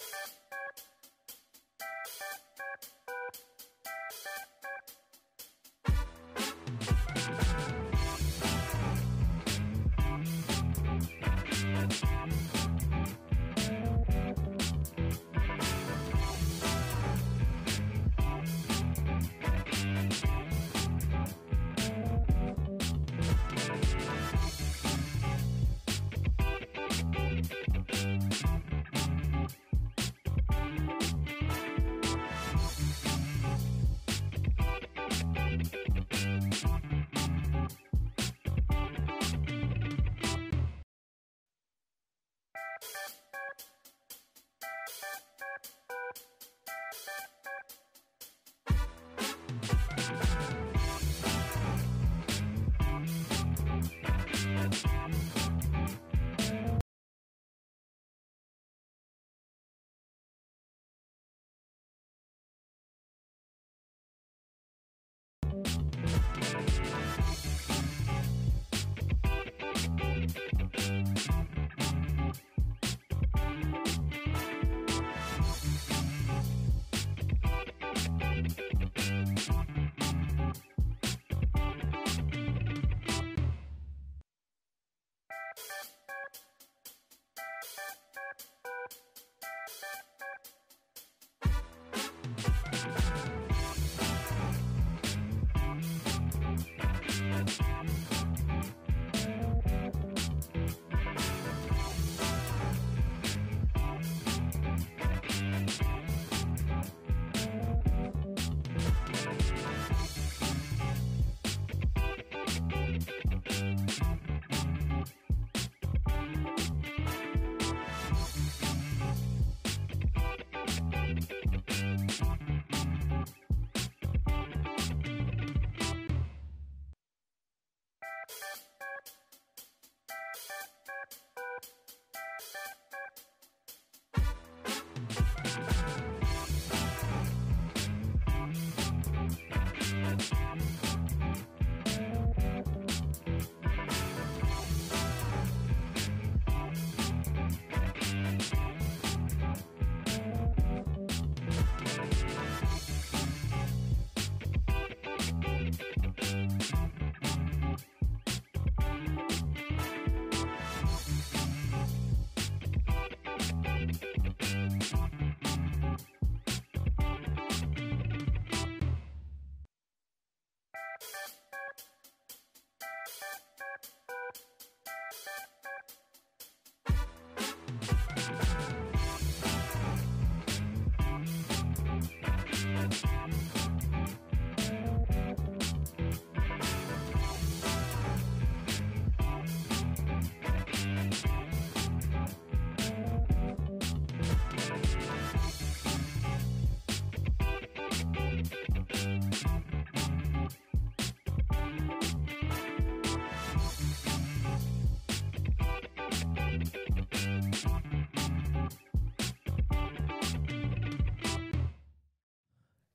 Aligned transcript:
you 0.00 0.06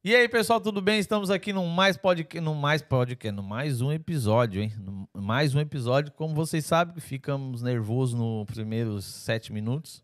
E 0.03 0.15
aí, 0.15 0.27
pessoal, 0.27 0.59
tudo 0.59 0.81
bem? 0.81 0.97
Estamos 0.97 1.29
aqui 1.29 1.53
no 1.53 1.63
mais 1.67 1.95
podcast, 1.95 2.43
no 2.43 2.55
mais 2.55 2.81
podcast, 2.81 3.31
no 3.31 3.43
mais 3.43 3.81
um 3.81 3.91
episódio, 3.91 4.59
hein? 4.59 4.73
No 4.79 5.07
mais 5.13 5.53
um 5.53 5.59
episódio. 5.59 6.11
Como 6.13 6.33
vocês 6.33 6.65
sabem, 6.65 6.99
ficamos 6.99 7.61
nervosos 7.61 8.19
nos 8.19 8.47
primeiros 8.47 9.05
sete 9.05 9.53
minutos. 9.53 10.03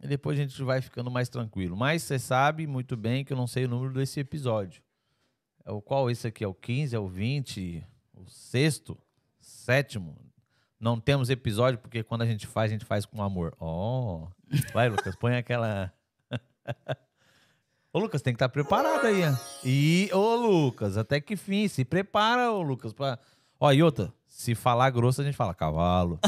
E 0.00 0.08
depois 0.08 0.36
a 0.36 0.42
gente 0.42 0.60
vai 0.64 0.82
ficando 0.82 1.08
mais 1.08 1.28
tranquilo. 1.28 1.76
Mas 1.76 2.02
você 2.02 2.18
sabe 2.18 2.66
muito 2.66 2.96
bem 2.96 3.24
que 3.24 3.32
eu 3.32 3.36
não 3.36 3.46
sei 3.46 3.66
o 3.66 3.68
número 3.68 3.94
desse 3.94 4.18
episódio. 4.18 4.82
É 5.64 5.70
o 5.70 5.80
qual 5.80 6.10
esse 6.10 6.26
aqui? 6.26 6.42
É 6.42 6.48
o 6.48 6.52
15, 6.52 6.96
é 6.96 6.98
o 6.98 7.06
20, 7.06 7.86
o 8.14 8.28
sexto, 8.28 8.98
sétimo. 9.40 10.18
Não 10.80 10.98
temos 10.98 11.30
episódio 11.30 11.78
porque 11.78 12.02
quando 12.02 12.22
a 12.22 12.26
gente 12.26 12.44
faz, 12.44 12.72
a 12.72 12.74
gente 12.74 12.84
faz 12.84 13.06
com 13.06 13.22
amor. 13.22 13.54
Ó, 13.60 14.24
oh. 14.24 14.28
vai, 14.74 14.88
Lucas, 14.88 15.14
põe 15.14 15.36
aquela. 15.36 15.92
Ô, 17.94 17.98
Lucas, 17.98 18.22
tem 18.22 18.32
que 18.32 18.36
estar 18.36 18.48
tá 18.48 18.52
preparado 18.52 19.06
aí. 19.06 19.20
E, 19.62 20.08
ô, 20.14 20.34
Lucas, 20.34 20.96
até 20.96 21.20
que 21.20 21.36
fim. 21.36 21.68
Se 21.68 21.84
prepara, 21.84 22.50
ô, 22.50 22.62
Lucas. 22.62 22.94
Pra... 22.94 23.18
Ó, 23.60 23.70
e 23.70 23.82
outra, 23.82 24.10
se 24.26 24.54
falar 24.54 24.88
grosso, 24.88 25.20
a 25.20 25.24
gente 25.24 25.36
fala 25.36 25.52
cavalo. 25.52 26.18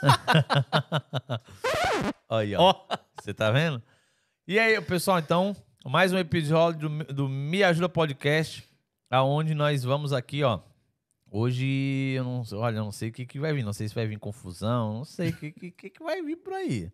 aí, 2.30 2.54
ó. 2.54 2.74
Você 3.20 3.34
tá 3.34 3.50
vendo? 3.50 3.82
E 4.48 4.58
aí, 4.58 4.80
pessoal, 4.80 5.18
então, 5.18 5.54
mais 5.84 6.14
um 6.14 6.18
episódio 6.18 6.88
do, 6.88 7.04
do 7.12 7.28
Me 7.28 7.62
Ajuda 7.62 7.90
Podcast, 7.90 8.66
aonde 9.10 9.54
nós 9.54 9.84
vamos 9.84 10.14
aqui, 10.14 10.42
ó. 10.44 10.60
Hoje, 11.30 12.14
eu 12.16 12.24
não, 12.24 12.42
olha, 12.54 12.78
eu 12.78 12.84
não 12.84 12.92
sei 12.92 13.10
o 13.10 13.12
que, 13.12 13.26
que 13.26 13.38
vai 13.38 13.52
vir. 13.52 13.62
Não 13.62 13.74
sei 13.74 13.86
se 13.86 13.94
vai 13.94 14.06
vir 14.06 14.18
confusão, 14.18 14.94
não 14.94 15.04
sei 15.04 15.28
o 15.28 15.36
que, 15.36 15.52
que, 15.52 15.90
que 15.90 16.02
vai 16.02 16.22
vir 16.22 16.36
por 16.36 16.54
aí. 16.54 16.90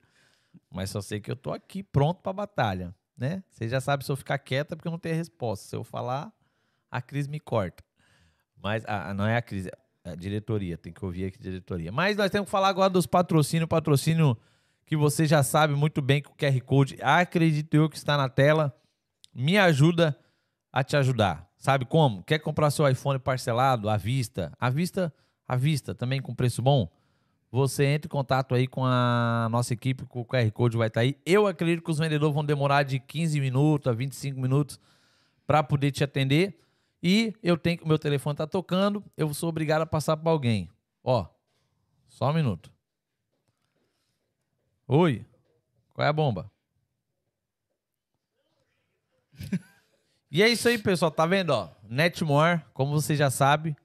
Mas 0.69 0.91
só 0.91 1.00
sei 1.00 1.21
que 1.21 1.31
eu 1.31 1.37
tô 1.37 1.53
aqui 1.53 1.85
pronto 1.85 2.21
pra 2.21 2.32
batalha 2.32 2.93
né? 3.17 3.43
Você 3.50 3.69
já 3.69 3.81
sabe 3.81 4.05
se 4.05 4.11
eu 4.11 4.17
ficar 4.17 4.38
quieta 4.38 4.75
é 4.75 4.76
porque 4.76 4.88
eu 4.88 4.93
não 4.93 4.99
tenho 4.99 5.17
resposta. 5.17 5.67
Se 5.69 5.76
eu 5.76 5.85
falar, 5.85 6.32
a 6.91 7.00
Cris 7.00 7.26
me 7.26 7.41
corta. 7.41 7.82
Mas 8.56 8.85
ah, 8.87 9.12
não 9.14 9.26
é 9.26 9.37
a 9.37 9.43
Cris, 9.43 9.67
é 9.67 10.11
a 10.11 10.14
diretoria. 10.14 10.76
Tem 10.79 10.93
que 10.93 11.05
ouvir 11.05 11.26
aqui 11.26 11.38
a 11.38 11.43
diretoria. 11.43 11.93
Mas 11.93 12.17
nós 12.17 12.31
temos 12.31 12.47
que 12.47 12.50
falar 12.50 12.69
agora 12.69 12.91
dos 12.91 13.06
patrocínios. 13.06 13.69
Patrocínio 13.69 14.37
que 14.85 14.97
você 14.97 15.26
já 15.26 15.43
sabe 15.43 15.75
muito 15.75 16.03
bem 16.03 16.20
que 16.20 16.29
o 16.29 16.35
QR 16.35 16.61
Code, 16.64 16.99
acredito 17.00 17.75
eu 17.75 17.88
que 17.88 17.97
está 17.97 18.17
na 18.17 18.29
tela, 18.29 18.75
me 19.35 19.56
ajuda 19.56 20.17
a 20.73 20.82
te 20.85 20.97
ajudar. 20.97 21.49
Sabe 21.56 21.85
como? 21.85 22.23
Quer 22.25 22.41
comprar 22.41 22.70
seu 22.70 22.88
iPhone 22.88 23.19
parcelado 23.19 23.88
à 23.88 23.97
vista? 23.97 24.53
À 24.58 24.69
vista, 24.69 25.15
à 25.47 25.56
vista, 25.56 25.94
também 25.94 26.20
com 26.20 26.35
preço 26.35 26.61
bom? 26.61 26.91
Você 27.53 27.85
entra 27.85 28.07
em 28.07 28.11
contato 28.11 28.55
aí 28.55 28.67
com 28.67 28.83
a 28.83 29.47
nossa 29.51 29.75
equipe, 29.75 30.07
com 30.07 30.23
o 30.23 30.25
QR 30.25 30.51
Code 30.53 30.79
vai 30.79 30.89
estar 30.89 31.03
aí. 31.03 31.19
Eu 31.25 31.47
acredito 31.47 31.85
que 31.85 31.91
os 31.91 31.99
vendedores 31.99 32.35
vão 32.35 32.43
demorar 32.43 32.83
de 32.83 32.99
15 32.99 33.39
minutos 33.39 33.87
a 33.87 33.93
25 33.93 34.41
minutos 34.41 34.81
para 35.47 35.63
poder 35.63 35.91
te 35.91 36.03
atender. 36.03 36.59
E 37.03 37.35
eu 37.43 37.59
tenho 37.59 37.77
que 37.77 37.85
o 37.85 37.89
meu 37.89 37.99
telefone 37.99 38.37
tá 38.37 38.47
tocando, 38.47 39.05
eu 39.19 39.35
sou 39.35 39.51
obrigado 39.51 39.83
a 39.83 39.87
passar 39.87 40.17
para 40.17 40.31
alguém. 40.31 40.71
Ó, 41.05 41.27
só 42.09 42.31
um 42.31 42.33
minuto. 42.33 42.73
Oi, 44.89 45.27
qual 45.93 46.07
é 46.07 46.09
a 46.09 46.13
bomba? 46.13 46.51
e 50.31 50.43
é 50.43 50.49
isso 50.49 50.69
aí, 50.69 50.79
pessoal. 50.79 51.11
Tá 51.11 51.27
vendo, 51.27 51.51
ó? 51.51 51.69
Netmore, 51.83 52.63
como 52.73 52.93
você 52.93 53.15
já 53.15 53.31
sabe, 53.31 53.77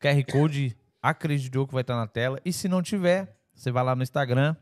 QR 0.00 0.24
Code 0.32 0.74
acreditou 1.02 1.66
que 1.66 1.74
vai 1.74 1.82
estar 1.82 1.96
na 1.96 2.06
tela. 2.06 2.40
E 2.44 2.52
se 2.52 2.68
não 2.68 2.82
tiver, 2.82 3.36
você 3.54 3.70
vai 3.70 3.84
lá 3.84 3.94
no 3.94 4.02
Instagram, 4.02 4.56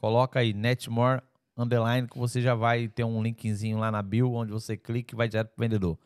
coloca 0.00 0.40
aí 0.40 0.52
Netmore 0.52 1.22
underline 1.56 2.08
que 2.08 2.18
você 2.18 2.40
já 2.40 2.54
vai 2.54 2.88
ter 2.88 3.04
um 3.04 3.22
linkzinho 3.22 3.78
lá 3.78 3.90
na 3.90 4.02
bio 4.02 4.32
onde 4.32 4.52
você 4.52 4.76
clica 4.76 5.14
e 5.14 5.16
vai 5.16 5.28
direto 5.28 5.48
pro 5.48 5.62
vendedor. 5.62 5.98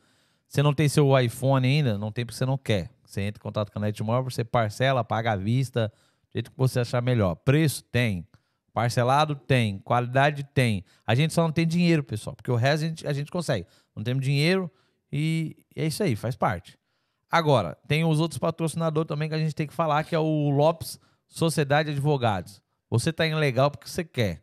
Você 0.48 0.62
não 0.62 0.72
tem 0.72 0.88
seu 0.88 1.18
iPhone 1.18 1.66
ainda, 1.66 1.98
não 1.98 2.12
tem 2.12 2.24
porque 2.24 2.38
você 2.38 2.46
não 2.46 2.58
quer. 2.58 2.90
Você 3.04 3.20
entra 3.22 3.40
em 3.40 3.42
contato 3.42 3.70
com 3.70 3.78
a 3.78 3.82
Netmore, 3.82 4.24
você 4.24 4.44
parcela, 4.44 5.04
paga 5.04 5.32
à 5.32 5.36
vista, 5.36 5.92
do 6.28 6.32
jeito 6.32 6.50
que 6.50 6.56
você 6.56 6.80
achar 6.80 7.02
melhor. 7.02 7.34
Preço 7.36 7.82
tem. 7.84 8.26
Parcelado 8.72 9.34
tem, 9.34 9.78
qualidade 9.78 10.44
tem. 10.44 10.84
A 11.06 11.14
gente 11.14 11.32
só 11.32 11.42
não 11.42 11.50
tem 11.50 11.66
dinheiro, 11.66 12.04
pessoal, 12.04 12.36
porque 12.36 12.50
o 12.50 12.56
resto 12.56 12.84
a 12.84 12.88
gente, 12.88 13.06
a 13.06 13.12
gente 13.14 13.30
consegue. 13.30 13.66
Não 13.94 14.04
temos 14.04 14.22
dinheiro 14.22 14.70
e 15.10 15.56
é 15.74 15.86
isso 15.86 16.02
aí, 16.02 16.14
faz 16.14 16.36
parte. 16.36 16.78
Agora, 17.36 17.76
tem 17.86 18.02
os 18.02 18.18
outros 18.18 18.38
patrocinadores 18.38 19.06
também 19.06 19.28
que 19.28 19.34
a 19.34 19.38
gente 19.38 19.54
tem 19.54 19.66
que 19.66 19.74
falar, 19.74 20.04
que 20.04 20.14
é 20.14 20.18
o 20.18 20.48
Lopes 20.48 20.98
Sociedade 21.28 21.90
de 21.90 21.96
Advogados. 21.96 22.62
Você 22.88 23.10
está 23.10 23.26
em 23.26 23.34
legal 23.34 23.70
porque 23.70 23.86
você 23.86 24.02
quer. 24.02 24.42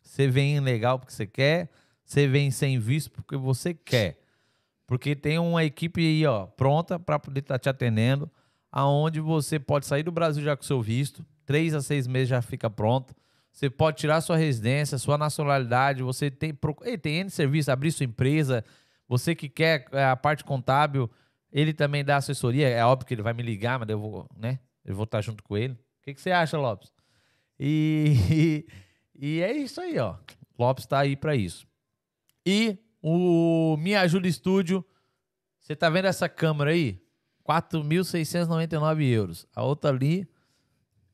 Você 0.00 0.28
vem 0.28 0.56
em 0.56 0.80
porque 1.00 1.12
você 1.12 1.26
quer. 1.26 1.68
Você 2.04 2.28
vem 2.28 2.52
sem 2.52 2.78
visto 2.78 3.10
porque 3.10 3.36
você 3.36 3.74
quer. 3.74 4.20
Porque 4.86 5.16
tem 5.16 5.36
uma 5.36 5.64
equipe 5.64 6.00
aí, 6.00 6.24
ó, 6.26 6.46
pronta 6.46 6.96
para 6.96 7.18
poder 7.18 7.40
estar 7.40 7.54
tá 7.54 7.58
te 7.58 7.68
atendendo, 7.68 8.30
aonde 8.70 9.18
você 9.18 9.58
pode 9.58 9.84
sair 9.84 10.04
do 10.04 10.12
Brasil 10.12 10.44
já 10.44 10.56
com 10.56 10.62
seu 10.62 10.80
visto, 10.80 11.26
três 11.44 11.74
a 11.74 11.82
seis 11.82 12.06
meses 12.06 12.28
já 12.28 12.40
fica 12.40 12.70
pronto. 12.70 13.16
Você 13.50 13.68
pode 13.68 13.96
tirar 13.96 14.20
sua 14.20 14.36
residência, 14.36 14.96
sua 14.96 15.18
nacionalidade, 15.18 16.04
você 16.04 16.30
tem, 16.30 16.56
tem 17.02 17.16
N 17.16 17.30
serviço, 17.30 17.72
abrir 17.72 17.90
sua 17.90 18.04
empresa. 18.04 18.64
Você 19.08 19.34
que 19.34 19.48
quer 19.48 19.86
é, 19.90 20.04
a 20.04 20.14
parte 20.14 20.44
contábil, 20.44 21.10
ele 21.52 21.72
também 21.72 22.04
dá 22.04 22.16
assessoria. 22.16 22.68
É 22.68 22.84
óbvio 22.84 23.06
que 23.06 23.14
ele 23.14 23.22
vai 23.22 23.32
me 23.32 23.42
ligar, 23.42 23.78
mas 23.78 23.88
eu 23.88 23.98
vou, 23.98 24.28
né? 24.36 24.58
Eu 24.84 24.94
vou 24.94 25.04
estar 25.04 25.20
junto 25.20 25.42
com 25.42 25.56
ele. 25.56 25.74
O 25.74 26.02
que, 26.02 26.14
que 26.14 26.20
você 26.20 26.30
acha, 26.30 26.58
Lopes? 26.58 26.92
E, 27.58 28.14
e, 29.14 29.36
e 29.38 29.40
é 29.40 29.52
isso 29.52 29.80
aí, 29.80 29.98
ó. 29.98 30.16
Lopes 30.58 30.84
está 30.84 31.00
aí 31.00 31.16
para 31.16 31.36
isso. 31.36 31.66
E 32.44 32.78
o 33.02 33.76
Me 33.78 33.94
Ajuda 33.94 34.26
Estúdio, 34.26 34.84
você 35.60 35.76
tá 35.76 35.90
vendo 35.90 36.06
essa 36.06 36.28
câmera 36.28 36.70
aí? 36.70 37.00
4.699 37.46 39.02
euros. 39.10 39.46
A 39.54 39.62
outra 39.62 39.90
ali, 39.90 40.28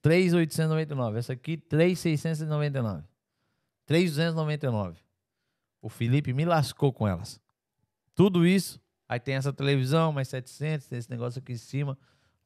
3.899. 0.02 1.16
Essa 1.16 1.32
aqui, 1.32 1.56
3.699. 1.56 3.04
3.299. 3.88 4.96
O 5.80 5.88
Felipe 5.88 6.32
me 6.32 6.44
lascou 6.44 6.92
com 6.92 7.06
elas. 7.06 7.40
Tudo 8.14 8.46
isso. 8.46 8.80
Aí 9.08 9.20
tem 9.20 9.34
essa 9.34 9.52
televisão, 9.52 10.12
mais 10.12 10.28
700, 10.28 10.86
tem 10.86 10.98
esse 10.98 11.10
negócio 11.10 11.38
aqui 11.38 11.52
em 11.52 11.56
cima, 11.56 11.98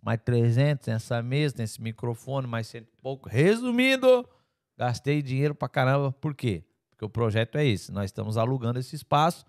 mais 0.03 0.21
300, 0.25 0.85
tem 0.85 0.95
essa 0.95 1.23
mesa, 1.23 1.57
tem 1.57 1.65
esse 1.65 1.81
microfone, 1.81 2.47
mais 2.47 2.67
cento 2.67 2.89
e 2.89 3.03
pouco. 3.03 3.29
Resumindo, 3.29 4.29
gastei 4.77 5.23
dinheiro 5.23 5.55
pra 5.55 5.69
caramba. 5.69 6.13
Por 6.13 6.35
quê? 6.35 6.65
Porque 6.91 7.05
o 7.05 7.09
projeto 7.09 7.57
é 7.57 7.65
esse. 7.65 7.93
Nós 7.93 8.07
estamos 8.07 8.37
alugando 8.37 8.79
esse 8.79 8.97
espaço 8.97 9.45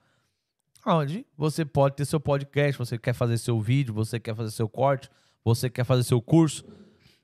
onde 0.86 1.26
você 1.36 1.66
pode 1.66 1.96
ter 1.96 2.06
seu 2.06 2.20
podcast, 2.20 2.78
você 2.78 2.98
quer 2.98 3.14
fazer 3.14 3.38
seu 3.38 3.60
vídeo, 3.60 3.94
você 3.94 4.20
quer 4.20 4.34
fazer 4.34 4.52
seu 4.52 4.70
corte, 4.70 5.10
você 5.44 5.70
quer 5.70 5.84
fazer 5.84 6.04
seu 6.04 6.22
curso 6.22 6.66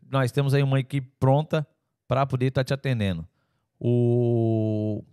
nós 0.09 0.31
temos 0.31 0.53
aí 0.53 0.63
uma 0.63 0.79
equipe 0.79 1.11
pronta 1.19 1.67
para 2.07 2.25
poder 2.25 2.47
estar 2.47 2.61
tá 2.61 2.65
te 2.65 2.73
atendendo. 2.73 3.27
O 3.79 5.03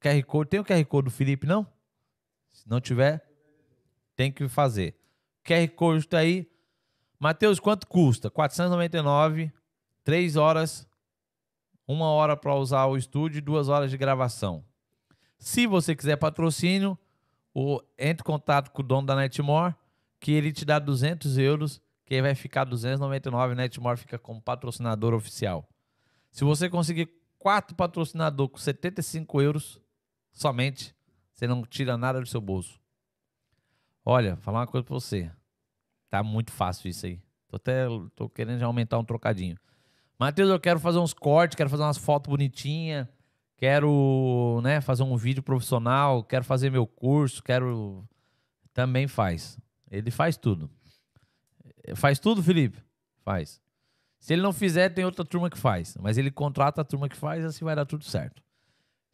QR 0.00 0.22
Code, 0.24 0.50
tem 0.50 0.60
o 0.60 0.64
QR 0.64 0.84
Code 0.84 1.06
do 1.06 1.10
Felipe, 1.10 1.46
não? 1.46 1.66
Se 2.50 2.68
não 2.68 2.80
tiver, 2.80 3.24
tem 4.16 4.30
que 4.30 4.48
fazer. 4.48 4.96
QR 5.44 5.68
Code 5.74 6.00
está 6.00 6.18
aí. 6.18 6.50
Matheus, 7.18 7.60
quanto 7.60 7.86
custa? 7.86 8.30
499, 8.30 9.52
3 10.04 10.36
horas, 10.36 10.88
uma 11.86 12.06
hora 12.06 12.36
para 12.36 12.54
usar 12.54 12.86
o 12.86 12.96
estúdio 12.96 13.38
e 13.38 13.40
duas 13.40 13.68
horas 13.68 13.90
de 13.90 13.96
gravação. 13.96 14.64
Se 15.38 15.66
você 15.66 15.94
quiser 15.94 16.16
patrocínio, 16.16 16.98
o, 17.54 17.80
entre 17.98 18.22
em 18.22 18.24
contato 18.24 18.70
com 18.70 18.82
o 18.82 18.84
dono 18.84 19.06
da 19.06 19.16
Netmore, 19.16 19.74
que 20.18 20.32
ele 20.32 20.52
te 20.52 20.64
dá 20.64 20.78
200 20.78 21.38
euros 21.38 21.80
que 22.12 22.16
aí 22.16 22.20
vai 22.20 22.34
ficar 22.34 22.64
299, 22.64 23.54
Netmore 23.54 23.98
fica 23.98 24.18
como 24.18 24.38
patrocinador 24.38 25.14
oficial. 25.14 25.66
Se 26.30 26.44
você 26.44 26.68
conseguir 26.68 27.08
quatro 27.38 27.74
patrocinadores 27.74 28.52
com 28.52 28.58
75 28.58 29.40
euros 29.40 29.80
somente, 30.30 30.94
você 31.32 31.46
não 31.46 31.62
tira 31.62 31.96
nada 31.96 32.20
do 32.20 32.26
seu 32.26 32.38
bolso. 32.38 32.78
Olha, 34.04 34.36
falar 34.36 34.60
uma 34.60 34.66
coisa 34.66 34.84
pra 34.84 34.94
você. 34.94 35.30
Tá 36.10 36.22
muito 36.22 36.50
fácil 36.50 36.88
isso 36.88 37.06
aí. 37.06 37.20
Tô 37.48 37.56
até 37.56 37.86
tô 38.14 38.28
querendo 38.28 38.58
já 38.58 38.66
aumentar 38.66 38.98
um 38.98 39.04
trocadinho. 39.04 39.56
Matheus, 40.18 40.50
eu 40.50 40.60
quero 40.60 40.78
fazer 40.78 40.98
uns 40.98 41.12
cortes, 41.12 41.56
quero 41.56 41.70
fazer 41.70 41.82
umas 41.82 41.98
fotos 41.98 42.30
bonitinhas, 42.30 43.08
quero, 43.56 44.60
né, 44.62 44.80
fazer 44.80 45.02
um 45.02 45.16
vídeo 45.16 45.42
profissional, 45.42 46.22
quero 46.22 46.44
fazer 46.44 46.70
meu 46.70 46.86
curso, 46.86 47.42
quero 47.42 48.04
também 48.72 49.06
faz. 49.06 49.58
Ele 49.90 50.10
faz 50.10 50.36
tudo. 50.36 50.70
Faz 51.94 52.18
tudo, 52.18 52.42
Felipe? 52.42 52.82
Faz. 53.24 53.60
Se 54.18 54.32
ele 54.32 54.42
não 54.42 54.52
fizer, 54.52 54.88
tem 54.90 55.04
outra 55.04 55.24
turma 55.24 55.50
que 55.50 55.58
faz. 55.58 55.96
Mas 56.00 56.16
ele 56.16 56.30
contrata 56.30 56.80
a 56.80 56.84
turma 56.84 57.08
que 57.08 57.16
faz, 57.16 57.44
assim 57.44 57.64
vai 57.64 57.74
dar 57.74 57.84
tudo 57.84 58.04
certo. 58.04 58.42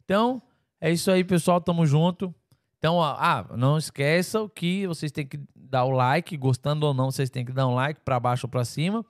Então, 0.05 0.41
é 0.79 0.91
isso 0.91 1.09
aí, 1.09 1.23
pessoal. 1.23 1.59
Tamo 1.59 1.85
junto. 1.85 2.33
Então, 2.79 3.01
ah, 3.01 3.45
não 3.55 3.77
esqueçam 3.77 4.49
que 4.49 4.87
vocês 4.87 5.11
têm 5.11 5.27
que 5.27 5.39
dar 5.55 5.83
o 5.83 5.91
like, 5.91 6.35
gostando 6.35 6.87
ou 6.87 6.93
não, 6.93 7.11
vocês 7.11 7.29
têm 7.29 7.45
que 7.45 7.51
dar 7.51 7.67
um 7.67 7.75
like 7.75 7.99
para 8.01 8.19
baixo 8.19 8.47
ou 8.47 8.49
para 8.49 8.65
cima. 8.65 9.05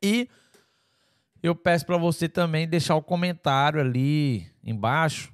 E 0.00 0.28
eu 1.42 1.56
peço 1.56 1.84
para 1.86 1.96
você 1.96 2.28
também 2.28 2.68
deixar 2.68 2.94
o 2.94 3.02
comentário 3.02 3.80
ali 3.80 4.46
embaixo. 4.62 5.32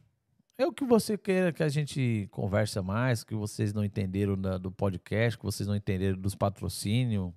É 0.57 0.65
o 0.65 0.73
que 0.73 0.85
você 0.85 1.19
queira 1.19 1.53
que 1.53 1.63
a 1.63 1.69
gente 1.69 2.29
converse 2.31 2.81
mais, 2.81 3.23
que 3.23 3.35
vocês 3.35 3.75
não 3.75 3.85
entenderam 3.85 4.37
do 4.37 4.71
podcast, 4.71 5.37
que 5.37 5.45
vocês 5.45 5.69
não 5.69 5.77
entenderam 5.77 6.17
dos 6.17 6.35
patrocínios 6.35 7.33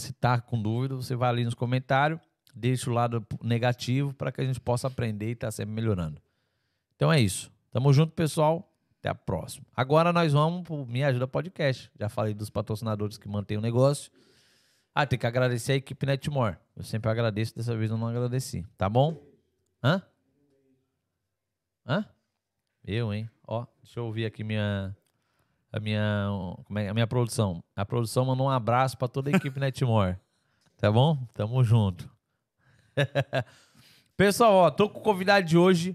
se 0.00 0.12
tá 0.12 0.40
com 0.40 0.60
dúvida, 0.60 0.94
você 0.94 1.14
vai 1.14 1.30
ali 1.30 1.44
nos 1.44 1.54
comentários, 1.54 2.20
deixa 2.54 2.90
o 2.90 2.92
lado 2.92 3.26
negativo 3.42 4.12
para 4.12 4.32
que 4.32 4.40
a 4.40 4.44
gente 4.44 4.60
possa 4.60 4.88
aprender 4.88 5.28
e 5.28 5.32
estar 5.32 5.48
tá 5.48 5.50
sempre 5.52 5.74
melhorando. 5.74 6.20
Então 6.96 7.12
é 7.12 7.20
isso. 7.20 7.50
Tamo 7.70 7.92
junto, 7.92 8.12
pessoal. 8.12 8.73
Até 9.04 9.10
a 9.10 9.14
próxima. 9.14 9.66
Agora 9.76 10.14
nós 10.14 10.32
vamos 10.32 10.62
pro 10.62 10.86
Me 10.86 11.04
Ajuda 11.04 11.28
Podcast. 11.28 11.92
Já 12.00 12.08
falei 12.08 12.32
dos 12.32 12.48
patrocinadores 12.48 13.18
que 13.18 13.28
mantêm 13.28 13.58
o 13.58 13.60
negócio. 13.60 14.10
Ah, 14.94 15.04
tem 15.04 15.18
que 15.18 15.26
agradecer 15.26 15.72
a 15.72 15.74
equipe 15.74 16.06
Netmore. 16.06 16.56
Eu 16.74 16.84
sempre 16.84 17.10
agradeço, 17.10 17.54
dessa 17.54 17.76
vez 17.76 17.90
eu 17.90 17.98
não 17.98 18.08
agradeci. 18.08 18.66
Tá 18.78 18.88
bom? 18.88 19.22
Hã? 19.82 20.02
Hã? 21.86 22.06
Eu, 22.82 23.12
hein? 23.12 23.28
Ó, 23.46 23.66
deixa 23.82 24.00
eu 24.00 24.06
ouvir 24.06 24.24
aqui 24.24 24.42
minha 24.42 24.96
a 25.70 25.78
minha, 25.78 26.26
como 26.64 26.78
é, 26.78 26.88
a 26.88 26.94
minha 26.94 27.06
produção. 27.06 27.62
A 27.76 27.84
produção 27.84 28.24
mandou 28.24 28.46
um 28.46 28.50
abraço 28.50 28.96
para 28.96 29.08
toda 29.08 29.28
a 29.28 29.36
equipe 29.36 29.60
Netmore. 29.60 30.16
Tá 30.78 30.90
bom? 30.90 31.18
Tamo 31.34 31.62
junto. 31.62 32.10
Pessoal, 34.16 34.54
ó, 34.54 34.70
tô 34.70 34.88
com 34.88 35.00
o 35.00 35.02
convidado 35.02 35.44
de 35.44 35.58
hoje. 35.58 35.94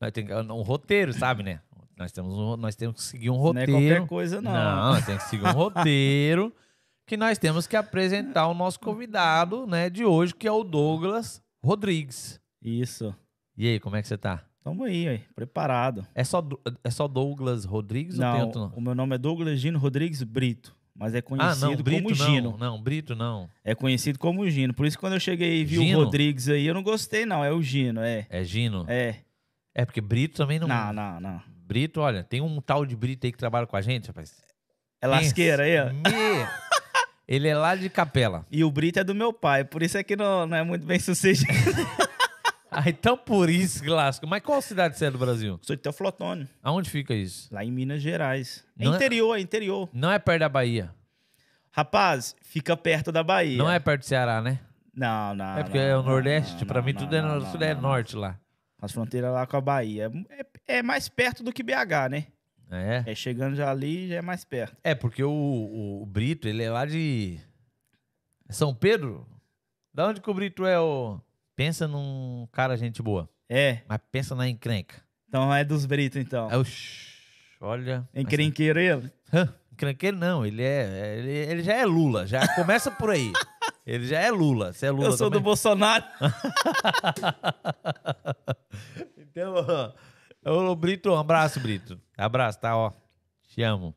Nós 0.00 0.12
temos 0.12 0.30
um 0.50 0.62
roteiro, 0.62 1.12
sabe, 1.12 1.42
né? 1.42 1.60
Nós 1.96 2.10
temos, 2.12 2.34
um, 2.34 2.56
nós 2.56 2.74
temos 2.74 2.96
que 2.96 3.02
seguir 3.02 3.30
um 3.30 3.36
roteiro. 3.36 3.72
Não 3.72 3.78
é 3.78 3.88
qualquer 3.88 4.08
coisa, 4.08 4.40
não. 4.40 4.52
Não, 4.52 4.92
nós 4.92 5.06
temos 5.06 5.22
que 5.24 5.30
seguir 5.30 5.46
um 5.46 5.52
roteiro 5.52 6.52
que 7.06 7.16
nós 7.16 7.38
temos 7.38 7.66
que 7.66 7.76
apresentar 7.76 8.48
o 8.48 8.54
nosso 8.54 8.80
convidado, 8.80 9.66
né, 9.66 9.88
de 9.90 10.04
hoje, 10.04 10.34
que 10.34 10.48
é 10.48 10.52
o 10.52 10.64
Douglas 10.64 11.42
Rodrigues. 11.62 12.40
Isso. 12.62 13.14
E 13.56 13.68
aí, 13.68 13.80
como 13.80 13.96
é 13.96 14.02
que 14.02 14.08
você 14.08 14.18
tá? 14.18 14.44
Tamo 14.62 14.84
aí, 14.84 15.06
aí, 15.06 15.22
preparado. 15.34 16.06
É 16.14 16.24
só, 16.24 16.42
é 16.82 16.90
só 16.90 17.06
Douglas 17.06 17.66
Rodrigues 17.66 18.16
não, 18.16 18.28
ou 18.28 18.34
tem 18.34 18.62
outro? 18.62 18.78
o 18.78 18.80
meu 18.80 18.94
nome 18.94 19.14
é 19.14 19.18
Douglas 19.18 19.60
Gino 19.60 19.78
Rodrigues 19.78 20.22
Brito, 20.22 20.74
mas 20.94 21.14
é 21.14 21.20
conhecido 21.20 21.66
ah, 21.66 21.68
não, 21.68 21.76
Brito 21.76 22.02
como 22.02 22.14
Gino. 22.14 22.50
Não, 22.52 22.58
não, 22.58 22.82
Brito 22.82 23.14
não. 23.14 23.50
É 23.62 23.74
conhecido 23.74 24.18
como 24.18 24.48
Gino. 24.48 24.72
Por 24.72 24.86
isso 24.86 24.98
quando 24.98 25.12
eu 25.12 25.20
cheguei 25.20 25.60
e 25.60 25.64
vi 25.66 25.76
Gino? 25.76 26.00
o 26.00 26.04
Rodrigues 26.04 26.48
aí, 26.48 26.66
eu 26.66 26.72
não 26.72 26.82
gostei 26.82 27.26
não, 27.26 27.44
é 27.44 27.52
o 27.52 27.60
Gino, 27.60 28.00
é. 28.00 28.26
É 28.30 28.42
Gino? 28.42 28.86
É. 28.88 29.16
É 29.74 29.84
porque 29.84 30.00
Brito 30.00 30.36
também 30.36 30.58
não... 30.58 30.66
Não, 30.66 30.92
não, 30.94 31.20
não. 31.20 31.53
Brito, 31.66 32.00
olha, 32.00 32.22
tem 32.22 32.40
um 32.40 32.60
tal 32.60 32.84
de 32.84 32.94
Brito 32.94 33.26
aí 33.26 33.32
que 33.32 33.38
trabalha 33.38 33.66
com 33.66 33.76
a 33.76 33.80
gente, 33.80 34.08
rapaz. 34.08 34.34
É 35.00 35.06
lasqueira 35.06 35.62
aí, 35.62 35.78
ó. 35.80 35.86
Me... 35.86 36.48
Ele 37.26 37.48
é 37.48 37.56
lá 37.56 37.74
de 37.74 37.88
Capela. 37.88 38.46
E 38.50 38.62
o 38.62 38.70
Brito 38.70 39.00
é 39.00 39.04
do 39.04 39.14
meu 39.14 39.32
pai, 39.32 39.64
por 39.64 39.82
isso 39.82 39.96
é 39.96 40.04
que 40.04 40.14
não, 40.14 40.46
não 40.46 40.56
é 40.56 40.62
muito 40.62 40.86
bem 40.86 40.98
sucedido. 40.98 41.50
ah, 42.70 42.84
então 42.86 43.16
por 43.16 43.48
isso, 43.48 43.82
Glasgow. 43.82 44.28
Mas 44.28 44.42
qual 44.42 44.60
cidade 44.60 44.98
você 44.98 45.06
é 45.06 45.10
do 45.10 45.16
Brasil? 45.16 45.58
Sou 45.62 45.74
de 45.74 45.80
Teoflotone. 45.80 46.46
Aonde 46.62 46.90
fica 46.90 47.14
isso? 47.14 47.48
Lá 47.52 47.64
em 47.64 47.70
Minas 47.70 48.02
Gerais. 48.02 48.62
É 48.78 48.84
não 48.84 48.92
é- 48.92 48.96
interior, 48.96 49.34
é... 49.34 49.38
é 49.38 49.42
interior. 49.42 49.88
Não 49.92 50.12
é 50.12 50.18
perto 50.18 50.40
da 50.40 50.48
Bahia? 50.50 50.94
Rapaz, 51.72 52.36
fica 52.42 52.76
perto 52.76 53.10
da 53.10 53.24
Bahia. 53.24 53.56
Não 53.56 53.70
é 53.70 53.80
perto 53.80 54.02
do 54.02 54.04
Ceará, 54.04 54.42
né? 54.42 54.60
Não, 54.94 55.34
não. 55.34 55.58
É 55.58 55.64
porque 55.64 55.78
não, 55.78 55.84
é 55.84 55.96
o 55.96 56.02
Nordeste, 56.02 56.60
não, 56.60 56.66
pra 56.66 56.80
não, 56.80 56.86
mim 56.86 56.94
tudo, 56.94 57.16
é, 57.16 57.50
tudo 57.50 57.64
é 57.64 57.74
norte 57.74 58.14
lá. 58.14 58.38
As 58.80 58.92
fronteiras 58.92 59.32
lá 59.32 59.46
com 59.46 59.56
a 59.56 59.60
Bahia. 59.60 60.12
É, 60.30 60.44
é 60.66 60.82
mais 60.82 61.08
perto 61.08 61.42
do 61.42 61.52
que 61.52 61.62
BH, 61.62 62.10
né? 62.10 62.26
É. 62.70 63.04
É 63.06 63.14
chegando 63.14 63.54
já 63.54 63.70
ali, 63.70 64.08
já 64.08 64.16
é 64.16 64.22
mais 64.22 64.44
perto. 64.44 64.76
É, 64.82 64.94
porque 64.94 65.22
o, 65.22 65.30
o, 65.30 66.02
o 66.02 66.06
Brito, 66.06 66.48
ele 66.48 66.62
é 66.62 66.70
lá 66.70 66.86
de 66.86 67.38
São 68.48 68.74
Pedro? 68.74 69.26
Da 69.92 70.08
onde 70.08 70.20
que 70.20 70.30
o 70.30 70.34
Brito 70.34 70.66
é 70.66 70.80
o... 70.80 71.20
Pensa 71.54 71.86
num 71.86 72.48
cara 72.50 72.76
gente 72.76 73.00
boa. 73.00 73.28
É. 73.48 73.82
Mas 73.88 74.00
pensa 74.10 74.34
na 74.34 74.48
encrenca. 74.48 74.96
Então 75.28 75.54
é 75.54 75.64
dos 75.64 75.86
Brito, 75.86 76.18
então. 76.18 76.50
É 76.50 76.58
o... 76.58 76.64
Olha... 77.60 78.08
Encrenqueiro 78.14 78.80
ele? 78.80 79.12
Encrenqueiro 79.72 80.16
não, 80.16 80.44
ele 80.44 80.62
é... 80.62 81.18
Ele, 81.18 81.30
ele 81.30 81.62
já 81.62 81.74
é 81.74 81.84
Lula, 81.84 82.26
já 82.26 82.46
começa 82.56 82.90
por 82.90 83.10
aí. 83.10 83.32
Ele 83.86 84.06
já 84.06 84.18
é 84.18 84.30
Lula. 84.30 84.72
Você 84.72 84.86
é 84.86 84.90
Lula 84.90 85.08
Eu 85.08 85.12
sou 85.12 85.28
também? 85.28 85.40
do 85.40 85.44
Bolsonaro. 85.44 86.04
então, 89.18 89.92
ô, 90.44 90.74
Brito, 90.76 91.10
um 91.10 91.18
abraço, 91.18 91.60
Brito. 91.60 92.00
Abraço, 92.16 92.60
tá, 92.60 92.76
ó. 92.76 92.92
Te 93.48 93.62
amo. 93.62 93.94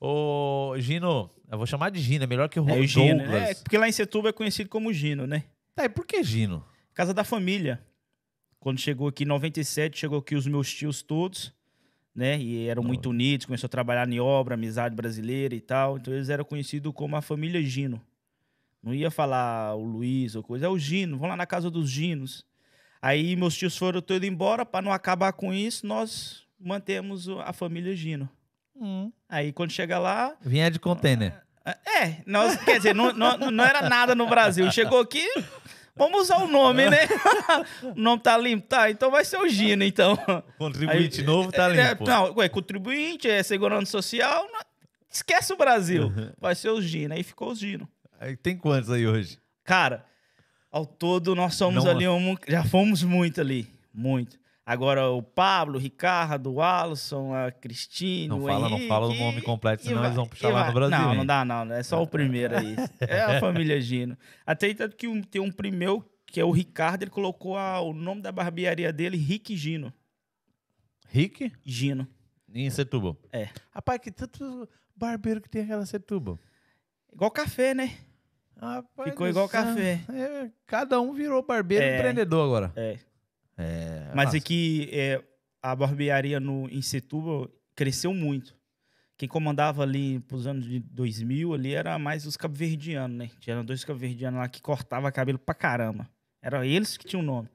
Ô, 0.00 0.74
Gino, 0.78 1.30
eu 1.50 1.58
vou 1.58 1.66
chamar 1.66 1.90
de 1.90 2.00
Gino, 2.00 2.24
é 2.24 2.26
melhor 2.26 2.48
que 2.48 2.58
o 2.58 2.68
é, 2.68 2.86
Gino. 2.86 3.22
É, 3.22 3.54
porque 3.54 3.76
lá 3.76 3.88
em 3.88 3.92
Setúbal 3.92 4.30
é 4.30 4.32
conhecido 4.32 4.70
como 4.70 4.92
Gino, 4.92 5.26
né? 5.26 5.44
Tá, 5.74 5.84
e 5.84 5.88
por 5.88 6.06
que 6.06 6.22
Gino? 6.22 6.64
Casa 6.94 7.12
da 7.12 7.22
família. 7.22 7.84
Quando 8.58 8.78
chegou 8.78 9.08
aqui 9.08 9.24
em 9.24 9.26
97, 9.26 9.98
chegou 9.98 10.18
aqui 10.18 10.34
os 10.34 10.46
meus 10.46 10.72
tios 10.72 11.02
todos, 11.02 11.52
né? 12.14 12.38
E 12.38 12.66
eram 12.66 12.82
muito 12.82 13.10
unidos, 13.10 13.46
começou 13.46 13.66
a 13.66 13.70
trabalhar 13.70 14.08
em 14.08 14.20
obra, 14.20 14.54
amizade 14.54 14.94
brasileira 14.94 15.54
e 15.54 15.60
tal. 15.60 15.98
Então 15.98 16.12
eles 16.14 16.28
eram 16.28 16.44
conhecidos 16.44 16.92
como 16.94 17.16
a 17.16 17.22
família 17.22 17.62
Gino. 17.62 18.00
Não 18.82 18.94
ia 18.94 19.10
falar 19.10 19.74
o 19.74 19.84
Luiz 19.84 20.34
ou 20.34 20.42
coisa, 20.42 20.66
é 20.66 20.68
o 20.68 20.78
Gino, 20.78 21.16
vamos 21.16 21.30
lá 21.30 21.36
na 21.36 21.46
casa 21.46 21.70
dos 21.70 21.90
Ginos. 21.90 22.44
Aí 23.02 23.34
meus 23.36 23.56
tios 23.56 23.76
foram 23.76 24.02
todos 24.02 24.28
embora, 24.28 24.66
para 24.66 24.82
não 24.82 24.92
acabar 24.92 25.32
com 25.32 25.52
isso, 25.52 25.86
nós 25.86 26.44
mantemos 26.58 27.28
a 27.28 27.52
família 27.52 27.96
Gino. 27.96 28.28
Hum. 28.76 29.10
Aí 29.28 29.52
quando 29.52 29.70
chega 29.70 29.98
lá. 29.98 30.36
Vinha 30.40 30.70
de 30.70 30.78
container. 30.78 31.34
É, 31.64 32.16
nós, 32.26 32.56
quer 32.56 32.78
dizer, 32.78 32.94
não, 32.94 33.12
não, 33.12 33.36
não 33.50 33.64
era 33.64 33.88
nada 33.88 34.14
no 34.14 34.26
Brasil. 34.26 34.70
Chegou 34.72 35.00
aqui, 35.00 35.26
vamos 35.94 36.22
usar 36.22 36.38
o 36.38 36.48
nome, 36.48 36.88
né? 36.88 37.06
o 37.82 37.94
nome 37.94 38.22
tá 38.22 38.36
limpo, 38.36 38.66
tá? 38.66 38.90
Então 38.90 39.10
vai 39.10 39.24
ser 39.24 39.38
o 39.38 39.48
Gino, 39.48 39.84
então. 39.84 40.16
Contribuinte 40.58 41.20
Aí, 41.20 41.26
novo 41.26 41.52
tá 41.52 41.70
é, 41.70 41.90
limpo. 41.90 42.04
É, 42.04 42.06
não, 42.06 42.42
é 42.42 42.48
contribuinte, 42.48 43.28
é 43.28 43.42
segurança 43.42 43.90
social. 43.90 44.46
Não, 44.50 44.60
esquece 45.10 45.52
o 45.52 45.56
Brasil. 45.56 46.04
Uhum. 46.04 46.32
Vai 46.38 46.54
ser 46.54 46.70
o 46.70 46.80
Gino. 46.80 47.14
Aí 47.14 47.22
ficou 47.22 47.52
o 47.52 47.54
Gino. 47.54 47.88
Tem 48.42 48.56
quantos 48.56 48.90
aí 48.90 49.06
hoje? 49.06 49.38
Cara, 49.64 50.04
ao 50.70 50.86
todo 50.86 51.34
nós 51.34 51.54
somos 51.54 51.84
Não... 51.84 51.90
ali, 51.90 52.08
um, 52.08 52.36
já 52.48 52.64
fomos 52.64 53.02
muito 53.02 53.40
ali, 53.40 53.68
muito. 53.92 54.38
Agora 54.64 55.08
o 55.08 55.20
Pablo, 55.20 55.78
o 55.78 55.80
Ricardo, 55.80 56.52
o 56.52 56.62
Alisson, 56.62 57.34
a 57.34 57.50
Cristine, 57.50 58.28
não 58.28 58.44
o 58.44 58.46
fala, 58.46 58.68
Henrique, 58.68 58.82
Não 58.82 58.88
fala 58.88 59.06
o 59.08 59.14
nome 59.14 59.42
completo, 59.42 59.82
senão 59.82 60.04
eles 60.04 60.14
vão 60.14 60.28
puxar 60.28 60.50
lá 60.50 60.68
no 60.68 60.72
Brasil. 60.72 60.96
Não, 60.96 61.10
hein? 61.10 61.18
não 61.18 61.26
dá 61.26 61.44
não, 61.44 61.72
é 61.72 61.82
só 61.82 62.00
o 62.00 62.06
primeiro 62.06 62.56
aí. 62.56 62.76
É 63.00 63.20
a 63.20 63.40
família 63.40 63.80
Gino. 63.80 64.16
Até 64.46 64.72
tanto 64.72 64.94
que 64.94 65.08
um, 65.08 65.22
tem 65.22 65.40
um 65.40 65.50
primeiro, 65.50 66.08
que 66.24 66.38
é 66.38 66.44
o 66.44 66.52
Ricardo, 66.52 67.02
ele 67.02 67.10
colocou 67.10 67.56
a, 67.56 67.80
o 67.80 67.92
nome 67.92 68.22
da 68.22 68.30
barbearia 68.30 68.92
dele, 68.92 69.16
Rick 69.16 69.56
Gino. 69.56 69.92
Rick? 71.08 71.52
Gino. 71.64 72.06
Em 72.54 72.70
Setúbal? 72.70 73.16
É. 73.32 73.48
Rapaz, 73.72 74.00
que 74.00 74.12
tanto 74.12 74.68
barbeiro 74.94 75.40
que 75.40 75.48
tem 75.48 75.62
aquela 75.62 75.84
Setúbal. 75.84 76.38
Igual 77.12 77.32
café, 77.32 77.74
né? 77.74 77.96
Rapaz 78.60 79.10
Ficou 79.10 79.26
igual 79.26 79.48
café. 79.48 80.00
É, 80.12 80.50
cada 80.66 81.00
um 81.00 81.12
virou 81.12 81.42
barbeiro 81.42 81.82
é, 81.82 81.96
empreendedor 81.96 82.44
agora. 82.44 82.72
É. 82.76 82.98
é 83.56 84.12
Mas 84.14 84.34
é 84.34 84.40
que 84.40 84.90
é, 84.92 85.22
a 85.62 85.74
barbearia 85.74 86.38
no, 86.38 86.68
em 86.68 86.82
Setúbal 86.82 87.48
cresceu 87.74 88.12
muito. 88.12 88.54
Quem 89.16 89.28
comandava 89.28 89.82
ali 89.82 90.20
pros 90.20 90.46
anos 90.46 90.66
de 90.66 90.80
2000 90.80 91.54
ali 91.54 91.74
era 91.74 91.98
mais 91.98 92.26
os 92.26 92.36
cabo-verdianos, 92.36 93.16
né? 93.16 93.30
Tinha 93.40 93.62
dois 93.62 93.84
cabo-verdianos 93.84 94.40
lá 94.40 94.48
que 94.48 94.60
cortava 94.60 95.10
cabelo 95.12 95.38
pra 95.38 95.54
caramba. 95.54 96.08
Era 96.42 96.66
eles 96.66 96.96
que 96.96 97.06
tinham 97.06 97.22
o 97.22 97.26
nome. 97.26 97.48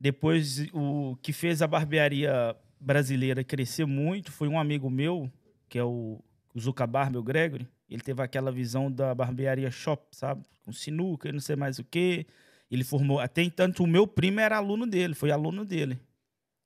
Depois, 0.00 0.66
o 0.72 1.16
que 1.22 1.32
fez 1.32 1.62
a 1.62 1.66
barbearia 1.66 2.56
brasileira 2.80 3.42
crescer 3.42 3.86
muito 3.86 4.30
foi 4.30 4.48
um 4.48 4.58
amigo 4.58 4.90
meu, 4.90 5.30
que 5.68 5.78
é 5.78 5.84
o 5.84 6.20
Zuca 6.58 6.86
Barber, 6.86 7.20
o 7.20 7.22
Gregory. 7.22 7.68
Ele 7.88 8.02
teve 8.02 8.22
aquela 8.22 8.50
visão 8.50 8.90
da 8.90 9.14
barbearia 9.14 9.70
shop, 9.70 10.04
sabe? 10.10 10.42
Com 10.64 10.72
sinuca 10.72 11.28
e 11.28 11.32
não 11.32 11.40
sei 11.40 11.56
mais 11.56 11.78
o 11.78 11.84
quê. 11.84 12.26
Ele 12.70 12.82
formou. 12.82 13.20
Até 13.20 13.48
tanto 13.50 13.84
o 13.84 13.86
meu 13.86 14.06
primo 14.06 14.40
era 14.40 14.56
aluno 14.56 14.86
dele, 14.86 15.14
foi 15.14 15.30
aluno 15.30 15.64
dele. 15.64 15.98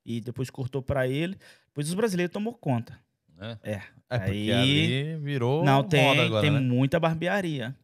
E 0.05 0.21
depois 0.21 0.49
cortou 0.49 0.81
para 0.81 1.07
ele. 1.07 1.37
Depois 1.67 1.89
os 1.89 1.95
brasileiros 1.95 2.33
tomou 2.33 2.55
conta. 2.55 2.99
É. 3.41 3.59
É, 3.63 3.83
é 4.11 4.19
porque 4.19 4.53
aí 4.53 5.17
virou 5.19 5.65
não 5.65 5.85
tem 5.85 6.19
agora, 6.19 6.43
tem 6.43 6.51
né? 6.51 6.61
muita 6.61 6.99
barbearia. 6.99 7.77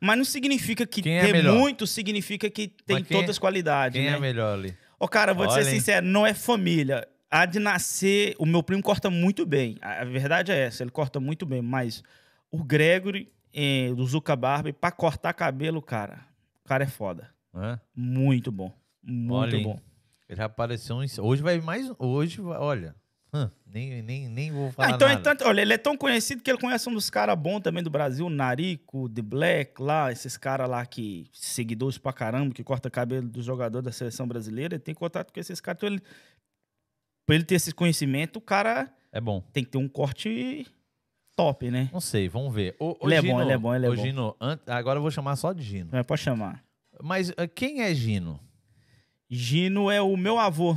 Mas 0.00 0.18
não 0.18 0.24
significa 0.24 0.86
que 0.86 1.02
quem 1.02 1.18
é 1.18 1.42
muito, 1.42 1.86
significa 1.86 2.50
que 2.50 2.66
tem 2.66 3.04
quem, 3.04 3.16
todas 3.16 3.30
as 3.30 3.38
qualidades. 3.38 4.00
Quem 4.00 4.10
né? 4.10 4.16
é 4.16 4.20
melhor 4.20 4.58
ali? 4.58 4.74
Ô, 4.98 5.06
cara, 5.06 5.32
vou 5.32 5.46
Olha, 5.46 5.62
ser 5.62 5.70
sincero, 5.70 6.06
não 6.06 6.26
é 6.26 6.34
família. 6.34 7.06
A 7.32 7.46
de 7.46 7.58
nascer, 7.58 8.34
o 8.38 8.44
meu 8.44 8.62
primo 8.62 8.82
corta 8.82 9.08
muito 9.08 9.46
bem. 9.46 9.78
A 9.80 10.04
verdade 10.04 10.52
é 10.52 10.66
essa, 10.66 10.82
ele 10.82 10.90
corta 10.90 11.18
muito 11.18 11.46
bem, 11.46 11.62
mas 11.62 12.04
o 12.50 12.62
Gregory 12.62 13.32
eh, 13.54 13.90
do 13.94 14.04
Zuka 14.04 14.36
Barber, 14.36 14.74
pra 14.74 14.92
cortar 14.92 15.32
cabelo, 15.32 15.80
cara, 15.80 16.26
o 16.62 16.68
cara 16.68 16.84
é 16.84 16.86
foda. 16.86 17.30
É? 17.54 17.78
Muito 17.96 18.52
bom. 18.52 18.70
Muito 19.02 19.56
olha, 19.56 19.62
bom. 19.62 19.80
Já 20.28 20.44
apareceu 20.44 20.96
um... 20.96 21.06
Hoje 21.22 21.42
vai 21.42 21.58
mais. 21.58 21.90
Hoje, 21.98 22.38
vai... 22.42 22.58
olha. 22.58 22.94
Hum, 23.34 23.48
nem, 23.64 24.02
nem, 24.02 24.28
nem 24.28 24.52
vou 24.52 24.70
falar. 24.70 24.88
Ah, 24.88 24.90
então, 24.90 25.08
nada. 25.08 25.32
Então, 25.32 25.48
olha, 25.48 25.62
ele 25.62 25.72
é 25.72 25.78
tão 25.78 25.96
conhecido 25.96 26.42
que 26.42 26.50
ele 26.50 26.58
conhece 26.58 26.86
um 26.86 26.92
dos 26.92 27.08
caras 27.08 27.34
bons 27.34 27.60
também 27.60 27.82
do 27.82 27.88
Brasil, 27.88 28.28
Narico, 28.28 29.08
The 29.08 29.22
Black, 29.22 29.80
lá, 29.82 30.12
esses 30.12 30.36
caras 30.36 30.68
lá 30.68 30.84
que. 30.84 31.26
seguidores 31.32 31.96
pra 31.96 32.12
caramba, 32.12 32.54
que 32.54 32.62
corta 32.62 32.90
cabelo 32.90 33.26
do 33.26 33.42
jogador 33.42 33.80
da 33.80 33.90
seleção 33.90 34.28
brasileira. 34.28 34.74
Ele 34.74 34.82
tem 34.82 34.94
contato 34.94 35.32
com 35.32 35.40
esses 35.40 35.62
caras. 35.62 35.78
Então, 35.78 35.88
ele, 35.88 36.02
pra 37.26 37.34
ele 37.34 37.44
ter 37.44 37.56
esse 37.56 37.72
conhecimento, 37.72 38.36
o 38.36 38.40
cara. 38.40 38.92
É 39.12 39.20
bom. 39.20 39.40
Tem 39.52 39.64
que 39.64 39.70
ter 39.70 39.78
um 39.78 39.88
corte 39.88 40.66
top, 41.36 41.70
né? 41.70 41.90
Não 41.92 42.00
sei, 42.00 42.28
vamos 42.28 42.54
ver. 42.54 42.76
O, 42.78 42.96
o 43.00 43.10
ele 43.10 43.20
Gino, 43.20 43.32
é 43.32 43.34
bom, 43.34 43.42
ele 43.42 43.52
é 43.52 43.58
bom, 43.58 43.74
ele 43.74 43.86
é 43.86 43.88
o 43.90 43.96
bom. 43.96 44.02
Gino, 44.02 44.36
agora 44.66 44.98
eu 44.98 45.02
vou 45.02 45.10
chamar 45.10 45.36
só 45.36 45.52
de 45.52 45.62
Gino. 45.62 45.90
É, 45.92 46.02
pode 46.02 46.20
chamar. 46.20 46.64
Mas 47.02 47.30
uh, 47.30 47.48
quem 47.54 47.82
é 47.82 47.94
Gino? 47.94 48.38
Gino 49.28 49.90
é 49.90 50.00
o 50.00 50.16
meu 50.16 50.38
avô. 50.38 50.76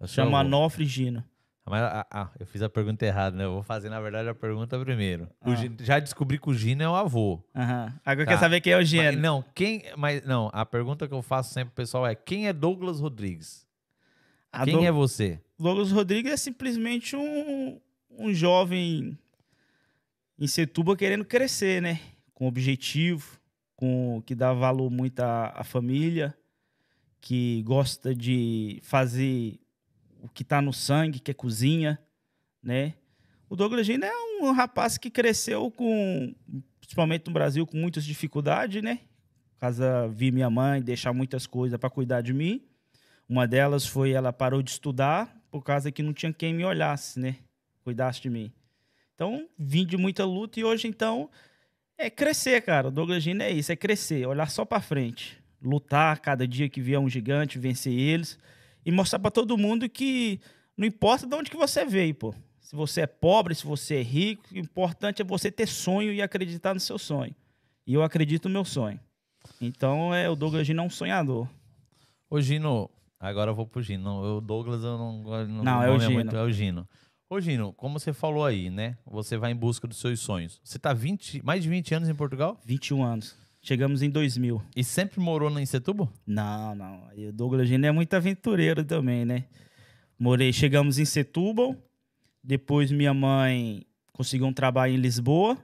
É 0.00 0.06
Chama 0.06 0.40
Anofre 0.40 0.84
Gino. 0.84 1.24
Mas, 1.66 1.80
ah, 1.80 2.06
ah, 2.10 2.30
eu 2.38 2.44
fiz 2.44 2.60
a 2.60 2.68
pergunta 2.68 3.06
errada, 3.06 3.34
né? 3.34 3.44
Eu 3.44 3.54
vou 3.54 3.62
fazer, 3.62 3.88
na 3.88 3.98
verdade, 3.98 4.28
a 4.28 4.34
pergunta 4.34 4.78
primeiro. 4.78 5.30
Ah. 5.40 5.54
Gino, 5.54 5.76
já 5.80 5.98
descobri 5.98 6.38
que 6.38 6.50
o 6.50 6.52
Gino 6.52 6.82
é 6.82 6.88
o 6.88 6.94
avô. 6.94 7.42
Aham. 7.54 7.94
Agora 8.04 8.26
tá. 8.26 8.32
quer 8.32 8.38
saber 8.38 8.60
quem 8.60 8.74
é 8.74 8.76
o 8.76 8.84
Gino. 8.84 9.04
Mas, 9.04 9.16
não, 9.16 9.42
quem. 9.54 9.82
Mas 9.96 10.26
não, 10.26 10.50
a 10.52 10.66
pergunta 10.66 11.08
que 11.08 11.14
eu 11.14 11.22
faço 11.22 11.54
sempre 11.54 11.72
pro 11.72 11.82
pessoal 11.82 12.06
é: 12.06 12.14
quem 12.14 12.48
é 12.48 12.52
Douglas 12.52 13.00
Rodrigues? 13.00 13.66
A 14.52 14.64
quem 14.64 14.86
é 14.86 14.92
você? 14.92 15.40
Douglas 15.58 15.92
Rodrigues 15.92 16.32
é 16.32 16.36
simplesmente 16.36 17.14
um, 17.14 17.80
um 18.10 18.34
jovem 18.34 19.16
em 20.38 20.46
Setúbal 20.48 20.96
querendo 20.96 21.24
crescer, 21.24 21.80
né? 21.80 22.00
Com 22.32 22.48
objetivo, 22.48 23.38
com 23.76 24.20
que 24.26 24.34
dá 24.34 24.52
valor 24.52 24.90
muito 24.90 25.20
à, 25.20 25.52
à 25.54 25.62
família, 25.62 26.36
que 27.20 27.62
gosta 27.62 28.14
de 28.14 28.80
fazer 28.82 29.60
o 30.20 30.28
que 30.28 30.42
está 30.42 30.60
no 30.60 30.72
sangue, 30.72 31.20
que 31.20 31.30
é 31.30 31.34
cozinha, 31.34 32.00
né? 32.62 32.94
O 33.48 33.54
Douglas 33.54 33.86
Gino 33.86 34.04
é 34.04 34.12
um 34.42 34.50
rapaz 34.50 34.98
que 34.98 35.08
cresceu 35.08 35.70
com, 35.70 36.34
principalmente 36.80 37.26
no 37.28 37.32
Brasil, 37.32 37.64
com 37.64 37.76
muitas 37.76 38.04
dificuldades, 38.04 38.82
né? 38.82 39.00
Casa 39.60 40.08
vi 40.08 40.32
minha 40.32 40.50
mãe 40.50 40.82
deixar 40.82 41.12
muitas 41.12 41.46
coisas 41.46 41.78
para 41.78 41.88
cuidar 41.88 42.22
de 42.22 42.34
mim. 42.34 42.66
Uma 43.28 43.46
delas 43.46 43.86
foi 43.86 44.10
ela 44.10 44.32
parou 44.32 44.60
de 44.60 44.70
estudar 44.70 45.43
por 45.54 45.62
causa 45.62 45.92
que 45.92 46.02
não 46.02 46.12
tinha 46.12 46.32
quem 46.32 46.52
me 46.52 46.64
olhasse, 46.64 47.20
né? 47.20 47.36
Cuidasse 47.84 48.20
de 48.20 48.28
mim. 48.28 48.50
Então, 49.14 49.48
vim 49.56 49.86
de 49.86 49.96
muita 49.96 50.24
luta 50.24 50.58
e 50.58 50.64
hoje, 50.64 50.88
então, 50.88 51.30
é 51.96 52.10
crescer, 52.10 52.60
cara. 52.62 52.88
O 52.88 52.90
Douglas 52.90 53.22
Gino 53.22 53.40
é 53.40 53.52
isso, 53.52 53.70
é 53.70 53.76
crescer, 53.76 54.26
olhar 54.26 54.50
só 54.50 54.64
para 54.64 54.80
frente. 54.80 55.40
Lutar 55.62 56.18
cada 56.18 56.44
dia 56.44 56.68
que 56.68 56.80
vier 56.80 56.98
um 56.98 57.08
gigante, 57.08 57.56
vencer 57.56 57.92
eles 57.92 58.36
e 58.84 58.90
mostrar 58.90 59.20
para 59.20 59.30
todo 59.30 59.56
mundo 59.56 59.88
que 59.88 60.40
não 60.76 60.88
importa 60.88 61.24
de 61.24 61.36
onde 61.36 61.52
que 61.52 61.56
você 61.56 61.84
veio, 61.84 62.16
pô. 62.16 62.34
Se 62.60 62.74
você 62.74 63.02
é 63.02 63.06
pobre, 63.06 63.54
se 63.54 63.64
você 63.64 64.00
é 64.00 64.02
rico, 64.02 64.42
o 64.52 64.58
importante 64.58 65.22
é 65.22 65.24
você 65.24 65.52
ter 65.52 65.68
sonho 65.68 66.12
e 66.12 66.20
acreditar 66.20 66.74
no 66.74 66.80
seu 66.80 66.98
sonho. 66.98 67.32
E 67.86 67.94
eu 67.94 68.02
acredito 68.02 68.48
no 68.48 68.54
meu 68.54 68.64
sonho. 68.64 68.98
Então, 69.60 70.12
é 70.12 70.28
o 70.28 70.34
Douglas 70.34 70.66
Gino 70.66 70.82
é 70.82 70.84
um 70.84 70.90
sonhador. 70.90 71.48
Ô, 72.28 72.40
Gino, 72.40 72.90
agora 73.28 73.50
eu 73.50 73.54
vou 73.54 73.66
pro 73.66 73.82
Gino. 73.82 74.36
O 74.36 74.40
Douglas 74.40 74.82
eu 74.82 74.98
não 74.98 75.22
gosto. 75.22 75.48
Não, 75.48 75.82
é 75.82 75.88
o 75.88 75.92
nome 75.94 76.00
Gino. 76.00 76.14
muito, 76.14 76.36
é 76.36 76.42
o 76.42 76.50
Gino. 76.50 76.88
Ô, 77.28 77.40
Gino, 77.40 77.72
como 77.72 77.98
você 77.98 78.12
falou 78.12 78.44
aí, 78.44 78.70
né? 78.70 78.96
Você 79.06 79.36
vai 79.36 79.50
em 79.50 79.56
busca 79.56 79.88
dos 79.88 79.98
seus 79.98 80.20
sonhos. 80.20 80.60
Você 80.62 80.78
tá 80.78 80.92
20, 80.92 81.44
mais 81.44 81.62
de 81.62 81.68
20 81.68 81.94
anos 81.94 82.08
em 82.08 82.14
Portugal? 82.14 82.60
21 82.64 83.02
anos. 83.02 83.36
Chegamos 83.62 84.02
em 84.02 84.10
2000. 84.10 84.62
E 84.76 84.84
sempre 84.84 85.20
morou 85.20 85.50
em 85.58 85.64
Setúbal? 85.64 86.12
Não, 86.26 86.74
não. 86.74 87.08
E 87.16 87.26
o 87.26 87.32
Douglas 87.32 87.66
Gino 87.66 87.86
é 87.86 87.90
muito 87.90 88.12
aventureiro 88.14 88.84
também, 88.84 89.24
né? 89.24 89.46
Morei, 90.18 90.52
chegamos 90.52 90.98
em 90.98 91.04
Setúbal. 91.06 91.74
Depois 92.42 92.92
minha 92.92 93.14
mãe 93.14 93.86
conseguiu 94.12 94.46
um 94.46 94.52
trabalho 94.52 94.92
em 94.92 94.98
Lisboa. 94.98 95.56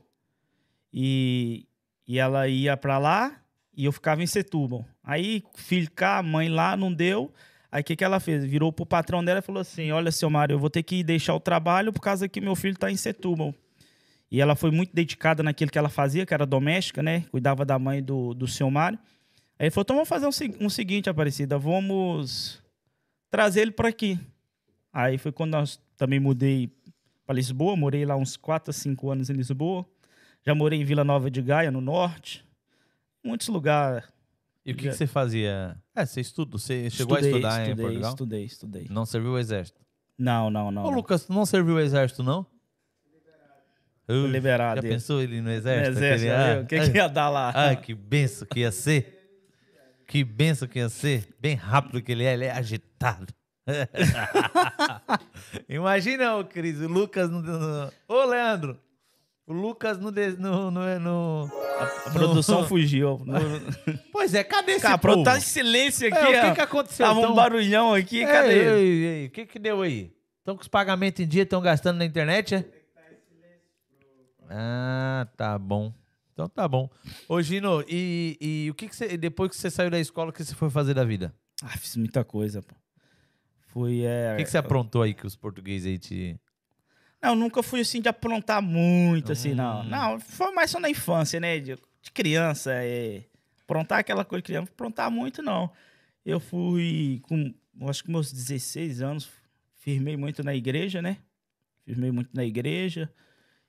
E, 0.93 1.67
e 2.09 2.19
ela 2.19 2.49
ia 2.49 2.75
pra 2.75 2.97
lá 2.97 3.39
e 3.77 3.85
eu 3.85 3.93
ficava 3.93 4.23
em 4.23 4.27
Setúbal. 4.27 4.85
Aí, 5.11 5.43
filho 5.57 5.91
cá, 5.91 6.23
mãe 6.23 6.49
lá, 6.49 6.77
não 6.77 6.93
deu. 6.93 7.35
Aí 7.73 7.81
o 7.81 7.85
que, 7.85 7.97
que 7.97 8.05
ela 8.05 8.21
fez? 8.21 8.45
Virou 8.45 8.73
pro 8.73 8.87
patrão 8.87 9.25
dela 9.25 9.41
e 9.41 9.43
falou 9.43 9.61
assim: 9.61 9.91
Olha, 9.91 10.13
seu 10.13 10.31
Mário, 10.31 10.55
eu 10.55 10.59
vou 10.61 10.71
ter 10.71 10.85
que 10.85 11.03
deixar 11.03 11.35
o 11.35 11.41
trabalho 11.41 11.93
por 11.93 12.01
causa 12.01 12.29
que 12.29 12.41
meu 12.41 12.55
filho 12.55 12.79
tá 12.79 12.93
em 12.93 12.97
Setúbal. 12.97 13.53
E 14.31 14.41
ela 14.41 14.55
foi 14.55 14.71
muito 14.71 14.95
dedicada 14.95 15.43
naquilo 15.43 15.69
que 15.69 15.77
ela 15.77 15.89
fazia, 15.89 16.25
que 16.25 16.33
era 16.33 16.47
doméstica, 16.47 17.03
né? 17.03 17.25
Cuidava 17.33 17.65
da 17.65 17.77
mãe 17.77 18.01
do, 18.01 18.33
do 18.35 18.47
seu 18.47 18.71
Mário. 18.71 19.01
Aí 19.59 19.65
ele 19.65 19.71
falou: 19.73 19.83
então 19.83 19.97
vamos 19.97 20.09
fazer 20.09 20.27
um, 20.27 20.67
um 20.67 20.71
seguinte, 20.71 21.11
Aparecida, 21.11 21.59
vamos 21.59 22.63
trazer 23.33 23.63
ele 23.63 23.73
para 23.73 23.89
aqui. 23.89 24.17
Aí 24.93 25.19
foi 25.19 25.33
quando 25.33 25.51
nós 25.51 25.81
também 25.97 26.21
mudei 26.21 26.71
para 27.27 27.35
Lisboa, 27.35 27.75
morei 27.75 28.07
lá 28.07 28.15
uns 28.15 28.37
4 28.37 28.71
a 28.71 28.73
5 28.73 29.11
anos 29.11 29.29
em 29.29 29.33
Lisboa. 29.33 29.85
Já 30.47 30.55
morei 30.55 30.81
em 30.81 30.85
Vila 30.85 31.03
Nova 31.03 31.29
de 31.29 31.43
Gaia, 31.43 31.73
no 31.73 31.81
norte. 31.81 32.45
Muitos 33.25 33.49
lugares. 33.49 34.20
E 34.65 34.73
o 34.73 34.77
que, 34.77 34.89
que 34.89 34.95
você 34.95 35.07
fazia? 35.07 35.77
É, 35.95 36.05
você 36.05 36.21
estuda, 36.21 36.59
você 36.59 36.91
chegou 36.91 37.17
Estudei, 37.17 37.33
a 37.33 37.37
estudar 37.37 37.61
em 37.61 37.63
estudei, 37.65 37.85
Portugal? 37.87 38.11
Estudei, 38.11 38.45
estudei. 38.45 38.87
Não 38.91 39.07
serviu 39.07 39.33
o 39.33 39.39
exército. 39.39 39.81
Não, 40.19 40.51
não, 40.51 40.71
não. 40.71 40.85
Ô. 40.85 40.91
Lucas, 40.91 41.25
tu 41.25 41.33
não 41.33 41.47
serviu 41.47 41.77
o 41.77 41.81
exército, 41.81 42.23
não? 42.23 42.47
Uh, 44.09 44.27
liberado. 44.27 44.77
Já 44.79 44.83
dele. 44.83 44.95
pensou 44.95 45.23
ele 45.23 45.37
no 45.39 45.45
No 45.45 45.51
exército? 45.53 45.97
exército, 45.99 46.33
Aquele- 46.33 46.55
viu? 46.55 46.63
o 46.63 46.67
que, 46.67 46.91
que 46.93 46.99
ia 46.99 47.09
dar 47.09 47.29
lá? 47.31 47.51
Ah, 47.55 47.77
que 47.77 47.95
benção 47.95 48.47
que 48.51 48.61
ia 48.61 48.73
ser. 48.73 49.17
Que 50.07 50.25
benção 50.25 50.67
que 50.69 50.79
ia 50.81 50.89
ser. 50.89 51.29
Bem 51.41 51.55
rápido 51.55 52.03
que 52.03 52.11
ele 52.13 52.25
é, 52.25 52.35
ele 52.35 52.45
é 52.45 52.51
agitado. 52.51 53.33
Imagina, 55.69 56.37
ô 56.37 56.45
Cris, 56.45 56.81
o 56.81 56.89
Lucas 56.89 57.31
no- 57.31 57.41
Ô, 58.09 58.25
Leandro! 58.25 58.79
O 59.51 59.53
Lucas 59.53 59.99
no. 59.99 60.13
de- 60.13 60.37
no, 60.37 60.71
no, 60.71 61.01
no- 61.01 61.51
A 62.07 62.11
produção 62.13 62.61
no- 62.63 62.69
fugiu. 62.69 63.21
Pois 64.13 64.33
é, 64.33 64.45
cadê 64.45 64.73
esse 64.73 64.83
Cara, 64.83 64.97
povo? 64.97 65.25
tá 65.25 65.37
em 65.37 65.41
silêncio 65.41 66.07
aqui, 66.07 66.17
É, 66.35 66.45
o 66.45 66.49
que, 66.51 66.55
que 66.55 66.61
aconteceu? 66.61 67.05
Tava 67.07 67.19
um 67.19 67.23
Tão- 67.23 67.35
barulhão 67.35 67.93
aqui, 67.93 68.19
Ei, 68.19 68.27
cadê 68.27 68.53
ei, 68.79 69.05
ei, 69.05 69.27
O 69.27 69.31
que 69.31 69.47
que 69.47 69.59
deu 69.59 69.83
aí? 69.83 70.13
Estão 70.39 70.55
com 70.55 70.63
os 70.63 70.69
pagamentos 70.69 71.21
em 71.21 71.27
dia, 71.27 71.43
estão 71.43 71.61
gastando 71.61 71.99
na 71.99 72.05
internet, 72.05 72.55
é? 72.55 72.65
Ah, 74.49 75.27
tá 75.37 75.59
bom. 75.59 75.93
Então 76.33 76.49
tá 76.49 76.67
bom. 76.67 76.89
Ô, 77.29 77.41
Gino, 77.43 77.85
e, 77.89 78.37
e 78.41 78.71
o 78.71 78.75
que, 78.75 78.89
que 78.89 78.97
você. 78.97 79.17
Depois 79.17 79.51
que 79.51 79.57
você 79.57 79.71
saiu 79.71 79.91
da 79.91 79.99
escola, 79.99 80.31
o 80.31 80.33
que 80.33 80.45
você 80.45 80.55
foi 80.55 80.71
fazer 80.71 80.95
da 80.95 81.05
vida? 81.05 81.35
Ah, 81.63 81.77
fiz 81.77 81.97
muita 81.97 82.25
coisa, 82.25 82.63
pô. 82.63 82.75
Fui, 83.69 84.03
é... 84.05 84.33
O 84.35 84.37
que, 84.39 84.45
que 84.45 84.51
você 84.51 84.59
aprontou 84.59 85.03
aí 85.03 85.15
que 85.15 85.27
os 85.27 85.37
portugueses 85.37 85.87
aí 85.87 85.99
te. 85.99 86.41
Não, 87.23 87.31
eu 87.31 87.37
nunca 87.37 87.63
fui 87.63 87.81
assim 87.81 88.01
de 88.01 88.09
aprontar 88.09 88.63
muito, 88.63 89.33
assim, 89.33 89.55
não. 89.55 89.83
Hum. 89.83 89.89
Não, 89.89 90.21
foi 90.21 90.53
mais 90.53 90.71
só 90.71 90.81
na 90.81 90.89
infância, 90.89 91.39
né? 91.39 91.59
De, 91.61 91.77
de 92.03 92.11
criança, 92.13 92.73
é... 92.73 93.25
Aprontar 93.63 93.99
aquela 93.99 94.25
coisa 94.25 94.43
que 94.43 94.47
criança, 94.47 94.71
aprontar 94.73 95.11
muito, 95.11 95.43
não. 95.43 95.71
Eu 96.25 96.41
fui 96.41 97.21
com, 97.23 97.55
acho 97.89 98.03
que 98.03 98.11
meus 98.11 98.33
16 98.33 99.01
anos, 99.01 99.31
firmei 99.77 100.17
muito 100.17 100.43
na 100.43 100.55
igreja, 100.55 101.01
né? 101.01 101.19
Firmei 101.85 102.11
muito 102.11 102.31
na 102.35 102.45
igreja. 102.45 103.13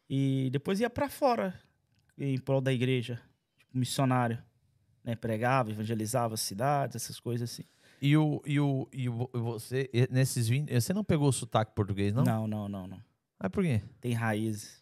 E 0.10 0.50
depois 0.52 0.80
ia 0.80 0.90
pra 0.90 1.08
fora, 1.08 1.54
em 2.18 2.38
prol 2.40 2.62
da 2.62 2.74
igreja, 2.74 3.22
tipo 3.58 3.78
missionário. 3.78 4.42
Né? 5.04 5.16
Pregava, 5.16 5.72
evangelizava 5.72 6.34
as 6.34 6.42
cidades, 6.42 6.96
essas 6.96 7.20
coisas 7.20 7.52
assim. 7.52 7.64
E 8.02 8.18
o. 8.18 8.42
E 8.46 8.60
o 8.60 8.88
e 8.92 9.08
você, 9.08 9.90
nesses 10.10 10.48
20. 10.48 10.74
Você 10.74 10.94
não 10.94 11.04
pegou 11.04 11.30
o 11.30 11.34
sotaque 11.34 11.74
português, 11.74 12.14
não? 12.14 12.24
Não, 12.24 12.48
não, 12.48 12.68
não, 12.68 12.88
não. 12.88 13.11
Mas 13.42 13.52
por 13.52 13.64
quê? 13.64 13.82
Tem 14.00 14.14
raízes. 14.14 14.82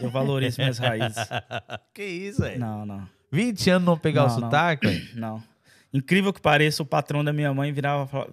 Eu 0.00 0.08
valorizo 0.10 0.60
minhas 0.60 0.78
raízes. 0.78 1.16
que 1.92 2.04
isso, 2.04 2.40
velho? 2.42 2.58
Não, 2.60 2.86
não. 2.86 3.08
20 3.30 3.70
anos 3.70 3.86
não 3.86 3.98
pegar 3.98 4.24
o 4.24 4.28
Não, 4.28 4.34
não. 4.34 4.40
sotaque, 4.42 4.86
velho? 4.86 5.08
Não. 5.20 5.42
Incrível 5.92 6.32
que 6.32 6.40
pareça, 6.40 6.82
o 6.82 6.86
patrão 6.86 7.22
da 7.22 7.32
minha 7.32 7.52
mãe 7.54 7.72
virava, 7.72 8.06
falava- 8.06 8.32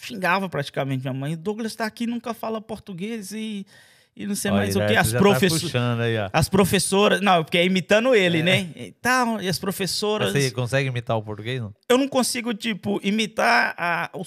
xingava 0.00 0.48
praticamente 0.48 1.02
minha 1.02 1.12
mãe. 1.12 1.36
Douglas 1.36 1.74
tá 1.74 1.86
aqui, 1.86 2.06
nunca 2.06 2.32
fala 2.34 2.60
português 2.60 3.32
e, 3.32 3.66
e 4.14 4.26
não 4.26 4.34
sei 4.34 4.50
mais 4.50 4.76
Olha, 4.76 4.84
o 4.84 4.88
que. 4.88 4.96
As, 4.96 5.12
tá 5.12 5.18
professoras 5.18 5.74
ó. 5.74 6.30
as 6.32 6.48
professoras. 6.48 7.20
Não, 7.20 7.42
porque 7.42 7.58
é 7.58 7.64
imitando 7.64 8.14
ele, 8.14 8.42
né? 8.42 8.70
E, 8.76 8.92
tal, 8.92 9.40
e 9.40 9.48
as 9.48 9.58
professoras. 9.58 10.32
Você 10.32 10.50
consegue 10.50 10.88
imitar 10.88 11.16
o 11.16 11.22
português, 11.22 11.60
não? 11.60 11.74
Eu 11.88 11.98
não 11.98 12.08
consigo, 12.08 12.52
tipo, 12.54 13.00
imitar 13.02 13.74
a, 13.76 14.10
o 14.14 14.24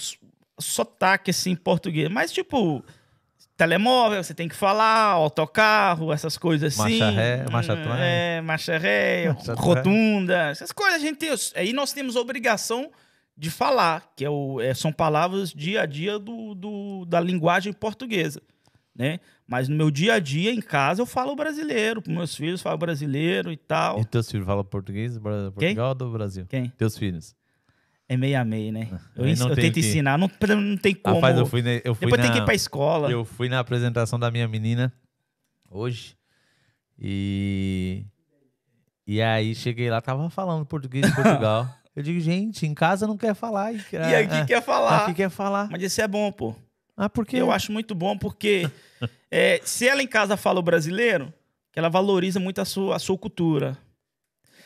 sotaque 0.61 1.31
assim 1.31 1.51
em 1.51 1.55
português. 1.55 2.09
Mas, 2.09 2.31
tipo, 2.31 2.83
telemóvel, 3.57 4.23
você 4.23 4.33
tem 4.33 4.47
que 4.47 4.55
falar, 4.55 5.07
autocarro, 5.11 6.11
essas 6.11 6.37
coisas 6.37 6.73
assim. 6.77 6.99
Marcha 6.99 7.09
ré, 7.09 7.45
marcha 7.51 7.73
Hum. 7.73 7.95
É, 7.97 8.41
marcha 8.41 8.77
ré, 8.77 9.27
Marcha 9.33 9.53
rotunda, 9.53 10.49
essas 10.49 10.71
coisas 10.71 10.95
a 10.95 10.99
gente 10.99 11.17
tem. 11.17 11.29
Aí 11.55 11.73
nós 11.73 11.93
temos 11.93 12.15
a 12.15 12.19
obrigação 12.21 12.91
de 13.37 13.49
falar, 13.49 14.11
que 14.15 14.23
é 14.23 14.29
o, 14.29 14.61
é, 14.61 14.73
são 14.73 14.91
palavras 14.91 15.51
dia 15.53 15.81
a 15.81 15.85
dia 15.85 16.17
do, 16.17 16.55
do- 16.55 17.05
da 17.05 17.19
linguagem 17.19 17.73
portuguesa, 17.73 18.41
né? 18.95 19.19
Mas 19.47 19.67
no 19.67 19.75
meu 19.75 19.91
dia 19.91 20.13
a 20.15 20.19
dia, 20.19 20.51
em 20.51 20.61
casa, 20.61 21.01
eu 21.01 21.05
falo 21.05 21.35
brasileiro, 21.35 22.01
para 22.01 22.11
meus 22.13 22.35
filhos 22.35 22.61
falo 22.61 22.77
brasileiro 22.77 23.51
e 23.51 23.57
tal. 23.57 23.99
E 23.99 24.05
teus 24.05 24.31
filhos 24.31 24.45
falam 24.45 24.63
português, 24.63 25.17
Portugal 25.19 25.89
ou 25.89 25.95
do 25.95 26.09
Brasil? 26.11 26.45
Quem? 26.49 26.69
Teus 26.77 26.97
filhos. 26.97 27.35
É 28.07 28.15
meio 28.15 28.39
a 28.39 28.45
meio, 28.45 28.71
né? 28.71 28.87
Eu, 29.15 29.25
eu 29.27 29.35
tem 29.35 29.55
tento 29.55 29.73
que- 29.75 29.79
ensinar, 29.79 30.17
não, 30.17 30.29
não 30.57 30.77
tem 30.77 30.93
como. 30.93 31.15
Rapaz, 31.15 31.37
eu 31.37 31.45
fui, 31.45 31.61
na, 31.61 31.71
eu 31.83 31.95
fui 31.95 32.05
Depois 32.05 32.17
na, 32.21 32.23
tem 32.23 32.31
que 32.31 32.37
ir 32.39 32.45
pra 32.45 32.53
escola. 32.53 33.09
eu 33.11 33.25
fui 33.25 33.49
na 33.49 33.59
apresentação 33.59 34.19
da 34.19 34.29
minha 34.29 34.47
menina 34.47 34.93
hoje. 35.71 36.15
E 36.99 38.05
e 39.07 39.21
aí 39.21 39.53
cheguei 39.53 39.89
lá, 39.89 40.01
tava 40.01 40.29
falando 40.29 40.65
português 40.65 41.05
de 41.05 41.13
Portugal. 41.15 41.67
eu 41.95 42.01
digo, 42.03 42.19
gente, 42.19 42.65
em 42.65 42.73
casa 42.73 43.05
não 43.07 43.17
quer 43.17 43.35
falar. 43.35 43.73
E, 43.73 43.77
E 43.91 44.15
aqui 44.15 44.45
quer 44.47 44.61
falar. 44.63 45.03
Aqui 45.03 45.13
quer 45.13 45.29
falar. 45.29 45.67
Mas 45.71 45.81
isso 45.83 46.01
é 46.01 46.07
bom, 46.07 46.31
pô. 46.31 46.55
Ah, 46.97 47.09
por 47.09 47.25
quê? 47.25 47.37
Eu 47.37 47.51
acho 47.51 47.71
muito 47.71 47.93
bom 47.93 48.17
porque 48.17 48.69
é, 49.29 49.59
se 49.63 49.87
ela 49.87 50.01
em 50.01 50.07
casa 50.07 50.37
fala 50.37 50.59
o 50.59 50.63
brasileiro, 50.63 51.33
que 51.71 51.77
ela 51.79 51.89
valoriza 51.89 52.39
muito 52.39 52.61
a 52.61 52.65
sua, 52.65 52.95
a 52.95 52.99
sua 52.99 53.17
cultura. 53.17 53.77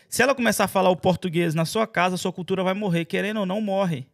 Se 0.10 0.24
ela 0.24 0.34
começar 0.34 0.63
a 0.63 0.67
falar 0.67 0.89
o 0.89 0.95
português 0.95 1.54
na 1.54 1.65
sua 1.65 1.86
casa, 1.86 2.15
a 2.15 2.17
sua 2.17 2.34
cultura 2.34 2.63
vai 2.63 2.74
morrer. 2.74 3.06
Querendo 3.06 3.41
ou 3.41 3.45
não, 3.45 3.62
morre. 3.62 4.08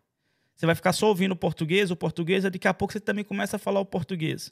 Você 0.56 0.66
vai 0.66 0.76
ficar 0.76 0.92
só 0.92 1.08
ouvindo 1.08 1.32
o 1.32 1.36
português, 1.36 1.90
o 1.90 1.96
português, 1.96 2.44
e 2.44 2.50
daqui 2.50 2.68
a 2.68 2.74
pouco 2.74 2.92
você 2.94 3.00
também 3.00 3.24
começa 3.24 3.56
a 3.56 3.60
falar 3.60 3.80
o 3.80 3.86
português. 3.86 4.52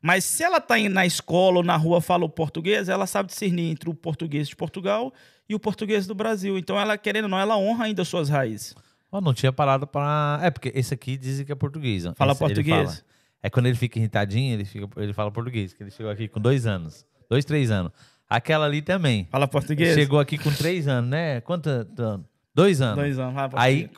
Mas 0.00 0.24
se 0.24 0.42
ela 0.42 0.58
está 0.58 0.76
na 0.90 1.06
escola 1.06 1.58
ou 1.58 1.62
na 1.62 1.76
rua 1.76 2.00
fala 2.00 2.24
o 2.24 2.28
português, 2.28 2.88
ela 2.88 3.06
sabe 3.06 3.28
discernir 3.28 3.70
entre 3.70 3.88
o 3.88 3.94
português 3.94 4.48
de 4.48 4.56
Portugal 4.56 5.12
e 5.48 5.54
o 5.54 5.60
português 5.60 6.06
do 6.06 6.14
Brasil. 6.14 6.58
Então, 6.58 6.78
ela, 6.78 6.98
querendo 6.98 7.24
ou 7.24 7.30
não, 7.30 7.38
ela 7.38 7.56
honra 7.56 7.84
ainda 7.84 8.02
as 8.02 8.08
suas 8.08 8.28
raízes. 8.28 8.74
Não 9.12 9.32
tinha 9.32 9.52
parado 9.52 9.86
pra. 9.86 10.40
É, 10.42 10.50
porque 10.50 10.72
esse 10.74 10.92
aqui 10.92 11.16
dizem 11.16 11.46
que 11.46 11.52
é 11.52 11.54
português. 11.54 12.04
Fala 12.16 12.32
Esse 12.32 12.38
português? 12.40 12.94
fala. 12.94 13.12
É 13.42 13.50
quando 13.50 13.66
ele 13.66 13.76
fica 13.76 13.98
irritadinho, 13.98 14.54
ele, 14.54 14.64
fica, 14.64 14.88
ele 14.96 15.12
fala 15.12 15.30
português. 15.30 15.72
Que 15.74 15.82
ele 15.82 15.90
chegou 15.90 16.10
aqui 16.10 16.26
com 16.26 16.40
dois 16.40 16.66
anos. 16.66 17.04
Dois, 17.28 17.44
três 17.44 17.70
anos. 17.70 17.92
Aquela 18.32 18.64
ali 18.64 18.80
também. 18.80 19.28
Fala 19.30 19.46
português? 19.46 19.94
Chegou 19.94 20.18
aqui 20.18 20.38
com 20.38 20.50
três 20.50 20.88
anos, 20.88 21.10
né? 21.10 21.42
Quanto 21.42 21.66
ano? 21.68 22.24
Dois 22.54 22.80
anos. 22.80 22.96
Dois 22.96 23.18
anos. 23.18 23.34
Fala 23.34 23.50
Aí 23.56 23.90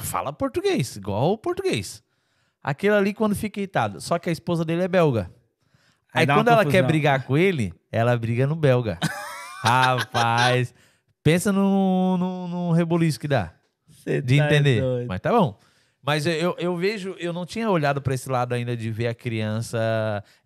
fala 0.00 0.30
português, 0.30 0.94
igual 0.96 1.32
o 1.32 1.38
português. 1.38 2.02
Aquele 2.62 2.94
ali 2.94 3.14
quando 3.14 3.34
fica 3.34 3.58
irritado. 3.60 3.98
Só 3.98 4.18
que 4.18 4.28
a 4.28 4.32
esposa 4.32 4.62
dele 4.62 4.82
é 4.82 4.88
belga. 4.88 5.30
Aí 6.12 6.20
Aí 6.20 6.26
quando 6.26 6.48
ela 6.48 6.64
confusão. 6.64 6.70
quer 6.70 6.86
brigar 6.86 7.24
com 7.24 7.38
ele, 7.38 7.72
ela 7.90 8.14
briga 8.18 8.46
no 8.46 8.54
belga. 8.54 8.98
Rapaz, 9.64 10.74
pensa 11.22 11.50
num, 11.50 12.16
num, 12.18 12.48
num 12.48 12.70
reboliço 12.72 13.18
que 13.18 13.26
dá 13.26 13.54
Cê 13.88 14.20
de 14.20 14.36
tá 14.36 14.44
entender. 14.46 14.82
doido. 14.82 15.08
Mas 15.08 15.20
tá 15.20 15.30
bom. 15.32 15.58
Mas 16.08 16.24
eu- 16.24 16.56
eu, 16.58 16.74
vejo, 16.74 17.14
eu 17.18 17.34
não 17.34 17.44
tinha 17.44 17.68
olhado 17.70 18.00
para 18.00 18.14
esse 18.14 18.30
lado 18.30 18.54
ainda 18.54 18.74
de 18.74 18.90
ver 18.90 19.08
a 19.08 19.14
criança. 19.14 19.78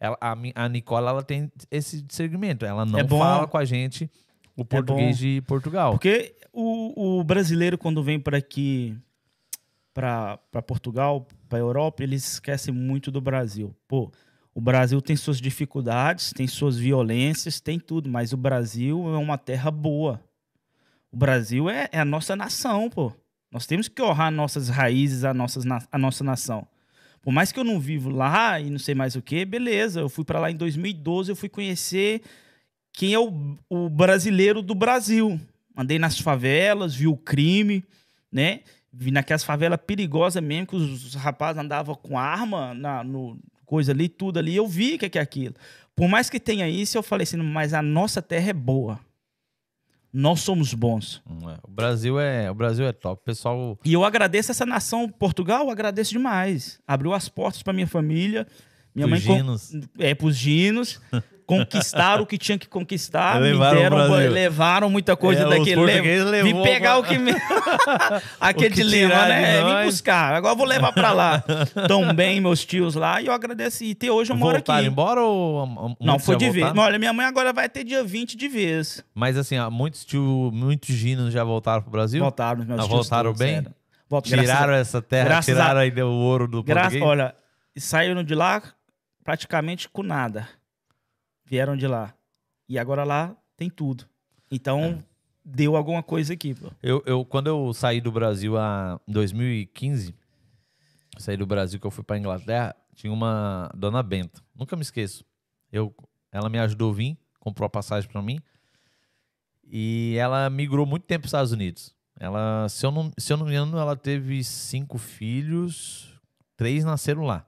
ela- 0.00 0.18
a, 0.20 0.34
a 0.56 0.68
Nicola, 0.68 1.10
ela 1.10 1.22
tem 1.22 1.52
esse 1.70 2.04
segmento. 2.08 2.64
Ela 2.66 2.84
não 2.84 2.98
É 2.98 3.04
bom. 3.04 3.20
fala 3.20 3.46
com 3.46 3.56
a 3.56 3.64
gente 3.64 4.10
o 4.56 4.64
português 4.64 5.16
bom. 5.16 5.22
de 5.22 5.40
Portugal. 5.46 5.92
Porque 5.92 6.34
o, 6.52 7.20
o 7.20 7.22
brasileiro, 7.22 7.78
quando 7.78 8.02
vem 8.02 8.18
para 8.18 8.38
aqui, 8.38 8.96
para 9.94 10.36
Portugal, 10.66 11.28
para 11.48 11.60
Europa, 11.60 12.02
eles 12.02 12.32
esquecem 12.32 12.74
muito 12.74 13.10
do 13.12 13.20
Brasil. 13.20 13.72
Pô, 13.86 14.10
o 14.52 14.60
Brasil 14.60 15.00
tem 15.00 15.14
suas 15.14 15.40
dificuldades, 15.40 16.32
tem 16.32 16.48
suas 16.48 16.76
violências, 16.76 17.60
tem 17.60 17.78
tudo, 17.78 18.08
mas 18.08 18.32
o 18.32 18.36
Brasil 18.36 19.14
é 19.14 19.18
uma 19.18 19.38
terra 19.38 19.70
boa. 19.70 20.20
O 21.12 21.16
Brasil 21.16 21.70
é, 21.70 21.88
é 21.92 22.00
a 22.00 22.04
nossa 22.04 22.34
nação, 22.34 22.90
pô. 22.90 23.12
Nós 23.52 23.66
temos 23.66 23.86
que 23.86 24.00
honrar 24.00 24.32
nossas 24.32 24.70
raízes, 24.70 25.24
a, 25.24 25.34
nossas, 25.34 25.64
a 25.90 25.98
nossa 25.98 26.24
nação. 26.24 26.66
Por 27.20 27.30
mais 27.32 27.52
que 27.52 27.60
eu 27.60 27.64
não 27.64 27.78
vivo 27.78 28.08
lá 28.08 28.58
e 28.58 28.70
não 28.70 28.78
sei 28.78 28.94
mais 28.94 29.14
o 29.14 29.20
que, 29.20 29.44
beleza. 29.44 30.00
Eu 30.00 30.08
fui 30.08 30.24
para 30.24 30.40
lá 30.40 30.50
em 30.50 30.56
2012, 30.56 31.30
eu 31.30 31.36
fui 31.36 31.50
conhecer 31.50 32.22
quem 32.92 33.12
é 33.12 33.18
o, 33.18 33.56
o 33.68 33.90
brasileiro 33.90 34.62
do 34.62 34.74
Brasil. 34.74 35.38
Andei 35.76 35.98
nas 35.98 36.18
favelas, 36.18 36.94
vi 36.94 37.06
o 37.06 37.16
crime, 37.16 37.84
né? 38.30 38.60
Vi 38.90 39.10
naquelas 39.10 39.44
favelas 39.44 39.78
perigosas 39.86 40.42
mesmo, 40.42 40.66
que 40.66 40.76
os 40.76 41.14
rapazes 41.14 41.62
andavam 41.62 41.94
com 41.94 42.18
arma 42.18 42.74
na 42.74 43.04
no, 43.04 43.38
coisa 43.66 43.92
ali, 43.92 44.08
tudo 44.08 44.38
ali. 44.38 44.56
Eu 44.56 44.66
vi 44.66 44.94
o 44.94 44.98
que 44.98 45.06
é, 45.06 45.08
que 45.10 45.18
é 45.18 45.22
aquilo. 45.22 45.54
Por 45.94 46.08
mais 46.08 46.28
que 46.30 46.40
tenha 46.40 46.68
isso, 46.68 46.96
eu 46.96 47.02
falei 47.02 47.24
assim, 47.24 47.36
mas 47.36 47.74
a 47.74 47.82
nossa 47.82 48.22
terra 48.22 48.50
é 48.50 48.54
boa. 48.54 48.98
Nós 50.12 50.40
somos 50.40 50.74
bons. 50.74 51.22
Hum, 51.28 51.48
é. 51.50 51.56
O 51.62 51.70
Brasil 51.70 52.20
é, 52.20 52.50
o 52.50 52.54
Brasil 52.54 52.86
é 52.86 52.92
top, 52.92 53.22
pessoal. 53.24 53.78
E 53.84 53.92
eu 53.92 54.04
agradeço 54.04 54.50
essa 54.50 54.66
nação 54.66 55.08
Portugal, 55.08 55.70
agradeço 55.70 56.10
demais. 56.12 56.78
Abriu 56.86 57.14
as 57.14 57.28
portas 57.28 57.62
para 57.62 57.72
minha 57.72 57.86
família. 57.86 58.46
Minha 58.94 59.08
Pros 59.08 59.24
mãe 59.24 59.36
ginos. 59.38 59.72
é 59.98 60.14
pros 60.14 60.36
ginos. 60.36 61.00
conquistaram 61.58 62.22
o 62.22 62.26
que 62.26 62.38
tinha 62.38 62.58
que 62.58 62.68
conquistar, 62.68 63.40
Levaram 63.40 63.74
me 63.76 63.80
deram, 63.82 64.08
levaram 64.32 64.90
muita 64.90 65.16
coisa 65.16 65.42
É, 65.42 65.48
daquele. 65.48 65.76
portugueses 65.76 66.42
Vim 66.42 66.62
pegar 66.62 66.90
pra- 66.90 66.98
o 66.98 67.02
que 67.04 67.18
me... 67.18 67.32
aquele 68.40 68.66
O 68.66 68.70
que 68.70 68.74
de 68.76 68.82
Lima, 68.82 69.08
tirar 69.10 69.24
de 69.24 69.28
né? 69.30 69.64
Vim 69.82 69.86
buscar. 69.86 70.34
Agora 70.34 70.54
vou 70.54 70.66
levar 70.66 70.92
pra 70.92 71.12
lá. 71.12 71.42
Tão 71.88 72.12
bem 72.14 72.40
meus 72.40 72.64
tios 72.64 72.94
lá 72.94 73.20
e 73.20 73.26
eu 73.26 73.32
agradeço. 73.32 73.84
E 73.84 73.92
até 73.92 74.10
hoje 74.10 74.30
eu 74.32 74.36
moro 74.36 74.56
Voltaram 74.56 74.80
aqui. 74.80 74.88
embora 74.88 75.20
ou 75.20 75.96
Não, 76.00 76.18
foi 76.18 76.36
de 76.36 76.50
vez. 76.50 76.72
Olha, 76.76 76.98
minha 76.98 77.12
mãe 77.12 77.26
agora 77.26 77.52
vai 77.52 77.68
ter 77.68 77.84
dia 77.84 78.02
20 78.04 78.36
de 78.36 78.48
vez. 78.48 79.04
Mas 79.14 79.36
assim, 79.36 79.56
muitos 79.70 80.04
tio, 80.04 80.50
muitos 80.52 80.94
ginos 80.94 81.32
já 81.32 81.44
voltaram 81.44 81.82
pro 81.82 81.90
Brasil? 81.90 82.20
Voltaram, 82.22 82.58
meus 82.64 82.70
Ah, 82.70 82.82
tios 82.82 82.88
voltaram 82.88 83.32
bem? 83.34 83.54
sério. 83.54 83.74
Volto, 84.08 84.26
Tiraram 84.28 84.74
essa 84.74 85.00
terra, 85.00 85.24
graças 85.24 85.48
a- 85.48 85.58
tiraram 85.62 85.80
ainda 85.80 86.06
o 86.06 86.12
ouro 86.12 86.46
do 86.46 86.62
Graças, 86.62 86.92
português? 86.98 87.10
olha, 87.10 87.34
saíram 87.78 88.22
de 88.22 88.34
lá 88.34 88.60
praticamente 89.24 89.88
com 89.88 90.02
nada. 90.02 90.46
Vieram 91.52 91.76
de 91.76 91.86
lá. 91.86 92.14
E 92.66 92.78
agora 92.78 93.04
lá 93.04 93.36
tem 93.58 93.68
tudo. 93.68 94.06
Então, 94.50 94.80
É. 94.82 94.98
deu 95.44 95.76
alguma 95.76 96.02
coisa 96.02 96.32
aqui, 96.32 96.54
pô. 96.54 96.70
Eu, 96.82 97.02
eu, 97.04 97.26
quando 97.26 97.48
eu 97.48 97.74
saí 97.74 98.00
do 98.00 98.10
Brasil 98.10 98.56
a- 98.56 98.98
em 99.06 99.12
2015, 99.12 100.14
saí 101.18 101.36
do 101.36 101.44
Brasil 101.44 101.78
que 101.78 101.86
eu 101.86 101.90
fui 101.90 102.02
pra 102.02 102.16
Inglaterra, 102.16 102.74
tinha 102.94 103.12
uma 103.12 103.70
dona 103.76 104.02
Benta. 104.02 104.40
Nunca 104.54 104.74
me 104.76 104.80
esqueço. 104.80 105.26
Eu, 105.70 105.94
ela 106.32 106.48
me 106.48 106.58
ajudou 106.58 106.90
a 106.90 106.94
vir, 106.94 107.18
comprou 107.38 107.66
a 107.66 107.70
passagem 107.70 108.08
pra 108.10 108.22
mim. 108.22 108.38
E 109.62 110.16
ela 110.18 110.48
migrou 110.48 110.86
muito 110.86 111.04
tempo 111.04 111.20
para 111.22 111.26
os 111.26 111.30
Estados 111.30 111.52
Unidos. 111.52 111.94
Ela, 112.18 112.66
se 112.70 112.86
eu, 112.86 112.90
não, 112.90 113.12
se 113.18 113.30
eu 113.30 113.36
não 113.36 113.44
me 113.44 113.52
engano, 113.52 113.76
ela 113.76 113.94
teve 113.94 114.42
cinco 114.42 114.96
filhos, 114.96 116.18
três 116.56 116.82
nasceram 116.82 117.24
lá. 117.24 117.46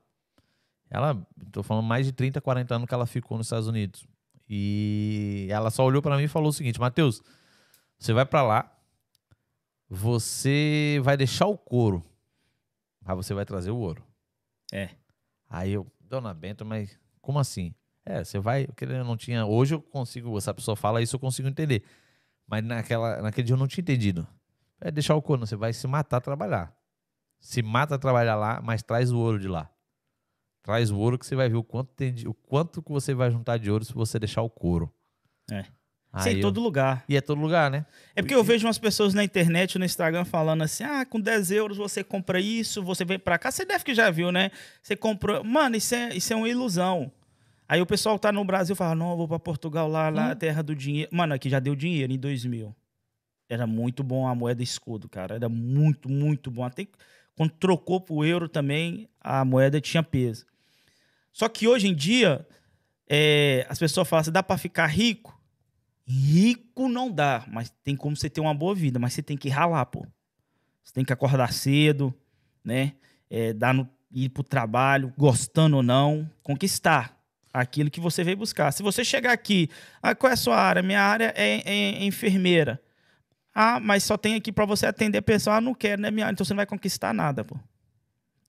Ela, 0.95 1.21
tô 1.51 1.61
falando 1.65 1.85
mais 1.85 2.07
de 2.07 2.13
30, 2.13 2.41
40 2.41 2.73
anos 2.73 2.87
que 2.87 2.95
ela 2.95 3.05
ficou 3.05 3.37
nos 3.37 3.49
Estados 3.49 3.67
Unidos. 3.67 4.07
E 4.49 5.49
ela 5.51 5.69
só 5.69 5.85
olhou 5.85 6.01
pra 6.01 6.17
mim 6.17 6.23
e 6.23 6.29
falou 6.29 6.51
o 6.51 6.53
seguinte: 6.53 6.79
Matheus, 6.79 7.21
você 7.99 8.13
vai 8.13 8.25
pra 8.25 8.45
lá, 8.45 8.73
você 9.89 11.01
vai 11.03 11.17
deixar 11.17 11.47
o 11.47 11.59
couro, 11.59 12.05
mas 13.05 13.17
você 13.17 13.35
vai 13.35 13.45
trazer 13.45 13.73
o 13.73 13.77
ouro. 13.77 14.05
É. 14.73 14.91
Aí 15.51 15.73
eu, 15.73 15.85
dona 16.01 16.33
Benta, 16.33 16.65
mas 16.65 16.97
como 17.21 17.41
assim? 17.41 17.75
É, 18.07 18.23
você 18.23 18.39
vai, 18.39 18.65
porque 18.69 18.85
eu 18.85 19.05
não 19.05 19.17
tinha, 19.17 19.45
hoje 19.45 19.75
eu 19.75 19.83
consigo, 19.83 20.39
essa 20.39 20.55
pessoa 20.55 20.77
fala 20.77 21.03
isso, 21.03 21.17
eu 21.17 21.21
consigo 21.21 21.49
entender. 21.49 21.83
Mas 22.47 22.63
naquela, 22.63 23.21
naquele 23.21 23.49
dia 23.49 23.55
eu 23.55 23.59
não 23.59 23.67
tinha 23.67 23.83
entendido. 23.83 24.29
É 24.81 24.93
deixar 24.93 25.17
o 25.17 25.23
couro, 25.23 25.45
você 25.45 25.57
vai 25.57 25.73
se 25.73 25.89
matar 25.89 26.19
a 26.19 26.21
trabalhar. 26.21 26.73
Se 27.41 27.63
mata 27.63 27.97
a 27.97 27.99
trabalhar 27.99 28.37
lá, 28.37 28.61
mas 28.63 28.81
traz 28.81 29.11
o 29.11 29.19
ouro 29.19 29.41
de 29.41 29.49
lá. 29.49 29.74
Traz 30.65 30.91
o 30.91 30.97
ouro 30.99 31.17
que 31.19 31.25
você 31.27 31.37
vai 31.37 31.49
ver 31.49 31.57
o 31.57 31.63
quanto, 31.63 31.93
tem 31.95 32.13
de- 32.13 32.27
o 32.27 32.33
quanto 32.35 32.83
que 32.83 32.91
você 32.91 33.15
vai 33.15 33.31
juntar 33.31 33.59
de 33.59 33.71
ouro 33.71 33.85
se 33.85 33.93
você 33.95 34.19
deixar 34.19 34.43
o 34.43 34.51
couro. 34.51 34.91
É. 35.53 35.65
Isso 36.17 36.29
em 36.31 36.37
eu- 36.37 36.41
todo 36.41 36.61
lugar. 36.61 37.05
E 37.09 37.17
é 37.17 37.21
todo 37.21 37.41
lugar, 37.41 37.71
né? 37.71 37.85
É 38.17 38.23
porque 38.23 38.35
eu 38.35 38.43
vejo 38.43 38.67
umas 38.67 38.79
pessoas 38.79 39.13
na 39.15 39.23
internet, 39.23 39.79
no 39.79 39.85
Instagram, 39.85 40.25
falando 40.25 40.63
assim: 40.63 40.83
ah, 40.85 41.05
com 41.05 41.21
10 41.21 41.51
euros 41.51 41.77
você 41.77 42.03
compra 42.03 42.41
isso, 42.41 42.83
você 42.83 43.05
vem 43.05 43.19
pra 43.19 43.37
cá. 43.37 43.51
Você 43.51 43.65
deve 43.65 43.85
que 43.85 43.95
já 43.95 44.11
viu, 44.11 44.33
né? 44.33 44.51
Você 44.83 44.97
comprou. 44.97 45.45
Mano, 45.45 45.77
isso 45.77 45.95
é, 45.95 46.17
isso 46.17 46.33
é 46.33 46.37
uma 46.37 46.49
ilusão. 46.49 47.13
Aí 47.69 47.81
o 47.83 47.87
pessoal 47.87 48.19
tá 48.19 48.31
no 48.33 48.45
Brasil 48.45 48.73
e 48.75 48.77
fala: 48.77 48.95
não, 48.95 49.11
eu 49.11 49.17
vou 49.19 49.29
pra 49.29 49.39
Portugal 49.39 49.87
lá, 49.89 50.09
lá 50.09 50.29
é 50.29 50.33
a 50.33 50.37
terra 50.37 50.63
do 50.63 50.75
dinheiro. 50.75 51.11
Mano, 51.13 51.35
aqui 51.35 51.51
já 51.51 51.59
deu 51.61 51.75
dinheiro 51.75 52.13
em 52.13 52.19
2000. 52.19 52.75
Era 53.49 53.67
muito 53.67 54.03
bom 54.03 54.27
a 54.27 54.35
moeda 54.35 54.63
escudo, 54.63 55.09
cara. 55.09 55.35
Era 55.35 55.49
muito, 55.49 56.09
muito 56.09 56.51
bom. 56.51 56.65
Até 56.65 56.87
quando 57.37 57.51
trocou 57.51 58.01
pro 58.01 58.25
euro 58.25 58.49
também, 58.49 59.09
a 59.21 59.45
moeda 59.45 59.81
tinha 59.81 60.03
peso. 60.03 60.47
Só 61.35 61.49
que 61.49 61.67
hoje 61.67 61.89
em 61.89 61.95
dia, 61.95 62.47
é, 63.11 63.67
as 63.69 63.79
pessoas 63.79 64.09
falam 64.09 64.21
assim: 64.21 64.31
dá 64.31 64.43
pra 64.43 64.57
ficar 64.57 64.87
rico? 64.87 65.39
Rico 66.07 66.89
não 66.89 67.11
dá, 67.11 67.45
mas 67.49 67.71
tem 67.83 67.97
como 67.97 68.17
você 68.17 68.31
ter 68.31 68.41
uma 68.41 68.55
boa 68.55 68.75
vida, 68.75 68.99
mas 69.01 69.13
você 69.13 69.23
tem 69.23 69.37
que 69.37 69.49
ralar, 69.49 69.85
pô. 69.87 70.07
Você 70.83 70.95
tem 70.95 71.05
que 71.05 71.13
acordar 71.13 71.53
cedo, 71.53 72.15
né? 72.65 72.93
É, 73.29 73.53
dar 73.53 73.75
no, 73.75 73.89
ir 74.13 74.29
pro 74.29 74.45
trabalho, 74.45 75.13
gostando 75.19 75.77
ou 75.79 75.83
não, 75.83 76.31
conquistar 76.43 77.19
aquilo 77.53 77.91
que 77.91 78.01
você 78.01 78.23
veio 78.23 78.37
buscar. 78.37 78.71
Se 78.71 78.83
você 78.83 79.05
chegar 79.05 79.33
aqui, 79.33 79.69
ah, 80.01 80.15
qual 80.15 80.31
é 80.31 80.35
a 80.35 80.37
sua 80.37 80.57
área? 80.57 80.83
Minha 80.83 81.03
área 81.03 81.33
é, 81.37 81.63
é- 81.65 82.03
é 82.03 82.05
enfermeira. 82.05 82.81
Ah, 83.53 83.81
mas 83.81 84.05
só 84.05 84.17
tem 84.17 84.35
aqui 84.37 84.53
para 84.53 84.67
você 84.67 84.87
atender 84.87 85.19
a 85.19 85.23
pessoa. 85.23 85.57
Ah, 85.57 85.61
não 85.61 85.75
quero, 85.75 86.01
né, 86.03 86.11
minha 86.13 86.27
área? 86.27 86.35
Então 86.35 86.45
você 86.45 86.53
não 86.53 86.59
vai 86.59 86.67
conquistar 86.67 87.13
nada, 87.13 87.45
pô. 87.45 87.59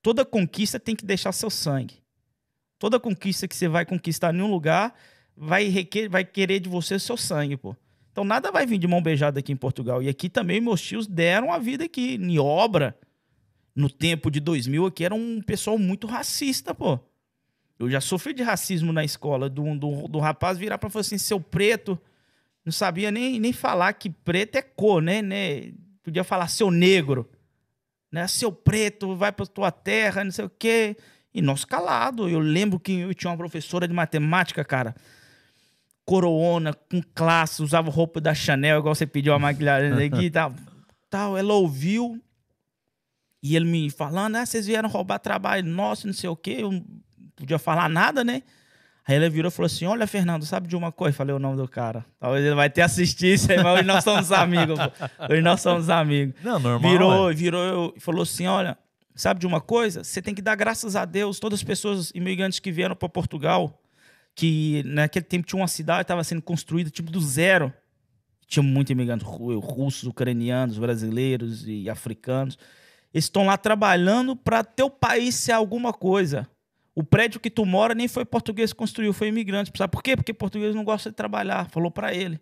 Toda 0.03 0.23
conquista 0.25 0.79
tem 0.79 0.95
que 0.95 1.05
deixar 1.05 1.31
seu 1.31 1.49
sangue. 1.49 2.04
Toda 2.85 2.99
conquista 2.99 3.47
que 3.47 3.55
você 3.55 3.67
vai 3.67 3.83
conquistar 3.83 4.31
em 4.31 4.43
um 4.43 4.51
lugar 4.51 4.93
vai, 5.35 5.69
requer, 5.69 6.07
vai 6.07 6.23
querer 6.23 6.59
de 6.59 6.69
você 6.69 6.99
seu 6.99 7.17
sangue, 7.17 7.57
pô. 7.57 7.75
Então 8.11 8.23
nada 8.23 8.51
vai 8.51 8.63
vir 8.67 8.77
de 8.77 8.87
mão 8.87 9.01
beijada 9.01 9.39
aqui 9.39 9.51
em 9.51 9.55
Portugal. 9.55 10.03
E 10.03 10.07
aqui 10.07 10.29
também 10.29 10.61
meus 10.61 10.83
tios 10.83 11.07
deram 11.07 11.51
a 11.51 11.57
vida 11.57 11.85
aqui, 11.85 12.13
em 12.13 12.37
obra. 12.37 12.95
No 13.75 13.89
tempo 13.89 14.29
de 14.29 14.39
2000 14.39 14.85
aqui 14.85 15.03
era 15.03 15.15
um 15.15 15.41
pessoal 15.41 15.79
muito 15.79 16.05
racista, 16.05 16.75
pô. 16.75 16.99
Eu 17.79 17.89
já 17.89 17.99
sofri 17.99 18.35
de 18.35 18.43
racismo 18.43 18.93
na 18.93 19.03
escola, 19.03 19.49
do, 19.49 19.63
do, 19.75 20.07
do 20.07 20.19
rapaz 20.19 20.55
virar 20.55 20.77
pra 20.77 20.87
falar 20.87 21.01
assim, 21.01 21.17
seu 21.17 21.39
preto, 21.39 21.99
não 22.63 22.71
sabia 22.71 23.09
nem, 23.09 23.39
nem 23.39 23.51
falar 23.51 23.93
que 23.93 24.11
preto 24.11 24.57
é 24.57 24.61
cor, 24.61 25.01
né? 25.01 25.23
né? 25.23 25.73
Podia 26.03 26.23
falar 26.23 26.49
seu 26.49 26.69
negro, 26.69 27.27
né? 28.11 28.27
Seu 28.27 28.51
preto, 28.51 29.15
vai 29.15 29.31
pra 29.31 29.47
tua 29.47 29.71
terra, 29.71 30.23
não 30.23 30.31
sei 30.31 30.45
o 30.45 30.51
quê. 30.51 30.95
E 31.35 31.41
nós 31.41 31.65
calado. 31.65 32.29
Eu 32.29 32.39
lembro 32.39 32.79
que 32.79 32.93
eu 32.93 33.13
tinha 33.13 33.29
uma 33.29 33.35
professora 33.35 33.85
de 33.85 33.93
matemática, 33.93 34.63
cara, 34.63 34.95
coroona, 36.05 36.73
com 36.73 37.01
classe, 37.13 37.61
usava 37.61 37.91
roupa 37.91 38.21
da 38.21 38.33
Chanel, 38.33 38.79
igual 38.79 38.95
você 38.95 39.05
pediu 39.05 39.33
a 39.33 39.39
maquilhagem 39.39 39.91
aqui 40.05 40.27
e 40.27 40.31
tal. 40.31 40.53
tal. 41.11 41.37
Ela 41.37 41.53
ouviu 41.53 42.23
e 43.43 43.53
ele 43.53 43.65
me 43.65 43.89
falando, 43.89 44.37
ah, 44.37 44.45
vocês 44.45 44.65
vieram 44.65 44.87
roubar 44.87 45.19
trabalho 45.19 45.67
nosso, 45.67 46.07
não 46.07 46.13
sei 46.13 46.29
o 46.29 46.37
quê. 46.37 46.55
Eu 46.59 46.71
não 46.71 46.85
podia 47.35 47.59
falar 47.59 47.89
nada, 47.89 48.23
né? 48.23 48.41
Aí 49.05 49.17
ela 49.17 49.29
virou 49.29 49.49
e 49.49 49.51
falou 49.51 49.67
assim: 49.67 49.85
Olha, 49.85 50.07
Fernando, 50.07 50.45
sabe 50.45 50.67
de 50.67 50.75
uma 50.75 50.91
coisa? 50.91 51.13
Eu 51.13 51.17
Falei 51.17 51.35
o 51.35 51.37
nome 51.37 51.57
do 51.57 51.67
cara. 51.67 52.03
Talvez 52.19 52.43
ele 52.43 52.55
vai 52.55 52.71
ter 52.71 52.81
assistido 52.81 53.33
isso 53.33 53.51
aí, 53.51 53.61
mas 53.61 53.75
hoje 53.75 53.83
nós 53.83 54.03
somos 54.03 54.31
amigos. 54.31 54.79
pô. 54.79 55.31
Hoje 55.31 55.41
nós 55.43 55.61
somos 55.61 55.89
amigos. 55.91 56.33
Não, 56.41 56.57
normal. 56.57 56.91
Virou, 56.91 57.29
é. 57.29 57.33
virou 57.35 57.93
e 57.95 57.99
falou 57.99 58.23
assim: 58.23 58.47
olha, 58.47 58.75
sabe 59.15 59.39
de 59.39 59.47
uma 59.47 59.61
coisa? 59.61 60.03
Você 60.03 60.21
tem 60.21 60.35
que 60.35 60.41
dar 60.41 60.55
graças 60.55 60.95
a 60.95 61.05
Deus, 61.05 61.39
todas 61.39 61.59
as 61.59 61.63
pessoas 61.63 62.11
imigrantes 62.13 62.59
que 62.59 62.71
vieram 62.71 62.95
para 62.95 63.09
Portugal, 63.09 63.81
que 64.35 64.83
naquele 64.85 65.25
tempo 65.25 65.47
tinha 65.47 65.59
uma 65.59 65.67
cidade 65.67 65.99
que 65.99 66.03
estava 66.03 66.23
sendo 66.23 66.41
construída 66.41 66.89
tipo 66.89 67.11
do 67.11 67.21
zero. 67.21 67.73
Tinha 68.47 68.61
muito 68.61 68.91
imigrante, 68.91 69.23
ru- 69.23 69.57
russos, 69.59 70.03
ucranianos, 70.03 70.77
brasileiros 70.77 71.65
e 71.67 71.89
africanos. 71.89 72.57
Eles 73.13 73.25
estão 73.25 73.45
lá 73.45 73.57
trabalhando 73.57 74.35
para 74.35 74.63
teu 74.63 74.89
país 74.89 75.35
ser 75.35 75.53
alguma 75.53 75.93
coisa. 75.93 76.47
O 76.93 77.03
prédio 77.03 77.39
que 77.39 77.49
tu 77.49 77.65
mora 77.65 77.95
nem 77.95 78.07
foi 78.07 78.23
português 78.23 78.71
que 78.71 78.77
construiu, 78.77 79.13
foi 79.13 79.29
imigrante. 79.29 79.71
Sabe 79.75 79.91
por 79.91 80.03
quê? 80.03 80.15
Porque 80.15 80.33
português 80.33 80.75
não 80.75 80.83
gosta 80.83 81.09
de 81.09 81.15
trabalhar, 81.15 81.69
falou 81.69 81.89
para 81.89 82.13
ele. 82.13 82.39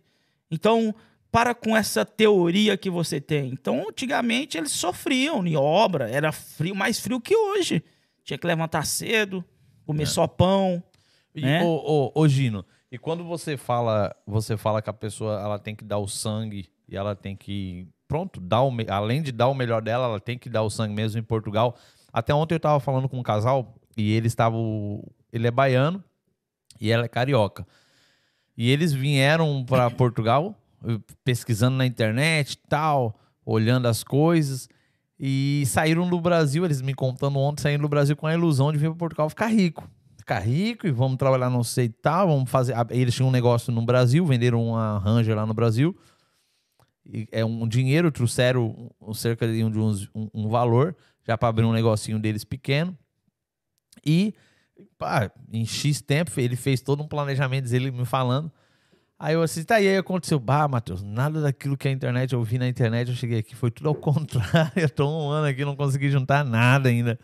Então, 0.52 0.94
para 1.34 1.56
com 1.56 1.76
essa 1.76 2.06
teoria 2.06 2.78
que 2.78 2.92
você 2.92 3.20
tem. 3.20 3.50
Então, 3.50 3.88
antigamente 3.90 4.56
eles 4.56 4.72
sofriam 4.72 5.44
em 5.44 5.58
obra, 5.58 6.08
era 6.08 6.32
frio, 6.32 6.76
mais 6.76 7.00
frio 7.00 7.20
que 7.20 7.36
hoje. 7.36 7.84
Tinha 8.24 8.38
que 8.38 8.46
levantar 8.46 8.86
cedo, 8.86 9.44
comer 9.84 10.06
só 10.06 10.28
pão. 10.28 10.84
E, 11.34 11.42
né? 11.42 11.64
ô, 11.64 12.12
ô, 12.14 12.22
ô, 12.22 12.28
Gino, 12.28 12.64
e 12.92 13.00
quando 13.00 13.24
você 13.24 13.58
fala, 13.58 14.16
você 14.28 14.56
fala 14.56 14.80
que 14.80 14.92
a 14.92 14.94
pessoa 14.94 15.42
ela 15.42 15.58
tem 15.58 15.76
que 15.76 15.84
dar 15.84 15.98
o 15.98 16.08
sangue 16.08 16.70
e 16.88 16.96
ela 16.96 17.16
tem 17.16 17.36
que, 17.36 17.88
pronto, 18.08 18.40
dar 18.40 18.62
o, 18.62 18.72
além 18.88 19.24
de 19.24 19.32
dar 19.32 19.48
o 19.48 19.56
melhor 19.56 19.82
dela, 19.82 20.06
ela 20.06 20.20
tem 20.20 20.38
que 20.38 20.48
dar 20.48 20.62
o 20.62 20.70
sangue 20.70 20.94
mesmo 20.94 21.20
em 21.20 21.24
Portugal. 21.24 21.76
Até 22.14 22.32
ontem 22.32 22.54
eu 22.54 22.60
tava 22.60 22.80
falando 22.80 23.10
com 23.10 23.18
um 23.18 23.24
casal 23.24 23.74
e 23.98 24.14
ele 24.14 24.28
estava, 24.28 24.56
ele 25.32 25.48
é 25.48 25.52
baiano 25.52 26.04
e 26.80 26.92
ela 26.92 27.06
é 27.06 27.10
carioca. 27.10 27.66
E 28.56 28.70
eles 28.70 28.94
vieram 28.94 29.66
para 29.66 29.90
Portugal 29.90 30.56
pesquisando 31.24 31.78
na 31.78 31.86
internet 31.86 32.58
tal, 32.70 33.20
olhando 33.46 33.88
as 33.88 34.04
coisas. 34.04 34.68
E 35.20 35.64
saíram 35.68 36.10
do 36.10 36.20
Brasil, 36.20 36.66
eles 36.66 36.82
me 36.82 36.94
contando 36.94 37.38
ontem, 37.40 37.62
saíram 37.62 37.82
do 37.82 37.90
Brasil 37.90 38.16
com 38.16 38.28
a 38.28 38.34
ilusão 38.34 38.72
de 38.72 38.78
vir 38.78 38.90
para 38.90 38.98
Portugal 38.98 39.30
ficar 39.30 39.48
rico. 39.48 39.90
Ficar 40.18 40.40
rico 40.40 40.88
e 40.88 40.92
vamos 40.92 41.18
trabalhar 41.18 41.50
não 41.50 41.64
sei 41.64 41.90
tal, 41.90 42.28
vamos 42.28 42.50
fazer. 42.50 42.76
Eles 42.90 43.14
tinham 43.14 43.30
um 43.30 43.32
negócio 43.32 43.72
no 43.72 43.82
Brasil, 43.82 44.26
venderam 44.26 44.66
uma 44.66 44.98
Ranger 45.00 45.36
lá 45.36 45.46
no 45.46 45.54
Brasil. 45.54 45.96
E 47.06 47.28
é 47.32 47.44
um 47.44 47.68
dinheiro, 47.68 48.12
trouxeram 48.12 48.90
cerca 49.14 49.46
de 49.48 49.64
um, 49.64 49.92
um, 50.16 50.30
um 50.34 50.50
valor, 50.50 50.96
já 51.28 51.38
para 51.38 51.50
abrir 51.50 51.66
um 51.66 51.74
negocinho 51.74 52.18
deles 52.20 52.44
pequeno. 52.44 52.98
E 54.06 54.34
pá, 54.98 55.32
em 55.52 55.66
X 55.66 56.02
tempo, 56.02 56.32
ele 56.38 56.56
fez 56.56 56.82
todo 56.82 57.04
um 57.04 57.08
planejamento, 57.08 57.74
ele 57.74 57.92
me 57.92 58.06
falando. 58.06 58.52
Aí 59.24 59.36
eu 59.36 59.42
assim, 59.42 59.64
tá, 59.64 59.80
e 59.80 59.88
aí 59.88 59.96
aconteceu, 59.96 60.38
bah, 60.38 60.68
Matheus, 60.68 61.02
nada 61.02 61.40
daquilo 61.40 61.78
que 61.78 61.88
a 61.88 61.92
internet, 61.92 62.34
eu 62.34 62.44
vi 62.44 62.58
na 62.58 62.68
internet, 62.68 63.08
eu 63.08 63.16
cheguei 63.16 63.40
aqui, 63.40 63.56
foi 63.56 63.72
tudo 63.72 63.88
ao 63.88 63.96
contrário, 63.96 64.74
eu 64.76 64.90
tô 64.90 65.08
um 65.08 65.30
ano 65.30 65.48
aqui, 65.48 65.64
não 65.64 65.78
consegui 65.78 66.12
juntar 66.12 66.44
nada 66.44 66.90
ainda. 66.90 67.18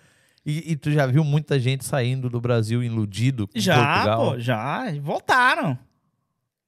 E, 0.46 0.72
e 0.72 0.76
tu 0.78 0.94
já 0.94 1.06
viu 1.06 1.26
muita 1.26 1.60
gente 1.60 1.84
saindo 1.84 2.30
do 2.30 2.40
Brasil 2.40 2.82
iludido 2.82 3.50
com 3.50 3.60
já, 3.60 3.76
Portugal? 3.84 4.32
Pô, 4.32 4.40
já, 4.40 4.86
voltaram. 5.02 5.78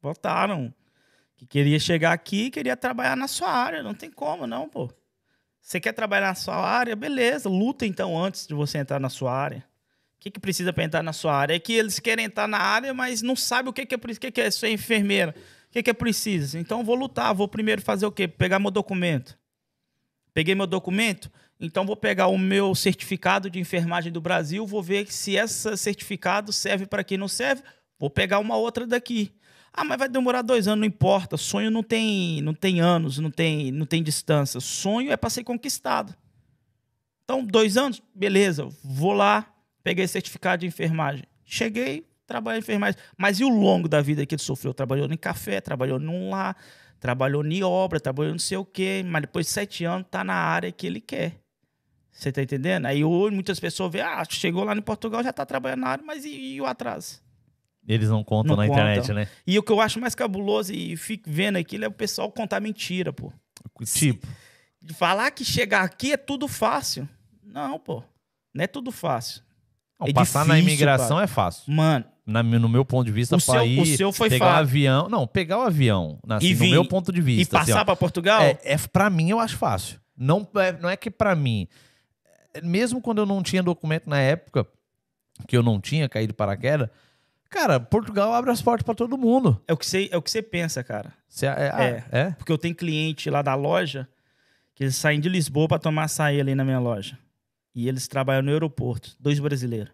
Voltaram. 0.02 0.74
Que 1.38 1.46
queria 1.46 1.80
chegar 1.80 2.12
aqui, 2.12 2.50
queria 2.52 2.76
trabalhar 2.76 3.16
na 3.16 3.30
sua 3.30 3.52
área, 3.52 3.82
não 3.82 3.94
tem 3.94 4.12
como 4.12 4.46
não, 4.46 4.68
pô. 4.68 4.92
Você 5.62 5.80
quer 5.80 5.94
trabalhar 5.94 6.28
na 6.28 6.36
sua 6.36 6.58
área, 6.58 6.94
beleza, 6.94 7.48
luta 7.48 7.86
então 7.86 8.22
antes 8.22 8.46
de 8.46 8.54
você 8.54 8.80
entrar 8.80 9.00
na 9.00 9.08
sua 9.08 9.34
área 9.34 9.64
que, 10.22 10.30
que 10.30 10.40
precisa 10.40 10.72
para 10.72 10.84
entrar 10.84 11.02
na 11.02 11.12
sua 11.12 11.34
área? 11.34 11.56
É 11.56 11.60
que 11.60 11.74
eles 11.74 12.00
querem 12.00 12.26
entrar 12.26 12.48
na 12.48 12.60
área, 12.60 12.94
mas 12.94 13.24
não 13.24 13.36
sabem 13.36 13.72
o 13.72 13.74
que, 13.74 13.86
que 13.88 13.96
é 13.96 13.98
o 13.98 14.00
que, 14.00 14.32
que 14.32 14.40
é 14.40 14.52
ser 14.52 14.70
enfermeira, 14.70 15.34
o 15.68 15.72
que, 15.72 15.82
que 15.82 15.90
é 15.90 15.94
preciso. 15.94 16.60
Então, 16.60 16.84
vou 16.84 16.94
lutar, 16.96 17.34
vou 17.34 17.48
primeiro 17.48 17.82
fazer 17.82 18.06
o 18.06 18.12
quê? 18.12 18.28
Pegar 18.28 18.60
meu 18.60 18.70
documento. 18.70 19.36
Peguei 20.32 20.54
meu 20.54 20.68
documento, 20.68 21.30
então 21.60 21.86
vou 21.86 21.96
pegar 21.96 22.28
o 22.28 22.38
meu 22.38 22.74
certificado 22.76 23.50
de 23.50 23.60
enfermagem 23.60 24.12
do 24.12 24.22
Brasil, 24.22 24.66
vou 24.66 24.82
ver 24.82 25.12
se 25.12 25.36
esse 25.36 25.76
certificado 25.76 26.54
serve 26.54 26.86
para 26.86 27.04
quem 27.04 27.18
não 27.18 27.28
serve, 27.28 27.64
vou 28.00 28.10
pegar 28.10 28.40
uma 28.40 28.56
outra 28.56 28.86
daqui. 28.86 29.34
Ah, 29.74 29.84
mas 29.84 29.98
vai 29.98 30.08
demorar 30.08 30.42
dois 30.42 30.68
anos, 30.68 30.82
não 30.82 30.88
importa. 30.88 31.36
Sonho 31.36 31.72
não 31.72 31.82
tem, 31.82 32.42
não 32.42 32.54
tem 32.54 32.80
anos, 32.80 33.18
não 33.18 33.32
tem, 33.32 33.72
não 33.72 33.86
tem 33.86 34.04
distância. 34.04 34.60
Sonho 34.60 35.12
é 35.12 35.18
para 35.18 35.30
ser 35.30 35.44
conquistado. 35.44 36.16
Então, 37.24 37.44
dois 37.44 37.76
anos, 37.76 38.02
beleza, 38.14 38.70
vou 38.84 39.14
lá, 39.14 39.51
peguei 39.84 40.08
certificado 40.08 40.62
de 40.62 40.68
enfermagem. 40.68 41.24
Cheguei, 41.46 42.08
trabalhei 42.26 42.60
em 42.60 42.64
enfermagem. 42.64 43.00
Mas 43.18 43.40
e 43.40 43.44
o 43.44 43.50
longo 43.50 43.88
da 43.88 44.02
vida 44.02 44.26
que 44.26 44.36
ele 44.36 44.42
sofreu? 44.42 44.74
Trabalhou 44.74 45.12
em 45.12 45.18
café, 45.18 45.60
trabalhou 45.60 46.00
num 46.00 46.30
lar, 46.30 46.56
trabalhou 47.00 47.46
em 47.46 47.64
obra, 47.64 48.00
trabalhou 48.00 48.32
não 48.32 48.40
sei 48.40 48.58
o 48.58 48.66
quê, 48.66 49.04
mas 49.06 49.22
depois 49.22 49.46
de 49.48 49.52
sete 49.52 49.84
anos 49.84 50.08
tá 50.10 50.24
na 50.24 50.36
área 50.36 50.72
que 50.72 50.88
ele 50.88 51.02
quer. 51.02 51.42
Você 52.12 52.32
tá 52.32 52.42
entendendo? 52.42 52.86
Aí 52.86 53.04
hoje 53.04 53.34
muitas 53.34 53.60
pessoas 53.60 53.92
veem, 53.92 54.04
ah, 54.04 54.24
chegou 54.30 54.64
lá 54.64 54.76
em 54.76 54.82
Portugal, 54.82 55.24
já 55.24 55.34
tá 55.34 55.46
trabalhando 55.46 55.82
na 55.82 55.88
área, 55.88 56.04
mas 56.06 56.26
e, 56.26 56.56
e 56.56 56.62
o 56.62 56.66
atraso? 56.66 57.22
Eles 57.88 58.10
não 58.10 58.24
contam 58.24 58.56
não 58.56 58.64
na 58.64 58.68
contam. 58.68 58.92
internet, 58.92 59.14
né? 59.14 59.28
E 59.46 59.58
o 59.58 59.64
que 59.64 59.72
eu 59.72 59.82
acho 59.82 60.00
mais 60.00 60.14
cabuloso 60.14 60.74
e 60.74 60.96
fico 60.96 61.30
vendo 61.30 61.58
aquilo 61.58 61.86
é 61.86 61.88
o 61.88 61.92
pessoal 61.92 62.32
contar 62.32 62.60
mentira, 62.60 63.12
pô. 63.12 63.34
Tipo? 63.84 64.28
Falar 64.94 65.32
que 65.32 65.44
chegar 65.44 65.84
aqui 65.84 66.12
é 66.12 66.18
tudo 66.18 66.48
fácil. 66.48 67.08
Não, 67.44 67.80
pô. 67.80 68.04
Não 68.54 68.64
é 68.64 68.68
tudo 68.68 68.92
fácil. 68.92 69.42
Não, 70.02 70.08
é 70.08 70.14
passar 70.14 70.44
difícil, 70.44 70.48
na 70.48 70.60
imigração 70.60 71.18
cara. 71.18 71.24
é 71.24 71.28
fácil. 71.28 71.72
Mano. 71.72 72.06
Na, 72.26 72.44
no 72.44 72.70
meu 72.70 72.86
ponto 72.86 73.06
de 73.06 73.12
vista, 73.12 73.36
o 73.36 73.40
seu, 73.40 73.66
ir, 73.66 73.80
o 73.80 73.86
seu 73.86 74.12
foi 74.14 74.30
pegar 74.30 74.46
fácil. 74.46 74.60
o 74.60 74.62
avião. 74.62 75.10
Não, 75.10 75.28
pegar 75.28 75.58
o 75.58 75.62
avião, 75.64 76.20
assim, 76.30 76.48
e 76.48 76.54
vir, 76.54 76.68
no 76.68 76.72
meu 76.72 76.86
ponto 76.86 77.12
de 77.12 77.20
vista. 77.20 77.56
E 77.56 77.60
passar 77.60 77.78
assim, 77.78 77.86
para 77.86 77.96
Portugal? 77.96 78.42
É, 78.42 78.60
é, 78.64 78.78
pra 78.78 79.10
mim, 79.10 79.30
eu 79.30 79.40
acho 79.40 79.58
fácil. 79.58 80.00
Não 80.16 80.48
é, 80.56 80.72
não 80.72 80.90
é 80.90 80.96
que 80.96 81.10
para 81.10 81.36
mim. 81.36 81.68
Mesmo 82.64 83.02
quando 83.02 83.20
eu 83.20 83.26
não 83.26 83.42
tinha 83.42 83.64
documento 83.64 84.10
na 84.10 84.20
época, 84.20 84.68
que 85.48 85.58
eu 85.58 85.64
não 85.64 85.82
tinha 85.82 86.08
caído 86.08 86.34
paraquedas, 86.34 86.90
cara, 87.50 87.80
Portugal 87.80 88.34
abre 88.34 88.52
as 88.52 88.62
portas 88.62 88.86
para 88.86 88.96
todo 88.96 89.18
mundo. 89.18 89.60
É 89.68 89.74
o 89.74 89.78
que 89.78 89.86
você, 89.86 90.08
é 90.12 90.18
o 90.18 90.22
que 90.22 90.30
você 90.30 90.42
pensa, 90.42 90.84
cara. 90.84 91.14
Você, 91.28 91.48
é, 91.48 91.72
ah, 91.74 91.84
é, 91.84 92.04
é, 92.12 92.32
Porque 92.32 92.52
eu 92.52 92.58
tenho 92.58 92.76
cliente 92.76 93.30
lá 93.30 93.42
da 93.42 93.56
loja 93.56 94.08
que 94.76 94.84
eles 94.84 94.96
saem 94.96 95.20
de 95.20 95.28
Lisboa 95.28 95.68
para 95.68 95.80
tomar 95.80 96.04
açaí 96.04 96.40
ali 96.40 96.56
na 96.56 96.64
minha 96.64 96.80
loja. 96.80 97.18
E 97.74 97.88
eles 97.88 98.08
trabalham 98.08 98.42
no 98.42 98.52
aeroporto, 98.52 99.16
dois 99.20 99.40
brasileiros. 99.40 99.94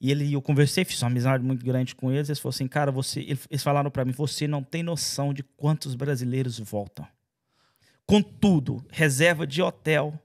E 0.00 0.10
ele, 0.10 0.32
eu 0.32 0.40
conversei, 0.40 0.82
fiz 0.84 1.02
uma 1.02 1.10
amizade 1.10 1.44
muito 1.44 1.64
grande 1.64 1.94
com 1.94 2.10
eles. 2.10 2.28
Eles 2.28 2.38
falaram 2.38 2.54
assim, 2.54 2.66
cara, 2.66 2.90
você, 2.90 3.20
eles 3.20 3.62
falaram 3.62 3.90
para 3.90 4.04
mim, 4.04 4.12
você 4.12 4.48
não 4.48 4.62
tem 4.62 4.82
noção 4.82 5.34
de 5.34 5.42
quantos 5.42 5.94
brasileiros 5.94 6.58
voltam. 6.58 7.06
Com 8.06 8.22
tudo, 8.22 8.82
reserva 8.90 9.46
de 9.46 9.60
hotel, 9.60 10.18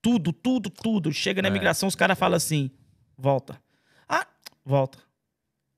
tudo, 0.00 0.32
tudo, 0.32 0.70
tudo. 0.70 1.12
Chega 1.12 1.42
na 1.42 1.48
é. 1.48 1.50
imigração, 1.50 1.88
os 1.88 1.96
caras 1.96 2.16
falam 2.16 2.36
assim, 2.36 2.70
volta. 3.18 3.60
Ah, 4.08 4.26
volta. 4.64 4.98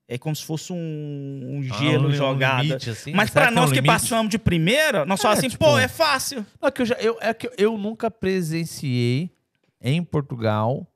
É 0.06 0.18
como 0.18 0.36
se 0.36 0.44
fosse 0.44 0.70
um, 0.74 0.76
um 0.76 1.62
gelo 1.62 2.08
ah, 2.08 2.10
um 2.10 2.12
jogado. 2.12 2.62
Limite, 2.64 2.90
assim? 2.90 3.12
Mas 3.14 3.30
para 3.30 3.50
nós 3.50 3.72
que, 3.72 3.80
que 3.80 3.86
passamos 3.86 4.30
de 4.30 4.38
primeira, 4.38 5.06
nós 5.06 5.20
é, 5.20 5.22
falamos 5.22 5.38
assim, 5.38 5.48
tipo, 5.48 5.64
pô, 5.64 5.78
é 5.78 5.88
fácil. 5.88 6.44
Não, 6.60 6.68
é 6.68 6.70
que 6.70 6.82
eu, 6.82 6.86
já, 6.86 6.94
eu, 6.96 7.16
é 7.18 7.32
que 7.32 7.50
eu 7.56 7.78
nunca 7.78 8.10
presenciei 8.10 9.34
em 9.82 10.02
Portugal 10.02 10.86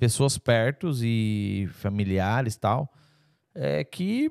pessoas 0.00 0.38
perto 0.38 0.90
e 1.02 1.68
familiares 1.74 2.56
tal, 2.56 2.90
é 3.54 3.84
que 3.84 4.30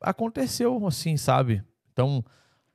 aconteceu 0.00 0.84
assim, 0.88 1.16
sabe? 1.16 1.62
Então, 1.92 2.24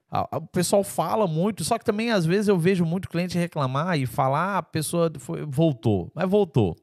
a, 0.09 0.35
a, 0.35 0.37
o 0.37 0.47
pessoal 0.47 0.85
fala 0.85 1.27
muito, 1.27 1.65
só 1.65 1.77
que 1.77 1.83
também 1.83 2.11
às 2.11 2.25
vezes 2.25 2.47
eu 2.47 2.57
vejo 2.57 2.85
muito 2.85 3.09
cliente 3.09 3.37
reclamar 3.37 3.99
e 3.99 4.05
falar, 4.05 4.55
ah, 4.55 4.57
a 4.59 4.63
pessoa 4.63 5.11
foi, 5.19 5.45
voltou, 5.45 6.09
mas 6.15 6.29
voltou. 6.29 6.77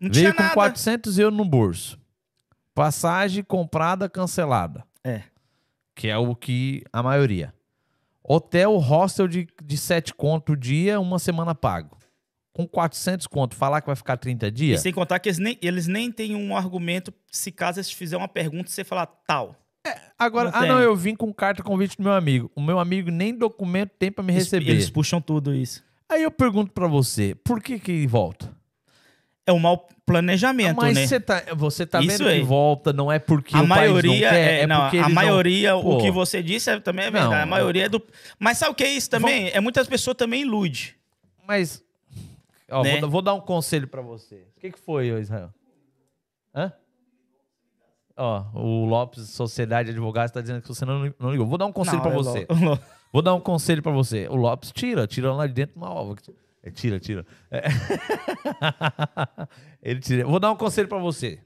Não 0.00 0.10
Veio 0.12 0.32
com 0.32 0.42
nada. 0.42 0.54
400 0.54 1.18
euros 1.18 1.36
no 1.36 1.44
bolso. 1.44 1.98
Passagem 2.72 3.42
comprada, 3.42 4.08
cancelada. 4.08 4.84
É. 5.02 5.24
Que 5.92 6.06
é 6.06 6.16
o 6.16 6.36
que 6.36 6.84
a 6.92 7.02
maioria. 7.02 7.52
Hotel, 8.22 8.76
hostel 8.76 9.26
de, 9.26 9.48
de 9.60 9.76
7 9.76 10.14
conto 10.14 10.52
o 10.52 10.56
dia, 10.56 11.00
uma 11.00 11.18
semana 11.18 11.52
pago 11.52 11.97
com 12.58 12.66
400 12.66 13.28
conto, 13.28 13.54
falar 13.54 13.80
que 13.80 13.86
vai 13.86 13.94
ficar 13.94 14.16
30 14.16 14.50
dias. 14.50 14.80
E 14.80 14.82
sem 14.82 14.92
contar 14.92 15.20
que 15.20 15.28
eles 15.28 15.38
nem, 15.38 15.56
eles 15.62 15.86
nem 15.86 16.10
têm 16.10 16.34
um 16.34 16.56
argumento 16.56 17.14
se 17.30 17.52
caso 17.52 17.78
eles 17.78 17.92
fizer 17.92 18.16
uma 18.16 18.26
pergunta 18.26 18.68
você 18.68 18.82
falar 18.82 19.06
tal. 19.06 19.54
É, 19.86 19.96
agora, 20.18 20.50
não 20.50 20.58
ah, 20.58 20.66
não, 20.66 20.80
eu 20.80 20.96
vim 20.96 21.14
com 21.14 21.32
carta 21.32 21.62
convite 21.62 21.96
do 21.96 22.02
meu 22.02 22.12
amigo. 22.12 22.50
O 22.56 22.60
meu 22.60 22.80
amigo 22.80 23.12
nem 23.12 23.32
documento 23.32 23.92
tem 23.96 24.10
para 24.10 24.24
me 24.24 24.32
eles, 24.32 24.42
receber. 24.42 24.72
Eles 24.72 24.90
puxam 24.90 25.20
tudo 25.20 25.54
isso. 25.54 25.84
Aí 26.08 26.24
eu 26.24 26.32
pergunto 26.32 26.72
para 26.72 26.88
você, 26.88 27.32
por 27.44 27.62
que 27.62 27.78
que 27.78 28.04
volta? 28.08 28.52
É 29.46 29.52
um 29.52 29.60
mau 29.60 29.86
planejamento, 30.04 30.78
Mas 30.78 30.96
né? 30.96 31.00
Mas 31.02 31.10
você 31.10 31.20
tá, 31.20 31.44
você 31.54 31.86
tá 31.86 32.00
vendo 32.00 32.24
que 32.24 32.40
volta, 32.40 32.92
não 32.92 33.10
é 33.10 33.20
porque 33.20 33.56
a 33.56 33.62
o 33.62 33.68
maioria 33.68 34.30
quer, 34.30 34.34
é, 34.34 34.60
é 34.62 34.66
não, 34.66 34.80
porque 34.82 34.98
a 34.98 35.08
maioria, 35.08 35.70
não... 35.70 35.86
o 35.86 35.98
que 35.98 36.10
você 36.10 36.42
disse 36.42 36.70
é, 36.70 36.80
também 36.80 37.06
é 37.06 37.10
verdade. 37.10 37.34
Não, 37.34 37.40
a 37.40 37.46
maioria 37.46 37.84
é 37.84 37.88
do. 37.88 38.02
Mas 38.36 38.58
sabe 38.58 38.72
o 38.72 38.74
que 38.74 38.82
é 38.82 38.90
isso 38.90 39.08
também? 39.08 39.48
É 39.54 39.60
muitas 39.60 39.86
pessoas 39.86 40.16
também 40.16 40.42
ilude. 40.42 40.96
Mas 41.46 41.82
Ó, 42.70 42.82
né? 42.82 43.00
vou, 43.00 43.10
vou, 43.10 43.22
dar 43.22 43.34
um 43.34 43.40
conselho 43.40 43.88
para 43.88 44.02
você. 44.02 44.46
O 44.56 44.60
que, 44.60 44.72
que 44.72 44.78
foi, 44.78 45.08
Israel? 45.08 45.52
Hã? 46.54 46.72
Ó, 48.16 48.44
o 48.54 48.84
Lopes, 48.84 49.30
Sociedade 49.30 49.86
de 49.86 49.92
Advogados, 49.92 50.30
está 50.30 50.40
dizendo 50.40 50.60
que 50.60 50.68
você 50.68 50.84
não, 50.84 51.14
não 51.18 51.30
ligou. 51.30 51.46
Vou 51.46 51.56
dar 51.56 51.66
um 51.66 51.72
conselho 51.72 52.02
para 52.02 52.10
você. 52.10 52.46
Vou 53.12 53.22
dar 53.22 53.34
um 53.34 53.40
conselho 53.40 53.82
para 53.82 53.92
você. 53.92 54.28
O 54.28 54.36
Lopes 54.36 54.70
tira, 54.72 55.06
tira 55.06 55.32
lá 55.32 55.46
de 55.46 55.54
dentro 55.54 55.76
uma 55.76 55.88
ova. 55.90 56.14
É, 56.62 56.70
tira, 56.70 57.00
tira. 57.00 57.24
É. 57.50 57.62
Ele 59.80 60.00
tira. 60.00 60.26
Vou 60.26 60.38
dar 60.38 60.50
um 60.50 60.56
conselho 60.56 60.88
para 60.88 60.98
você. 60.98 61.40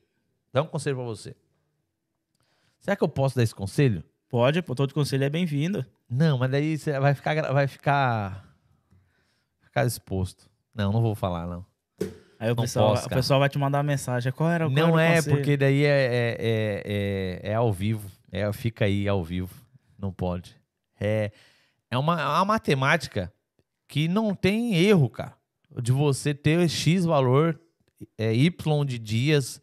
Dá 0.53 0.63
um 0.63 0.67
conselho 0.67 0.97
para 0.97 1.05
você. 1.05 1.37
Será 2.81 2.97
que 2.97 3.05
eu 3.05 3.09
posso 3.09 3.37
dar 3.37 3.45
esse 3.45 3.55
conselho? 3.55 4.03
Pode, 4.29 4.61
pô, 4.63 4.75
todo 4.75 4.93
conselho 4.93 5.23
é 5.23 5.31
bem-vindo. 5.31 5.87
Não, 6.09 6.39
mas 6.39 6.51
daí 6.51 6.77
você 6.77 6.99
vai 6.99 7.15
ficar, 7.15 7.53
vai 7.53 7.69
ficar, 7.69 8.57
ficar 9.61 9.87
exposto. 9.87 10.51
Não, 10.75 10.93
não 10.93 11.03
vou 11.03 11.15
falar, 11.15 11.47
não. 11.47 11.65
Aí 12.39 12.51
o, 12.51 12.57
pessoal, 12.57 12.95
posso, 12.95 13.07
o 13.07 13.11
pessoal 13.11 13.39
vai 13.39 13.49
te 13.49 13.57
mandar 13.59 13.79
uma 13.79 13.85
mensagem. 13.85 14.33
Qual 14.33 14.51
era 14.51 14.67
o 14.67 14.71
Não 14.71 14.99
é, 14.99 15.17
conselho? 15.17 15.37
porque 15.37 15.57
daí 15.57 15.85
é, 15.85 15.89
é, 15.89 16.37
é, 16.41 17.41
é, 17.45 17.51
é 17.51 17.55
ao 17.55 17.73
vivo. 17.73 18.11
É, 18.33 18.53
fica 18.53 18.85
aí 18.85 19.07
ao 19.07 19.23
vivo. 19.23 19.55
Não 19.97 20.13
pode. 20.13 20.57
É, 20.99 21.31
é 21.89 21.97
uma, 21.97 22.21
é 22.21 22.25
uma 22.25 22.45
matemática 22.45 23.33
que 23.87 24.09
não 24.09 24.35
tem 24.35 24.75
erro, 24.75 25.09
cara. 25.09 25.35
De 25.81 25.93
você 25.93 26.35
ter 26.35 26.69
X 26.69 27.05
valor, 27.05 27.61
é, 28.19 28.35
Y 28.35 28.85
de 28.85 28.99
dias, 28.99 29.63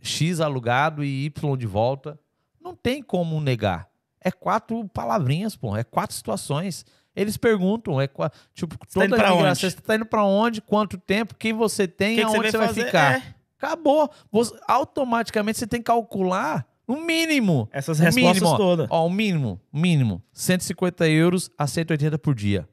X 0.00 0.40
alugado 0.40 1.02
e 1.02 1.24
Y 1.24 1.56
de 1.56 1.66
volta. 1.66 2.18
Não 2.60 2.76
tem 2.76 3.02
como 3.02 3.40
negar. 3.40 3.88
É 4.20 4.30
quatro 4.30 4.88
palavrinhas, 4.90 5.56
pô. 5.56 5.76
É 5.76 5.82
quatro 5.82 6.14
situações. 6.14 6.86
Eles 7.14 7.36
perguntam, 7.36 8.00
é 8.00 8.08
tipo, 8.54 8.74
você 8.88 9.00
toda 9.00 9.16
tá 9.16 9.28
imigração, 9.32 9.70
você 9.70 9.76
está 9.78 9.94
indo 9.96 10.06
para 10.06 10.24
onde, 10.24 10.62
quanto 10.62 10.96
tempo, 10.96 11.34
quem 11.34 11.52
você 11.52 11.86
tem, 11.86 12.16
que 12.16 12.22
aonde 12.22 12.38
que 12.40 12.50
você, 12.50 12.50
você 12.52 12.58
vai 12.58 12.74
ficar. 12.74 13.16
É. 13.20 13.34
Acabou. 13.58 14.10
Você, 14.30 14.58
automaticamente 14.66 15.58
você 15.58 15.66
tem 15.66 15.80
que 15.80 15.84
calcular 15.84 16.66
No 16.88 17.00
mínimo. 17.00 17.68
Essas 17.70 18.00
o 18.00 18.02
respostas 18.02 18.34
mínimo, 18.34 18.48
ó. 18.48 18.56
todas. 18.56 18.86
Ó, 18.90 19.06
o 19.06 19.10
mínimo, 19.10 19.60
mínimo. 19.72 20.22
150 20.32 21.06
euros 21.08 21.50
a 21.56 21.66
180 21.66 22.18
por 22.18 22.34
dia. 22.34 22.68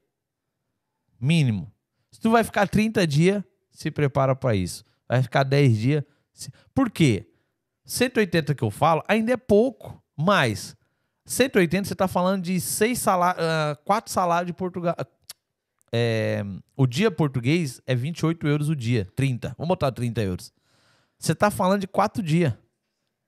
Mínimo. 1.19 1.71
Se 2.12 2.19
tu 2.19 2.32
vai 2.32 2.43
ficar 2.43 2.67
30 2.67 3.06
dias, 3.06 3.43
se 3.71 3.91
prepara 3.91 4.36
para 4.36 4.56
isso. 4.56 4.84
Vai 5.08 5.21
ficar 5.21 5.43
10 5.43 5.78
dias. 5.78 6.04
se- 6.34 6.52
Por 6.73 6.89
quê? 6.89 7.28
180 7.86 8.56
que 8.56 8.63
eu 8.63 8.71
falo 8.71 9.04
ainda 9.08 9.34
é 9.34 9.38
pouco, 9.38 10.02
mas 10.15 10.75
180 11.29 11.87
você 11.87 11.93
tá 11.93 12.07
falando 12.07 12.41
de 12.41 12.59
seis 12.59 12.97
salários, 12.97 13.45
quatro 13.85 14.11
salários 14.11 14.47
de 14.47 14.53
Portugal. 14.53 14.95
É, 15.91 16.43
o 16.75 16.87
dia 16.87 17.11
português 17.11 17.79
é 17.85 17.93
28 17.93 18.47
euros 18.47 18.67
o 18.67 18.75
dia, 18.75 19.07
30. 19.15 19.53
Vamos 19.55 19.67
botar 19.67 19.91
30 19.91 20.21
euros. 20.23 20.51
Você 21.19 21.35
tá 21.35 21.51
falando 21.51 21.81
de 21.81 21.87
quatro 21.87 22.23
dias. 22.23 22.51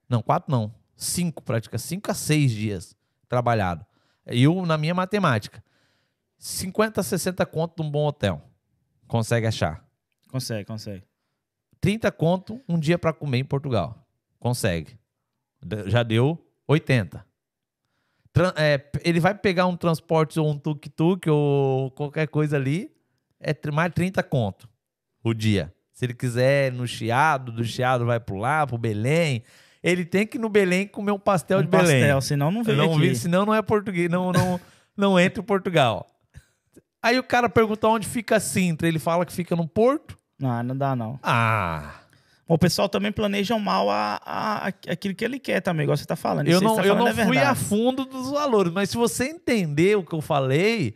Não, 0.09 0.23
quatro 0.23 0.51
não. 0.51 0.73
Cinco, 0.95 1.43
praticamente. 1.43 1.87
Cinco 1.87 2.09
a 2.09 2.15
seis 2.15 2.49
dias 2.49 2.97
trabalhado. 3.29 3.85
Eu, 4.25 4.65
na 4.65 4.79
minha 4.79 4.95
matemática, 4.95 5.63
50, 6.39 7.03
60 7.03 7.45
conto 7.45 7.83
de 7.83 7.87
um 7.87 7.91
bom 7.91 8.07
hotel. 8.07 8.41
Consegue 9.07 9.45
achar. 9.45 9.87
Consegue, 10.27 10.65
consegue. 10.65 11.05
30 11.79 12.11
conto 12.11 12.59
um 12.67 12.79
dia 12.79 12.97
para 12.97 13.13
comer 13.13 13.37
em 13.37 13.45
Portugal. 13.45 14.07
Consegue. 14.39 14.97
Já 15.85 16.01
deu 16.01 16.43
80. 16.67 17.29
É, 18.55 18.81
ele 19.03 19.19
vai 19.19 19.33
pegar 19.35 19.65
um 19.67 19.75
transporte 19.75 20.39
ou 20.39 20.49
um 20.49 20.57
tuk-tuk 20.57 21.29
ou 21.29 21.91
qualquer 21.91 22.27
coisa 22.27 22.55
ali, 22.55 22.89
é 23.39 23.53
mais 23.71 23.91
30 23.93 24.23
conto 24.23 24.69
o 25.23 25.33
dia. 25.33 25.73
Se 25.91 26.05
ele 26.05 26.13
quiser 26.13 26.71
no 26.71 26.87
Chiado, 26.87 27.51
do 27.51 27.63
Chiado 27.63 28.05
vai 28.05 28.19
pro 28.19 28.37
lá, 28.37 28.65
pro 28.65 28.77
Belém. 28.77 29.43
Ele 29.83 30.05
tem 30.05 30.25
que 30.25 30.37
ir 30.37 30.39
no 30.39 30.49
Belém 30.49 30.87
comer 30.87 31.11
um 31.11 31.19
pastel 31.19 31.59
Um 31.59 31.63
de 31.63 31.67
Belém. 31.67 32.01
pastel, 32.01 32.21
senão 32.21 32.51
não 32.51 32.63
veio 32.63 32.77
não 32.77 32.91
aqui. 32.93 33.01
vi, 33.09 33.15
senão 33.15 33.45
não 33.45 33.53
é 33.53 33.61
português, 33.61 34.09
não, 34.09 34.31
não, 34.31 34.59
não 34.95 35.19
entra 35.19 35.41
em 35.41 35.45
Portugal. 35.45 36.07
Aí 37.03 37.17
o 37.19 37.23
cara 37.23 37.49
pergunta 37.49 37.87
onde 37.87 38.07
fica 38.07 38.39
Sintra, 38.39 38.87
ele 38.87 38.99
fala 38.99 39.25
que 39.25 39.33
fica 39.33 39.55
no 39.55 39.67
Porto. 39.67 40.17
Não, 40.39 40.63
não 40.63 40.77
dá 40.77 40.95
não. 40.95 41.19
Ah, 41.21 42.00
O 42.53 42.57
pessoal 42.57 42.89
também 42.89 43.11
planeja 43.11 43.57
mal 43.57 43.89
a, 43.89 44.19
a- 44.25 44.67
aquilo 44.67 45.15
que 45.15 45.23
ele 45.23 45.39
quer 45.39 45.61
também, 45.61 45.83
igual 45.83 45.95
você 45.97 46.05
tá 46.05 46.15
falando. 46.15 46.47
eu 46.47 46.55
Isso 46.57 46.63
não, 46.63 46.75
tá 46.75 46.85
eu 46.85 46.95
não 46.95 47.07
é 47.07 47.13
fui 47.13 47.37
a 47.37 47.55
fundo 47.55 48.03
dos 48.05 48.29
valores, 48.31 48.73
mas 48.73 48.89
se 48.89 48.97
você 48.97 49.29
entender 49.29 49.95
o 49.97 50.03
que 50.03 50.13
eu 50.13 50.21
falei, 50.21 50.93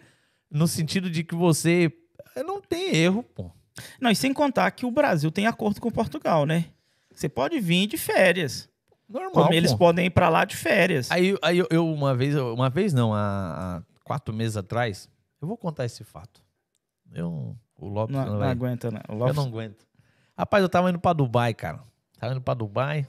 no 0.52 0.68
sentido 0.68 1.10
de 1.10 1.24
que 1.24 1.34
você 1.36 1.92
não 2.46 2.60
tem 2.62 2.96
erro, 2.96 3.24
pô. 3.24 3.50
Não, 4.02 4.10
e 4.12 4.16
sem 4.16 4.34
contar 4.34 4.70
que 4.72 4.86
o 4.86 4.92
Brasil 4.92 5.32
tem 5.32 5.48
acordo 5.48 5.80
com 5.80 5.90
Portugal, 5.92 6.46
né? 6.46 6.66
Você 7.14 7.30
pode 7.30 7.60
vir 7.60 7.88
de 7.88 7.98
férias. 7.98 8.68
Normal, 9.08 9.32
Como 9.32 9.48
pô. 9.48 9.54
eles 9.54 9.74
podem 9.74 10.08
ir 10.08 10.10
pra 10.10 10.28
lá 10.30 10.44
de 10.46 10.56
férias. 10.58 11.10
Aí, 11.12 11.38
aí 11.42 11.58
eu, 11.60 11.68
eu 11.70 11.88
uma 11.88 12.14
vez, 12.16 12.36
uma 12.36 12.70
vez 12.70 12.94
não, 12.94 13.14
há, 13.14 13.78
há 13.78 13.84
quatro 14.04 14.34
meses 14.34 14.58
atrás, 14.58 15.08
eu 15.42 15.48
vou 15.48 15.56
contar 15.56 15.86
esse 15.86 16.04
fato. 16.04 16.42
Eu, 17.14 17.56
o 17.80 17.88
Lopes 17.88 18.14
não, 18.16 18.26
não 18.26 18.32
não 18.34 18.40
vai- 18.40 18.50
aguenta, 18.50 18.92
né? 18.92 19.00
O 19.08 19.14
Eu 19.14 19.18
Lopes- 19.20 19.36
não 19.38 19.46
aguento. 19.46 19.86
Rapaz, 20.38 20.62
eu 20.62 20.70
tava 20.70 20.90
indo 20.90 21.00
pra 21.00 21.14
Dubai, 21.14 21.54
cara. 21.54 21.82
Tava 22.20 22.34
indo 22.34 22.42
pra 22.42 22.54
Dubai 22.54 23.08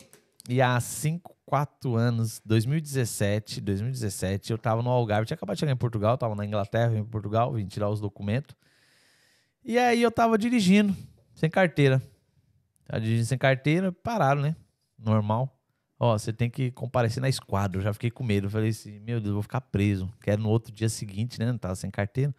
e 0.49 0.63
há 0.63 0.79
5, 0.79 1.37
4 1.45 1.97
anos, 1.97 2.41
2017, 2.45 3.61
2017, 3.61 4.53
eu 4.53 4.59
tava 4.59 4.81
no 4.81 4.91
Algarve. 4.91 5.23
Eu 5.23 5.27
tinha 5.27 5.35
acabado 5.35 5.57
de 5.57 5.61
chegar 5.61 5.73
em 5.73 5.77
Portugal, 5.77 6.17
tava 6.17 6.37
na 6.37 6.45
Inglaterra, 6.45 6.97
em 6.97 7.05
Portugal, 7.05 7.53
vim 7.53 7.67
tirar 7.67 7.89
os 7.89 8.01
documentos. 8.01 8.55
E 9.65 9.77
aí 9.77 10.03
eu 10.03 10.11
tava 10.13 10.39
dirigindo, 10.39 10.97
sem 11.35 11.51
carteira. 11.51 12.01
Tava 12.87 13.01
dirigindo 13.01 13.27
sem 13.27 13.39
carteira, 13.39 13.91
pararam, 13.91 14.43
né? 14.43 14.57
Normal. 14.97 15.53
Ó, 15.99 16.17
você 16.17 16.33
tem 16.33 16.49
que 16.49 16.71
comparecer 16.71 17.21
na 17.21 17.29
esquadra. 17.29 17.81
Eu 17.81 17.83
já 17.83 17.93
fiquei 17.93 18.11
com 18.11 18.23
medo. 18.23 18.47
Eu 18.47 18.51
falei 18.51 18.69
assim, 18.69 19.01
meu 19.01 19.19
Deus, 19.19 19.29
eu 19.29 19.35
vou 19.35 19.43
ficar 19.43 19.61
preso. 19.61 20.09
Quero 20.21 20.43
no 20.43 20.51
outro 20.51 20.73
dia 20.73 20.89
seguinte, 20.89 21.41
né? 21.41 21.47
Não 21.47 21.59
tava 21.59 21.75
sem 21.75 21.91
carteira. 21.91 22.33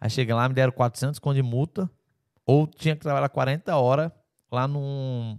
Aí 0.00 0.08
cheguei 0.08 0.32
lá, 0.32 0.48
me 0.48 0.54
deram 0.54 0.72
400 0.72 1.18
conto 1.18 1.34
de 1.34 1.42
multa. 1.42 1.90
Ou 2.48 2.66
tinha 2.66 2.96
que 2.96 3.02
trabalhar 3.02 3.28
40 3.28 3.76
horas 3.76 4.10
lá 4.50 4.66
num 4.66 5.38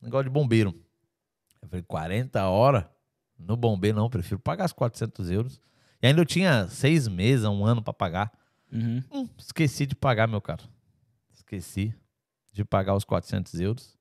negócio 0.00 0.22
de 0.22 0.30
bombeiro. 0.30 0.72
Eu 1.60 1.68
falei, 1.68 1.82
40 1.82 2.46
horas? 2.46 2.84
No 3.36 3.56
bombeiro 3.56 3.98
não, 3.98 4.08
prefiro 4.08 4.38
pagar 4.38 4.66
os 4.66 4.72
400 4.72 5.32
euros. 5.32 5.60
E 6.00 6.06
ainda 6.06 6.20
eu 6.20 6.24
tinha 6.24 6.68
seis 6.68 7.08
meses, 7.08 7.44
um 7.44 7.64
ano 7.64 7.82
pra 7.82 7.92
pagar. 7.92 8.32
Uhum. 8.72 9.02
Hum, 9.12 9.28
esqueci 9.36 9.84
de 9.84 9.96
pagar, 9.96 10.28
meu 10.28 10.40
caro. 10.40 10.62
Esqueci 11.34 11.92
de 12.52 12.64
pagar 12.64 12.94
os 12.94 13.02
400 13.02 13.58
euros. 13.58 13.98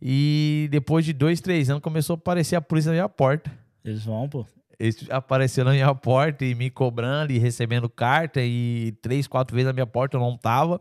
E 0.00 0.68
depois 0.70 1.04
de 1.04 1.12
dois, 1.12 1.40
três 1.40 1.68
anos, 1.68 1.82
começou 1.82 2.14
a 2.14 2.18
aparecer 2.18 2.54
a 2.54 2.60
polícia 2.60 2.90
na 2.90 2.94
minha 2.94 3.08
porta. 3.08 3.50
Eles 3.84 4.04
vão, 4.04 4.28
pô. 4.28 4.46
Eles 4.78 5.10
apareceram 5.10 5.70
na 5.70 5.74
minha 5.74 5.92
porta 5.92 6.44
e 6.44 6.54
me 6.54 6.70
cobrando 6.70 7.32
e 7.32 7.38
recebendo 7.38 7.88
carta 7.88 8.40
e 8.40 8.92
três, 9.02 9.26
quatro 9.26 9.56
vezes 9.56 9.66
na 9.66 9.72
minha 9.72 9.88
porta 9.88 10.16
eu 10.16 10.20
não 10.20 10.36
tava. 10.36 10.80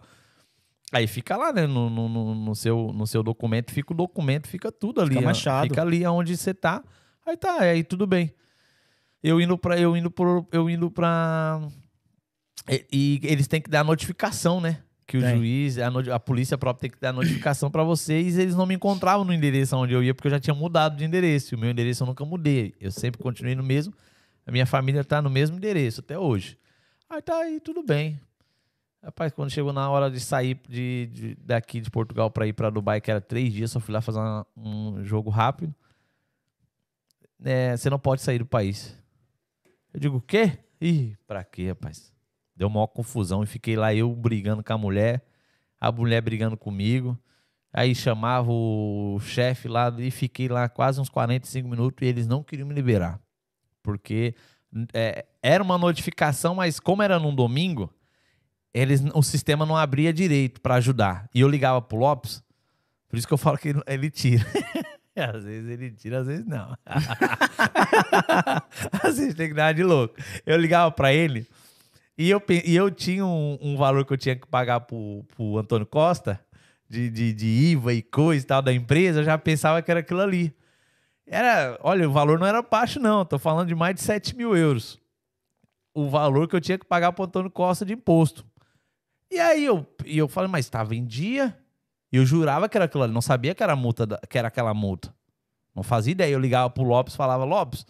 Aí 0.92 1.08
fica 1.08 1.36
lá, 1.36 1.52
né, 1.52 1.66
no, 1.66 1.90
no, 1.90 2.36
no- 2.36 2.56
seu, 2.56 2.92
no 2.94 3.08
seu 3.08 3.24
documento, 3.24 3.72
fica 3.72 3.92
o 3.92 3.96
documento, 3.96 4.48
fica 4.48 4.72
tudo 4.72 5.02
ali. 5.02 5.10
Fica 5.16 5.22
ó. 5.22 5.26
manchado. 5.26 5.68
Fica 5.68 5.82
ali 5.82 6.06
onde 6.06 6.38
você 6.38 6.54
tá. 6.54 6.84
Aí 7.26 7.36
tá, 7.36 7.62
aí 7.62 7.84
tudo 7.84 8.06
bem. 8.06 8.34
Eu 9.24 9.42
indo 9.42 9.58
pra, 9.58 9.80
eu 9.80 9.98
indo 9.98 10.12
pro, 10.12 10.48
eu 10.52 10.70
indo 10.70 10.92
pra... 10.92 11.60
E, 12.70 12.86
e 12.92 13.20
eles 13.24 13.48
têm 13.48 13.60
que 13.62 13.70
dar 13.70 13.84
notificação, 13.84 14.62
né? 14.62 14.82
Que 15.08 15.18
o 15.18 15.22
Tem. 15.22 15.38
juiz, 15.38 15.78
a, 15.78 15.88
a 16.14 16.20
polícia 16.20 16.58
própria 16.58 16.82
tem 16.82 16.90
que 16.90 17.00
dar 17.00 17.12
notificação 17.14 17.70
pra 17.70 17.84
vocês. 17.84 18.38
Eles 18.38 18.56
não 18.56 18.66
me 18.66 18.74
encontravam 18.76 19.24
no 19.26 19.34
endereço 19.34 19.76
onde 19.78 19.94
eu 19.94 20.04
ia, 20.04 20.14
porque 20.16 20.28
eu 20.28 20.32
já 20.32 20.40
tinha 20.40 20.54
mudado 20.54 20.98
de 20.98 21.06
endereço. 21.06 21.54
E 21.54 21.56
o 21.56 21.60
meu 21.60 21.70
endereço 21.70 22.04
eu 22.04 22.08
nunca 22.08 22.26
mudei. 22.26 22.74
Eu 22.80 22.92
sempre 22.92 23.22
continuei 23.22 23.56
no 23.56 23.64
mesmo. 23.64 23.94
A 24.48 24.52
minha 24.52 24.66
família 24.66 25.04
tá 25.04 25.22
no 25.22 25.30
mesmo 25.30 25.58
endereço 25.58 26.02
até 26.02 26.18
hoje. 26.18 26.58
Aí 27.10 27.22
tá 27.22 27.38
aí, 27.38 27.60
tudo 27.60 27.84
bem. 27.84 28.20
Rapaz, 29.06 29.32
quando 29.32 29.52
chegou 29.52 29.72
na 29.72 29.88
hora 29.88 30.10
de 30.10 30.20
sair 30.20 30.60
de, 30.68 31.06
de- 31.14 31.36
daqui 31.36 31.80
de 31.80 31.92
Portugal 31.92 32.32
pra 32.32 32.48
ir 32.48 32.54
pra 32.54 32.72
Dubai, 32.72 33.00
que 33.00 33.12
era 33.12 33.22
três 33.22 33.54
dias, 33.54 33.70
só 33.70 33.80
fui 33.80 33.94
lá 33.94 34.02
fazer 34.02 34.18
uma- 34.18 34.48
um 34.58 35.04
jogo 35.04 35.30
rápido. 35.30 35.76
É, 37.44 37.78
você 37.78 37.88
não 37.88 38.00
pode 38.00 38.24
sair 38.24 38.40
do 38.40 38.46
país. 38.48 38.98
Eu 39.94 40.00
digo, 40.00 40.18
o 40.18 40.22
quê? 40.22 40.58
Ih, 40.82 41.16
pra 41.28 41.44
quê, 41.44 41.68
rapaz? 41.68 42.12
Deu 42.56 42.68
maior 42.68 42.88
confusão 42.88 43.44
e 43.44 43.46
fiquei 43.46 43.76
lá 43.76 43.94
eu 43.94 44.12
brigando 44.16 44.64
com 44.64 44.74
a 44.74 44.78
mulher, 44.78 45.24
a 45.80 45.92
mulher 45.92 46.22
brigando 46.22 46.58
comigo. 46.58 47.16
Aí 47.72 47.94
chamava 47.94 48.50
o 48.52 49.20
chefe 49.20 49.68
lá 49.68 49.94
e 50.00 50.10
fiquei 50.10 50.48
lá 50.48 50.68
quase 50.68 51.00
uns 51.00 51.10
45 51.10 51.68
minutos 51.68 52.02
e 52.02 52.06
eles 52.06 52.26
não 52.26 52.42
queriam 52.42 52.68
me 52.68 52.74
liberar. 52.74 53.20
Porque 53.84 54.34
é, 54.94 55.26
era 55.44 55.62
uma 55.64 55.78
notificação, 55.78 56.56
mas 56.56 56.80
como 56.80 57.04
era 57.04 57.20
num 57.20 57.36
domingo, 57.36 57.94
eles, 58.76 59.02
o 59.14 59.24
sistema 59.24 59.66
não 59.66 59.78
abria 59.78 60.12
direito 60.12 60.60
para 60.60 60.76
ajudar. 60.76 61.30
E 61.34 61.40
eu 61.40 61.48
ligava 61.48 61.82
pro 61.82 61.98
Lopes, 61.98 62.44
por 63.08 63.18
isso 63.18 63.26
que 63.26 63.34
eu 63.34 63.38
falo 63.38 63.58
que 63.58 63.74
ele, 63.88 64.12
tira. 64.12 64.46
às 65.16 65.46
vezes 65.46 65.70
ele 65.70 65.92
tira, 65.92 66.20
às 66.20 66.28
vezes 66.28 66.46
não. 66.46 66.76
às 69.02 69.18
vezes 69.18 69.34
tem 69.34 69.48
que 69.48 69.54
dar 69.54 69.74
de 69.74 69.82
louco. 69.82 70.16
Eu 70.46 70.58
ligava 70.58 70.92
para 70.92 71.14
ele 71.14 71.48
e 72.18 72.30
eu, 72.30 72.44
e 72.66 72.76
eu 72.76 72.92
tinha 72.92 73.26
um, 73.26 73.58
um 73.62 73.78
valor 73.78 74.06
que 74.06 74.12
eu 74.12 74.18
tinha 74.18 74.36
que 74.36 74.46
pagar 74.46 74.82
pro, 74.82 75.24
pro 75.34 75.58
Antônio 75.58 75.86
Costa, 75.86 76.38
de, 76.90 77.10
de, 77.10 77.32
de 77.32 77.46
IVA 77.46 77.94
e 77.94 78.02
coisa 78.02 78.44
e 78.44 78.48
tal 78.48 78.62
da 78.62 78.74
empresa, 78.74 79.22
eu 79.22 79.24
já 79.24 79.38
pensava 79.38 79.82
que 79.82 79.90
era 79.90 80.02
aquilo 80.02 80.20
ali. 80.20 80.54
Era, 81.26 81.80
olha, 81.82 82.10
o 82.10 82.12
valor 82.12 82.38
não 82.38 82.46
era 82.46 82.62
baixo, 82.62 83.00
não. 83.00 83.20
Eu 83.20 83.26
Tô 83.26 83.40
falando 83.40 83.70
de 83.70 83.76
mais 83.76 83.96
de 83.96 84.02
7 84.02 84.36
mil 84.36 84.54
euros. 84.54 85.00
O 85.94 86.10
valor 86.10 86.50
que 86.50 86.58
eu 86.58 86.62
tinha 86.62 86.78
que 86.78 86.86
pagar 86.86 87.14
pro 87.14 87.24
Antônio 87.24 87.50
Costa 87.50 87.86
de 87.86 87.94
imposto. 87.94 88.46
E 89.32 89.40
aí 89.40 89.66
eu, 89.66 89.86
e 90.06 90.18
eu 90.18 90.28
falei, 90.28 90.50
mas 90.50 90.66
estava 90.66 90.96
em 90.96 91.06
dia. 91.06 91.58
E 92.12 92.18
eu 92.18 92.26
jurava 92.26 92.70
que 92.70 92.78
era 92.78 92.86
aquilo 92.86 93.04
ali. 93.04 93.14
Não 93.14 93.22
sabia 93.22 93.54
que 93.56 93.64
era, 93.64 93.76
multa 93.76 94.06
da- 94.06 94.20
que 94.30 94.38
era 94.38 94.48
aquela 94.48 94.74
multa. 94.74 95.14
Não 95.76 95.84
fazia 95.84 96.12
ideia. 96.12 96.32
Eu 96.34 96.40
ligava 96.40 96.70
pro 96.70 96.84
Lopes 96.84 97.16
falava, 97.16 97.44
Lopes, 97.44 97.86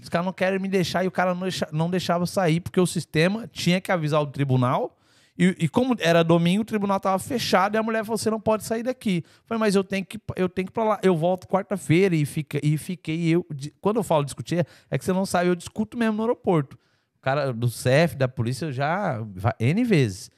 os 0.00 0.08
caras 0.08 0.26
não 0.26 0.32
querem 0.32 0.58
me 0.58 0.68
deixar 0.68 1.04
e 1.04 1.06
o 1.08 1.10
cara 1.10 1.32
não, 1.34 1.42
deixa- 1.42 1.68
não 1.72 1.88
deixava 1.88 2.26
sair 2.26 2.60
porque 2.60 2.80
o 2.80 2.86
sistema 2.86 3.48
tinha 3.50 3.80
que 3.80 3.90
avisar 3.92 4.20
o 4.20 4.26
tribunal. 4.26 4.98
E, 5.36 5.56
e 5.60 5.68
como 5.68 5.96
era 5.98 6.22
domingo, 6.22 6.62
o 6.62 6.64
tribunal 6.64 7.00
tava 7.00 7.18
fechado 7.18 7.74
e 7.74 7.78
a 7.78 7.82
mulher 7.82 8.04
falou: 8.04 8.18
você 8.18 8.30
não 8.30 8.40
pode 8.40 8.64
sair 8.64 8.82
daqui. 8.84 9.24
Eu 9.26 9.42
falei, 9.46 9.58
mas 9.60 9.74
eu 9.74 9.82
tenho 9.82 10.04
que, 10.04 10.20
eu 10.36 10.48
tenho 10.48 10.66
que 10.66 10.70
ir 10.70 10.74
pra 10.74 10.84
lá. 10.84 11.00
Eu 11.02 11.16
volto 11.16 11.48
quarta-feira 11.48 12.14
e, 12.14 12.24
fica, 12.26 12.60
e 12.62 12.76
fiquei 12.76 13.28
eu. 13.30 13.44
Quando 13.80 13.96
eu 13.96 14.04
falo 14.04 14.24
discutir, 14.24 14.64
é 14.90 14.98
que 14.98 15.04
você 15.04 15.12
não 15.12 15.24
sabe, 15.26 15.48
eu 15.48 15.54
discuto 15.56 15.96
mesmo 15.96 16.16
no 16.16 16.22
aeroporto. 16.22 16.76
O 17.18 17.20
cara 17.20 17.52
do 17.52 17.68
CEF, 17.68 18.14
da 18.16 18.28
polícia, 18.28 18.66
eu 18.66 18.72
já. 18.72 19.18
N 19.58 19.82
vezes. 19.84 20.30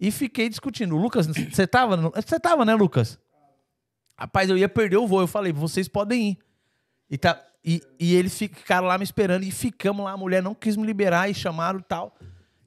E 0.00 0.10
fiquei 0.10 0.48
discutindo. 0.48 0.96
Lucas, 0.96 1.26
você 1.26 1.66
tava? 1.66 1.96
Você 1.96 2.38
tava, 2.40 2.64
né, 2.64 2.74
Lucas? 2.74 3.18
Rapaz, 4.16 4.50
eu 4.50 4.58
ia 4.58 4.68
perder 4.68 4.96
o 4.96 5.06
voo. 5.06 5.20
Eu 5.20 5.26
falei, 5.26 5.52
vocês 5.52 5.88
podem 5.88 6.30
ir. 6.30 6.38
E, 7.10 7.18
tá, 7.18 7.42
e, 7.64 7.82
e 7.98 8.14
eles 8.14 8.36
ficaram 8.36 8.86
lá 8.86 8.98
me 8.98 9.04
esperando 9.04 9.44
e 9.44 9.50
ficamos 9.50 10.04
lá. 10.04 10.12
A 10.12 10.16
mulher 10.16 10.42
não 10.42 10.54
quis 10.54 10.76
me 10.76 10.86
liberar 10.86 11.30
e 11.30 11.34
chamaram 11.34 11.78
e 11.78 11.82
tal. 11.82 12.16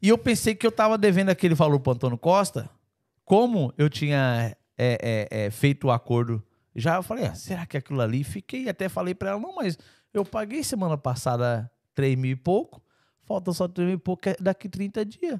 E 0.01 0.09
eu 0.09 0.17
pensei 0.17 0.55
que 0.55 0.65
eu 0.65 0.71
tava 0.71 0.97
devendo 0.97 1.29
aquele 1.29 1.55
valor 1.55 1.79
pro 1.79 1.93
Antônio 1.93 2.17
Costa. 2.17 2.69
Como 3.25 3.73
eu 3.77 3.89
tinha 3.89 4.55
é, 4.77 5.27
é, 5.31 5.45
é, 5.45 5.51
feito 5.51 5.87
o 5.87 5.91
acordo 5.91 6.43
Já 6.75 6.95
eu 6.95 7.03
falei, 7.03 7.25
ah, 7.25 7.35
será 7.35 7.65
que 7.65 7.75
é 7.75 7.79
aquilo 7.79 7.99
ali? 7.99 8.23
Fiquei, 8.23 8.69
até 8.69 8.87
falei 8.87 9.15
pra 9.15 9.31
ela, 9.31 9.39
não, 9.39 9.55
mas 9.55 9.77
eu 10.13 10.23
paguei 10.23 10.63
semana 10.63 10.97
passada 10.97 11.69
3 11.95 12.15
mil 12.15 12.31
e 12.31 12.35
pouco, 12.35 12.81
falta 13.23 13.51
só 13.51 13.67
3 13.67 13.87
mil 13.87 13.97
e 13.97 13.99
pouco 13.99 14.29
é 14.29 14.35
daqui 14.39 14.69
30 14.69 15.03
dias. 15.03 15.39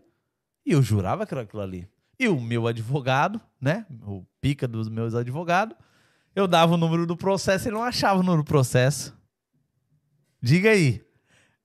E 0.68 0.74
eu 0.74 0.82
jurava 0.82 1.26
que 1.26 1.34
era 1.34 1.44
aquilo 1.44 1.62
ali. 1.62 1.88
E 2.20 2.28
o 2.28 2.42
meu 2.42 2.68
advogado, 2.68 3.40
né? 3.60 3.86
O 4.06 4.26
pica 4.42 4.68
dos 4.68 4.90
meus 4.90 5.16
advogados, 5.16 5.78
eu 6.36 6.46
dava 6.46 6.74
o 6.74 6.78
número 6.78 7.06
do 7.06 7.16
processo 7.16 7.66
e 7.66 7.68
ele 7.70 7.78
não 7.78 7.84
achava 7.84 8.20
o 8.20 8.24
número 8.24 8.44
do 8.44 8.48
processo. 8.48 9.18
Diga 10.42 10.72
aí. 10.72 11.02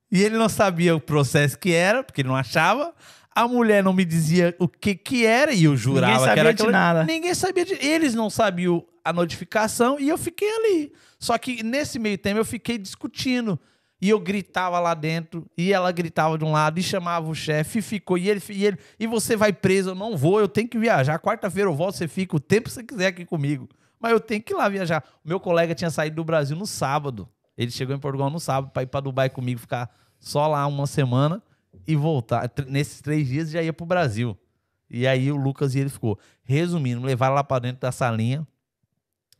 E 0.09 0.23
ele 0.23 0.37
não 0.37 0.49
sabia 0.49 0.95
o 0.95 1.01
processo 1.01 1.59
que 1.59 1.73
era, 1.73 2.05
porque 2.05 2.21
ele 2.21 2.29
não 2.29 2.37
achava. 2.37 2.95
A 3.35 3.49
mulher 3.49 3.83
não 3.83 3.93
me 3.93 4.05
dizia 4.05 4.55
o 4.57 4.69
que 4.69 4.95
que 4.95 5.27
era 5.27 5.53
e 5.53 5.65
eu 5.65 5.77
jurava 5.77 6.13
Ninguém 6.13 6.25
sabia 6.25 6.35
que 6.35 6.41
era 6.41 6.55
de 6.55 6.67
nada. 6.69 7.05
Ninguém 7.05 7.35
sabia 7.35 7.65
de... 7.65 7.75
Eles 7.85 8.15
não 8.15 8.31
sabiam 8.31 8.87
a 9.05 9.13
notificação 9.13 9.99
e 9.99 10.09
eu 10.09 10.17
fiquei 10.17 10.49
ali. 10.49 10.93
Só 11.19 11.37
que 11.39 11.65
nesse 11.65 11.99
meio 11.99 12.19
tempo 12.19 12.39
eu 12.39 12.45
fiquei 12.45 12.79
discutindo. 12.79 13.59
E 14.03 14.09
eu 14.09 14.19
gritava 14.19 14.81
lá 14.81 14.95
dentro, 14.95 15.47
e 15.57 15.73
ela 15.73 15.93
gritava 15.93 16.37
de 16.37 16.45
um 16.45 16.51
lado, 16.51 16.81
e 16.81 16.83
chamava 16.83 17.31
o 17.31 17.35
chefe, 17.37 17.79
e 17.79 17.83
ficou, 17.83 18.19
e 18.19 18.29
ele, 18.29 18.43
e 18.51 18.67
ele, 18.67 18.77
e 18.99 19.07
você 19.07 19.37
vai 19.37 19.53
preso, 19.53 19.91
eu 19.91 19.95
não 19.95 20.17
vou, 20.17 20.41
eu 20.41 20.49
tenho 20.49 20.69
que 20.69 20.77
viajar. 20.77 21.21
Quarta-feira 21.21 21.71
eu 21.71 21.75
volto, 21.75 21.99
você 21.99 22.09
fica 22.09 22.35
o 22.35 22.41
tempo 22.41 22.65
que 22.65 22.75
você 22.75 22.83
quiser 22.83 23.07
aqui 23.07 23.25
comigo. 23.25 23.69
Mas 24.01 24.11
eu 24.11 24.19
tenho 24.19 24.43
que 24.43 24.53
ir 24.53 24.57
lá 24.57 24.69
viajar. 24.69 25.05
O 25.25 25.29
meu 25.29 25.39
colega 25.39 25.73
tinha 25.73 25.89
saído 25.89 26.17
do 26.17 26.25
Brasil 26.25 26.57
no 26.57 26.67
sábado. 26.67 27.29
Ele 27.57 27.71
chegou 27.71 27.95
em 27.95 27.99
Portugal 28.01 28.29
no 28.29 28.41
sábado 28.41 28.73
para 28.73 28.83
ir 28.83 28.87
para 28.87 28.99
Dubai 28.99 29.31
comigo, 29.31 29.61
ficar 29.61 29.89
só 30.19 30.49
lá 30.49 30.67
uma 30.67 30.89
semana 30.89 31.41
e 31.87 31.95
voltar. 31.95 32.51
Nesses 32.67 33.01
três 33.01 33.29
dias 33.29 33.51
já 33.51 33.63
ia 33.63 33.73
pro 33.73 33.87
Brasil. 33.87 34.37
E 34.91 35.07
aí 35.07 35.31
o 35.31 35.37
Lucas 35.37 35.77
e 35.77 35.79
ele 35.79 35.89
ficou. 35.89 36.19
Resumindo, 36.43 37.07
levaram 37.07 37.37
lá 37.37 37.45
para 37.45 37.61
dentro 37.61 37.81
da 37.81 37.93
salinha. 37.93 38.45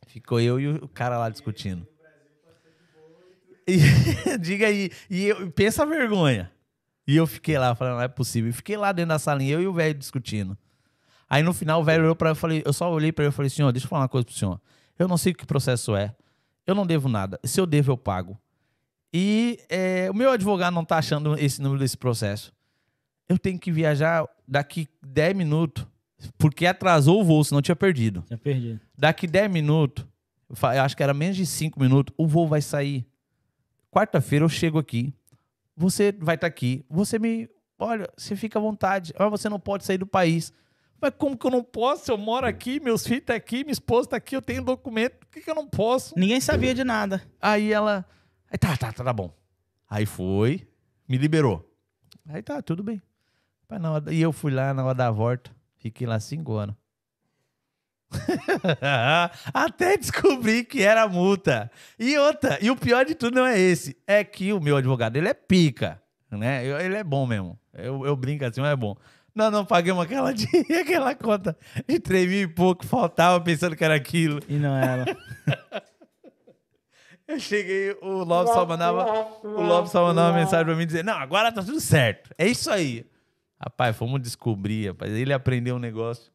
Ficou 0.07 0.39
eu 0.39 0.57
e 0.57 0.69
o 0.69 0.87
cara 0.87 1.17
lá 1.17 1.29
discutindo. 1.29 1.85
E, 3.67 4.37
diga 4.39 4.67
aí. 4.67 4.89
E 5.09 5.25
eu, 5.25 5.51
pensa 5.51 5.83
a 5.83 5.85
vergonha. 5.85 6.51
E 7.07 7.15
eu 7.15 7.27
fiquei 7.27 7.57
lá, 7.57 7.75
falando, 7.75 7.95
não 7.95 8.01
é 8.01 8.07
possível. 8.07 8.49
E 8.49 8.53
fiquei 8.53 8.77
lá 8.77 8.91
dentro 8.91 9.09
da 9.09 9.19
salinha, 9.19 9.53
eu 9.53 9.61
e 9.61 9.67
o 9.67 9.73
velho 9.73 9.93
discutindo. 9.93 10.57
Aí 11.29 11.41
no 11.41 11.53
final 11.53 11.81
o 11.81 11.83
velho 11.83 12.03
olhou 12.03 12.15
pra 12.15 12.29
eu 12.29 12.35
falei, 12.35 12.61
eu 12.65 12.71
só 12.71 12.91
olhei 12.91 13.11
pra 13.11 13.25
ele 13.25 13.33
e 13.33 13.35
falei, 13.35 13.49
senhor, 13.49 13.71
deixa 13.71 13.85
eu 13.85 13.89
falar 13.89 14.03
uma 14.03 14.09
coisa 14.09 14.25
pro 14.25 14.35
senhor. 14.35 14.61
Eu 14.97 15.07
não 15.07 15.17
sei 15.17 15.33
o 15.33 15.35
que 15.35 15.45
processo 15.45 15.95
é. 15.95 16.15
Eu 16.65 16.75
não 16.75 16.85
devo 16.85 17.09
nada. 17.09 17.39
Se 17.43 17.59
eu 17.59 17.65
devo, 17.65 17.91
eu 17.91 17.97
pago. 17.97 18.37
E 19.13 19.59
é, 19.69 20.09
o 20.09 20.13
meu 20.13 20.31
advogado 20.31 20.73
não 20.73 20.85
tá 20.85 20.97
achando 20.97 21.37
esse 21.37 21.61
número 21.61 21.79
desse 21.79 21.97
processo. 21.97 22.53
Eu 23.27 23.37
tenho 23.37 23.59
que 23.59 23.71
viajar 23.71 24.27
daqui 24.47 24.87
10 25.01 25.35
minutos, 25.35 25.85
porque 26.37 26.65
atrasou 26.65 27.21
o 27.21 27.23
voo, 27.23 27.43
senão 27.43 27.59
eu 27.59 27.63
tinha 27.63 27.75
perdido. 27.75 28.23
Tinha 28.27 28.37
perdido. 28.37 28.79
Daqui 28.97 29.27
10 29.27 29.51
minutos, 29.51 30.05
eu 30.49 30.81
acho 30.81 30.95
que 30.95 31.03
era 31.03 31.13
menos 31.13 31.35
de 31.35 31.45
5 31.45 31.79
minutos, 31.79 32.13
o 32.17 32.27
voo 32.27 32.47
vai 32.47 32.61
sair. 32.61 33.05
Quarta-feira 33.93 34.43
eu 34.43 34.49
chego 34.49 34.79
aqui. 34.79 35.13
Você 35.77 36.11
vai 36.19 36.33
estar 36.33 36.47
aqui. 36.47 36.83
Você 36.89 37.19
me. 37.19 37.47
Olha, 37.77 38.09
você 38.17 38.35
fica 38.35 38.57
à 38.57 38.61
vontade. 38.61 39.13
Mas 39.17 39.29
você 39.29 39.47
não 39.47 39.59
pode 39.59 39.85
sair 39.85 39.99
do 39.99 40.07
país. 40.07 40.51
Mas 40.99 41.13
como 41.15 41.37
que 41.37 41.45
eu 41.45 41.51
não 41.51 41.63
posso? 41.63 42.11
Eu 42.11 42.17
moro 42.17 42.47
aqui, 42.47 42.79
meus 42.79 43.03
filhos 43.03 43.19
estão 43.19 43.35
aqui, 43.35 43.63
minha 43.63 43.73
esposa 43.73 44.07
está 44.07 44.17
aqui, 44.17 44.35
eu 44.35 44.41
tenho 44.41 44.63
documento. 44.63 45.17
Por 45.17 45.27
que, 45.27 45.41
que 45.41 45.51
eu 45.51 45.55
não 45.55 45.67
posso? 45.67 46.17
Ninguém 46.17 46.39
sabia 46.39 46.73
de 46.73 46.83
nada. 46.83 47.21
Aí 47.39 47.71
ela. 47.71 48.03
Aí 48.49 48.57
tá, 48.57 48.75
tá, 48.77 48.91
tá, 48.91 49.03
tá 49.03 49.13
bom. 49.13 49.31
Aí 49.89 50.05
foi, 50.05 50.65
me 51.07 51.17
liberou. 51.17 51.69
Aí 52.27 52.41
tá, 52.41 52.61
tudo 52.61 52.81
bem. 52.81 53.01
Mas 53.69 54.13
E 54.13 54.21
eu 54.21 54.31
fui 54.31 54.51
lá 54.51 54.73
na 54.73 54.83
hora 54.83 54.95
da 54.95 55.11
volta, 55.11 55.51
fiquei 55.77 56.07
lá 56.07 56.19
cinco 56.19 56.53
anos. 56.53 56.75
Até 59.53 59.97
descobri 59.97 60.63
que 60.63 60.81
era 60.81 61.07
multa. 61.07 61.71
E 61.97 62.17
outra, 62.17 62.57
e 62.61 62.69
o 62.69 62.75
pior 62.75 63.05
de 63.05 63.15
tudo 63.15 63.35
não 63.35 63.45
é 63.45 63.59
esse, 63.59 63.97
é 64.07 64.23
que 64.23 64.53
o 64.53 64.59
meu 64.59 64.77
advogado, 64.77 65.15
ele 65.15 65.27
é 65.27 65.33
pica, 65.33 66.01
né? 66.31 66.65
Ele 66.65 66.95
é 66.95 67.03
bom 67.03 67.25
mesmo. 67.25 67.59
Eu, 67.73 68.05
eu 68.05 68.15
brinco 68.15 68.45
assim, 68.45 68.61
mas 68.61 68.71
é 68.71 68.75
bom. 68.75 68.95
Nós 69.35 69.51
não 69.51 69.65
pagamos 69.65 70.03
aquela, 70.03 70.31
de, 70.33 70.47
aquela 70.79 71.15
conta 71.15 71.57
de 71.87 71.99
3 71.99 72.29
mil 72.29 72.41
e 72.41 72.47
pouco, 72.47 72.85
faltava 72.85 73.39
pensando 73.41 73.75
que 73.75 73.83
era 73.83 73.95
aquilo. 73.95 74.39
E 74.47 74.53
não 74.53 74.75
era. 74.75 75.05
Eu 77.25 77.39
cheguei, 77.39 77.97
o 78.01 78.23
Lopes 78.23 78.53
só 78.53 78.65
mandava, 78.65 79.05
o 79.43 79.61
Lopes 79.61 79.91
só 79.93 80.05
mandava 80.05 80.31
uma 80.33 80.39
mensagem 80.39 80.65
pra 80.65 80.75
mim 80.75 80.85
dizer, 80.85 81.05
não, 81.05 81.13
agora 81.13 81.53
tá 81.53 81.63
tudo 81.63 81.79
certo. 81.79 82.29
É 82.37 82.45
isso 82.45 82.69
aí. 82.69 83.05
Rapaz, 83.57 83.95
fomos 83.95 84.21
descobrir, 84.21 84.89
rapaz. 84.89 85.13
Ele 85.13 85.31
aprendeu 85.31 85.77
um 85.77 85.79
negócio. 85.79 86.32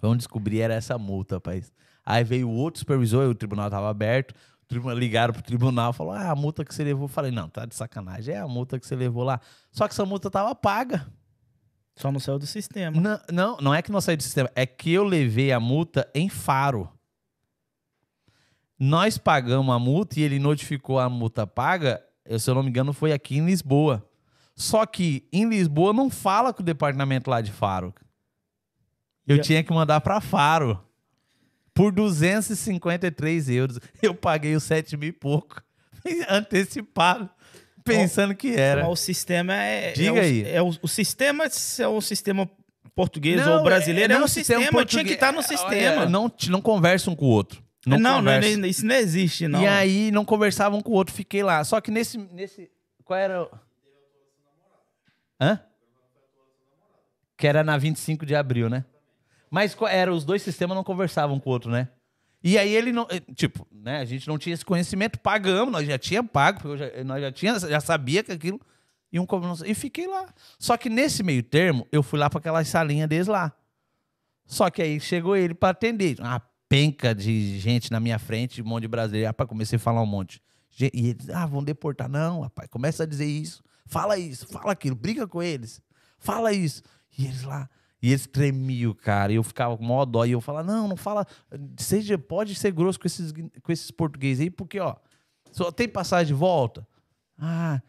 Vamos 0.00 0.18
descobrir, 0.18 0.60
era 0.60 0.74
essa 0.74 0.98
multa, 0.98 1.36
rapaz. 1.36 1.72
Aí 2.04 2.22
veio 2.22 2.48
outro 2.48 2.78
supervisor, 2.78 3.28
o 3.28 3.34
tribunal 3.34 3.70
tava 3.70 3.88
aberto. 3.88 4.34
Tribunal, 4.68 4.98
ligaram 4.98 5.32
pro 5.32 5.42
tribunal, 5.42 5.92
falou, 5.92 6.12
ah, 6.12 6.30
a 6.30 6.34
multa 6.34 6.64
que 6.64 6.74
você 6.74 6.84
levou. 6.84 7.04
Eu 7.04 7.08
falei, 7.08 7.30
não, 7.30 7.48
tá 7.48 7.64
de 7.64 7.74
sacanagem. 7.74 8.34
É 8.34 8.38
a 8.38 8.48
multa 8.48 8.78
que 8.78 8.86
você 8.86 8.96
levou 8.96 9.22
lá. 9.22 9.40
Só 9.70 9.86
que 9.86 9.94
essa 9.94 10.04
multa 10.04 10.30
tava 10.30 10.54
paga. 10.54 11.06
Só 11.96 12.12
não 12.12 12.20
saiu 12.20 12.38
do 12.38 12.46
sistema. 12.46 13.00
Não, 13.00 13.20
não, 13.32 13.56
não 13.58 13.74
é 13.74 13.80
que 13.80 13.90
não 13.90 14.00
saiu 14.00 14.18
do 14.18 14.22
sistema, 14.22 14.50
é 14.54 14.66
que 14.66 14.92
eu 14.92 15.02
levei 15.02 15.50
a 15.50 15.58
multa 15.58 16.08
em 16.14 16.28
Faro. 16.28 16.90
Nós 18.78 19.16
pagamos 19.16 19.74
a 19.74 19.78
multa 19.78 20.20
e 20.20 20.22
ele 20.22 20.38
notificou 20.38 20.98
a 20.98 21.08
multa 21.08 21.46
paga, 21.46 22.04
eu, 22.26 22.38
se 22.38 22.50
eu 22.50 22.54
não 22.54 22.62
me 22.62 22.68
engano, 22.68 22.92
foi 22.92 23.12
aqui 23.12 23.38
em 23.38 23.46
Lisboa. 23.46 24.06
Só 24.54 24.84
que 24.84 25.26
em 25.32 25.48
Lisboa 25.48 25.94
não 25.94 26.10
fala 26.10 26.52
com 26.52 26.62
o 26.62 26.64
departamento 26.64 27.30
lá 27.30 27.40
de 27.40 27.50
Faro. 27.50 27.94
Eu 29.26 29.40
tinha 29.40 29.62
que 29.62 29.72
mandar 29.72 30.00
para 30.00 30.20
Faro. 30.20 30.82
Por 31.74 31.92
253 31.92 33.48
euros. 33.50 33.78
Eu 34.02 34.14
paguei 34.14 34.54
os 34.56 34.62
7 34.64 34.96
mil 34.96 35.08
e 35.10 35.12
pouco. 35.12 35.62
Antecipado. 36.28 37.28
Pensando 37.84 38.34
que 38.34 38.54
era. 38.56 38.88
O 38.88 38.96
sistema 38.96 39.54
é. 39.54 39.92
Diga 39.92 40.08
é 40.08 40.12
o, 40.12 40.22
aí. 40.22 40.48
É 40.48 40.62
o, 40.62 40.70
o 40.82 40.88
sistema, 40.88 41.44
é 41.44 41.86
o 41.86 42.00
sistema 42.00 42.50
português 42.94 43.44
Não, 43.44 43.58
ou 43.58 43.62
brasileiro, 43.62 44.12
é, 44.12 44.16
não, 44.16 44.24
um 44.24 44.28
sistema. 44.28 44.60
tinha 44.60 44.72
português- 44.72 45.06
que 45.06 45.12
estar 45.14 45.32
no 45.32 45.40
é, 45.40 45.42
sistema. 45.42 46.02
é, 46.04 46.08
não, 46.08 46.32
não 46.48 46.60
conversa 46.62 47.10
um 47.10 47.14
com 47.14 47.26
o 47.26 47.28
outro. 47.28 47.62
Não, 47.84 47.98
não, 47.98 48.20
não, 48.22 48.40
isso 48.66 48.84
não 48.84 48.94
existe, 48.96 49.46
não. 49.46 49.62
E 49.62 49.66
aí 49.66 50.10
não 50.10 50.24
conversavam 50.24 50.80
com 50.80 50.90
o 50.90 50.94
outro, 50.94 51.14
fiquei 51.14 51.42
lá. 51.44 51.62
Só 51.62 51.80
que 51.80 51.90
nesse. 51.90 52.18
nesse 52.18 52.68
qual 53.04 53.18
era. 53.18 53.42
o- 53.44 53.50
Hã? 55.40 55.60
Que 57.36 57.46
era 57.46 57.62
na 57.62 57.76
25 57.76 58.24
de 58.26 58.34
abril, 58.34 58.68
né? 58.68 58.84
Mas 59.50 59.76
era? 59.88 60.12
Os 60.12 60.24
dois 60.24 60.42
sistemas 60.42 60.76
não 60.76 60.84
conversavam 60.84 61.38
com 61.40 61.50
o 61.50 61.52
outro, 61.52 61.70
né? 61.70 61.88
E 62.42 62.58
aí 62.58 62.74
ele 62.74 62.92
não. 62.92 63.06
eh, 63.10 63.20
Tipo, 63.34 63.66
né? 63.72 63.98
A 63.98 64.04
gente 64.04 64.26
não 64.28 64.38
tinha 64.38 64.54
esse 64.54 64.64
conhecimento, 64.64 65.18
pagamos, 65.18 65.72
nós 65.72 65.86
já 65.86 65.98
tinha 65.98 66.22
pago, 66.22 66.60
porque 66.60 66.76
já- 66.78 67.04
nós 67.04 67.20
já, 67.20 67.32
tinha, 67.32 67.58
já 67.58 67.80
sabia 67.80 68.22
que 68.22 68.32
aquilo. 68.32 68.60
E, 69.12 69.18
um, 69.20 69.26
e 69.64 69.74
fiquei 69.74 70.06
lá. 70.06 70.26
Só 70.58 70.76
que 70.76 70.90
nesse 70.90 71.22
meio 71.22 71.42
termo, 71.42 71.86
eu 71.90 72.02
fui 72.02 72.18
lá 72.18 72.28
para 72.28 72.38
aquela 72.38 72.64
salinha 72.64 73.06
deles 73.06 73.26
lá. 73.28 73.52
Só 74.44 74.68
que 74.70 74.82
aí 74.82 75.00
chegou 75.00 75.36
ele 75.36 75.54
para 75.54 75.70
atender. 75.70 76.18
Uma 76.20 76.40
penca 76.68 77.14
de 77.14 77.58
gente 77.58 77.90
na 77.90 77.98
minha 78.00 78.18
frente, 78.18 78.60
um 78.62 78.66
monte 78.66 78.82
de 78.82 78.88
brasileiro. 78.88 79.26
Rapaz, 79.28 79.48
comecei 79.48 79.76
a 79.76 79.80
falar 79.80 80.02
um 80.02 80.06
monte. 80.06 80.40
E 80.78 80.90
eles, 81.08 81.30
ah, 81.30 81.46
vão 81.46 81.64
deportar. 81.64 82.08
Não, 82.08 82.40
rapaz, 82.42 82.68
começa 82.68 83.04
a 83.04 83.06
dizer 83.06 83.26
isso. 83.26 83.62
Fala 83.86 84.18
isso, 84.18 84.46
fala 84.48 84.72
aquilo, 84.72 84.96
briga 84.96 85.26
com 85.26 85.42
eles. 85.42 85.80
Fala 86.18 86.52
isso. 86.52 86.82
E 87.16 87.24
eles 87.24 87.42
lá. 87.42 87.68
E 88.02 88.08
eles 88.10 88.26
tremiam, 88.26 88.92
cara. 88.94 89.32
E 89.32 89.36
eu 89.36 89.42
ficava 89.42 89.76
com 89.76 89.84
maior 89.84 90.04
dó. 90.04 90.24
E 90.24 90.32
eu 90.32 90.40
falava, 90.40 90.70
não, 90.70 90.86
não 90.88 90.96
fala. 90.96 91.26
Seja, 91.78 92.18
pode 92.18 92.54
ser 92.54 92.70
grosso 92.72 93.00
com 93.00 93.06
esses, 93.06 93.32
com 93.32 93.72
esses 93.72 93.90
portugueses 93.90 94.42
aí, 94.42 94.50
porque, 94.50 94.78
ó, 94.78 94.94
só 95.50 95.70
tem 95.72 95.88
passagem 95.88 96.26
de 96.28 96.34
volta. 96.34 96.86
Ah. 97.38 97.80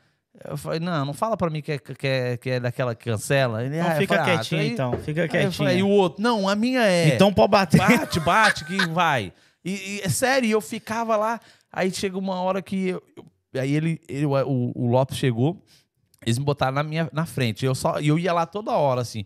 Eu 0.47 0.55
falei, 0.55 0.79
não, 0.79 1.03
não 1.05 1.13
fala 1.13 1.35
pra 1.35 1.49
mim 1.49 1.61
que 1.63 1.71
é, 1.73 1.77
que 1.79 2.07
é, 2.07 2.37
que 2.37 2.49
é 2.51 2.59
daquela 2.59 2.93
que 2.93 3.05
cancela. 3.05 3.63
Ele, 3.65 3.75
Então 3.75 3.91
ah, 3.91 3.95
fica 3.95 4.15
falei, 4.17 4.33
ah, 4.33 4.35
quietinho, 4.37 4.61
aí- 4.61 4.69
então. 4.71 4.91
Fica 4.99 5.27
quietinho. 5.27 5.51
falei, 5.51 5.79
e 5.79 5.83
o 5.83 5.89
outro, 5.89 6.21
não, 6.21 6.47
a 6.47 6.55
minha 6.55 6.81
é. 6.83 7.15
Então 7.15 7.33
pode 7.33 7.49
bater. 7.51 7.77
Bate, 7.79 8.19
bate, 8.19 8.65
que 8.65 8.77
vai. 8.89 9.33
E, 9.65 9.71
e 9.97 10.01
é 10.01 10.09
sério, 10.09 10.47
eu 10.49 10.61
ficava 10.61 11.17
lá. 11.17 11.39
Aí 11.71 11.91
chega 11.91 12.17
uma 12.17 12.35
hora 12.41 12.61
que. 12.61 12.89
eu- 12.89 13.03
eu- 13.15 13.25
aí 13.61 13.73
ele, 13.73 13.99
ele- 14.07 14.25
o, 14.27 14.71
o 14.75 14.87
Lopes 14.87 15.17
chegou, 15.17 15.59
eles 16.23 16.37
me 16.37 16.45
botaram 16.45 16.73
na 16.75 16.83
minha 16.83 17.09
na 17.11 17.25
frente. 17.25 17.65
Eu 17.65 17.73
só 17.73 17.99
eu 17.99 18.19
ia 18.19 18.31
lá 18.31 18.45
toda 18.45 18.71
hora, 18.71 19.01
assim. 19.01 19.25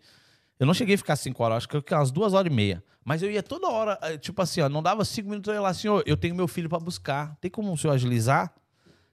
Eu 0.62 0.68
não 0.68 0.74
cheguei 0.76 0.94
a 0.94 0.98
ficar 0.98 1.16
cinco 1.16 1.44
horas, 1.44 1.58
acho 1.58 1.68
que 1.70 1.76
eu 1.76 1.82
fiquei 1.82 1.98
umas 1.98 2.12
duas 2.12 2.34
horas 2.34 2.52
e 2.52 2.56
meia. 2.56 2.84
Mas 3.04 3.24
eu 3.24 3.32
ia 3.32 3.42
toda 3.42 3.68
hora, 3.68 3.98
eh, 4.04 4.18
tipo 4.18 4.40
assim, 4.44 4.62
ó, 4.62 4.70
não 4.70 4.84
dava 4.84 5.04
cinco 5.04 5.28
minutos, 5.30 5.48
eu 5.50 5.56
ia 5.56 5.62
lá, 5.62 5.74
senhor, 5.74 6.04
eu 6.06 6.16
tenho 6.16 6.36
meu 6.36 6.48
filho 6.48 6.70
pra 6.70 6.80
buscar. 6.80 7.36
Tem 7.42 7.50
como 7.50 7.74
o 7.74 7.78
senhor 7.78 7.94
agilizar? 7.94 8.54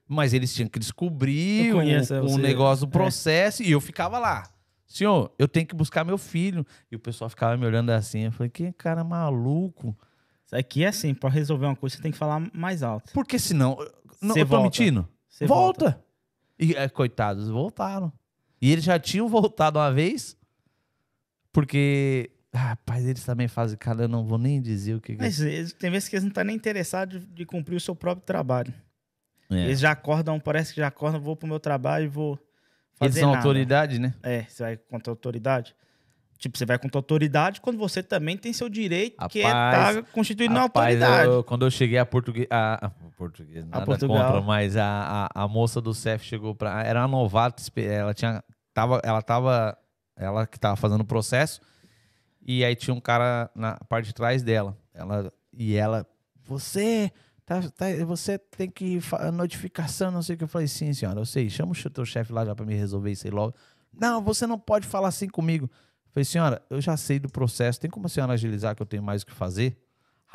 Mas 0.07 0.31
eles 0.33 0.53
tinham 0.53 0.69
que 0.69 0.77
descobrir 0.77 1.73
o, 1.73 1.81
eu 1.81 2.25
o 2.25 2.37
negócio 2.37 2.85
do 2.85 2.89
É. 2.89 2.93
processo 2.93 3.63
e 3.63 3.71
eu 3.71 3.81
ficava 3.81 4.19
lá. 4.19 4.43
Senhor, 4.85 5.31
eu 5.39 5.47
tenho 5.47 5.65
que 5.65 5.75
buscar 5.75 6.03
meu 6.03 6.17
filho. 6.19 6.65
E 6.91 6.95
o 6.95 6.99
pessoal 6.99 7.29
ficava 7.29 7.57
me 7.57 7.65
olhando 7.65 7.89
assim. 7.91 8.21
Eu 8.21 8.31
falei, 8.31 8.49
que 8.49 8.71
cara 8.73 9.03
maluco. 9.03 9.95
Isso 10.45 10.55
aqui 10.55 10.83
é 10.83 10.87
assim, 10.87 11.13
pra 11.13 11.29
resolver 11.29 11.65
uma 11.67 11.75
coisa, 11.75 11.95
você 11.95 12.01
tem 12.01 12.11
que 12.11 12.17
falar 12.17 12.41
mais 12.53 12.81
alto. 12.81 13.11
Porque 13.13 13.37
senão. 13.37 13.77
Não, 14.21 14.33
Cê 14.33 14.41
eu 14.41 14.45
tô 14.45 14.49
volta. 14.51 14.63
mentindo? 14.63 15.07
Você 15.27 15.45
volta. 15.45 16.03
E, 16.59 16.73
é, 16.75 16.89
coitados, 16.89 17.49
voltaram. 17.49 18.11
E 18.61 18.71
eles 18.71 18.83
já 18.83 18.97
tinham 18.99 19.27
voltado 19.29 19.77
uma 19.79 19.91
vez, 19.91 20.35
porque 21.59 22.31
Ah, 22.51 22.69
rapaz, 22.69 23.05
eles 23.05 23.23
também 23.23 23.47
fazem, 23.47 23.77
cara, 23.77 24.03
eu 24.03 24.07
não 24.07 24.25
vou 24.25 24.37
nem 24.39 24.59
dizer 24.61 24.95
o 24.95 25.01
que. 25.01 25.15
que- 25.15 25.21
Mas 25.21 25.39
eles- 25.39 25.71
tem 25.73 25.91
vezes 25.91 26.09
que 26.09 26.15
eles 26.15 26.23
não 26.23 26.29
estão 26.29 26.43
nem 26.43 26.55
interessados 26.55 27.19
de, 27.21 27.27
de 27.27 27.45
cumprir 27.45 27.75
o 27.75 27.79
seu 27.79 27.95
próprio 27.95 28.25
trabalho. 28.25 28.73
É. 29.51 29.65
Eles 29.65 29.79
já 29.79 29.91
acordam, 29.91 30.39
parece 30.39 30.73
que 30.73 30.79
já 30.81 30.87
acordam, 30.87 31.19
vou 31.21 31.35
pro 31.35 31.47
meu 31.47 31.59
trabalho 31.59 32.05
e 32.05 32.07
vou 32.07 32.33
Eles 32.33 32.43
fazer 32.97 33.19
são 33.21 33.29
nada. 33.31 33.39
autoridade, 33.41 33.99
né? 33.99 34.13
É, 34.23 34.43
você 34.43 34.63
vai 34.63 34.77
contra 34.77 35.11
a 35.11 35.13
autoridade. 35.13 35.75
Tipo, 36.39 36.57
você 36.57 36.65
vai 36.65 36.79
contra 36.79 36.97
a 36.97 37.01
autoridade 37.01 37.59
quando 37.61 37.77
você 37.77 38.01
também 38.01 38.37
tem 38.37 38.53
seu 38.53 38.69
direito, 38.69 39.27
que 39.27 39.41
é 39.41 39.45
Rapaz, 39.45 39.97
estar 39.97 40.11
constituído 40.11 40.53
na 40.53 40.61
Rapaz, 40.61 40.95
autoridade. 41.01 41.29
eu- 41.31 41.43
quando 41.43 41.65
eu 41.65 41.71
cheguei 41.71 41.97
a 41.99 42.05
português. 42.05 42.47
A, 42.49 42.85
a- 42.87 42.89
português, 43.17 43.65
nada 43.65 43.85
Portugal. 43.85 44.17
contra, 44.33 44.41
mas 44.41 44.75
a, 44.77 45.27
a, 45.35 45.43
a 45.43 45.47
moça 45.47 45.81
do 45.81 45.93
CEF 45.93 46.23
chegou 46.25 46.55
pra. 46.55 46.81
Era 46.83 47.05
uma 47.05 47.17
novata, 47.19 47.61
ela 47.81 48.13
tinha. 48.13 48.41
Tava, 48.73 49.01
ela 49.03 49.21
tava. 49.21 49.77
Ela 50.19 50.45
que 50.45 50.59
tava 50.59 50.75
fazendo 50.75 51.01
o 51.01 51.05
processo. 51.05 51.61
E 52.45 52.63
aí 52.65 52.75
tinha 52.75 52.93
um 52.93 52.99
cara 52.99 53.49
na 53.55 53.75
parte 53.87 54.07
de 54.07 54.13
trás 54.13 54.43
dela. 54.43 54.77
Ela, 54.93 55.31
e 55.53 55.75
ela. 55.75 56.05
Você. 56.43 57.11
Tá, 57.45 57.61
tá- 57.71 57.85
você 58.05 58.37
tem 58.37 58.69
que. 58.69 58.99
Notificação, 59.33 60.11
não 60.11 60.21
sei 60.21 60.35
o 60.35 60.37
que. 60.37 60.43
Eu 60.43 60.47
falei, 60.47 60.67
sim, 60.67 60.93
senhora, 60.93 61.19
eu 61.19 61.25
sei. 61.25 61.49
Chama 61.49 61.71
o 61.71 61.89
teu 61.89 62.05
chefe 62.05 62.31
lá 62.33 62.45
já 62.45 62.53
pra 62.53 62.65
me 62.65 62.75
resolver 62.75 63.11
isso 63.11 63.25
aí 63.25 63.31
logo. 63.31 63.55
Não, 63.93 64.21
você 64.21 64.45
não 64.45 64.59
pode 64.59 64.85
falar 64.85 65.07
assim 65.07 65.27
comigo. 65.27 65.65
Eu 65.65 66.11
falei, 66.11 66.25
senhora, 66.25 66.61
eu 66.69 66.81
já 66.81 66.95
sei 66.97 67.17
do 67.19 67.29
processo. 67.29 67.79
Tem 67.79 67.89
como 67.89 68.05
a 68.05 68.09
senhora 68.09 68.33
agilizar 68.33 68.75
que 68.75 68.81
eu 68.81 68.85
tenho 68.85 69.01
mais 69.01 69.21
o 69.23 69.25
que 69.25 69.33
fazer? 69.33 69.77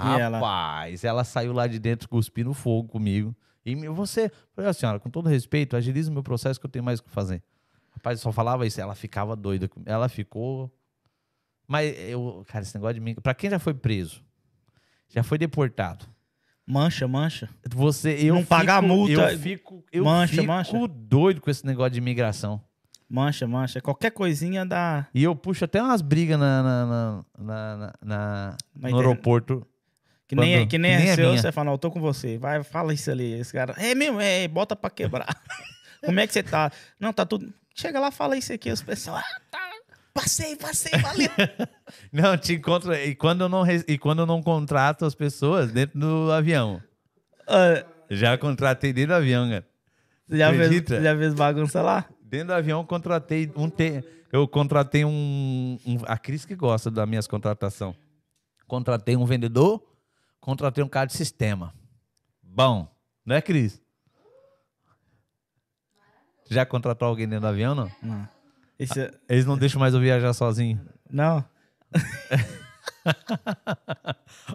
E 0.01 0.21
ela? 0.21 0.39
Rapaz, 0.39 1.05
ela? 1.05 1.23
saiu 1.23 1.53
lá 1.53 1.67
de 1.69 1.79
dentro 1.79 2.09
cuspindo 2.09 2.53
fogo 2.55 2.89
comigo. 2.89 3.35
E 3.65 3.75
você, 3.89 4.27
eu 4.27 4.31
falei, 4.55 4.71
"Ó, 4.71 4.73
senhora, 4.73 4.99
com 4.99 5.09
todo 5.09 5.29
respeito, 5.29 5.77
agiliza 5.77 6.11
o 6.11 6.13
meu 6.15 6.23
processo 6.23 6.59
que 6.61 6.67
eu 6.67 6.71
tenho 6.71 6.85
mais 6.85 6.99
o 6.99 7.05
que 7.05 7.11
fazer. 7.11 7.43
Rapaz, 7.95 8.19
eu 8.19 8.23
só 8.23 8.33
falava 8.33 8.67
isso, 8.67 8.81
ela 8.81 8.95
ficava 8.95 9.35
doida. 9.37 9.71
Ela 9.87 10.09
ficou. 10.09 10.73
Mas 11.67 11.95
eu, 11.99 12.45
cara, 12.49 12.63
esse 12.63 12.75
negócio 12.75 12.95
de 12.95 13.01
mim. 13.01 13.15
Pra 13.15 13.35
quem 13.35 13.49
já 13.51 13.59
foi 13.59 13.73
preso, 13.75 14.23
já 15.09 15.23
foi 15.23 15.39
deportado. 15.39 16.05
Mancha, 16.67 17.07
mancha. 17.07 17.49
Você, 17.75 18.17
eu 18.21 18.35
Não 18.37 18.45
pagar 18.45 18.83
multa, 18.83 19.33
Eu 19.33 19.39
fico, 19.39 19.85
eu 19.93 20.05
mancha, 20.05 20.35
fico 20.37 20.47
mancha. 20.47 20.89
doido 20.89 21.41
com 21.41 21.51
esse 21.51 21.65
negócio 21.67 21.91
de 21.93 21.99
imigração. 21.99 22.61
Mancha, 23.09 23.47
mancha. 23.47 23.81
Qualquer 23.83 24.11
coisinha 24.11 24.65
dá. 24.65 25.07
E 25.15 25.23
eu 25.23 25.37
puxo 25.37 25.65
até 25.67 25.83
umas 25.83 26.01
brigas 26.01 26.39
na, 26.39 26.63
na, 26.63 27.25
na, 27.39 27.93
na- 28.03 28.57
no 28.75 28.89
internet. 28.89 28.95
aeroporto. 28.97 29.67
Que 30.27 30.35
nem, 30.35 30.57
Quando- 30.61 30.69
que 30.71 30.79
nem 30.79 30.91
que 30.93 30.99
nem 30.99 31.09
é 31.09 31.13
é 31.13 31.15
seu, 31.15 31.37
você 31.37 31.53
fala, 31.53 31.67
não, 31.67 31.73
eu 31.75 31.79
tô 31.79 31.91
com 31.91 32.01
você. 32.01 32.39
Vai, 32.39 32.63
fala 32.63 32.95
isso 32.95 33.11
ali. 33.11 33.35
Esse 33.35 33.53
cara, 33.53 33.75
é 33.77 33.95
mesmo, 33.95 34.19
é, 34.21 34.49
bota 34.49 34.75
pra 34.75 34.89
quebrar. 34.89 35.27
Como 36.05 36.19
é 36.19 36.27
que 36.27 36.33
você 36.33 36.43
tá? 36.43 36.73
Não, 36.99 37.13
tá 37.13 37.27
tudo. 37.27 37.53
Chega 37.75 37.99
lá, 38.01 38.11
fala 38.11 38.37
isso 38.37 38.53
aqui, 38.53 38.71
os 38.71 38.83
pessoal. 38.83 39.17
Ah, 39.19 39.41
tá. 39.51 39.61
Passei, 40.15 40.55
passei, 40.57 40.93
valeu. 41.01 41.29
Não, 42.13 42.37
te 42.39 42.55
encontro. 42.55 42.95
E 42.95 43.15
quando 43.17 43.41
eu 43.43 43.49
não, 43.49 43.65
e 43.69 43.99
quando 43.99 44.21
eu 44.21 44.27
não 44.27 44.41
contrato 44.41 45.05
as 45.05 45.15
pessoas 45.15 45.73
dentro 45.73 45.99
do 45.99 46.31
avião. 46.31 46.81
Ah, 47.49 47.85
Já 48.09 48.39
contratei 48.39 48.93
dentro 48.93 49.09
do 49.09 49.15
avião, 49.17 49.49
cara. 49.51 49.67
você 50.29 50.39
já, 50.39 50.53
fez, 50.53 50.87
já 51.03 51.19
fez 51.19 51.35
bagunça 51.35 51.83
lá? 51.83 52.09
Dentro 52.23 52.47
do 52.49 52.53
avião 52.55 52.85
contratei 52.87 53.51
um. 53.57 53.69
Te... 53.69 54.05
Eu 54.33 54.47
contratei 54.47 55.05
um, 55.05 55.79
um- 55.85 55.99
A 56.07 56.17
Cris 56.17 56.45
que 56.45 56.55
gosta 56.55 56.91
das 56.93 57.09
minhas 57.09 57.27
contratações. 57.27 57.97
Contratei 58.69 59.17
um 59.17 59.27
vendedor, 59.27 59.85
contratei 60.41 60.83
um 60.83 60.89
cara 60.89 61.07
de 61.07 61.13
sistema. 61.15 61.75
Bom, 62.43 62.89
não 63.27 63.35
é, 63.37 63.43
Cris? 63.43 63.83
Já 66.51 66.65
contratou 66.67 67.09
alguém 67.09 67.27
dentro 67.29 67.43
do 67.43 67.47
avião, 67.49 67.75
não? 67.75 67.91
Não. 68.03 68.29
Esse, 68.79 69.01
é- 69.01 69.11
Eles 69.29 69.47
não 69.47 69.57
deixam 69.57 69.81
mais 69.81 69.95
eu 69.95 70.01
viajar 70.01 70.33
sozinho. 70.33 70.81
não. 71.11 71.45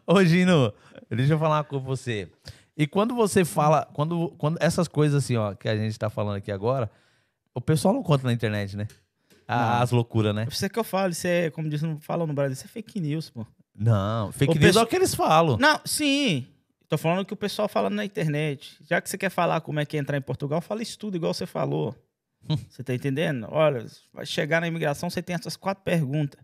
Ô, 0.06 0.24
Gino, 0.24 0.74
deixa 1.10 1.34
eu 1.34 1.40
falar 1.40 1.58
uma 1.58 1.64
coisa 1.64 1.84
pra 1.86 1.96
você. 1.96 2.30
E 2.78 2.88
quando 2.88 3.16
você 3.16 3.44
fala, 3.46 3.88
quando, 3.94 4.30
quando 4.38 4.58
essas 4.62 4.88
coisas 4.88 5.24
assim, 5.24 5.36
ó, 5.36 5.54
que 5.54 5.68
a 5.68 5.76
gente 5.76 5.98
tá 5.98 6.10
falando 6.10 6.38
aqui 6.38 6.52
agora, 6.52 6.90
o 7.54 7.62
pessoal 7.62 7.94
não 7.94 8.04
conta 8.04 8.26
na 8.26 8.34
internet, 8.34 8.76
né? 8.78 8.88
A- 9.48 9.56
Não. 9.78 9.82
As 9.82 9.92
loucuras, 9.92 10.34
né? 10.36 10.48
Isso 10.50 10.66
é 10.66 10.70
que 10.70 10.80
eu 10.80 10.84
falo, 10.84 11.12
isso 11.12 11.28
é, 11.28 11.50
como 11.50 11.70
diz, 11.70 11.82
falam 12.02 12.28
no 12.28 12.34
Brasil, 12.34 12.54
isso 12.54 12.66
é 12.66 12.68
fake 12.68 13.00
news, 13.00 13.30
pô. 13.30 13.46
Não, 13.76 14.32
fake 14.32 14.58
O 14.58 14.62
news 14.62 14.76
é 14.76 14.82
o 14.82 14.88
que 14.88 14.96
eles 14.96 15.16
falam. 15.16 15.58
Não, 15.58 15.80
sim. 15.86 16.48
Tô 16.90 16.98
falando 16.98 17.24
que 17.24 17.34
o 17.34 17.38
pessoal 17.38 17.70
fala 17.70 17.88
na 17.88 18.04
internet. 18.04 18.78
Já 18.84 19.00
que 19.00 19.08
você 19.08 19.18
quer 19.18 19.30
falar 19.30 19.62
como 19.62 19.80
é 19.80 19.86
que 19.86 19.96
é 19.96 20.00
entrar 20.00 20.18
em 20.18 20.22
Portugal, 20.22 20.60
fala 20.60 20.82
isso 20.82 20.98
tudo 20.98 21.16
igual 21.16 21.34
você 21.34 21.46
falou. 21.46 21.96
Você 22.70 22.82
tá 22.82 22.94
entendendo? 22.94 23.48
Olha, 23.52 23.86
vai 24.14 24.26
chegar 24.26 24.62
na 24.62 24.68
imigração, 24.68 25.10
você 25.10 25.22
tem 25.22 25.36
essas 25.36 25.58
quatro 25.58 25.84
perguntas. 25.84 26.40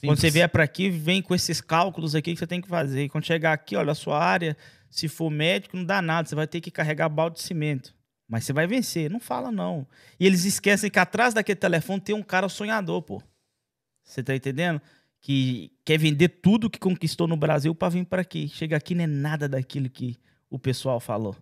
Quando 0.00 0.16
você 0.16 0.22
Simples. 0.22 0.34
vier 0.34 0.48
para 0.48 0.64
aqui, 0.64 0.90
vem 0.90 1.22
com 1.22 1.32
esses 1.32 1.60
cálculos 1.60 2.16
aqui 2.16 2.32
que 2.32 2.40
você 2.40 2.46
tem 2.46 2.60
que 2.60 2.66
fazer. 2.66 3.04
E 3.04 3.08
quando 3.08 3.24
chegar 3.24 3.52
aqui, 3.52 3.76
olha, 3.76 3.92
a 3.92 3.94
sua 3.94 4.18
área, 4.18 4.56
se 4.90 5.06
for 5.06 5.30
médico, 5.30 5.76
não 5.76 5.84
dá 5.84 6.02
nada. 6.02 6.28
Você 6.28 6.34
vai 6.34 6.48
ter 6.48 6.60
que 6.60 6.72
carregar 6.72 7.08
balde 7.08 7.36
de 7.36 7.42
cimento. 7.42 7.94
Mas 8.28 8.44
você 8.44 8.52
vai 8.52 8.66
vencer. 8.66 9.08
Não 9.08 9.20
fala, 9.20 9.52
não. 9.52 9.86
E 10.18 10.26
eles 10.26 10.44
esquecem 10.44 10.90
que 10.90 10.98
atrás 10.98 11.32
daquele 11.34 11.54
telefone 11.54 12.00
tem 12.00 12.16
um 12.16 12.22
cara 12.22 12.48
sonhador, 12.48 13.00
pô. 13.00 13.22
Você 14.02 14.24
tá 14.24 14.34
entendendo? 14.34 14.82
Que 15.22 15.70
quer 15.84 15.98
vender 15.98 16.28
tudo 16.28 16.68
que 16.68 16.78
conquistou 16.80 17.26
no 17.28 17.36
Brasil 17.36 17.74
para 17.74 17.88
vir 17.88 18.04
para 18.04 18.20
aqui. 18.20 18.48
Chega 18.48 18.76
aqui, 18.76 18.94
não 18.94 19.04
é 19.04 19.06
nada 19.06 19.48
daquilo 19.48 19.88
que 19.88 20.18
o 20.50 20.58
pessoal 20.58 20.98
falou. 21.00 21.34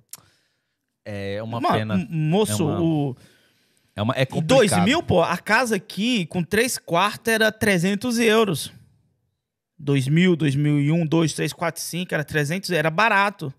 É 1.04 1.42
uma 1.42 1.60
Mano, 1.60 1.74
pena. 1.74 2.06
Moço, 2.10 2.62
É 2.62 2.66
uma- 2.66 2.80
o... 2.82 3.16
É, 3.96 4.02
uma, 4.02 4.14
é 4.14 4.24
complicado. 4.26 4.58
2000, 4.58 5.02
pô, 5.02 5.22
a 5.22 5.36
casa 5.38 5.76
aqui 5.76 6.26
com 6.26 6.42
três 6.44 6.78
quartos 6.78 7.32
era 7.32 7.50
300 7.50 8.18
euros. 8.18 8.70
2000, 9.78 10.36
2001, 10.36 11.06
2, 11.06 11.32
3, 11.32 11.52
4, 11.52 11.80
5, 11.82 12.14
era 12.14 12.22
300, 12.22 12.70
era 12.70 12.90
barato. 12.90 13.52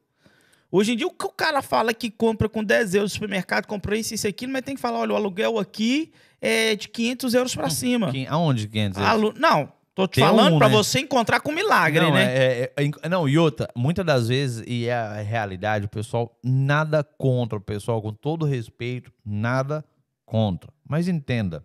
Hoje 0.72 0.94
em 0.94 0.96
dia, 0.96 1.08
o 1.08 1.12
que 1.12 1.26
o 1.26 1.30
cara 1.32 1.62
fala 1.62 1.94
que 1.94 2.10
compra 2.10 2.48
com 2.48 2.64
10 2.64 2.94
euros 2.94 3.12
no 3.12 3.16
supermercado, 3.16 3.66
comprou 3.66 3.98
isso, 3.98 4.14
isso, 4.14 4.28
aquilo, 4.28 4.54
mas 4.54 4.62
tem 4.62 4.76
que 4.76 4.82
falar, 4.82 5.00
olha, 5.00 5.14
o 5.14 5.16
aluguel 5.16 5.58
aqui 5.60 6.12
é 6.40 6.76
de 6.76 6.88
500 6.88 7.34
euros 7.34 7.56
pra 7.56 7.70
cima. 7.70 8.12
Quem- 8.12 8.28
aonde 8.28 8.68
500 8.68 8.98
euros? 9.02 9.12
Alu... 9.12 9.34
Não, 9.38 9.72
tô 9.94 10.08
te 10.08 10.16
Tem 10.16 10.24
falando 10.24 10.56
um, 10.56 10.58
pra 10.58 10.70
né? 10.70 10.76
você 10.76 11.00
encontrar 11.00 11.40
com 11.42 11.52
milagre, 11.52 12.00
não, 12.04 12.14
né? 12.14 12.24
é- 12.24 12.74
é- 12.78 12.92
é- 13.04 13.10
não, 13.10 13.28
e 13.28 13.38
outra, 13.38 13.70
muitas 13.76 14.06
das 14.06 14.28
vezes, 14.30 14.64
e 14.68 14.86
é 14.88 14.94
a 14.94 15.22
realidade, 15.22 15.86
o 15.86 15.90
pessoal 15.90 16.38
nada 16.44 17.04
contra, 17.04 17.58
o 17.58 17.62
pessoal, 17.62 18.02
com 18.02 18.14
todo 18.14 18.46
respeito, 18.46 19.12
nada 19.26 19.84
contra. 20.26 20.72
Mas 20.88 21.08
entenda. 21.08 21.64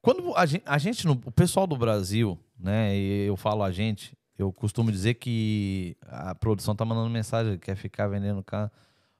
Quando 0.00 0.36
a 0.36 0.44
gente, 0.46 0.62
a 0.66 0.78
gente 0.78 1.06
no- 1.06 1.20
o 1.24 1.30
pessoal 1.30 1.66
do 1.66 1.76
Brasil, 1.76 2.38
né, 2.58 2.96
e 2.96 3.26
eu 3.26 3.36
falo 3.36 3.62
a 3.62 3.70
gente, 3.70 4.16
eu 4.36 4.52
costumo 4.52 4.90
dizer 4.90 5.14
que 5.14 5.96
a 6.02 6.34
produção 6.34 6.74
tá 6.74 6.84
mandando 6.84 7.08
mensagem, 7.10 7.58
quer 7.58 7.76
ficar 7.76 8.08
vendendo 8.08 8.42
carro. 8.42 8.70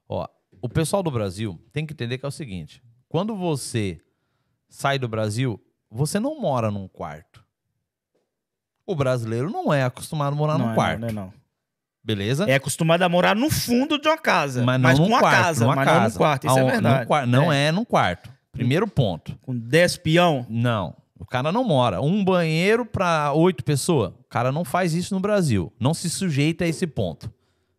Ó, 0.09 0.27
o 0.61 0.69
pessoal 0.69 1.03
do 1.03 1.11
Brasil 1.11 1.59
tem 1.73 1.87
que 1.87 1.93
entender 1.93 2.19
que 2.19 2.25
é 2.25 2.29
o 2.29 2.33
seguinte: 2.33 2.83
quando 3.09 3.37
você 3.37 4.01
sai 4.69 4.99
do 4.99 5.07
Brasil, 5.09 5.61
você 5.93 6.19
não 6.19 6.41
mora 6.41 6.71
num 6.71 6.89
quarto. 6.89 7.45
O 8.87 8.95
brasileiro 8.95 9.51
não 9.51 9.73
é 9.73 9.85
acostumado 9.85 10.33
a 10.33 10.37
morar 10.37 10.59
não, 10.59 10.67
num 10.67 10.73
é 10.73 10.75
quarto. 10.75 11.01
não, 11.01 11.09
não 11.09 11.23
é 11.23 11.27
não. 11.27 11.43
Beleza? 12.05 12.51
É 12.51 12.57
acostumado 12.57 13.03
a 13.03 13.09
morar 13.09 13.37
no 13.37 13.49
fundo 13.49 13.97
de 14.01 14.09
uma 14.09 14.19
casa. 14.19 14.65
mas 14.65 14.81
Mas, 14.81 14.99
não 14.99 15.05
com 15.05 15.11
num 15.11 15.15
uma 15.15 15.21
quarto, 15.21 15.43
casa, 15.45 15.65
numa 15.65 15.77
mas 15.77 15.85
casa. 15.85 16.01
não 16.01 16.09
num 16.09 16.17
quarto. 16.17 16.47
Isso 16.49 16.59
é 16.59 16.65
verdade. 16.65 17.11
num 17.11 17.27
não 17.27 17.53
é. 17.53 17.71
num 17.71 17.85
quarto. 17.85 18.31
Primeiro 18.51 18.89
ponto. 18.89 19.39
Com 19.43 19.57
10 19.57 19.99
peão. 19.99 20.45
Não. 20.49 20.97
O 21.19 21.25
cara 21.25 21.53
não 21.53 21.63
mora. 21.63 22.01
Um 22.01 22.25
banheiro 22.25 22.85
para 22.85 23.33
oito 23.33 23.63
pessoas. 23.63 24.13
O 24.19 24.25
cara 24.29 24.51
não 24.51 24.65
faz 24.65 24.95
isso 24.95 25.15
no 25.15 25.21
Brasil. 25.21 25.73
Não 25.79 25.95
se 25.95 26.11
sujeita 26.11 26.65
a 26.65 26.69
esse 26.69 26.87
ponto. 26.87 27.33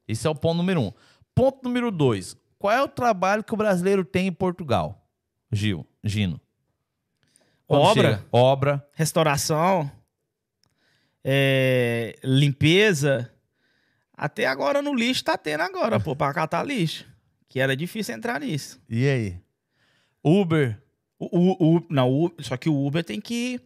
Esse 0.08 0.26
é 0.26 0.30
o 0.30 0.36
ponto 0.36 0.58
número 0.58 0.80
um. 0.82 0.92
Ponto 1.36 1.60
número 1.64 1.92
dois. 1.92 2.38
Qual 2.58 2.72
é 2.72 2.82
o 2.82 2.88
trabalho 2.88 3.44
que 3.44 3.54
o 3.54 3.58
brasileiro 3.58 4.06
tem 4.06 4.28
em 4.28 4.32
Portugal? 4.32 5.06
Gil, 5.52 5.86
Gino. 6.02 6.40
Obra. 7.80 8.10
chega? 8.16 8.26
Obra. 8.32 8.88
restauração, 8.94 9.92
é, 11.24 12.16
limpeza. 12.24 13.30
Até 14.16 14.46
agora 14.46 14.82
no 14.82 14.94
lixo 14.94 15.24
tá 15.24 15.38
tendo 15.38 15.62
agora, 15.62 16.00
pô, 16.00 16.16
pra 16.16 16.34
catar 16.34 16.64
lixo. 16.64 17.06
Que 17.50 17.60
era 17.60 17.76
difícil 17.76 18.16
entrar 18.16 18.40
nisso. 18.42 18.80
E 18.90 19.08
aí? 19.08 19.38
Uber. 20.24 20.80
O, 21.20 21.28
o, 21.38 21.78
o- 21.78 21.86
não, 21.90 22.10
o, 22.12 22.32
só 22.40 22.58
que 22.58 22.70
o 22.70 22.86
Uber 22.86 23.04
tem 23.04 23.20
que. 23.22 23.60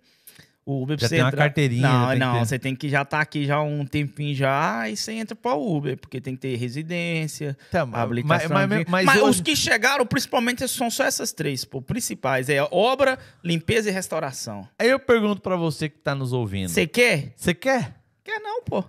O 0.70 0.84
Uber 0.84 0.98
Já 1.00 1.08
você 1.08 1.16
tem 1.16 1.24
uma 1.24 1.30
entrar- 1.30 1.44
carteirinha, 1.44 1.82
Não, 1.88 2.10
tem 2.10 2.20
não, 2.20 2.34
ter. 2.34 2.40
você 2.46 2.60
tem 2.60 2.76
que 2.76 2.90
já 2.90 3.04
estar 3.04 3.22
aqui 3.22 3.46
já 3.46 3.62
um 3.62 3.86
tempinho 3.86 4.36
já 4.36 4.90
e 4.90 4.98
você 4.98 5.14
entra 5.14 5.34
para 5.34 5.54
o 5.54 5.78
Uber, 5.78 5.98
porque 5.98 6.20
tem 6.20 6.36
que 6.36 6.42
ter 6.42 6.58
residência, 6.58 7.58
Tá, 7.72 7.84
habilitação. 7.94 8.50
mas, 8.50 8.68
mas, 8.68 8.86
mas 8.86 9.06
Mas, 9.06 9.18
eu- 9.18 9.28
os 9.30 9.40
que 9.40 9.56
chegaram, 9.56 10.06
principalmente, 10.06 10.68
são 10.68 10.92
só 10.92 11.06
essas 11.06 11.32
três, 11.32 11.64
pô, 11.64 11.82
principais. 11.82 12.50
É 12.50 12.62
obra, 12.70 13.18
limpeza 13.42 13.90
e 13.90 13.94
restauração. 13.94 14.68
Aí 14.78 14.90
eu 14.90 15.00
pergunto 15.00 15.42
pra 15.42 15.56
você 15.56 15.88
que 15.88 16.00
tá 16.00 16.14
nos 16.14 16.34
ouvindo. 16.34 16.68
Você 16.68 16.86
quer? 16.86 17.32
Você 17.38 17.54
quer? 17.54 17.96
Quer 18.22 18.40
não, 18.42 18.62
pô. 18.62 18.84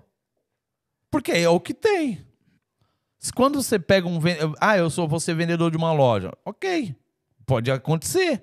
Porque 1.12 1.30
é 1.30 1.48
o 1.48 1.60
que 1.60 1.72
tem. 1.72 2.26
Quando 3.36 3.62
você 3.62 3.78
pega 3.78 4.08
um. 4.08 4.18
Ah, 4.60 4.76
eu 4.76 4.90
sou 4.90 5.06
você 5.06 5.32
vendedor 5.32 5.70
de 5.70 5.76
uma 5.76 5.92
loja. 5.92 6.32
Ok. 6.44 6.92
Pode 7.46 7.70
acontecer. 7.70 8.42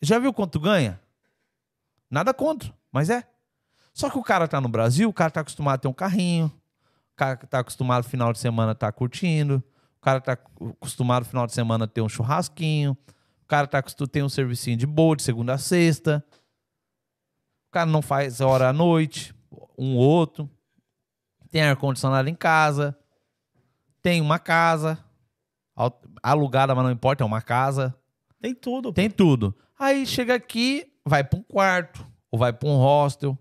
Já 0.00 0.18
viu 0.18 0.32
quanto 0.32 0.58
ganha? 0.58 0.98
Nada 2.10 2.32
contra. 2.32 2.72
Mas 2.92 3.10
é. 3.10 3.24
Só 3.92 4.10
que 4.10 4.18
o 4.18 4.22
cara 4.22 4.46
tá 4.46 4.60
no 4.60 4.68
Brasil, 4.68 5.08
o 5.08 5.12
cara 5.12 5.30
tá 5.30 5.40
acostumado 5.40 5.76
a 5.76 5.78
ter 5.78 5.88
um 5.88 5.92
carrinho, 5.92 6.46
o 6.46 7.16
cara 7.16 7.36
tá 7.36 7.60
acostumado 7.60 8.04
no 8.04 8.10
final 8.10 8.32
de 8.32 8.38
semana 8.38 8.74
tá 8.74 8.92
curtindo, 8.92 9.64
o 9.96 10.00
cara 10.02 10.20
tá 10.20 10.32
acostumado 10.78 11.22
no 11.22 11.28
final 11.30 11.46
de 11.46 11.54
semana 11.54 11.86
a 11.86 11.88
ter 11.88 12.02
um 12.02 12.08
churrasquinho, 12.08 12.96
o 13.42 13.46
cara 13.46 13.66
tá 13.66 13.80
ter 13.82 14.22
um 14.22 14.28
servicinho 14.28 14.76
de 14.76 14.86
boa 14.86 15.16
de 15.16 15.22
segunda 15.22 15.54
a 15.54 15.58
sexta. 15.58 16.22
O 17.68 17.72
cara 17.72 17.86
não 17.86 18.02
faz 18.02 18.40
hora 18.40 18.68
à 18.68 18.72
noite, 18.72 19.34
um 19.78 19.96
outro. 19.96 20.50
Tem 21.50 21.62
ar-condicionado 21.62 22.28
em 22.28 22.34
casa. 22.34 22.98
Tem 24.02 24.20
uma 24.20 24.38
casa. 24.38 24.98
Alugada, 26.22 26.74
mas 26.74 26.84
não 26.84 26.90
importa, 26.90 27.22
é 27.22 27.26
uma 27.26 27.40
casa. 27.40 27.94
Tem 28.40 28.54
tudo. 28.54 28.92
Tem 28.92 29.08
tudo. 29.08 29.56
Aí 29.78 30.04
chega 30.06 30.34
aqui, 30.34 30.92
vai 31.06 31.22
para 31.22 31.38
um 31.38 31.42
quarto, 31.42 32.06
ou 32.30 32.38
vai 32.38 32.52
para 32.52 32.68
um 32.68 32.76
hostel, 32.76 33.38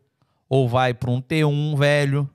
ou 0.48 0.70
vai 0.70 0.94
para 0.94 1.10
um 1.10 1.22
T1 1.22 1.78
velho. 1.78 2.30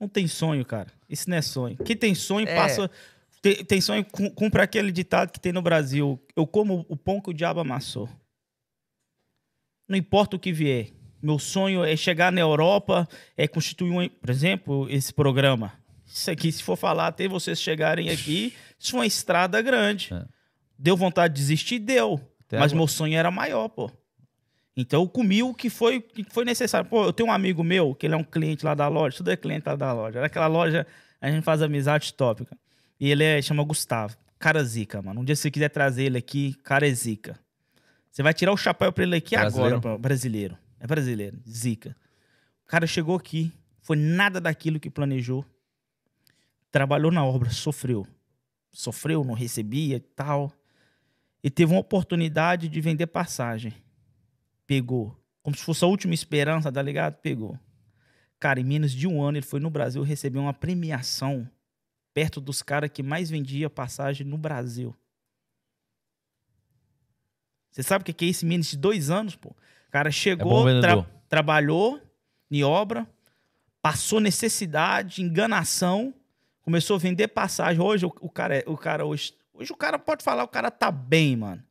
Não 0.00 0.08
tem 0.08 0.26
sonho, 0.26 0.64
cara. 0.64 0.88
Isso 1.08 1.28
não 1.28 1.36
é 1.36 1.42
sonho. 1.42 1.76
Quem 1.76 1.96
tem 1.96 2.14
sonho 2.14 2.48
é. 2.48 2.56
passa. 2.56 2.90
Tem, 3.40 3.64
tem 3.64 3.80
sonho, 3.80 4.04
cumpre 4.34 4.62
aquele 4.62 4.90
ditado 4.90 5.30
que 5.30 5.38
tem 5.38 5.52
no 5.52 5.62
Brasil: 5.62 6.20
eu 6.34 6.46
como 6.46 6.86
o 6.88 6.96
pão 6.96 7.20
que 7.20 7.30
o 7.30 7.34
diabo 7.34 7.60
amassou. 7.60 8.08
Não 9.88 9.96
importa 9.96 10.36
o 10.36 10.38
que 10.38 10.52
vier. 10.52 10.88
Meu 11.20 11.38
sonho 11.38 11.84
é 11.84 11.94
chegar 11.94 12.32
na 12.32 12.40
Europa, 12.40 13.08
é 13.36 13.46
constituir, 13.46 13.92
um, 13.92 14.08
por 14.08 14.30
exemplo, 14.30 14.88
esse 14.90 15.12
programa. 15.12 15.72
Isso 16.04 16.30
aqui, 16.30 16.50
se 16.50 16.62
for 16.62 16.76
falar 16.76 17.06
até 17.06 17.28
vocês 17.28 17.60
chegarem 17.60 18.10
aqui, 18.10 18.54
isso 18.78 18.96
é 18.96 18.98
uma 18.98 19.06
estrada 19.06 19.62
grande. 19.62 20.12
É. 20.12 20.24
Deu 20.76 20.96
vontade 20.96 21.34
de 21.34 21.40
desistir? 21.40 21.78
Deu. 21.78 22.14
Até 22.46 22.58
mas 22.58 22.72
agora. 22.72 22.76
meu 22.76 22.88
sonho 22.88 23.16
era 23.16 23.30
maior, 23.30 23.68
pô. 23.68 23.90
Então 24.76 25.02
eu 25.02 25.08
comi 25.08 25.42
o 25.42 25.52
que 25.52 25.68
foi, 25.68 26.00
que 26.00 26.24
foi 26.24 26.44
necessário. 26.44 26.88
Pô, 26.88 27.04
eu 27.04 27.12
tenho 27.12 27.28
um 27.28 27.32
amigo 27.32 27.62
meu, 27.62 27.94
que 27.94 28.06
ele 28.06 28.14
é 28.14 28.16
um 28.16 28.24
cliente 28.24 28.64
lá 28.64 28.74
da 28.74 28.88
loja, 28.88 29.18
tudo 29.18 29.30
é 29.30 29.36
cliente 29.36 29.64
lá 29.66 29.76
da 29.76 29.92
loja. 29.92 30.24
Aquela 30.24 30.46
loja, 30.46 30.86
a 31.20 31.30
gente 31.30 31.44
faz 31.44 31.60
amizade 31.60 32.14
tópica. 32.14 32.56
E 32.98 33.10
ele 33.10 33.24
é, 33.24 33.42
chama 33.42 33.62
Gustavo. 33.64 34.16
Cara 34.38 34.64
zica, 34.64 35.02
mano. 35.02 35.20
Um 35.20 35.24
dia 35.24 35.36
se 35.36 35.42
você 35.42 35.50
quiser 35.50 35.68
trazer 35.68 36.04
ele 36.04 36.18
aqui, 36.18 36.54
cara 36.64 36.88
é 36.88 36.92
zica. 36.92 37.38
Você 38.10 38.22
vai 38.22 38.34
tirar 38.34 38.52
o 38.52 38.56
chapéu 38.56 38.92
pra 38.92 39.04
ele 39.04 39.16
aqui 39.16 39.36
brasileiro. 39.36 39.76
agora, 39.76 39.98
brasileiro. 39.98 40.58
É 40.80 40.86
brasileiro, 40.86 41.38
zica. 41.48 41.96
O 42.64 42.68
cara 42.68 42.86
chegou 42.86 43.16
aqui, 43.16 43.52
foi 43.80 43.96
nada 43.96 44.40
daquilo 44.40 44.80
que 44.80 44.90
planejou. 44.90 45.44
Trabalhou 46.70 47.12
na 47.12 47.24
obra, 47.24 47.50
sofreu. 47.50 48.06
Sofreu, 48.70 49.22
não 49.22 49.34
recebia 49.34 49.96
e 49.96 50.00
tal. 50.00 50.50
E 51.44 51.50
teve 51.50 51.72
uma 51.72 51.80
oportunidade 51.80 52.68
de 52.68 52.80
vender 52.80 53.06
passagem. 53.06 53.74
Pegou. 54.72 55.14
Como 55.42 55.54
se 55.54 55.62
fosse 55.62 55.84
a 55.84 55.86
última 55.86 56.14
esperança, 56.14 56.72
tá 56.72 56.80
ligado? 56.80 57.16
Pegou. 57.16 57.58
Cara, 58.40 58.58
em 58.58 58.64
menos 58.64 58.90
de 58.90 59.06
um 59.06 59.22
ano 59.22 59.36
ele 59.36 59.44
foi 59.44 59.60
no 59.60 59.68
Brasil 59.68 60.02
receber 60.02 60.38
uma 60.38 60.54
premiação 60.54 61.46
perto 62.14 62.40
dos 62.40 62.62
caras 62.62 62.90
que 62.90 63.02
mais 63.02 63.28
vendia 63.28 63.68
passagem 63.68 64.26
no 64.26 64.38
Brasil. 64.38 64.96
Você 67.70 67.82
sabe 67.82 68.00
o 68.00 68.14
que 68.14 68.24
é 68.24 68.28
isso 68.28 68.46
em 68.46 68.48
menos 68.48 68.68
de 68.68 68.78
dois 68.78 69.10
anos, 69.10 69.36
pô? 69.36 69.54
cara 69.90 70.10
chegou, 70.10 70.66
é 70.66 70.80
tra 70.80 71.06
trabalhou 71.28 72.00
em 72.50 72.64
obra, 72.64 73.06
passou 73.82 74.20
necessidade, 74.20 75.22
enganação, 75.22 76.14
começou 76.62 76.96
a 76.96 76.98
vender 76.98 77.28
passagem. 77.28 77.82
Hoje 77.82 78.06
o, 78.06 78.12
o 78.22 78.30
cara, 78.30 78.56
é, 78.56 78.64
o 78.66 78.78
cara 78.78 79.04
hoje, 79.04 79.34
hoje 79.52 79.70
o 79.70 79.76
cara 79.76 79.98
pode 79.98 80.24
falar, 80.24 80.44
o 80.44 80.48
cara 80.48 80.70
tá 80.70 80.90
bem, 80.90 81.36
mano. 81.36 81.62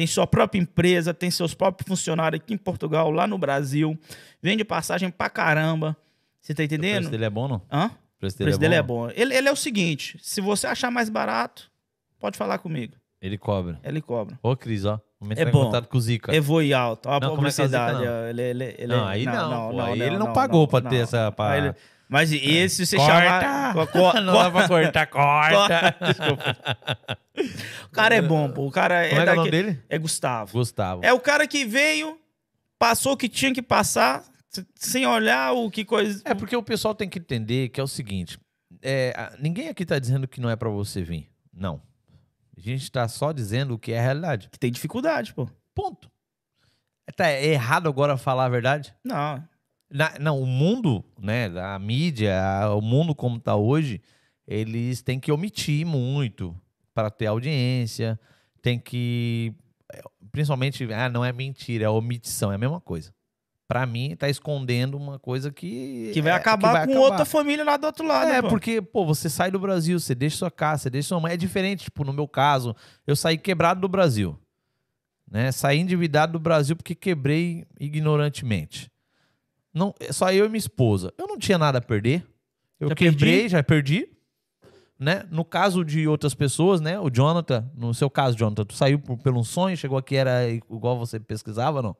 Tem 0.00 0.06
sua 0.06 0.26
própria 0.26 0.58
empresa, 0.58 1.12
tem 1.12 1.30
seus 1.30 1.52
próprios 1.52 1.86
funcionários 1.86 2.40
aqui 2.40 2.54
em 2.54 2.56
Portugal, 2.56 3.10
lá 3.10 3.26
no 3.26 3.36
Brasil, 3.36 3.98
vende 4.40 4.64
passagem 4.64 5.10
pra 5.10 5.28
caramba. 5.28 5.94
Você 6.40 6.54
tá 6.54 6.64
entendendo? 6.64 6.92
O 6.92 6.96
preço 7.00 7.10
dele 7.10 7.24
é 7.26 7.28
bom, 7.28 7.46
não? 7.46 7.60
Hã? 7.70 7.88
O 7.88 8.18
preço 8.18 8.38
dele, 8.38 8.48
o 8.50 8.56
preço 8.56 8.56
é, 8.56 8.60
dele 8.60 8.82
bom, 8.82 9.10
é 9.10 9.12
bom. 9.12 9.14
Ele, 9.14 9.36
ele 9.36 9.46
é 9.46 9.52
o 9.52 9.56
seguinte: 9.56 10.18
se 10.22 10.40
você 10.40 10.66
achar 10.66 10.90
mais 10.90 11.10
barato, 11.10 11.70
pode 12.18 12.38
falar 12.38 12.56
comigo. 12.56 12.94
Ele 13.20 13.36
cobra. 13.36 13.78
Ele 13.84 14.00
cobra. 14.00 14.38
Ô, 14.42 14.56
Cris, 14.56 14.86
ó. 14.86 14.98
Entrar 15.22 15.48
é 15.48 15.52
bom. 15.52 15.60
em 15.60 15.64
contato 15.66 15.86
com 15.86 15.98
o 15.98 16.00
Zica. 16.00 16.34
Eu 16.34 16.42
vou 16.42 16.62
ir 16.62 16.72
alto. 16.72 17.06
Ó, 17.06 17.16
a 17.18 17.20
não, 17.20 17.34
publicidade. 17.34 18.02
É 18.02 18.30
ele, 18.30 18.40
ele, 18.40 18.64
ele, 18.78 18.86
não, 18.86 19.06
aí 19.06 19.26
não. 19.26 19.50
não, 19.50 19.72
não 19.74 19.94
ele 19.94 20.16
não, 20.16 20.32
pagou 20.32 20.66
pra 20.66 20.80
ter 20.80 20.96
essa. 20.96 21.30
Pra... 21.30 21.58
Ele... 21.58 21.74
Mas 22.10 22.32
esse 22.32 22.84
você 22.84 22.96
corta. 22.96 23.40
chama. 23.40 23.86
Co 23.86 24.12
não 24.20 24.32
dá 24.32 24.50
pra 24.50 24.66
cortar, 24.66 25.06
corta. 25.08 25.96
Desculpa. 26.00 26.56
O 27.86 27.92
cara 27.92 28.14
é 28.14 28.20
bom, 28.20 28.50
pô. 28.50 28.66
O 28.66 28.70
cara 28.70 29.06
é, 29.06 29.08
Como 29.08 29.22
é, 29.22 29.24
daqui... 29.24 29.30
é 29.30 29.32
o 29.32 29.44
nome 29.44 29.50
dele? 29.50 29.82
É 29.88 29.98
Gustavo. 29.98 30.52
Gustavo. 30.52 31.02
É 31.02 31.12
o 31.12 31.18
cara 31.18 31.46
que 31.46 31.64
veio, 31.64 32.20
passou 32.78 33.12
o 33.12 33.16
que 33.16 33.28
tinha 33.30 33.52
que 33.54 33.62
passar, 33.62 34.22
sem 34.74 35.06
olhar 35.06 35.52
o 35.52 35.70
que 35.70 35.84
coisa. 35.84 36.20
É 36.24 36.34
porque 36.34 36.54
o 36.54 36.62
pessoal 36.62 36.94
tem 36.94 37.08
que 37.08 37.18
entender 37.18 37.70
que 37.70 37.80
é 37.80 37.82
o 37.82 37.88
seguinte: 37.88 38.38
é, 38.82 39.32
ninguém 39.38 39.68
aqui 39.68 39.86
tá 39.86 39.98
dizendo 39.98 40.28
que 40.28 40.40
não 40.40 40.50
é 40.50 40.56
para 40.56 40.68
você 40.68 41.02
vir. 41.02 41.30
Não. 41.52 41.80
A 42.56 42.60
gente 42.60 42.82
está 42.82 43.08
só 43.08 43.32
dizendo 43.32 43.74
o 43.74 43.78
que 43.78 43.92
é 43.92 43.98
a 43.98 44.02
realidade. 44.02 44.48
Que 44.50 44.58
tem 44.58 44.70
dificuldade, 44.70 45.32
pô. 45.32 45.48
Ponto. 45.74 46.10
Tá 47.16 47.32
errado 47.32 47.88
agora 47.88 48.18
falar 48.18 48.44
a 48.44 48.50
verdade? 48.50 48.94
Não. 49.02 49.42
Na, 49.90 50.18
não, 50.20 50.40
o 50.40 50.46
mundo, 50.46 51.04
né, 51.20 51.46
a 51.58 51.78
mídia, 51.78 52.38
o 52.76 52.80
mundo 52.80 53.14
como 53.14 53.36
está 53.38 53.56
hoje, 53.56 54.00
eles 54.46 55.02
têm 55.02 55.18
que 55.18 55.32
omitir 55.32 55.84
muito 55.84 56.56
para 56.94 57.10
ter 57.10 57.26
audiência, 57.26 58.18
tem 58.62 58.78
que 58.78 59.54
principalmente, 60.30 60.84
ah, 60.92 61.08
não 61.08 61.24
é 61.24 61.32
mentira, 61.32 61.86
é 61.86 61.88
omissão, 61.88 62.52
é 62.52 62.54
a 62.54 62.58
mesma 62.58 62.80
coisa 62.80 63.12
para 63.70 63.86
mim, 63.86 64.16
tá 64.16 64.28
escondendo 64.28 64.96
uma 64.96 65.16
coisa 65.16 65.52
que. 65.52 66.10
Que 66.12 66.20
vai 66.20 66.32
é, 66.32 66.34
acabar 66.34 66.70
que 66.70 66.72
vai 66.72 66.86
com 66.86 66.92
acabar. 66.92 67.06
outra 67.06 67.24
família 67.24 67.64
lá 67.64 67.76
do 67.76 67.86
outro 67.86 68.04
lado. 68.04 68.28
É, 68.28 68.42
pô. 68.42 68.48
porque, 68.48 68.82
pô, 68.82 69.06
você 69.06 69.30
sai 69.30 69.48
do 69.48 69.60
Brasil, 69.60 70.00
você 70.00 70.12
deixa 70.12 70.38
sua 70.38 70.50
casa, 70.50 70.82
você 70.82 70.90
deixa 70.90 71.06
sua 71.06 71.20
mãe. 71.20 71.34
É 71.34 71.36
diferente, 71.36 71.84
tipo, 71.84 72.02
no 72.02 72.12
meu 72.12 72.26
caso, 72.26 72.74
eu 73.06 73.14
saí 73.14 73.38
quebrado 73.38 73.80
do 73.80 73.86
Brasil. 73.86 74.36
Né? 75.30 75.52
Saí 75.52 75.78
endividado 75.78 76.32
do 76.32 76.40
Brasil 76.40 76.74
porque 76.74 76.96
quebrei 76.96 77.64
ignorantemente. 77.78 78.90
Não, 79.72 79.94
só 80.10 80.32
eu 80.32 80.46
e 80.46 80.48
minha 80.48 80.58
esposa. 80.58 81.12
Eu 81.16 81.26
não 81.26 81.38
tinha 81.38 81.58
nada 81.58 81.78
a 81.78 81.82
perder. 81.82 82.26
Eu 82.78 82.88
já 82.88 82.94
quebrei, 82.94 83.32
perdi? 83.40 83.48
já 83.48 83.62
perdi. 83.62 84.08
Né? 84.98 85.24
No 85.30 85.44
caso 85.44 85.84
de 85.84 86.06
outras 86.06 86.34
pessoas, 86.34 86.80
né? 86.80 86.98
O 86.98 87.08
Jonathan, 87.08 87.70
no 87.74 87.94
seu 87.94 88.10
caso, 88.10 88.36
Jonathan, 88.36 88.64
tu 88.64 88.74
saiu 88.74 88.98
por, 88.98 89.16
pelo 89.18 89.40
um 89.40 89.44
sonho, 89.44 89.76
chegou 89.76 89.96
aqui, 89.96 90.16
era 90.16 90.48
igual 90.50 90.98
você 90.98 91.18
pesquisava, 91.18 91.80
não? 91.80 91.96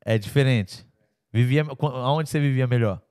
É 0.00 0.16
diferente. 0.16 0.86
Vivia, 1.30 1.66
aonde 1.80 2.30
você 2.30 2.40
vivia 2.40 2.66
melhor? 2.66 3.02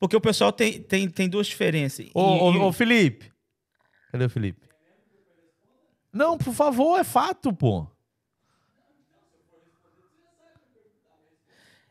Porque 0.00 0.16
o 0.16 0.20
pessoal 0.20 0.50
tem, 0.50 0.82
tem, 0.82 1.08
tem 1.08 1.28
duas 1.28 1.46
diferenças. 1.46 2.08
Ô, 2.14 2.20
ô, 2.20 2.68
ô, 2.68 2.72
Felipe. 2.72 3.30
Cadê 4.10 4.24
o 4.24 4.30
Felipe? 4.30 4.68
Não, 6.12 6.36
por 6.36 6.52
favor, 6.54 6.98
é 6.98 7.04
fato, 7.04 7.52
pô. 7.52 7.86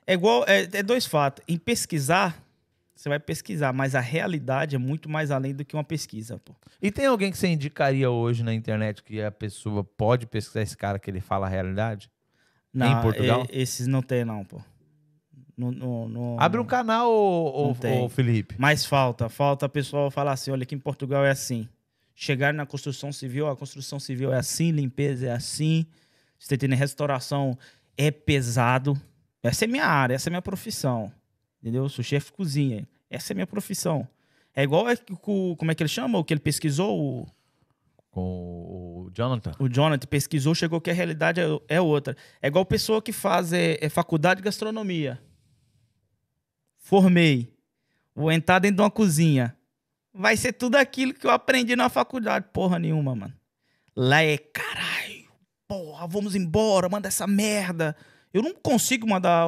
É 0.09 0.13
igual, 0.13 0.43
é, 0.47 0.63
é 0.63 0.81
dois 0.81 1.05
fatos. 1.05 1.45
Em 1.47 1.55
pesquisar, 1.55 2.43
você 2.95 3.07
vai 3.07 3.19
pesquisar, 3.19 3.71
mas 3.71 3.93
a 3.93 3.99
realidade 3.99 4.75
é 4.75 4.79
muito 4.79 5.07
mais 5.07 5.29
além 5.29 5.53
do 5.53 5.63
que 5.63 5.75
uma 5.75 5.83
pesquisa, 5.83 6.39
pô. 6.43 6.55
E 6.81 6.89
tem 6.89 7.05
alguém 7.05 7.31
que 7.31 7.37
você 7.37 7.47
indicaria 7.47 8.09
hoje 8.09 8.41
na 8.41 8.51
internet 8.51 9.03
que 9.03 9.21
a 9.21 9.29
pessoa 9.29 9.83
pode 9.83 10.25
pesquisar 10.25 10.63
esse 10.63 10.75
cara 10.75 10.97
que 10.97 11.11
ele 11.11 11.21
fala 11.21 11.45
a 11.45 11.49
realidade? 11.49 12.09
Não, 12.73 12.91
em 12.91 13.01
Portugal? 13.03 13.45
esses 13.51 13.85
não 13.85 14.01
tem, 14.01 14.25
não, 14.25 14.43
pô. 14.43 14.59
No, 15.55 15.71
no, 15.71 16.09
no, 16.09 16.37
Abre 16.39 16.59
um 16.59 16.65
canal, 16.65 17.11
ô, 17.11 17.69
ô, 17.69 18.09
Felipe. 18.09 18.55
Mas 18.57 18.87
falta, 18.87 19.29
falta 19.29 19.67
a 19.67 19.69
pessoa 19.69 20.09
falar 20.09 20.31
assim: 20.31 20.49
olha, 20.49 20.63
aqui 20.63 20.73
em 20.73 20.79
Portugal 20.79 21.23
é 21.23 21.29
assim. 21.29 21.69
Chegar 22.15 22.51
na 22.51 22.65
construção 22.65 23.11
civil, 23.11 23.47
a 23.47 23.55
construção 23.55 23.99
civil 23.99 24.33
é 24.33 24.39
assim, 24.39 24.71
limpeza 24.71 25.27
é 25.27 25.31
assim. 25.31 25.85
Você 26.39 26.57
tem 26.57 26.73
restauração 26.73 27.55
é 27.95 28.09
pesado. 28.09 28.99
Essa 29.41 29.65
é 29.65 29.67
minha 29.67 29.85
área, 29.85 30.15
essa 30.15 30.29
é 30.29 30.31
minha 30.31 30.41
profissão. 30.41 31.11
Entendeu? 31.61 31.83
Eu 31.83 31.89
sou 31.89 32.03
chefe 32.03 32.31
cozinha. 32.31 32.87
Essa 33.09 33.33
é 33.33 33.35
minha 33.35 33.47
profissão. 33.47 34.07
É 34.55 34.63
igual 34.63 34.89
é, 34.89 34.95
como 34.95 35.71
é 35.71 35.75
que 35.75 35.83
ele 35.83 35.89
chama? 35.89 36.17
O 36.17 36.23
que 36.23 36.33
ele 36.33 36.41
pesquisou? 36.41 37.27
com 38.11 39.05
o 39.05 39.11
Jonathan. 39.13 39.51
O 39.59 39.69
Jonathan 39.69 40.07
pesquisou, 40.07 40.55
chegou 40.55 40.81
que 40.81 40.89
a 40.89 40.93
realidade 40.93 41.39
é, 41.39 41.45
é 41.67 41.81
outra. 41.81 42.15
É 42.41 42.47
igual 42.47 42.65
pessoa 42.65 43.01
que 43.01 43.11
faz 43.11 43.53
é, 43.53 43.77
é 43.81 43.89
faculdade 43.89 44.41
de 44.41 44.45
gastronomia. 44.45 45.21
Formei. 46.77 47.53
Vou 48.15 48.31
entrar 48.31 48.59
dentro 48.59 48.77
de 48.77 48.81
uma 48.81 48.91
cozinha. 48.91 49.55
Vai 50.13 50.35
ser 50.35 50.53
tudo 50.53 50.75
aquilo 50.75 51.13
que 51.13 51.25
eu 51.25 51.31
aprendi 51.31 51.75
na 51.75 51.87
faculdade. 51.87 52.47
Porra 52.51 52.79
nenhuma, 52.79 53.15
mano. 53.15 53.33
Lá 53.95 54.21
é 54.23 54.37
caralho. 54.37 55.29
Porra, 55.67 56.07
vamos 56.07 56.35
embora, 56.35 56.89
manda 56.89 57.07
essa 57.07 57.27
merda. 57.27 57.95
Eu 58.33 58.43
não 58.43 58.53
consigo 58.53 59.07
mandar 59.07 59.47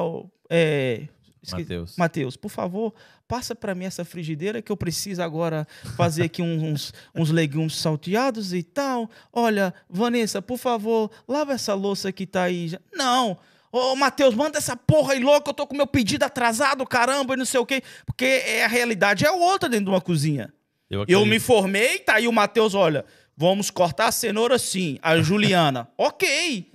é, 0.50 1.06
Matheus. 1.50 1.96
Matheus, 1.96 2.36
por 2.36 2.50
favor, 2.50 2.94
passa 3.26 3.54
pra 3.54 3.74
mim 3.74 3.84
essa 3.84 4.04
frigideira 4.04 4.62
que 4.62 4.70
eu 4.70 4.76
preciso 4.76 5.22
agora 5.22 5.66
fazer 5.96 6.24
aqui 6.24 6.40
uns, 6.40 6.92
uns 7.14 7.30
legumes 7.30 7.76
salteados 7.76 8.52
e 8.52 8.62
tal. 8.62 9.10
Olha, 9.32 9.74
Vanessa, 9.88 10.40
por 10.40 10.58
favor, 10.58 11.10
lava 11.26 11.52
essa 11.52 11.74
louça 11.74 12.12
que 12.12 12.26
tá 12.26 12.44
aí. 12.44 12.68
já." 12.68 12.80
Não! 12.94 13.38
Ô, 13.72 13.96
Matheus, 13.96 14.34
manda 14.34 14.58
essa 14.58 14.76
porra 14.76 15.14
aí 15.14 15.20
louca, 15.20 15.48
eu 15.48 15.54
tô 15.54 15.66
com 15.66 15.74
meu 15.74 15.86
pedido 15.86 16.24
atrasado, 16.24 16.86
caramba, 16.86 17.32
e 17.32 17.38
não 17.38 17.46
sei 17.46 17.58
o 17.58 17.64
quê. 17.64 17.82
Porque 18.04 18.24
é, 18.24 18.64
a 18.64 18.68
realidade 18.68 19.24
é 19.24 19.30
outra 19.30 19.66
dentro 19.66 19.86
de 19.86 19.90
uma 19.90 20.00
cozinha. 20.00 20.52
Eu 20.90 21.00
acredito. 21.02 21.26
me 21.26 21.40
formei, 21.40 21.98
tá 22.00 22.16
aí 22.16 22.28
o 22.28 22.32
Matheus, 22.32 22.74
olha, 22.74 23.06
vamos 23.36 23.70
cortar 23.70 24.08
a 24.08 24.12
cenoura 24.12 24.58
sim. 24.58 24.98
A 25.02 25.18
Juliana, 25.18 25.88
ok. 25.96 26.70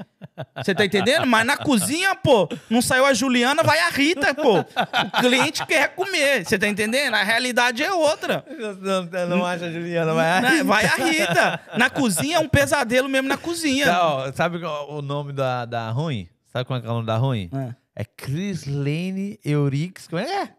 Você 0.56 0.76
tá 0.76 0.86
entendendo? 0.86 1.26
Mas 1.26 1.46
na 1.46 1.58
cozinha, 1.58 2.16
pô, 2.16 2.48
não 2.70 2.82
saiu 2.82 3.06
a 3.06 3.14
Juliana, 3.14 3.64
vai 3.64 3.80
a 3.80 3.90
Rita, 3.90 4.34
pô. 4.34 4.60
O 4.60 5.22
cliente 5.22 5.66
quer 5.66 5.96
comer. 5.96 6.46
Você 6.46 6.58
tá 6.60 6.68
entendendo? 6.68 7.14
A 7.16 7.24
realidade 7.24 7.84
é 7.84 7.92
outra. 7.92 8.46
Não, 8.82 9.28
não, 9.28 9.46
acha, 9.46 9.72
Juliana, 9.72 10.14
vai. 10.14 10.42
Né? 10.42 10.64
Vai 10.64 10.86
a 10.86 10.96
Rita. 10.96 11.60
Na 11.78 11.90
cozinha 11.90 12.38
é 12.38 12.40
um 12.40 12.50
pesadelo 12.50 13.10
mesmo 13.10 13.28
na 13.28 13.38
cozinha. 13.38 13.92
Ó, 14.00 14.32
sabe 14.34 14.64
o 14.64 15.02
nome 15.02 15.34
da, 15.34 15.66
da 15.66 15.90
ruim? 15.90 16.28
Sabe 16.52 16.66
como 16.66 16.80
é 16.80 16.82
que 16.82 16.88
é 16.88 16.90
o 16.90 16.94
nome 16.94 17.08
da 17.08 17.18
ruim? 17.18 17.50
É. 17.54 17.76
É 18.00 18.06
Crislane 18.06 19.40
Eurix. 19.44 20.08
Como 20.08 20.22
é? 20.22 20.54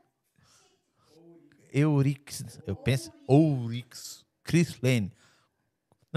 Eurix. 1.73 2.59
Eu 2.67 2.75
penso. 2.75 3.13
Ourix. 3.27 4.25
Crislane. 4.43 5.13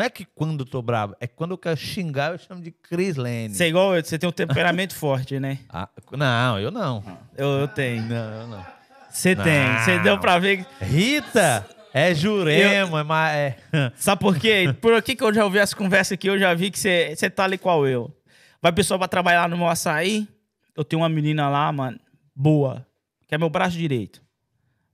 Não 0.01 0.05
é 0.07 0.09
que 0.09 0.25
quando 0.25 0.61
eu 0.61 0.65
tô 0.65 0.81
bravo, 0.81 1.15
é 1.19 1.27
que 1.27 1.35
quando 1.35 1.51
eu 1.51 1.57
quero 1.59 1.77
xingar, 1.77 2.31
eu 2.31 2.39
chamo 2.39 2.59
de 2.59 2.71
Crislane. 2.71 3.53
Você 3.53 3.65
é 3.65 3.67
igual 3.67 3.95
eu, 3.95 4.03
você 4.03 4.17
tem 4.17 4.27
um 4.27 4.31
temperamento 4.31 4.95
forte, 4.97 5.39
né? 5.39 5.59
Ah, 5.69 5.87
não, 6.17 6.59
eu 6.59 6.71
não. 6.71 7.03
Eu, 7.37 7.47
eu 7.59 7.67
tenho. 7.67 8.01
Não, 8.05 8.31
eu 8.41 8.47
não. 8.47 8.65
Você 9.11 9.35
tem. 9.35 9.77
Você 9.77 9.99
deu 9.99 10.17
pra 10.19 10.39
ver. 10.39 10.65
Rita! 10.81 11.69
É 11.93 12.15
Jurema, 12.15 13.01
é 13.01 13.03
ma- 13.03 13.31
é. 13.31 13.57
Sabe 13.95 14.21
por 14.21 14.39
quê? 14.39 14.73
Por 14.81 14.95
aqui 14.95 15.15
que 15.15 15.23
eu 15.23 15.31
já 15.31 15.43
ouvi 15.45 15.59
essa 15.59 15.75
conversa 15.75 16.15
aqui, 16.15 16.27
eu 16.27 16.39
já 16.39 16.51
vi 16.55 16.71
que 16.71 16.79
você 16.79 17.29
tá 17.29 17.43
ali 17.43 17.59
qual 17.59 17.85
eu. 17.85 18.11
Vai 18.59 18.71
pessoa 18.71 18.97
pra 18.97 19.07
trabalhar 19.07 19.47
no 19.47 19.55
meu 19.55 19.67
açaí. 19.67 20.27
Eu 20.75 20.83
tenho 20.83 21.03
uma 21.03 21.09
menina 21.09 21.47
lá, 21.47 21.71
mano, 21.71 21.99
boa. 22.35 22.87
Que 23.27 23.35
é 23.35 23.37
meu 23.37 23.51
braço 23.51 23.77
direito. 23.77 24.19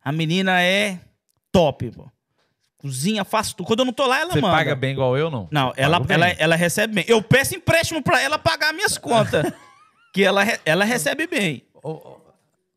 A 0.03 0.11
menina 0.11 0.61
é 0.61 0.99
top, 1.49 1.91
pô. 1.91 2.11
Cozinha, 2.77 3.23
faço 3.25 3.55
tudo. 3.55 3.65
Quando 3.67 3.79
eu 3.79 3.85
não 3.85 3.93
tô 3.93 4.05
lá, 4.05 4.19
ela 4.19 4.33
Você 4.33 4.39
manda. 4.41 4.55
paga 4.55 4.75
bem 4.75 4.91
igual 4.91 5.17
eu, 5.17 5.31
não? 5.31 5.47
Não, 5.51 5.73
ela, 5.75 5.95
Pago 5.97 6.05
bem. 6.07 6.15
ela, 6.15 6.27
ela 6.37 6.55
recebe 6.55 6.93
bem. 6.93 7.05
Eu 7.07 7.21
peço 7.23 7.55
empréstimo 7.55 8.01
pra 8.03 8.21
ela 8.21 8.37
pagar 8.37 8.73
minhas 8.73 8.97
contas. 8.97 9.51
que 10.13 10.23
ela, 10.23 10.43
re- 10.43 10.59
ela 10.63 10.85
recebe 10.85 11.25
bem. 11.27 11.63
Ô, 11.83 11.91
ô, 11.91 12.17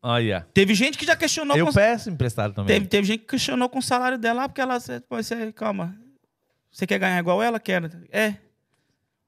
Olha. 0.03 0.47
Teve 0.53 0.73
gente 0.73 0.97
que 0.97 1.05
já 1.05 1.15
questionou 1.15 1.55
Eu 1.55 1.67
com- 1.67 1.73
peço 1.73 2.09
emprestado 2.09 2.53
também. 2.55 2.75
Teve, 2.75 2.87
teve 2.87 3.07
gente 3.07 3.19
que 3.19 3.27
questionou 3.27 3.69
com 3.69 3.77
o 3.77 3.81
salário 3.83 4.17
dela, 4.17 4.43
ah, 4.45 4.49
porque 4.49 4.59
ela. 4.61 4.79
Você, 4.79 4.99
pô, 5.01 5.17
você- 5.17 5.51
calma. 5.51 5.95
Você 6.71 6.87
quer 6.87 6.97
ganhar 6.97 7.19
igual 7.19 7.41
ela? 7.43 7.59
Quer. 7.59 7.83
É. 8.11 8.35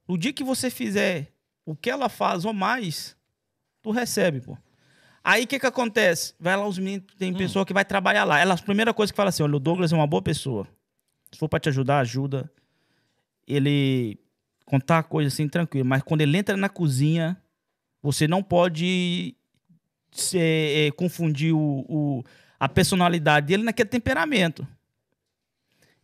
O 0.07 0.17
dia 0.17 0.34
que 0.34 0.43
você 0.43 0.69
fizer 0.71 1.28
o 1.65 1.76
que 1.76 1.89
ela 1.89 2.09
faz 2.09 2.43
ou 2.45 2.53
mais, 2.53 3.15
tu 3.84 3.91
recebe, 3.91 4.41
pô. 4.41 4.57
Aí 5.24 5.43
o 5.45 5.47
que 5.47 5.57
que 5.59 5.65
acontece? 5.65 6.34
Vai 6.39 6.55
lá 6.57 6.67
os 6.67 6.78
meninos, 6.78 7.05
tem 7.17 7.32
Hum. 7.32 7.38
pessoa 7.38 7.65
que 7.65 7.74
vai 7.74 7.86
trabalhar 7.86 8.24
lá. 8.26 8.39
Ela, 8.39 8.55
a 8.55 8.57
primeira 8.57 8.93
coisa 8.93 9.11
que 9.13 9.15
fala 9.17 9.30
assim: 9.30 9.43
olha, 9.43 9.55
o 9.55 9.59
Douglas 9.59 9.93
é 9.93 9.95
uma 9.95 10.07
boa 10.07 10.21
pessoa. 10.21 10.67
Se 11.32 11.39
for 11.39 11.47
pra 11.47 11.59
te 11.59 11.69
ajudar, 11.69 11.99
ajuda. 11.99 12.51
Ele 13.47 14.17
contar 14.65 14.99
a 14.99 15.03
coisa 15.03 15.28
assim, 15.28 15.47
tranquilo. 15.47 15.86
Mas 15.88 16.03
quando 16.03 16.21
ele 16.21 16.38
entra 16.38 16.55
na 16.57 16.69
cozinha, 16.69 17.38
você 18.01 18.28
não 18.28 18.41
pode 18.43 19.36
se- 20.11 20.38
eh, 20.39 20.91
confundir 20.95 21.53
o, 21.53 21.86
o- 21.88 22.24
a 22.59 22.67
personalidade 22.69 23.47
dele 23.47 23.63
naquele 23.63 23.89
temperamento. 23.89 24.65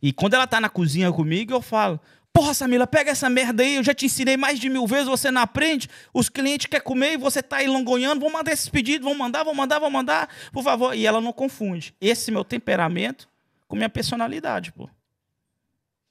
E 0.02 0.12
quando 0.12 0.34
ela 0.34 0.46
tá 0.46 0.60
na 0.60 0.68
cozinha 0.68 1.12
comigo, 1.12 1.52
eu 1.52 1.60
falo: 1.62 2.00
Porra, 2.32 2.54
Samila, 2.54 2.86
pega 2.86 3.10
essa 3.10 3.28
merda 3.28 3.62
aí, 3.62 3.74
eu 3.76 3.82
já 3.82 3.92
te 3.92 4.06
ensinei 4.06 4.36
mais 4.36 4.58
de 4.60 4.68
mil 4.70 4.86
vezes, 4.86 5.06
você 5.08 5.30
não 5.30 5.42
aprende. 5.42 5.88
Os 6.14 6.28
clientes 6.28 6.66
querem 6.66 6.84
comer 6.84 7.14
e 7.14 7.16
você 7.16 7.42
tá 7.42 7.56
aí 7.56 7.66
longonhando, 7.66 8.20
vão 8.20 8.30
mandar 8.30 8.52
esses 8.52 8.68
pedidos, 8.68 9.04
vão 9.04 9.16
mandar, 9.18 9.42
vão 9.42 9.54
mandar, 9.54 9.78
vão 9.80 9.90
mandar, 9.90 10.28
por 10.52 10.62
favor. 10.62 10.94
E 10.94 11.04
ela 11.06 11.20
não 11.20 11.32
confunde 11.32 11.94
esse 12.00 12.30
meu 12.30 12.44
temperamento 12.44 13.28
com 13.66 13.74
minha 13.76 13.88
personalidade, 13.88 14.72
pô. 14.72 14.88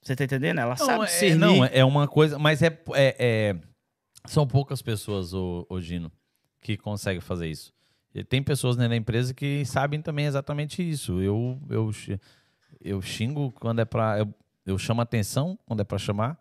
Você 0.02 0.16
tá 0.16 0.24
entendendo? 0.24 0.60
Ela 0.60 0.76
Não, 0.78 0.86
sabe 0.86 1.04
é, 1.04 1.08
discernir. 1.08 1.38
não, 1.40 1.66
é 1.66 1.84
uma 1.86 2.08
coisa, 2.08 2.38
mas 2.38 2.62
é, 2.62 2.68
é- 2.94 3.16
é- 3.20 3.56
são 4.26 4.46
poucas 4.46 4.82
pessoas, 4.82 5.34
o, 5.34 5.66
Gino, 5.80 6.12
que 6.62 6.76
conseguem 6.78 7.22
fazer 7.22 7.48
isso. 7.48 7.74
E 8.14 8.24
tem 8.24 8.42
pessoas 8.44 8.76
na 8.76 8.94
empresa 8.96 9.34
que 9.34 9.64
sabem 9.66 10.02
também 10.02 10.26
exatamente 10.26 10.88
isso. 10.88 11.22
Eu, 11.22 11.60
eu, 11.70 11.92
eu 12.82 13.02
xingo 13.02 13.52
quando 13.60 13.80
é 13.80 13.86
pra. 13.86 14.20
Eu, 14.20 14.34
eu 14.72 14.78
chamo 14.78 15.02
atenção 15.02 15.58
quando 15.66 15.82
é 15.82 15.84
pra 15.84 15.98
chamar. 15.98 16.38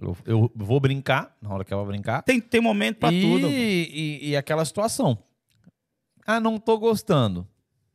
Eu, 0.00 0.16
eu 0.24 0.52
vou 0.54 0.78
brincar 0.78 1.36
na 1.42 1.52
hora 1.52 1.64
que 1.64 1.72
ela 1.72 1.84
brincar. 1.84 2.22
Tem, 2.22 2.40
tem 2.40 2.60
momento 2.60 2.98
pra 2.98 3.12
e, 3.12 3.20
tudo, 3.20 3.48
E, 3.48 4.30
e 4.30 4.36
aquela 4.36 4.64
situação. 4.64 5.18
Ah, 6.26 6.38
não 6.38 6.58
tô 6.58 6.78
gostando. 6.78 7.46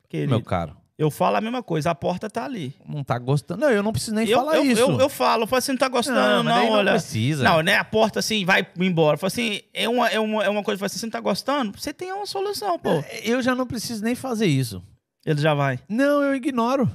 querido. 0.10 0.30
Meu 0.32 0.42
caro, 0.44 0.76
Eu 0.98 1.10
falo 1.10 1.38
a 1.38 1.42
mesma 1.42 1.64
coisa, 1.64 1.92
a 1.92 1.96
porta 1.96 2.30
tá 2.30 2.44
ali. 2.44 2.76
não 2.88 3.04
tá 3.04 3.18
gostando. 3.18 3.62
Não, 3.62 3.70
eu 3.70 3.82
não 3.82 3.92
preciso 3.94 4.16
nem 4.16 4.28
eu, 4.28 4.38
falar 4.38 4.56
eu, 4.58 4.66
isso. 4.66 4.82
Eu, 4.82 5.00
eu 5.00 5.08
falo, 5.10 5.44
eu 5.44 5.48
falo 5.48 5.60
assim, 5.60 5.72
não 5.72 5.78
tá 5.80 5.88
gostando, 5.88 6.44
não, 6.44 6.56
daí 6.56 6.70
olha. 6.70 6.92
precisa. 6.92 7.44
Não, 7.44 7.62
né? 7.62 7.76
A 7.78 7.84
porta 7.86 8.20
assim, 8.20 8.44
vai 8.44 8.68
embora. 8.80 9.16
Fala 9.18 9.28
assim, 9.30 9.62
é 9.74 9.88
uma, 9.88 10.08
é 10.10 10.20
uma, 10.20 10.44
é 10.44 10.50
uma 10.50 10.64
coisa, 10.64 10.78
fala 10.80 10.88
assim, 10.88 11.00
você 11.00 11.06
não 11.06 11.12
tá 11.12 11.20
gostando? 11.22 11.80
Você 11.80 11.94
tem 11.94 12.12
uma 12.12 12.26
solução, 12.26 12.78
pô. 12.78 12.90
Eu 13.24 13.42
já 13.42 13.56
não 13.56 13.66
preciso 13.66 14.04
nem 14.04 14.14
fazer 14.16 14.48
isso. 14.48 14.84
Ele 15.26 15.40
já 15.40 15.54
vai. 15.54 15.80
Não, 15.88 16.22
eu 16.22 16.36
ignoro. 16.36 16.90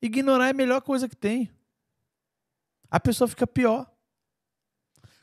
Ignorar 0.00 0.48
é 0.48 0.50
a 0.50 0.54
melhor 0.54 0.80
coisa 0.80 1.08
que 1.08 1.14
tem. 1.14 1.48
A 2.92 3.00
pessoa 3.00 3.26
fica 3.26 3.46
pior. 3.46 3.90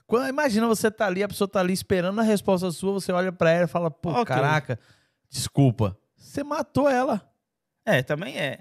Quando, 0.07 0.27
imagina 0.27 0.65
você 0.65 0.89
tá 0.89 1.05
ali, 1.05 1.21
a 1.21 1.27
pessoa 1.27 1.47
tá 1.47 1.59
ali 1.59 1.71
esperando 1.71 2.19
a 2.19 2.23
resposta 2.23 2.71
sua, 2.71 2.93
você 2.93 3.11
olha 3.11 3.31
pra 3.31 3.51
ela 3.51 3.65
e 3.65 3.67
fala, 3.67 3.91
pô, 3.91 4.09
Ok. 4.09 4.25
caraca, 4.25 4.79
desculpa. 5.29 5.95
Você 6.17 6.43
matou 6.43 6.89
ela. 6.89 7.31
É, 7.85 8.01
também 8.01 8.35
é. 8.39 8.57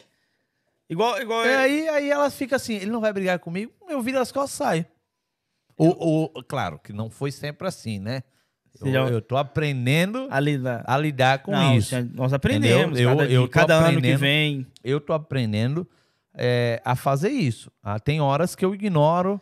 Igual, 0.91 1.21
igual. 1.23 1.47
E 1.47 1.55
aí, 1.55 1.89
aí 1.89 2.11
ela 2.11 2.29
fica 2.31 2.57
assim, 2.57 2.75
ele 2.75 2.91
não 2.91 3.01
vai 3.01 3.13
brigar 3.13 3.39
comigo, 3.39 3.73
eu 3.89 4.03
viro 4.03 4.21
as 4.21 4.31
costas 4.31 4.55
e 4.55 4.57
saio. 4.59 4.87
O, 5.77 6.27
o- 6.39 6.45
claro 6.45 6.79
que 6.79 6.93
não 6.93 7.09
foi 7.09 7.31
sempre 7.33 7.67
assim, 7.67 7.99
né? 7.99 8.23
Eu, 8.83 8.93
já- 8.93 9.07
eu 9.09 9.23
tô 9.23 9.37
aprendendo 9.37 10.29
ali 10.31 10.59
na. 10.59 10.83
a 10.87 10.99
lidar 10.99 11.39
com 11.43 11.53
Não, 11.53 11.75
isso. 11.77 11.95
Nós 12.15 12.33
aprendemos. 12.35 12.99
Entendeu? 12.99 13.11
Eu- 13.11 13.17
cada 13.17 13.33
eu 13.33 13.43
tô 13.43 13.49
cada 13.49 13.75
ano 13.89 14.03
que 14.03 14.17
vem. 14.17 14.67
eu 14.85 15.01
tô 15.01 15.13
aprendendo 15.15 15.89
é, 16.39 16.81
a 16.85 16.95
fazer 16.97 17.31
isso. 17.31 17.71
Ah, 17.83 17.99
tem 17.99 18.21
horas 18.21 18.55
que 18.55 18.65
eu 18.65 18.75
ignoro, 18.75 19.41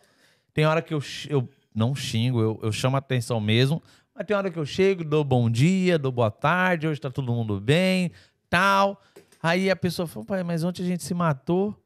tem 0.52 0.64
hora 0.66 0.80
que 0.82 0.92
eu, 0.94 1.00
eu 1.28 1.48
não 1.74 1.94
xingo, 1.94 2.40
eu, 2.40 2.58
eu 2.62 2.72
chamo 2.72 2.96
atenção 2.96 3.38
mesmo, 3.40 3.82
mas 4.14 4.26
tem 4.26 4.36
hora 4.36 4.50
que 4.50 4.58
eu 4.58 4.64
chego, 4.66 5.04
dou 5.04 5.22
bom 5.22 5.50
dia, 5.50 5.98
dou 5.98 6.10
boa 6.10 6.30
tarde, 6.30 6.88
hoje 6.88 7.00
tá 7.00 7.10
todo 7.10 7.32
mundo 7.32 7.60
bem, 7.60 8.10
tal. 8.48 9.00
Aí 9.42 9.70
a 9.70 9.76
pessoa 9.76 10.06
fala, 10.08 10.24
pai, 10.24 10.42
mas 10.42 10.64
ontem 10.64 10.82
a 10.82 10.86
gente 10.86 11.04
se 11.04 11.12
matou, 11.14 11.76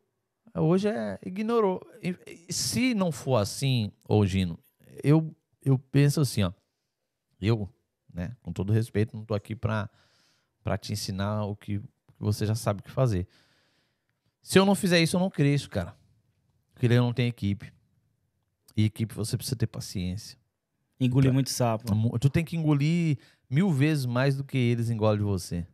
hoje 0.55 0.89
é, 0.89 1.19
ignorou. 1.27 1.81
E- 2.03 2.47
e 2.49 2.53
se 2.53 2.95
não 2.95 3.11
for 3.11 3.37
assim, 3.37 3.91
ô 4.09 4.25
Gino, 4.25 4.59
eu, 5.03 5.35
eu 5.65 5.79
penso 5.79 6.21
assim, 6.21 6.43
ó, 6.45 6.53
eu, 7.41 7.69
né, 8.15 8.37
com 8.43 8.53
todo 8.53 8.73
respeito, 8.73 9.17
não 9.17 9.25
tô 9.25 9.35
aqui 9.35 9.57
pra 9.57 9.89
te 10.81 10.93
ensinar 10.93 11.45
o 11.45 11.57
que 11.57 11.81
você 12.19 12.47
já 12.47 12.55
sabe 12.55 12.81
o 12.81 12.83
que 12.85 12.91
fazer. 12.91 13.27
Se 14.43 14.59
eu 14.59 14.65
não 14.67 14.75
fizer 14.75 15.01
isso, 15.01 15.17
eu 15.17 15.21
não 15.21 15.31
cresço, 15.31 15.69
cara. 15.71 15.95
Porque 16.75 16.87
eu 16.87 17.03
não 17.03 17.13
tenho 17.13 17.29
equipe. 17.29 17.73
E 18.77 18.85
equipe 18.85 19.15
você 19.15 19.37
precisa 19.37 19.57
ter 19.57 19.67
paciência. 19.67 20.39
Engoli 20.99 21.31
muito 21.31 21.51
sapo. 21.51 21.95
Mu- 21.95 22.19
Tu 22.19 22.29
tem 22.31 22.45
que 22.45 22.57
engolir 22.57 23.19
mil 23.49 23.71
vezes 23.71 24.07
mais 24.07 24.37
do 24.37 24.45
que 24.45 24.57
eles 24.57 24.91
engolem 24.91 25.19
de 25.19 25.25
você. 25.25 25.67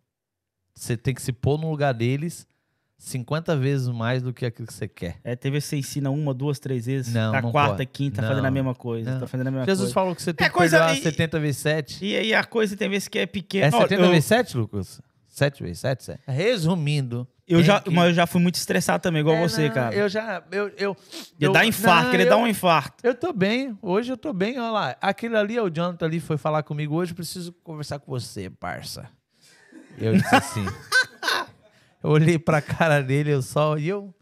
Você 0.75 0.97
tem 0.97 1.15
que 1.15 1.23
se 1.23 1.33
pôr 1.33 1.59
no 1.59 1.71
lugar 1.71 1.93
deles 1.95 2.47
50 2.99 3.57
vezes 3.57 3.89
mais 3.89 4.23
do 4.23 4.33
que 4.33 4.45
aquilo 4.47 4.67
que 4.67 4.73
você 4.75 4.89
quer. 4.89 5.21
É, 5.23 5.37
teve 5.37 5.61
você 5.61 5.77
ensina 5.77 6.11
uma, 6.11 6.33
duas, 6.35 6.59
três 6.59 6.87
vezes. 6.87 7.13
Não, 7.13 7.33
tá 7.33 7.43
não 7.43 7.51
quarta, 7.53 7.77
pode. 7.79 7.87
quinta, 7.87 8.23
Não, 8.23 8.29
fazendo 8.29 8.45
a 8.47 8.51
mesma 8.51 8.75
coisa. 8.75 9.13
não. 9.13 9.21
Tá 9.21 9.27
fazendo 9.27 9.47
a 9.49 9.51
mesma 9.51 9.65
Jesus 9.67 9.81
coisa. 9.87 9.95
falou 9.95 10.15
que 10.15 10.23
você 10.23 10.33
tem 10.35 10.47
É 10.47 10.49
que 10.51 10.55
coisa- 10.57 10.79
perdoar 10.79 10.99
e- 10.99 11.03
70 11.03 11.39
vezes 11.41 11.61
7. 11.61 12.05
E 12.05 12.17
aí 12.17 12.35
a 12.35 12.45
coisa 12.45 12.77
tem 12.77 12.89
vezes 12.89 13.09
que 13.09 13.19
é 13.19 13.27
pequena. 13.27 13.67
É 13.67 13.79
Ó, 13.79 13.83
70 13.83 14.03
eu- 14.03 14.11
vezes 14.11 14.25
7, 14.25 14.57
Lucas? 14.57 15.01
7 15.29 15.63
vezes 15.63 15.79
7? 15.81 16.19
Resumindo. 16.27 17.29
Eu 17.49 17.59
tem 17.59 17.65
já, 17.67 17.81
que- 17.81 17.91
mas 17.91 18.09
eu 18.09 18.15
já 18.15 18.27
fui 18.27 18.41
muito 18.41 18.57
estressado 18.57 19.01
também, 19.03 19.21
igual 19.21 19.37
É, 19.37 19.41
você, 19.49 19.69
não, 19.69 19.75
cara. 19.75 19.95
Eu 19.95 20.09
já. 20.09 20.43
Eu, 20.51 20.69
eu, 20.77 20.97
eu- 21.39 21.53
dar 21.53 21.65
infarto, 21.65 22.13
não, 22.13 22.21
eu- 22.21 22.29
dar 22.29 22.37
um 22.39 22.47
infarto. 22.47 23.07
Eu 23.07 23.15
tô 23.15 23.33
bem, 23.33 23.79
hoje 23.81 24.13
eu 24.13 24.17
tô 24.17 24.33
bem, 24.33 24.59
olha 24.59 24.71
lá. 24.71 24.97
Aquele 25.01 25.37
ali, 25.37 25.59
o 25.61 25.71
Jonathan 25.71 26.07
ali 26.07 26.19
foi 26.19 26.37
falar 26.37 26.63
comigo 26.65 26.95
hoje, 26.97 27.15
preciso 27.15 27.53
conversar 27.63 28.01
com 28.01 28.11
você, 28.11 28.51
parça. 28.51 29.09
Eu 29.97 30.17
disse 30.17 30.35
assim. 30.35 30.65
eu 32.03 32.11
olhei 32.11 32.39
pra 32.39 32.61
cara 32.61 33.01
dele, 33.03 33.33
eu 33.33 33.43
só, 33.43 33.79
e 33.79 33.89
eu 33.89 34.13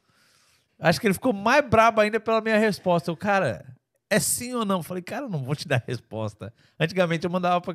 acho 0.78 1.00
que 1.00 1.06
ele 1.06 1.14
ficou 1.14 1.32
mais 1.32 1.66
brabo 1.66 2.00
ainda 2.00 2.20
pela 2.20 2.40
minha 2.40 2.58
resposta. 2.58 3.10
Eu, 3.10 3.16
cara, 3.16 3.64
é 4.10 4.20
sim 4.20 4.54
ou 4.54 4.64
não? 4.66 4.80
Eu 4.80 4.82
falei, 4.82 5.02
cara, 5.02 5.24
eu 5.24 5.30
não 5.30 5.42
vou 5.42 5.56
te 5.56 5.66
dar 5.66 5.82
resposta. 5.86 6.52
Antigamente 6.78 7.24
eu 7.24 7.30
mandava, 7.30 7.60
pra, 7.60 7.74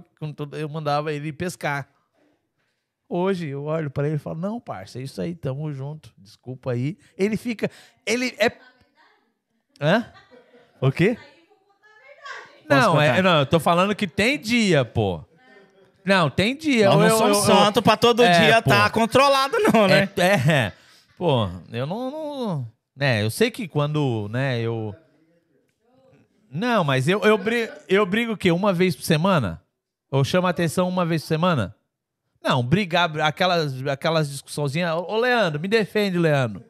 eu 0.60 0.70
mandava 0.70 1.12
ele 1.12 1.34
pescar. 1.34 1.89
Hoje 3.12 3.47
eu 3.47 3.64
olho 3.64 3.89
pra 3.89 4.05
ele 4.05 4.18
e 4.18 4.20
falo: 4.20 4.39
Não, 4.39 4.60
parça, 4.60 4.99
é 4.99 5.01
isso 5.01 5.20
aí, 5.20 5.34
tamo 5.34 5.74
junto. 5.74 6.14
Desculpa 6.16 6.72
aí. 6.74 6.95
Ele 7.18 7.36
fica. 7.36 7.70
Ele 8.05 8.36
é. 8.38 8.51
Hã? 9.82 10.05
O 10.80 10.91
quê? 10.91 11.18
Não, 12.70 13.01
é, 13.01 13.20
não, 13.22 13.39
eu 13.39 13.45
tô 13.47 13.60
falando 13.60 13.95
que 13.95 14.07
tem 14.07 14.38
dia, 14.39 14.86
pô. 14.86 15.26
Não, 16.05 16.30
tem 16.30 16.55
dia. 16.55 16.86
Nós 16.89 16.97
não 16.99 17.03
Eu- 17.05 17.10
eu- 17.10 17.18
somos 17.18 17.38
eu- 17.49 17.55
santo 17.55 17.82
pra 17.82 17.97
todo 17.97 18.24
É, 18.24 18.45
dia 18.45 18.62
pô. 18.62 18.70
tá 18.70 18.89
controlado, 18.91 19.57
não, 19.74 19.88
né? 19.88 20.07
É, 20.18 20.51
é. 20.51 20.74
Pô, 21.18 21.49
eu 21.72 21.86
não, 21.88 22.12
não. 22.12 22.72
né, 22.95 23.24
eu 23.24 23.30
sei 23.32 23.49
que 23.49 23.68
quando, 23.68 24.28
né, 24.30 24.62
eu. 24.62 24.95
Não, 26.51 26.84
mas 26.84 27.07
eu, 27.07 27.22
eu, 27.22 27.38
brigo, 27.38 27.74
eu 27.88 28.05
brigo 28.05 28.34
o 28.34 28.38
quê? 28.38 28.51
Uma 28.51 28.72
vez 28.72 28.95
por 28.95 29.03
semana? 29.03 29.62
Ou 30.12 30.24
chamo 30.24 30.47
a 30.47 30.51
atenção 30.51 30.88
uma 30.88 31.05
vez 31.05 31.22
por 31.24 31.28
semana? 31.28 31.76
Não, 32.41 32.63
brigar, 32.63 33.19
aquelas, 33.19 33.85
aquelas 33.87 34.29
discussãozinhas. 34.29 34.93
Ô, 34.95 35.17
Leandro, 35.17 35.59
me 35.59 35.67
defende, 35.67 36.17
Leandro. 36.17 36.63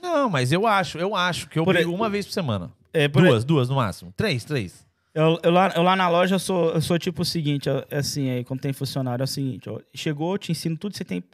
Não, 0.00 0.28
mas 0.28 0.52
eu 0.52 0.66
acho, 0.66 0.98
eu 0.98 1.14
acho 1.14 1.48
que 1.48 1.58
eu 1.58 1.64
Por 1.64 1.74
brigo 1.74 1.90
e- 1.90 1.94
uma 1.94 2.08
vez 2.10 2.26
por 2.26 2.32
semana. 2.32 2.70
É, 2.92 3.08
por- 3.08 3.22
Duas, 3.22 3.44
duas 3.44 3.68
no 3.68 3.76
máximo. 3.76 4.12
Três, 4.16 4.44
três. 4.44 4.86
Eu, 5.14 5.38
eu 5.42 5.50
lá, 5.50 5.72
eu 5.74 5.82
lá 5.82 5.94
na 5.96 6.08
loja 6.08 6.34
eu 6.34 6.38
sou, 6.38 6.70
eu 6.72 6.80
sou 6.80 6.98
tipo 6.98 7.22
o 7.22 7.24
seguinte, 7.24 7.68
é 7.88 7.98
assim, 7.98 8.30
aí, 8.30 8.44
quando 8.44 8.60
tem 8.60 8.72
funcionário, 8.72 9.22
é 9.22 9.24
o 9.24 9.28
seguinte, 9.28 9.70
ó, 9.70 9.80
chegou, 9.94 10.32
eu 10.34 10.38
te 10.38 10.50
ensino 10.52 10.76
tudo 10.76 10.92
que 10.92 10.98
você 10.98 11.04
tem 11.04 11.20
que 11.22 11.28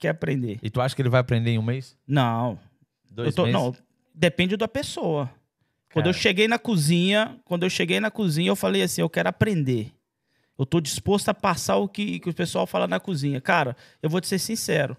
quer 0.00 0.08
aprender. 0.08 0.58
E 0.62 0.68
tu 0.68 0.80
acha 0.80 0.94
que 0.94 1.00
ele 1.00 1.08
vai 1.08 1.20
aprender 1.20 1.52
em 1.52 1.58
um 1.58 1.62
mês? 1.62 1.96
Não, 2.06 2.58
Dois 3.10 3.34
tô, 3.34 3.42
meses? 3.44 3.60
não, 3.60 3.74
depende 4.12 4.56
da 4.56 4.66
pessoa. 4.66 5.30
Quando 5.92 6.06
eu 6.06 6.12
Cara. 6.12 6.22
cheguei 6.22 6.48
na 6.48 6.58
cozinha, 6.58 7.38
quando 7.44 7.62
eu 7.62 7.70
cheguei 7.70 8.00
na 8.00 8.10
cozinha, 8.10 8.48
eu 8.50 8.56
falei 8.56 8.82
assim, 8.82 9.00
eu 9.02 9.08
quero 9.10 9.28
aprender. 9.28 9.92
Eu 10.58 10.66
tô 10.66 10.80
disposto 10.80 11.28
a 11.28 11.34
passar 11.34 11.76
o 11.76 11.88
que, 11.88 12.18
que 12.20 12.30
o 12.30 12.34
pessoal 12.34 12.66
fala 12.66 12.86
na 12.86 13.00
cozinha. 13.00 13.40
Cara, 13.40 13.76
eu 14.02 14.08
vou 14.10 14.20
te 14.20 14.26
ser 14.28 14.38
sincero. 14.38 14.96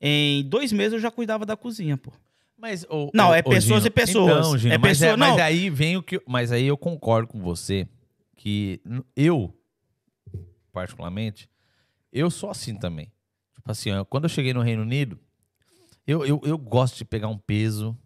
Em 0.00 0.44
dois 0.44 0.72
meses 0.72 0.94
eu 0.94 1.00
já 1.00 1.10
cuidava 1.10 1.46
da 1.46 1.56
cozinha, 1.56 1.96
pô. 1.96 2.12
Mas, 2.56 2.84
ô, 2.88 3.10
Não, 3.14 3.30
ô, 3.30 3.34
é 3.34 3.42
pessoas 3.42 3.82
Gino, 3.82 3.86
e 3.86 3.90
pessoas. 3.90 4.30
Então, 4.46 4.58
Gino, 4.58 4.74
É 4.74 4.78
mas, 4.78 4.98
pessoa- 4.98 5.16
mas 5.16 5.36
não. 5.36 5.42
aí 5.44 5.70
vem 5.70 5.96
o 5.96 6.02
que. 6.02 6.20
Mas 6.26 6.52
aí 6.52 6.66
eu 6.66 6.76
concordo 6.76 7.28
com 7.28 7.40
você 7.40 7.88
que 8.36 8.80
eu, 9.16 9.52
particularmente, 10.72 11.48
eu 12.12 12.30
sou 12.30 12.50
assim 12.50 12.76
também. 12.76 13.10
Tipo 13.54 13.70
assim, 13.70 13.90
quando 14.08 14.24
eu 14.24 14.28
cheguei 14.28 14.52
no 14.52 14.60
Reino 14.62 14.82
Unido, 14.82 15.18
eu, 16.06 16.24
eu, 16.26 16.40
eu 16.44 16.58
gosto 16.58 16.96
de 16.98 17.04
pegar 17.04 17.28
um 17.28 17.38
peso. 17.38 17.96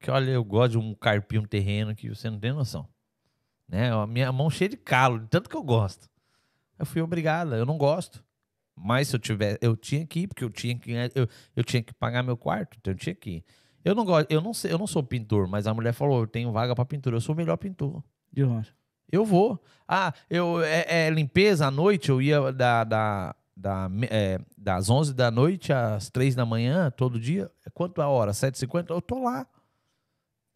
Que 0.00 0.10
olha, 0.10 0.30
eu 0.32 0.42
gosto 0.42 0.72
de 0.72 0.78
um 0.78 0.94
carpir 0.94 1.40
um 1.40 1.44
terreno 1.46 1.94
que 1.94 2.08
você 2.08 2.28
não 2.28 2.38
tem 2.38 2.52
noção. 2.52 2.88
Né? 3.68 3.92
A 3.92 4.04
minha 4.06 4.32
mão 4.32 4.50
cheia 4.50 4.68
de 4.68 4.76
calo, 4.76 5.26
tanto 5.30 5.48
que 5.48 5.56
eu 5.56 5.62
gosto. 5.62 6.08
Eu 6.78 6.86
fui 6.86 7.00
obrigada, 7.00 7.56
eu 7.56 7.66
não 7.66 7.78
gosto. 7.78 8.24
Mas 8.76 9.08
se 9.08 9.16
eu 9.16 9.20
tiver, 9.20 9.58
eu 9.60 9.76
tinha 9.76 10.06
que 10.06 10.20
ir, 10.20 10.26
porque 10.26 10.42
eu 10.44 10.50
tinha 10.50 10.78
que, 10.78 10.92
eu, 11.14 11.28
eu 11.54 11.64
tinha 11.64 11.82
que 11.82 11.92
pagar 11.92 12.22
meu 12.22 12.36
quarto, 12.36 12.76
então 12.80 12.92
eu 12.92 12.96
tinha 12.96 13.14
que 13.14 13.30
ir. 13.30 13.44
Eu 13.84 13.94
não 13.94 14.04
gosto, 14.04 14.30
eu 14.30 14.40
não 14.40 14.54
sei, 14.54 14.72
eu 14.72 14.78
não 14.78 14.86
sou 14.86 15.02
pintor, 15.02 15.46
mas 15.48 15.66
a 15.66 15.74
mulher 15.74 15.92
falou, 15.92 16.20
eu 16.20 16.26
tenho 16.26 16.52
vaga 16.52 16.74
pra 16.74 16.84
pintura, 16.84 17.16
eu 17.16 17.20
sou 17.20 17.34
o 17.34 17.36
melhor 17.36 17.56
pintor. 17.56 18.02
De 18.32 18.44
longe. 18.44 18.72
Eu 19.10 19.24
vou. 19.24 19.62
Ah, 19.86 20.14
eu 20.30 20.62
é, 20.62 21.06
é 21.06 21.10
limpeza 21.10 21.66
à 21.66 21.70
noite, 21.70 22.08
eu 22.08 22.22
ia 22.22 22.50
da, 22.52 22.84
da, 22.84 23.36
da, 23.54 23.90
é, 24.10 24.40
das 24.56 24.88
11 24.88 25.12
da 25.12 25.30
noite 25.30 25.72
às 25.72 26.08
3 26.08 26.34
da 26.34 26.46
manhã, 26.46 26.90
todo 26.90 27.20
dia. 27.20 27.50
É 27.66 27.70
Quanto 27.70 28.00
a 28.00 28.08
hora? 28.08 28.32
7h50? 28.32 28.90
Eu 28.90 29.02
tô 29.02 29.22
lá. 29.22 29.46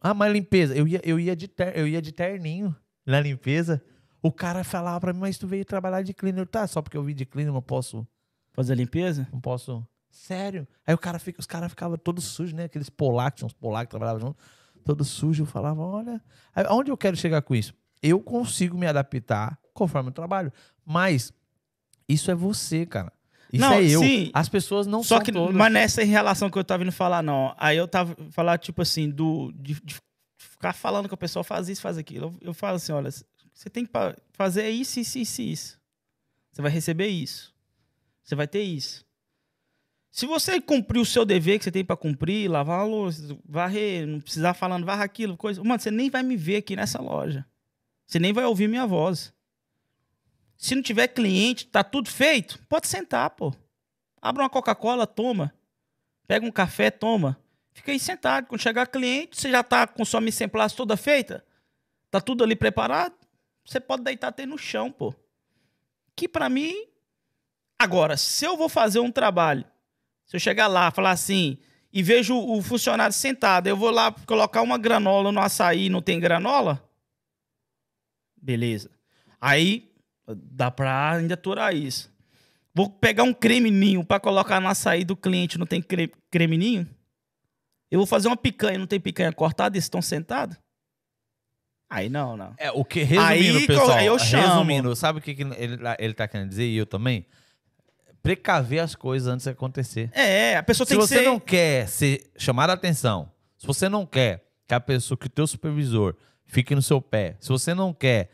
Ah, 0.01 0.13
mas 0.13 0.31
limpeza, 0.31 0.75
eu 0.75 0.87
ia, 0.87 1.01
eu 1.03 1.19
ia, 1.19 1.35
de, 1.35 1.47
ter, 1.47 1.77
eu 1.77 1.87
ia 1.87 2.01
de 2.01 2.11
terninho 2.11 2.75
na 3.05 3.19
limpeza. 3.19 3.83
O 4.21 4.31
cara 4.31 4.63
falava 4.63 4.99
pra 4.99 5.13
mim, 5.13 5.19
mas 5.19 5.37
tu 5.37 5.47
veio 5.47 5.63
trabalhar 5.63 6.01
de 6.01 6.13
cleaner. 6.13 6.41
Eu, 6.41 6.45
Tá, 6.47 6.65
só 6.67 6.81
porque 6.81 6.97
eu 6.97 7.03
vim 7.03 7.13
de 7.13 7.25
cleaner, 7.25 7.53
não 7.53 7.61
posso 7.61 8.05
Fazer 8.53 8.75
limpeza? 8.75 9.27
não 9.31 9.39
posso. 9.39 9.85
Sério? 10.09 10.67
Aí 10.85 10.93
o 10.93 10.97
cara 10.97 11.19
fica, 11.19 11.39
os 11.39 11.45
caras 11.45 11.69
ficavam 11.69 11.97
todos 11.97 12.23
sujos, 12.23 12.53
né? 12.53 12.63
Aqueles 12.63 12.89
polacos, 12.89 13.43
uns 13.43 13.53
polacos 13.53 13.85
que 13.87 13.91
trabalhavam 13.91 14.19
junto, 14.19 14.37
todos 14.83 15.07
sujos. 15.07 15.39
Eu 15.39 15.45
falava, 15.45 15.79
olha. 15.81 16.19
Aí, 16.55 16.65
aonde 16.67 16.89
eu 16.89 16.97
quero 16.97 17.15
chegar 17.15 17.41
com 17.43 17.53
isso? 17.53 17.73
Eu 18.01 18.19
consigo 18.19 18.75
me 18.77 18.87
adaptar 18.87 19.59
conforme 19.73 20.09
eu 20.09 20.13
trabalho. 20.13 20.51
Mas 20.83 21.31
isso 22.09 22.31
é 22.31 22.35
você, 22.35 22.85
cara. 22.85 23.11
Isso 23.53 23.61
Não, 23.61 23.73
é 23.73 23.83
eu. 23.83 23.99
sim. 23.99 24.31
As 24.33 24.49
pessoas 24.49 24.87
não 24.87 25.03
Só 25.03 25.19
que, 25.21 25.31
todas. 25.31 25.55
mas 25.55 25.71
nessa 25.71 26.03
relação 26.03 26.49
que 26.49 26.57
eu 26.57 26.63
tava 26.63 26.83
vindo 26.83 26.91
falar, 26.91 27.21
não. 27.21 27.53
Aí 27.57 27.77
eu 27.77 27.87
tava 27.87 28.15
falar, 28.31 28.57
tipo 28.57 28.81
assim, 28.81 29.09
do, 29.09 29.51
de, 29.55 29.75
de 29.83 29.95
ficar 30.37 30.73
falando 30.73 31.07
que 31.07 31.13
a 31.13 31.17
pessoa 31.17 31.43
faz 31.43 31.69
isso, 31.69 31.81
faz 31.81 31.97
aquilo. 31.97 32.35
Eu, 32.41 32.47
eu 32.49 32.53
falo 32.53 32.75
assim, 32.77 32.91
olha, 32.91 33.09
você 33.57 33.71
tem 33.71 33.87
que 33.87 33.91
fazer 34.33 34.69
isso, 34.69 34.99
isso, 34.99 35.17
isso, 35.17 35.41
isso. 35.41 35.81
Você 36.51 36.61
vai 36.61 36.69
receber 36.69 37.07
isso. 37.07 37.55
Você 38.23 38.35
vai 38.35 38.47
ter 38.47 38.61
isso. 38.61 39.03
Se 40.11 40.27
você 40.27 40.61
cumprir 40.61 40.99
o 40.99 41.05
seu 41.05 41.25
dever 41.25 41.57
que 41.57 41.63
você 41.63 41.71
tem 41.71 41.83
pra 41.83 41.97
cumprir, 41.97 42.47
lavar 42.51 42.81
a 42.81 42.83
louça, 42.83 43.35
varrer, 43.43 44.05
não 44.05 44.21
precisar 44.21 44.53
falando, 44.53 44.85
varra 44.85 45.03
aquilo, 45.03 45.35
coisa. 45.35 45.63
Mano, 45.63 45.79
você 45.79 45.89
nem 45.89 46.07
vai 46.07 46.21
me 46.21 46.37
ver 46.37 46.57
aqui 46.57 46.75
nessa 46.75 47.01
loja. 47.01 47.43
Você 48.05 48.19
nem 48.19 48.31
vai 48.31 48.45
ouvir 48.45 48.67
minha 48.67 48.85
voz. 48.85 49.33
Se 50.55 50.75
não 50.75 50.83
tiver 50.83 51.07
cliente, 51.07 51.65
tá 51.65 51.83
tudo 51.83 52.11
feito, 52.11 52.59
pode 52.69 52.87
sentar, 52.87 53.31
pô. 53.31 53.51
Abre 54.21 54.43
uma 54.43 54.51
Coca-Cola, 54.51 55.07
toma. 55.07 55.51
Pega 56.27 56.45
um 56.45 56.51
café, 56.51 56.91
toma. 56.91 57.41
Fica 57.73 57.91
aí 57.91 57.99
sentado. 57.99 58.45
Quando 58.45 58.61
chegar 58.61 58.85
cliente, 58.85 59.41
você 59.41 59.49
já 59.49 59.63
tá 59.63 59.87
com 59.87 60.05
sua 60.05 60.21
mise 60.21 60.43
en 60.43 60.49
toda 60.75 60.95
feita? 60.95 61.43
Tá 62.11 62.21
tudo 62.21 62.43
ali 62.43 62.55
preparado? 62.55 63.16
Você 63.67 63.81
pode 63.81 64.03
deitar 64.03 64.29
até 64.29 64.45
no 64.45 64.57
chão, 64.57 64.89
pô. 64.89 65.13
Que 66.15 66.27
pra 66.27 66.47
mim. 66.47 66.73
Agora, 67.77 68.15
se 68.15 68.45
eu 68.45 68.55
vou 68.55 68.69
fazer 68.69 68.99
um 68.99 69.11
trabalho, 69.11 69.65
se 70.25 70.35
eu 70.35 70.39
chegar 70.39 70.67
lá, 70.67 70.89
falar 70.89 71.11
assim, 71.11 71.59
e 71.91 72.01
vejo 72.01 72.35
o 72.35 72.61
funcionário 72.61 73.13
sentado, 73.13 73.67
eu 73.67 73.77
vou 73.77 73.91
lá 73.91 74.11
colocar 74.25 74.61
uma 74.61 74.77
granola 74.77 75.31
no 75.31 75.39
açaí 75.39 75.89
não 75.89 76.01
tem 76.01 76.19
granola? 76.19 76.83
Beleza. 78.35 78.89
Aí 79.39 79.93
dá 80.25 80.71
pra 80.71 81.11
ainda 81.11 81.35
aturar 81.35 81.75
isso. 81.75 82.11
Vou 82.73 82.89
pegar 82.89 83.23
um 83.23 83.33
creme 83.33 83.69
ninho 83.69 84.03
pra 84.03 84.19
colocar 84.19 84.59
no 84.59 84.67
açaí 84.67 85.03
do 85.03 85.15
cliente, 85.15 85.57
não 85.57 85.67
tem 85.67 85.81
cre-? 85.81 86.13
Eu 87.91 87.99
vou 87.99 88.07
fazer 88.07 88.27
uma 88.27 88.37
picanha, 88.37 88.79
não 88.79 88.87
tem 88.87 88.99
picanha 88.99 89.31
cortada 89.33 89.77
estão 89.77 90.01
sentados? 90.01 90.57
Aí 91.89 92.09
não, 92.09 92.35
não. 92.35 92.53
É, 92.57 92.71
o 92.71 92.83
que, 92.83 93.01
resumindo, 93.03 93.57
Aí 93.59 93.67
pessoal, 93.67 93.91
aí 93.91 94.05
eu 94.05 94.19
chamo. 94.19 94.47
resumindo, 94.47 94.95
sabe 94.95 95.19
o 95.19 95.21
que, 95.21 95.33
que 95.33 95.43
ele, 95.43 95.77
ele 95.97 96.13
tá 96.13 96.27
querendo 96.27 96.49
dizer? 96.49 96.65
E 96.65 96.77
eu 96.77 96.85
também? 96.85 97.25
Precaver 98.21 98.79
as 98.79 98.93
coisas 98.93 99.27
antes 99.27 99.45
de 99.45 99.51
acontecer. 99.51 100.09
É, 100.13 100.57
a 100.57 100.63
pessoa 100.63 100.85
se 100.85 100.89
tem 100.89 100.99
que 100.99 101.07
você 101.07 101.19
ser... 101.19 101.25
não 101.25 101.39
quer 101.39 101.87
ser 101.87 102.29
chamar 102.37 102.69
a 102.69 102.73
atenção, 102.73 103.31
se 103.57 103.65
você 103.65 103.87
não 103.87 104.05
quer 104.05 104.43
que 104.67 104.73
a 104.73 104.79
pessoa, 104.79 105.17
que 105.17 105.27
o 105.27 105.29
teu 105.29 105.47
supervisor 105.47 106.15
fique 106.45 106.75
no 106.75 106.81
seu 106.81 107.01
pé, 107.01 107.37
se 107.39 107.47
você 107.47 107.73
não 107.73 107.93
quer, 107.93 108.29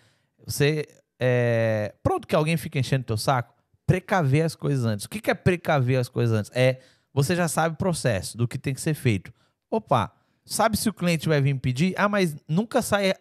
você 0.46 0.88
é, 1.20 1.94
pronto 2.02 2.28
que 2.28 2.36
alguém 2.36 2.58
fique 2.58 2.80
enchendo 2.80 3.06
teu 3.06 3.18
saco, 3.18 3.54
precaver 3.86 4.44
as 4.44 4.56
coisas 4.56 4.84
antes. 4.84 5.06
O 5.06 5.10
que 5.10 5.22
que 5.22 5.30
é 5.30 5.36
precaver 5.36 6.00
as 6.00 6.10
coisas 6.10 6.36
antes? 6.38 6.52
É 6.56 6.80
você 7.14 7.36
já 7.36 7.48
sabe 7.48 7.76
o 7.76 7.78
processo 7.78 8.36
do 8.36 8.48
que 8.48 8.58
tem 8.58 8.74
que 8.74 8.82
ser 8.82 8.96
feito. 8.96 9.32
Opa, 9.70 10.12
sabe 10.44 10.76
se 10.76 10.90
o 10.90 10.94
cliente 10.94 11.30
vai 11.30 11.40
vir 11.40 11.54
pedir? 11.60 11.94
Ah, 11.96 12.10
mas 12.10 12.36
nunca 12.48 12.82
sai. 12.82 13.14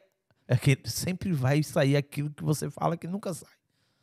É 0.53 0.57
que 0.57 0.79
sempre 0.85 1.33
vai 1.33 1.63
sair 1.63 1.97
aquilo 1.97 2.29
que 2.29 2.45
você 2.45 2.69
fala 2.69 2.95
que 2.95 3.07
nunca 3.07 3.33
sai. 3.33 3.49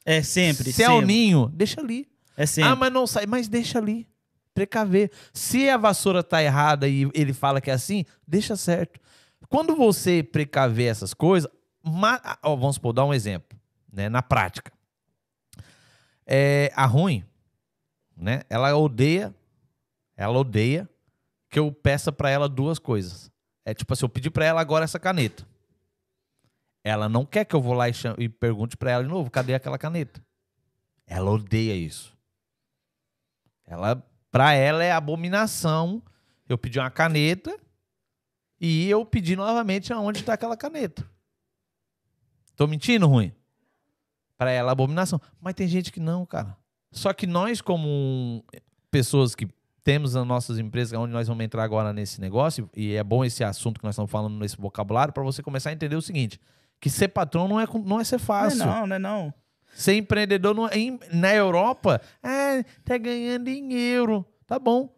É 0.03 0.23
sempre, 0.23 0.73
Se 0.73 0.81
é 0.81 0.89
o 0.89 0.99
ninho, 0.99 1.47
deixa 1.53 1.79
ali. 1.79 2.09
É 2.35 2.43
sempre. 2.47 2.71
Ah, 2.71 2.75
mas 2.75 2.91
não 2.91 3.05
sai. 3.05 3.27
Mas 3.27 3.47
deixa 3.47 3.77
ali. 3.77 4.09
Precaver. 4.51 5.11
Se 5.31 5.69
a 5.69 5.77
vassoura 5.77 6.23
tá 6.23 6.41
errada 6.41 6.87
e 6.87 7.07
ele 7.13 7.33
fala 7.33 7.61
que 7.61 7.69
é 7.69 7.73
assim, 7.73 8.03
deixa 8.27 8.55
certo. 8.55 8.99
Quando 9.47 9.75
você 9.75 10.23
precaver 10.23 10.89
essas 10.89 11.13
coisas, 11.13 11.47
ó, 12.41 12.55
vamos 12.55 12.77
supor, 12.77 12.93
dar 12.93 13.05
um 13.05 13.13
exemplo, 13.13 13.55
né? 13.93 14.09
Na 14.09 14.23
prática. 14.23 14.71
É, 16.25 16.71
a 16.75 16.87
ruim, 16.87 17.23
né? 18.17 18.41
Ela 18.49 18.75
odeia, 18.75 19.35
ela 20.17 20.39
odeia 20.39 20.89
que 21.47 21.59
eu 21.59 21.71
peça 21.71 22.11
pra 22.11 22.31
ela 22.31 22.49
duas 22.49 22.79
coisas. 22.79 23.31
É 23.63 23.71
tipo 23.71 23.93
assim, 23.93 24.05
eu 24.05 24.09
pedi 24.09 24.31
pra 24.31 24.45
ela 24.45 24.59
agora 24.59 24.83
essa 24.83 24.97
caneta. 24.97 25.47
Ela 26.83 27.09
não 27.09 27.25
quer 27.25 27.45
que 27.45 27.55
eu 27.55 27.61
vou 27.61 27.73
lá 27.73 27.89
e, 27.89 27.93
cham- 27.93 28.15
e 28.17 28.29
pergunte 28.29 28.77
pra 28.77 28.91
ela 28.91 29.03
de 29.03 29.09
novo, 29.09 29.29
cadê 29.29 29.53
aquela 29.53 29.77
caneta? 29.77 30.23
Ela 31.05 31.29
odeia 31.31 31.75
isso. 31.75 32.17
Ela, 33.65 34.03
para 34.31 34.53
ela 34.53 34.83
é 34.83 34.91
abominação. 34.91 36.01
Eu 36.47 36.57
pedi 36.57 36.79
uma 36.79 36.89
caneta 36.89 37.55
e 38.59 38.89
eu 38.89 39.05
pedi 39.05 39.35
novamente 39.35 39.93
aonde 39.93 40.19
está 40.19 40.33
aquela 40.33 40.57
caneta. 40.57 41.07
Tô 42.55 42.65
mentindo, 42.67 43.07
ruim? 43.07 43.31
Para 44.37 44.51
ela 44.51 44.69
é 44.69 44.71
abominação. 44.71 45.21
Mas 45.39 45.53
tem 45.53 45.67
gente 45.67 45.91
que 45.91 45.99
não, 45.99 46.25
cara. 46.25 46.57
Só 46.91 47.13
que 47.13 47.27
nós, 47.27 47.61
como 47.61 48.43
pessoas 48.89 49.35
que 49.35 49.47
temos 49.83 50.15
as 50.15 50.25
nossas 50.25 50.57
empresas, 50.57 50.97
onde 50.97 51.13
nós 51.13 51.27
vamos 51.27 51.43
entrar 51.43 51.63
agora 51.63 51.93
nesse 51.93 52.19
negócio, 52.19 52.69
e 52.75 52.93
é 52.95 53.03
bom 53.03 53.23
esse 53.23 53.43
assunto 53.43 53.79
que 53.79 53.85
nós 53.85 53.93
estamos 53.93 54.09
falando 54.11 54.37
nesse 54.37 54.57
vocabulário, 54.57 55.13
para 55.13 55.23
você 55.23 55.43
começar 55.43 55.69
a 55.69 55.73
entender 55.73 55.95
o 55.95 56.01
seguinte: 56.01 56.39
que 56.79 56.89
ser 56.89 57.09
patrão 57.09 57.47
não 57.47 57.59
é, 57.59 57.65
não 57.85 57.99
é 57.99 58.03
ser 58.03 58.15
Não 58.17 58.23
é 58.23 58.25
fácil. 58.25 58.65
não, 58.65 58.87
não 58.87 58.95
é 58.95 58.99
não. 58.99 59.33
Ser 59.73 59.93
empreendedor 59.95 60.53
no- 60.55 60.67
em- 60.69 60.99
na 61.11 61.33
Europa, 61.33 62.01
ah, 62.23 62.63
tá 62.83 62.97
ganhando 62.97 63.47
em 63.49 63.73
euro. 63.73 64.25
Tá 64.47 64.57
bom. 64.59 64.93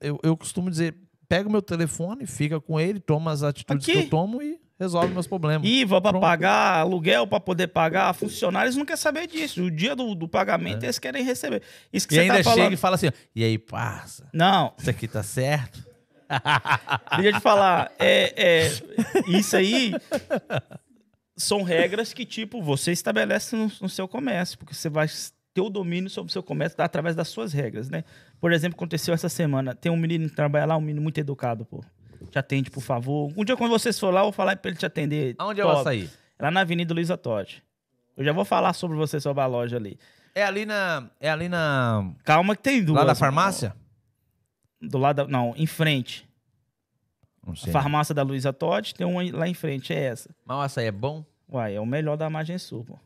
Eu, 0.00 0.18
eu 0.22 0.36
costumo 0.36 0.70
dizer, 0.70 0.94
pega 1.28 1.48
o 1.48 1.52
meu 1.52 1.60
telefone, 1.62 2.26
fica 2.26 2.60
com 2.60 2.78
ele, 2.80 2.98
toma 3.00 3.30
as 3.32 3.42
atitudes 3.42 3.84
Aqui. 3.88 3.98
que 3.98 4.04
eu 4.06 4.10
tomo 4.10 4.40
e 4.42 4.58
resolve 4.78 5.12
meus 5.12 5.26
problemas. 5.26 5.66
IVA 5.68 6.00
pra 6.00 6.10
Pronto. 6.12 6.22
pagar, 6.22 6.80
aluguel 6.80 7.26
pra 7.26 7.40
poder 7.40 7.68
pagar, 7.68 8.12
funcionários 8.14 8.76
não 8.76 8.84
querem 8.84 9.00
saber 9.00 9.26
disso. 9.26 9.62
O 9.64 9.70
dia 9.70 9.94
do, 9.96 10.14
do 10.14 10.28
pagamento 10.28 10.84
eles 10.84 10.98
querem 10.98 11.22
receber. 11.24 11.62
Isso 11.92 12.06
que 12.06 12.14
É. 12.18 12.22
E 12.22 12.26
você 12.26 12.30
ainda 12.30 12.38
tá 12.38 12.44
falando. 12.44 12.62
chega 12.64 12.74
e 12.74 12.78
fala 12.78 12.94
assim, 12.94 13.10
e 13.34 13.42
aí, 13.44 13.58
parça, 13.58 14.28
Não, 14.32 14.72
isso 14.78 14.88
aqui 14.90 15.08
tá 15.08 15.22
certo? 15.22 15.84
deixa 17.16 17.28
eu 17.28 17.32
te 17.34 17.40
falar. 17.40 17.92
É, 17.98 18.34
é, 18.36 18.72
isso 19.28 19.56
aí 19.56 19.92
são 21.36 21.62
regras 21.62 22.12
que, 22.12 22.24
tipo, 22.24 22.62
você 22.62 22.92
estabelece 22.92 23.54
no, 23.54 23.70
no 23.80 23.88
seu 23.88 24.08
comércio, 24.08 24.58
porque 24.58 24.74
você 24.74 24.88
vai 24.88 25.06
ter 25.52 25.60
o 25.60 25.68
domínio 25.68 26.08
sobre 26.08 26.30
o 26.30 26.32
seu 26.32 26.42
comércio 26.42 26.80
através 26.82 27.14
das 27.14 27.28
suas 27.28 27.52
regras, 27.52 27.88
né? 27.88 28.04
Por 28.40 28.52
exemplo, 28.52 28.76
aconteceu 28.76 29.12
essa 29.14 29.28
semana. 29.28 29.74
Tem 29.74 29.90
um 29.90 29.96
menino 29.96 30.28
que 30.28 30.36
trabalha 30.36 30.66
lá, 30.66 30.76
um 30.76 30.80
menino 30.80 31.02
muito 31.02 31.18
educado, 31.18 31.64
pô. 31.64 31.84
Te 32.30 32.38
atende, 32.38 32.70
por 32.70 32.82
favor. 32.82 33.32
Um 33.36 33.44
dia, 33.44 33.56
quando 33.56 33.70
vocês 33.70 33.98
for 33.98 34.12
lá, 34.12 34.20
eu 34.20 34.24
vou 34.24 34.32
falar 34.32 34.56
pra 34.56 34.70
ele 34.70 34.78
te 34.78 34.86
atender. 34.86 35.34
Aonde 35.38 35.60
é 35.60 35.64
o 35.64 35.68
Top. 35.68 35.80
açaí? 35.80 36.10
Lá 36.40 36.50
na 36.50 36.60
Avenida 36.60 36.92
Luiza 36.92 37.16
Totti. 37.16 37.62
Eu 38.16 38.24
já 38.24 38.32
vou 38.32 38.44
falar 38.44 38.72
sobre 38.72 38.96
você, 38.96 39.20
sobre 39.20 39.42
a 39.42 39.46
loja 39.46 39.76
ali. 39.76 39.98
É 40.34 40.42
ali 40.42 40.66
na... 40.66 41.08
É 41.20 41.30
ali 41.30 41.48
na... 41.48 42.12
Calma 42.24 42.56
que 42.56 42.62
tem 42.62 42.82
duas. 42.82 42.98
Lá 42.98 43.04
da 43.04 43.14
farmácia? 43.14 43.74
Do 44.80 44.98
lado 44.98 45.16
da, 45.16 45.26
Não, 45.26 45.54
em 45.56 45.66
frente. 45.66 46.28
A 47.52 47.56
sei. 47.56 47.72
farmácia 47.72 48.14
da 48.14 48.22
Luiza 48.22 48.52
Totti 48.52 48.94
tem 48.94 49.06
uma 49.06 49.22
lá 49.36 49.48
em 49.48 49.54
frente, 49.54 49.92
é 49.92 50.04
essa. 50.04 50.34
Mas 50.44 50.56
o 50.56 50.60
açaí 50.60 50.86
é 50.86 50.92
bom? 50.92 51.24
Uai, 51.48 51.74
é 51.76 51.80
o 51.80 51.86
melhor 51.86 52.16
da 52.16 52.28
Margem 52.28 52.58
Sul, 52.58 52.84
pô. 52.84 52.98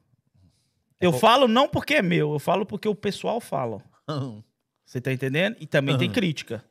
É 0.99 1.07
Eu 1.07 1.13
bom. 1.13 1.19
falo 1.19 1.47
não 1.47 1.69
porque 1.69 1.95
é 1.95 2.03
meu, 2.03 2.33
eu 2.33 2.39
falo 2.39 2.65
porque 2.65 2.89
o 2.89 2.95
pessoal 2.95 3.41
fala. 3.41 3.83
Você 4.85 5.01
tá 5.01 5.13
entendendo? 5.13 5.57
E 5.61 5.67
também 5.67 5.97
tem 5.97 6.11
crítica. 6.11 6.65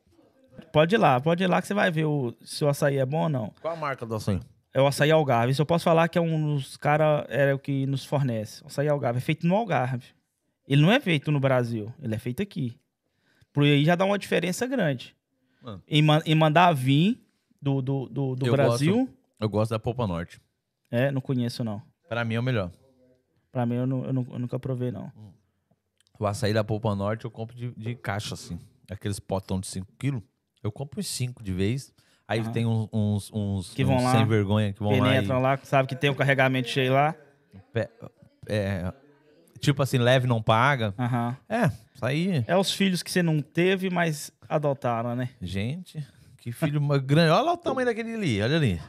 Pode 0.74 0.94
ir 0.96 0.98
lá, 0.98 1.22
pode 1.22 1.42
ir 1.42 1.48
lá 1.48 1.62
que 1.62 1.68
você 1.68 1.74
vai 1.74 1.90
ver 1.90 2.04
o, 2.04 2.36
se 2.44 2.66
o 2.66 2.68
açaí 2.68 2.98
é 2.98 3.06
bom 3.06 3.24
ou 3.24 3.30
não. 3.30 3.54
Qual 3.62 3.74
a 3.74 3.78
marca 3.78 4.06
do 4.06 4.14
açaí? 4.16 4.42
É 4.74 4.82
o 4.82 4.86
açaí 4.86 5.10
Algarve. 5.10 5.52
Isso 5.54 5.62
eu 5.62 5.66
posso 5.66 5.86
falar 5.86 6.10
que 6.10 6.18
é 6.18 6.22
um 6.22 6.56
dos 6.56 6.76
caras 6.76 7.26
é 7.30 7.54
o 7.54 7.58
que 7.60 7.86
nos 7.86 8.04
fornece. 8.04 8.62
O 8.64 8.68
açaí 8.68 8.90
Algarve 8.90 9.20
é 9.20 9.22
feito 9.22 9.48
no 9.48 9.56
Algarve. 9.56 10.08
Ele 10.68 10.82
não 10.82 10.92
é 10.92 11.00
feito 11.00 11.32
no 11.32 11.40
Brasil, 11.40 11.94
ele 12.02 12.14
é 12.14 12.20
feito 12.20 12.44
aqui. 12.44 12.78
Por 13.54 13.64
aí 13.64 13.86
já 13.86 13.96
dá 13.96 14.04
uma 14.04 14.20
diferença 14.20 14.68
grande. 14.68 15.16
Ah. 15.66 15.80
Em, 15.88 16.06
em 16.26 16.36
mandar 16.36 16.74
vir 16.74 17.26
do, 17.62 17.82
do, 17.82 18.08
do, 18.10 18.36
do 18.36 18.46
Eu 18.46 18.52
Brasil, 18.54 19.10
Eu 19.40 19.50
gosto 19.50 19.72
da 19.72 19.80
Polpa 19.80 20.06
Norte. 20.08 20.40
é, 20.92 21.12
não 21.12 21.22
conheço 21.22 21.64
não. 21.64 21.82
Pra 22.08 22.24
mim 22.26 22.36
é 22.36 22.40
o 22.40 22.44
melhor. 22.44 22.72
Pra 23.52 23.66
mim 23.66 23.76
eu, 23.76 23.88
não, 23.88 24.06
eu, 24.06 24.14
não- 24.14 24.28
eu 24.32 24.40
nunca 24.40 24.60
provei 24.60 24.92
não. 24.92 25.12
O 26.20 26.26
açaí 26.26 26.54
da 26.54 26.64
Polpa 26.64 26.94
Norte 26.96 27.26
eu 27.26 27.32
compro 27.32 27.56
de, 27.56 27.72
de 27.72 27.96
caixa, 27.96 28.34
assim. 28.34 28.60
Aqueles 28.90 29.20
potão 29.20 29.60
de 29.60 29.68
5 29.68 29.88
quilos. 29.98 30.22
Eu 30.62 30.72
compro 30.72 31.00
uns 31.00 31.08
5 31.08 31.42
de 31.44 31.54
vez. 31.54 31.94
Aí 32.28 32.42
Aham. 32.42 32.52
tem 32.52 32.66
uns, 32.66 32.90
uns, 32.92 33.32
uns, 33.34 33.74
Que 33.74 33.84
vão 33.84 33.96
uns 33.98 34.04
lá, 34.04 34.12
sem 34.12 34.26
vergonha 34.28 34.74
que 34.74 34.80
vão 34.80 34.92
lá 34.92 34.98
e... 34.98 35.02
Penetram 35.02 35.40
lá, 35.42 35.58
sabe 35.64 35.88
que 35.88 35.96
tem 35.96 36.10
o 36.10 36.16
carregamento 36.16 36.68
cheio 36.68 36.94
lá. 36.94 37.16
pe- 37.74 37.90
é, 38.48 38.92
tipo 39.60 39.82
assim, 39.82 39.98
leve 39.98 40.28
não 40.28 40.42
paga. 40.42 40.94
Aham. 41.00 41.38
É, 41.48 41.66
isso 41.96 42.06
aí... 42.06 42.44
É 42.48 42.56
os 42.58 42.72
filhos 42.72 43.02
que 43.02 43.10
você 43.10 43.24
não 43.24 43.42
teve, 43.42 43.90
mas 43.90 44.32
adotaram, 44.48 45.16
né? 45.16 45.30
Gente, 45.42 46.06
que 46.40 46.52
filho 46.52 46.80
grande. 47.00 47.32
Olha 47.32 47.42
lá 47.42 47.54
o 47.54 47.58
tamanho 47.58 47.86
daquele 47.86 48.14
ali, 48.14 48.42
olha 48.42 48.56
ali. 48.58 48.82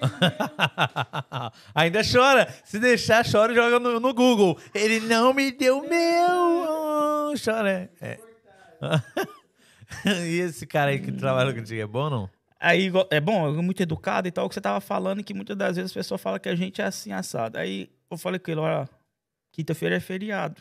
Ainda 1.74 2.00
chora. 2.02 2.48
Se 2.64 2.78
deixar, 2.78 3.24
chora 3.30 3.52
e 3.52 3.54
joga 3.54 3.78
no, 3.78 4.00
no 4.00 4.14
Google. 4.14 4.58
Ele 4.74 5.00
não 5.00 5.32
me 5.32 5.50
deu 5.52 5.82
meu. 5.82 7.30
Oh, 7.30 7.34
chora. 7.42 7.90
É. 8.00 8.18
e 10.26 10.38
esse 10.40 10.66
cara 10.66 10.90
aí 10.90 10.98
que 11.00 11.12
trabalha 11.12 11.52
contigo 11.52 11.80
é 11.80 11.86
bom 11.86 12.04
ou 12.04 12.10
não? 12.10 12.30
Aí, 12.58 12.92
é 13.10 13.20
bom, 13.20 13.50
muito 13.62 13.82
educado 13.82 14.28
e 14.28 14.30
tal, 14.30 14.44
o 14.44 14.48
que 14.48 14.54
você 14.54 14.60
tava 14.60 14.82
falando, 14.82 15.24
que 15.24 15.32
muitas 15.32 15.56
das 15.56 15.76
vezes 15.76 15.90
as 15.90 15.94
pessoas 15.94 16.20
falam 16.20 16.38
que 16.38 16.48
a 16.48 16.54
gente 16.54 16.82
é 16.82 16.84
assim, 16.84 17.10
assado. 17.10 17.56
Aí 17.56 17.90
eu 18.10 18.18
falei 18.18 18.38
com 18.38 18.50
ele, 18.50 18.60
olha, 18.60 18.86
quinta-feira 19.50 19.96
é 19.96 20.00
feriado, 20.00 20.60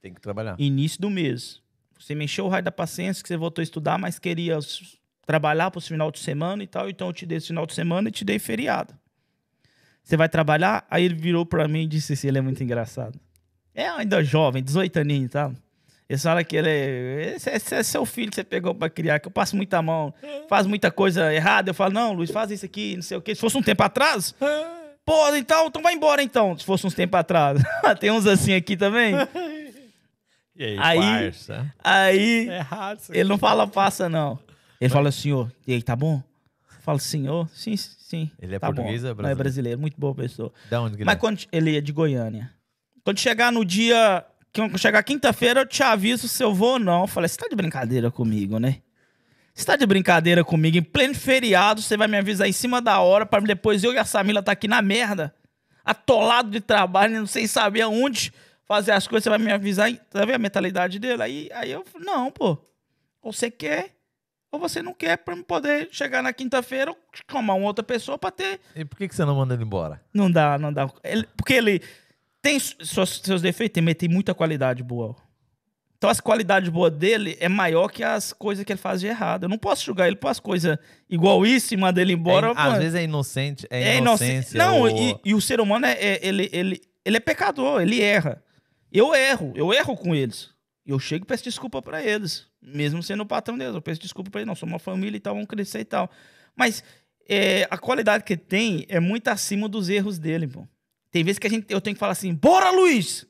Tem 0.00 0.14
que 0.14 0.20
trabalhar. 0.20 0.54
início 0.56 1.00
do 1.00 1.10
mês. 1.10 1.60
Você 1.98 2.14
me 2.14 2.26
encheu 2.26 2.46
o 2.46 2.48
raio 2.48 2.62
da 2.62 2.70
paciência 2.70 3.22
que 3.22 3.28
você 3.28 3.36
voltou 3.36 3.60
a 3.60 3.64
estudar, 3.64 3.98
mas 3.98 4.20
queria 4.20 4.58
trabalhar 5.26 5.70
pro 5.70 5.80
final 5.80 6.10
de 6.10 6.18
semana 6.18 6.62
e 6.62 6.66
tal, 6.66 6.88
então 6.88 7.08
eu 7.08 7.12
te 7.12 7.24
dei 7.26 7.38
esse 7.38 7.48
final 7.48 7.66
de 7.66 7.74
semana 7.74 8.08
e 8.08 8.12
te 8.12 8.24
dei 8.24 8.38
feriado. 8.38 8.94
Você 10.02 10.16
vai 10.16 10.28
trabalhar? 10.28 10.84
Aí 10.90 11.04
ele 11.04 11.14
virou 11.14 11.46
pra 11.46 11.68
mim 11.68 11.82
e 11.82 11.86
disse 11.86 12.12
assim, 12.14 12.28
ele 12.28 12.38
é 12.38 12.40
muito 12.40 12.62
engraçado. 12.62 13.18
É 13.74 13.88
ainda 13.88 14.22
jovem, 14.22 14.62
18 14.62 14.98
aninhos, 14.98 15.30
tá? 15.30 15.50
Ele 16.08 16.18
fala 16.18 16.44
que 16.44 16.56
ele 16.56 16.68
é. 16.68 17.34
Esse, 17.36 17.48
esse 17.50 17.74
é 17.74 17.82
seu 17.82 18.04
filho 18.04 18.28
que 18.28 18.34
você 18.34 18.44
pegou 18.44 18.74
pra 18.74 18.90
criar, 18.90 19.18
que 19.18 19.28
eu 19.28 19.32
passo 19.32 19.56
muita 19.56 19.80
mão, 19.80 20.12
faz 20.48 20.66
muita 20.66 20.90
coisa 20.90 21.32
errada. 21.32 21.70
Eu 21.70 21.74
falo, 21.74 21.94
não, 21.94 22.12
Luiz, 22.12 22.30
faz 22.30 22.50
isso 22.50 22.66
aqui, 22.66 22.96
não 22.96 23.02
sei 23.02 23.16
o 23.16 23.22
quê. 23.22 23.34
Se 23.34 23.40
fosse 23.40 23.56
um 23.56 23.62
tempo 23.62 23.82
atrás, 23.82 24.34
pô, 25.06 25.34
então, 25.36 25.68
então 25.68 25.80
vai 25.80 25.94
embora 25.94 26.22
então. 26.22 26.58
Se 26.58 26.66
fosse 26.66 26.86
uns 26.86 26.92
tempo 26.92 27.16
atrás. 27.16 27.62
Tem 27.98 28.10
uns 28.10 28.26
assim 28.26 28.52
aqui 28.54 28.76
também. 28.76 29.14
E 30.54 30.64
aí, 30.64 30.76
Aí- 30.78 30.98
parça? 30.98 31.74
Aí 31.82 32.48
errado 32.50 32.98
isso 32.98 33.14
ele 33.14 33.26
não 33.26 33.38
fala 33.38 33.66
passa, 33.66 34.06
não. 34.06 34.38
Ele 34.82 34.92
fala, 34.92 35.12
senhor, 35.12 35.50
e 35.66 35.72
aí, 35.74 35.82
tá 35.82 35.94
bom? 35.94 36.16
Eu 36.76 36.82
falo, 36.82 36.98
senhor, 36.98 37.48
sim, 37.54 37.76
sim. 37.76 38.30
Ele 38.40 38.56
é 38.56 38.58
tá 38.58 38.66
português 38.66 39.02
bom. 39.02 39.08
ou 39.08 39.12
é 39.12 39.14
Não, 39.14 39.20
é 39.20 39.34
brasileiro? 39.34 39.38
brasileiro, 39.38 39.80
muito 39.80 40.00
boa 40.00 40.14
pessoa. 40.14 40.52
Da 40.68 40.80
onde 40.82 40.96
que 40.96 41.02
ele 41.02 41.06
Mas 41.06 41.16
é? 41.16 41.18
quando 41.18 41.40
ele 41.52 41.76
é 41.76 41.80
de 41.80 41.92
Goiânia. 41.92 42.50
Quando 43.04 43.18
chegar 43.18 43.52
no 43.52 43.64
dia. 43.64 44.24
Quando 44.54 44.78
chegar 44.78 45.02
quinta-feira, 45.02 45.60
eu 45.60 45.66
te 45.66 45.82
aviso 45.82 46.28
se 46.28 46.42
eu 46.42 46.52
vou 46.52 46.72
ou 46.72 46.78
não. 46.78 47.02
Eu 47.02 47.06
falei, 47.06 47.28
você 47.28 47.36
tá 47.36 47.48
de 47.48 47.56
brincadeira 47.56 48.10
comigo, 48.10 48.58
né? 48.58 48.82
Você 49.54 49.64
tá 49.64 49.76
de 49.76 49.86
brincadeira 49.86 50.44
comigo? 50.44 50.76
Em 50.76 50.82
pleno 50.82 51.14
feriado, 51.14 51.80
você 51.80 51.96
vai 51.96 52.08
me 52.08 52.16
avisar 52.16 52.48
em 52.48 52.52
cima 52.52 52.80
da 52.82 53.00
hora 53.00 53.24
pra 53.24 53.40
depois 53.40 53.84
eu 53.84 53.92
e 53.92 53.98
a 53.98 54.04
Samila 54.04 54.42
tá 54.42 54.52
aqui 54.52 54.66
na 54.66 54.82
merda. 54.82 55.34
Atolado 55.84 56.50
de 56.50 56.60
trabalho, 56.60 57.18
não 57.18 57.26
sei 57.26 57.46
saber 57.46 57.82
aonde 57.82 58.32
fazer 58.64 58.92
as 58.92 59.06
coisas, 59.06 59.24
você 59.24 59.30
vai 59.30 59.38
me 59.38 59.52
avisar. 59.52 59.92
Tá 60.10 60.20
vendo 60.24 60.36
a 60.36 60.38
mentalidade 60.38 60.98
dele? 60.98 61.22
Aí, 61.22 61.48
aí 61.52 61.70
eu 61.70 61.84
falei, 61.84 62.06
não, 62.06 62.30
pô. 62.30 62.58
Você 63.22 63.50
quer, 63.50 63.90
ou 64.52 64.60
você 64.60 64.82
não 64.82 64.92
quer 64.92 65.18
eu 65.26 65.42
poder 65.44 65.88
chegar 65.90 66.22
na 66.22 66.32
quinta-feira, 66.32 66.94
chamar 67.28 67.54
uma 67.54 67.66
outra 67.66 67.82
pessoa 67.82 68.18
pra 68.18 68.30
ter 68.30 68.60
E 68.76 68.84
por 68.84 68.98
que, 68.98 69.08
que 69.08 69.14
você 69.16 69.24
não 69.24 69.34
manda 69.34 69.54
ele 69.54 69.64
embora? 69.64 70.00
não 70.12 70.30
dá, 70.30 70.58
não 70.58 70.70
dá. 70.72 70.88
Ele- 71.02 71.26
porque 71.36 71.54
ele 71.54 71.80
tem 72.42 72.58
seus, 72.60 73.20
seus 73.24 73.40
defeitos, 73.40 73.82
mas 73.82 73.94
tem 73.94 74.08
muita 74.08 74.34
qualidade 74.34 74.82
boa. 74.82 75.16
Então 75.96 76.10
as 76.10 76.20
qualidades 76.20 76.68
boas 76.68 76.92
dele 76.92 77.36
é 77.40 77.48
maior 77.48 77.88
que 77.88 78.02
as 78.02 78.32
coisas 78.32 78.64
que 78.64 78.72
ele 78.72 78.80
faz 78.80 79.00
de 79.00 79.06
errado. 79.06 79.44
Eu 79.44 79.48
não 79.48 79.56
posso 79.56 79.84
julgar 79.84 80.08
ele 80.08 80.16
por 80.16 80.28
as 80.28 80.40
coisas 80.40 80.76
igual 81.08 81.46
isso 81.46 81.72
e 81.72 81.76
mandar 81.76 82.02
ele 82.02 82.12
embora. 82.12 82.48
É 82.48 82.52
às 82.56 82.78
vezes 82.78 82.94
é 82.96 83.04
inocente, 83.04 83.66
é, 83.70 83.82
é 83.94 83.96
inocência. 83.98 84.56
inocente. 84.56 84.56
Não, 84.58 84.80
ou- 84.80 84.88
e, 84.90 85.16
e 85.24 85.32
o 85.34 85.40
ser 85.40 85.60
humano 85.60 85.86
é, 85.86 85.92
é- 85.92 86.18
ele, 86.26 86.50
ele, 86.52 86.80
ele 87.04 87.16
é 87.16 87.20
pecador, 87.20 87.80
ele 87.80 88.02
erra. 88.02 88.42
Eu 88.92 89.14
erro, 89.14 89.52
eu 89.54 89.72
erro 89.72 89.96
com 89.96 90.12
eles. 90.14 90.50
Eu 90.84 90.98
chego 90.98 91.24
e 91.24 91.26
peço 91.28 91.44
desculpa 91.44 91.80
pra 91.80 92.02
eles, 92.04 92.46
mesmo 92.60 93.02
sendo 93.02 93.22
o 93.22 93.26
patrão 93.26 93.56
deles. 93.56 93.74
Eu 93.74 93.82
peço 93.82 94.00
desculpa 94.00 94.30
pra 94.30 94.40
eles, 94.40 94.48
não, 94.48 94.54
somos 94.54 94.72
uma 94.72 94.78
família 94.78 95.16
e 95.16 95.20
tal, 95.20 95.34
vamos 95.34 95.48
crescer 95.48 95.80
e 95.80 95.84
tal. 95.84 96.10
Mas 96.56 96.82
é, 97.28 97.66
a 97.70 97.78
qualidade 97.78 98.24
que 98.24 98.36
tem 98.36 98.84
é 98.88 98.98
muito 98.98 99.28
acima 99.28 99.68
dos 99.68 99.88
erros 99.88 100.18
dele, 100.18 100.48
pô. 100.48 100.66
Tem 101.10 101.22
vezes 101.22 101.38
que 101.38 101.46
a 101.46 101.50
gente, 101.50 101.66
eu 101.72 101.80
tenho 101.80 101.94
que 101.94 102.00
falar 102.00 102.12
assim, 102.12 102.34
bora, 102.34 102.70
Luiz! 102.70 103.26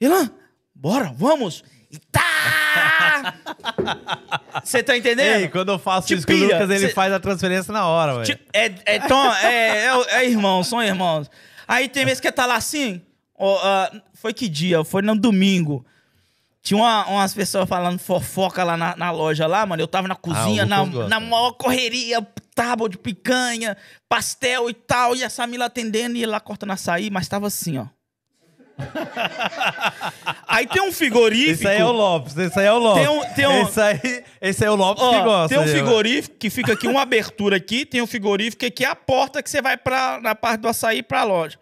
Ilan, 0.00 0.30
bora, 0.74 1.12
vamos! 1.16 1.64
E 1.90 1.98
tá! 1.98 3.34
Você 4.64 4.82
tá 4.82 4.96
entendendo? 4.96 5.40
Ei, 5.42 5.48
quando 5.48 5.72
eu 5.72 5.78
faço 5.78 6.08
Te 6.08 6.14
isso 6.14 6.26
com 6.26 6.32
o 6.32 6.36
Lucas, 6.36 6.68
ele 6.70 6.88
cê- 6.88 6.94
faz 6.94 7.12
a 7.12 7.20
transferência 7.20 7.72
na 7.72 7.86
hora, 7.86 8.22
velho. 8.24 8.38
É, 8.52 8.74
é, 8.84 8.98
Tom, 9.06 9.32
é, 9.34 9.86
é, 9.86 9.90
é 10.16 10.24
irmão, 10.28 10.62
são 10.64 10.82
irmãos. 10.82 11.30
Aí 11.66 11.88
tem 11.88 12.04
vezes 12.04 12.20
que 12.20 12.30
tá 12.30 12.46
lá 12.46 12.56
assim, 12.56 13.00
ó, 13.34 13.58
ah, 13.62 14.02
foi 14.14 14.34
que 14.34 14.48
dia? 14.48 14.84
Foi 14.84 15.02
no 15.02 15.16
domingo. 15.16 15.84
Tinha 16.62 16.78
uma- 16.78 17.06
umas 17.08 17.34
pessoas 17.34 17.68
falando 17.68 17.98
fofoca 17.98 18.62
lá 18.62 18.76
na, 18.76 18.94
na 18.96 19.10
loja 19.10 19.46
lá, 19.48 19.66
mano. 19.66 19.82
Eu 19.82 19.88
tava 19.88 20.06
na 20.06 20.14
cozinha, 20.14 20.62
Ah, 20.62 20.66
na, 20.66 20.84
gosta. 20.84 21.08
na 21.08 21.18
maior 21.18 21.52
correria, 21.52 22.24
tábua 22.54 22.88
de 22.88 22.96
picanha, 22.96 23.76
pastel 24.08 24.70
e 24.70 24.74
tal. 24.74 25.16
E 25.16 25.24
a 25.24 25.30
Samila 25.30 25.64
atendendo 25.64 26.16
e 26.16 26.24
lá 26.24 26.38
cortando 26.38 26.70
açaí, 26.70 27.10
mas 27.10 27.26
tava 27.26 27.48
assim, 27.48 27.78
ó. 27.78 27.86
Aí 30.46 30.66
tem 30.66 30.82
um 30.82 30.92
frigorífico. 30.92 31.52
Esse 31.52 31.68
aí 31.68 31.78
é 31.78 31.84
o 31.84 31.92
Lopes, 31.92 32.36
esse 32.36 32.58
aí 32.58 32.66
é 32.66 32.72
o 32.72 32.78
Lopes. 32.78 33.02
Tem 33.04 33.10
um- 33.12 33.34
tem 33.34 33.46
um- 33.46 33.62
Esse 33.62 33.80
aí, 33.80 34.24
esse 34.40 34.64
é 34.64 34.70
o 34.70 34.74
Lopes 34.74 35.02
Ó, 35.02 35.10
que 35.10 35.20
gosta. 35.22 35.48
Tem 35.54 35.64
um 35.64 35.68
frigorífico 35.68 36.36
que 36.36 36.50
fica 36.50 36.72
aqui, 36.72 36.86
uma 36.88 37.02
abertura 37.02 37.56
aqui, 37.56 37.84
tem 37.86 38.00
um 38.02 38.06
frigorífico 38.06 38.60
que 38.60 38.66
aqui 38.66 38.84
é 38.84 38.88
a 38.88 38.96
porta 38.96 39.42
que 39.42 39.50
você 39.50 39.60
vai 39.62 39.76
pra, 39.76 40.20
na 40.20 40.34
parte 40.34 40.60
do 40.60 40.68
açaí 40.68 41.02
pra 41.02 41.22
loja. 41.24 41.58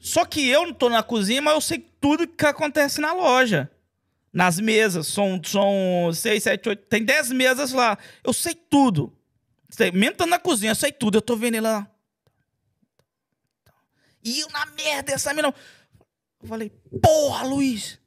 Só 0.00 0.24
que 0.24 0.46
eu 0.48 0.66
não 0.66 0.72
tô 0.74 0.88
na 0.88 1.02
cozinha, 1.02 1.40
mas 1.40 1.54
eu 1.54 1.60
sei 1.60 1.84
tudo 2.00 2.26
que 2.26 2.44
acontece 2.46 3.00
na 3.00 3.12
loja. 3.12 3.70
Nas 4.32 4.58
mesas, 4.58 5.08
são, 5.08 5.38
são 5.44 6.10
seis, 6.14 6.42
sete, 6.44 6.68
oito, 6.68 6.86
tem 6.86 7.04
dez 7.04 7.30
mesas 7.30 7.72
lá. 7.72 7.98
Eu 8.24 8.32
sei 8.32 8.54
tudo. 8.54 9.12
Mesmo 9.92 10.26
na 10.26 10.38
cozinha, 10.38 10.70
eu 10.72 10.76
sei 10.76 10.90
tudo. 10.90 11.18
Eu 11.18 11.22
tô 11.22 11.36
vendo 11.36 11.54
ele 11.54 11.60
lá. 11.62 11.86
E 14.24 14.40
eu 14.40 14.48
na 14.48 14.64
merda, 14.66 15.12
essa 15.12 15.34
mina. 15.34 15.52
Eu 16.42 16.48
falei, 16.48 16.70
porra, 17.02 17.44
Luiz, 17.44 17.98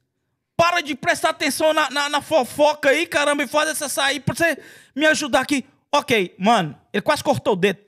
para 0.56 0.80
de 0.80 0.94
prestar 0.94 1.30
atenção 1.30 1.72
na, 1.72 1.88
na, 1.90 2.08
na 2.08 2.20
fofoca 2.20 2.88
aí, 2.90 3.06
caramba, 3.06 3.42
e 3.44 3.46
faz 3.46 3.68
essa 3.70 3.88
sair 3.88 4.20
pra 4.20 4.34
você 4.34 4.58
me 4.94 5.06
ajudar 5.06 5.40
aqui. 5.40 5.64
Ok, 5.92 6.34
mano, 6.38 6.78
ele 6.92 7.02
quase 7.02 7.22
cortou 7.22 7.52
o 7.52 7.56
dedo. 7.56 7.80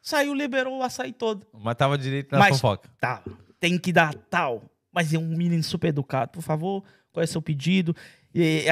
Saiu, 0.00 0.34
liberou 0.34 0.78
o 0.78 0.82
açaí 0.82 1.12
todo. 1.12 1.46
Mas 1.52 1.76
tava 1.76 1.98
direito 1.98 2.32
na 2.32 2.38
Mas- 2.38 2.56
fofoca. 2.56 2.90
Tá, 2.98 3.22
tem 3.60 3.78
que 3.78 3.92
dar 3.92 4.14
tal. 4.14 4.62
Mas 4.92 5.12
é 5.14 5.18
um 5.18 5.26
menino 5.26 5.62
super 5.62 5.88
educado. 5.88 6.32
Por 6.32 6.42
favor, 6.42 6.84
qual 7.10 7.22
é 7.22 7.24
o 7.24 7.28
seu 7.28 7.40
pedido? 7.40 7.96
E 8.34 8.64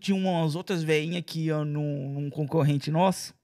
tinha 0.00 0.16
umas 0.16 0.54
outras 0.54 0.82
veinhas 0.82 1.22
que 1.26 1.46
iam 1.46 1.64
num, 1.64 2.14
num 2.14 2.30
concorrente 2.30 2.90
nosso. 2.90 3.34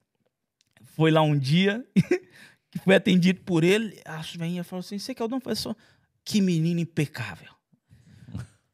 Foi 0.95 1.11
lá 1.11 1.23
um 1.23 1.39
dia, 1.39 1.85
que 2.71 2.79
foi 2.79 2.95
atendido 2.95 3.41
por 3.41 3.65
ele. 3.65 4.01
As 4.05 4.35
veinhas 4.35 4.67
falaram 4.67 4.81
assim: 4.81 4.99
você 4.99 5.15
que 5.15 5.23
é 5.23 5.25
o 5.25 5.29
dono? 5.29 5.43
Eu 5.45 5.57
falei, 5.57 5.77
que 6.25 6.41
menino 6.41 6.81
impecável. 6.81 7.51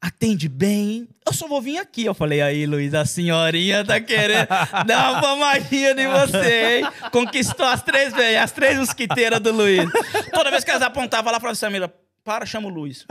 Atende 0.01 0.47
bem. 0.47 1.07
Eu 1.25 1.33
só 1.33 1.47
vou 1.47 1.61
vir 1.61 1.79
aqui. 1.79 2.05
Eu 2.05 2.13
falei, 2.13 2.39
aí, 2.39 2.67
Luiz, 2.67 2.93
a 2.93 3.05
senhorinha 3.05 3.83
tá 3.83 3.99
querendo 3.99 4.47
dar 4.85 5.13
uma 5.13 5.35
magia 5.35 5.91
em 5.91 6.07
você, 6.07 6.77
hein? 6.77 7.09
Conquistou 7.11 7.65
as 7.65 7.81
três 7.81 8.13
velhas, 8.13 8.43
as 8.43 8.51
três 8.51 8.77
mosquiteiras 8.77 9.39
do 9.39 9.51
Luiz. 9.51 9.89
Toda 10.31 10.51
vez 10.51 10.63
que 10.63 10.69
elas 10.69 10.83
apontavam 10.83 11.31
lá, 11.31 11.39
falava 11.39 11.53
assim, 11.53 11.61
Samira, 11.61 11.91
para, 12.25 12.45
chama 12.45 12.67
o 12.67 12.71
Luiz. 12.71 13.05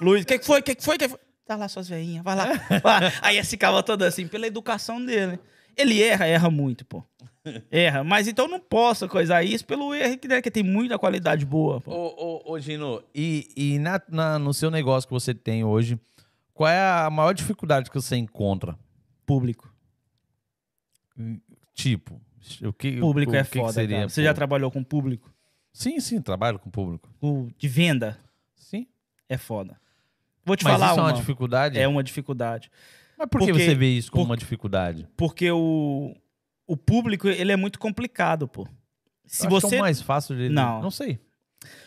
Luiz, 0.00 0.22
o 0.22 0.26
que, 0.26 0.38
que 0.38 0.46
foi? 0.46 0.60
O 0.60 0.62
que, 0.62 0.74
que 0.76 0.82
foi? 0.84 0.96
que 0.96 1.08
foi? 1.08 1.18
Tá 1.44 1.56
lá 1.56 1.68
suas 1.68 1.88
velhinhas, 1.88 2.24
vai 2.24 2.34
lá. 2.36 2.46
vai 2.82 3.00
lá. 3.02 3.12
Aí 3.20 3.36
esse 3.36 3.50
ficava 3.50 3.82
todo 3.82 4.02
assim, 4.02 4.26
pela 4.26 4.46
educação 4.46 5.04
dele. 5.04 5.38
Ele 5.76 6.00
erra, 6.02 6.24
erra 6.26 6.48
muito, 6.50 6.86
pô. 6.86 7.04
Erra. 7.70 8.02
Mas 8.04 8.26
então 8.28 8.46
eu 8.46 8.50
não 8.50 8.60
posso 8.60 9.06
coisar 9.08 9.42
isso 9.42 9.66
pelo 9.66 9.92
erro 9.94 10.16
que, 10.16 10.26
né, 10.28 10.40
que 10.40 10.50
tem 10.50 10.62
muita 10.62 10.98
qualidade 10.98 11.44
boa. 11.44 11.80
Pô. 11.80 11.90
Ô, 11.92 12.14
ô, 12.46 12.52
ô, 12.52 12.60
Gino, 12.60 13.02
e, 13.14 13.48
e 13.56 13.78
na, 13.78 14.00
na- 14.08 14.38
no 14.38 14.54
seu 14.54 14.70
negócio 14.70 15.06
que 15.06 15.12
você 15.12 15.34
tem 15.34 15.64
hoje, 15.64 15.98
qual 16.54 16.70
é 16.70 16.80
a 16.80 17.10
maior 17.10 17.34
dificuldade 17.34 17.90
que 17.90 17.96
você 18.00 18.16
encontra? 18.16 18.78
Público. 19.26 19.70
Tipo, 21.74 22.20
o 22.62 22.72
que, 22.72 22.98
Público 22.98 23.32
o, 23.32 23.36
é 23.36 23.44
que 23.44 23.50
que 23.50 23.58
foda, 23.58 23.72
seria? 23.72 23.96
cara. 23.96 24.08
Você 24.08 24.22
já 24.22 24.32
trabalhou 24.32 24.70
com 24.70 24.82
público? 24.82 25.30
Sim, 25.72 25.98
sim, 26.00 26.22
trabalho 26.22 26.58
com 26.58 26.70
público. 26.70 27.10
O 27.20 27.48
de 27.58 27.68
venda? 27.68 28.18
É 29.28 29.36
foda. 29.36 29.78
Vou 30.44 30.56
te 30.56 30.64
Mas 30.64 30.74
falar 30.74 30.90
isso 30.90 30.98
é 30.98 31.02
uma. 31.02 31.08
uma 31.10 31.16
dificuldade? 31.18 31.78
É 31.78 31.88
uma 31.88 32.02
dificuldade. 32.02 32.70
Mas 33.16 33.28
por 33.28 33.40
que 33.40 33.46
porque- 33.48 33.64
você 33.64 33.74
vê 33.74 33.88
isso 33.96 34.10
como 34.10 34.24
por- 34.24 34.30
uma 34.30 34.36
dificuldade? 34.36 35.08
Porque 35.16 35.50
o, 35.50 36.14
o 36.66 36.76
público, 36.76 37.28
ele 37.28 37.52
é 37.52 37.56
muito 37.56 37.78
complicado, 37.78 38.46
pô. 38.46 38.66
Se 39.26 39.46
acho 39.46 39.54
que 39.54 39.60
você 39.60 39.76
é 39.76 39.78
o 39.78 39.82
mais 39.82 40.02
fácil 40.02 40.36
de... 40.36 40.48
Não. 40.48 40.82
Não 40.82 40.90
sei. 40.90 41.18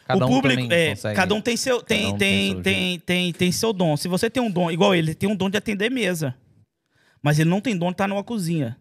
Cada 0.06 0.26
o 0.26 0.28
um 0.28 0.32
público, 0.32 0.62
também 0.64 0.78
é, 0.78 0.90
consegue. 0.90 1.16
cada 1.16 1.36
um 1.36 1.42
tem 1.42 1.56
seu, 1.56 1.84
tem, 1.84 2.08
um 2.08 2.18
tem 2.18 2.54
tem, 2.54 2.62
tem, 2.64 3.00
tem, 3.00 3.34
tem, 3.34 3.52
seu 3.52 3.72
dom. 3.72 3.96
Se 3.96 4.08
você 4.08 4.30
tem 4.30 4.42
um 4.42 4.50
dom, 4.50 4.72
igual 4.72 4.96
ele, 4.96 5.10
ele 5.10 5.16
tem 5.16 5.30
um 5.30 5.36
dom 5.36 5.50
de 5.50 5.58
atender 5.58 5.92
mesa. 5.92 6.36
Mas 7.22 7.38
ele 7.38 7.50
não 7.50 7.62
tem 7.62 7.78
dom 7.78 7.88
de 7.88 7.94
estar 7.94 8.08
numa 8.08 8.24
cozinha. 8.24 8.78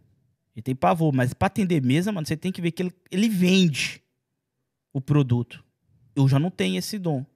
Ele 0.54 0.62
tem 0.62 0.74
pavor, 0.74 1.12
mas 1.12 1.34
pra 1.34 1.46
atender 1.46 1.82
mesa, 1.82 2.10
mano, 2.10 2.26
você 2.26 2.36
tem 2.36 2.50
que 2.50 2.62
ver 2.62 2.70
que 2.70 2.82
ele, 2.82 2.92
ele 3.10 3.28
vende 3.28 4.02
o 4.92 5.00
produto. 5.00 5.62
Eu 6.14 6.26
já 6.28 6.38
não 6.38 6.50
tenho 6.50 6.78
esse 6.78 6.98
dom. 6.98 7.26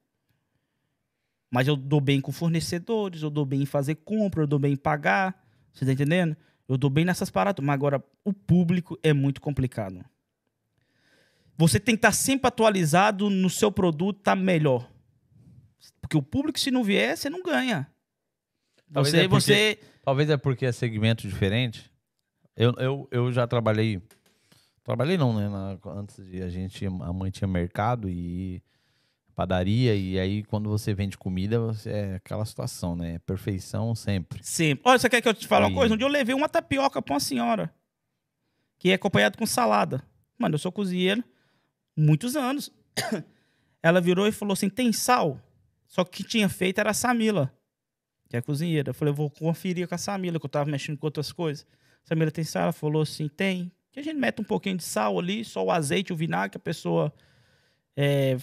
Mas 1.50 1.66
eu 1.66 1.74
dou 1.76 2.00
bem 2.00 2.20
com 2.20 2.30
fornecedores, 2.30 3.22
eu 3.22 3.30
dou 3.30 3.44
bem 3.44 3.62
em 3.62 3.66
fazer 3.66 3.96
compra, 3.96 4.42
eu 4.42 4.46
dou 4.46 4.58
bem 4.58 4.74
em 4.74 4.76
pagar. 4.76 5.42
Você 5.72 5.84
tá 5.84 5.92
entendendo? 5.92 6.36
Eu 6.68 6.76
dou 6.78 6.88
bem 6.88 7.04
nessas 7.04 7.28
paradas. 7.30 7.64
Mas 7.64 7.74
agora, 7.74 8.02
o 8.24 8.32
público 8.32 8.98
é 9.02 9.12
muito 9.12 9.40
complicado. 9.40 10.04
Você 11.56 11.78
tem 11.78 11.94
que 11.94 11.98
estar 11.98 12.12
sempre 12.12 12.46
atualizado 12.48 13.28
no 13.28 13.50
seu 13.50 13.70
produto, 13.70 14.20
tá 14.22 14.34
melhor. 14.36 14.88
Porque 16.00 16.16
o 16.16 16.22
público, 16.22 16.58
se 16.58 16.70
não 16.70 16.82
vier, 16.84 17.16
você 17.16 17.28
não 17.28 17.42
ganha. 17.42 17.86
Talvez 18.92 19.12
Você, 19.14 19.20
é 19.20 19.28
porque- 19.28 19.40
você. 19.40 19.78
Talvez 20.04 20.30
é 20.30 20.36
porque 20.36 20.66
é 20.66 20.72
segmento 20.72 21.28
diferente. 21.28 21.90
Eu, 22.56 22.72
eu, 22.78 23.08
eu 23.10 23.32
já 23.32 23.46
trabalhei. 23.46 24.00
Trabalhei 24.82 25.16
não, 25.18 25.34
né? 25.36 25.48
Na- 25.48 25.78
antes 25.92 26.24
de 26.26 26.42
a 26.42 26.48
gente. 26.48 26.86
A 26.86 27.12
mãe 27.12 27.30
tinha 27.30 27.46
mercado 27.46 28.08
e 28.08 28.62
padaria. 29.40 29.94
E 29.94 30.18
aí, 30.18 30.42
quando 30.44 30.68
você 30.68 30.92
vende 30.92 31.16
comida, 31.16 31.58
você, 31.58 31.90
é 31.90 32.14
aquela 32.16 32.44
situação, 32.44 32.94
né? 32.94 33.18
Perfeição 33.20 33.94
sempre. 33.94 34.38
Sempre. 34.44 34.82
Olha, 34.84 34.98
você 34.98 35.08
quer 35.08 35.22
que 35.22 35.28
eu 35.28 35.32
te 35.32 35.48
fale 35.48 35.64
uma 35.64 35.70
E- 35.72 35.74
coisa? 35.74 35.94
Um 35.94 35.96
dia 35.96 36.06
eu 36.06 36.10
levei 36.10 36.34
uma 36.34 36.48
tapioca 36.48 37.00
pra 37.00 37.14
uma 37.14 37.20
senhora. 37.20 37.72
Que 38.78 38.90
é 38.90 38.94
acompanhado 38.94 39.38
com 39.38 39.46
salada. 39.46 40.02
Mano, 40.38 40.56
eu 40.56 40.58
sou 40.58 40.70
cozinheiro. 40.70 41.24
Muitos 41.96 42.36
anos. 42.36 42.70
Ela 43.82 43.98
virou 44.00 44.26
e 44.26 44.32
falou 44.32 44.52
assim: 44.52 44.68
tem 44.68 44.92
sal? 44.92 45.40
Só 45.86 46.04
que 46.04 46.10
o 46.10 46.12
que 46.22 46.24
tinha 46.30 46.48
feito 46.48 46.78
era 46.78 46.90
a 46.90 46.94
Samila, 46.94 47.52
que 48.28 48.36
é 48.36 48.42
cozinheira. 48.42 48.90
Eu 48.90 48.94
falei, 48.94 49.10
eu 49.12 49.16
vou 49.16 49.30
conferir 49.30 49.88
com 49.88 49.94
a 49.94 49.98
Samila, 49.98 50.38
que 50.38 50.44
eu 50.46 50.50
tava 50.50 50.70
mexendo 50.70 50.98
com 50.98 51.06
outras 51.06 51.32
coisas. 51.32 51.66
Samila 52.04 52.30
tem 52.30 52.44
sal? 52.44 52.64
Ela 52.64 52.72
falou 52.72 53.02
assim: 53.02 53.26
tem. 53.26 53.72
Que 53.90 54.00
a 54.00 54.02
gente 54.02 54.16
mete 54.18 54.40
um 54.40 54.44
pouquinho 54.44 54.76
de 54.76 54.84
sal 54.84 55.18
ali, 55.18 55.44
só 55.46 55.64
o 55.64 55.70
azeite, 55.70 56.12
o 56.12 56.16
vinagre 56.16 56.50
que 56.50 56.56
a 56.58 56.60
pessoa 56.60 57.12
é, 57.96 58.36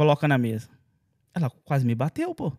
coloca 0.00 0.26
na 0.26 0.38
mesa. 0.38 0.70
Ela 1.34 1.50
quase 1.50 1.84
me 1.84 1.94
bateu, 1.94 2.34
pô. 2.34 2.50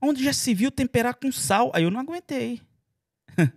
Onde 0.00 0.24
já 0.24 0.32
se 0.32 0.54
viu 0.54 0.70
temperar 0.70 1.14
com 1.16 1.30
sal? 1.30 1.70
Aí 1.74 1.82
eu 1.82 1.90
não 1.90 2.00
aguentei. 2.00 2.62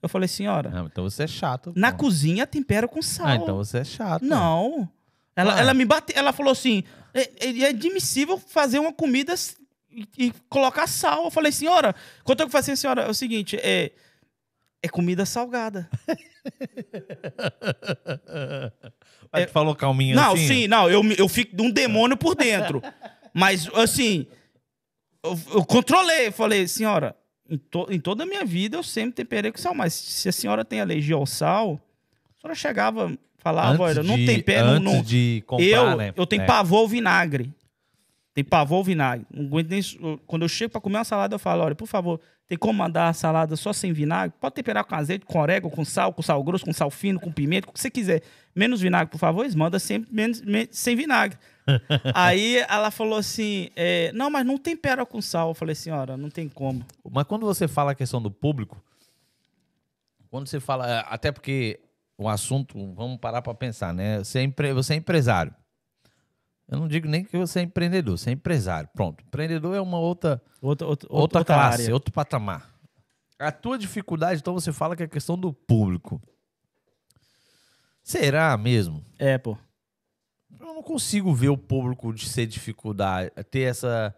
Eu 0.00 0.08
falei, 0.08 0.28
senhora, 0.28 0.70
Ah, 0.72 0.86
então 0.86 1.02
você 1.02 1.24
é 1.24 1.26
chato. 1.26 1.72
na 1.74 1.90
pô. 1.90 2.04
cozinha 2.04 2.46
tempera 2.46 2.86
com 2.86 3.02
sal. 3.02 3.26
Ah, 3.26 3.34
então 3.34 3.56
você 3.56 3.78
é 3.78 3.84
chato. 3.84 4.22
Não. 4.22 4.88
Ela, 5.34 5.58
ela 5.58 5.74
me 5.74 5.84
bateu, 5.84 6.16
ela 6.16 6.32
falou 6.32 6.52
assim: 6.52 6.84
é, 7.12 7.64
é 7.64 7.68
admissível 7.70 8.38
fazer 8.38 8.78
uma 8.78 8.92
comida 8.92 9.34
e, 9.90 10.06
e 10.16 10.30
colocar 10.48 10.86
sal. 10.86 11.24
Eu 11.24 11.30
falei, 11.32 11.50
senhora, 11.50 11.96
quanto 12.22 12.38
eu 12.40 12.48
fazer, 12.48 12.76
senhora? 12.76 13.02
É 13.02 13.10
o 13.10 13.14
seguinte, 13.14 13.56
é, 13.56 13.90
é 14.80 14.88
comida 14.88 15.26
salgada. 15.26 15.90
Mas 19.32 19.46
tu 19.46 19.52
falou 19.52 19.74
calminho 19.74 20.14
não, 20.16 20.32
assim? 20.34 20.46
sim, 20.46 20.68
não, 20.68 20.88
eu, 20.90 21.02
eu 21.18 21.28
fico 21.28 21.54
de 21.56 21.62
um 21.62 21.70
demônio 21.70 22.16
por 22.16 22.34
dentro. 22.34 22.82
Mas, 23.34 23.68
assim, 23.74 24.26
eu, 25.22 25.38
eu 25.54 25.64
controlei. 25.64 26.28
Eu 26.28 26.32
falei, 26.32 26.66
senhora, 26.66 27.14
em, 27.48 27.58
to- 27.58 27.86
em 27.90 28.00
toda 28.00 28.22
a 28.22 28.26
minha 28.26 28.44
vida 28.44 28.76
eu 28.78 28.82
sempre 28.82 29.12
temperei 29.12 29.52
com 29.52 29.58
sal, 29.58 29.74
mas 29.74 29.92
se 29.92 30.28
a 30.28 30.32
senhora 30.32 30.64
tem 30.64 30.80
alergia 30.80 31.14
ao 31.16 31.26
sal, 31.26 31.78
a 32.36 32.40
senhora 32.40 32.54
chegava, 32.54 33.12
falava, 33.38 33.72
Antes 33.84 33.98
olha, 33.98 34.02
não 34.02 34.16
de- 34.16 34.26
tempero, 34.26 34.66
Antes 34.68 34.92
não, 34.94 35.02
de 35.02 35.42
comprar, 35.46 35.66
eu, 35.66 35.96
né? 35.96 36.12
eu 36.16 36.26
tenho 36.26 36.42
É. 36.42 36.46
pavor 36.46 36.78
ao 36.80 36.88
vinagre. 36.88 37.52
Tem 38.32 38.42
pavor 38.44 38.78
ao 38.78 38.84
vinagre. 38.84 39.26
Não 39.30 39.46
aguento 39.46 39.68
nem 39.70 39.82
Quando 40.26 40.42
eu 40.42 40.48
chego 40.48 40.72
pra 40.72 40.80
comer 40.80 40.96
uma 40.98 41.04
salada, 41.04 41.34
eu 41.34 41.38
falo: 41.38 41.62
olha, 41.62 41.74
por 41.74 41.86
favor, 41.86 42.20
tem 42.48 42.56
como 42.56 42.78
mandar 42.78 43.08
a 43.08 43.12
salada 43.12 43.56
só 43.56 43.72
sem 43.72 43.92
vinagre? 43.92 44.36
Pode 44.40 44.54
temperar 44.54 44.84
com 44.84 44.94
azeite, 44.94 45.26
com 45.26 45.38
orégano, 45.40 45.74
com 45.74 45.84
sal, 45.84 46.12
com 46.12 46.22
sal 46.22 46.42
grosso, 46.44 46.64
com 46.64 46.72
sal 46.72 46.90
fino, 46.90 47.18
com 47.18 47.32
pimenta, 47.32 47.66
com 47.66 47.70
o 47.72 47.74
que 47.74 47.80
você 47.80 47.90
quiser. 47.90 48.22
Menos 48.54 48.80
vinagre, 48.80 49.10
por 49.10 49.18
favor, 49.18 49.42
eles 49.42 49.54
mandam 49.54 49.80
sempre 49.80 50.14
menos, 50.14 50.40
me- 50.42 50.68
sem 50.70 50.94
vinagre. 50.96 51.36
Aí 52.14 52.58
ela 52.68 52.90
falou 52.92 53.18
assim: 53.18 53.68
é, 53.74 54.12
não, 54.12 54.30
mas 54.30 54.46
não 54.46 54.56
tempera 54.56 55.04
com 55.04 55.20
sal. 55.20 55.48
Eu 55.48 55.54
falei, 55.54 55.74
senhora, 55.74 56.16
não 56.16 56.30
tem 56.30 56.48
como. 56.48 56.84
Mas 57.10 57.24
quando 57.24 57.44
você 57.44 57.66
fala 57.66 57.90
a 57.90 57.94
questão 57.94 58.22
do 58.22 58.30
público, 58.30 58.80
quando 60.30 60.46
você 60.48 60.60
fala, 60.60 61.00
até 61.00 61.32
porque 61.32 61.80
o 62.18 62.28
assunto, 62.28 62.76
vamos 62.94 63.18
parar 63.18 63.42
para 63.42 63.54
pensar, 63.54 63.92
né? 63.92 64.18
Você 64.18 64.38
é, 64.38 64.42
empre- 64.42 64.72
você 64.72 64.94
é 64.94 64.96
empresário. 64.96 65.52
Eu 66.68 66.78
não 66.80 66.88
digo 66.88 67.06
nem 67.08 67.24
que 67.24 67.36
você 67.36 67.60
é 67.60 67.62
empreendedor, 67.62 68.18
você 68.18 68.30
é 68.30 68.32
empresário. 68.32 68.88
Pronto. 68.92 69.22
Empreendedor 69.24 69.76
é 69.76 69.80
uma 69.80 69.98
outra, 69.98 70.42
Outra, 70.60 70.86
outra, 70.86 71.08
outra, 71.10 71.44
classe, 71.44 71.82
área. 71.82 71.94
outro 71.94 72.12
patamar. 72.12 72.74
A 73.38 73.52
tua 73.52 73.78
dificuldade, 73.78 74.40
então, 74.40 74.54
você 74.54 74.72
fala 74.72 74.96
que 74.96 75.02
é 75.02 75.06
a 75.06 75.08
questão 75.08 75.38
do 75.38 75.52
público. 75.52 76.20
Será 78.02 78.56
mesmo? 78.56 79.04
É, 79.18 79.36
pô. 79.38 79.56
Eu 80.58 80.66
não 80.74 80.82
consigo 80.82 81.34
ver 81.34 81.48
o 81.50 81.58
público 81.58 82.12
de 82.12 82.28
ser 82.28 82.46
dificuldade, 82.46 83.30
ter 83.50 83.60
essa. 83.60 84.14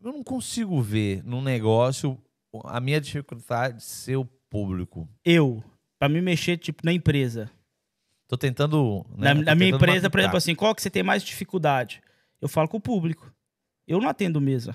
Eu 0.00 0.12
não 0.12 0.22
consigo 0.22 0.80
ver 0.80 1.22
no 1.24 1.42
negócio 1.42 2.18
a 2.64 2.80
minha 2.80 3.00
dificuldade 3.00 3.82
ser 3.82 4.16
o 4.16 4.24
público. 4.24 5.08
Eu, 5.24 5.62
pra 5.98 6.08
me 6.08 6.20
mexer, 6.20 6.56
tipo, 6.56 6.82
na 6.84 6.92
empresa. 6.92 7.50
Tô 8.32 8.38
tentando. 8.38 9.04
né, 9.14 9.34
Na, 9.34 9.40
tô 9.40 9.44
na 9.44 9.54
minha 9.54 9.72
tentando 9.72 9.74
empresa, 9.76 10.08
por 10.08 10.16
mapear. 10.16 10.22
exemplo, 10.24 10.38
assim, 10.38 10.54
qual 10.54 10.74
que 10.74 10.80
você 10.80 10.88
tem 10.88 11.02
mais 11.02 11.22
dificuldade? 11.22 12.00
Eu 12.40 12.48
falo 12.48 12.66
com 12.66 12.78
o 12.78 12.80
público. 12.80 13.30
Eu 13.86 14.00
não 14.00 14.08
atendo 14.08 14.40
mesa. 14.40 14.74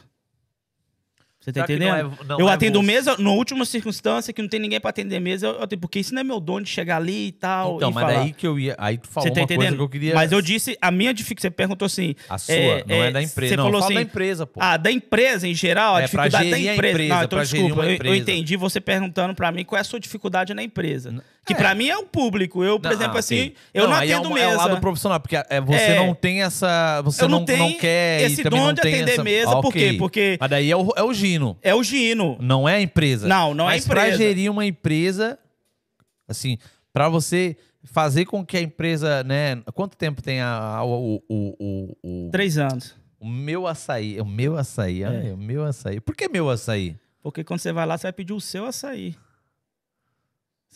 Você 1.40 1.52
tá 1.52 1.62
Será 1.62 1.74
entendendo? 1.76 1.90
não 2.10 2.14
é- 2.14 2.26
não 2.28 2.40
eu 2.40 2.50
é 2.50 2.54
atendo 2.54 2.80
você? 2.80 2.86
mesa, 2.86 3.18
na 3.18 3.30
última 3.32 3.64
circunstância, 3.66 4.32
que 4.34 4.42
não 4.42 4.50
tem 4.50 4.60
ninguém 4.60 4.80
pra 4.80 4.90
atender 4.92 5.20
mesa, 5.20 5.48
eu 5.48 5.64
atendo, 5.64 5.80
porque 5.82 6.00
isso 6.00 6.14
não 6.14 6.22
é 6.22 6.24
meu 6.24 6.40
dono 6.40 6.66
de 6.66 6.70
chegar 6.70 6.98
ali 6.98 7.28
e 7.28 7.32
tal. 7.32 7.78
Então, 7.78 7.90
e 7.90 7.94
mas 7.94 8.04
falar. 8.04 8.20
daí 8.20 8.34
que 8.34 8.46
eu 8.46 8.60
ia. 8.60 8.76
Aí 8.78 8.98
tu 9.00 9.08
falou 9.08 9.28
Você 9.28 9.34
tá 9.34 9.42
uma 9.42 9.48
coisa 9.48 9.60
entendendo? 9.62 9.78
que 9.78 9.84
eu 9.84 9.90
queria. 9.90 10.14
Mas 10.16 10.32
eu 10.32 10.42
disse, 10.42 10.78
a 10.82 10.92
minha 10.92 11.12
dificuldade, 11.14 11.42
você 11.42 11.50
perguntou 11.52 11.86
assim, 11.88 12.14
A 12.30 12.38
sua, 12.38 12.54
é, 12.54 12.84
não 12.88 12.96
é, 12.96 13.08
é, 13.08 13.12
da 13.12 13.22
empresa. 13.24 13.50
você 13.54 13.56
Não, 13.58 13.64
falou 13.66 13.82
fala 13.82 13.94
da 13.94 14.00
assim, 14.00 14.08
empresa, 14.10 14.46
pô. 14.48 14.60
ah, 14.62 14.78
da 14.78 14.92
empresa 14.92 15.48
em 15.48 15.54
geral, 15.54 15.96
a 15.96 16.02
É, 16.02 16.08
pra 16.08 16.28
dificuldade 16.28 16.50
da 16.52 16.58
empresa. 16.74 16.94
empresa, 16.94 17.14
não, 17.16 17.24
então 17.24 17.38
pra 17.38 17.44
gerir 17.46 17.66
desculpa, 17.66 17.90
eu- 17.90 18.06
eu, 18.12 18.16
entendi 18.16 18.56
você 18.56 18.82
perguntando 18.82 19.34
pra 19.36 19.52
mim 19.52 19.64
qual 19.64 19.78
é 19.78 19.82
a 19.82 19.84
sua 19.84 20.00
dificuldade 20.00 20.54
na 20.56 20.64
empresa. 20.64 21.10
N- 21.12 21.22
Que 21.48 21.54
É. 21.54 21.56
pra 21.56 21.74
mim 21.74 21.88
é 21.88 21.98
o 21.98 22.04
público. 22.06 22.64
Eu, 22.64 22.80
por 22.80 22.90
Não, 22.90 22.96
exemplo, 22.98 23.16
ah, 23.16 23.20
assim, 23.20 23.36
ok. 23.40 23.56
eu 23.74 23.88
não, 23.88 23.96
aí 23.96 24.12
atendo 24.14 24.28
é, 24.28 24.32
um, 24.32 24.34
mesa. 24.36 24.46
é 24.46 24.54
o 24.54 24.58
lado 24.58 24.82
profissional, 24.82 25.20
porque 25.20 25.36
é, 25.38 25.62
você 25.62 25.82
É. 25.82 25.96
não 26.06 26.14
tem 26.14 26.44
essa. 26.44 27.02
Você 27.04 27.24
eu 27.24 27.30
não, 27.30 27.40
não 27.40 27.46
tenho 27.46 27.78
quer. 27.80 28.22
esse 28.24 28.44
dom 28.44 28.58
não 28.58 28.74
de 28.74 28.82
atender 28.82 29.14
essa... 29.14 29.24
mesa, 29.24 29.52
Ah, 29.58 29.62
por 29.62 29.72
quê? 29.74 29.86
ok. 29.88 29.98
Porque 29.98 30.38
Mas 30.40 30.50
daí 30.50 30.70
é 30.70 30.76
o, 30.76 30.92
é 30.96 31.04
o 31.04 31.14
Gino, 31.14 31.58
é 31.62 31.74
o 31.74 31.82
Gino. 31.84 32.38
não 32.42 32.68
é 32.68 32.76
a 32.76 32.82
empresa. 32.82 33.28
Não, 33.28 33.54
não 33.54 33.70
é 33.70 33.74
Mas 33.76 33.88
pra 33.88 34.02
empresa. 34.08 34.18
gerir 34.18 34.52
uma 34.52 34.66
empresa, 34.66 35.40
assim, 36.28 36.58
pra 36.92 37.08
você 37.10 37.56
fazer 37.84 38.26
com 38.26 38.46
que 38.46 38.58
a 38.58 38.62
empresa, 38.62 39.24
né? 39.24 39.62
Quanto 39.74 39.96
tempo 39.96 40.22
tem 40.22 40.42
a, 40.42 40.50
a- 40.58 40.84
o, 40.84 41.24
o, 41.30 41.56
o, 41.60 41.98
o, 42.04 42.30
Três 42.32 42.58
anos. 42.58 42.94
o 43.20 43.26
meu 43.28 43.66
açaí? 43.66 44.20
O 44.20 44.26
meu 44.26 44.58
açaí, 44.58 45.04
É. 45.04 45.08
ai, 45.08 45.32
o 45.32 45.38
meu 45.38 45.64
açaí. 45.64 46.00
Por 46.02 46.14
que 46.16 46.28
meu 46.28 46.50
açaí? 46.50 46.96
Porque 47.24 47.44
quando 47.44 47.60
você 47.62 47.72
vai 47.72 47.86
lá, 47.86 47.98
você 47.98 48.04
vai 48.04 48.14
pedir 48.14 48.34
o 48.34 48.42
seu 48.42 48.66
açaí. 48.66 49.16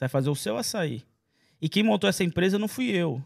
Você 0.02 0.06
vai 0.06 0.10
fazer 0.10 0.30
o 0.32 0.36
seu 0.36 0.58
açaí. 0.58 1.04
E 1.62 1.70
quem 1.70 1.84
montou 1.84 2.10
essa 2.10 2.24
empresa 2.24 2.58
não 2.58 2.68
fui 2.68 2.90
eu. 2.90 3.24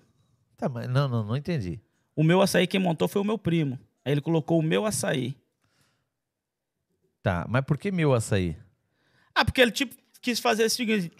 Tá, 0.58 0.68
mas 0.68 0.90
não, 0.90 1.08
não, 1.08 1.24
não 1.24 1.38
entendi. 1.38 1.80
O 2.14 2.22
meu 2.22 2.42
açaí 2.42 2.68
quem 2.68 2.82
montou 2.82 3.08
foi 3.08 3.22
o 3.22 3.26
meu 3.26 3.38
primo. 3.38 3.80
Aí 4.04 4.12
ele 4.12 4.20
colocou 4.20 4.60
o 4.60 4.64
meu 4.64 4.86
açaí. 4.86 5.38
Tá, 7.24 7.46
mas 7.48 7.64
por 7.64 7.78
que 7.78 7.92
meu 7.92 8.14
açaí? 8.14 8.58
Ah, 9.34 9.46
porque 9.46 9.62
ele 9.62 9.72
tipo 9.72 9.96
quis 10.22 10.40
fazer 10.40 10.66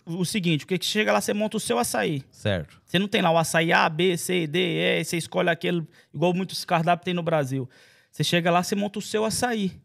o 0.06 0.26
seguinte, 0.26 0.66
porque 0.66 0.84
chega 0.84 1.14
lá, 1.14 1.22
você 1.22 1.32
monta 1.32 1.56
o 1.58 1.60
seu 1.60 1.78
açaí. 1.78 2.24
Certo. 2.32 2.82
Você 2.84 2.98
não 2.98 3.08
tem 3.08 3.22
lá 3.22 3.30
o 3.30 3.38
açaí 3.38 3.72
A, 3.72 3.88
B, 3.88 4.18
C, 4.18 4.48
D, 4.48 4.60
E, 4.60 5.04
você 5.06 5.16
escolhe 5.16 5.48
aquele, 5.48 5.88
igual 6.12 6.34
muitos 6.34 6.66
cardápios 6.66 7.06
tem 7.06 7.14
no 7.14 7.22
Brasil. 7.22 7.70
Você 8.12 8.24
chega 8.24 8.50
lá, 8.50 8.64
você 8.64 8.76
monta 8.76 8.98
o 8.98 9.02
seu 9.02 9.24
açaí. 9.24 9.80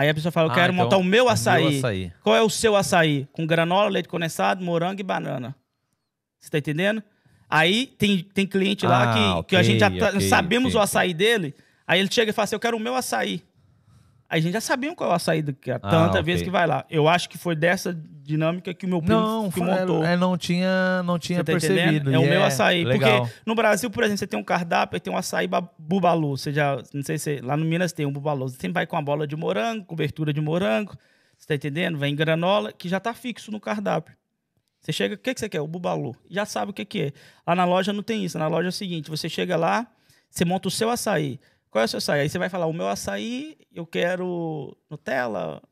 Aí 0.00 0.08
a 0.08 0.14
pessoa 0.14 0.32
fala, 0.32 0.48
eu 0.48 0.52
Ah, 0.52 0.54
quero 0.54 0.72
então, 0.72 0.84
montar 0.84 0.96
o 0.96 1.04
meu 1.04 1.28
açaí. 1.28 1.62
Meu 1.62 1.78
açaí. 1.78 2.12
Qual 2.22 2.34
é 2.34 2.40
o 2.40 2.48
seu 2.48 2.74
açaí? 2.74 3.28
Com 3.32 3.46
granola, 3.46 3.90
leite 3.90 4.08
condensado, 4.08 4.64
morango 4.64 4.98
e 4.98 5.04
banana. 5.04 5.54
Você 6.38 6.48
tá 6.48 6.56
entendendo? 6.56 7.02
Aí 7.50 7.86
tem, 7.98 8.22
tem 8.22 8.46
cliente 8.46 8.86
lá 8.86 9.10
Ah, 9.10 9.42
que, 9.42 9.48
que 9.50 9.56
a 9.56 9.62
gente 9.62 9.78
já 9.80 9.88
ok, 9.88 9.98
tá- 9.98 10.20
sabemos 10.22 10.74
ok, 10.74 10.80
o 10.80 10.82
açaí 10.82 11.12
dele. 11.12 11.54
Aí 11.86 12.00
ele 12.00 12.10
chega 12.10 12.30
e 12.30 12.32
fala 12.32 12.44
assim: 12.44 12.54
Eu 12.54 12.60
quero 12.60 12.78
o 12.78 12.80
meu 12.80 12.94
açaí. 12.94 13.42
Aí 14.26 14.38
a 14.38 14.42
gente 14.42 14.52
já 14.54 14.60
sabia 14.62 14.94
qual 14.94 15.10
é 15.10 15.12
o 15.12 15.16
açaí 15.16 15.42
do 15.42 15.52
que 15.52 15.70
Ah, 15.70 15.78
tanta 15.78 16.12
ok. 16.20 16.22
vez 16.22 16.40
que 16.40 16.48
vai 16.48 16.66
lá. 16.66 16.86
Eu 16.88 17.06
acho 17.06 17.28
que 17.28 17.36
foi 17.36 17.54
dessa 17.54 17.92
dinâmica 18.30 18.72
que 18.72 18.86
o 18.86 18.88
meu 18.88 19.00
primo 19.02 19.20
Não, 19.20 19.50
que 19.50 19.60
montou. 19.60 20.04
é, 20.04 20.16
não 20.16 20.36
tinha, 20.38 21.02
não 21.02 21.18
tinha 21.18 21.38
tá 21.44 21.52
percebido. 21.52 22.12
É 22.12 22.18
o 22.18 22.22
meu 22.22 22.42
açaí. 22.42 22.84
Legal. 22.84 23.22
Porque 23.26 23.34
no 23.44 23.54
Brasil, 23.54 23.90
por 23.90 24.02
exemplo, 24.04 24.18
você 24.18 24.26
tem 24.26 24.38
um 24.38 24.44
cardápio 24.44 24.96
e 24.96 25.00
tem 25.00 25.12
um 25.12 25.16
açaí 25.16 25.46
ba- 25.46 25.68
bubalu. 25.78 26.36
Você 26.36 26.52
já, 26.52 26.76
não 26.94 27.02
sei 27.02 27.18
se 27.18 27.40
lá 27.40 27.56
no 27.56 27.64
Minas 27.64 27.92
tem 27.92 28.06
um 28.06 28.12
bubalu. 28.12 28.48
Você 28.48 28.56
sempre 28.56 28.72
vai 28.74 28.86
com 28.86 28.96
a 28.96 29.02
bola 29.02 29.26
de 29.26 29.36
morango, 29.36 29.84
cobertura 29.84 30.32
de 30.32 30.40
morango. 30.40 30.96
Você 31.36 31.46
tá 31.48 31.54
entendendo? 31.54 31.98
Vem 31.98 32.14
granola, 32.14 32.72
que 32.72 32.88
já 32.88 33.00
tá 33.00 33.12
fixo 33.14 33.50
no 33.50 33.58
cardápio. 33.60 34.14
Você 34.80 34.92
chega, 34.92 35.14
o 35.14 35.18
que, 35.18 35.34
que 35.34 35.40
você 35.40 35.48
quer? 35.48 35.60
O 35.60 35.66
bubalu. 35.66 36.14
Já 36.30 36.44
sabe 36.46 36.70
o 36.70 36.74
que, 36.74 36.84
que 36.84 37.00
é. 37.02 37.12
Lá 37.46 37.54
na 37.54 37.64
loja 37.64 37.92
não 37.92 38.02
tem 38.02 38.24
isso. 38.24 38.38
Na 38.38 38.46
loja 38.48 38.68
é 38.68 38.70
o 38.70 38.72
seguinte: 38.72 39.10
você 39.10 39.28
chega 39.28 39.56
lá, 39.56 39.86
você 40.30 40.44
monta 40.44 40.68
o 40.68 40.70
seu 40.70 40.88
açaí. 40.88 41.38
Qual 41.70 41.82
é 41.82 41.84
o 41.84 41.88
seu 41.88 41.98
açaí? 41.98 42.20
Aí 42.20 42.28
você 42.28 42.38
vai 42.38 42.48
falar: 42.48 42.66
o 42.66 42.72
meu 42.72 42.88
açaí, 42.88 43.56
eu 43.74 43.86
quero 43.86 44.76
Nutella, 44.90 45.62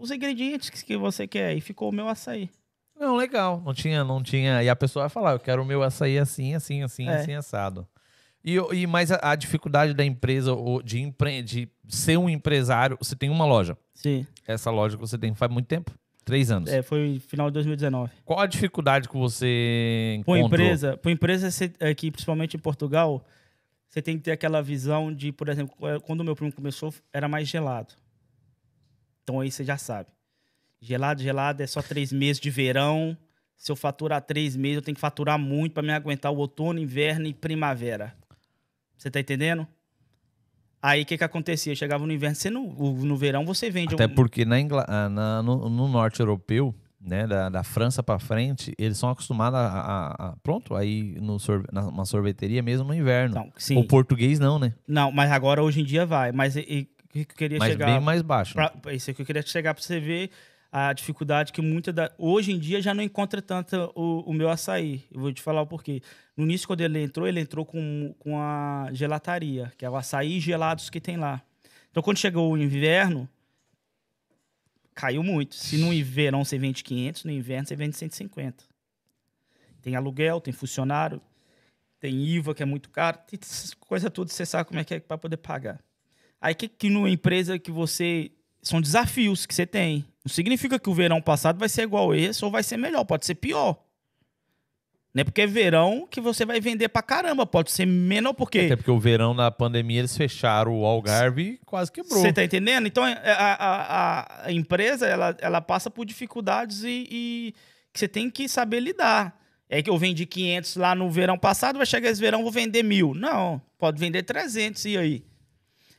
os 0.00 0.10
ingredientes 0.10 0.70
que 0.70 0.96
você 0.96 1.26
quer. 1.26 1.56
E 1.56 1.60
ficou 1.60 1.88
o 1.88 1.92
meu 1.92 2.08
açaí. 2.08 2.50
Não, 2.98 3.16
legal. 3.16 3.62
Não 3.64 3.72
tinha, 3.72 4.02
não 4.02 4.22
tinha. 4.22 4.62
E 4.62 4.68
a 4.68 4.74
pessoa 4.76 5.04
vai 5.04 5.10
falar, 5.10 5.32
eu 5.32 5.38
quero 5.40 5.62
o 5.62 5.64
meu 5.64 5.82
açaí 5.82 6.18
assim, 6.18 6.54
assim, 6.54 6.82
assim, 6.82 7.08
É. 7.08 7.16
assim, 7.16 7.32
assado. 7.34 7.86
E, 8.44 8.54
e 8.72 8.86
mais 8.86 9.10
a, 9.12 9.18
a 9.22 9.36
dificuldade 9.36 9.92
da 9.94 10.04
empresa, 10.04 10.52
ou 10.52 10.82
de, 10.82 11.00
empre, 11.00 11.42
de 11.42 11.68
ser 11.88 12.16
um 12.16 12.28
empresário, 12.30 12.96
você 13.00 13.14
tem 13.14 13.30
uma 13.30 13.44
loja. 13.44 13.76
Sim. 13.94 14.26
Essa 14.46 14.70
loja 14.70 14.96
que 14.96 15.00
você 15.00 15.18
tem 15.18 15.34
faz 15.34 15.50
muito 15.52 15.66
tempo? 15.66 15.92
Três 16.24 16.50
anos. 16.50 16.70
É, 16.70 16.82
foi 16.82 17.20
final 17.26 17.48
de 17.48 17.54
2019. 17.54 18.12
Qual 18.24 18.38
a 18.40 18.46
dificuldade 18.46 19.08
que 19.08 19.16
você 19.16 20.16
encontrou? 20.18 20.46
empresa, 20.46 20.96
para 20.96 21.10
empresa 21.10 21.48
aqui, 21.80 22.10
principalmente 22.10 22.54
em 22.56 22.60
Portugal, 22.60 23.24
você 23.88 24.02
tem 24.02 24.16
que 24.18 24.24
ter 24.24 24.32
aquela 24.32 24.62
visão 24.62 25.12
de, 25.12 25.32
por 25.32 25.48
exemplo, 25.48 25.74
quando 26.02 26.20
o 26.20 26.24
meu 26.24 26.36
primo 26.36 26.52
começou, 26.52 26.92
era 27.12 27.28
mais 27.28 27.48
gelado. 27.48 27.94
Então 29.28 29.40
aí 29.40 29.50
você 29.50 29.62
já 29.62 29.76
sabe. 29.76 30.08
Gelado, 30.80 31.22
gelado 31.22 31.62
é 31.62 31.66
só 31.66 31.82
três 31.82 32.10
meses 32.14 32.40
de 32.40 32.48
verão. 32.48 33.14
Se 33.58 33.70
eu 33.70 33.76
faturar 33.76 34.22
três 34.22 34.56
meses, 34.56 34.76
eu 34.76 34.82
tenho 34.82 34.94
que 34.94 35.00
faturar 35.02 35.38
muito 35.38 35.74
para 35.74 35.82
me 35.82 35.92
aguentar 35.92 36.32
o 36.32 36.38
outono, 36.38 36.78
inverno 36.78 37.26
e 37.26 37.34
primavera. 37.34 38.16
Você 38.96 39.10
tá 39.10 39.20
entendendo? 39.20 39.66
Aí 40.80 41.02
o 41.02 41.06
que 41.06 41.18
que 41.18 41.24
acontecia? 41.24 41.74
Chegava 41.74 42.06
no 42.06 42.12
inverno, 42.12 42.36
você 42.36 42.48
no, 42.48 42.72
no 43.04 43.16
verão 43.18 43.44
você 43.44 43.68
vende 43.68 43.94
Até 43.94 44.06
um- 44.06 44.14
porque 44.14 44.46
na 44.46 44.58
Ingla- 44.60 44.86
ah, 44.88 45.08
na- 45.10 45.42
no, 45.42 45.68
no 45.68 45.88
norte 45.88 46.20
europeu, 46.20 46.74
né, 46.98 47.26
da, 47.26 47.48
da 47.50 47.62
França 47.62 48.02
pra 48.02 48.18
frente, 48.18 48.72
eles 48.78 48.96
são 48.96 49.10
acostumados 49.10 49.58
a, 49.58 49.66
a- 49.66 50.28
a- 50.28 50.36
pronto, 50.42 50.74
aí 50.74 51.16
no 51.20 51.38
sorve- 51.38 51.66
na- 51.70 51.82
numa 51.82 52.06
sorveteria 52.06 52.62
mesmo 52.62 52.86
no 52.86 52.94
inverno. 52.94 53.52
Sim. 53.58 53.76
O 53.76 53.86
português 53.86 54.38
não, 54.38 54.58
né? 54.58 54.72
Não, 54.86 55.10
mas 55.12 55.30
agora 55.32 55.62
hoje 55.62 55.80
em 55.82 55.84
dia 55.84 56.06
vai. 56.06 56.32
Mas 56.32 56.56
e- 56.56 56.60
e 56.60 56.97
que 57.24 57.32
eu 57.32 57.36
queria 57.36 57.58
Mas 57.58 57.72
chegar 57.72 57.86
bem 57.86 58.00
mais 58.00 58.22
baixo. 58.22 58.56
né? 58.56 58.68
Pra, 58.80 58.92
isso 58.94 59.10
é 59.10 59.14
que 59.14 59.22
eu 59.22 59.26
queria 59.26 59.42
chegar 59.42 59.74
para 59.74 59.82
você 59.82 59.98
ver 59.98 60.30
a 60.70 60.92
dificuldade 60.92 61.52
que 61.52 61.62
muita 61.62 61.92
da. 61.92 62.12
Hoje 62.18 62.52
em 62.52 62.58
dia 62.58 62.80
já 62.80 62.92
não 62.92 63.02
encontra 63.02 63.40
tanto 63.40 63.90
o, 63.94 64.20
o 64.30 64.32
meu 64.32 64.50
açaí. 64.50 65.04
Eu 65.10 65.20
vou 65.20 65.32
te 65.32 65.42
falar 65.42 65.62
o 65.62 65.66
porquê. 65.66 66.02
No 66.36 66.44
início, 66.44 66.66
quando 66.66 66.82
ele 66.82 67.02
entrou, 67.02 67.26
ele 67.26 67.40
entrou 67.40 67.64
com, 67.64 68.14
com 68.18 68.40
a 68.40 68.88
gelataria, 68.92 69.72
que 69.76 69.84
é 69.84 69.90
o 69.90 69.96
açaí 69.96 70.38
gelados 70.40 70.90
que 70.90 71.00
tem 71.00 71.16
lá. 71.16 71.42
Então, 71.90 72.02
quando 72.02 72.18
chegou 72.18 72.52
o 72.52 72.58
inverno, 72.58 73.28
caiu 74.94 75.22
muito. 75.22 75.54
Se 75.54 75.78
no 75.78 75.90
verão 76.04 76.44
você 76.44 76.58
vende 76.58 76.84
500, 76.84 77.24
no 77.24 77.30
inverno 77.30 77.66
você 77.66 77.76
vende 77.76 77.96
150. 77.96 78.64
Tem 79.80 79.96
aluguel, 79.96 80.40
tem 80.40 80.52
funcionário, 80.52 81.20
tem 81.98 82.14
IVA, 82.14 82.54
que 82.54 82.62
é 82.62 82.66
muito 82.66 82.90
caro, 82.90 83.18
tem 83.26 83.38
coisa 83.80 84.10
tudo, 84.10 84.30
você 84.30 84.44
sabe 84.44 84.68
como 84.68 84.80
é 84.80 84.84
que 84.84 84.94
é 84.94 85.00
para 85.00 85.16
poder 85.16 85.38
pagar. 85.38 85.80
Aí 86.40 86.54
que, 86.54 86.68
que 86.68 86.88
numa 86.90 87.10
empresa 87.10 87.58
que 87.58 87.70
você. 87.70 88.30
São 88.62 88.80
desafios 88.80 89.46
que 89.46 89.54
você 89.54 89.64
tem. 89.66 90.04
Não 90.24 90.32
significa 90.32 90.78
que 90.78 90.90
o 90.90 90.94
verão 90.94 91.22
passado 91.22 91.58
vai 91.58 91.68
ser 91.68 91.82
igual 91.82 92.14
esse 92.14 92.44
ou 92.44 92.50
vai 92.50 92.62
ser 92.62 92.76
melhor, 92.76 93.04
pode 93.04 93.24
ser 93.24 93.36
pior. 93.36 93.78
Não 95.14 95.22
é 95.22 95.24
porque 95.24 95.40
é 95.42 95.46
verão 95.46 96.06
que 96.10 96.20
você 96.20 96.44
vai 96.44 96.60
vender 96.60 96.88
pra 96.88 97.00
caramba, 97.02 97.46
pode 97.46 97.70
ser 97.70 97.86
menor 97.86 98.34
porque. 98.34 98.58
Até 98.60 98.76
porque 98.76 98.90
o 98.90 98.98
verão 98.98 99.34
da 99.34 99.50
pandemia 99.50 100.00
eles 100.00 100.16
fecharam 100.16 100.78
o 100.78 100.84
Algarve 100.84 101.42
e 101.52 101.60
quase 101.64 101.90
quebrou. 101.90 102.20
Você 102.20 102.32
tá 102.32 102.44
entendendo? 102.44 102.86
Então 102.86 103.06
é, 103.06 103.14
a, 103.32 103.54
a- 103.54 103.82
a- 104.20 104.46
a 104.46 104.52
empresa 104.52 105.06
ela, 105.06 105.34
ela 105.40 105.60
passa 105.60 105.90
por 105.90 106.04
dificuldades 106.04 106.82
e, 106.84 107.06
e 107.10 107.54
que 107.92 107.98
você 108.00 108.06
tem 108.08 108.28
que 108.28 108.48
saber 108.48 108.80
lidar. 108.80 109.36
É 109.68 109.82
que 109.82 109.90
eu 109.90 109.96
vendi 109.98 110.26
500 110.26 110.76
lá 110.76 110.94
no 110.94 111.10
verão 111.10 111.38
passado, 111.38 111.76
vai 111.78 111.86
chegar 111.86 112.10
esse 112.10 112.20
verão, 112.20 112.42
vou 112.42 112.52
vender 112.52 112.82
mil. 112.82 113.14
Não, 113.14 113.60
pode 113.78 113.98
vender 113.98 114.22
300 114.24 114.84
e 114.84 114.96
aí? 114.96 115.24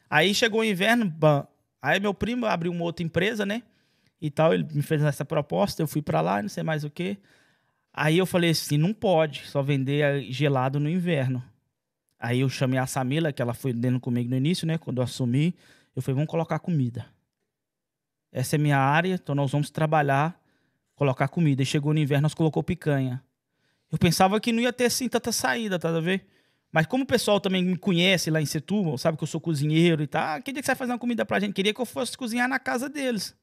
Aí 0.10 0.34
chegou 0.34 0.62
o 0.62 0.64
inverno, 0.64 1.06
bam. 1.06 1.48
Aí 1.82 2.00
meu 2.00 2.14
primo 2.14 2.46
abriu 2.46 2.72
uma 2.72 2.84
outra 2.84 3.06
empresa, 3.06 3.46
né? 3.46 3.64
E 4.22 4.30
tal, 4.30 4.54
ele 4.54 4.68
me 4.74 4.82
fez 4.82 5.02
essa 5.02 5.24
proposta, 5.24 5.82
eu 5.82 5.88
fui 5.88 6.02
pra 6.02 6.20
lá, 6.20 6.42
não 6.42 6.50
sei 6.50 6.64
mais 6.64 6.84
o 6.84 6.90
quê. 6.90 7.18
Aí 7.94 8.18
eu 8.18 8.26
falei 8.26 8.50
assim, 8.50 8.78
não 8.78 8.94
pode 8.94 9.46
só 9.48 9.62
vender 9.62 10.24
gelado 10.32 10.80
no 10.80 10.90
inverno. 10.90 11.44
Aí 12.20 12.42
eu 12.42 12.50
chamei 12.50 12.78
a 12.78 12.86
Samila, 12.86 13.32
que 13.32 13.42
ela 13.42 13.54
foi 13.54 13.72
dentro 13.72 14.00
comigo 14.00 14.30
no 14.30 14.36
início, 14.36 14.68
né? 14.68 14.78
Quando 14.78 14.98
eu 14.98 15.04
assumi, 15.04 15.56
eu 15.96 16.02
falei, 16.02 16.16
vamos 16.16 16.30
colocar 16.30 16.60
comida. 16.60 17.06
Essa 18.32 18.58
é 18.58 18.60
minha 18.60 18.78
área, 18.78 19.14
então 19.14 19.34
nós 19.34 19.52
vamos 19.52 19.70
trabalhar, 19.70 20.40
colocar 20.96 21.30
comida. 21.30 21.62
E 21.64 21.66
chegou 21.66 21.94
no 21.94 22.00
inverno, 22.00 22.24
nós 22.24 22.34
colocou 22.34 22.62
picanha. 22.62 23.24
Eu 23.92 23.98
pensava 23.98 24.40
que 24.40 24.52
não 24.52 24.62
ia 24.62 24.74
ter 24.74 24.86
assim 24.86 25.08
tanta 25.08 25.32
saída, 25.32 25.80
tá 25.80 25.90
a 25.90 26.02
ver? 26.02 26.28
Mas 26.72 26.86
como 26.86 27.04
o 27.04 27.08
pessoal 27.08 27.40
também 27.40 27.64
me 27.64 27.78
conhece 27.78 28.30
lá 28.30 28.40
em 28.42 28.46
Setúbal, 28.46 28.98
sabe 28.98 29.18
que 29.18 29.24
eu 29.24 29.28
sou 29.28 29.42
cozinheiro 29.42 30.04
e 30.04 30.08
tal, 30.08 30.36
ah, 30.36 30.42
que 30.42 30.52
dia 30.52 30.62
que 30.62 30.66
você 30.66 30.76
fazer 30.76 30.92
uma 30.92 31.00
comida 31.00 31.26
pra 31.26 31.40
gente? 31.40 31.54
Queria 31.54 31.74
que 31.74 31.82
eu 31.82 31.86
fosse 31.86 32.16
cozinhar 32.16 32.48
na 32.48 32.60
casa 32.60 32.88
deles. 32.88 33.36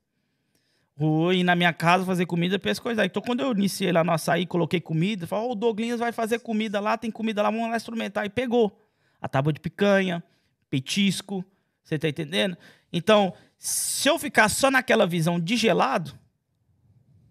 Ou 0.98 1.32
ir 1.32 1.42
na 1.42 1.54
minha 1.54 1.72
casa 1.72 2.04
fazer 2.06 2.24
comida 2.24 2.58
pra 2.58 2.70
essas 2.70 2.80
coisas. 2.80 3.04
Então, 3.04 3.20
quando 3.20 3.40
eu 3.40 3.52
iniciei 3.52 3.92
lá 3.92 4.02
no 4.02 4.12
açaí, 4.12 4.46
coloquei 4.46 4.80
comida, 4.80 5.26
falei, 5.26 5.48
ó, 5.48 5.52
o 5.52 5.54
Douglas 5.54 5.98
vai 5.98 6.12
fazer 6.12 6.38
comida 6.38 6.80
lá, 6.80 6.96
tem 6.96 7.10
comida 7.10 7.42
lá, 7.42 7.50
vamos 7.50 7.68
lá 7.68 7.76
experimentar. 7.76 8.24
E 8.24 8.30
pegou 8.30 8.80
a 9.20 9.28
tábua 9.28 9.52
de 9.52 9.60
picanha, 9.60 10.22
petisco, 10.70 11.44
você 11.82 11.98
tá 11.98 12.08
entendendo? 12.08 12.56
Então, 12.92 13.34
se 13.58 14.08
eu 14.08 14.18
ficar 14.18 14.48
só 14.48 14.70
naquela 14.70 15.06
visão 15.06 15.38
de 15.38 15.56
gelado, 15.56 16.18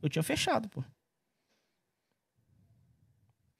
eu 0.03 0.09
tinha 0.09 0.23
fechado, 0.23 0.69
pô. 0.69 0.83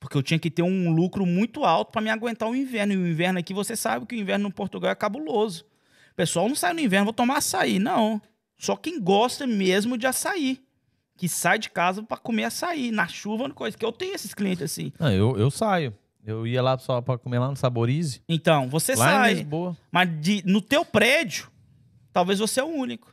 Porque 0.06 0.18
eu 0.18 0.22
tinha 0.24 0.38
que 0.40 0.52
ter 0.52 0.62
um 0.62 0.94
lucro 0.94 1.26
muito 1.26 1.64
alto 1.66 1.92
para 1.92 2.00
me 2.02 2.12
aguentar 2.12 2.48
o 2.48 2.56
inverno. 2.56 2.94
E 2.94 2.98
o 2.98 3.08
inverno 3.08 3.40
aqui, 3.40 3.56
você 3.56 3.76
sabe 3.76 4.06
que 4.06 4.16
o 4.16 4.20
inverno 4.20 4.44
no 4.44 4.54
Portugal 4.54 4.92
é 4.92 4.96
cabuloso. 4.96 5.66
O 6.12 6.16
pessoal 6.16 6.48
não 6.48 6.56
sai 6.56 6.74
no 6.74 6.80
inverno, 6.80 7.06
vou 7.06 7.14
tomar 7.14 7.38
açaí. 7.38 7.80
Não. 7.80 8.22
Só 8.56 8.76
quem 8.76 9.02
gosta 9.02 9.48
mesmo 9.48 9.98
de 9.98 10.06
açaí. 10.06 10.60
Que 11.18 11.28
sai 11.28 11.58
de 11.58 11.70
casa 11.72 12.04
para 12.04 12.18
comer 12.18 12.44
açaí, 12.44 12.92
na 12.92 13.08
chuva, 13.08 13.48
na 13.48 13.54
coisa. 13.56 13.76
Que 13.76 13.84
eu 13.84 13.92
tenho 13.92 14.14
esses 14.14 14.34
clientes 14.34 14.62
assim. 14.62 14.92
Não, 15.00 15.12
eu, 15.12 15.36
eu 15.38 15.50
saio. 15.50 15.92
Eu 16.24 16.46
ia 16.46 16.62
lá 16.62 16.78
só 16.78 17.02
pra 17.02 17.18
comer 17.18 17.40
lá 17.40 17.50
no 17.50 17.56
Saborize. 17.56 18.22
Então, 18.30 18.70
você 18.70 18.94
lá 18.96 19.06
em 19.08 19.10
sai. 19.12 19.34
Lisboa. 19.36 19.76
Mas 19.92 20.10
de- 20.22 20.44
no 20.46 20.62
teu 20.62 20.86
prédio, 20.86 21.50
talvez 22.14 22.38
você 22.40 22.60
é 22.60 22.64
o 22.64 22.68
único. 22.68 23.12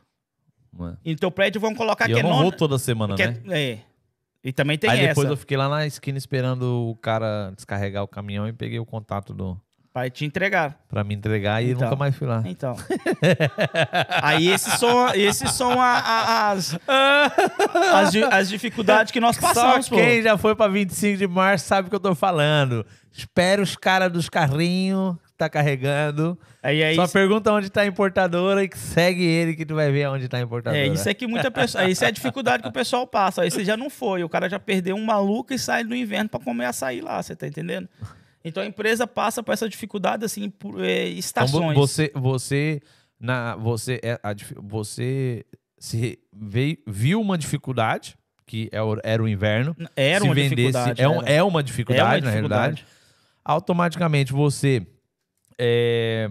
É? 0.79 0.97
E 1.05 1.11
no 1.13 1.17
teu 1.19 1.31
prédio 1.31 1.59
vão 1.61 1.73
colocar 1.73 2.05
E 2.05 2.07
que 2.09 2.13
eu 2.13 2.19
é 2.19 2.23
não 2.23 2.29
nona- 2.31 2.41
vou 2.43 2.51
toda 2.51 2.77
semana, 2.77 3.15
que 3.15 3.25
né? 3.25 3.39
é, 3.49 3.61
é. 3.71 3.79
E 4.43 4.51
também 4.51 4.77
tem 4.77 4.89
Aí 4.89 4.99
essa. 4.99 5.07
depois 5.09 5.29
eu 5.29 5.37
fiquei 5.37 5.55
lá 5.55 5.69
na 5.69 5.85
esquina 5.85 6.17
esperando 6.17 6.89
o 6.89 6.95
cara 6.97 7.51
descarregar 7.55 8.03
o 8.03 8.07
caminhão 8.07 8.47
e 8.47 8.51
peguei 8.53 8.77
o 8.79 8.85
contato 8.85 9.33
do 9.33 9.57
Pra 9.93 10.09
te 10.09 10.25
entregar. 10.25 10.75
para 10.89 11.03
me 11.03 11.13
entregar 11.13 11.63
e 11.63 11.69
Então. 11.71 11.83
nunca 11.83 11.95
mais 11.95 12.15
fui 12.15 12.27
lá. 12.27 12.41
Então. 12.45 12.75
Aí 14.21 14.47
esses 14.49 14.73
são, 14.73 15.13
esses 15.13 15.51
são 15.51 15.79
a- 15.79 15.99
a- 15.99 16.51
as, 16.51 16.77
as, 17.93 18.15
as 18.31 18.49
dificuldades 18.49 19.11
que 19.11 19.19
nós 19.19 19.37
passamos, 19.37 19.85
Só 19.85 19.95
pô. 19.95 20.01
quem 20.01 20.21
já 20.21 20.37
foi 20.37 20.55
pra 20.55 20.67
25 20.67 21.17
de 21.17 21.27
março 21.27 21.65
sabe 21.67 21.87
o 21.87 21.89
que 21.89 21.95
eu 21.95 21.99
tô 21.99 22.15
falando. 22.15 22.85
Espera 23.11 23.61
os 23.61 23.75
caras 23.75 24.11
dos 24.11 24.27
carrinhos 24.29 25.15
tá 25.43 25.49
carregando. 25.49 26.37
Aí, 26.61 26.83
aí, 26.83 26.95
Só 26.95 27.07
pergunta 27.07 27.51
onde 27.51 27.69
tá 27.69 27.81
a 27.81 27.85
importadora 27.85 28.63
e 28.63 28.69
que 28.69 28.77
segue 28.77 29.23
ele 29.23 29.55
que 29.55 29.65
tu 29.65 29.75
vai 29.75 29.91
ver 29.91 30.07
onde 30.07 30.27
tá 30.27 30.37
a 30.37 30.41
importadora. 30.41 30.81
é, 30.83 30.87
isso 30.87 31.07
é 31.07 31.13
que 31.13 31.27
muita 31.27 31.49
pessoa. 31.51 31.85
Isso 31.89 32.03
é 32.03 32.07
a 32.07 32.11
dificuldade 32.11 32.63
que 32.63 32.69
o 32.69 32.71
pessoal 32.71 33.05
passa. 33.05 33.41
Aí 33.41 33.51
você 33.51 33.63
já 33.65 33.75
não 33.77 33.89
foi. 33.89 34.23
O 34.23 34.29
cara 34.29 34.49
já 34.49 34.59
perdeu 34.59 34.95
um 34.95 35.03
maluco 35.05 35.53
e 35.53 35.59
sai 35.59 35.83
no 35.83 35.95
inverno 35.95 36.29
pra 36.29 36.39
comer 36.39 36.65
açaí 36.65 37.01
lá, 37.01 37.21
você 37.21 37.35
tá 37.35 37.47
entendendo? 37.47 37.87
Então 38.45 38.61
a 38.61 38.65
empresa 38.65 39.05
passa 39.07 39.41
por 39.41 39.51
essa 39.53 39.69
dificuldade, 39.69 40.25
assim, 40.25 40.49
por 40.49 40.83
é, 40.83 41.07
Então, 41.07 41.19
estações. 41.19 41.75
você, 41.77 42.11
você, 42.13 42.81
na, 43.19 43.55
você, 43.55 43.99
é, 44.03 44.19
a 44.21 44.33
você 44.61 45.45
se 45.77 46.19
veio, 46.33 46.77
viu 46.85 47.21
uma 47.21 47.37
dificuldade, 47.37 48.15
que 48.45 48.69
é 48.71 48.79
era 49.09 49.23
o 49.23 49.27
inverno. 49.29 49.75
Era 49.95 50.19
se 50.19 50.25
uma 50.25 50.33
vendesse, 50.35 50.55
dificuldade. 50.55 51.01
É, 51.01 51.07
um- 51.09 51.21
é 51.25 51.41
uma 51.43 51.63
dificuldade, 51.63 52.03
É 52.03 52.05
uma 52.05 52.19
na 52.25 52.31
dificuldade. 52.31 52.75
realidade. 52.75 52.85
Automaticamente 53.45 54.31
você. 54.33 54.85
É, 55.59 56.29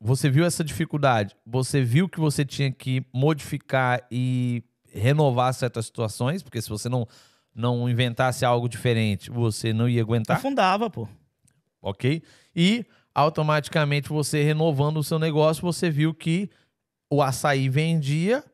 você 0.00 0.30
viu 0.30 0.44
essa 0.44 0.62
dificuldade, 0.62 1.36
você 1.44 1.82
viu 1.82 2.08
que 2.08 2.20
você 2.20 2.44
tinha 2.44 2.70
que 2.70 3.04
modificar 3.12 4.06
e 4.10 4.62
renovar 4.92 5.52
certas 5.54 5.86
situações, 5.86 6.42
porque 6.42 6.62
se 6.62 6.68
você 6.68 6.88
não, 6.88 7.06
não 7.54 7.88
inventasse 7.88 8.44
algo 8.44 8.68
diferente, 8.68 9.30
você 9.30 9.72
não 9.72 9.88
ia 9.88 10.02
aguentar 10.02 10.36
Afundava, 10.36 10.88
pô. 10.88 11.08
ok? 11.82 12.22
E 12.54 12.86
automaticamente 13.14 14.08
você 14.08 14.42
renovando 14.42 14.98
o 14.98 15.04
seu 15.04 15.18
negócio, 15.18 15.62
você 15.62 15.90
viu 15.90 16.14
que 16.14 16.48
o 17.10 17.22
açaí 17.22 17.68
vendia, 17.68 18.44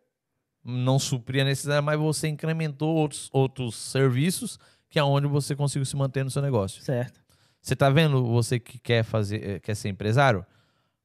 não 0.64 0.98
supria 0.98 1.42
a 1.42 1.44
necessidade, 1.44 1.84
mas 1.84 1.98
você 1.98 2.28
incrementou 2.28 2.94
outros, 2.94 3.28
outros 3.32 3.74
serviços 3.76 4.58
que 4.88 4.98
é 4.98 5.02
onde 5.02 5.26
você 5.26 5.56
conseguiu 5.56 5.84
se 5.84 5.96
manter 5.96 6.24
no 6.24 6.30
seu 6.30 6.40
negócio. 6.40 6.80
Certo. 6.80 7.23
Você 7.64 7.74
tá 7.74 7.88
vendo 7.88 8.22
você 8.26 8.60
que 8.60 8.78
quer 8.78 9.02
fazer, 9.02 9.42
eh, 9.42 9.58
quer 9.58 9.74
ser 9.74 9.88
empresário? 9.88 10.44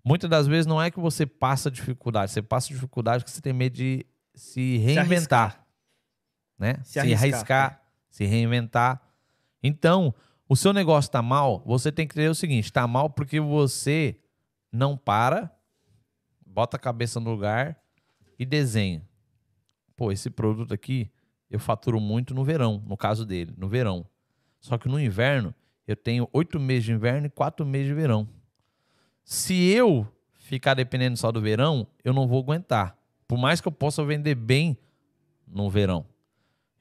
Muitas 0.03 0.29
das 0.29 0.45
vezes 0.45 0.65
não 0.65 0.81
é 0.81 0.91
que 0.91 0.99
você 0.99 1.25
passa 1.25 1.71
dificuldade, 1.71 2.33
você 2.33 2.41
passa 2.41 2.67
dificuldade 2.67 3.23
porque 3.23 3.33
você 3.33 3.41
tem 3.41 3.53
medo 3.53 3.77
de 3.77 4.05
se 4.33 4.75
reinventar, 4.79 5.65
né? 6.57 6.75
Se 6.83 6.91
Se, 6.91 6.99
arriscar, 6.99 7.23
arriscar, 7.33 7.81
se 8.09 8.25
reinventar. 8.25 9.01
Então, 9.63 10.13
o 10.49 10.55
seu 10.55 10.73
negócio 10.73 11.09
tá 11.09 11.21
mal, 11.21 11.63
você 11.65 11.93
tem 11.93 12.05
que 12.05 12.15
entender 12.15 12.27
o 12.27 12.35
seguinte, 12.35 12.73
tá 12.73 12.85
mal 12.85 13.09
porque 13.09 13.39
você 13.39 14.19
não 14.69 14.97
para, 14.97 15.49
bota 16.45 16.75
a 16.75 16.79
cabeça 16.79 17.21
no 17.21 17.31
lugar 17.31 17.79
e 18.37 18.45
desenha. 18.45 19.07
Pô, 19.95 20.11
esse 20.11 20.29
produto 20.29 20.73
aqui 20.73 21.09
eu 21.49 21.57
faturo 21.57 22.01
muito 22.01 22.33
no 22.33 22.43
verão, 22.43 22.83
no 22.85 22.97
caso 22.97 23.25
dele, 23.25 23.53
no 23.57 23.69
verão. 23.69 24.05
Só 24.59 24.77
que 24.77 24.89
no 24.89 24.99
inverno 24.99 25.55
eu 25.89 25.95
tenho 25.95 26.29
oito 26.31 26.59
meses 26.59 26.83
de 26.85 26.91
inverno 26.91 27.27
e 27.27 27.29
quatro 27.29 27.65
meses 27.65 27.87
de 27.87 27.93
verão. 27.93 28.27
Se 29.23 29.53
eu 29.71 30.07
ficar 30.35 30.73
dependendo 30.73 31.17
só 31.17 31.31
do 31.31 31.41
verão, 31.41 31.87
eu 32.03 32.13
não 32.13 32.27
vou 32.27 32.41
aguentar. 32.41 32.97
Por 33.27 33.37
mais 33.37 33.61
que 33.61 33.67
eu 33.67 33.71
possa 33.71 34.03
vender 34.03 34.35
bem 34.35 34.77
no 35.47 35.69
verão. 35.69 36.05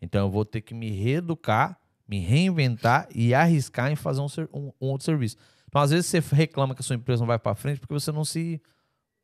Então 0.01 0.27
eu 0.27 0.31
vou 0.31 0.45
ter 0.45 0.61
que 0.61 0.75
me 0.75 0.91
reeducar, 0.91 1.79
me 2.07 2.19
reinventar 2.21 3.09
e 3.15 3.35
arriscar 3.35 3.91
em 3.91 3.97
fazer 3.97 4.21
um, 4.21 4.27
um- 4.53 4.73
um 4.81 4.87
outro 4.89 5.05
serviço. 5.05 5.37
Então, 5.69 5.83
às 5.83 5.91
vezes, 5.91 6.07
você 6.07 6.21
reclama 6.35 6.75
que 6.75 6.81
a 6.81 6.85
sua 6.85 6.97
empresa 6.97 7.21
não 7.21 7.27
vai 7.27 7.39
para 7.39 7.55
frente 7.55 7.79
porque 7.81 7.93
você 7.93 8.11
não 8.11 8.25
se. 8.25 8.61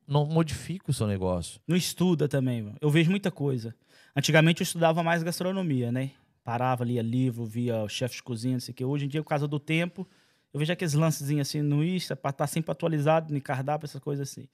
não 0.07 0.27
modifica 0.27 0.91
o 0.91 0.95
seu 0.95 1.07
negócio. 1.07 1.59
Não 1.67 1.75
estuda 1.77 2.29
também, 2.29 2.61
mano. 2.63 2.77
Eu 2.81 2.91
vejo 2.91 3.11
muita 3.11 3.31
coisa. 3.31 3.75
Antigamente 4.15 4.61
eu 4.61 4.65
estudava 4.65 5.03
mais 5.03 5.23
gastronomia, 5.23 5.91
né? 5.91 6.11
Parava, 6.45 6.85
lia 6.85 7.01
livro, 7.03 7.45
via 7.47 7.83
o 7.83 7.89
chefe 7.89 8.17
de 8.17 8.23
cozinha, 8.23 8.53
não 8.55 8.61
sei 8.61 8.73
o 8.73 8.75
quê. 8.77 8.85
Hoje 8.85 9.07
em 9.07 9.09
dia, 9.09 9.23
por 9.23 9.29
causa 9.31 9.49
do 9.49 9.59
tempo, 9.59 10.07
eu 10.53 10.61
vejo 10.61 10.71
aqueles 10.73 10.93
lancezinhos 10.93 11.49
assim 11.49 11.63
no 11.63 11.83
Insta, 11.83 12.15
pra 12.15 12.31
estar 12.31 12.47
sempre 12.47 12.71
atualizado, 12.71 13.33
no 13.33 13.41
cardápio, 13.41 13.87
essas 13.87 14.01
coisas 14.01 14.29
assim. 14.31 14.47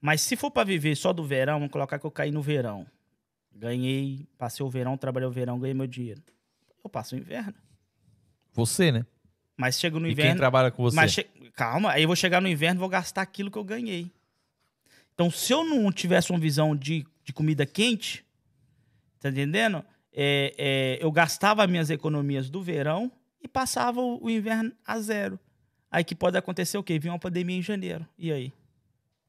Mas 0.00 0.20
se 0.20 0.36
for 0.36 0.50
pra 0.52 0.62
viver 0.64 0.94
só 0.96 1.12
do 1.12 1.24
verão, 1.24 1.58
vamos 1.58 1.72
colocar 1.72 1.98
que 1.98 2.06
eu 2.06 2.10
caí 2.10 2.30
no 2.30 2.40
verão. 2.40 2.86
Ganhei, 3.54 4.26
passei 4.38 4.64
o 4.64 4.70
verão, 4.70 4.96
trabalhei 4.96 5.28
o 5.28 5.32
verão, 5.32 5.58
ganhei 5.58 5.74
meu 5.74 5.86
dinheiro. 5.86 6.22
Eu 6.82 6.88
passo 6.88 7.14
o 7.14 7.18
inverno. 7.18 7.54
Você, 8.52 8.90
né? 8.92 9.04
Mas 9.56 9.78
chego 9.78 9.98
no 9.98 10.06
E 10.06 10.10
quem 10.10 10.22
inverno. 10.22 10.36
trabalha 10.36 10.70
com 10.70 10.82
você? 10.82 11.08
Che- 11.08 11.28
calma, 11.54 11.90
aí 11.92 12.02
eu 12.02 12.08
vou 12.08 12.16
chegar 12.16 12.40
no 12.40 12.48
inverno 12.48 12.78
e 12.78 12.80
vou 12.80 12.88
gastar 12.88 13.22
aquilo 13.22 13.50
que 13.50 13.58
eu 13.58 13.64
ganhei. 13.64 14.10
Então, 15.14 15.30
se 15.30 15.52
eu 15.52 15.64
não 15.64 15.90
tivesse 15.92 16.30
uma 16.30 16.38
visão 16.38 16.74
de, 16.74 17.04
de 17.24 17.32
comida 17.32 17.66
quente, 17.66 18.24
tá 19.20 19.28
entendendo? 19.28 19.84
É, 20.12 20.52
é, 20.58 20.98
eu 21.04 21.10
gastava 21.10 21.66
minhas 21.66 21.90
economias 21.90 22.50
do 22.50 22.62
verão 22.62 23.10
e 23.40 23.48
passava 23.48 24.00
o, 24.00 24.24
o 24.24 24.30
inverno 24.30 24.72
a 24.86 25.00
zero. 25.00 25.38
Aí 25.90 26.04
que 26.04 26.14
pode 26.14 26.36
acontecer 26.36 26.78
o 26.78 26.82
quê? 26.82 26.98
Vinha 26.98 27.12
uma 27.12 27.18
pandemia 27.18 27.56
em 27.56 27.62
janeiro. 27.62 28.06
E 28.18 28.32
aí? 28.32 28.52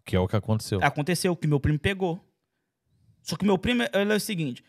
Que 0.06 0.16
é 0.16 0.20
o 0.20 0.28
que 0.28 0.36
aconteceu. 0.36 0.80
Aconteceu 0.84 1.36
que 1.36 1.48
meu 1.48 1.60
primo 1.60 1.80
pegou. 1.80 2.24
Só 3.22 3.38
que 3.38 3.46
meu 3.46 3.58
primo, 3.58 3.84
ele 3.94 4.14
é 4.14 4.16
o 4.16 4.20
seguinte, 4.20 4.64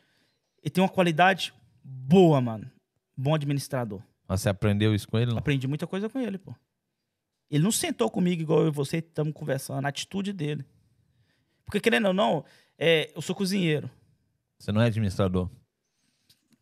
ele 0.62 0.70
tem 0.70 0.82
uma 0.82 0.88
qualidade 0.88 1.52
boa, 1.82 2.40
mano. 2.40 2.70
Bom 3.16 3.34
administrador. 3.34 4.00
Mas 4.26 4.40
você 4.40 4.48
aprendeu 4.48 4.94
isso 4.94 5.08
com 5.08 5.18
ele? 5.18 5.32
Não? 5.32 5.38
Aprendi 5.38 5.66
muita 5.66 5.86
coisa 5.86 6.08
com 6.08 6.20
ele, 6.20 6.38
pô. 6.38 6.54
Ele 7.50 7.62
não 7.62 7.72
sentou 7.72 8.10
comigo 8.10 8.40
igual 8.40 8.62
eu 8.62 8.68
e 8.68 8.70
você 8.70 8.98
estamos 8.98 9.34
conversando, 9.34 9.84
a 9.84 9.88
atitude 9.88 10.32
dele. 10.32 10.64
Porque, 11.64 11.80
querendo 11.80 12.08
ou 12.08 12.14
não, 12.14 12.44
é, 12.78 13.12
eu 13.14 13.22
sou 13.22 13.34
cozinheiro, 13.34 13.90
Você 14.58 14.72
não 14.72 14.80
é 14.80 14.86
administrador. 14.86 15.48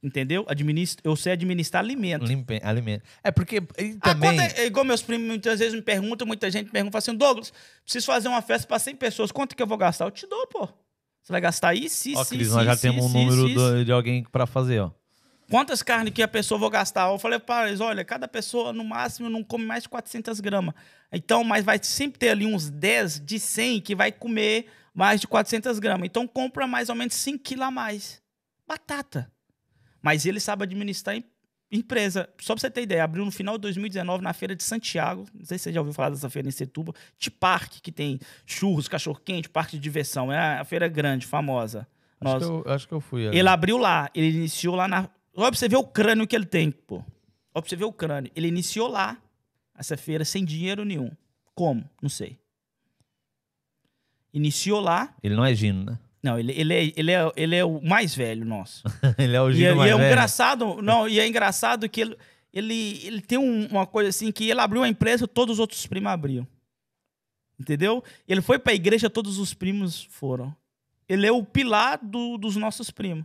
Entendeu? 0.02 0.44
Administro, 0.48 1.00
eu 1.08 1.14
sei 1.16 1.32
administrar 1.32 1.82
alimento. 1.82 2.24
Limpe, 2.24 2.60
alimento. 2.62 3.04
É 3.22 3.30
porque 3.30 3.58
Ah, 4.00 4.14
também. 4.14 4.38
é, 4.40 4.62
é 4.62 4.66
igual 4.66 4.84
meus 4.84 5.02
primos 5.02 5.26
muitas 5.26 5.58
vezes 5.60 5.74
me 5.74 5.82
perguntam, 5.82 6.26
muita 6.26 6.50
gente 6.50 6.66
me 6.66 6.72
pergunta, 6.72 6.98
assim, 6.98 7.14
Douglas, 7.14 7.52
preciso 7.84 8.06
fazer 8.06 8.28
uma 8.28 8.42
festa 8.42 8.66
para 8.66 8.78
100 8.78 8.96
pessoas, 8.96 9.30
quanto 9.30 9.54
que 9.54 9.62
eu 9.62 9.66
vou 9.66 9.78
gastar? 9.78 10.06
Eu 10.06 10.10
te 10.10 10.26
dou, 10.26 10.46
pô. 10.48 10.66
Você 11.22 11.30
vai 11.32 11.40
gastar 11.40 11.74
isso, 11.74 12.08
isso, 12.08 12.18
Ó, 12.20 12.24
Cris, 12.24 12.48
isso, 12.48 12.56
nós 12.56 12.64
já 12.66 12.72
isso, 12.72 12.82
temos 12.82 13.04
um 13.04 13.08
isso, 13.08 13.16
número 13.16 13.46
isso. 13.48 13.54
do- 13.54 13.84
de 13.84 13.92
alguém 13.92 14.24
pra 14.24 14.44
fazer, 14.46 14.80
ó. 14.80 14.90
Quantas 15.48 15.82
carnes 15.82 16.12
que 16.14 16.22
a 16.22 16.26
pessoa 16.28 16.58
vou 16.58 16.70
gastar? 16.70 17.10
Eu 17.12 17.18
falei 17.18 17.38
para 17.38 17.68
eles, 17.68 17.78
olha, 17.80 18.02
cada 18.04 18.26
pessoa 18.26 18.72
no 18.72 18.82
máximo 18.82 19.28
não 19.28 19.44
come 19.44 19.64
mais 19.66 19.82
de 19.82 19.88
400 19.88 20.40
gramas. 20.40 20.74
Então, 21.12 21.44
mas 21.44 21.62
vai 21.64 21.78
sempre 21.82 22.18
ter 22.18 22.30
ali 22.30 22.46
uns 22.46 22.70
10 22.70 23.20
de 23.20 23.38
100 23.38 23.78
que 23.80 23.94
vai 23.94 24.10
comer 24.10 24.66
mais 24.94 25.20
de 25.20 25.26
400 25.28 25.78
gramas. 25.78 26.06
Então, 26.06 26.26
compra 26.26 26.66
mais 26.66 26.88
ou 26.88 26.94
menos 26.94 27.14
5 27.14 27.38
quilos 27.44 27.66
a 27.66 27.70
mais. 27.70 28.22
Batata. 28.66 29.30
Mas 30.02 30.26
ele 30.26 30.40
sabe 30.40 30.64
administrar 30.64 31.16
em- 31.16 31.24
empresa. 31.70 32.28
Só 32.40 32.54
pra 32.54 32.60
você 32.60 32.70
ter 32.70 32.82
ideia, 32.82 33.04
abriu 33.04 33.24
no 33.24 33.30
final 33.30 33.56
de 33.56 33.62
2019 33.62 34.22
na 34.22 34.32
feira 34.32 34.54
de 34.54 34.62
Santiago. 34.62 35.24
Não 35.32 35.44
sei 35.44 35.56
se 35.56 35.64
você 35.64 35.72
já 35.72 35.80
ouviu 35.80 35.94
falar 35.94 36.10
dessa 36.10 36.28
feira 36.28 36.48
em 36.48 36.50
Setúbal. 36.50 36.94
De 37.18 37.30
parque, 37.30 37.80
que 37.80 37.90
tem 37.92 38.18
churros, 38.44 38.88
cachorro-quente, 38.88 39.48
parque 39.48 39.76
de 39.76 39.82
diversão. 39.82 40.30
É 40.32 40.58
a 40.58 40.64
feira 40.64 40.88
grande, 40.88 41.26
famosa. 41.26 41.86
Acho 42.20 42.34
Nós- 42.34 42.44
que, 42.44 42.68
eu, 42.68 42.72
acho 42.74 42.88
que 42.88 42.94
eu 42.94 43.00
fui. 43.00 43.26
ali. 43.28 43.38
ele 43.38 43.48
abriu 43.48 43.78
lá, 43.78 44.10
ele 44.14 44.36
iniciou 44.36 44.74
lá 44.76 44.86
na. 44.86 45.08
Olha 45.34 45.50
pra 45.50 45.58
você 45.58 45.68
ver 45.68 45.76
o 45.76 45.84
crânio 45.84 46.26
que 46.26 46.36
ele 46.36 46.44
tem, 46.46 46.70
pô. 46.70 46.96
Olha 47.54 47.62
pra 47.62 47.68
você 47.68 47.76
ver 47.76 47.84
o 47.84 47.92
crânio. 47.92 48.30
Ele 48.36 48.48
iniciou 48.48 48.88
lá, 48.88 49.16
essa 49.76 49.96
feira, 49.96 50.24
sem 50.24 50.44
dinheiro 50.44 50.84
nenhum. 50.84 51.10
Como? 51.54 51.88
Não 52.02 52.08
sei. 52.10 52.38
Iniciou 54.32 54.80
lá. 54.80 55.14
Ele 55.22 55.34
não 55.34 55.44
é 55.44 55.54
Gino, 55.54 55.84
né? 55.84 55.98
Não, 56.23 56.39
ele, 56.39 56.53
ele, 56.53 56.73
é, 56.73 56.93
ele, 56.97 57.11
é, 57.11 57.32
ele 57.36 57.57
é 57.57 57.65
o 57.65 57.81
mais 57.82 58.15
velho 58.15 58.44
nosso. 58.44 58.82
ele 59.19 59.35
é 59.36 59.40
o 59.43 59.51
E, 59.51 59.55
Gino 59.55 59.69
é- 59.69 59.73
e 59.73 59.74
mais 59.77 59.90
é 59.90 59.94
um 59.94 59.99
velho. 59.99 60.11
engraçado. 60.11 60.82
Não, 60.82 61.09
e 61.09 61.19
é 61.19 61.27
engraçado 61.27 61.89
que 61.89 62.01
ele, 62.01 62.16
ele, 62.53 63.01
ele 63.07 63.20
tem 63.20 63.39
um- 63.39 63.66
uma 63.66 63.86
coisa 63.86 64.11
assim 64.11 64.31
que 64.31 64.49
ele 64.49 64.61
abriu 64.61 64.82
a 64.82 64.89
empresa, 64.89 65.27
todos 65.27 65.55
os 65.55 65.59
outros 65.59 65.85
primos 65.86 66.11
abriam. 66.12 66.47
Entendeu? 67.59 68.03
Ele 68.27 68.40
foi 68.40 68.59
pra 68.59 68.73
igreja, 68.74 69.09
todos 69.11 69.39
os 69.39 69.55
primos 69.55 70.05
foram. 70.11 70.55
Ele 71.09 71.27
é 71.27 71.32
o 71.32 71.44
pilar 71.44 71.99
do- 72.03 72.36
dos 72.39 72.57
nossos 72.57 72.90
primos. 72.90 73.24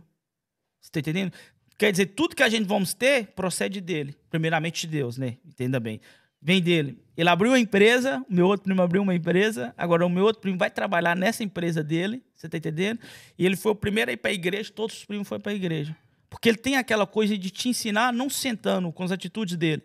Você 0.80 0.90
tá 0.90 1.00
entendendo? 1.00 1.32
Quer 1.76 1.90
dizer, 1.92 2.06
tudo 2.06 2.34
que 2.36 2.42
a 2.42 2.48
gente 2.48 2.66
vamos 2.66 2.92
ter 2.94 3.28
procede 3.28 3.80
dele. 3.80 4.14
Primeiramente 4.30 4.82
de 4.82 4.88
Deus, 4.88 5.16
né? 5.16 5.36
Entenda 5.46 5.78
bem. 5.80 6.00
Vem 6.40 6.62
dele. 6.62 6.98
Ele 7.16 7.28
abriu 7.28 7.50
uma 7.50 7.58
empresa, 7.58 8.24
o 8.30 8.34
meu 8.34 8.46
outro 8.46 8.64
primo 8.64 8.80
abriu 8.80 9.02
uma 9.02 9.14
empresa, 9.14 9.74
agora 9.76 10.06
o 10.06 10.08
meu 10.08 10.24
outro 10.24 10.40
primo 10.40 10.56
vai 10.56 10.70
trabalhar 10.70 11.16
nessa 11.16 11.42
empresa 11.42 11.82
dele, 11.82 12.22
você 12.34 12.48
tá 12.48 12.56
entendendo? 12.56 13.00
E 13.36 13.44
ele 13.44 13.56
foi 13.56 13.72
o 13.72 13.74
primeiro 13.74 14.10
a 14.10 14.14
ir 14.14 14.16
pra 14.16 14.32
igreja, 14.32 14.72
todos 14.72 14.98
os 14.98 15.04
primos 15.04 15.26
foram 15.26 15.42
pra 15.42 15.52
igreja. 15.52 15.96
Porque 16.30 16.48
ele 16.48 16.58
tem 16.58 16.76
aquela 16.76 17.06
coisa 17.06 17.36
de 17.36 17.50
te 17.50 17.68
ensinar 17.68 18.12
não 18.12 18.30
sentando 18.30 18.92
com 18.92 19.02
as 19.02 19.10
atitudes 19.10 19.56
dele. 19.56 19.82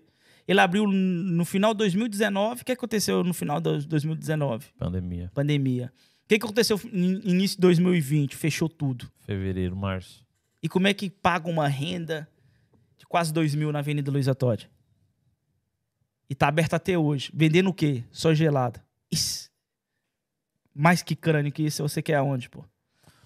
Ele 0.48 0.60
abriu 0.60 0.86
no 0.86 1.46
final 1.46 1.74
de 1.74 1.80
2019. 1.80 2.62
O 2.62 2.66
que 2.66 2.74
aconteceu 2.74 3.24
no 3.24 3.34
final 3.34 3.62
de 3.62 3.88
2019? 3.88 4.68
Pandemia. 4.78 5.32
Pandemia. 5.34 5.92
O 6.26 6.28
que 6.28 6.36
aconteceu 6.36 6.80
no 6.92 7.30
início 7.30 7.56
de 7.56 7.62
2020? 7.62 8.36
Fechou 8.36 8.68
tudo. 8.68 9.10
Fevereiro, 9.26 9.74
março. 9.76 10.26
E 10.62 10.68
como 10.68 10.86
é 10.86 10.94
que 10.94 11.10
paga 11.10 11.50
uma 11.50 11.68
renda? 11.68 12.28
de 13.04 13.08
quase 13.08 13.34
2 13.34 13.54
mil 13.56 13.72
na 13.72 13.80
Avenida 13.80 14.10
Luiza 14.10 14.34
Todd. 14.34 14.70
E 16.34 16.36
tá 16.36 16.48
aberta 16.48 16.78
até 16.78 16.98
hoje. 16.98 17.30
Vendendo 17.32 17.70
o 17.70 17.74
quê? 17.74 18.04
Só 18.12 18.34
gelada. 18.34 18.84
Isso. 19.12 19.52
Mais 20.74 21.04
que 21.04 21.16
crânio 21.16 21.52
que 21.52 21.62
isso, 21.62 21.88
você 21.88 22.02
quer 22.02 22.16
aonde, 22.16 22.50
pô? 22.50 22.66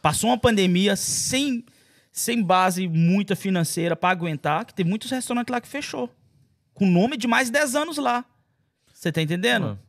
Passou 0.02 0.30
uma 0.30 0.38
pandemia 0.38 0.94
sem, 0.98 1.64
sem 2.12 2.44
base 2.44 2.86
muita 2.86 3.34
financeira 3.34 3.96
para 3.96 4.10
aguentar, 4.10 4.66
que 4.66 4.74
tem 4.74 4.86
muitos 4.86 5.10
restaurantes 5.10 5.50
lá 5.50 5.62
que 5.62 5.70
fechou. 5.70 6.14
Com 6.74 6.86
nome 6.86 7.16
de 7.16 7.30
mais 7.30 7.48
de 7.48 7.54
10 7.54 7.76
anos 7.76 7.98
lá. 7.98 8.26
Você 8.94 9.10
tá 9.10 9.22
entendendo? 9.22 9.80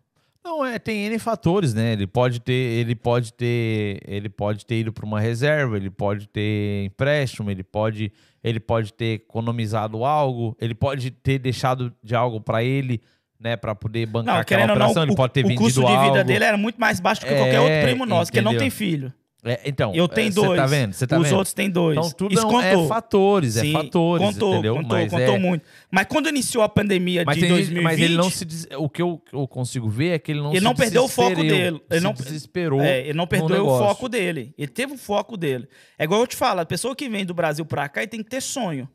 Não, 0.45 0.65
é, 0.65 0.78
tem 0.78 1.07
N 1.07 1.19
fatores, 1.19 1.74
né? 1.74 1.95
Ele 1.95 2.07
pode 2.07 2.40
ter, 2.40 2.53
ele 2.53 2.95
pode 2.95 3.32
ter, 3.32 4.01
ele 4.07 4.28
pode 4.28 4.65
ter 4.65 4.78
ido 4.78 4.93
para 4.93 5.05
uma 5.05 5.19
reserva, 5.19 5.77
ele 5.77 5.90
pode 5.90 6.28
ter 6.28 6.85
empréstimo, 6.85 7.51
ele 7.51 7.65
pode, 7.65 8.12
ele 8.43 8.60
pode 8.60 8.93
ter 8.93 9.15
economizado 9.15 10.05
algo, 10.05 10.56
ele 10.60 10.74
pode 10.74 11.10
ter 11.10 11.39
deixado 11.39 11.93
de 12.02 12.15
algo 12.15 12.40
para 12.40 12.62
ele, 12.62 13.01
né, 13.39 13.56
para 13.56 13.74
poder 13.74 14.06
bancar 14.06 14.35
Não, 14.35 14.40
aquela 14.40 14.62
ou 14.62 14.69
não, 14.69 14.74
operação, 14.74 15.02
ele 15.05 15.12
o, 15.12 15.16
pode 15.16 15.32
ter 15.32 15.44
o 15.44 15.48
vendido 15.48 15.62
custo 15.65 15.81
de 15.81 15.86
algo. 15.86 16.05
vida 16.12 16.24
dele 16.24 16.44
era 16.44 16.56
muito 16.56 16.81
mais 16.81 16.98
baixo 17.01 17.20
do 17.20 17.27
que 17.27 17.35
qualquer 17.35 17.60
outro 17.60 17.74
É, 17.74 17.82
primo 17.85 18.05
nosso, 18.06 18.31
que 18.32 18.39
ele 18.39 18.44
não 18.44 18.52
entendeu? 18.52 18.65
tem 18.65 18.70
filho. 18.70 19.12
É, 19.53 19.61
então, 19.65 19.93
Eu 19.95 20.07
tenho 20.09 20.29
é, 20.29 20.33
cê 20.33 20.41
dois. 20.41 20.57
tá 20.61 20.66
vendo? 20.66 20.95
Tá 21.07 21.16
Os 21.19 21.23
vendo? 21.25 21.37
outros 21.37 21.53
têm 21.55 21.70
dois. 21.70 21.97
Então 21.99 22.11
tudo 22.11 22.35
Isso 22.35 22.43
não- 22.47 22.61
é 22.61 22.73
contou. 22.73 22.89
fatores, 22.89 23.57
é 23.57 23.61
Sim, 23.62 23.73
fatores, 23.73 24.27
contou, 24.27 24.53
entendeu? 24.53 24.75
Contou, 24.77 24.99
Mas 24.99 25.11
contou 25.11 25.35
é- 25.35 25.39
muito. 25.39 25.65
Mas 25.91 26.07
quando 26.07 26.29
iniciou 26.29 26.62
a 26.62 26.69
pandemia 26.69 27.25
Mas, 27.25 27.35
de 27.37 27.41
tem 27.41 27.49
gente- 27.51 27.59
2020, 27.59 27.85
mas 27.85 27.99
ele 28.01 28.16
não 28.16 28.31
se 28.31 28.45
des- 28.45 28.69
o 28.77 28.89
que 28.89 29.01
eu, 29.03 29.20
eu 29.33 29.47
consigo 29.49 29.89
ver 29.89 30.11
é 30.11 30.19
que 30.19 30.33
ele 30.33 30.41
não 30.41 30.51
Ele 30.51 30.59
se 30.59 30.65
não 30.65 30.75
perdeu 30.75 31.05
o 31.05 31.09
foco 31.09 31.35
dele. 31.43 31.81
Ele 31.91 32.01
não- 32.01 32.12
desesperou. 32.12 32.81
É, 32.81 33.01
ele 33.01 33.15
não 33.15 33.27
perdeu 33.27 33.66
o 33.66 33.79
foco 33.79 34.09
dele. 34.09 34.53
Ele 34.59 34.69
teve 34.69 34.93
o 34.95 34.99
foco 34.99 35.37
dele. 35.37 35.66
É 35.99 36.05
igual 36.05 36.20
eu 36.20 36.27
te 36.27 36.37
falo, 36.37 36.61
a 36.61 36.66
pessoa 36.66 36.95
que 36.95 37.09
vem 37.09 37.25
do 37.25 37.35
Brasil 37.35 37.65
pra 37.65 37.89
cá 37.89 38.07
tem 38.07 38.23
que 38.23 38.31
ter 38.31 38.43
sonho. 38.43 38.89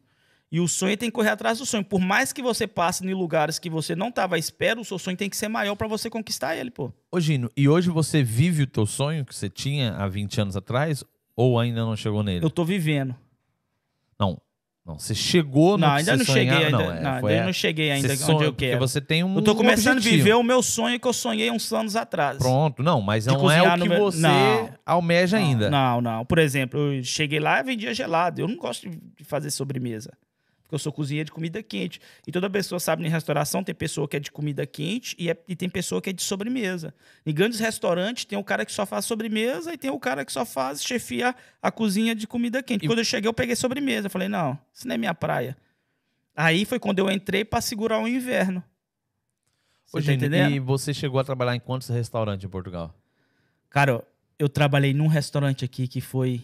E 0.54 0.60
o 0.60 0.68
sonho 0.68 0.96
tem 0.96 1.10
que 1.10 1.14
correr 1.16 1.30
atrás 1.32 1.58
do 1.58 1.66
sonho. 1.66 1.84
Por 1.84 2.00
mais 2.00 2.32
que 2.32 2.40
você 2.40 2.68
passe 2.68 3.04
em 3.04 3.12
lugares 3.12 3.58
que 3.58 3.72
você 3.72 3.96
não 3.96 4.12
tava 4.12 4.36
à 4.36 4.38
espera, 4.38 4.80
o 4.80 4.86
seu 4.86 5.00
sonho 5.00 5.18
tem 5.18 5.28
que 5.28 5.36
ser 5.36 5.48
maior 5.48 5.74
pra 5.76 5.88
você 5.88 6.12
conquistar 6.12 6.56
ele, 6.56 6.70
pô. 6.70 6.94
Ô 7.12 7.20
Gino, 7.20 7.50
e 7.58 7.68
hoje 7.68 7.90
você 7.90 8.22
vive 8.22 8.62
o 8.62 8.68
teu 8.68 8.86
sonho 8.86 9.26
que 9.26 9.34
você 9.34 9.50
tinha 9.50 9.96
há 9.96 10.08
20 10.08 10.42
anos 10.42 10.56
atrás 10.56 11.04
ou 11.36 11.60
ainda 11.60 11.82
não 11.84 11.96
chegou 11.96 12.22
nele? 12.22 12.46
Eu 12.46 12.52
tô 12.52 12.64
vivendo. 12.64 13.16
Não. 14.20 14.40
Não, 14.86 15.00
você 15.00 15.16
chegou 15.16 15.72
no 15.78 15.88
não, 15.88 15.94
ainda 15.94 16.18
não 16.18 16.26
cheguei 16.26 16.44
sonhava, 16.50 16.66
ainda. 16.66 16.78
Não, 16.78 16.86
Não, 16.86 16.92
é, 16.94 16.98
ainda 17.08 17.20
foi 17.22 17.40
a- 17.40 17.46
não 17.46 17.54
cheguei 17.54 17.90
ainda 17.90 18.08
você 18.10 18.14
onde 18.16 18.24
sonha, 18.34 18.46
eu 18.46 18.54
quero. 18.54 18.80
você 18.80 19.00
tem 19.00 19.24
um 19.24 19.36
Eu 19.38 19.42
tô 19.42 19.56
começando 19.56 19.94
objetivo. 19.98 20.22
a 20.22 20.24
viver 20.26 20.34
o 20.36 20.44
meu 20.44 20.62
sonho 20.62 21.00
que 21.00 21.08
eu 21.08 21.14
sonhei 21.14 21.50
uns 21.50 21.72
anos 21.72 21.96
atrás. 21.96 22.38
Pronto, 22.38 22.84
não, 22.84 23.00
mas 23.02 23.26
não 23.26 23.50
é 23.50 23.62
o 23.62 23.72
que 23.80 23.88
no 23.88 23.98
você 23.98 24.20
Não. 24.20 24.70
almeja 24.86 25.38
ainda. 25.38 25.70
Não, 25.70 26.02
não. 26.02 26.26
Por 26.26 26.38
exemplo, 26.38 26.78
eu 26.94 27.02
cheguei 27.04 27.40
lá 27.40 27.62
e 27.62 27.64
vendia 27.64 27.94
gelado. 27.94 28.42
Eu 28.42 28.48
não 28.48 28.58
gosto 28.58 28.90
de 28.90 29.24
fazer 29.24 29.52
sobremesa. 29.52 30.12
Eu 30.74 30.80
sou 30.80 30.92
cozinheiro 30.92 31.26
de 31.28 31.32
comida 31.32 31.62
quente. 31.62 32.02
E 32.28 32.32
toda 32.32 32.50
pessoa 32.50 32.80
sabe, 32.80 33.06
em 33.06 33.10
restauração 33.10 33.64
tem 33.64 33.76
pessoa 33.76 34.08
que 34.08 34.18
é 34.18 34.20
de 34.20 34.32
comida 34.32 34.66
quente 34.66 35.16
e, 35.20 35.30
é- 35.30 35.38
e 35.48 35.56
tem 35.56 35.70
pessoa 35.70 36.02
que 36.02 36.10
é 36.10 36.14
de 36.14 36.24
sobremesa. 36.24 36.94
Em 37.26 37.34
grandes 37.34 37.60
restaurantes 37.60 38.26
tem 38.26 38.38
o 38.38 38.44
cara 38.44 38.66
que 38.66 38.72
só 38.72 38.86
faz 38.86 39.06
sobremesa 39.06 39.74
e 39.74 39.78
tem 39.78 39.92
o 39.92 40.00
cara 40.00 40.26
que 40.26 40.32
só 40.32 40.46
faz 40.46 40.84
chefia 40.84 41.36
a 41.62 41.72
cozinha 41.72 42.16
de 42.16 42.26
comida 42.26 42.64
quente. 42.64 42.86
E- 42.86 42.88
Quando 42.88 43.00
eu 43.00 43.06
cheguei, 43.06 43.28
eu 43.28 43.34
peguei 43.34 43.56
sobremesa. 43.56 44.08
Eu 44.08 44.12
falei, 44.12 44.28
não, 44.28 44.58
isso 44.74 44.88
não 44.88 44.96
é 44.96 44.98
minha 44.98 45.14
praia. 45.14 45.56
Aí 46.36 46.66
foi 46.66 46.80
quando 46.80 46.98
eu 47.00 47.12
entrei 47.12 47.46
para 47.46 47.62
segurar 47.62 48.00
o 48.02 48.08
inverno. 48.08 48.64
Ô, 49.94 50.00
Você 50.02 50.08
tá 50.08 50.12
Gino, 50.12 50.14
entendendo? 50.16 50.52
e 50.56 50.60
você 50.60 50.92
chegou 50.94 51.20
a 51.20 51.24
trabalhar 51.24 51.56
em 51.56 51.60
quantos 51.60 51.88
restaurantes 51.90 52.44
em 52.44 52.50
Portugal? 52.50 52.96
Cara, 53.70 54.04
eu 54.40 54.50
trabalhei 54.50 54.92
num 54.94 55.06
restaurante 55.08 55.64
aqui 55.64 55.88
que 55.88 56.02
foi 56.02 56.42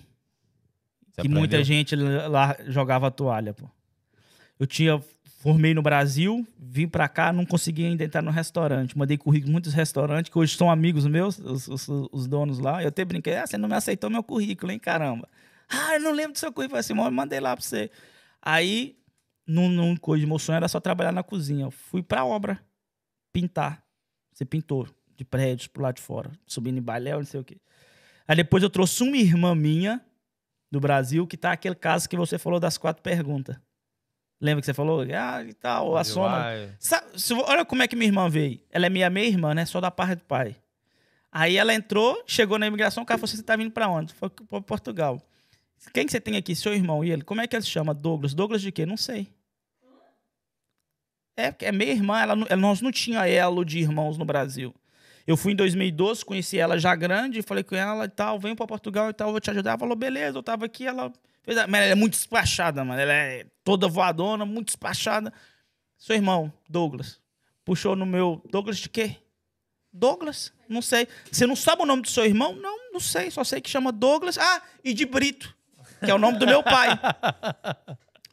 Você 1.12 1.24
que 1.24 1.28
muita 1.30 1.56
aprendeu? 1.58 1.64
gente 1.64 1.96
lá 1.96 2.56
jogava 2.68 3.10
toalha, 3.10 3.54
pô. 3.56 3.68
Eu 4.60 4.68
tinha 4.68 5.02
formei 5.42 5.74
no 5.74 5.82
Brasil, 5.82 6.46
vim 6.60 6.86
pra 6.86 7.08
cá, 7.08 7.32
não 7.32 7.46
consegui 7.46 7.86
ainda 7.86 8.04
entrar 8.04 8.22
no 8.22 8.30
restaurante. 8.30 8.98
Mandei 8.98 9.18
currículo 9.18 9.50
em 9.50 9.54
muitos 9.54 9.74
restaurantes 9.74 10.30
que 10.30 10.38
hoje 10.38 10.58
são 10.58 10.70
amigos 10.70 11.06
meus, 11.08 11.40
os, 11.40 11.68
os- 11.70 11.88
os 12.12 12.28
donos 12.28 12.60
lá. 12.60 12.82
Eu 12.84 12.90
até 12.90 13.06
brinquei, 13.06 13.38
ah, 13.38 13.48
você 13.48 13.58
não 13.58 13.70
me 13.70 13.76
aceitou 13.76 14.10
meu 14.10 14.22
currículo, 14.22 14.70
hein, 14.72 14.78
caramba. 14.80 15.30
Ah, 15.70 15.96
eu 15.96 16.02
não 16.02 16.12
lembro 16.12 16.34
do 16.34 16.40
seu 16.40 16.52
currículo. 16.52 16.66
Eu 16.66 16.70
falei 16.72 16.80
assim, 16.82 16.94
"Mano, 16.94 17.16
mandei 17.16 17.40
lá 17.40 17.56
pra 17.56 17.64
você. 17.64 17.90
Aí, 18.42 18.98
num 19.48 19.96
coisa, 19.96 20.28
meu 20.28 20.38
sonho 20.40 20.58
era 20.58 20.68
só 20.68 20.80
trabalhar 20.82 21.14
na 21.14 21.24
cozinha. 21.24 21.66
Eu 21.68 21.72
fui 21.72 22.04
pra 22.04 22.26
obra, 22.26 22.60
pintar. 23.32 23.82
Você 24.34 24.44
pintou 24.44 24.88
de 25.16 25.24
prédios 25.24 25.68
pro 25.68 25.84
lado 25.84 25.96
de 25.96 26.02
fora, 26.02 26.32
subindo 26.46 26.78
em 26.78 26.82
baléu, 26.82 27.20
não 27.20 27.26
sei 27.26 27.40
o 27.40 27.44
quê. 27.46 27.58
Aí 28.28 28.36
depois 28.36 28.62
eu 28.62 28.70
trouxe 28.70 29.04
uma 29.04 29.16
irmã 29.18 29.56
minha 29.56 30.02
do 30.72 30.80
Brasil, 30.82 31.26
que 31.26 31.38
tá 31.38 31.52
aquele 31.54 31.76
caso 31.76 32.10
que 32.10 32.18
você 32.18 32.38
falou 32.38 32.60
das 32.60 32.78
quatro 32.78 33.02
perguntas. 33.02 33.56
Lembra 34.42 34.62
que 34.62 34.66
você 34.66 34.74
falou? 34.74 35.02
Ah, 35.02 35.44
e 35.44 35.54
tal, 35.54 35.98
a 35.98 36.04
soma. 36.04 36.30
Sabe, 36.80 37.20
se- 37.20 37.34
olha 37.34 37.66
como 37.66 37.84
é 37.84 37.88
que 37.88 37.96
minha 37.96 38.08
irmã 38.08 38.30
veio. 38.30 38.60
Ela 38.72 38.86
é 38.86 38.90
minha 38.90 39.10
meia-irmã, 39.10 39.54
né? 39.54 39.66
Só 39.66 39.82
da 39.82 39.92
parte 39.92 40.16
do 40.16 40.24
pai. 40.24 40.56
Aí 41.32 41.58
ela 41.58 41.74
entrou, 41.74 42.24
chegou 42.26 42.58
na 42.58 42.66
imigração, 42.66 43.04
o 43.04 43.06
cara 43.06 43.18
falou 43.18 43.26
assim, 43.28 43.38
você 43.38 43.44
tá 43.44 43.56
vindo 43.56 43.72
pra 43.72 43.88
onde? 43.90 44.14
Foi 44.14 44.30
pra 44.30 44.62
Portugal. 44.62 45.22
Quem 45.94 46.06
que 46.06 46.12
você 46.12 46.20
tem 46.22 46.38
aqui? 46.38 46.56
Seu 46.56 46.74
irmão. 46.74 47.04
E 47.04 47.12
ele, 47.12 47.22
como 47.22 47.42
é 47.42 47.48
que 47.48 47.56
ele 47.56 47.64
se 47.64 47.70
chama? 47.70 47.94
Douglas. 47.94 48.34
Douglas 48.34 48.62
de 48.62 48.72
quê? 48.72 48.86
Não 48.86 48.98
sei. 48.98 49.28
É, 51.38 51.52
porque 51.52 51.66
é 51.66 51.72
minha 51.72 51.92
irmã, 51.92 52.20
ela, 52.20 52.36
nós 52.36 52.82
não 52.82 52.92
tinha 52.92 53.26
elo 53.28 53.64
de 53.64 53.80
irmãos 53.80 54.18
no 54.18 54.26
Brasil. 54.26 54.74
Eu 55.26 55.38
fui 55.38 55.54
em 55.54 55.56
2012, 55.56 56.26
conheci 56.26 56.58
ela 56.58 56.78
já 56.78 56.96
grande, 56.96 57.42
falei 57.42 57.64
com 57.64 57.76
ela 57.76 58.06
e 58.06 58.10
tal, 58.10 58.40
venho 58.40 58.56
pra 58.56 58.66
Portugal 58.68 59.10
e 59.10 59.14
tal, 59.14 59.32
vou 59.32 59.40
te 59.40 59.50
ajudar. 59.52 59.72
Ela 59.72 59.80
falou, 59.80 59.96
beleza, 59.96 60.38
eu 60.38 60.44
tava 60.44 60.66
aqui, 60.66 60.86
ela 60.88 61.14
fez. 61.44 61.58
a- 61.58 61.68
Mas 61.68 61.82
ela 61.84 61.92
é 61.92 61.96
muito 61.96 62.14
despachada, 62.14 62.84
mano. 62.84 63.00
Ela 63.00 63.14
é 63.14 63.46
toda 63.70 63.88
voadona, 63.88 64.48
muito 64.48 64.68
despachada. 64.68 65.32
Seu 65.96 66.16
irmão, 66.16 66.52
Douglas, 66.68 67.22
puxou 67.64 67.96
no 67.96 68.04
meu. 68.04 68.42
Douglas 68.50 68.78
de 68.80 68.90
quê? 68.90 69.18
Douglas? 69.94 70.52
Não 70.68 70.82
sei. 70.82 71.08
Você 71.32 71.46
não 71.46 71.56
sabe 71.56 71.84
o 71.84 71.86
nome 71.86 72.02
do 72.02 72.10
seu 72.10 72.26
irmão? 72.26 72.56
Não, 72.56 72.92
não 72.92 73.00
sei. 73.00 73.30
Só 73.30 73.44
sei 73.44 73.62
que 73.62 73.70
chama 73.70 73.92
Douglas. 73.92 74.40
Ah, 74.40 74.64
e 74.84 74.92
de 74.92 75.06
Brito, 75.06 75.56
que 76.04 76.10
é 76.10 76.14
o 76.16 76.18
nome 76.18 76.40
do 76.40 76.48
meu 76.48 76.64
pai. 76.64 76.90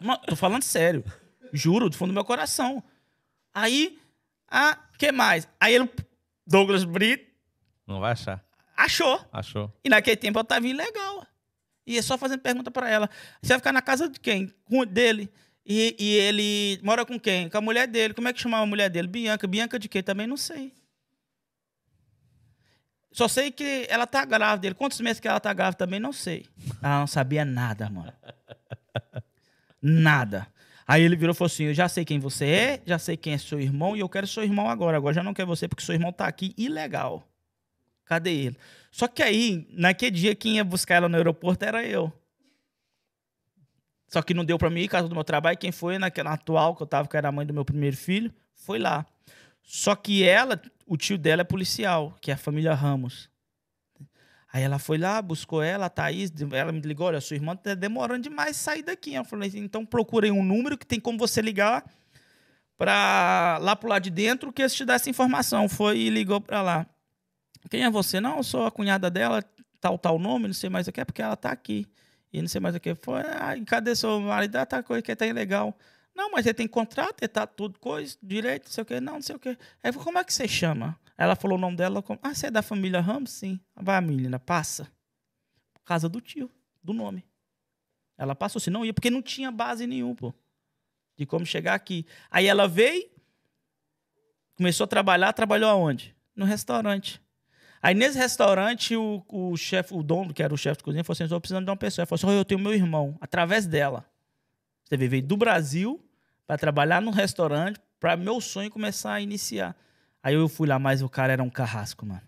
Mano, 0.00 0.22
tô 0.26 0.34
falando 0.36 0.62
sério. 0.62 1.04
Juro, 1.52 1.90
do 1.90 1.96
fundo 1.96 2.12
do 2.12 2.14
meu 2.14 2.24
coração. 2.24 2.82
Aí, 3.52 3.98
ah, 4.48 4.78
que 4.98 5.12
mais? 5.12 5.46
Aí 5.60 5.74
ele, 5.74 5.90
Douglas 6.46 6.84
Brito, 6.84 7.30
Não 7.86 8.00
vai 8.00 8.12
achar. 8.12 8.42
achou. 8.74 9.20
Achou. 9.30 9.70
E 9.84 9.90
naquele 9.90 10.16
tempo 10.16 10.38
eu 10.38 10.44
tava 10.44 10.66
ilegal. 10.66 11.26
E 11.86 11.96
é 11.96 12.02
só 12.02 12.18
fazendo 12.18 12.40
pergunta 12.40 12.70
pra 12.70 12.90
ela. 12.90 13.08
Você 13.40 13.48
vai 13.48 13.58
ficar 13.58 13.72
na 13.72 13.80
casa 13.80 14.08
de 14.08 14.18
quem? 14.18 14.52
Com 14.64 14.84
dele. 14.84 15.30
E, 15.64 15.96
e 15.98 16.14
ele 16.14 16.80
mora 16.82 17.04
com 17.06 17.18
quem? 17.18 17.48
Com 17.48 17.58
a 17.58 17.60
mulher 17.60 17.86
dele. 17.86 18.12
Como 18.14 18.26
é 18.28 18.32
que 18.32 18.40
chamava 18.40 18.64
a 18.64 18.66
mulher 18.66 18.90
dele? 18.90 19.06
Bianca. 19.08 19.46
Bianca 19.46 19.78
de 19.78 19.88
quê? 19.88 20.02
Também 20.02 20.26
não 20.26 20.36
sei. 20.36 20.72
Só 23.12 23.28
sei 23.28 23.50
que 23.50 23.86
ela 23.88 24.06
tá 24.06 24.24
grávida 24.24 24.62
dele. 24.62 24.74
Quantos 24.74 25.00
meses 25.00 25.20
que 25.20 25.28
ela 25.28 25.40
tá 25.40 25.52
grávida 25.52 25.78
também 25.78 26.00
não 26.00 26.12
sei. 26.12 26.46
Ela 26.82 27.00
não 27.00 27.06
sabia 27.06 27.44
nada, 27.44 27.88
mano. 27.88 28.12
Nada. 29.80 30.46
Aí 30.86 31.02
ele 31.02 31.16
virou 31.16 31.32
e 31.32 31.36
falou 31.36 31.46
assim: 31.46 31.64
Eu 31.64 31.74
já 31.74 31.88
sei 31.88 32.04
quem 32.04 32.18
você 32.18 32.44
é, 32.44 32.82
já 32.84 32.98
sei 32.98 33.16
quem 33.16 33.32
é 33.32 33.38
seu 33.38 33.60
irmão, 33.60 33.96
e 33.96 34.00
eu 34.00 34.08
quero 34.08 34.26
seu 34.26 34.42
irmão 34.42 34.68
agora. 34.68 34.96
Agora 34.96 35.14
já 35.14 35.22
não 35.22 35.34
quero 35.34 35.48
você, 35.48 35.66
porque 35.66 35.84
seu 35.84 35.94
irmão 35.94 36.12
tá 36.12 36.26
aqui 36.26 36.54
ilegal. 36.56 37.26
Cadê 38.04 38.30
ele? 38.32 38.56
Só 38.96 39.06
que 39.06 39.22
aí, 39.22 39.68
naquele 39.72 40.10
dia, 40.10 40.34
quem 40.34 40.56
ia 40.56 40.64
buscar 40.64 40.94
ela 40.94 41.06
no 41.06 41.16
aeroporto 41.18 41.62
era 41.62 41.84
eu. 41.84 42.10
Só 44.08 44.22
que 44.22 44.32
não 44.32 44.42
deu 44.42 44.56
pra 44.56 44.70
mim 44.70 44.80
ir, 44.80 44.88
caso 44.88 45.06
do 45.06 45.14
meu 45.14 45.22
trabalho. 45.22 45.58
Quem 45.58 45.70
foi 45.70 45.98
naquela 45.98 46.32
atual 46.32 46.74
que 46.74 46.82
eu 46.82 46.86
tava, 46.86 47.06
que 47.06 47.14
era 47.14 47.28
a 47.28 47.30
mãe 47.30 47.44
do 47.44 47.52
meu 47.52 47.62
primeiro 47.62 47.94
filho, 47.94 48.32
foi 48.54 48.78
lá. 48.78 49.04
Só 49.62 49.94
que 49.94 50.24
ela, 50.24 50.58
o 50.86 50.96
tio 50.96 51.18
dela 51.18 51.42
é 51.42 51.44
policial, 51.44 52.16
que 52.22 52.30
é 52.30 52.34
a 52.34 52.38
família 52.38 52.72
Ramos. 52.72 53.28
Aí 54.50 54.62
ela 54.62 54.78
foi 54.78 54.96
lá, 54.96 55.20
buscou 55.20 55.62
ela, 55.62 55.84
a 55.84 55.90
Thaís, 55.90 56.32
ela 56.50 56.72
me 56.72 56.80
ligou, 56.80 57.08
olha, 57.08 57.20
sua 57.20 57.36
irmã 57.36 57.54
tá 57.54 57.74
demorando 57.74 58.22
demais 58.22 58.56
sair 58.56 58.82
daqui. 58.82 59.12
Eu 59.12 59.26
falei 59.26 59.50
assim, 59.50 59.58
então 59.58 59.84
procurei 59.84 60.30
um 60.30 60.42
número 60.42 60.78
que 60.78 60.86
tem 60.86 60.98
como 60.98 61.18
você 61.18 61.42
ligar 61.42 61.84
para 62.78 63.58
lá 63.60 63.76
pro 63.76 63.90
lado 63.90 64.04
de 64.04 64.10
dentro 64.10 64.50
que 64.50 64.62
eles 64.62 64.72
te 64.72 64.86
dão 64.86 64.96
essa 64.96 65.10
informação. 65.10 65.68
Foi 65.68 65.98
e 65.98 66.08
ligou 66.08 66.40
para 66.40 66.62
lá. 66.62 66.86
Quem 67.70 67.84
é 67.84 67.90
você? 67.90 68.20
Não, 68.20 68.38
eu 68.38 68.42
sou 68.42 68.66
a 68.66 68.70
cunhada 68.70 69.10
dela, 69.10 69.42
tal, 69.80 69.98
tal 69.98 70.18
nome, 70.18 70.46
não 70.46 70.54
sei 70.54 70.70
mais 70.70 70.86
o 70.86 70.92
que, 70.92 71.00
é 71.00 71.04
porque 71.04 71.22
ela 71.22 71.36
tá 71.36 71.50
aqui. 71.50 71.86
E 72.32 72.40
não 72.40 72.48
sei 72.48 72.60
mais 72.60 72.74
o 72.74 72.80
que. 72.80 72.94
Foi, 72.94 73.20
ah, 73.20 73.54
cadê 73.66 73.94
seu 73.94 74.20
marido? 74.20 74.56
Ah, 74.56 74.66
tá 74.66 74.82
coisa 74.82 75.02
que 75.02 75.14
tá 75.14 75.26
ilegal. 75.26 75.76
Não, 76.14 76.30
mas 76.30 76.46
ele 76.46 76.54
tem 76.54 76.68
contrato, 76.68 77.22
ele 77.22 77.28
tá 77.28 77.46
tudo 77.46 77.78
coisa, 77.78 78.16
direito, 78.22 78.64
não 78.64 78.72
sei 78.72 78.82
o 78.82 78.84
que. 78.86 79.00
Não, 79.00 79.14
não 79.14 79.22
sei 79.22 79.36
o 79.36 79.38
que. 79.38 79.50
Aí 79.82 79.92
falei, 79.92 80.04
como 80.04 80.18
é 80.18 80.24
que 80.24 80.32
você 80.32 80.48
chama? 80.48 80.98
Ela 81.16 81.34
falou 81.34 81.56
o 81.56 81.60
nome 81.60 81.76
dela. 81.76 82.02
Como, 82.02 82.18
ah, 82.22 82.34
você 82.34 82.46
é 82.46 82.50
da 82.50 82.62
família 82.62 83.00
Ramos? 83.00 83.30
Sim. 83.30 83.60
Vai, 83.74 84.00
menina, 84.00 84.38
passa. 84.38 84.84
Por 85.74 85.84
causa 85.84 86.08
do 86.08 86.20
tio, 86.20 86.50
do 86.82 86.92
nome. 86.92 87.24
Ela 88.18 88.34
passou, 88.34 88.60
se 88.60 88.70
não 88.70 88.84
ia, 88.84 88.94
porque 88.94 89.10
não 89.10 89.22
tinha 89.22 89.50
base 89.50 89.86
nenhuma, 89.86 90.14
pô. 90.14 90.34
De 91.16 91.26
como 91.26 91.44
chegar 91.46 91.74
aqui. 91.74 92.06
Aí 92.30 92.46
ela 92.46 92.66
veio, 92.66 93.08
começou 94.54 94.84
a 94.84 94.88
trabalhar, 94.88 95.32
trabalhou 95.32 95.70
aonde? 95.70 96.14
No 96.34 96.44
restaurante. 96.44 97.20
Aí 97.82 97.94
nesse 97.94 98.18
restaurante, 98.18 98.96
o, 98.96 99.24
o 99.28 99.56
chefe, 99.56 99.94
o 99.94 100.02
dono, 100.02 100.32
que 100.32 100.42
era 100.42 100.52
o 100.52 100.56
chefe 100.56 100.78
de 100.78 100.84
cozinha, 100.84 101.04
falou 101.04 101.14
assim: 101.14 101.24
estou 101.24 101.40
precisando 101.40 101.64
de 101.64 101.70
uma 101.70 101.76
pessoa. 101.76 102.02
Ele 102.02 102.08
falou 102.08 102.16
assim: 102.16 102.36
"Ó, 102.36 102.40
eu 102.40 102.44
tenho 102.44 102.60
meu 102.60 102.74
irmão, 102.74 103.16
através 103.20 103.66
dela. 103.66 104.04
Você 104.84 104.96
veio 104.96 105.22
do 105.22 105.36
Brasil 105.36 106.02
para 106.46 106.56
trabalhar 106.56 107.02
num 107.02 107.10
restaurante, 107.10 107.80
para 107.98 108.16
meu 108.16 108.40
sonho 108.40 108.70
começar 108.70 109.14
a 109.14 109.20
iniciar. 109.20 109.76
Aí 110.22 110.34
eu 110.34 110.48
fui 110.48 110.66
lá, 110.68 110.78
mas 110.78 111.02
o 111.02 111.08
cara 111.08 111.32
era 111.32 111.42
um 111.42 111.50
carrasco, 111.50 112.06
mano. 112.06 112.22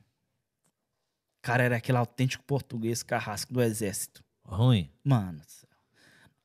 O 1.38 1.42
cara 1.42 1.62
era 1.62 1.76
aquele 1.76 1.98
autêntico 1.98 2.44
português 2.44 3.02
carrasco 3.02 3.52
do 3.52 3.62
exército. 3.62 4.24
Ruim. 4.44 4.90
Mano, 5.04 5.40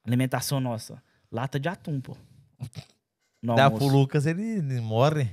alimentação 0.05 0.59
nossa, 0.59 1.01
lata 1.31 1.59
de 1.59 1.67
atum, 1.67 1.99
pô. 1.99 2.15
No 3.41 3.55
Dá 3.55 3.65
almoço. 3.65 3.85
pro 3.85 3.97
Lucas, 3.97 4.25
ele, 4.25 4.41
ele 4.41 4.79
morre. 4.79 5.29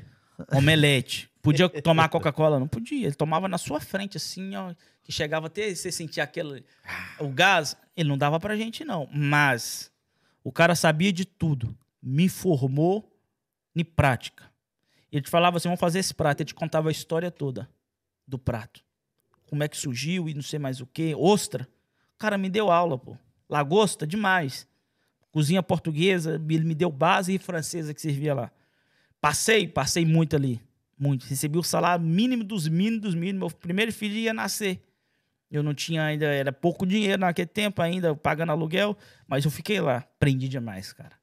Omelete. 0.52 1.29
Podia 1.42 1.68
tomar 1.68 2.08
Coca-Cola? 2.08 2.58
Não 2.58 2.68
podia. 2.68 3.06
Ele 3.06 3.14
tomava 3.14 3.48
na 3.48 3.58
sua 3.58 3.80
frente, 3.80 4.16
assim, 4.16 4.54
ó. 4.54 4.74
Que 5.02 5.10
chegava 5.10 5.46
até 5.46 5.74
você 5.74 5.90
sentir 5.90 6.20
aquele. 6.20 6.64
O 7.18 7.28
gás. 7.28 7.76
Ele 7.96 8.08
não 8.08 8.18
dava 8.18 8.38
pra 8.38 8.56
gente, 8.56 8.84
não. 8.84 9.08
Mas 9.12 9.90
o 10.44 10.52
cara 10.52 10.74
sabia 10.74 11.12
de 11.12 11.24
tudo. 11.24 11.74
Me 12.02 12.28
formou 12.28 13.10
em 13.74 13.84
prática. 13.84 14.50
Ele 15.10 15.22
te 15.22 15.30
falava 15.30 15.56
assim: 15.56 15.68
vamos 15.68 15.80
fazer 15.80 15.98
esse 15.98 16.14
prato. 16.14 16.42
Ele 16.42 16.48
te 16.48 16.54
contava 16.54 16.88
a 16.88 16.92
história 16.92 17.30
toda 17.30 17.68
do 18.26 18.38
prato. 18.38 18.84
Como 19.46 19.64
é 19.64 19.68
que 19.68 19.76
surgiu 19.76 20.28
e 20.28 20.34
não 20.34 20.42
sei 20.42 20.58
mais 20.58 20.80
o 20.80 20.86
quê. 20.86 21.14
Ostra. 21.16 21.66
O 22.14 22.18
cara 22.18 22.36
me 22.36 22.50
deu 22.50 22.70
aula, 22.70 22.98
pô. 22.98 23.16
Lagosta, 23.48 24.06
demais. 24.06 24.68
Cozinha 25.32 25.62
portuguesa, 25.62 26.34
ele 26.34 26.64
me 26.64 26.74
deu 26.74 26.90
base 26.90 27.34
e 27.34 27.38
francesa 27.38 27.94
que 27.94 28.00
servia 28.00 28.34
lá. 28.34 28.52
Passei, 29.20 29.66
passei 29.66 30.04
muito 30.04 30.36
ali. 30.36 30.60
Muito. 31.00 31.24
Recebi 31.24 31.56
o 31.56 31.62
salário 31.62 32.04
mínimo 32.04 32.44
dos 32.44 32.68
mínimos 32.68 33.00
dos 33.00 33.14
mínimos. 33.14 33.38
Meu 33.52 33.58
primeiro 33.58 33.90
filho 33.90 34.14
ia 34.16 34.34
nascer. 34.34 34.84
Eu 35.50 35.62
não 35.62 35.72
tinha 35.72 36.04
ainda, 36.04 36.26
era 36.26 36.52
pouco 36.52 36.86
dinheiro 36.86 37.18
naquele 37.22 37.48
tempo 37.48 37.80
ainda, 37.80 38.14
pagando 38.14 38.52
aluguel, 38.52 38.96
mas 39.26 39.44
eu 39.44 39.50
fiquei 39.50 39.80
lá. 39.80 39.96
Aprendi 39.96 40.46
demais, 40.46 40.92
cara. 40.92 41.18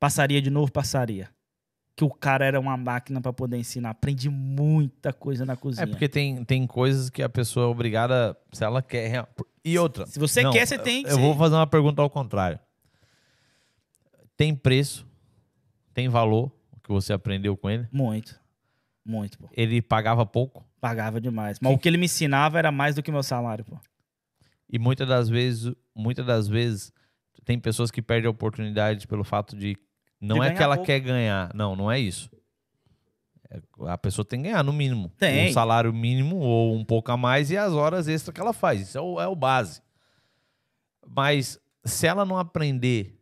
Passaria 0.00 0.42
de 0.42 0.50
novo, 0.50 0.72
passaria. 0.72 1.30
Que 1.94 2.04
o 2.04 2.10
cara 2.10 2.44
era 2.44 2.58
uma 2.58 2.76
máquina 2.76 3.20
para 3.20 3.32
poder 3.32 3.56
ensinar. 3.56 3.90
Aprendi 3.90 4.28
muita 4.28 5.12
coisa 5.12 5.46
na 5.46 5.56
cozinha. 5.56 5.84
É 5.84 5.86
porque 5.86 6.08
tem, 6.08 6.44
tem 6.44 6.66
coisas 6.66 7.08
que 7.08 7.22
a 7.22 7.28
pessoa 7.28 7.66
é 7.66 7.68
obrigada, 7.68 8.36
se 8.52 8.64
ela 8.64 8.82
quer. 8.82 9.26
E 9.64 9.78
outra. 9.78 10.04
Se 10.06 10.18
você 10.18 10.42
Não, 10.42 10.52
quer, 10.52 10.66
você 10.66 10.76
tem 10.76 11.04
que 11.04 11.10
Eu 11.10 11.14
ser. 11.14 11.20
vou 11.20 11.36
fazer 11.36 11.54
uma 11.54 11.66
pergunta 11.66 12.02
ao 12.02 12.10
contrário. 12.10 12.58
Tem 14.36 14.54
preço, 14.54 15.06
tem 15.94 16.08
valor 16.08 16.50
que 16.82 16.90
você 16.90 17.12
aprendeu 17.12 17.56
com 17.56 17.68
ele. 17.70 17.86
Muito. 17.92 18.40
Muito, 19.04 19.38
pô. 19.38 19.48
Ele 19.52 19.82
pagava 19.82 20.24
pouco 20.24 20.64
Pagava 20.80 21.20
demais. 21.20 21.58
Mas 21.60 21.72
o 21.74 21.78
que 21.78 21.88
ele 21.88 21.96
me 21.96 22.06
ensinava 22.06 22.58
era 22.58 22.70
mais 22.72 22.94
do 22.94 23.02
que 23.02 23.10
meu 23.12 23.22
salário, 23.22 23.64
pô. 23.64 23.76
e 24.68 24.78
muitas 24.78 25.06
das 25.08 25.28
vezes, 25.28 25.72
muitas 25.94 26.24
das 26.26 26.48
vezes 26.48 26.92
tem 27.44 27.58
pessoas 27.58 27.90
que 27.90 28.00
perdem 28.02 28.26
a 28.28 28.30
oportunidade 28.30 29.06
pelo 29.06 29.22
fato 29.24 29.56
de 29.56 29.76
não 30.20 30.38
De 30.38 30.46
é 30.46 30.54
que 30.54 30.62
ela 30.62 30.76
pouco. 30.76 30.86
quer 30.86 31.00
ganhar, 31.00 31.52
não, 31.54 31.74
não 31.76 31.90
é 31.90 31.98
isso. 31.98 32.30
É- 33.50 33.60
A 33.88 33.98
pessoa 33.98 34.24
tem 34.24 34.40
que 34.40 34.48
ganhar 34.48 34.62
no 34.62 34.72
mínimo, 34.72 35.08
Tem. 35.18 35.48
um 35.50 35.52
salário 35.52 35.92
mínimo 35.92 36.36
ou 36.36 36.74
um 36.76 36.84
pouco 36.84 37.10
a 37.10 37.16
mais 37.16 37.50
e 37.50 37.56
as 37.56 37.72
horas 37.72 38.06
extras 38.08 38.32
que 38.34 38.40
ela 38.40 38.52
faz. 38.52 38.80
Isso 38.80 38.96
é 38.98 39.00
o, 39.00 39.20
é 39.20 39.26
o 39.26 39.34
base. 39.36 39.82
Mas 41.06 41.58
se 41.84 42.06
ela 42.06 42.24
não 42.24 42.38
aprender 42.38 43.18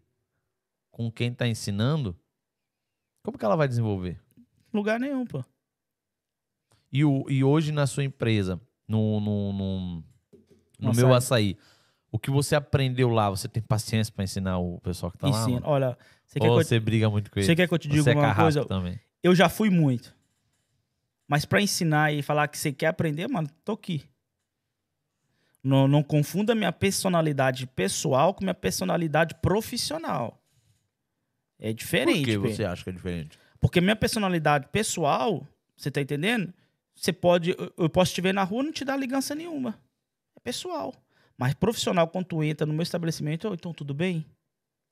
com 0.91 1.11
quem 1.11 1.33
está 1.33 1.49
ensinando, 1.49 2.15
como 3.23 3.39
que 3.39 3.45
ela 3.45 3.57
vai 3.57 3.69
desenvolver? 3.69 4.21
Lugar 4.73 4.99
nenhum, 5.01 5.27
pô. 5.27 5.45
E, 6.93 7.05
o, 7.05 7.25
e 7.29 7.45
hoje 7.45 7.73
na 7.73 7.87
sua 7.87 8.05
empresa, 8.05 8.61
no, 8.87 9.21
no, 9.21 9.53
no, 9.53 10.05
no 10.81 10.95
meu 10.95 11.15
açaí. 11.15 11.57
o 12.11 12.19
que 12.19 12.31
você 12.31 12.57
aprendeu 12.57 13.09
lá, 13.09 13.31
você 13.31 13.49
tem 13.49 13.63
paciência 13.63 14.13
para 14.13 14.25
ensinar 14.25 14.59
o 14.59 14.81
pessoal 14.81 15.13
que 15.13 15.19
tá 15.19 15.29
lá? 15.29 15.39
Ensina. 15.39 15.61
mano? 15.61 15.67
Olha, 15.69 15.99
você 16.27 16.41
quer, 16.41 16.51
Ou 16.51 16.63
você 16.63 16.81
briga 16.81 17.09
muito 17.09 17.31
com 17.31 17.39
ele? 17.39 17.47
você 17.47 17.55
quer 17.55 17.69
que 17.69 17.75
eu 17.75 17.79
te 17.79 17.89
diga 17.89 18.03
você 18.03 18.11
é 18.11 18.15
uma 18.15 18.23
carrasco 18.23 18.61
coisa? 18.61 18.65
também. 18.65 19.01
Eu 19.23 19.35
já 19.35 19.49
fui 19.49 19.71
muito. 19.71 20.15
Mas 21.29 21.45
pra 21.45 21.61
ensinar 21.61 22.13
e 22.13 22.23
falar 22.23 22.49
que 22.49 22.59
você 22.59 22.73
quer 22.73 22.89
aprender, 22.89 23.29
mano, 23.29 23.49
tô 23.65 23.73
aqui. 23.73 24.03
Não, 25.63 25.87
não 25.87 26.03
confunda 26.03 26.55
minha 26.55 26.73
personalidade 26.73 27.67
pessoal 27.67 28.35
com 28.35 28.43
minha 28.43 28.55
personalidade 28.55 29.35
profissional. 29.37 30.40
É 31.61 31.73
diferente. 31.73 32.37
Por 32.37 32.49
que 32.49 32.55
você 32.57 32.65
acha 32.65 32.83
que 32.83 32.91
é 32.91 32.93
diferente? 32.93 33.39
Porque 33.61 33.81
minha 33.81 33.97
personalidade 33.97 34.69
pessoal, 34.73 35.47
você 35.77 35.91
tá 35.91 36.01
entendendo? 36.01 36.53
Você 36.95 37.13
pode. 37.13 37.55
eu- 37.79 37.89
posso 37.91 38.13
te 38.15 38.21
ver 38.21 38.33
na 38.35 38.43
rua 38.43 38.63
e 38.63 38.67
não 38.67 38.73
te 38.73 38.85
dar 38.85 38.97
ligança 38.97 39.35
nenhuma. 39.35 39.79
É 40.37 40.41
pessoal. 40.41 40.95
Mas 41.39 41.55
profissional, 41.55 42.07
quando 42.09 42.27
tu 42.27 42.43
entra 42.45 42.67
no 42.67 42.73
meu 42.73 42.83
estabelecimento, 42.83 43.49
"Ô, 43.49 43.55
então 43.55 43.73
tudo 43.73 43.95
bem? 43.95 44.25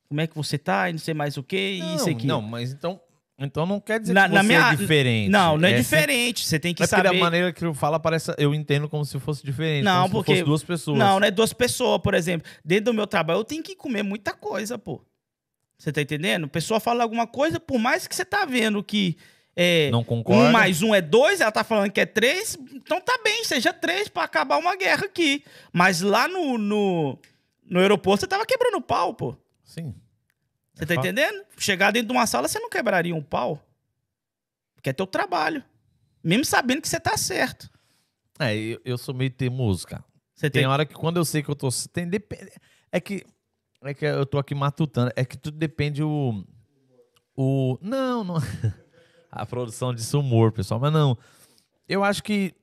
Como 0.08 0.20
é 0.20 0.26
que 0.26 0.34
você 0.34 0.56
tá? 0.56 0.88
E 0.88 0.92
não 0.92 0.98
sei 0.98 1.12
mais 1.14 1.36
o 1.36 1.42
quê, 1.42 1.78
e 1.82 1.94
isso 1.96 2.08
aqui. 2.08 2.26
Não, 2.26 2.40
mas 2.40 2.72
então, 2.72 2.98
então 3.38 3.66
não 3.66 3.78
quer 3.78 4.00
dizer 4.00 4.14
Na- 4.14 4.26
que 4.28 4.34
você 4.36 4.42
minha- 4.42 4.72
é 4.72 4.76
diferente. 4.76 5.30
Não, 5.30 5.58
não 5.58 5.68
é, 5.68 5.82
sempre- 5.82 5.82
diferente. 6.06 6.46
Você 6.46 6.58
tem 6.58 6.74
que 6.74 6.82
É 6.82 6.86
porque 6.86 6.96
saber. 6.96 7.18
da 7.18 7.24
maneira 7.24 7.52
que 7.52 7.62
eu 7.64 7.74
falo, 7.74 8.00
parece, 8.00 8.34
eu 8.38 8.54
entendo 8.54 8.88
como 8.88 9.04
se 9.04 9.18
fosse 9.20 9.44
diferente. 9.44 9.84
Não, 9.84 10.02
como 10.02 10.14
porque- 10.14 10.32
se 10.32 10.38
fosse 10.38 10.46
duas 10.46 10.64
pessoas. 10.64 10.98
Não, 10.98 11.20
não 11.20 11.26
é 11.26 11.30
duas 11.30 11.52
pessoas, 11.52 12.00
por 12.00 12.14
exemplo. 12.14 12.50
Dentro 12.64 12.86
do 12.86 12.94
meu 12.94 13.06
trabalho, 13.06 13.40
eu 13.40 13.44
tenho 13.44 13.62
que 13.62 13.76
comer 13.76 14.02
muita 14.02 14.32
coisa, 14.32 14.78
pô. 14.78 15.02
Você 15.78 15.92
tá 15.92 16.02
entendendo? 16.02 16.44
A 16.44 16.48
pessoa 16.48 16.80
fala 16.80 17.02
alguma 17.04 17.26
coisa, 17.26 17.60
por 17.60 17.78
mais 17.78 18.06
que 18.08 18.14
você 18.14 18.24
tá 18.24 18.44
vendo 18.44 18.82
que 18.82 19.16
é, 19.54 19.90
Não 19.90 20.02
concorda? 20.04 20.48
um 20.48 20.52
mais 20.52 20.82
um 20.82 20.94
é 20.94 21.00
dois, 21.00 21.40
ela 21.40 21.52
tá 21.52 21.62
falando 21.64 21.90
que 21.92 22.00
é 22.00 22.06
três, 22.06 22.56
então 22.72 23.00
tá 23.00 23.18
bem, 23.22 23.44
seja 23.44 23.72
três 23.72 24.08
pra 24.08 24.24
acabar 24.24 24.58
uma 24.58 24.74
guerra 24.76 25.04
aqui. 25.06 25.44
Mas 25.72 26.00
lá 26.00 26.26
no, 26.28 26.58
no, 26.58 27.18
no 27.64 27.80
aeroporto, 27.80 28.20
você 28.20 28.26
tava 28.26 28.44
quebrando 28.46 28.80
pau, 28.80 29.14
pô. 29.14 29.36
Sim. 29.64 29.94
Você 30.74 30.84
É 30.84 30.86
tá 30.86 30.94
fato. 30.94 31.06
entendendo? 31.06 31.44
Chegar 31.56 31.92
dentro 31.92 32.08
de 32.08 32.12
uma 32.12 32.26
sala, 32.26 32.48
você 32.48 32.58
não 32.58 32.70
quebraria 32.70 33.14
um 33.14 33.22
pau. 33.22 33.62
Porque 34.74 34.90
é 34.90 34.92
teu 34.92 35.06
trabalho. 35.06 35.64
Mesmo 36.22 36.44
sabendo 36.44 36.80
que 36.82 36.88
você 36.88 37.00
tá 37.00 37.16
certo. 37.16 37.68
É, 38.38 38.56
eu, 38.56 38.80
eu 38.84 38.98
sou 38.98 39.12
meio 39.14 39.30
teimoso, 39.30 39.86
cara. 39.86 40.04
Você 40.34 40.48
Tem 40.48 40.62
tem... 40.62 40.68
hora 40.68 40.86
que 40.86 40.94
quando 40.94 41.16
eu 41.16 41.24
sei 41.24 41.42
que 41.42 41.48
eu 41.48 41.56
tô. 41.56 41.68
Tem, 41.92 42.08
é 42.92 43.00
que. 43.00 43.24
É 43.82 43.94
que 43.94 44.04
eu 44.04 44.26
tô 44.26 44.38
aqui 44.38 44.54
matutando. 44.54 45.12
É 45.14 45.24
que 45.24 45.36
tudo 45.36 45.56
depende 45.56 46.02
o. 46.02 46.44
O. 47.36 47.78
Não, 47.80 48.24
não. 48.24 48.36
A 49.30 49.44
produção 49.46 49.94
de 49.94 50.16
humor, 50.16 50.52
pessoal. 50.52 50.80
Mas 50.80 50.92
não. 50.92 51.16
Eu 51.88 52.02
acho 52.02 52.22
que. 52.22 52.54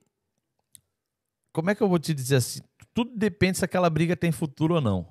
Como 1.52 1.70
é 1.70 1.74
que 1.74 1.82
eu 1.82 1.88
vou 1.88 1.98
te 1.98 2.12
dizer 2.12 2.36
assim? 2.36 2.60
Tudo 2.92 3.12
depende 3.16 3.58
se 3.58 3.64
aquela 3.64 3.88
briga 3.88 4.14
tem 4.16 4.30
futuro 4.32 4.74
ou 4.74 4.80
não. 4.80 5.06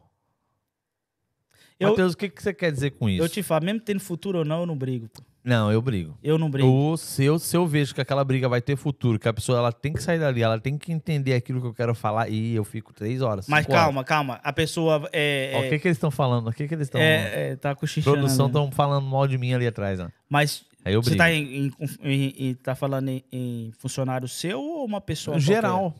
Eu- 1.79 1.89
Matheus, 1.89 2.13
o 2.13 2.17
que, 2.17 2.29
que 2.29 2.41
você 2.41 2.53
quer 2.53 2.71
dizer 2.71 2.91
com 2.91 3.09
isso? 3.09 3.23
Eu 3.23 3.29
te 3.29 3.41
falo, 3.43 3.65
mesmo 3.65 3.79
tendo 3.81 3.99
futuro 3.99 4.39
ou 4.39 4.45
não, 4.45 4.61
eu 4.61 4.65
não 4.65 4.77
brigo. 4.77 5.09
pô. 5.09 5.23
Não, 5.45 5.71
eu 5.71 5.79
brigo. 5.79 6.17
Eu 6.23 6.39
não 6.39 6.49
brigo. 6.49 6.67
Ou 6.67 6.97
se 6.97 7.23
eu, 7.23 7.37
se 7.37 7.55
eu 7.55 7.67
vejo 7.67 7.93
que 7.93 8.01
aquela 8.01 8.23
briga 8.23 8.49
vai 8.49 8.59
ter 8.61 8.75
futuro, 8.75 9.19
que 9.19 9.29
a 9.29 9.33
pessoa 9.33 9.59
ela 9.59 9.71
tem 9.71 9.93
que 9.93 10.01
sair 10.01 10.17
dali, 10.19 10.41
ela 10.41 10.59
tem 10.59 10.75
que 10.75 10.91
entender 10.91 11.35
aquilo 11.35 11.61
que 11.61 11.67
eu 11.67 11.73
quero 11.73 11.93
falar, 11.93 12.27
e 12.29 12.55
eu 12.55 12.63
fico 12.63 12.91
três 12.91 13.21
horas. 13.21 13.47
Mas 13.47 13.59
cinco 13.63 13.73
horas. 13.73 13.85
calma, 13.85 14.03
calma. 14.03 14.39
A 14.43 14.51
pessoa 14.51 15.07
é. 15.13 15.51
Ó, 15.53 15.59
O 15.59 15.63
é- 15.65 15.69
que, 15.69 15.79
que 15.79 15.87
eles 15.87 15.97
estão 15.97 16.09
falando? 16.09 16.47
O 16.47 16.51
que, 16.51 16.67
que 16.67 16.73
eles 16.73 16.87
estão. 16.87 16.99
é, 16.99 17.51
é, 17.51 17.55
tá 17.55 17.75
cochichando. 17.75 18.17
produção 18.17 18.47
né? 18.47 18.49
estão 18.49 18.71
falando 18.71 19.05
mal 19.05 19.27
de 19.27 19.37
mim 19.37 19.53
ali 19.53 19.67
atrás, 19.67 19.99
ó. 19.99 20.07
Mas 20.27 20.65
eu 20.83 21.03
você 21.03 21.15
tá, 21.15 21.31
em, 21.31 21.71
em- 22.01 22.33
em- 22.49 22.53
tá 22.55 22.73
falando 22.73 23.09
em, 23.31 23.71
funcionário 23.77 24.27
seu 24.27 24.59
ou 24.59 24.83
uma 24.83 24.99
pessoa? 24.99 25.35
No 25.35 25.41
geral. 25.41 25.93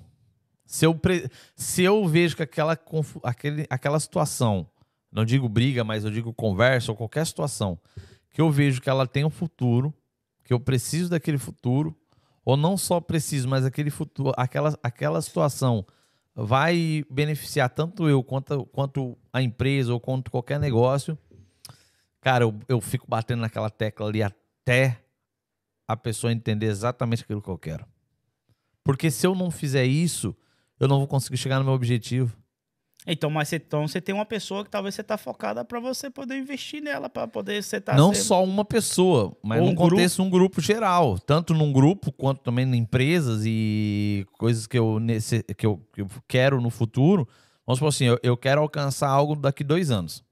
Se 0.66 0.86
eu, 0.88 0.96
pre- 0.96 1.30
se 1.56 1.84
eu 1.84 2.08
vejo 2.08 2.36
que 2.36 2.42
aquela, 2.42 2.76
aquele, 3.24 3.68
aquela 3.70 4.00
situação, 4.00 4.66
não 5.12 5.24
digo 5.24 5.48
briga, 5.48 5.84
mas 5.84 6.04
eu 6.04 6.10
digo 6.10 6.34
conversa 6.34 6.92
ou 6.92 6.98
qualquer 6.98 7.24
situação, 7.28 7.78
que 8.36 8.42
eu 8.42 8.52
vejo 8.52 8.82
que 8.82 8.90
ela 8.90 9.08
tem 9.08 9.24
um 9.24 9.30
futuro, 9.30 9.94
que 10.44 10.52
eu 10.52 10.60
preciso 10.60 11.10
daquele 11.10 11.38
futuro, 11.38 11.98
ou 12.44 12.58
não 12.58 12.76
só 12.76 13.00
preciso, 13.00 13.48
mas 13.48 13.64
aquele 13.64 13.90
futuro, 13.90 14.34
aquela, 14.36 14.78
aquela 14.84 15.22
situação 15.22 15.86
vai 16.36 17.06
beneficiar 17.10 17.70
tanto 17.70 18.10
eu 18.10 18.22
quanto, 18.22 18.66
quanto 18.66 19.18
a 19.32 19.42
empresa 19.42 19.94
ou 19.94 20.02
quanto 20.02 20.30
qualquer 20.30 20.60
negócio, 20.60 21.18
cara, 22.20 22.44
eu, 22.44 22.60
eu 22.68 22.82
fico 22.82 23.06
batendo 23.08 23.40
naquela 23.40 23.70
tecla 23.70 24.10
ali 24.10 24.22
até 24.22 25.02
a 25.88 25.96
pessoa 25.96 26.34
entender 26.34 26.66
exatamente 26.66 27.24
aquilo 27.24 27.42
que 27.42 27.48
eu 27.48 27.58
quero. 27.58 27.86
Porque 28.84 29.10
se 29.10 29.26
eu 29.26 29.34
não 29.34 29.50
fizer 29.50 29.86
isso, 29.86 30.36
eu 30.78 30.90
não 30.90 30.98
vou 30.98 31.08
conseguir 31.08 31.38
chegar 31.38 31.58
no 31.60 31.64
meu 31.64 31.74
objetivo. 31.74 32.36
Então, 33.08 33.30
mas 33.30 33.50
você, 33.50 33.58
então 33.58 33.88
você 33.88 34.02
tem 34.02 34.16
uma 34.16 34.26
pessoa 34.26 34.64
que 34.64 34.70
talvez 34.70 34.96
você 34.96 35.04
tá 35.04 35.16
focada 35.18 35.64
para 35.64 35.80
você 35.80 36.10
poder 36.10 36.38
investir 36.40 36.82
nela, 36.82 37.08
para 37.08 37.28
poder 37.28 37.62
você 37.64 37.80
tá 37.80 37.96
não 37.96 38.12
sendo- 38.14 38.24
só 38.26 38.44
uma 38.44 38.66
pessoa, 38.66 39.38
mas 39.44 39.60
Ou 39.60 39.68
num 39.68 39.74
um 39.74 39.76
contexto, 39.76 40.24
um 40.24 40.30
grupo 40.30 40.60
geral. 40.60 41.20
Tanto 41.20 41.54
num 41.54 41.72
grupo, 41.72 42.12
quanto 42.12 42.42
também 42.42 42.66
em 42.66 42.78
empresas 42.78 43.44
e 43.46 44.26
coisas 44.40 44.66
que 44.66 44.78
eu, 44.78 45.00
nesse, 45.00 45.44
que 45.44 45.66
eu, 45.66 45.78
que 45.94 46.02
eu 46.02 46.08
quero 46.28 46.60
no 46.60 46.72
futuro. 46.72 47.28
Vamos 47.66 47.78
supor 47.80 47.90
assim, 47.90 48.06
eu, 48.06 48.20
eu 48.24 48.36
quero 48.36 48.62
alcançar 48.62 49.10
algo 49.10 49.36
daqui 49.36 49.64
dois 49.64 49.92
anos. 49.92 50.24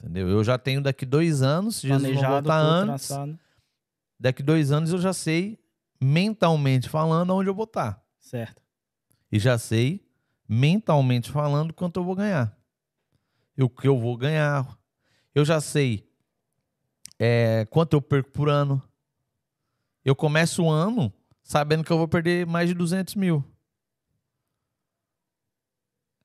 Entendeu? 0.00 0.28
Eu 0.28 0.42
já 0.44 0.56
tenho 0.58 0.80
daqui 0.82 1.04
dois 1.06 1.42
anos, 1.42 1.80
Jesus 1.80 2.14
não 2.14 2.30
voltar 2.30 2.58
antes. 2.60 3.06
traçado. 3.08 3.38
Daqui 4.18 4.42
dois 4.42 4.70
anos 4.72 4.90
eu 4.92 4.98
já 4.98 5.12
sei, 5.12 5.58
mentalmente 6.00 6.88
falando, 6.88 7.34
onde 7.34 7.48
eu 7.48 7.54
vou 7.54 7.64
estar. 7.64 8.02
Certo. 8.20 8.62
E 9.32 9.38
já 9.38 9.56
sei, 9.58 10.03
mentalmente 10.54 11.30
falando, 11.30 11.72
quanto 11.74 11.98
eu 12.00 12.04
vou 12.04 12.14
ganhar. 12.14 12.56
O 13.58 13.68
que 13.68 13.86
eu 13.88 13.98
vou 13.98 14.16
ganhar. 14.16 14.66
Eu 15.34 15.44
já 15.44 15.60
sei 15.60 16.08
é, 17.18 17.66
quanto 17.70 17.94
eu 17.94 18.02
perco 18.02 18.30
por 18.30 18.48
ano. 18.48 18.82
Eu 20.04 20.14
começo 20.14 20.62
o 20.62 20.70
ano 20.70 21.12
sabendo 21.42 21.82
que 21.84 21.90
eu 21.90 21.98
vou 21.98 22.08
perder 22.08 22.46
mais 22.46 22.68
de 22.68 22.74
200 22.74 23.14
mil. 23.14 23.44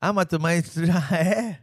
Ah, 0.01 0.13
mas, 0.13 0.27
mas 0.39 0.73
já 0.73 1.17
é. 1.17 1.59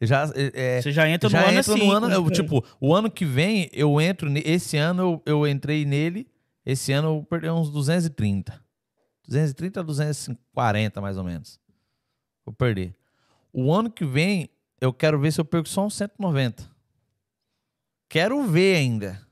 Já, 0.00 0.30
é, 0.34 0.82
Você 0.82 0.92
já 0.92 1.08
entra 1.08 1.30
já 1.30 1.40
no 1.40 1.46
ano 1.46 1.58
entra 1.58 1.72
assim. 1.74 1.86
no 1.86 1.92
ano. 1.92 2.06
com- 2.08 2.12
eu, 2.12 2.30
tipo, 2.30 2.64
o 2.80 2.94
ano 2.94 3.10
que 3.10 3.24
vem 3.24 3.70
eu 3.72 4.00
entro. 4.00 4.28
Esse 4.44 4.76
ano 4.76 5.22
eu, 5.24 5.44
eu 5.44 5.48
entrei 5.48 5.84
nele. 5.84 6.28
Esse 6.66 6.92
ano 6.92 7.08
eu 7.18 7.24
perdi 7.24 7.48
uns 7.50 7.70
230. 7.70 8.63
230 9.26 9.80
a 9.80 9.82
240, 9.82 11.00
mais 11.00 11.16
ou 11.16 11.24
menos. 11.24 11.60
Vou 12.44 12.54
perder. 12.54 12.94
O 13.52 13.72
ano 13.72 13.90
que 13.90 14.04
vem 14.04 14.50
eu 14.80 14.92
quero 14.92 15.18
ver 15.18 15.32
se 15.32 15.40
eu 15.40 15.44
perco 15.44 15.68
só 15.68 15.86
uns 15.86 15.94
190. 15.94 16.70
Quero 18.08 18.42
ver 18.44 18.76
ainda. 18.76 19.26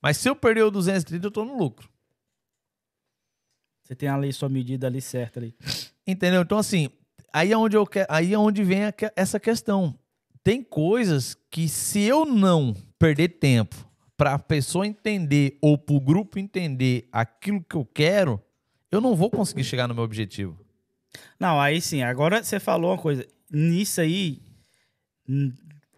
Mas 0.00 0.16
se 0.16 0.28
eu 0.28 0.36
perder 0.36 0.62
o 0.62 0.70
230, 0.70 1.26
eu 1.26 1.30
tô 1.30 1.44
no 1.44 1.56
lucro. 1.56 1.88
Você 3.82 3.94
tem 3.94 4.08
ali 4.08 4.32
sua 4.32 4.48
medida 4.48 4.86
ali 4.86 5.00
certa 5.00 5.40
ali. 5.40 5.54
Entendeu? 6.06 6.42
Então, 6.42 6.58
assim, 6.58 6.88
aí 7.32 7.52
é 7.52 7.56
onde, 7.56 7.76
eu 7.76 7.86
quero, 7.86 8.06
aí 8.08 8.32
é 8.32 8.38
onde 8.38 8.62
vem 8.62 8.84
a 8.84 8.94
essa 9.16 9.40
questão. 9.40 9.98
Tem 10.44 10.62
coisas 10.62 11.36
que, 11.50 11.68
se 11.68 12.00
eu 12.00 12.24
não 12.24 12.74
perder 12.98 13.28
tempo 13.40 13.76
para 14.16 14.34
a 14.34 14.38
pessoa 14.38 14.86
entender 14.86 15.58
ou 15.60 15.76
para 15.76 15.94
o 15.94 16.00
grupo 16.00 16.38
entender 16.38 17.08
aquilo 17.10 17.62
que 17.62 17.76
eu 17.76 17.84
quero, 17.84 18.40
eu 18.92 19.00
não 19.00 19.16
vou 19.16 19.28
conseguir 19.30 19.64
chegar 19.64 19.88
no 19.88 19.94
meu 19.94 20.04
objetivo. 20.04 20.56
Não, 21.40 21.60
aí 21.60 21.80
sim. 21.80 22.02
Agora 22.02 22.42
você 22.42 22.60
falou 22.60 22.92
uma 22.92 22.98
coisa. 22.98 23.26
Nisso 23.50 24.00
aí, 24.00 24.40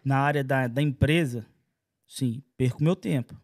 na 0.03 0.17
área 0.19 0.43
da, 0.43 0.67
da 0.67 0.81
empresa, 0.81 1.45
sim, 2.07 2.41
perco 2.57 2.83
meu 2.83 2.95
tempo. 2.95 3.35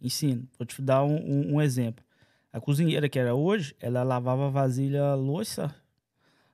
Ensino. 0.00 0.48
Vou 0.58 0.66
te 0.66 0.80
dar 0.82 1.04
um, 1.04 1.16
um- 1.16 1.54
um 1.54 1.62
exemplo. 1.62 2.04
A 2.52 2.60
cozinheira 2.60 3.08
que 3.08 3.18
era 3.18 3.34
hoje, 3.34 3.74
ela 3.80 4.02
lavava 4.02 4.50
vasilha 4.50 5.14
louça 5.14 5.74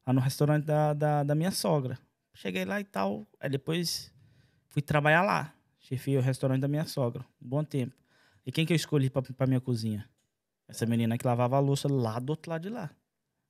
lá 0.06 0.12
no 0.12 0.20
restaurante 0.20 0.64
da, 0.64 0.92
da, 0.94 1.22
da 1.22 1.34
minha 1.34 1.50
sogra. 1.50 1.98
Cheguei 2.34 2.64
lá 2.64 2.80
e 2.80 2.84
tal. 2.84 3.26
Aí 3.40 3.48
depois 3.50 4.12
fui 4.68 4.82
trabalhar 4.82 5.22
lá. 5.22 5.54
Chefei 5.80 6.16
o 6.16 6.20
restaurante 6.20 6.60
da 6.60 6.68
minha 6.68 6.86
sogra. 6.86 7.24
Um 7.40 7.48
bom 7.48 7.64
tempo. 7.64 7.94
E 8.46 8.50
quem 8.52 8.64
que 8.66 8.72
eu 8.72 8.76
escolhi 8.76 9.10
pra 9.10 9.46
minha 9.46 9.60
cozinha? 9.60 10.08
Essa 10.68 10.86
menina 10.86 11.18
que 11.18 11.26
lavava 11.26 11.56
a 11.56 11.60
louça 11.60 11.88
lá 11.88 12.18
do 12.18 12.30
outro 12.30 12.50
lado 12.50 12.62
de 12.62 12.68
lá. 12.68 12.90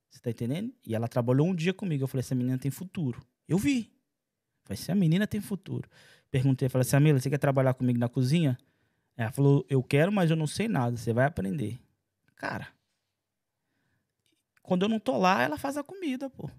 Você 0.09 0.19
tá 0.19 0.29
entendendo? 0.29 0.73
E 0.85 0.93
ela 0.93 1.07
trabalhou 1.07 1.47
um 1.47 1.55
dia 1.55 1.73
comigo. 1.73 2.03
Eu 2.03 2.07
falei, 2.07 2.19
essa 2.19 2.35
menina 2.35 2.57
tem 2.57 2.69
futuro. 2.69 3.25
Eu 3.47 3.57
vi. 3.57 3.91
Falei, 4.63 4.79
essa 4.79 4.93
menina 4.93 5.25
tem 5.25 5.41
futuro. 5.41 5.89
Perguntei, 6.29 6.69
falei, 6.69 6.85
Samila, 6.85 7.19
você 7.19 7.29
quer 7.29 7.37
trabalhar 7.37 7.73
comigo 7.73 7.99
na 7.99 8.09
cozinha? 8.09 8.57
Ela 9.15 9.31
falou, 9.31 9.65
eu 9.69 9.81
quero, 9.83 10.11
mas 10.11 10.29
eu 10.29 10.35
não 10.35 10.47
sei 10.47 10.67
nada. 10.67 10.97
Você 10.97 11.13
vai 11.13 11.25
aprender. 11.25 11.79
Cara, 12.35 12.67
quando 14.61 14.83
eu 14.83 14.89
não 14.89 14.99
tô 14.99 15.17
lá, 15.17 15.43
ela 15.43 15.57
faz 15.57 15.77
a 15.77 15.83
comida, 15.83 16.29
pô. 16.29 16.49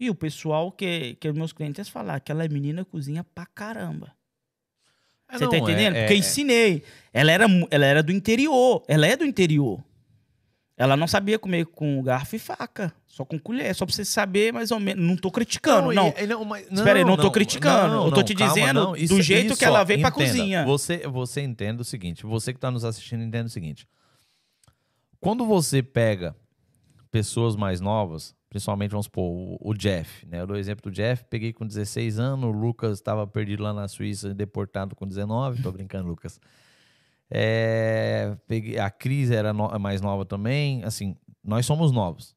E 0.00 0.10
o 0.10 0.14
pessoal 0.14 0.72
que, 0.72 1.14
que 1.16 1.30
meus 1.32 1.52
clientes 1.52 1.88
falam, 1.88 2.14
aquela 2.14 2.46
menina 2.48 2.84
cozinha 2.84 3.22
pra 3.22 3.46
caramba. 3.46 4.15
Você 5.32 5.44
não, 5.44 5.50
tá 5.50 5.56
é- 5.56 5.60
entendendo? 5.60 5.96
é- 5.96 6.00
Porque 6.00 6.12
eu 6.12 6.16
é- 6.16 6.20
ensinei. 6.20 6.82
Ela 7.12 7.32
era, 7.32 7.46
ela 7.70 7.86
era 7.86 8.02
do 8.02 8.12
interior. 8.12 8.82
Ela 8.86 9.06
é 9.06 9.16
do 9.16 9.24
interior. 9.24 9.82
Ela 10.76 10.94
não 10.96 11.06
sabia 11.08 11.38
comer 11.38 11.64
com 11.66 12.02
garfo 12.02 12.36
e 12.36 12.38
faca. 12.38 12.92
Só 13.06 13.24
com 13.24 13.38
colher. 13.38 13.74
Só 13.74 13.86
pra 13.86 13.94
você 13.94 14.04
saber 14.04 14.52
mais 14.52 14.70
ou 14.70 14.78
menos. 14.78 15.02
Não 15.02 15.16
tô 15.16 15.30
criticando, 15.30 15.90
não. 15.90 16.12
e 16.20 16.26
não, 16.26 16.44
mas- 16.44 16.66
Espera 16.70 16.98
aí, 16.98 17.04
não 17.04 17.16
tô 17.16 17.30
criticando. 17.30 18.06
Eu 18.06 18.12
tô 18.12 18.22
te 18.22 18.34
calma, 18.34 18.52
dizendo 18.52 18.92
do 19.16 19.22
jeito 19.22 19.56
que 19.56 19.64
ela 19.64 19.82
veio 19.84 20.00
pra 20.02 20.10
cozinha. 20.10 20.64
Você, 20.66 20.98
você 21.08 21.40
entende 21.40 21.80
o 21.80 21.84
seguinte, 21.84 22.26
você 22.26 22.52
que 22.52 22.60
tá 22.60 22.70
nos 22.70 22.84
assistindo 22.84 23.22
entende 23.24 23.46
o 23.46 23.50
seguinte. 23.50 23.88
Quando 25.18 25.46
você 25.46 25.82
pega 25.82 26.36
pessoas 27.10 27.56
mais 27.56 27.80
novas, 27.80 28.35
principalmente, 28.48 28.90
vamos 28.90 29.06
supor, 29.06 29.58
o, 29.60 29.74
Jeff, 29.74 30.24
né? 30.26 30.40
Eu 30.40 30.46
dou 30.46 30.56
o 30.56 30.58
exemplo 30.58 30.90
do 30.90 30.94
Jeff, 30.94 31.24
peguei 31.28 31.52
com 31.52 31.66
16 31.66 32.18
anos, 32.18 32.44
o 32.44 32.50
Lucas 32.52 32.92
estava 32.98 33.26
perdido 33.26 33.62
lá 33.62 33.72
na 33.72 33.88
Suíça, 33.88 34.32
deportado 34.34 34.94
com 34.96 35.06
19, 35.06 35.62
tô 35.62 35.72
brincando, 35.72 36.08
Lucas. 36.08 36.40
É, 37.30 38.36
peguei, 38.46 38.78
a 38.78 38.88
Cris 38.90 39.30
era 39.30 39.52
no- 39.52 39.68
mais 39.78 40.00
nova 40.00 40.24
também, 40.24 40.82
assim, 40.84 41.16
nós 41.42 41.66
somos 41.66 41.90
novos. 41.92 42.34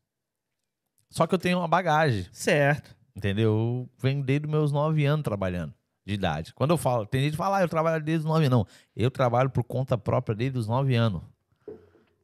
Só 1.09 1.25
que 1.27 1.33
eu 1.33 1.39
tenho 1.39 1.59
uma 1.59 1.67
bagagem. 1.67 2.25
Certo. 2.31 2.95
Entendeu? 3.15 3.49
Eu 3.51 3.89
venho 4.01 4.23
desde 4.23 4.45
os 4.45 4.51
meus 4.51 4.71
9 4.71 5.05
anos 5.05 5.23
trabalhando 5.23 5.73
de 6.05 6.13
idade. 6.13 6.53
Quando 6.53 6.71
eu 6.71 6.77
falo, 6.77 7.05
tem 7.05 7.21
gente 7.21 7.31
que 7.31 7.37
fala, 7.37 7.57
ah, 7.57 7.61
eu 7.61 7.69
trabalho 7.69 8.03
desde 8.03 8.25
os 8.25 8.31
9 8.31 8.45
anos. 8.45 8.59
Não, 8.59 8.67
eu 8.95 9.11
trabalho 9.11 9.49
por 9.49 9.63
conta 9.63 9.97
própria 9.97 10.35
desde 10.35 10.57
os 10.57 10.67
9 10.67 10.95
anos. 10.95 11.21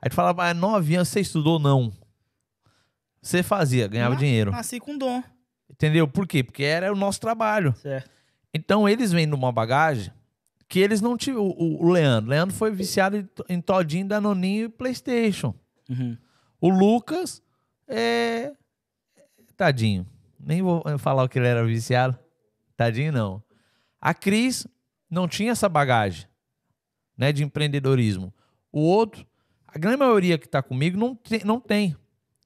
Aí 0.02 0.10
tu 0.10 0.16
fala, 0.16 0.34
mas 0.34 0.56
9 0.56 0.96
anos 0.96 1.08
você 1.10 1.20
estudou? 1.20 1.60
Não. 1.60 1.92
Você 3.26 3.42
fazia, 3.42 3.88
ganhava 3.88 4.12
Mas- 4.12 4.20
dinheiro. 4.20 4.52
Nasci 4.52 4.80
com 4.80 4.96
dom. 4.98 5.24
Entendeu? 5.70 6.08
Por 6.08 6.28
quê? 6.28 6.44
Porque 6.44 6.64
era 6.64 6.94
o 6.94 6.96
nosso 6.96 7.20
trabalho. 7.20 7.74
Certo. 7.76 8.10
Então 8.54 8.88
eles 8.88 9.12
vêm 9.12 9.26
numa 9.26 9.52
bagagem 9.52 10.14
que 10.70 10.80
eles 10.80 11.02
não 11.02 11.18
tinham. 11.18 11.40
O, 11.42 11.50
o- 11.50 11.86
o 11.86 11.92
Leandro. 11.92 12.30
Leandro 12.30 12.56
foi 12.56 12.72
viciado 12.72 13.28
em, 13.50 13.60
Todinho, 13.60 14.08
Danoninho 14.08 14.66
e 14.66 14.70
Playstation. 14.70 15.56
Uhum. 15.90 16.16
O 16.62 16.70
Lucas 16.70 17.42
é. 17.88 18.54
Tadinho. 19.58 20.06
Nem 20.40 20.62
vou 20.62 20.84
falar 21.00 21.24
o 21.24 21.30
que 21.30 21.40
ele 21.40 21.48
era 21.48 21.66
viciado. 21.66 22.18
Tadinho, 22.78 23.12
não. 23.12 23.42
A 24.00 24.14
Cris 24.14 24.68
não 25.10 25.28
tinha 25.28 25.52
essa 25.52 25.68
bagagem 25.68 26.28
né, 27.18 27.32
de 27.32 27.44
empreendedorismo. 27.44 28.34
O 28.72 28.82
outro, 28.82 29.26
a 29.68 29.80
grande 29.80 29.98
maioria 29.98 30.38
que 30.38 30.46
está 30.46 30.62
comigo, 30.62 30.98
não 30.98 31.16
tem, 31.16 31.42
não 31.44 31.60
tem. 31.60 31.96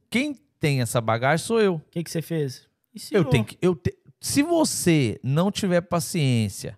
Quem 0.10 0.35
tem 0.60 0.81
essa 0.81 0.99
bagagem 1.02 1.45
sou 1.45 1.61
eu. 1.61 1.76
O 1.76 1.80
que, 1.91 2.03
que 2.03 2.11
você 2.11 2.22
fez? 2.22 2.68
Eu 2.94 2.95
Ensinou. 2.95 3.26
tenho 3.26 3.45
que. 3.45 3.57
Eu 3.61 3.76
te- 3.76 3.95
se 4.19 4.44
você 4.44 5.19
não 5.23 5.52
tiver 5.52 5.81
paciência, 5.81 6.77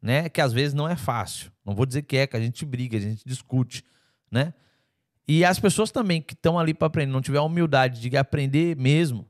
né? 0.00 0.28
Que 0.28 0.40
às 0.40 0.52
vezes 0.52 0.74
não 0.74 0.88
é 0.88 0.96
fácil. 0.96 1.52
Não 1.64 1.74
vou 1.74 1.86
dizer 1.86 2.02
que 2.02 2.16
é, 2.16 2.26
que 2.26 2.36
a 2.36 2.40
gente 2.40 2.64
briga, 2.64 2.96
a 2.96 3.00
gente 3.00 3.22
discute, 3.24 3.84
né? 4.30 4.52
E 5.28 5.44
as 5.44 5.60
pessoas 5.60 5.90
também 5.92 6.20
que 6.20 6.34
estão 6.34 6.58
ali 6.58 6.74
para 6.74 6.88
aprender, 6.88 7.12
não 7.12 7.20
tiver 7.22 7.38
a 7.38 7.42
humildade 7.42 8.00
de 8.00 8.16
aprender 8.16 8.76
mesmo, 8.76 9.26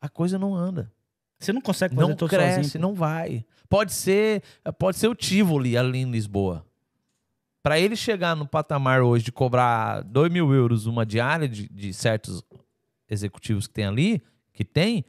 a 0.00 0.08
coisa 0.08 0.38
não 0.38 0.54
anda. 0.54 0.90
Você 1.38 1.52
não 1.52 1.60
consegue 1.60 1.94
fazer 1.94 2.08
Não 2.08 2.16
tudo 2.16 2.30
cresce, 2.30 2.64
sozinho. 2.64 2.80
não 2.82 2.94
vai. 2.94 3.44
Pode 3.68 3.92
ser, 3.92 4.42
pode 4.78 4.96
ser 4.96 5.08
o 5.08 5.14
Tivoli 5.14 5.76
ali 5.76 5.98
em 5.98 6.10
Lisboa. 6.10 6.64
Para 7.62 7.78
ele 7.78 7.96
chegar 7.96 8.34
no 8.34 8.46
patamar 8.46 9.02
hoje 9.02 9.24
de 9.26 9.32
cobrar 9.32 10.02
2 10.02 10.32
mil 10.32 10.52
euros 10.54 10.86
uma 10.86 11.04
diária 11.04 11.48
de, 11.48 11.68
de 11.68 11.92
certos 11.92 12.42
executivos 13.08 13.66
que 13.66 13.74
tem 13.74 13.84
ali, 13.84 14.22
que 14.52 14.64
tem, 14.64 15.04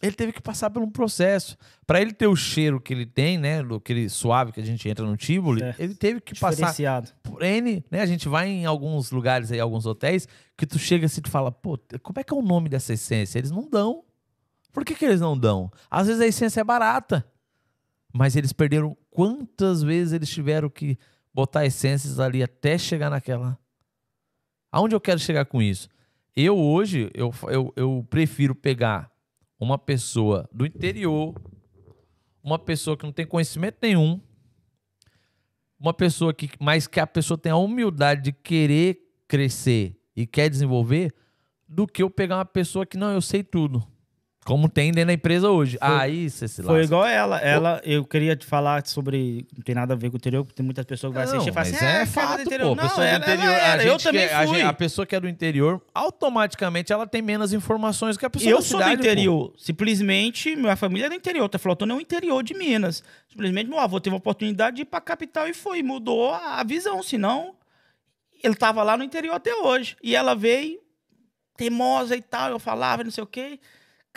ele 0.00 0.12
teve 0.12 0.32
que 0.32 0.40
passar 0.40 0.70
por 0.70 0.80
um 0.80 0.90
processo. 0.90 1.56
Para 1.86 2.00
ele 2.00 2.12
ter 2.12 2.26
o 2.28 2.36
cheiro 2.36 2.80
que 2.80 2.92
ele 2.94 3.04
tem, 3.04 3.36
né, 3.36 3.60
aquele 3.60 4.08
suave 4.08 4.52
que 4.52 4.60
a 4.60 4.64
gente 4.64 4.88
entra 4.88 5.04
no 5.04 5.16
Tivoli, 5.16 5.60
Certo. 5.60 5.80
ele 5.80 5.94
teve 5.94 6.20
que 6.20 6.38
passar 6.38 7.02
por 7.22 7.42
N, 7.42 7.84
né? 7.90 8.00
A 8.00 8.06
gente 8.06 8.28
vai 8.28 8.48
em 8.48 8.64
alguns 8.64 9.10
lugares 9.10 9.50
aí, 9.50 9.58
alguns 9.58 9.86
hotéis, 9.86 10.28
que 10.56 10.66
tu 10.66 10.78
chega 10.78 11.06
assim 11.06 11.20
e 11.20 11.22
tu 11.22 11.30
fala, 11.30 11.50
pô, 11.50 11.78
como 12.02 12.20
é 12.20 12.24
que 12.24 12.32
é 12.32 12.36
o 12.36 12.42
nome 12.42 12.68
dessa 12.68 12.92
essência? 12.92 13.38
Eles 13.38 13.50
não 13.50 13.68
dão. 13.68 14.04
Por 14.72 14.84
que, 14.84 14.94
que 14.94 15.04
eles 15.04 15.20
não 15.20 15.36
dão? 15.36 15.72
Às 15.90 16.06
vezes 16.06 16.22
a 16.22 16.26
essência 16.26 16.60
é 16.60 16.64
barata. 16.64 17.26
Mas 18.12 18.36
eles 18.36 18.52
perderam. 18.52 18.96
Quantas 19.10 19.82
vezes 19.82 20.12
eles 20.12 20.30
tiveram 20.30 20.70
que 20.70 20.96
botar 21.34 21.66
essências 21.66 22.20
ali 22.20 22.42
até 22.42 22.78
chegar 22.78 23.10
naquela. 23.10 23.58
Aonde 24.70 24.94
eu 24.94 25.00
quero 25.00 25.18
chegar 25.18 25.44
com 25.44 25.60
isso? 25.60 25.88
Eu 26.40 26.56
hoje, 26.56 27.10
eu, 27.14 27.34
eu, 27.48 27.72
eu 27.74 28.06
prefiro 28.08 28.54
pegar 28.54 29.10
uma 29.58 29.76
pessoa 29.76 30.48
do 30.52 30.64
interior, 30.64 31.34
uma 32.40 32.60
pessoa 32.60 32.96
que 32.96 33.02
não 33.02 33.10
tem 33.10 33.26
conhecimento 33.26 33.78
nenhum, 33.82 34.20
uma 35.80 35.92
pessoa 35.92 36.32
que, 36.32 36.48
mas 36.60 36.86
que 36.86 37.00
a 37.00 37.08
pessoa 37.08 37.36
tem 37.36 37.50
a 37.50 37.56
humildade 37.56 38.22
de 38.22 38.32
querer 38.32 39.00
crescer 39.26 40.00
e 40.14 40.28
quer 40.28 40.48
desenvolver, 40.48 41.12
do 41.68 41.88
que 41.88 42.04
eu 42.04 42.08
pegar 42.08 42.36
uma 42.36 42.44
pessoa 42.44 42.86
que 42.86 42.96
não, 42.96 43.10
eu 43.10 43.20
sei 43.20 43.42
tudo. 43.42 43.84
Como 44.48 44.66
tem 44.66 44.90
dentro 44.90 45.08
da 45.08 45.12
empresa 45.12 45.50
hoje. 45.50 45.76
Foi- 45.78 45.88
Aí 46.00 46.30
você 46.30 46.48
se 46.48 46.62
Foi 46.62 46.82
igual 46.82 47.04
ela. 47.06 47.38
Ela, 47.38 47.82
eu 47.84 48.02
queria 48.02 48.34
te 48.34 48.46
falar 48.46 48.86
sobre. 48.86 49.46
Não 49.54 49.62
tem 49.62 49.74
nada 49.74 49.92
a 49.92 49.96
ver 49.96 50.08
com 50.08 50.14
o 50.14 50.16
interior, 50.16 50.42
porque 50.42 50.56
tem 50.56 50.64
muitas 50.64 50.86
pessoas 50.86 51.10
que 51.12 51.14
vai 51.16 51.24
assistir 51.24 51.50
e 51.50 51.52
falam 51.52 51.70
mas 51.70 51.76
assim: 51.76 51.84
é 51.84 51.88
"Ah, 51.88 51.92
cara 51.92 52.06
fato, 52.06 52.36
do 52.36 52.42
interior. 52.46 52.68
pô. 52.70 52.74
Não, 52.82 52.88
pessoa 52.88 53.06
ela- 53.06 53.18
do 53.18 53.22
interior, 53.24 53.44
ela 53.52 53.62
a 53.64 53.68
era. 53.74 53.84
eu 53.84 53.98
também 53.98 54.26
que- 54.26 54.34
a, 54.34 54.46
fui. 54.46 54.56
gente- 54.56 54.66
a 54.66 54.72
pessoa 54.72 55.06
que 55.06 55.14
é 55.14 55.20
do 55.20 55.28
interior, 55.28 55.82
automaticamente 55.94 56.92
ela 56.92 57.06
tem 57.06 57.20
menos 57.20 57.52
informações 57.52 58.16
que 58.16 58.24
a 58.24 58.30
pessoa 58.30 58.50
Eu 58.50 58.56
da 58.56 58.62
sou 58.62 58.78
cidade, 58.80 58.96
do 58.96 59.02
pô. 59.02 59.06
interior. 59.06 59.52
Simplesmente, 59.58 60.56
minha 60.56 60.76
família 60.76 61.06
é 61.06 61.08
do 61.10 61.14
interior. 61.14 61.46
Tá 61.48 61.58
faltando 61.58 61.92
é 61.92 61.96
o 61.96 62.00
interior 62.00 62.42
de 62.42 62.54
Minas. 62.54 63.04
Simplesmente, 63.28 63.68
meu 63.68 63.78
avô 63.78 64.00
teve 64.00 64.14
a 64.14 64.18
oportunidade 64.18 64.76
de 64.76 64.82
ir 64.82 64.86
pra 64.86 65.00
capital 65.00 65.46
e 65.46 65.52
foi. 65.52 65.82
Mudou 65.82 66.32
a 66.32 66.64
visão. 66.64 67.02
Senão, 67.02 67.54
ele 68.42 68.54
tava 68.54 68.82
lá 68.82 68.96
no 68.96 69.04
interior 69.04 69.34
até 69.34 69.54
hoje. 69.54 69.94
E 70.02 70.16
ela 70.16 70.34
veio, 70.34 70.78
teimosa 71.56 72.16
e 72.16 72.22
tal. 72.22 72.50
Eu 72.50 72.58
falava, 72.58 73.04
não 73.04 73.10
sei 73.10 73.22
o 73.22 73.26
quê. 73.26 73.60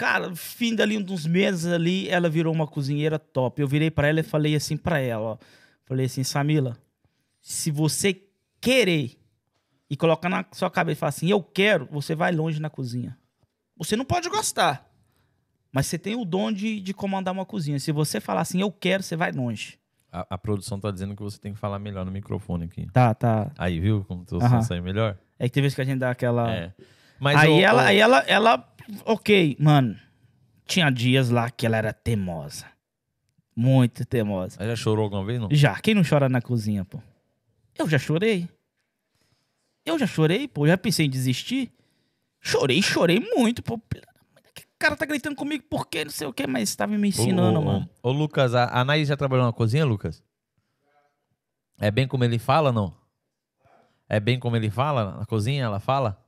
Cara, 0.01 0.35
fim 0.35 0.73
dali 0.73 0.97
uns 0.97 1.27
meses 1.27 1.71
ali, 1.71 2.09
ela 2.09 2.27
virou 2.27 2.51
uma 2.51 2.65
cozinheira 2.65 3.19
top. 3.19 3.61
Eu 3.61 3.67
virei 3.67 3.91
para 3.91 4.07
ela 4.07 4.21
e 4.21 4.23
falei 4.23 4.55
assim 4.55 4.75
para 4.75 4.97
ela, 4.99 5.21
ó. 5.33 5.37
Falei 5.85 6.07
assim, 6.07 6.23
Samila, 6.23 6.75
se 7.39 7.69
você 7.69 8.19
querer 8.59 9.11
e 9.87 9.95
colocar 9.95 10.27
na 10.27 10.43
sua 10.53 10.71
cabeça 10.71 10.97
e 10.97 10.99
falar 11.01 11.09
assim, 11.09 11.29
eu 11.29 11.43
quero, 11.43 11.87
você 11.91 12.15
vai 12.15 12.31
longe 12.31 12.59
na 12.59 12.67
cozinha. 12.67 13.15
Você 13.77 13.95
não 13.95 14.03
pode 14.03 14.27
gostar, 14.27 14.89
mas 15.71 15.85
você 15.85 15.99
tem 15.99 16.15
o 16.15 16.25
dom 16.25 16.51
de, 16.51 16.79
de 16.81 16.95
comandar 16.95 17.31
uma 17.31 17.45
cozinha. 17.45 17.79
Se 17.79 17.91
você 17.91 18.19
falar 18.19 18.41
assim, 18.41 18.59
eu 18.59 18.71
quero, 18.71 19.03
você 19.03 19.15
vai 19.15 19.31
longe. 19.31 19.77
A, 20.11 20.25
a 20.31 20.37
produção 20.37 20.79
tá 20.79 20.89
dizendo 20.89 21.15
que 21.15 21.21
você 21.21 21.37
tem 21.37 21.53
que 21.53 21.59
falar 21.59 21.77
melhor 21.77 22.03
no 22.05 22.11
microfone 22.11 22.65
aqui. 22.65 22.87
Tá, 22.91 23.13
tá. 23.13 23.51
Aí, 23.55 23.79
viu 23.79 24.03
como 24.07 24.25
tu 24.25 24.37
Aham. 24.41 24.63
sai 24.63 24.81
melhor? 24.81 25.15
É 25.37 25.47
que 25.47 25.53
tem 25.53 25.61
vezes 25.61 25.75
que 25.75 25.81
a 25.81 25.85
gente 25.85 25.99
dá 25.99 26.09
aquela... 26.09 26.51
É. 26.51 26.73
Mas 27.19 27.37
aí, 27.39 27.49
o- 27.49 27.61
ela, 27.61 27.83
o- 27.83 27.85
aí 27.85 27.97
ela, 27.99 28.19
ela, 28.21 28.70
ok, 29.05 29.57
mano. 29.59 29.97
Tinha 30.65 30.89
dias 30.89 31.29
lá 31.29 31.49
que 31.49 31.65
ela 31.65 31.77
era 31.77 31.93
teimosa. 31.93 32.65
Muito 33.55 34.05
teimosa. 34.05 34.57
Aí 34.61 34.67
já 34.67 34.75
chorou 34.75 35.03
alguma 35.03 35.25
vez, 35.25 35.39
não? 35.39 35.49
Já, 35.51 35.79
quem 35.79 35.93
não 35.93 36.03
chora 36.07 36.29
na 36.29 36.41
cozinha, 36.41 36.85
pô? 36.85 36.99
Eu 37.77 37.89
já 37.89 37.99
chorei. 37.99 38.47
Eu 39.85 39.99
já 39.99 40.07
chorei, 40.07 40.47
pô. 40.47 40.65
Já 40.67 40.77
pensei 40.77 41.05
em 41.05 41.09
desistir. 41.09 41.71
Chorei, 42.39 42.81
chorei 42.81 43.19
muito, 43.19 43.61
pô. 43.61 43.79
Que 44.53 44.63
cara 44.79 44.95
tá 44.95 45.05
gritando 45.05 45.35
comigo 45.35 45.63
por 45.69 45.87
quê? 45.87 46.05
Não 46.05 46.11
sei 46.11 46.27
o 46.27 46.33
quê, 46.33 46.47
mas 46.47 46.75
tava 46.75 46.97
me 46.97 47.09
ensinando, 47.09 47.59
ô, 47.59 47.61
ô, 47.61 47.65
mano. 47.65 47.89
Ô, 48.01 48.11
Lucas, 48.11 48.55
a, 48.55 48.65
a 48.65 48.81
Anaís 48.81 49.07
já 49.07 49.17
trabalhou 49.17 49.45
na 49.45 49.53
cozinha, 49.53 49.85
Lucas? 49.85 50.23
É 51.79 51.91
bem 51.91 52.07
como 52.07 52.23
ele 52.23 52.39
fala, 52.39 52.71
não? 52.71 52.95
É 54.07 54.19
bem 54.19 54.39
como 54.39 54.55
ele 54.55 54.69
fala? 54.69 55.17
Na 55.17 55.25
cozinha 55.25 55.63
ela 55.63 55.79
fala? 55.79 56.23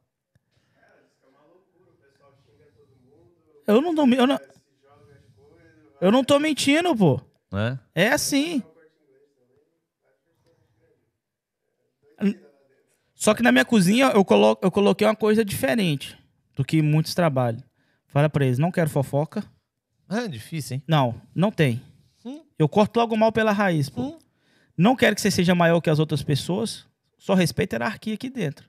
Eu 3.65 3.81
não 3.81 3.95
tô, 3.95 4.05
eu 4.05 4.27
não, 4.27 4.39
eu 6.01 6.11
não 6.11 6.23
tô 6.23 6.39
mentindo, 6.39 6.95
pô. 6.95 7.21
Né? 7.51 7.79
É 7.95 8.09
assim. 8.09 8.61
Só 13.15 13.33
que 13.33 13.41
na 13.41 13.53
minha 13.53 13.63
cozinha 13.63 14.07
eu, 14.07 14.25
colo 14.25 14.57
eu 14.61 14.69
coloquei 14.69 15.07
uma 15.07 15.15
coisa 15.15 15.45
diferente 15.45 16.17
do 16.55 16.65
que 16.65 16.81
muitos 16.81 17.15
trabalham. 17.15 17.63
Fala 18.07 18.29
pra 18.29 18.45
eles, 18.45 18.59
não 18.59 18.71
quero 18.71 18.89
fofoca. 18.89 19.43
É 20.09 20.27
difícil, 20.27 20.75
hein? 20.75 20.83
Não, 20.85 21.21
não 21.33 21.51
tem. 21.51 21.81
Hum. 22.25 22.43
Eu 22.59 22.67
corto 22.67 22.99
logo 22.99 23.15
mal 23.15 23.31
pela 23.31 23.53
raiz, 23.53 23.89
pô. 23.89 24.01
Hum. 24.01 24.19
Não 24.77 24.95
quero 24.95 25.15
que 25.15 25.21
você 25.21 25.31
seja 25.31 25.55
maior 25.55 25.79
que 25.79 25.89
as 25.89 25.99
outras 25.99 26.21
pessoas. 26.21 26.85
Só 27.17 27.33
respeita 27.33 27.77
a 27.77 27.79
hierarquia 27.79 28.15
aqui 28.15 28.29
dentro. 28.29 28.67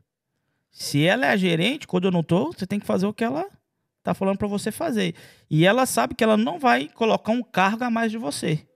Se 0.71 1.05
ela 1.05 1.27
é 1.27 1.31
a 1.31 1.37
gerente, 1.37 1.87
quando 1.87 2.05
eu 2.05 2.13
não 2.13 2.23
tô, 2.23 2.53
você 2.53 2.67
tem 2.67 2.79
que 2.79 2.87
fazer 2.87 3.07
o 3.07 3.13
que 3.13 3.25
ela 3.25 3.47
tá 4.05 4.15
falando 4.15 4.37
pra 4.37 4.47
você 4.47 4.71
fazer. 4.71 5.15
E 5.51 5.65
ela 5.65 5.87
sabe 5.87 6.15
que 6.15 6.23
ela 6.23 6.37
não 6.37 6.59
vai 6.59 6.89
colocar 6.89 7.33
um 7.33 7.43
cargo 7.43 7.83
a 7.83 7.91
mais 7.91 8.13
de 8.13 8.19
você. 8.19 8.67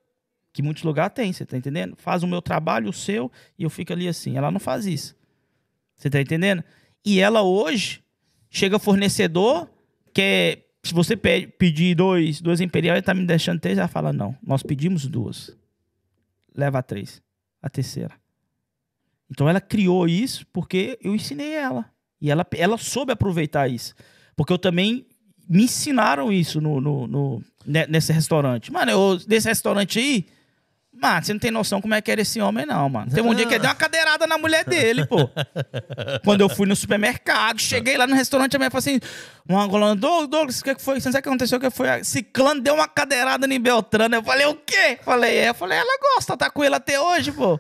Que 0.53 0.63
muitos 0.63 0.83
lugares 0.83 1.15
tem, 1.15 1.33
você 1.33 1.45
tá 1.45 1.57
entendendo? 1.57 1.95
Faz 1.97 2.23
o 2.23 2.27
meu 2.27 2.41
trabalho, 2.41 2.89
o 2.89 2.93
seu, 2.93 3.31
e 3.59 3.63
eu 3.63 3.71
fico 3.71 3.93
ali 3.93 4.09
assim. 4.09 4.37
Ela 4.37 4.51
não 4.51 4.59
faz 4.59 4.87
isso. 4.87 5.15
Você 5.97 6.09
tá 6.09 6.21
entendendo? 6.21 6.65
E 7.05 7.21
ela 7.21 7.43
hoje 7.43 8.03
chega 8.49 8.79
fornecedor, 8.79 9.69
que 10.15 10.65
se 10.83 10.95
você 10.95 11.15
pede, 11.15 11.49
pedir 11.49 11.95
dois, 11.95 12.41
dois 12.41 12.63
imperial, 12.63 12.97
ele 12.97 13.03
tá 13.03 13.13
me 13.13 13.27
deixando 13.27 13.61
três, 13.61 13.77
ela 13.77 13.87
fala, 13.87 14.13
não, 14.13 14.35
nós 14.43 14.63
pedimos 14.63 15.07
duas. 15.07 15.55
Leva 16.57 16.79
a 16.79 16.83
três. 16.83 17.23
A 17.61 17.69
terceira. 17.69 18.15
Então 19.31 19.47
ela 19.47 19.61
criou 19.61 20.09
isso 20.09 20.47
porque 20.53 20.99
eu 21.03 21.15
ensinei 21.15 21.53
ela. 21.53 21.85
E 22.21 22.31
ela, 22.31 22.47
ela 22.57 22.79
soube 22.79 23.13
aproveitar 23.13 23.69
isso. 23.69 23.95
Porque 24.39 24.53
eu 24.53 24.59
também 24.59 25.05
me 25.49 25.65
ensinaram 25.65 26.31
isso 26.33 26.61
no, 26.61 26.81
no, 26.81 27.07
no- 27.07 27.43
ne- 27.67 27.87
nesse 27.87 28.13
restaurante. 28.13 28.73
Mano, 28.73 28.91
eu, 28.91 29.21
nesse 29.27 29.49
restaurante 29.49 29.99
aí, 29.99 30.27
mano, 31.01 31.25
você 31.25 31.33
não 31.33 31.41
tem 31.41 31.51
noção 31.51 31.81
como 31.81 31.95
é 31.95 32.01
que 32.03 32.11
era 32.11 32.21
esse 32.21 32.41
homem, 32.41 32.67
não, 32.67 32.89
mano. 32.89 33.11
Teve 33.11 33.27
um 33.27 33.35
dia 33.35 33.47
que 33.47 33.55
ele 33.55 33.61
deu 33.61 33.69
uma 33.71 33.75
cadeirada 33.77 34.27
na 34.27 34.37
mulher 34.37 34.65
dele, 34.65 35.07
pô. 35.07 35.29
Quando 36.25 36.41
eu 36.43 36.49
fui 36.49 36.67
no 36.67 36.75
supermercado, 36.77 37.61
cheguei 37.61 37.97
lá 37.97 38.07
no 38.07 38.15
restaurante, 38.15 38.57
a 38.57 38.59
mulher 38.59 38.71
falou 38.71 38.81
assim: 38.81 39.01
uma 39.49 39.63
angolana, 39.63 39.95
Douglas, 39.97 40.61
o 40.61 40.65
que 40.65 40.75
que 40.75 40.83
foi? 40.83 41.01
Você 41.01 41.09
não 41.09 41.13
sabe 41.13 41.21
o 41.21 41.23
que 41.23 41.29
aconteceu? 41.29 41.59
O 41.59 41.61
que 41.61 41.71
foi? 41.71 42.03
Ciclano 42.05 42.61
deu 42.61 42.75
uma 42.75 42.89
cadeirada 42.89 43.47
em 43.47 43.61
Beltrano. 43.61 44.15
Eu 44.17 44.23
falei, 44.23 44.47
o 44.47 44.55
quê? 44.55 44.99
Falei, 45.03 45.37
é. 45.39 45.49
Eu 45.51 45.55
falei, 45.55 45.79
ela 45.79 45.99
gosta, 46.15 46.37
tá 46.37 46.51
com 46.51 46.63
ele 46.65 46.75
até 46.75 47.01
hoje, 47.01 47.33
pô. 47.33 47.59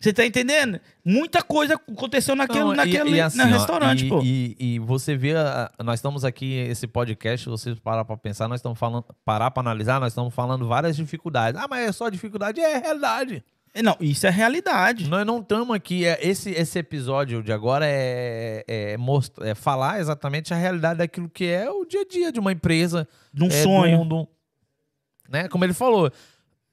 Você 0.00 0.12
tá 0.12 0.26
entendendo? 0.26 0.78
Muita 1.04 1.40
coisa 1.42 1.74
aconteceu 1.74 2.36
naquele, 2.36 2.60
Não, 2.60 2.74
e- 2.74 2.76
naquele 2.76 3.10
e 3.16 3.20
assim, 3.20 3.38
no 3.38 3.44
ó, 3.44 3.46
restaurante, 3.46 4.04
e, 4.04 4.08
pô. 4.08 4.20
E, 4.22 4.78
você 4.80 5.16
vê, 5.16 5.34
a- 5.36 5.70
nós 5.82 5.98
estamos 5.98 6.24
aqui, 6.24 6.54
esse 6.58 6.86
podcast, 6.86 7.48
vocês 7.48 7.78
parar 7.78 8.04
pra 8.04 8.16
pensar, 8.16 8.46
nós 8.48 8.58
estamos 8.58 8.78
falando, 8.78 9.04
parar 9.24 9.50
pra 9.50 9.62
analisar, 9.62 9.98
nós 10.00 10.12
estamos 10.12 10.34
falando 10.34 10.66
várias 10.66 10.96
dificuldades. 10.96 11.58
Ah, 11.60 11.66
mas 11.68 11.88
é 11.88 11.92
só 11.92 12.08
dificuldade? 12.10 12.60
É 12.60 12.78
realidade. 12.78 13.42
Não, 13.82 13.96
isso 13.98 14.24
é 14.26 14.30
realidade. 14.30 15.08
Nós 15.08 15.26
não 15.26 15.40
estamos 15.40 15.74
aqui, 15.74 16.04
é, 16.04 16.18
esse, 16.22 16.50
esse 16.50 16.78
episódio 16.78 17.42
de 17.42 17.52
agora 17.52 17.84
é, 17.88 18.62
é, 18.68 18.96
mostra- 18.96 19.48
é 19.48 19.54
falar 19.54 20.00
exatamente 20.00 20.52
a 20.52 20.56
realidade 20.56 20.98
daquilo 20.98 21.28
que 21.30 21.46
é 21.46 21.68
o 21.70 21.84
dia 21.84 22.02
a 22.02 22.06
dia 22.06 22.30
de 22.32 22.38
uma 22.38 22.52
empresa. 22.52 23.08
De 23.32 23.42
um 23.42 23.48
é, 23.48 23.62
sonho. 23.62 23.98
do- 24.04 24.08
do- 24.24 24.28
né? 25.28 25.48
Como 25.48 25.64
ele 25.64 25.72
falou, 25.72 26.08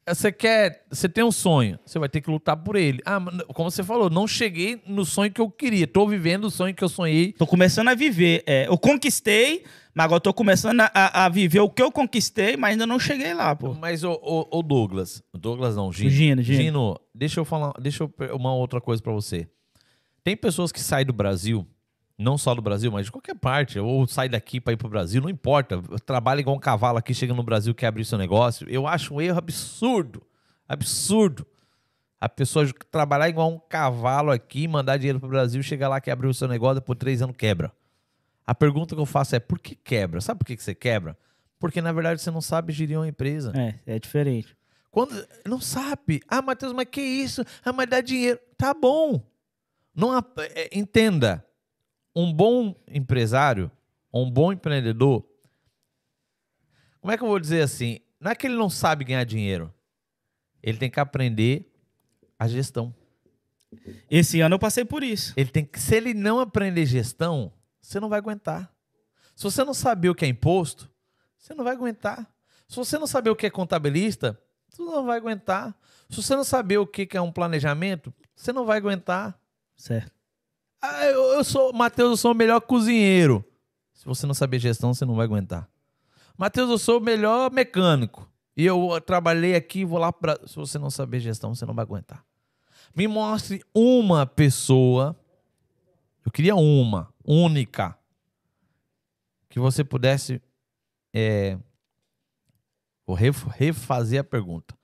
você 0.07 0.31
quer, 0.31 0.85
você 0.89 1.07
tem 1.07 1.23
um 1.23 1.31
sonho, 1.31 1.79
você 1.85 1.97
vai 1.99 2.09
ter 2.09 2.21
que 2.21 2.29
lutar 2.29 2.57
por 2.57 2.75
ele. 2.75 2.99
Ah, 3.05 3.19
como 3.53 3.69
você 3.69 3.83
falou, 3.83 4.09
não 4.09 4.27
cheguei 4.27 4.81
no 4.87 5.05
sonho 5.05 5.31
que 5.31 5.39
eu 5.41 5.49
queria, 5.49 5.85
tô 5.87 6.07
vivendo 6.07 6.45
o 6.45 6.51
sonho 6.51 6.73
que 6.73 6.83
eu 6.83 6.89
sonhei. 6.89 7.33
Tô 7.33 7.45
começando 7.47 7.87
a 7.89 7.93
viver. 7.95 8.43
É, 8.47 8.67
eu 8.67 8.77
conquistei, 8.77 9.63
mas 9.93 10.05
agora 10.05 10.19
tô 10.19 10.33
começando 10.33 10.81
a, 10.81 11.25
a- 11.25 11.29
viver 11.29 11.59
o 11.59 11.69
que 11.69 11.81
eu 11.81 11.91
conquistei, 11.91 12.57
mas 12.57 12.71
ainda 12.71 12.87
não 12.87 12.99
cheguei 12.99 13.33
lá, 13.33 13.55
pô. 13.55 13.73
Mas 13.73 14.03
o, 14.03 14.11
o, 14.23 14.59
o 14.59 14.63
Douglas, 14.63 15.21
Douglas 15.33 15.75
não, 15.75 15.91
Gino. 15.93 16.09
Gino, 16.09 16.41
Gino. 16.41 16.57
Gino, 16.63 16.99
deixa 17.13 17.39
eu 17.39 17.45
falar, 17.45 17.73
deixa 17.79 18.03
eu 18.03 18.35
uma 18.35 18.53
outra 18.55 18.81
coisa 18.81 19.01
pra 19.01 19.11
você. 19.13 19.47
Tem 20.23 20.35
pessoas 20.35 20.71
que 20.71 20.79
saem 20.79 21.05
do 21.05 21.13
Brasil, 21.13 21.65
não 22.21 22.37
só 22.37 22.53
do 22.53 22.61
Brasil, 22.61 22.91
mas 22.91 23.05
de 23.05 23.11
qualquer 23.11 23.35
parte, 23.35 23.79
ou 23.79 24.07
sai 24.07 24.29
daqui 24.29 24.61
pra 24.61 24.73
ir 24.73 24.77
pro 24.77 24.87
Brasil, 24.87 25.21
não 25.21 25.29
importa. 25.29 25.81
Trabalha 26.05 26.39
igual 26.39 26.55
um 26.55 26.59
cavalo 26.59 26.97
aqui, 26.97 27.13
chega 27.13 27.33
no 27.33 27.43
Brasil, 27.43 27.73
quer 27.73 27.87
abrir 27.87 28.05
seu 28.05 28.17
negócio. 28.17 28.69
Eu 28.69 28.87
acho 28.87 29.15
um 29.15 29.21
erro 29.21 29.37
absurdo. 29.37 30.21
Absurdo. 30.67 31.45
A 32.19 32.29
pessoa 32.29 32.65
trabalhar 32.91 33.27
igual 33.27 33.51
um 33.51 33.59
cavalo 33.59 34.31
aqui, 34.31 34.67
mandar 34.67 34.97
dinheiro 34.97 35.19
pro 35.19 35.27
Brasil, 35.27 35.61
chegar 35.63 35.89
lá, 35.89 35.99
quer 35.99 36.11
abrir 36.11 36.27
o 36.27 36.33
seu 36.33 36.47
negócio, 36.47 36.81
por 36.81 36.95
três 36.95 37.21
anos 37.21 37.35
quebra. 37.35 37.71
A 38.45 38.53
pergunta 38.53 38.95
que 38.95 39.01
eu 39.01 39.05
faço 39.05 39.35
é, 39.35 39.39
por 39.39 39.59
que 39.59 39.75
quebra? 39.75 40.21
Sabe 40.21 40.39
por 40.39 40.45
que 40.45 40.55
que 40.55 40.63
você 40.63 40.75
quebra? 40.75 41.17
Porque, 41.59 41.81
na 41.81 41.91
verdade, 41.91 42.21
você 42.21 42.29
não 42.29 42.41
sabe 42.41 42.73
gerir 42.73 42.97
uma 42.97 43.07
empresa. 43.07 43.53
É, 43.55 43.95
é 43.95 43.99
diferente. 43.99 44.55
Quando 44.89 45.25
não 45.47 45.61
sabe, 45.61 46.21
ah, 46.27 46.41
Matheus, 46.41 46.73
mas 46.73 46.87
que 46.91 47.01
isso? 47.01 47.43
Ah, 47.63 47.71
mas 47.71 47.89
dá 47.89 48.01
dinheiro. 48.01 48.39
Tá 48.57 48.73
bom. 48.73 49.23
Não 49.95 50.17
é, 50.17 50.69
entenda. 50.73 51.45
Um 52.15 52.33
bom 52.33 52.75
empresário, 52.87 53.71
um 54.13 54.29
bom 54.29 54.51
empreendedor, 54.51 55.25
como 57.01 57.11
é 57.11 57.17
que 57.17 57.23
eu 57.23 57.27
vou 57.27 57.39
dizer 57.39 57.63
assim? 57.63 57.99
Não 58.19 58.29
é 58.29 58.35
que 58.35 58.45
ele 58.45 58.55
não 58.55 58.69
sabe 58.69 59.03
ganhar 59.03 59.23
dinheiro. 59.23 59.73
Ele 60.61 60.77
tem 60.77 60.89
que 60.89 60.99
aprender 60.99 61.73
a 62.37 62.47
gestão. 62.47 62.93
Esse 64.09 64.39
ano 64.41 64.55
eu 64.55 64.59
passei 64.59 64.85
por 64.85 65.01
isso. 65.01 65.33
Ele 65.35 65.49
tem 65.49 65.65
que, 65.65 65.79
se 65.79 65.95
ele 65.95 66.13
não 66.13 66.39
aprender 66.39 66.85
gestão, 66.85 67.51
você 67.81 67.99
não 67.99 68.07
vai 68.07 68.19
aguentar. 68.19 68.71
Se 69.35 69.43
você 69.43 69.63
não 69.63 69.73
saber 69.73 70.09
o 70.09 70.15
que 70.15 70.25
é 70.25 70.27
imposto, 70.27 70.91
você 71.37 71.55
não 71.55 71.63
vai 71.63 71.73
aguentar. 71.73 72.31
Se 72.67 72.75
você 72.75 72.99
não 72.99 73.07
saber 73.07 73.31
o 73.31 73.35
que 73.35 73.47
é 73.47 73.49
contabilista, 73.49 74.39
você 74.69 74.83
não 74.83 75.03
vai 75.03 75.17
aguentar. 75.17 75.75
Se 76.07 76.21
você 76.21 76.35
não 76.35 76.43
saber 76.43 76.77
o 76.77 76.85
que 76.85 77.07
que 77.07 77.17
é 77.17 77.21
um 77.21 77.31
planejamento, 77.31 78.13
você 78.35 78.53
não 78.53 78.65
vai 78.65 78.77
aguentar. 78.77 79.39
Certo. 79.75 80.20
Ah, 80.81 81.05
eu, 81.05 81.21
eu 81.33 81.43
sou, 81.43 81.71
Matheus, 81.73 82.09
eu 82.11 82.17
sou 82.17 82.31
o 82.31 82.35
melhor 82.35 82.59
cozinheiro. 82.61 83.45
Se 83.93 84.05
você 84.05 84.25
não 84.25 84.33
saber 84.33 84.59
gestão, 84.59 84.93
você 84.93 85.05
não 85.05 85.15
vai 85.15 85.25
aguentar. 85.25 85.69
Matheus, 86.37 86.69
eu 86.69 86.77
sou 86.77 86.97
o 86.97 87.01
melhor 87.03 87.51
mecânico. 87.51 88.27
E 88.57 88.65
eu 88.65 88.99
trabalhei 89.01 89.55
aqui, 89.55 89.85
vou 89.85 89.99
lá 89.99 90.11
para. 90.11 90.39
Se 90.47 90.55
você 90.55 90.79
não 90.79 90.89
saber 90.89 91.19
gestão, 91.19 91.53
você 91.53 91.65
não 91.65 91.73
vai 91.73 91.83
aguentar. 91.83 92.25
Me 92.95 93.07
mostre 93.07 93.63
uma 93.73 94.25
pessoa. 94.25 95.15
Eu 96.25 96.31
queria 96.31 96.55
uma, 96.55 97.13
única. 97.23 97.97
Que 99.49 99.59
você 99.59 99.83
pudesse. 99.83 100.41
é, 101.13 101.57
vou 103.05 103.15
ref- 103.15 103.47
refazer 103.55 104.19
a 104.21 104.23
pergunta. 104.23 104.75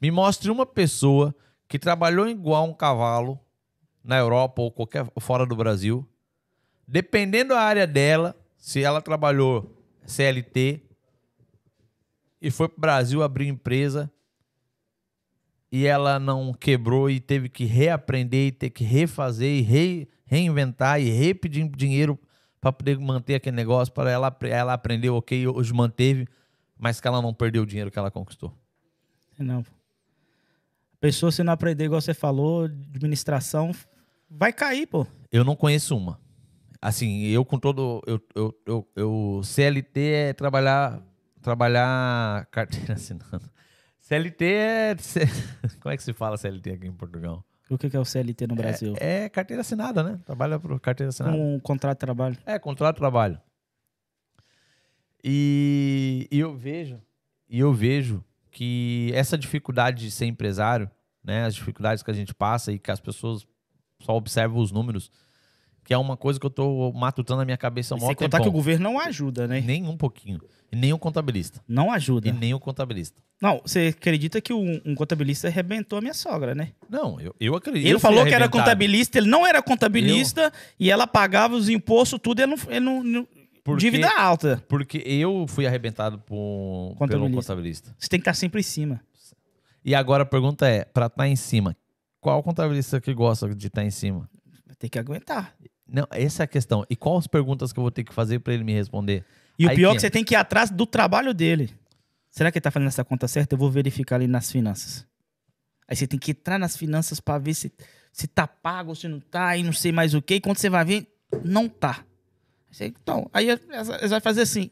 Me 0.00 0.10
mostre 0.10 0.50
uma 0.50 0.64
pessoa 0.66 1.34
que 1.68 1.78
trabalhou 1.78 2.28
igual 2.28 2.64
um 2.64 2.74
cavalo 2.74 3.38
na 4.04 4.18
Europa 4.18 4.60
ou 4.62 4.70
qualquer 4.70 5.06
fora 5.20 5.46
do 5.46 5.54
Brasil, 5.56 6.06
dependendo 6.86 7.54
da 7.54 7.60
área 7.60 7.86
dela, 7.86 8.36
se 8.56 8.82
ela 8.82 9.00
trabalhou 9.00 9.70
CLT 10.06 10.80
e 12.40 12.50
foi 12.50 12.68
para 12.68 12.76
o 12.76 12.80
Brasil 12.80 13.22
abrir 13.22 13.46
empresa 13.48 14.10
e 15.70 15.86
ela 15.86 16.18
não 16.18 16.52
quebrou 16.52 17.08
e 17.08 17.18
teve 17.20 17.48
que 17.48 17.64
reaprender 17.64 18.48
e 18.48 18.52
ter 18.52 18.70
que 18.70 18.84
refazer 18.84 19.58
e 19.58 19.62
re- 19.62 20.08
reinventar 20.26 21.00
e 21.00 21.08
repetir 21.10 21.68
dinheiro 21.68 22.18
para 22.60 22.72
poder 22.72 22.98
manter 22.98 23.36
aquele 23.36 23.56
negócio, 23.56 23.92
para 23.92 24.10
ela, 24.10 24.36
ela 24.42 24.72
aprender, 24.72 25.10
ok, 25.10 25.48
hoje 25.48 25.72
manteve, 25.72 26.28
mas 26.78 27.00
que 27.00 27.08
ela 27.08 27.20
não 27.20 27.34
perdeu 27.34 27.62
o 27.62 27.66
dinheiro 27.66 27.90
que 27.90 27.98
ela 27.98 28.10
conquistou. 28.10 28.52
Não. 29.38 29.64
Pessoa, 31.02 31.32
se 31.32 31.42
não 31.42 31.52
aprender, 31.52 31.86
igual 31.86 32.00
você 32.00 32.14
falou, 32.14 32.66
administração, 32.66 33.72
vai 34.30 34.52
cair, 34.52 34.86
pô. 34.86 35.04
Eu 35.32 35.42
não 35.42 35.56
conheço 35.56 35.96
uma. 35.96 36.20
Assim, 36.80 37.24
eu 37.24 37.44
com 37.44 37.58
todo. 37.58 38.00
Eu, 38.06 38.20
eu, 38.36 38.60
eu, 38.64 38.88
eu 38.94 39.40
CLT 39.42 40.00
é 40.00 40.32
trabalhar. 40.32 41.02
Trabalhar 41.42 42.46
carteira 42.52 42.94
assinando. 42.94 43.50
CLT 43.98 44.44
é. 44.44 44.96
Como 45.82 45.92
é 45.92 45.96
que 45.96 46.04
se 46.04 46.12
fala 46.12 46.36
CLT 46.36 46.70
aqui 46.70 46.86
em 46.86 46.92
Portugal? 46.92 47.44
O 47.68 47.76
que 47.76 47.96
é 47.96 47.98
o 47.98 48.04
CLT 48.04 48.46
no 48.46 48.54
Brasil? 48.54 48.94
É, 49.00 49.24
é 49.24 49.28
carteira 49.28 49.62
assinada, 49.62 50.04
né? 50.04 50.20
Trabalha 50.24 50.60
por 50.60 50.78
carteira 50.78 51.08
assinada. 51.08 51.36
Um 51.36 51.58
contrato 51.58 51.96
de 51.96 52.00
trabalho. 52.00 52.38
É, 52.46 52.60
contrato 52.60 52.94
de 52.94 53.00
trabalho. 53.00 53.40
E, 55.24 56.28
e 56.30 56.38
eu 56.38 56.56
vejo, 56.56 57.02
e 57.48 57.58
eu 57.58 57.72
vejo 57.72 58.24
que 58.52 59.10
essa 59.14 59.36
dificuldade 59.36 60.04
de 60.04 60.10
ser 60.10 60.26
empresário, 60.26 60.88
né, 61.24 61.46
as 61.46 61.54
dificuldades 61.54 62.02
que 62.02 62.10
a 62.10 62.14
gente 62.14 62.34
passa 62.34 62.70
e 62.70 62.78
que 62.78 62.90
as 62.90 63.00
pessoas 63.00 63.46
só 64.00 64.14
observam 64.14 64.60
os 64.60 64.70
números, 64.70 65.10
que 65.84 65.92
é 65.92 65.98
uma 65.98 66.16
coisa 66.16 66.38
que 66.38 66.46
eu 66.46 66.50
tô 66.50 66.92
matutando 66.92 67.38
na 67.38 67.44
minha 67.44 67.56
cabeça 67.56 67.94
um 67.94 67.98
Sem 67.98 68.14
contar 68.14 68.40
que 68.40 68.48
o 68.48 68.52
governo 68.52 68.84
não 68.84 69.00
ajuda, 69.00 69.48
né? 69.48 69.60
Nem 69.60 69.88
um 69.88 69.96
pouquinho. 69.96 70.38
E 70.70 70.76
nem 70.76 70.92
o 70.92 70.98
contabilista. 70.98 71.60
Não 71.66 71.90
ajuda. 71.90 72.28
E 72.28 72.32
nem 72.32 72.54
o 72.54 72.60
contabilista. 72.60 73.20
Não, 73.40 73.60
você 73.64 73.92
acredita 73.96 74.40
que 74.40 74.52
um, 74.52 74.80
um 74.84 74.94
contabilista 74.94 75.48
arrebentou 75.48 75.98
a 75.98 76.02
minha 76.02 76.14
sogra, 76.14 76.54
né? 76.54 76.72
Não, 76.88 77.20
eu, 77.20 77.34
eu 77.40 77.56
acredito. 77.56 77.86
Ele 77.86 77.98
falou 77.98 78.24
que 78.24 78.34
era 78.34 78.48
contabilista, 78.48 79.18
ele 79.18 79.28
não 79.28 79.44
era 79.44 79.60
contabilista 79.60 80.42
eu... 80.42 80.52
e 80.78 80.90
ela 80.90 81.06
pagava 81.06 81.56
os 81.56 81.68
impostos, 81.68 82.20
tudo, 82.22 82.40
ele 82.40 82.54
não. 82.54 82.70
Ele 82.70 82.80
não, 82.80 83.02
não 83.02 83.28
porque, 83.64 83.80
dívida 83.80 84.10
alta. 84.18 84.62
Porque 84.68 84.98
eu 84.98 85.46
fui 85.48 85.66
arrebentado 85.66 86.18
por, 86.18 86.96
pelo 87.08 87.30
contabilista. 87.30 87.94
Você 87.98 88.08
tem 88.08 88.18
que 88.18 88.22
estar 88.22 88.34
sempre 88.34 88.60
em 88.60 88.64
cima. 88.64 89.00
E 89.84 89.94
agora 89.94 90.24
a 90.24 90.26
pergunta 90.26 90.68
é: 90.68 90.84
para 90.84 91.06
estar 91.06 91.28
em 91.28 91.36
cima, 91.36 91.76
qual 92.20 92.42
contabilista 92.42 93.00
que 93.00 93.14
gosta 93.14 93.54
de 93.54 93.66
estar 93.66 93.84
em 93.84 93.90
cima? 93.90 94.28
Tem 94.78 94.90
que 94.90 94.98
aguentar. 94.98 95.54
Não, 95.86 96.06
essa 96.10 96.42
é 96.42 96.44
a 96.44 96.46
questão. 96.46 96.84
E 96.88 96.96
quais 96.96 97.18
as 97.18 97.26
perguntas 97.26 97.72
que 97.72 97.78
eu 97.78 97.82
vou 97.82 97.90
ter 97.90 98.02
que 98.02 98.12
fazer 98.12 98.40
para 98.40 98.54
ele 98.54 98.64
me 98.64 98.72
responder? 98.72 99.24
E 99.58 99.68
Aí 99.68 99.74
o 99.74 99.76
pior 99.76 99.90
é 99.90 99.94
que 99.94 100.00
você 100.00 100.10
tem 100.10 100.24
que 100.24 100.34
ir 100.34 100.36
atrás 100.36 100.70
do 100.70 100.86
trabalho 100.86 101.32
dele. 101.34 101.70
Será 102.30 102.50
que 102.50 102.58
ele 102.58 102.62
tá 102.62 102.70
fazendo 102.70 102.88
essa 102.88 103.04
conta 103.04 103.28
certa? 103.28 103.54
Eu 103.54 103.58
vou 103.58 103.70
verificar 103.70 104.16
ali 104.16 104.26
nas 104.26 104.50
finanças. 104.50 105.06
Aí 105.86 105.94
você 105.94 106.06
tem 106.06 106.18
que 106.18 106.30
entrar 106.30 106.58
nas 106.58 106.76
finanças 106.76 107.20
para 107.20 107.38
ver 107.38 107.52
se, 107.54 107.70
se 108.12 108.26
tá 108.26 108.46
pago 108.46 108.88
ou 108.88 108.94
se 108.94 109.06
não 109.06 109.20
tá, 109.20 109.56
e 109.56 109.62
não 109.62 109.72
sei 109.72 109.92
mais 109.92 110.14
o 110.14 110.22
que. 110.22 110.36
E 110.36 110.40
quando 110.40 110.56
você 110.56 110.70
vai 110.70 110.84
ver, 110.84 111.06
não 111.44 111.68
tá. 111.68 112.04
Então, 112.80 113.28
aí 113.32 113.48
eles 113.50 114.10
vai 114.10 114.20
fazer 114.20 114.42
assim. 114.42 114.70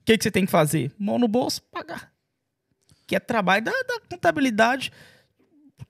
O 0.00 0.04
que, 0.04 0.18
que 0.18 0.24
você 0.24 0.30
tem 0.30 0.44
que 0.44 0.50
fazer? 0.50 0.92
Mão 0.98 1.18
no 1.18 1.28
bolso, 1.28 1.62
pagar. 1.70 2.12
Que 3.06 3.16
é 3.16 3.20
trabalho 3.20 3.64
da, 3.64 3.70
da 3.70 4.00
contabilidade 4.10 4.92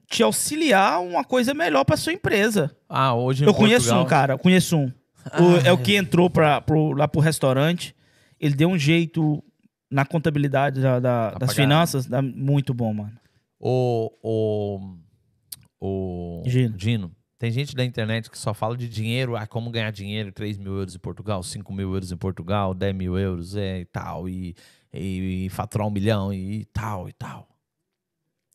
te 0.08 0.22
auxiliar 0.22 1.02
uma 1.02 1.24
coisa 1.24 1.52
melhor 1.52 1.84
para 1.84 1.96
sua 1.96 2.12
empresa. 2.12 2.74
Ah, 2.88 3.14
hoje 3.14 3.44
Eu 3.44 3.52
conheço 3.54 3.94
um, 3.94 4.04
cara, 4.04 4.34
eu 4.34 4.38
conheço 4.38 4.76
um. 4.76 4.92
Ah, 5.28 5.42
o, 5.42 5.56
é 5.56 5.72
o 5.72 5.78
que 5.78 5.96
entrou 5.96 6.30
pra, 6.30 6.60
pro, 6.60 6.92
lá 6.92 7.08
pro 7.08 7.20
restaurante. 7.20 7.96
Ele 8.38 8.54
deu 8.54 8.68
um 8.68 8.78
jeito 8.78 9.42
na 9.90 10.04
contabilidade 10.04 10.80
da, 10.80 11.00
da, 11.00 11.30
das 11.32 11.52
finanças. 11.52 12.06
Dá 12.06 12.22
muito 12.22 12.72
bom, 12.72 12.94
mano. 12.94 13.18
O, 13.58 14.12
o, 14.22 14.96
o 15.80 16.42
Gino. 16.46 16.78
Gino, 16.78 17.15
tem 17.38 17.50
gente 17.50 17.76
da 17.76 17.84
internet 17.84 18.30
que 18.30 18.38
só 18.38 18.54
fala 18.54 18.76
de 18.76 18.88
dinheiro, 18.88 19.36
ah, 19.36 19.46
como 19.46 19.70
ganhar 19.70 19.90
dinheiro, 19.90 20.32
3 20.32 20.56
mil 20.56 20.74
euros 20.74 20.94
em 20.94 20.98
Portugal, 20.98 21.42
5 21.42 21.72
mil 21.72 21.92
euros 21.92 22.10
em 22.10 22.16
Portugal, 22.16 22.72
10 22.72 22.94
mil 22.94 23.18
euros 23.18 23.54
é, 23.54 23.80
e 23.80 23.84
tal, 23.84 24.28
e, 24.28 24.56
e, 24.92 25.46
e 25.46 25.48
faturar 25.50 25.86
um 25.86 25.90
milhão 25.90 26.32
e, 26.32 26.60
e 26.60 26.64
tal, 26.66 27.08
e 27.08 27.12
tal. 27.12 27.46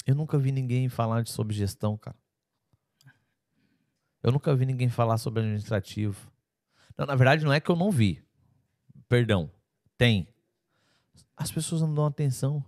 Eu 0.05 0.15
nunca 0.15 0.37
vi 0.39 0.51
ninguém 0.51 0.89
falar 0.89 1.27
sobre 1.27 1.55
gestão, 1.55 1.95
cara. 1.95 2.17
Eu 4.23 4.31
nunca 4.31 4.55
vi 4.55 4.65
ninguém 4.65 4.89
falar 4.89 5.17
sobre 5.17 5.41
administrativo. 5.41 6.31
Não, 6.97 7.05
na 7.05 7.15
verdade, 7.15 7.43
não 7.45 7.53
é 7.53 7.59
que 7.59 7.69
eu 7.69 7.75
não 7.75 7.91
vi. 7.91 8.23
Perdão. 9.07 9.51
Tem. 9.97 10.27
As 11.35 11.51
pessoas 11.51 11.81
não 11.81 11.93
dão 11.93 12.05
atenção. 12.05 12.63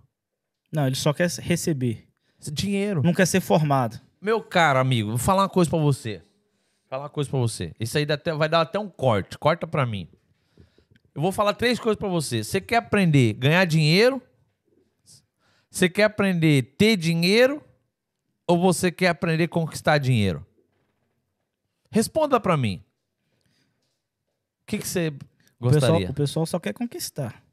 Não, 0.72 0.86
ele 0.86 0.96
só 0.96 1.12
quer 1.12 1.28
receber. 1.30 2.08
Dinheiro. 2.52 3.02
Não 3.02 3.14
quer 3.14 3.26
ser 3.26 3.40
formado. 3.40 4.00
Meu 4.24 4.42
caro 4.42 4.78
amigo, 4.78 5.10
vou 5.10 5.18
falar 5.18 5.42
uma 5.42 5.48
coisa 5.50 5.70
para 5.70 5.78
você. 5.78 6.16
Vou 6.16 6.88
falar 6.88 7.02
uma 7.02 7.10
coisa 7.10 7.28
para 7.28 7.38
você. 7.38 7.74
Isso 7.78 7.98
aí 7.98 8.10
até, 8.10 8.32
vai 8.32 8.48
dar 8.48 8.62
até 8.62 8.78
um 8.78 8.88
corte. 8.88 9.36
Corta 9.36 9.66
para 9.66 9.84
mim. 9.84 10.08
Eu 11.14 11.20
vou 11.20 11.30
falar 11.30 11.52
três 11.52 11.78
coisas 11.78 11.98
para 11.98 12.08
você. 12.08 12.42
Você 12.42 12.58
quer 12.58 12.76
aprender 12.76 13.36
a 13.36 13.38
ganhar 13.38 13.64
dinheiro? 13.66 14.22
Você 15.70 15.90
quer 15.90 16.04
aprender 16.04 16.64
a 16.64 16.78
ter 16.78 16.96
dinheiro? 16.96 17.62
Ou 18.46 18.58
você 18.58 18.90
quer 18.90 19.08
aprender 19.08 19.44
a 19.44 19.48
conquistar 19.48 19.98
dinheiro? 19.98 20.46
Responda 21.90 22.40
para 22.40 22.56
mim. 22.56 22.82
O 24.62 24.66
que, 24.68 24.78
que 24.78 24.88
você 24.88 25.12
gostaria? 25.60 25.96
O 25.96 25.98
pessoal, 25.98 26.10
o 26.10 26.14
pessoal 26.14 26.46
só 26.46 26.58
quer 26.58 26.72
conquistar. 26.72 27.44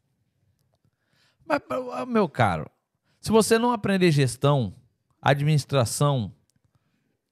Mas, 1.45 1.59
meu 2.07 2.29
caro, 2.29 2.71
se 3.19 3.29
você 3.29 3.59
não 3.59 3.73
aprender 3.73 4.09
gestão, 4.09 4.73
administração, 5.21 6.33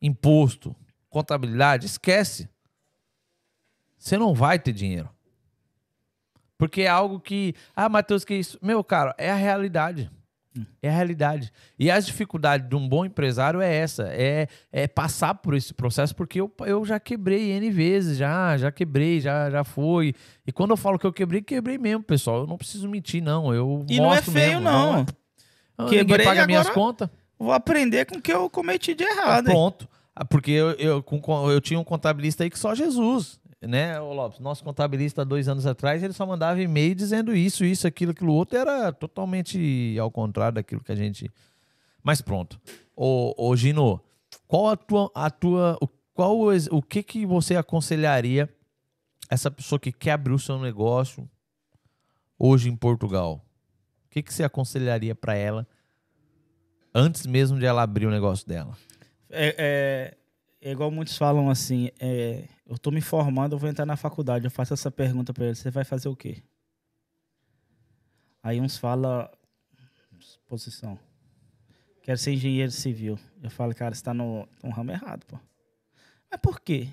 imposto, 0.01 0.75
contabilidade, 1.09 1.85
esquece. 1.85 2.49
Você 3.97 4.17
não 4.17 4.33
vai 4.33 4.57
ter 4.57 4.73
dinheiro. 4.73 5.09
Porque 6.57 6.81
é 6.81 6.87
algo 6.87 7.19
que. 7.19 7.53
Ah, 7.75 7.87
Matheus, 7.87 8.25
que 8.25 8.35
isso? 8.35 8.59
Meu 8.61 8.83
caro, 8.83 9.13
é 9.17 9.31
a 9.31 9.35
realidade. 9.35 10.11
É 10.81 10.89
a 10.89 10.91
realidade. 10.91 11.51
E 11.77 11.89
as 11.89 12.05
dificuldades 12.05 12.67
de 12.67 12.75
um 12.75 12.87
bom 12.87 13.05
empresário 13.05 13.61
é 13.61 13.73
essa, 13.73 14.09
é, 14.09 14.47
é 14.71 14.87
passar 14.87 15.35
por 15.35 15.53
esse 15.53 15.73
processo, 15.73 16.15
porque 16.15 16.41
eu, 16.41 16.51
eu 16.65 16.83
já 16.83 16.99
quebrei 16.99 17.51
N 17.51 17.69
vezes, 17.69 18.17
já, 18.17 18.57
já 18.57 18.71
quebrei, 18.71 19.21
já, 19.21 19.49
já 19.49 19.63
foi. 19.63 20.13
E 20.45 20.51
quando 20.51 20.71
eu 20.71 20.77
falo 20.77 20.97
que 20.97 21.05
eu 21.05 21.13
quebrei, 21.13 21.41
quebrei 21.41 21.77
mesmo, 21.77 22.03
pessoal. 22.03 22.41
Eu 22.41 22.47
não 22.47 22.57
preciso 22.57 22.89
mentir, 22.89 23.21
não. 23.21 23.53
Eu 23.53 23.85
e 23.87 23.97
não 23.97 24.13
é 24.13 24.21
feio, 24.21 24.59
mesmo, 24.59 24.61
não. 24.61 24.93
não. 24.97 25.05
Ah, 25.77 25.85
quebrei 25.85 26.25
paga 26.25 26.45
minhas 26.45 26.69
contas. 26.69 27.09
Vou 27.39 27.53
aprender 27.53 28.05
com 28.05 28.17
o 28.17 28.21
que 28.21 28.33
eu 28.33 28.49
cometi 28.49 28.93
de 28.93 29.03
errado. 29.03 29.47
Ah, 29.47 29.51
pronto. 29.51 29.89
Ah, 30.13 30.25
porque 30.25 30.51
eu, 30.51 30.71
eu, 30.71 31.01
com, 31.01 31.49
eu 31.49 31.61
tinha 31.61 31.79
um 31.79 31.83
contabilista 31.83 32.43
aí 32.43 32.49
que 32.49 32.59
só 32.59 32.75
Jesus 32.75 33.39
né, 33.61 33.99
o 33.99 34.13
Lopes, 34.13 34.39
nosso 34.39 34.63
contabilista 34.63 35.25
dois 35.25 35.47
anos 35.47 35.65
atrás, 35.65 36.01
ele 36.01 36.13
só 36.13 36.25
mandava 36.25 36.61
e-mail 36.61 36.95
dizendo 36.95 37.35
isso, 37.35 37.65
isso, 37.65 37.85
aquilo, 37.85 38.11
aquilo 38.11 38.33
outro, 38.33 38.57
era 38.57 38.91
totalmente 38.91 39.97
ao 39.99 40.09
contrário 40.09 40.55
daquilo 40.55 40.83
que 40.83 40.91
a 40.91 40.95
gente. 40.95 41.29
Mas 42.01 42.21
pronto. 42.21 42.59
Ô, 42.95 43.33
ô 43.37 43.55
Gino, 43.55 44.01
qual 44.47 44.69
a 44.69 44.77
tua. 44.77 45.11
A 45.13 45.29
tua 45.29 45.77
o, 45.81 45.87
qual 46.13 46.37
o, 46.37 46.49
o 46.71 46.81
que, 46.81 47.01
que 47.01 47.25
você 47.25 47.55
aconselharia 47.55 48.49
essa 49.29 49.49
pessoa 49.49 49.79
que 49.79 49.91
quer 49.91 50.11
abrir 50.11 50.33
o 50.33 50.39
seu 50.39 50.59
negócio 50.59 51.29
hoje 52.37 52.69
em 52.69 52.75
Portugal? 52.75 53.45
O 54.05 54.09
que, 54.09 54.23
que 54.23 54.33
você 54.33 54.43
aconselharia 54.43 55.15
para 55.15 55.35
ela 55.35 55.67
antes 56.99 57.25
mesmo 57.25 57.57
de 57.57 57.65
ela 57.65 57.81
abrir 57.81 58.05
o 58.05 58.11
negócio 58.11 58.47
dela? 58.47 58.77
É, 59.29 59.55
é, 59.57 60.17
é 60.61 60.71
igual 60.71 60.91
muitos 60.91 61.17
falam 61.17 61.49
assim, 61.49 61.89
é, 61.99 62.47
eu 62.65 62.77
tô 62.77 62.91
me 62.91 63.01
formando, 63.01 63.53
eu 63.53 63.59
vou 63.59 63.69
entrar 63.69 63.85
na 63.85 63.95
faculdade. 63.95 64.45
Eu 64.45 64.51
faço 64.51 64.73
essa 64.73 64.91
pergunta 64.91 65.33
para 65.33 65.45
ele: 65.45 65.55
você 65.55 65.71
vai 65.71 65.85
fazer 65.85 66.09
o 66.09 66.15
quê? 66.15 66.43
Aí 68.43 68.59
uns 68.59 68.77
falam, 68.77 69.29
posição, 70.47 70.97
quero 72.01 72.17
ser 72.17 72.33
engenheiro 72.33 72.71
civil. 72.71 73.17
Eu 73.41 73.49
falo, 73.49 73.73
cara, 73.73 73.95
você 73.95 74.03
tá 74.03 74.13
no, 74.13 74.47
no 74.63 74.69
ramo 74.69 74.91
errado, 74.91 75.25
pô. 75.25 75.39
Mas 76.29 76.39
por 76.41 76.59
quê? 76.59 76.89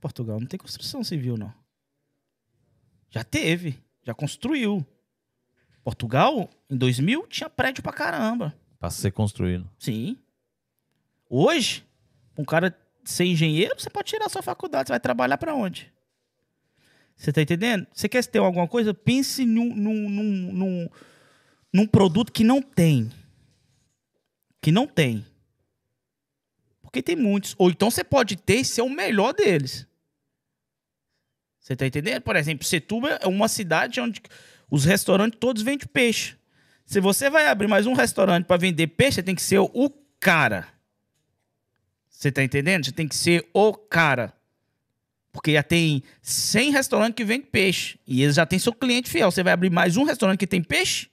Portugal 0.00 0.40
não 0.40 0.46
tem 0.46 0.58
construção 0.58 1.04
civil, 1.04 1.36
não. 1.36 1.52
Já 3.10 3.24
teve, 3.24 3.78
já 4.02 4.14
construiu. 4.14 4.86
Portugal, 5.82 6.48
em 6.68 6.76
2000, 6.76 7.26
tinha 7.28 7.50
prédio 7.50 7.82
pra 7.82 7.92
caramba. 7.92 8.54
Pra 8.80 8.90
ser 8.90 9.12
construído. 9.12 9.70
Sim. 9.78 10.18
Hoje, 11.28 11.84
um 12.36 12.44
cara 12.44 12.76
ser 13.04 13.26
engenheiro, 13.26 13.74
você 13.78 13.90
pode 13.90 14.08
tirar 14.08 14.28
sua 14.30 14.42
faculdade. 14.42 14.88
Você 14.88 14.92
vai 14.94 15.00
trabalhar 15.00 15.36
para 15.36 15.54
onde? 15.54 15.92
Você 17.14 17.30
tá 17.30 17.42
entendendo? 17.42 17.86
Você 17.92 18.08
quer 18.08 18.24
ter 18.24 18.38
alguma 18.38 18.66
coisa? 18.66 18.94
Pense 18.94 19.44
num, 19.44 19.76
num, 19.76 20.08
num, 20.08 20.52
num, 20.52 20.88
num 21.70 21.86
produto 21.86 22.32
que 22.32 22.42
não 22.42 22.62
tem. 22.62 23.12
Que 24.62 24.72
não 24.72 24.86
tem. 24.86 25.26
Porque 26.80 27.02
tem 27.02 27.14
muitos. 27.14 27.54
Ou 27.58 27.68
então 27.68 27.90
você 27.90 28.02
pode 28.02 28.36
ter 28.36 28.60
e 28.60 28.64
ser 28.64 28.80
o 28.80 28.88
melhor 28.88 29.34
deles. 29.34 29.86
Você 31.60 31.76
tá 31.76 31.86
entendendo? 31.86 32.22
Por 32.22 32.34
exemplo, 32.34 32.66
Setúbal 32.66 33.18
é 33.20 33.26
uma 33.26 33.46
cidade 33.46 34.00
onde 34.00 34.22
os 34.70 34.86
restaurantes 34.86 35.38
todos 35.38 35.62
vendem 35.62 35.86
peixe. 35.86 36.39
Se 36.90 37.00
você 37.00 37.30
vai 37.30 37.46
abrir 37.46 37.68
mais 37.68 37.86
um 37.86 37.92
restaurante 37.92 38.46
para 38.46 38.56
vender 38.56 38.88
peixe, 38.88 39.14
você 39.14 39.22
tem 39.22 39.36
que 39.36 39.42
ser 39.42 39.60
o 39.60 39.90
cara. 40.18 40.66
Você 42.08 42.32
tá 42.32 42.42
entendendo? 42.42 42.84
Você 42.84 42.90
tem 42.90 43.06
que 43.06 43.14
ser 43.14 43.48
o 43.54 43.72
cara. 43.72 44.34
Porque 45.30 45.52
já 45.52 45.62
tem 45.62 46.02
100 46.20 46.72
restaurantes 46.72 47.14
que 47.14 47.24
vendem 47.24 47.46
peixe. 47.46 47.96
E 48.04 48.24
eles 48.24 48.34
já 48.34 48.44
têm 48.44 48.58
seu 48.58 48.72
cliente 48.72 49.08
fiel. 49.08 49.30
Você 49.30 49.40
vai 49.40 49.52
abrir 49.52 49.70
mais 49.70 49.96
um 49.96 50.02
restaurante 50.02 50.40
que 50.40 50.48
tem 50.48 50.60
peixe? 50.64 51.08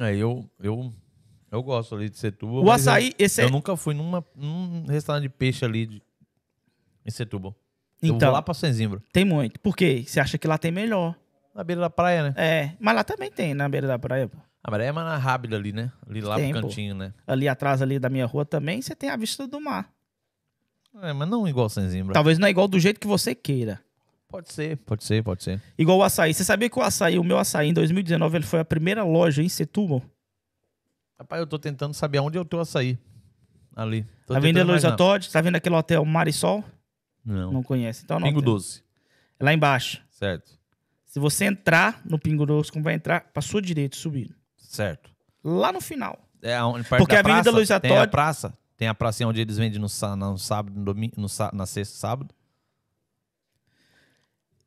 É, 0.00 0.16
eu, 0.16 0.50
eu, 0.58 0.92
eu 1.52 1.62
gosto 1.62 1.94
ali 1.94 2.10
de 2.10 2.18
Setúbal. 2.18 2.64
O 2.64 2.70
açaí, 2.72 3.10
eu, 3.16 3.26
esse 3.26 3.42
é... 3.42 3.44
eu 3.44 3.50
nunca 3.50 3.76
fui 3.76 3.94
numa, 3.94 4.26
num 4.34 4.86
restaurante 4.86 5.22
de 5.22 5.28
peixe 5.28 5.64
ali 5.64 5.86
de, 5.86 6.02
em 7.04 7.10
Setúbal. 7.12 7.54
eu 8.02 8.08
Então, 8.16 8.26
vou 8.26 8.34
lá 8.34 8.42
pra 8.42 8.54
Senzimbra. 8.54 9.00
tem 9.12 9.24
muito. 9.24 9.60
Por 9.60 9.76
quê? 9.76 10.02
Você 10.04 10.18
acha 10.18 10.36
que 10.36 10.48
lá 10.48 10.58
tem 10.58 10.72
melhor. 10.72 11.16
Na 11.56 11.64
beira 11.64 11.80
da 11.80 11.88
praia, 11.88 12.22
né? 12.22 12.34
É, 12.36 12.72
mas 12.78 12.94
lá 12.94 13.02
também 13.02 13.30
tem, 13.30 13.54
na 13.54 13.66
beira 13.66 13.86
da 13.86 13.98
praia. 13.98 14.28
pô. 14.28 14.36
A 14.62 14.70
maré 14.70 14.86
é 14.86 14.92
mais 14.92 15.06
na 15.06 15.16
rábida 15.16 15.56
ali, 15.56 15.72
né? 15.72 15.90
Ali 16.06 16.20
lá 16.20 16.36
Tem, 16.36 16.50
pro 16.52 16.60
pô. 16.60 16.68
cantinho, 16.68 16.94
né? 16.94 17.14
Ali 17.26 17.48
atrás 17.48 17.80
ali 17.80 17.98
da 17.98 18.10
minha 18.10 18.26
rua 18.26 18.44
também, 18.44 18.82
você 18.82 18.94
tem 18.94 19.08
a 19.08 19.16
vista 19.16 19.46
do 19.46 19.58
mar. 19.58 19.90
É, 21.02 21.14
mas 21.14 21.26
não 21.28 21.48
igual 21.48 21.68
Senzimbra. 21.70 22.12
Talvez 22.12 22.38
não 22.38 22.46
é 22.46 22.50
igual 22.50 22.68
do 22.68 22.78
jeito 22.78 23.00
que 23.00 23.06
você 23.06 23.34
queira. 23.34 23.80
Pode 24.28 24.52
ser, 24.52 24.76
pode 24.78 25.04
ser, 25.04 25.22
pode 25.22 25.42
ser. 25.44 25.62
Igual 25.78 25.98
o 25.98 26.02
açaí. 26.02 26.34
Você 26.34 26.44
sabia 26.44 26.68
que 26.68 26.78
o 26.78 26.82
açaí, 26.82 27.18
o 27.18 27.24
meu 27.24 27.38
açaí, 27.38 27.68
em 27.68 27.72
2019, 27.72 28.36
ele 28.36 28.44
foi 28.44 28.60
a 28.60 28.64
primeira 28.64 29.02
loja 29.02 29.42
em 29.42 29.48
Setúbal? 29.48 30.02
Rapaz, 31.18 31.40
eu 31.40 31.46
tô 31.46 31.58
tentando 31.58 31.94
saber 31.94 32.18
aonde 32.18 32.36
eu 32.36 32.44
tô 32.44 32.60
açaí. 32.60 32.98
Ali. 33.74 34.04
Tô 34.26 34.34
Tá 34.34 34.40
vendo 34.40 34.58
imaginar. 34.58 34.96
Todd? 34.96 35.30
Tá 35.30 35.40
vendo 35.40 35.56
aquele 35.56 35.74
hotel 35.74 36.04
Marisol? 36.04 36.62
Não. 37.24 37.52
Não 37.52 37.62
conhece. 37.62 38.02
Então 38.04 38.18
não. 38.20 38.26
Pingo 38.26 38.40
tem. 38.42 38.52
Doce. 38.52 38.82
É 39.38 39.44
Lá 39.44 39.54
embaixo. 39.54 40.02
Certo. 40.10 40.55
Se 41.16 41.20
você 41.20 41.46
entrar 41.46 42.02
no 42.04 42.18
Pingo 42.18 42.44
Doce, 42.44 42.70
como 42.70 42.84
vai 42.84 42.92
entrar, 42.92 43.22
pra 43.32 43.40
sua 43.40 43.62
direita, 43.62 43.96
subindo. 43.96 44.34
Certo. 44.54 45.10
Lá 45.42 45.72
no 45.72 45.80
final. 45.80 46.18
É 46.42 46.62
onde, 46.62 46.86
perto 46.86 46.98
Porque 47.00 47.14
da 47.14 47.20
a 47.20 47.20
Avenida 47.20 47.42
praça, 47.44 47.56
Luiza 47.56 47.80
tem 47.80 47.96
a 47.96 48.06
praça. 48.06 48.58
Tem 48.76 48.86
a 48.86 48.94
praça 48.94 49.26
onde 49.26 49.40
eles 49.40 49.56
vendem 49.56 49.80
no, 49.80 49.86
no 49.86 50.38
sábado, 50.38 50.78
no 50.78 50.84
domingo, 50.84 51.14
no 51.18 51.26
na 51.54 51.64
sexta 51.64 51.96
sábado. 51.96 52.34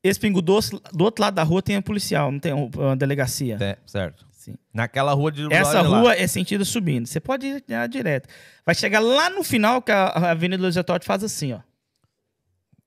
Esse 0.04 0.20
Pingo 0.20 0.42
Doce, 0.42 0.72
do 0.92 1.04
outro 1.04 1.22
lado 1.22 1.36
da 1.36 1.44
rua 1.44 1.62
tem 1.62 1.78
um 1.78 1.84
policial, 1.84 2.32
não 2.32 2.40
tem 2.40 2.52
um- 2.52 2.72
uma 2.76 2.98
delegacia. 2.98 3.56
É, 3.62 3.78
certo. 3.86 4.26
Sim. 4.32 4.56
Naquela 4.74 5.14
rua 5.14 5.32
de 5.32 5.54
Essa 5.54 5.84
rua 5.84 6.16
é 6.16 6.26
sentido 6.26 6.66
subindo. 6.66 7.06
Você 7.06 7.20
pode 7.20 7.46
ir 7.46 7.64
ah, 7.76 7.86
direto. 7.86 8.28
Vai 8.66 8.74
chegar 8.74 9.02
lá 9.02 9.30
no 9.30 9.44
final 9.44 9.84
que 9.84 9.92
a 9.92 10.32
Avenida 10.32 10.64
Luiza 10.64 10.84
Todd 10.84 11.06
faz 11.06 11.24
assim, 11.24 11.54
ó. 11.54 11.60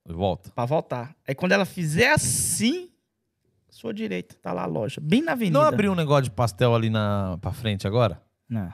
Volta. 0.05 0.51
Pra 0.51 0.65
voltar. 0.65 1.15
Aí 1.25 1.33
quando 1.33 1.53
ela 1.53 1.63
fizer 1.63 2.11
assim, 2.11 2.89
sua 3.83 3.93
direita, 3.93 4.35
tá 4.41 4.53
lá 4.53 4.63
a 4.63 4.65
loja. 4.65 5.01
Bem 5.01 5.21
na 5.21 5.33
avenida. 5.33 5.59
Não 5.59 5.65
abriu 5.67 5.91
um 5.91 5.95
negócio 5.95 6.23
de 6.23 6.31
pastel 6.31 6.73
ali 6.73 6.89
na, 6.89 7.37
pra 7.41 7.51
frente 7.51 7.85
agora? 7.85 8.21
Não, 8.49 8.71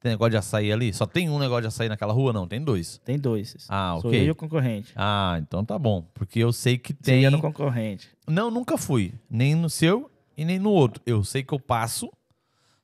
Tem 0.00 0.12
negócio 0.12 0.30
de 0.30 0.36
açaí 0.36 0.70
ali? 0.72 0.92
Só 0.92 1.04
tem 1.04 1.28
um 1.28 1.38
negócio 1.38 1.62
de 1.62 1.66
açaí 1.68 1.88
naquela 1.88 2.12
rua? 2.12 2.32
Não, 2.32 2.46
tem 2.46 2.62
dois. 2.62 3.00
tem 3.04 3.18
dois. 3.18 3.56
Ah, 3.68 3.96
Sou 4.00 4.10
ok. 4.10 4.20
eu 4.20 4.24
e 4.26 4.30
o 4.30 4.34
concorrente. 4.36 4.92
Ah, 4.94 5.36
então 5.40 5.64
tá 5.64 5.76
bom. 5.78 6.02
Porque 6.14 6.38
eu 6.38 6.52
sei 6.52 6.78
que 6.78 6.92
Você 6.92 7.10
tem. 7.12 7.22
ia 7.22 7.30
no 7.30 7.40
concorrente. 7.40 8.08
Não, 8.28 8.50
nunca 8.52 8.76
fui. 8.78 9.12
Nem 9.28 9.54
no 9.56 9.68
seu 9.68 10.08
e 10.36 10.44
nem 10.44 10.58
no 10.60 10.70
outro. 10.70 11.02
Eu 11.04 11.24
sei 11.24 11.42
que 11.42 11.52
eu 11.52 11.58
passo. 11.60 12.08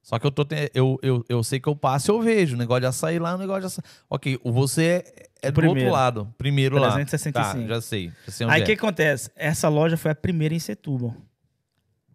Só 0.02 0.18
que 0.18 0.26
eu 0.26 0.30
tô. 0.30 0.44
te- 0.44 0.70
Eu, 0.74 0.98
eu, 1.02 1.24
eu 1.28 1.42
sei 1.44 1.60
que 1.60 1.68
eu 1.68 1.76
passo 1.76 2.10
e 2.10 2.12
eu 2.12 2.20
vejo. 2.22 2.54
O 2.54 2.58
negócio 2.58 2.80
de 2.80 2.86
açaí 2.86 3.18
lá, 3.18 3.34
o 3.34 3.38
negócio 3.38 3.60
de 3.62 3.66
açaí. 3.66 3.84
Ok, 4.08 4.40
o 4.42 4.50
você 4.50 5.04
é, 5.42 5.48
é 5.48 5.50
do 5.50 5.54
Primeiro. 5.56 5.80
outro 5.80 5.92
lado. 5.92 6.34
Primeiro 6.38 6.76
lá. 6.78 6.92
365. 6.92 7.62
Tá, 7.62 7.74
já 7.74 7.80
sei. 7.80 8.12
Já 8.26 8.32
sei 8.32 8.46
Aí 8.48 8.60
o 8.60 8.62
é. 8.62 8.66
que 8.66 8.72
acontece? 8.72 9.30
Essa 9.36 9.68
loja 9.68 9.96
foi 9.96 10.10
a 10.10 10.14
primeira 10.14 10.54
em 10.54 10.58
Setúbal. 10.58 11.14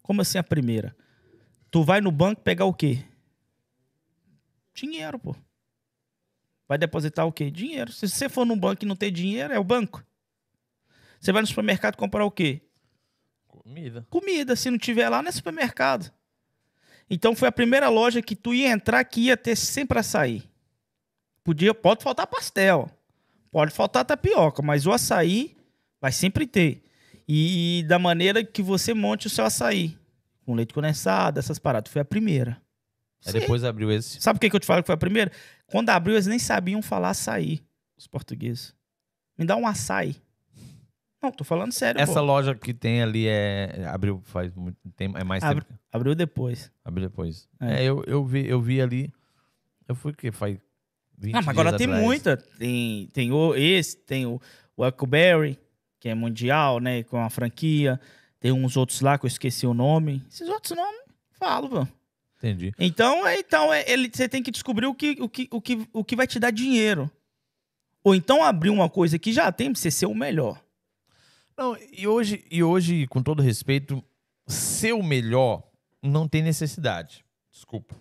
Como 0.04 0.22
assim 0.22 0.38
a 0.38 0.44
primeira? 0.44 0.96
Tu 1.72 1.84
vai 1.84 2.00
no 2.00 2.12
banco 2.12 2.42
pegar 2.42 2.66
o 2.66 2.74
quê? 2.74 3.04
Dinheiro, 4.76 5.18
pô. 5.18 5.36
Vai 6.68 6.78
depositar 6.78 7.26
o 7.26 7.32
quê? 7.32 7.50
Dinheiro. 7.50 7.92
Se 7.92 8.08
você 8.08 8.30
for 8.30 8.46
num 8.46 8.58
banco 8.58 8.84
e 8.84 8.88
não 8.88 8.96
ter 8.96 9.10
dinheiro, 9.10 9.54
é 9.54 9.58
o 9.58 9.64
banco. 9.64 10.06
Você 11.20 11.32
vai 11.32 11.42
no 11.42 11.48
supermercado 11.48 11.96
comprar 11.96 12.26
o 12.26 12.32
quê? 12.32 12.62
Comida. 13.48 14.06
Comida. 14.10 14.56
Se 14.56 14.70
não 14.70 14.78
tiver 14.78 15.08
lá, 15.10 15.22
não 15.22 15.30
é 15.30 15.32
supermercado. 15.32 16.12
Então 17.10 17.36
foi 17.36 17.48
a 17.48 17.52
primeira 17.52 17.90
loja 17.90 18.22
que 18.22 18.36
tu 18.36 18.54
ia 18.54 18.70
entrar 18.70 19.04
que 19.06 19.22
ia 19.22 19.38
ter 19.38 19.56
sempre 19.56 20.00
açaí. 20.00 20.44
Podia, 21.44 21.74
pode 21.74 22.04
faltar 22.04 22.28
pastel, 22.28 22.90
pode 23.52 23.72
faltar 23.72 24.06
tapioca, 24.06 24.62
mas 24.62 24.86
o 24.86 24.92
açaí 24.92 25.58
vai 26.00 26.12
sempre 26.12 26.48
ter. 26.48 26.83
E 27.28 27.86
da 27.88 27.98
maneira 27.98 28.44
que 28.44 28.62
você 28.62 28.94
monte 28.94 29.28
o 29.28 29.30
seu 29.30 29.46
açaí. 29.46 29.98
Com 30.46 30.54
leite 30.56 30.74
condensado, 30.74 31.40
essas 31.40 31.58
paradas. 31.58 31.92
Foi 31.92 32.02
a 32.02 32.06
primeira. 32.06 32.62
Aí 33.26 33.32
Sim. 33.32 33.40
depois 33.40 33.64
abriu 33.64 33.90
esse. 33.92 34.20
Sabe 34.22 34.38
por 34.38 34.42
que 34.42 34.50
que 34.50 34.56
eu 34.56 34.60
te 34.60 34.66
falo 34.66 34.82
que 34.84 34.88
foi 34.88 34.96
a 34.96 34.98
primeira? 34.98 35.32
Quando 35.68 35.90
abriu, 35.90 36.16
eles 36.16 36.28
nem 36.28 36.38
sabiam 36.38 36.82
falar 36.82 37.12
açaí, 37.12 37.62
os 37.98 38.06
portugueses. 38.08 38.76
Me 39.38 39.46
dá 39.46 39.56
um 39.56 39.66
açaí. 39.66 40.16
Não, 41.22 41.32
tô 41.32 41.46
falando 41.46 41.72
sério, 41.72 42.02
Essa 42.02 42.16
pô. 42.16 42.22
loja 42.22 42.54
que 42.54 42.74
tem 42.74 43.02
ali 43.02 43.26
é. 43.28 43.86
Abriu 43.88 44.22
faz 44.26 44.54
muito 44.54 44.78
tempo. 44.94 45.18
É 45.18 45.24
mais 45.24 45.42
Abre- 45.42 45.64
tempo. 45.64 45.80
Abriu 45.90 46.14
depois. 46.16 46.70
Abriu 46.84 47.08
depois. 47.08 47.48
É. 47.62 47.82
É, 47.82 47.84
eu, 47.86 48.04
eu, 48.06 48.26
vi, 48.26 48.46
eu 48.46 48.62
vi 48.62 48.82
ali. 48.82 49.10
Eu 49.88 49.96
fui 49.96 50.12
o 50.12 50.16
quê? 50.16 50.30
Faz 50.34 50.58
20 51.18 51.34
Ah, 51.36 51.38
mas 51.38 51.48
agora 51.48 51.78
tem 51.78 51.88
atrás. 51.88 52.04
muita. 52.04 52.36
Tem, 52.36 53.08
tem 53.14 53.32
o, 53.32 53.56
esse, 53.56 53.96
tem 53.96 54.26
o, 54.26 54.42
o 54.76 54.86
Huckleberry, 54.86 55.58
que 56.04 56.10
é 56.10 56.14
mundial, 56.14 56.82
né? 56.82 57.02
Com 57.04 57.18
a 57.18 57.30
franquia. 57.30 57.98
Tem 58.38 58.52
uns 58.52 58.76
outros 58.76 59.00
lá 59.00 59.18
que 59.18 59.26
eu 59.26 59.30
esqueci 59.30 59.66
o 59.66 59.74
nome. 59.74 60.22
Esses 60.30 60.50
outros 60.50 60.76
nomes, 60.76 61.02
falo, 61.40 61.70
pô. 61.70 61.88
Entendi. 62.38 62.74
Então, 62.78 63.26
é, 63.26 63.40
então 63.40 63.74
é, 63.74 63.90
ele, 63.90 64.12
você 64.14 64.28
tem 64.28 64.44
que 64.44 64.52
descobrir 64.52 64.86
o 64.86 64.94
que, 64.94 65.16
o, 65.22 65.30
que, 65.30 65.48
o, 65.50 65.62
que, 65.62 65.88
o 65.94 66.04
que 66.04 66.16
vai 66.18 66.28
te 66.28 66.40
dar 66.40 66.52
dinheiro. 66.52 67.10
Ou 68.04 68.14
então 68.14 68.44
abrir 68.44 68.70
uma 68.70 68.90
coisa 68.90 69.18
que 69.18 69.32
já 69.32 69.50
tem 69.50 69.72
pra 69.72 69.80
você 69.80 69.90
ser 69.90 70.08
o 70.08 70.14
melhor. 70.14 70.62
Não, 71.58 71.78
e 71.94 72.06
hoje, 72.06 72.46
e 72.52 72.62
hoje, 72.62 73.08
com 73.08 73.24
todo 73.24 73.42
respeito, 73.42 74.04
ser 74.46 74.92
o 74.92 75.02
melhor 75.02 75.64
não 76.02 76.28
tem 76.28 76.42
necessidade. 76.42 77.24
Desculpa. 77.50 77.96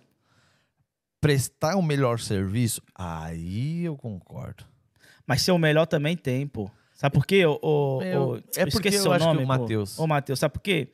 Prestar 1.21 1.77
o 1.77 1.81
melhor 1.81 2.19
serviço, 2.19 2.81
aí 2.93 3.85
eu 3.85 3.95
concordo. 3.95 4.65
Mas 5.25 5.41
ser 5.41 5.53
o 5.53 5.57
melhor 5.57 5.85
também 5.85 6.17
tem, 6.17 6.45
pô. 6.45 6.69
Sabe 7.03 7.13
por 7.15 7.25
quê? 7.25 7.45
Ô, 7.45 7.59
ô, 7.61 8.01
Eu- 8.01 8.21
ô, 8.29 8.35
é 8.37 8.41
porque 8.65 8.67
esqueci 8.87 8.95
eu 8.97 9.03
seu 9.03 9.11
acho 9.11 9.25
que 9.25 9.33
nome, 9.33 9.43
o 9.43 9.47
pô. 9.47 9.47
Matheus- 9.59 9.99
Ô, 9.99 10.07
Matheus, 10.07 10.39
sabe 10.39 10.53
por 10.53 10.61
quê? 10.61 10.87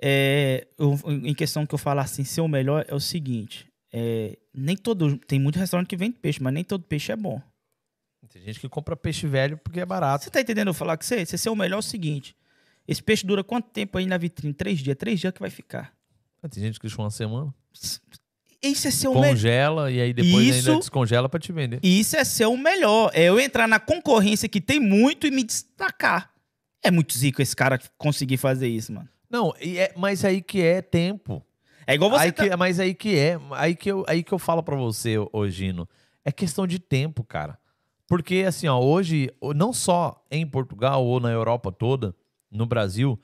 É, 0.00 0.66
eu- 0.78 0.96
em 1.24 1.34
questão 1.34 1.66
que 1.66 1.74
eu 1.74 1.78
falar 1.78 2.02
assim, 2.02 2.22
ser 2.22 2.40
o 2.42 2.48
melhor 2.48 2.84
é 2.88 2.94
o 2.94 3.00
seguinte. 3.00 3.66
é, 3.98 4.36
nem 4.52 4.76
todo. 4.76 5.16
Tem 5.16 5.38
muito 5.40 5.58
restaurante 5.58 5.88
que 5.88 5.96
vende 5.96 6.18
peixe, 6.18 6.42
mas 6.42 6.52
nem 6.52 6.62
todo 6.62 6.84
peixe 6.84 7.12
é 7.12 7.16
bom. 7.16 7.40
Tem 8.28 8.42
gente 8.42 8.60
que 8.60 8.68
compra 8.68 8.94
peixe 8.94 9.26
velho 9.26 9.56
porque 9.56 9.80
é 9.80 9.86
barato. 9.86 10.24
Você 10.24 10.30
tá 10.30 10.38
entendendo 10.40 10.68
eu 10.68 10.74
falar 10.74 10.98
com 10.98 11.04
você? 11.04 11.24
Você 11.24 11.38
ser 11.38 11.48
o 11.48 11.56
melhor 11.56 11.76
é 11.76 11.78
o 11.78 11.82
seguinte. 11.82 12.36
Esse 12.86 13.02
peixe 13.02 13.26
dura 13.26 13.42
quanto 13.42 13.70
tempo 13.70 13.96
aí 13.96 14.04
na 14.04 14.18
vitrine? 14.18 14.52
Três 14.52 14.80
dias? 14.80 14.96
Três 14.98 15.18
dias 15.18 15.32
que 15.32 15.40
vai 15.40 15.48
ficar. 15.50 15.94
Tem 16.50 16.62
gente 16.62 16.78
que 16.78 16.86
deixa 16.86 17.00
uma 17.00 17.10
semana. 17.10 17.54
Isso 18.66 18.88
é 18.88 18.90
ser 18.90 19.08
o 19.08 19.14
melhor. 19.14 19.28
Congela 19.30 19.90
e 19.90 20.00
aí 20.00 20.12
depois 20.12 20.46
Isso- 20.56 20.68
ainda 20.70 20.80
descongela 20.80 21.28
pra 21.28 21.40
te 21.40 21.52
vender. 21.52 21.80
Isso 21.82 22.16
é 22.16 22.24
ser 22.24 22.46
o 22.46 22.56
melhor. 22.56 23.10
É 23.14 23.24
eu 23.24 23.38
entrar 23.40 23.66
na 23.66 23.78
concorrência 23.80 24.48
que 24.48 24.60
tem 24.60 24.78
muito 24.80 25.26
e 25.26 25.30
me 25.30 25.42
destacar. 25.42 26.30
É 26.82 26.90
muito 26.90 27.16
zico 27.16 27.42
esse 27.42 27.54
cara 27.56 27.78
conseguir 27.98 28.36
fazer 28.36 28.68
isso, 28.68 28.92
mano. 28.92 29.08
Não, 29.28 29.52
é, 29.60 29.92
mas 29.96 30.24
aí 30.24 30.40
que 30.40 30.62
é 30.62 30.80
tempo. 30.80 31.42
É 31.86 31.94
igual 31.94 32.10
você 32.10 32.24
aí 32.24 32.32
tá- 32.32 32.48
que, 32.48 32.56
mas 32.56 32.78
aí 32.80 32.94
que 32.94 33.16
é, 33.18 33.38
aí 33.52 33.74
que, 33.74 33.90
eu, 33.90 34.04
aí 34.08 34.22
que 34.22 34.32
eu 34.32 34.38
falo 34.38 34.62
pra 34.62 34.76
você, 34.76 35.16
ô 35.32 35.48
Gino, 35.48 35.88
é 36.24 36.30
questão 36.32 36.66
de 36.66 36.78
tempo, 36.78 37.24
cara. 37.24 37.58
Porque 38.08 38.44
assim, 38.46 38.68
ó, 38.68 38.78
hoje, 38.80 39.30
não 39.54 39.72
só 39.72 40.24
em 40.30 40.46
Portugal 40.46 41.04
ou 41.04 41.18
na 41.18 41.30
Europa 41.30 41.72
toda, 41.72 42.14
no 42.50 42.66
Brasil, 42.66 43.18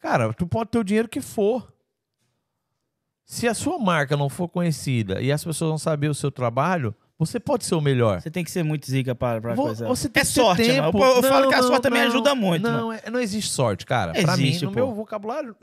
cara, 0.00 0.32
tu 0.32 0.46
pode 0.46 0.70
ter 0.70 0.78
o 0.78 0.84
dinheiro 0.84 1.08
que 1.08 1.20
for. 1.20 1.73
Se 3.24 3.48
a 3.48 3.54
sua 3.54 3.78
marca 3.78 4.16
não 4.16 4.28
for 4.28 4.48
conhecida 4.48 5.20
e 5.20 5.32
as 5.32 5.42
pessoas 5.42 5.70
não 5.70 5.78
saber 5.78 6.08
o 6.08 6.14
seu 6.14 6.30
trabalho, 6.30 6.94
você 7.18 7.40
pode 7.40 7.64
ser 7.64 7.74
o 7.74 7.80
melhor. 7.80 8.20
Você 8.20 8.30
tem 8.30 8.44
que 8.44 8.50
ser 8.50 8.62
muito 8.62 8.90
zica 8.90 9.14
pra, 9.14 9.40
pra 9.40 9.54
coisa. 9.54 9.86
Você 9.86 10.08
tem 10.08 10.20
é 10.20 10.24
que 10.24 10.30
ter 10.32 10.40
sorte, 10.40 10.62
tempo. 10.62 10.98
mano. 10.98 11.12
Eu, 11.12 11.16
eu 11.16 11.22
falo 11.22 11.40
Não, 11.42 11.48
que 11.48 11.54
a 11.54 11.60
não, 11.62 11.68
sorte 11.68 11.82
também 11.82 12.00
não, 12.02 12.08
ajuda 12.08 12.34
muito, 12.34 12.62
mano. 12.62 12.78
Não, 12.80 12.92
é- 12.92 13.10
não 13.10 13.20
existe 13.20 13.50
sorte, 13.50 13.86
cara. 13.86 14.12
pra 14.12 14.36
mim, 14.36 14.44
Existe, 14.48 14.64
no 14.66 14.72
pô. 14.72 14.76
meu 14.76 14.92
vocabulário, 14.94 15.56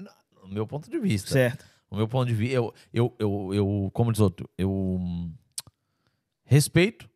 no 0.44 0.50
meu 0.54 0.66
ponto 0.66 0.90
de 0.90 0.98
vista. 0.98 1.30
Certo. 1.32 1.66
O 1.90 1.96
meu 1.98 2.08
ponto 2.08 2.28
de 2.28 2.34
vista, 2.34 2.56
eu, 2.56 2.74
eu, 2.94 3.14
eu, 3.20 3.54
eu 3.54 3.90
como 3.94 4.12
diz 4.12 4.22
outro, 4.22 4.50
eu 4.58 4.72
hum, 4.72 5.32
respeito, 6.46 7.10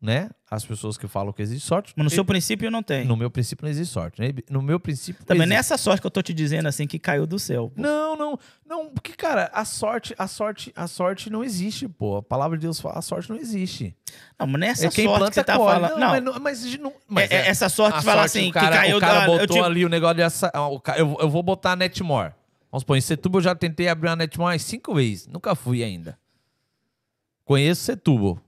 né, 0.00 0.30
as 0.48 0.64
pessoas 0.64 0.96
que 0.96 1.08
falam 1.08 1.32
que 1.32 1.42
existe 1.42 1.66
sorte. 1.66 1.92
Mas 1.96 2.04
no 2.04 2.10
seu 2.10 2.24
princípio 2.24 2.70
não 2.70 2.82
tem. 2.84 3.04
no 3.04 3.16
meu 3.16 3.28
princípio 3.30 3.64
não 3.64 3.70
existe 3.70 3.92
sorte. 3.92 4.20
né? 4.20 4.32
No 4.48 4.62
meu 4.62 4.78
princípio 4.78 5.24
Também 5.24 5.42
existe. 5.42 5.56
nessa 5.56 5.76
sorte 5.76 6.00
que 6.00 6.06
eu 6.06 6.10
tô 6.10 6.22
te 6.22 6.32
dizendo 6.32 6.66
assim 6.68 6.86
que 6.86 6.98
caiu 7.00 7.26
do 7.26 7.36
céu. 7.38 7.72
pô. 7.74 7.82
Não, 7.82 8.16
não, 8.16 8.38
não, 8.64 8.90
porque 8.90 9.12
cara, 9.12 9.50
a 9.52 9.64
sorte, 9.64 10.14
a 10.16 10.28
sorte, 10.28 10.72
a 10.76 10.86
sorte 10.86 11.28
não 11.30 11.42
existe, 11.42 11.88
pô. 11.88 12.18
A 12.18 12.22
palavra 12.22 12.56
de 12.56 12.62
Deus 12.62 12.80
fala, 12.80 12.98
a 12.98 13.02
sorte 13.02 13.28
não 13.28 13.36
existe. 13.36 13.96
Não, 14.38 14.46
mas 14.46 14.60
nessa 14.60 14.86
é 14.86 14.90
quem 14.90 15.04
sorte 15.06 15.28
que 15.28 15.34
você 15.34 15.44
tá 15.44 15.56
falando. 15.56 15.98
Não, 15.98 16.08
mas, 16.10 16.22
não, 16.22 16.40
mas, 16.40 16.78
não, 16.78 16.92
mas 17.08 17.30
é- 17.30 17.34
é- 17.34 17.48
essa 17.48 17.68
sorte 17.68 17.98
a 17.98 18.02
fala 18.02 18.22
assim, 18.22 18.50
o 18.50 18.52
cara, 18.52 18.68
que 18.76 18.82
caiu 18.82 18.96
o 18.98 19.00
cara 19.00 19.26
botou 19.26 19.46
tive- 19.48 19.60
ali 19.66 19.84
o 19.84 19.88
negócio 19.88 20.16
dessa, 20.16 20.50
ah, 20.54 20.68
o 20.68 20.78
ca- 20.80 20.96
eu, 20.96 21.16
eu 21.20 21.28
vou 21.28 21.42
botar 21.42 21.72
a 21.72 21.76
Netmore. 21.76 22.32
Vamos 22.70 22.82
supor, 22.82 22.96
em 22.96 23.00
Setúbal 23.00 23.40
eu 23.40 23.44
já 23.44 23.54
tentei 23.54 23.88
abrir 23.88 24.08
uma 24.10 24.16
Netmore 24.16 24.58
cinco 24.60 24.94
vezes, 24.94 25.26
nunca 25.26 25.54
fui 25.56 25.82
ainda. 25.82 26.16
Conheço 27.44 27.82
Setúbal, 27.82 28.38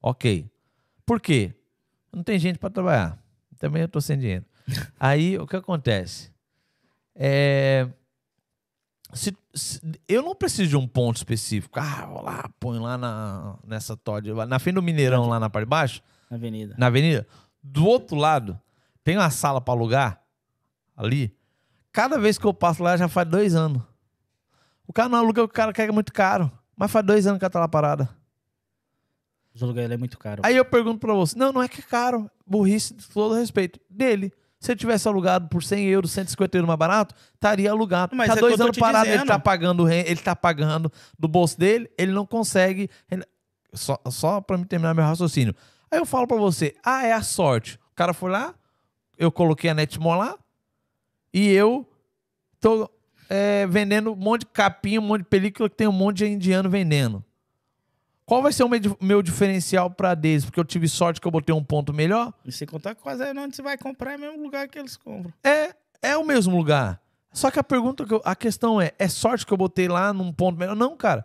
ok. 0.00 0.46
Por 1.06 1.20
quê? 1.20 1.54
Não 2.12 2.22
tem 2.22 2.38
gente 2.38 2.58
pra 2.58 2.70
trabalhar. 2.70 3.18
Também 3.58 3.82
eu 3.82 3.88
tô 3.88 4.00
sem 4.00 4.18
dinheiro. 4.18 4.44
Aí 4.98 5.38
o 5.38 5.46
que 5.46 5.56
acontece? 5.56 6.32
É. 7.14 7.88
Se, 9.12 9.36
se- 9.54 9.80
eu 10.08 10.22
não 10.22 10.34
preciso 10.34 10.70
de 10.70 10.76
um 10.76 10.86
ponto 10.88 11.16
específico. 11.16 11.78
Ah, 11.78 12.06
vou 12.06 12.22
lá, 12.22 12.48
põe 12.58 12.78
lá 12.78 12.98
na, 12.98 13.56
nessa 13.64 13.96
Todd. 13.96 14.32
Na 14.48 14.58
frente 14.58 14.74
do 14.76 14.82
Mineirão, 14.82 15.28
lá 15.28 15.38
na 15.38 15.48
parte 15.48 15.66
de 15.66 15.70
baixo, 15.70 16.02
Na 16.30 16.36
avenida. 16.36 16.74
na 16.76 16.86
avenida. 16.86 17.26
Do 17.62 17.86
outro 17.86 18.16
lado, 18.16 18.60
tem 19.04 19.16
uma 19.16 19.30
sala 19.30 19.60
pra 19.60 19.72
alugar 19.72 20.20
ali. 20.96 21.34
Cada 21.92 22.18
vez 22.18 22.36
que 22.38 22.44
eu 22.44 22.52
passo 22.52 22.82
lá 22.82 22.96
já 22.96 23.06
faz 23.08 23.28
dois 23.28 23.54
anos. 23.54 23.82
O 24.86 24.92
cara 24.92 25.08
não 25.08 25.18
aluga, 25.18 25.44
o 25.44 25.48
cara 25.48 25.72
quer 25.72 25.90
muito 25.92 26.12
caro. 26.12 26.50
Mas 26.76 26.90
faz 26.90 27.06
dois 27.06 27.26
anos 27.26 27.38
que 27.38 27.44
ela 27.44 27.50
tá 27.50 27.60
lá 27.60 27.68
parada. 27.68 28.08
Os 29.54 29.62
aluguéis 29.62 29.90
é 29.90 29.96
muito 29.96 30.18
caro. 30.18 30.42
Aí 30.44 30.56
eu 30.56 30.64
pergunto 30.64 30.98
pra 30.98 31.14
você: 31.14 31.38
não, 31.38 31.52
não 31.52 31.62
é 31.62 31.68
que 31.68 31.80
é 31.80 31.84
caro. 31.84 32.28
Burrice, 32.46 32.94
com 32.94 33.12
todo 33.14 33.34
respeito. 33.34 33.78
Dele. 33.88 34.32
Se 34.58 34.72
ele 34.72 34.78
tivesse 34.78 35.06
alugado 35.06 35.46
por 35.48 35.62
100 35.62 35.86
euros, 35.88 36.10
150 36.12 36.56
euros 36.56 36.66
mais 36.66 36.78
barato, 36.78 37.14
estaria 37.34 37.70
alugado. 37.70 38.16
Mas 38.16 38.28
tá 38.28 38.34
é 38.34 38.40
dois 38.40 38.58
anos 38.58 38.78
parado, 38.78 39.04
ele 39.06 39.12
dizendo. 39.12 39.28
tá 39.28 39.38
pagando, 39.38 39.88
ele 39.90 40.16
tá 40.16 40.34
pagando 40.34 40.90
do 41.18 41.28
bolso 41.28 41.58
dele, 41.58 41.90
ele 41.98 42.12
não 42.12 42.24
consegue. 42.24 42.88
ele- 43.10 43.24
Só, 43.74 43.98
só 44.10 44.40
pra 44.40 44.56
me 44.56 44.64
terminar 44.64 44.94
meu 44.94 45.04
raciocínio. 45.04 45.54
Aí 45.90 45.98
eu 45.98 46.06
falo 46.06 46.26
pra 46.26 46.36
você: 46.38 46.74
ah, 46.82 47.04
é 47.06 47.12
a 47.12 47.22
sorte. 47.22 47.78
O 47.92 47.94
cara 47.94 48.14
foi 48.14 48.30
lá, 48.30 48.54
eu 49.18 49.30
coloquei 49.30 49.68
a 49.70 49.74
Netmore 49.74 50.18
lá, 50.18 50.38
e 51.32 51.50
eu 51.52 51.86
tô 52.58 52.90
é, 53.28 53.66
vendendo 53.66 54.12
um 54.12 54.16
monte 54.16 54.40
de 54.40 54.46
capinha, 54.46 54.98
um 55.00 55.04
monte 55.04 55.22
de 55.22 55.28
película 55.28 55.68
que 55.68 55.76
tem 55.76 55.86
um 55.86 55.92
monte 55.92 56.18
de 56.18 56.26
indiano 56.26 56.70
vendendo. 56.70 57.22
Qual 58.26 58.42
vai 58.42 58.52
ser 58.52 58.64
o 58.64 58.68
meu, 58.68 58.78
di- 58.80 58.96
meu 59.00 59.22
diferencial 59.22 59.90
pra 59.90 60.14
deles? 60.14 60.44
Porque 60.44 60.58
eu 60.58 60.64
tive 60.64 60.88
sorte 60.88 61.20
que 61.20 61.26
eu 61.26 61.30
botei 61.32 61.54
um 61.54 61.62
ponto 61.62 61.92
melhor? 61.92 62.32
E 62.44 62.50
sem 62.52 62.66
contar 62.66 62.94
que 62.94 63.02
quase 63.02 63.22
aí 63.22 63.36
onde 63.36 63.54
você 63.54 63.62
vai 63.62 63.76
comprar 63.76 64.12
é 64.12 64.16
o 64.16 64.20
mesmo 64.20 64.42
lugar 64.42 64.66
que 64.68 64.78
eles 64.78 64.96
compram. 64.96 65.32
É, 65.44 65.74
é 66.02 66.16
o 66.16 66.24
mesmo 66.24 66.56
lugar. 66.56 67.00
Só 67.32 67.50
que 67.50 67.58
a 67.58 67.64
pergunta, 67.64 68.04
que 68.06 68.14
eu- 68.14 68.22
a 68.24 68.34
questão 68.34 68.80
é, 68.80 68.92
é 68.98 69.08
sorte 69.08 69.44
que 69.44 69.52
eu 69.52 69.56
botei 69.58 69.88
lá 69.88 70.12
num 70.12 70.32
ponto 70.32 70.58
melhor? 70.58 70.74
Não, 70.76 70.96
cara. 70.96 71.24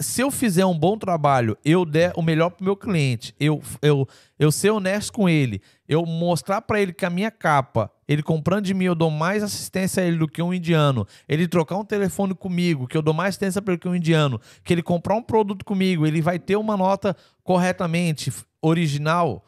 Se 0.00 0.20
eu 0.22 0.30
fizer 0.30 0.66
um 0.66 0.76
bom 0.76 0.98
trabalho, 0.98 1.56
eu 1.64 1.84
der 1.84 2.12
o 2.16 2.22
melhor 2.22 2.50
pro 2.50 2.64
meu 2.64 2.74
cliente, 2.74 3.32
eu, 3.38 3.62
eu, 3.80 4.08
eu 4.36 4.50
ser 4.50 4.70
honesto 4.70 5.12
com 5.12 5.28
ele, 5.28 5.62
eu 5.88 6.04
mostrar 6.04 6.60
pra 6.62 6.80
ele 6.80 6.92
que 6.92 7.06
a 7.06 7.10
minha 7.10 7.30
capa, 7.30 7.88
ele 8.08 8.22
comprando 8.22 8.64
de 8.64 8.72
mim, 8.72 8.86
eu 8.86 8.94
dou 8.94 9.10
mais 9.10 9.42
assistência 9.42 10.02
a 10.02 10.06
ele 10.06 10.16
do 10.16 10.26
que 10.26 10.42
um 10.42 10.54
indiano, 10.54 11.06
ele 11.28 11.46
trocar 11.46 11.76
um 11.76 11.84
telefone 11.84 12.34
comigo, 12.34 12.88
que 12.88 12.96
eu 12.96 13.02
dou 13.02 13.12
mais 13.12 13.28
assistência 13.28 13.60
pra 13.60 13.74
ele 13.74 13.80
que 13.80 13.88
um 13.88 13.94
indiano, 13.94 14.40
que 14.64 14.72
ele 14.72 14.82
comprar 14.82 15.14
um 15.14 15.22
produto 15.22 15.64
comigo, 15.64 16.06
ele 16.06 16.22
vai 16.22 16.38
ter 16.38 16.56
uma 16.56 16.76
nota 16.76 17.14
corretamente 17.44 18.32
original, 18.62 19.44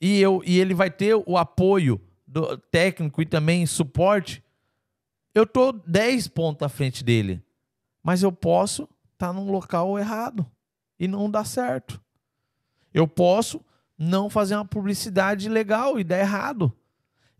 e, 0.00 0.20
eu, 0.20 0.42
e 0.46 0.58
ele 0.58 0.74
vai 0.74 0.90
ter 0.90 1.14
o 1.14 1.36
apoio 1.36 2.00
do 2.26 2.56
técnico 2.56 3.20
e 3.20 3.26
também 3.26 3.66
suporte, 3.66 4.42
eu 5.34 5.46
tô 5.46 5.72
10 5.72 6.28
pontos 6.28 6.64
à 6.64 6.68
frente 6.68 7.04
dele. 7.04 7.42
Mas 8.02 8.22
eu 8.22 8.32
posso 8.32 8.88
estar 9.12 9.32
num 9.32 9.50
local 9.50 9.98
errado 9.98 10.44
e 10.98 11.06
não 11.06 11.30
dar 11.30 11.44
certo. 11.44 12.00
Eu 12.92 13.06
posso 13.06 13.64
não 13.96 14.28
fazer 14.28 14.56
uma 14.56 14.64
publicidade 14.64 15.48
legal 15.48 16.00
e 16.00 16.04
dar 16.04 16.18
errado. 16.18 16.72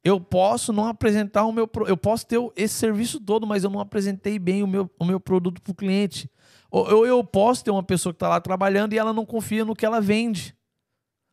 Eu 0.05 0.21
posso 0.21 0.73
não 0.73 0.87
apresentar 0.87 1.45
o 1.45 1.53
meu. 1.53 1.71
Eu 1.87 1.97
posso 1.97 2.27
ter 2.27 2.39
esse 2.57 2.75
serviço 2.75 3.21
todo, 3.21 3.47
mas 3.47 3.63
eu 3.63 3.71
não 3.71 3.81
apresentei 3.81 4.39
bem 4.39 4.63
o 4.63 4.67
meu, 4.67 4.91
o 4.99 5.05
meu 5.05 5.21
produto 5.21 5.63
para 5.63 5.71
o 5.71 5.75
cliente. 5.75 6.29
Ou 6.71 6.89
eu, 6.89 7.07
eu 7.07 7.25
posso 7.25 7.63
ter 7.63 7.71
uma 7.71 7.83
pessoa 7.83 8.13
que 8.13 8.17
está 8.17 8.29
lá 8.29 8.41
trabalhando 8.41 8.95
e 8.95 8.99
ela 8.99 9.13
não 9.13 9.25
confia 9.25 9.65
no 9.65 9.77
que 9.77 9.87
ela 9.87 10.01
vende. 10.01 10.57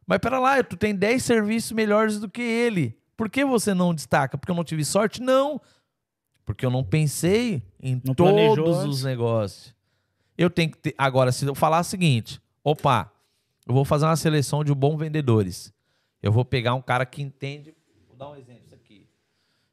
Mas 0.06 0.20
pera 0.20 0.40
lá, 0.40 0.62
tu 0.64 0.76
tem 0.76 0.94
10 0.94 1.24
serviços 1.24 1.72
melhores 1.72 2.20
do 2.20 2.30
que 2.30 2.42
ele. 2.42 2.98
Por 3.16 3.30
que 3.30 3.44
você 3.44 3.74
não 3.74 3.94
destaca? 3.94 4.38
Porque 4.38 4.52
eu 4.52 4.56
não 4.56 4.64
tive 4.64 4.84
sorte? 4.84 5.22
Não. 5.22 5.60
Porque 6.46 6.66
eu 6.66 6.70
não 6.70 6.84
pensei 6.84 7.64
em 7.82 8.02
Não 8.04 8.14
todos 8.14 8.84
os 8.86 9.04
negócios. 9.04 9.76
Eu 10.38 10.50
tenho 10.50 10.72
que 10.72 10.78
ter. 10.78 10.96
Agora, 10.98 11.32
se 11.32 11.46
eu 11.46 11.54
falar 11.54 11.82
o 11.82 11.84
seguinte: 11.84 12.42
opa, 12.64 13.12
eu 13.68 13.74
vou 13.74 13.86
fazer 13.86 14.06
uma 14.06 14.16
seleção 14.16 14.64
de 14.64 14.74
bons 14.74 14.98
vendedores. 14.98 15.74
Eu 16.24 16.32
vou 16.32 16.44
pegar 16.44 16.74
um 16.74 16.82
cara 16.82 17.06
que 17.06 17.22
entende. 17.22 17.76
Dar 18.20 18.32
um 18.32 18.36
exemplo 18.36 18.66
isso 18.66 18.76
aqui. 18.76 19.08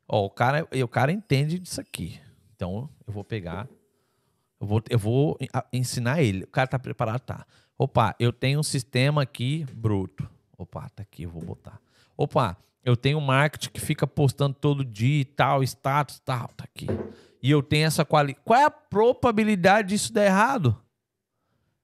Ó, 0.07 0.25
o 0.25 0.31
cara, 0.31 0.69
o 0.73 0.87
cara 0.87 1.11
entende 1.11 1.59
disso 1.59 1.81
aqui. 1.81 2.21
Então, 2.55 2.89
eu 3.05 3.13
vou 3.13 3.25
pegar. 3.25 3.69
Eu 4.61 4.67
vou, 4.69 4.83
eu 4.89 4.99
vou 5.01 5.37
ensinar 5.73 6.23
ele. 6.23 6.45
O 6.45 6.47
cara 6.47 6.69
tá 6.69 6.79
preparado? 6.79 7.23
Tá. 7.23 7.45
Opa, 7.77 8.15
eu 8.21 8.33
tenho 8.33 8.61
um 8.61 8.63
sistema 8.63 9.23
aqui 9.23 9.67
bruto. 9.73 10.31
Opa, 10.57 10.89
tá 10.91 11.03
aqui, 11.03 11.25
eu 11.25 11.31
vou 11.31 11.43
botar. 11.43 11.81
Opa, 12.17 12.57
eu 12.85 12.97
tenho 12.97 13.19
um 13.19 13.21
marketing 13.21 13.71
que 13.71 13.81
fica 13.81 14.07
postando 14.07 14.55
todo 14.55 14.85
dia 14.85 15.23
e 15.23 15.25
tal, 15.25 15.61
status, 15.65 16.21
tal, 16.21 16.47
tá 16.57 16.63
aqui. 16.63 16.87
E 17.43 17.51
eu 17.51 17.65
tenho 17.65 17.87
essa 17.87 18.05
qualidade. 18.05 18.45
Qual 18.45 18.61
é 18.61 18.65
a 18.65 18.71
probabilidade 18.71 19.89
disso 19.89 20.13
dar 20.13 20.25
errado? 20.25 20.81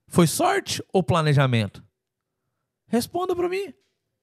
Foi 0.07 0.29
sorte 0.29 0.81
ou 0.93 1.03
planejamento? 1.03 1.85
Responda 2.87 3.35
pra 3.35 3.49
mim. 3.49 3.75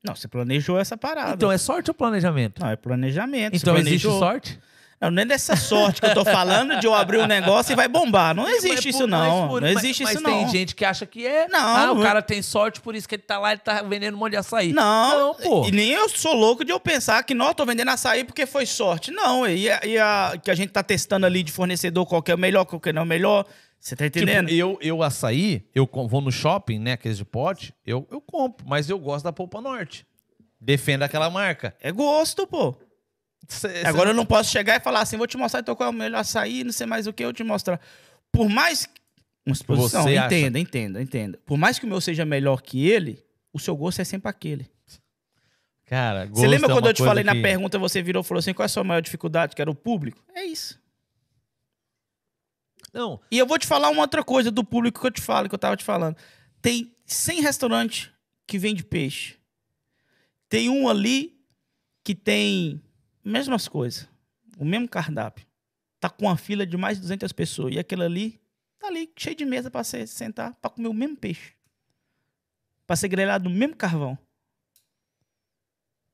Não, 0.04 0.16
você 0.16 0.28
planejou 0.28 0.80
essa 0.80 0.96
parada. 0.98 1.34
Então 1.34 1.52
é 1.52 1.58
sorte 1.58 1.90
ou 1.90 1.94
planejamento? 1.94 2.62
Não, 2.62 2.70
é 2.70 2.76
planejamento. 2.76 3.56
Então 3.56 3.78
existe 3.78 4.08
sorte? 4.08 4.60
Não, 5.02 5.10
não 5.10 5.22
é 5.22 5.26
dessa 5.26 5.56
sorte 5.56 6.02
que 6.02 6.08
eu 6.08 6.14
tô 6.14 6.26
falando 6.26 6.78
de 6.78 6.86
eu 6.86 6.94
abrir 6.94 7.20
um 7.20 7.26
negócio 7.26 7.72
e 7.72 7.76
vai 7.76 7.88
bombar. 7.88 8.36
Não 8.36 8.46
existe 8.50 8.88
Mas 8.88 8.96
isso, 8.96 9.08
não. 9.08 9.20
mas 9.20 9.62
não 9.62 9.62
mas- 9.74 9.78
existe 9.84 10.04
mas 10.04 10.14
isso, 10.16 10.24
tem 10.24 10.42
não. 10.44 10.50
gente 10.50 10.76
que 10.76 10.84
acha 10.84 11.06
que 11.06 11.26
é. 11.26 11.48
Não, 11.48 11.58
Ah, 11.60 11.92
o 11.94 11.96
não- 11.96 12.02
cara 12.04 12.22
tem 12.22 12.42
sorte, 12.42 12.82
por 12.82 12.94
isso 12.96 13.08
que 13.08 13.16
ele 13.16 13.22
tá 13.22 13.40
lá 13.40 13.54
e 13.54 13.58
tá 13.58 13.82
vendendo 13.82 14.16
um 14.16 14.18
monte 14.18 14.32
de 14.32 14.38
açaí. 14.38 14.74
Não, 14.74 15.18
Não, 15.28 15.36
pô. 15.36 15.66
E 15.66 15.72
nem 15.72 15.92
eu 15.92 16.10
sou 16.10 16.34
louco 16.34 16.66
de 16.66 16.74
eu 16.74 16.82
pensar 16.82 17.24
que, 17.24 17.34
não, 17.34 17.48
eu 17.48 17.54
tô 17.56 17.66
vendendo 17.66 17.88
açaí 17.92 18.26
porque 18.26 18.46
foi 18.46 18.66
sorte. 18.66 19.10
Não, 19.10 19.48
e 19.48 19.70
a, 19.72 19.80
e 19.86 19.98
a- 19.98 20.34
que 20.44 20.52
a 20.52 20.56
gente 20.56 20.72
tá 20.72 20.84
testando 20.84 21.26
ali 21.26 21.44
de 21.44 21.52
fornecedor 21.54 22.06
qual 22.06 22.22
é 22.28 22.36
o 22.36 22.38
melhor, 22.38 22.66
qual 22.66 22.80
que 22.82 22.92
não 22.92 23.02
é 23.02 23.06
o 23.06 23.08
melhor. 23.08 23.46
Você 23.80 23.96
tá 23.96 24.06
entendendo? 24.06 24.48
Tipo, 24.50 24.60
eu, 24.60 24.78
eu 24.82 25.02
açaí, 25.04 25.66
eu 25.74 25.90
vou 26.08 26.20
no 26.22 26.32
shopping, 26.32 26.80
né, 26.80 26.94
aqueles 26.94 27.18
de 27.18 27.24
pote, 27.26 27.74
eu, 27.86 28.06
eu 28.12 28.20
compro, 28.20 28.66
mas 28.68 28.90
eu 28.90 29.00
gosto 29.00 29.24
da 29.24 29.32
Polpa 29.32 29.62
Norte. 29.62 30.06
Defenda 30.60 31.06
aquela 31.06 31.30
marca. 31.30 31.74
É 31.80 31.92
gosto, 31.92 32.46
pô. 32.46 32.76
Cê- 33.48 33.82
Agora 33.86 34.08
cê- 34.08 34.12
eu 34.12 34.14
não 34.14 34.26
posso 34.26 34.52
chegar 34.52 34.76
e 34.76 34.80
falar 34.82 35.00
assim, 35.02 35.16
vou 35.16 35.26
te 35.26 35.38
mostrar 35.38 35.62
então 35.62 35.76
qual 35.76 35.88
é 35.88 35.90
o 35.92 35.96
melhor 35.96 36.20
açaí, 36.20 36.64
não 36.66 36.74
sei 36.74 36.86
mais 36.86 37.08
o 37.08 37.14
que, 37.14 37.24
eu 37.24 37.32
te 37.32 37.44
mostrar. 37.44 37.80
Por 38.32 38.50
mais... 38.50 38.88
Uma 39.46 39.54
exposição, 39.54 40.04
Você 40.04 40.18
acha- 40.18 40.36
entenda, 40.36 40.60
entenda, 40.60 41.02
entenda. 41.02 41.40
Por 41.46 41.58
mais 41.58 41.80
que 41.80 41.86
o 41.86 41.90
meu 41.90 42.02
seja 42.02 42.26
melhor 42.26 42.62
que 42.62 42.86
ele, 42.88 43.24
o 43.54 43.58
seu 43.60 43.76
gosto 43.76 44.02
é 44.02 44.04
sempre 44.04 44.30
aquele. 44.30 44.70
Cara, 45.86 46.26
Você 46.26 46.30
gosto 46.32 46.48
lembra 46.48 46.70
é 46.70 46.74
quando 46.76 46.88
eu 46.88 46.94
te 46.94 47.04
falei 47.04 47.24
na 47.24 47.34
que- 47.34 47.42
pergunta, 47.42 47.80
você 47.80 48.02
virou 48.02 48.22
e 48.22 48.26
falou 48.26 48.40
assim, 48.40 48.54
qual 48.54 48.64
é 48.64 48.68
a 48.68 48.70
sua 48.70 48.84
maior 48.84 49.00
dificuldade, 49.02 49.56
que 49.56 49.62
era 49.62 49.72
o 49.72 49.76
público? 49.76 50.22
É 50.36 50.44
isso. 50.44 50.78
Não, 52.94 53.22
E 53.32 53.38
eu 53.38 53.46
vou 53.46 53.58
te 53.58 53.68
falar 53.68 53.90
uma 53.90 54.02
outra 54.02 54.24
coisa 54.24 54.50
do 54.50 54.64
público 54.64 55.00
que 55.00 55.08
eu 55.08 55.12
te 55.12 55.22
falo, 55.22 55.48
que 55.48 55.56
eu 55.56 55.60
tava 55.60 55.78
te 55.78 55.84
falando. 55.84 56.18
Tem 56.62 56.96
100 57.06 57.42
restaurantes 57.42 58.10
que 58.48 58.58
vende 58.58 58.84
peixe. 58.84 59.38
Tem 60.48 60.70
um 60.70 60.90
ali 60.90 61.40
que 62.04 62.16
tem 62.16 62.82
mesmas 63.24 63.68
coisas, 63.68 64.08
o 64.58 64.66
mesmo 64.66 64.90
cardápio. 64.90 65.46
Tá 66.00 66.10
com 66.10 66.26
uma 66.26 66.38
fila 66.38 66.66
de 66.66 66.76
mais 66.78 66.98
de 66.98 67.02
200 67.02 67.32
pessoas. 67.34 67.76
E 67.76 67.80
aquele 67.80 68.04
ali 68.04 68.42
tá 68.80 68.88
ali, 68.88 69.12
cheio 69.16 69.36
de 69.36 69.46
mesa 69.46 69.70
pra 69.70 69.84
você 69.84 70.08
sentar, 70.08 70.56
pra 70.56 70.72
comer 70.72 70.88
o 70.88 70.94
mesmo 70.94 71.16
peixe. 71.18 71.54
Pra 72.88 72.96
ser 72.96 73.10
grelhado 73.10 73.50
no 73.50 73.56
mesmo 73.56 73.76
carvão. 73.76 74.18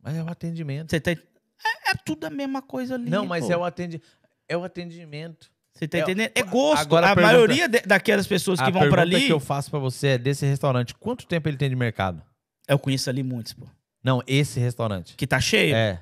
mas 0.01 0.15
é 0.15 0.23
o 0.23 0.29
atendimento. 0.29 0.89
Você 0.89 0.97
é, 0.97 1.91
é 1.91 1.93
tudo 2.05 2.25
a 2.25 2.29
mesma 2.29 2.61
coisa 2.61 2.95
ali. 2.95 3.09
Não, 3.09 3.25
mas 3.25 3.45
pô. 3.45 3.53
é 3.53 3.57
o, 3.57 3.63
atendi... 3.63 4.01
é 4.47 4.57
o 4.57 4.63
atendimento. 4.63 5.51
Você 5.75 5.87
tá 5.87 5.97
é- 5.97 6.01
entendendo? 6.01 6.31
É 6.33 6.41
gosto. 6.43 6.81
Agora 6.81 7.07
a 7.07 7.11
a 7.11 7.15
pergunta- 7.15 7.33
maioria 7.33 7.67
de- 7.67 7.81
daquelas 7.81 8.25
pessoas 8.25 8.59
que 8.59 8.65
a 8.65 8.69
vão 8.69 8.81
pra 8.83 9.01
pergunta 9.01 9.17
ali. 9.17 9.25
que 9.25 9.31
eu 9.33 9.39
faço 9.39 9.69
pra 9.69 9.79
você 9.79 10.07
é 10.09 10.17
desse 10.17 10.45
restaurante, 10.45 10.95
quanto 10.95 11.25
tempo 11.27 11.49
ele 11.49 11.57
tem 11.57 11.69
de 11.69 11.75
mercado? 11.75 12.21
Eu 12.67 12.79
conheço 12.79 13.09
ali 13.09 13.21
muitos, 13.23 13.53
pô. 13.53 13.65
Não, 14.03 14.21
esse 14.25 14.59
restaurante. 14.59 15.15
Que 15.15 15.27
tá 15.27 15.39
cheio. 15.41 15.75
É. 15.75 16.01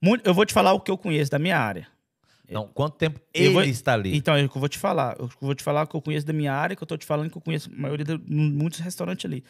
Muito- 0.00 0.26
eu 0.26 0.32
vou 0.32 0.46
te 0.46 0.52
falar 0.54 0.72
o 0.72 0.80
que 0.80 0.90
eu 0.90 0.96
conheço 0.96 1.30
da 1.30 1.38
minha 1.38 1.58
área. 1.58 1.86
Não, 2.48 2.66
quanto 2.66 2.96
tempo 2.96 3.20
Eu 3.34 3.44
ele 3.44 3.52
vou- 3.54 3.62
está 3.64 3.92
ali? 3.94 4.16
Então, 4.16 4.34
é 4.34 4.42
o 4.44 4.48
que 4.48 4.56
eu 4.56 4.60
vou 4.60 4.68
te 4.68 4.78
falar. 4.78 5.16
Eu 5.18 5.30
vou 5.40 5.54
te 5.54 5.62
falar 5.62 5.82
o 5.82 5.86
que 5.86 5.94
eu 5.94 6.02
conheço 6.02 6.26
da 6.26 6.32
minha 6.32 6.52
área, 6.52 6.74
que 6.74 6.82
eu 6.82 6.86
tô 6.86 6.96
te 6.96 7.06
falando 7.06 7.30
que 7.30 7.36
eu 7.36 7.40
conheço 7.42 7.70
a 7.70 7.80
maioria 7.80 8.04
de 8.04 8.18
muitos 8.28 8.80
restaurantes 8.80 9.24
ali. 9.24 9.44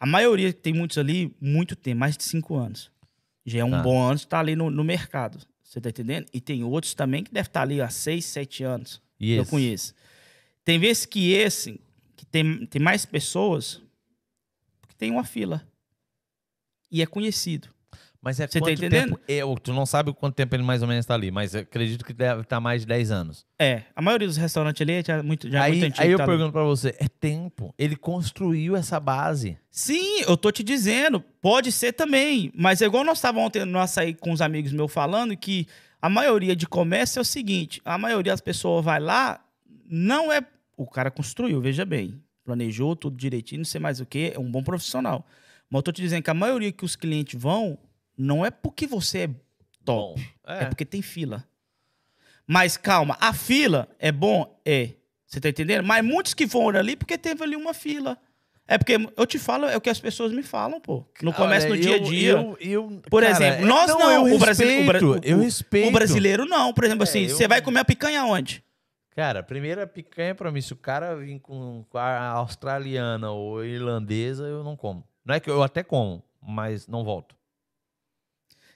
A 0.00 0.06
maioria 0.06 0.52
que 0.52 0.60
tem 0.60 0.72
muitos 0.72 0.98
ali, 0.98 1.34
muito 1.40 1.76
tem, 1.76 1.94
mais 1.94 2.16
de 2.16 2.24
cinco 2.24 2.56
anos. 2.56 2.90
Já 3.46 3.60
é 3.60 3.64
um 3.64 3.70
Tá. 3.70 3.82
bom 3.82 4.02
ano 4.02 4.16
estar 4.16 4.40
ali 4.40 4.56
no, 4.56 4.68
no 4.70 4.82
mercado. 4.82 5.38
Você 5.74 5.80
tá 5.80 5.88
entendendo? 5.88 6.28
E 6.32 6.40
tem 6.40 6.62
outros 6.62 6.94
também 6.94 7.24
que 7.24 7.32
devem 7.32 7.48
estar 7.48 7.62
ali 7.62 7.80
há 7.80 7.90
seis, 7.90 8.24
sete 8.26 8.62
anos. 8.62 9.02
Que 9.18 9.32
eu 9.32 9.44
conheço. 9.44 9.92
Tem 10.64 10.78
vezes 10.78 11.04
que 11.04 11.32
esse, 11.32 11.80
que 12.14 12.24
tem, 12.24 12.64
tem 12.66 12.80
mais 12.80 13.04
pessoas, 13.04 13.82
que 14.86 14.94
tem 14.94 15.10
uma 15.10 15.24
fila. 15.24 15.66
E 16.92 17.02
é 17.02 17.06
conhecido. 17.06 17.73
Mas 18.24 18.40
é 18.40 18.46
Você 18.46 18.58
tá 18.58 18.64
quanto 18.64 18.78
entendendo? 18.78 19.10
tempo? 19.10 19.20
Eu, 19.28 19.54
tu 19.62 19.74
não 19.74 19.84
sabe 19.84 20.10
quanto 20.14 20.34
tempo 20.34 20.56
ele 20.56 20.62
mais 20.62 20.80
ou 20.80 20.88
menos 20.88 21.04
tá 21.04 21.12
ali, 21.12 21.30
mas 21.30 21.54
eu 21.54 21.60
acredito 21.60 22.02
que 22.02 22.14
deve 22.14 22.40
estar 22.40 22.58
mais 22.58 22.80
de 22.80 22.86
10 22.86 23.10
anos. 23.10 23.44
É, 23.58 23.82
a 23.94 24.00
maioria 24.00 24.26
dos 24.26 24.38
restaurantes 24.38 24.80
ali 24.80 25.02
já 25.06 25.18
é 25.18 25.22
muito, 25.22 25.50
já 25.50 25.58
é 25.58 25.62
aí 25.62 25.72
muito 25.72 25.84
antigo. 25.84 26.02
aí 26.02 26.10
eu 26.10 26.16
tá 26.16 26.24
pergunto 26.24 26.52
pra 26.52 26.62
você, 26.62 26.94
é 26.98 27.06
tempo. 27.06 27.74
Ele 27.76 27.96
construiu 27.96 28.76
essa 28.76 28.98
base. 28.98 29.58
Sim, 29.70 30.22
eu 30.22 30.38
tô 30.38 30.50
te 30.50 30.62
dizendo, 30.62 31.22
pode 31.42 31.70
ser 31.70 31.92
também. 31.92 32.50
Mas 32.56 32.80
é 32.80 32.86
igual 32.86 33.04
nós 33.04 33.18
estávamos 33.18 33.48
ontem 33.48 33.64
no 33.66 33.78
açaí 33.78 34.14
com 34.14 34.32
uns 34.32 34.40
amigos 34.40 34.72
meus 34.72 34.90
falando 34.90 35.36
que 35.36 35.66
a 36.00 36.08
maioria 36.08 36.56
de 36.56 36.66
comércio 36.66 37.18
é 37.18 37.22
o 37.22 37.24
seguinte: 37.26 37.82
a 37.84 37.98
maioria 37.98 38.32
das 38.32 38.40
pessoas 38.40 38.82
vai 38.82 39.00
lá, 39.00 39.44
não 39.86 40.32
é. 40.32 40.40
O 40.78 40.86
cara 40.86 41.10
construiu, 41.10 41.60
veja 41.60 41.84
bem. 41.84 42.22
Planejou 42.42 42.96
tudo 42.96 43.18
direitinho, 43.18 43.60
não 43.60 43.64
sei 43.66 43.80
mais 43.80 44.00
o 44.00 44.06
que, 44.06 44.32
é 44.34 44.38
um 44.38 44.50
bom 44.50 44.62
profissional. 44.62 45.26
Mas 45.68 45.78
eu 45.78 45.82
tô 45.82 45.92
te 45.92 46.00
dizendo 46.00 46.22
que 46.22 46.30
a 46.30 46.34
maioria 46.34 46.72
que 46.72 46.84
os 46.84 46.96
clientes 46.96 47.40
vão, 47.40 47.78
não 48.16 48.44
é 48.44 48.50
porque 48.50 48.86
você 48.86 49.18
é 49.20 49.28
top. 49.84 50.20
Bom, 50.20 50.24
É. 50.46 50.64
porque 50.66 50.84
tem 50.84 51.02
fila. 51.02 51.44
Mas 52.46 52.76
calma, 52.76 53.16
a 53.20 53.32
fila 53.32 53.88
é 53.98 54.12
bom? 54.12 54.60
É. 54.64 54.90
Você 55.26 55.40
tá 55.40 55.48
entendendo? 55.48 55.84
Mas 55.84 56.04
muitos 56.04 56.34
que 56.34 56.46
foram 56.46 56.78
ali 56.78 56.94
porque 56.96 57.16
teve 57.18 57.42
ali 57.42 57.56
uma 57.56 57.74
fila. 57.74 58.18
É 58.66 58.78
porque 58.78 58.96
eu 59.16 59.26
te 59.26 59.38
falo, 59.38 59.66
é 59.66 59.76
o 59.76 59.80
que 59.80 59.90
as 59.90 60.00
pessoas 60.00 60.32
me 60.32 60.42
falam, 60.42 60.80
pô. 60.80 61.04
No 61.20 61.34
Olha, 61.36 61.68
no 61.68 61.76
dia 61.76 61.96
a 61.96 61.98
dia. 61.98 62.30
eu- 62.32 62.56
eu- 62.60 63.02
Por 63.10 63.22
cara, 63.22 63.34
exemplo, 63.34 63.62
é- 63.64 63.66
nós 63.66 63.88
não, 63.88 64.10
eu 64.28 64.34
o, 64.34 64.38
brasileiro, 64.38 65.20
eu 65.22 65.38
respeito. 65.38 65.88
o 65.88 65.92
brasileiro 65.92 66.44
não. 66.46 66.72
Por 66.72 66.84
exemplo, 66.84 67.04
É, 67.04 67.08
assim, 67.08 67.28
você 67.28 67.46
vai 67.46 67.60
comer 67.60 67.80
a 67.80 67.84
picanha 67.84 68.24
onde? 68.24 68.64
Cara, 69.10 69.42
primeira 69.42 69.86
picanha 69.86 70.34
pra 70.34 70.50
mim, 70.50 70.60
se 70.62 70.72
o 70.72 70.76
cara 70.76 71.14
vir 71.14 71.38
com 71.40 71.84
com 71.90 71.98
a 71.98 72.28
australiana 72.30 73.30
ou 73.30 73.62
irlandesa, 73.64 74.44
eu 74.44 74.64
não 74.64 74.76
como. 74.76 75.06
Não 75.24 75.34
é 75.34 75.40
que 75.40 75.50
eu 75.50 75.62
até 75.62 75.82
como, 75.82 76.22
mas 76.42 76.86
não 76.88 77.04
volto. 77.04 77.36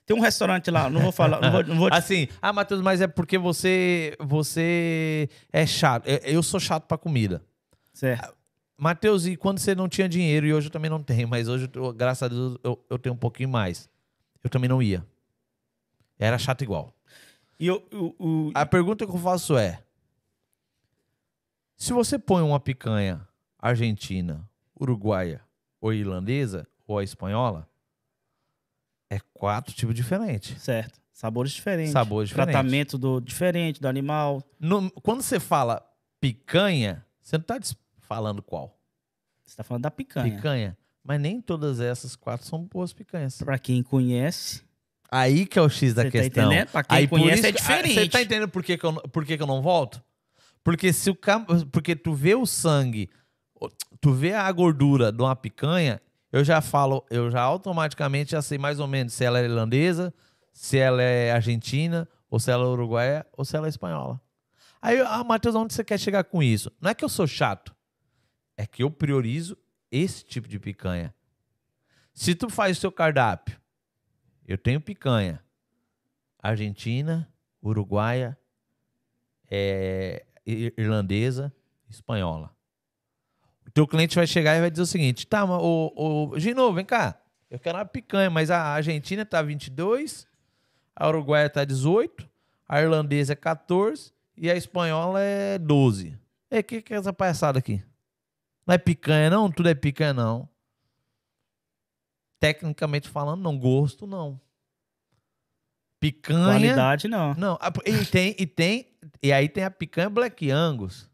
Tem 0.09 0.17
um 0.17 0.21
restaurante 0.21 0.71
lá, 0.71 0.89
não 0.89 1.03
vou 1.03 1.13
falar, 1.13 1.39
não 1.41 1.53
vou, 1.53 1.63
não 1.63 1.77
vou 1.77 1.91
te- 1.91 1.95
Assim, 1.95 2.29
ah, 2.41 2.51
Matheus, 2.51 2.81
mas 2.81 3.03
é 3.03 3.07
porque 3.07 3.37
você 3.37 4.17
você 4.19 5.29
é 5.53 5.67
chato. 5.67 6.07
Eu 6.25 6.43
sou 6.43 6.59
chato 6.59 6.87
pra 6.87 6.97
comida. 6.97 7.45
Certo. 7.93 8.35
Matheus, 8.77 9.27
e 9.27 9.37
quando 9.37 9.59
você 9.59 9.75
não 9.75 9.87
tinha 9.89 10.09
dinheiro, 10.09 10.47
e 10.47 10.55
hoje 10.55 10.69
eu 10.69 10.71
também 10.71 10.91
não 10.91 11.03
tenho, 11.03 11.29
mas 11.29 11.47
hoje, 11.47 11.69
eu- 11.75 11.93
graças 11.93 12.23
a 12.23 12.29
Deus, 12.29 12.57
eu, 12.65 12.83
eu 12.89 12.99
tenho 12.99 13.15
um 13.15 13.19
pouquinho 13.19 13.51
mais. 13.51 13.87
Eu 14.43 14.49
também 14.49 14.67
não 14.69 14.81
ia. 14.83 15.05
Era 16.19 16.39
chato 16.39 16.63
igual. 16.63 16.95
E 17.61 17.67
eu, 17.67 17.87
o- 17.93 18.15
o- 18.49 18.53
A 18.55 18.65
pergunta 18.65 19.05
que 19.07 19.13
eu 19.13 19.19
faço 19.19 19.59
é: 19.59 19.83
se 21.77 21.93
você 21.93 22.19
põe 22.19 22.43
uma 22.43 22.59
picanha 22.59 23.29
argentina, 23.59 24.49
uruguaia 24.81 25.43
ou 25.83 25.93
irlandesa 25.93 26.67
ou 26.87 26.99
a 26.99 27.05
espanhola, 27.05 27.68
é 29.11 29.19
quatro 29.33 29.75
tipos 29.75 29.95
diferentes. 29.95 30.61
certo. 30.63 30.99
Sabores 31.13 31.51
diferentes. 31.51 31.91
Sabores 31.93 32.29
diferentes. 32.29 32.53
Tratamento 32.53 32.97
do, 32.97 33.21
diferente 33.21 33.81
do 33.81 33.89
animal. 33.89 34.41
No- 34.61 34.89
quando 35.03 35.21
você 35.21 35.41
fala 35.41 35.83
picanha, 36.21 37.05
você 37.21 37.37
não 37.37 37.43
está 37.43 37.59
falando 37.99 38.41
qual? 38.41 38.79
Você 39.45 39.57
tá 39.57 39.65
falando 39.65 39.83
da 39.83 39.91
picanha. 39.91 40.37
Picanha. 40.37 40.79
Mas 41.03 41.21
nem 41.21 41.41
todas 41.41 41.81
essas 41.81 42.15
quatro 42.15 42.47
são 42.47 42.63
boas 42.65 42.93
picanhas. 42.93 43.39
Pra 43.39 43.59
quem 43.59 43.83
conhece, 43.83 44.63
Aí 45.11 45.47
que 45.47 45.59
é 45.59 45.63
o 45.63 45.69
X 45.71 45.95
da 45.95 46.03
Você 46.03 46.11
tá 46.11 46.19
questão. 46.21 46.45
entendendo? 46.45 46.69
Pra 46.71 46.85
quem 46.85 46.99
Aí, 46.99 47.09
por 47.09 47.19
conhece 47.19 47.39
isso 47.39 47.47
é 47.47 47.53
que- 47.53 47.59
diferente. 47.59 47.95
Você 47.95 48.09
tá 48.11 48.21
entendendo 48.23 48.49
por 48.51 48.63
que, 48.63 48.77
que, 48.77 48.85
eu, 48.85 48.93
não- 48.93 49.03
por 49.03 49.25
que, 49.25 49.37
que 49.39 49.43
eu 49.43 49.47
não 49.47 49.63
volto? 49.63 50.05
Porque 50.63 50.93
se 50.93 51.09
o 51.09 51.15
cam- 51.17 51.47
porque 51.73 51.97
tu 51.97 52.13
vê 52.13 52.35
o 52.35 52.45
sangue, 52.45 53.09
tu 54.03 54.13
vê 54.13 54.35
a 54.35 54.53
gordura 54.53 55.11
de 55.11 55.23
uma 55.23 55.35
picanha, 55.35 56.01
eu 56.33 56.45
já 56.45 56.61
falo, 56.61 57.05
eu 57.11 57.31
já 57.31 57.41
automaticamente 57.43 58.33
já 58.33 58.43
sei 58.43 58.59
mais 58.59 58.81
ou 58.81 58.87
menos 58.87 59.13
se 59.13 59.25
ela 59.25 59.39
é 59.41 59.45
irlandesa, 59.45 60.13
se 60.53 60.79
ela 60.79 61.03
é 61.03 61.33
argentina, 61.33 62.09
ou 62.31 62.39
se 62.39 62.51
ela 62.51 62.65
é 62.65 62.67
uruguaia, 62.69 63.27
ou 63.33 63.45
se 63.45 63.57
ela 63.57 63.67
é 63.67 63.71
espanhola. 63.71 64.21
Aí, 64.81 65.01
ah, 65.01 65.25
Matheus, 65.25 65.55
onde 65.55 65.73
você 65.75 65.83
quer 65.83 65.99
chegar 65.99 66.25
com 66.25 66.43
isso? 66.43 66.71
Não 66.81 66.91
é 66.91 66.95
que 66.95 67.05
eu 67.05 67.09
sou 67.09 67.27
chato, 67.27 67.75
é 68.57 68.67
que 68.67 68.83
eu 68.83 68.91
priorizo 68.91 69.57
esse 69.91 70.25
tipo 70.25 70.47
de 70.49 70.59
picanha. 70.59 71.15
Se 72.13 72.35
tu 72.35 72.51
faz 72.51 72.77
o 72.77 72.81
seu 72.81 72.93
cardápio, 72.93 73.59
eu 74.47 74.59
tenho 74.59 74.81
picanha 74.81 75.43
argentina, 76.43 77.29
uruguaia, 77.63 78.39
é, 79.51 80.25
ir- 80.47 80.75
irlandesa, 80.77 81.53
espanhola. 81.89 82.55
O 83.79 83.87
teu 83.87 83.87
cliente 83.87 84.17
vai 84.17 84.27
chegar 84.27 84.57
e 84.57 84.61
vai 84.61 84.71
dizer 84.73 84.83
o 84.83 84.87
seguinte: 84.87 85.25
tá, 85.25 85.47
mas 85.47 85.61
o, 85.63 85.93
o 86.35 86.39
Gino, 86.41 86.73
vem 86.73 86.85
cá. 86.85 87.17
Eu 87.49 87.61
quero 87.61 87.79
uma 87.79 87.85
picanha, 87.85 88.29
mas 88.29 88.51
a 88.51 88.61
Argentina 88.61 89.25
tá 89.25 89.41
22, 89.41 90.27
a 90.97 91.07
Uruguaia 91.07 91.49
tá 91.49 91.65
18, 91.65 92.29
a 92.69 92.83
irlandesa 92.83 93.35
é 93.35 93.37
14 93.37 94.13
e 94.37 94.51
a 94.51 94.57
espanhola 94.57 95.21
é 95.21 95.59
12. 95.59 96.19
E 96.51 96.59
o 96.59 96.65
que, 96.65 96.83
que 96.83 96.93
é 96.93 96.97
essa 96.97 97.13
palhaçada 97.13 97.61
aqui? 97.61 97.81
Não 98.67 98.75
é 98.75 98.79
picanha, 98.79 99.31
não? 99.31 99.49
Tudo 99.49 99.69
é 99.69 99.75
picanha, 99.77 100.13
não. 100.13 100.49
Tecnicamente 102.41 103.09
falando, 103.09 103.43
não. 103.43 103.57
Gosto, 103.57 104.09
não. 104.09 104.41
Picanha. 106.01 106.47
qualidade 106.47 107.07
não. 107.07 107.33
Não, 107.35 107.57
e 107.87 108.05
tem, 108.05 108.35
e 108.39 108.45
tem, 108.45 108.89
e 109.23 109.33
aí 109.33 109.49
tem 109.49 109.63
a 109.63 109.71
picanha 109.71 110.11
Black 110.11 110.51
Angus. 110.51 111.08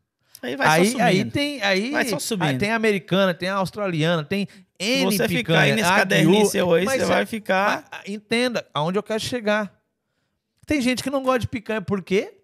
Aí 0.45 0.57
vai 0.57 0.67
só 0.67 0.73
Aí, 0.73 0.87
subindo. 0.87 1.03
aí 1.03 1.25
tem, 1.27 1.63
aí, 1.63 1.91
Vai 1.91 2.05
só 2.07 2.19
subindo. 2.19 2.49
aí 2.49 2.59
tem 2.59 2.71
a 2.71 2.77
americana, 2.77 3.33
tem 3.35 3.49
a 3.49 3.55
australiana, 3.57 4.23
tem 4.25 4.47
Se 4.81 4.87
N 4.87 5.05
você 5.07 5.27
picanha. 5.29 5.39
ficar 5.39 5.59
aí 5.61 5.73
nesse 5.73 5.85
Aguiú, 5.85 5.99
caderninho 5.99 6.47
seu 6.47 6.73
aí, 6.75 6.85
você 6.85 7.03
é- 7.03 7.05
vai 7.05 7.27
ficar... 7.27 7.85
mas, 7.91 8.03
entenda 8.09 8.67
aonde 8.75 8.99
eu 8.99 9.03
quero 9.03 9.21
chegar. 9.21 9.73
Tem 10.67 10.81
gente 10.81 11.03
que 11.03 11.11
não 11.11 11.23
gosta 11.23 11.41
de 11.41 11.49
picanha, 11.49 11.81
por 11.83 12.03
quê? 12.03 12.39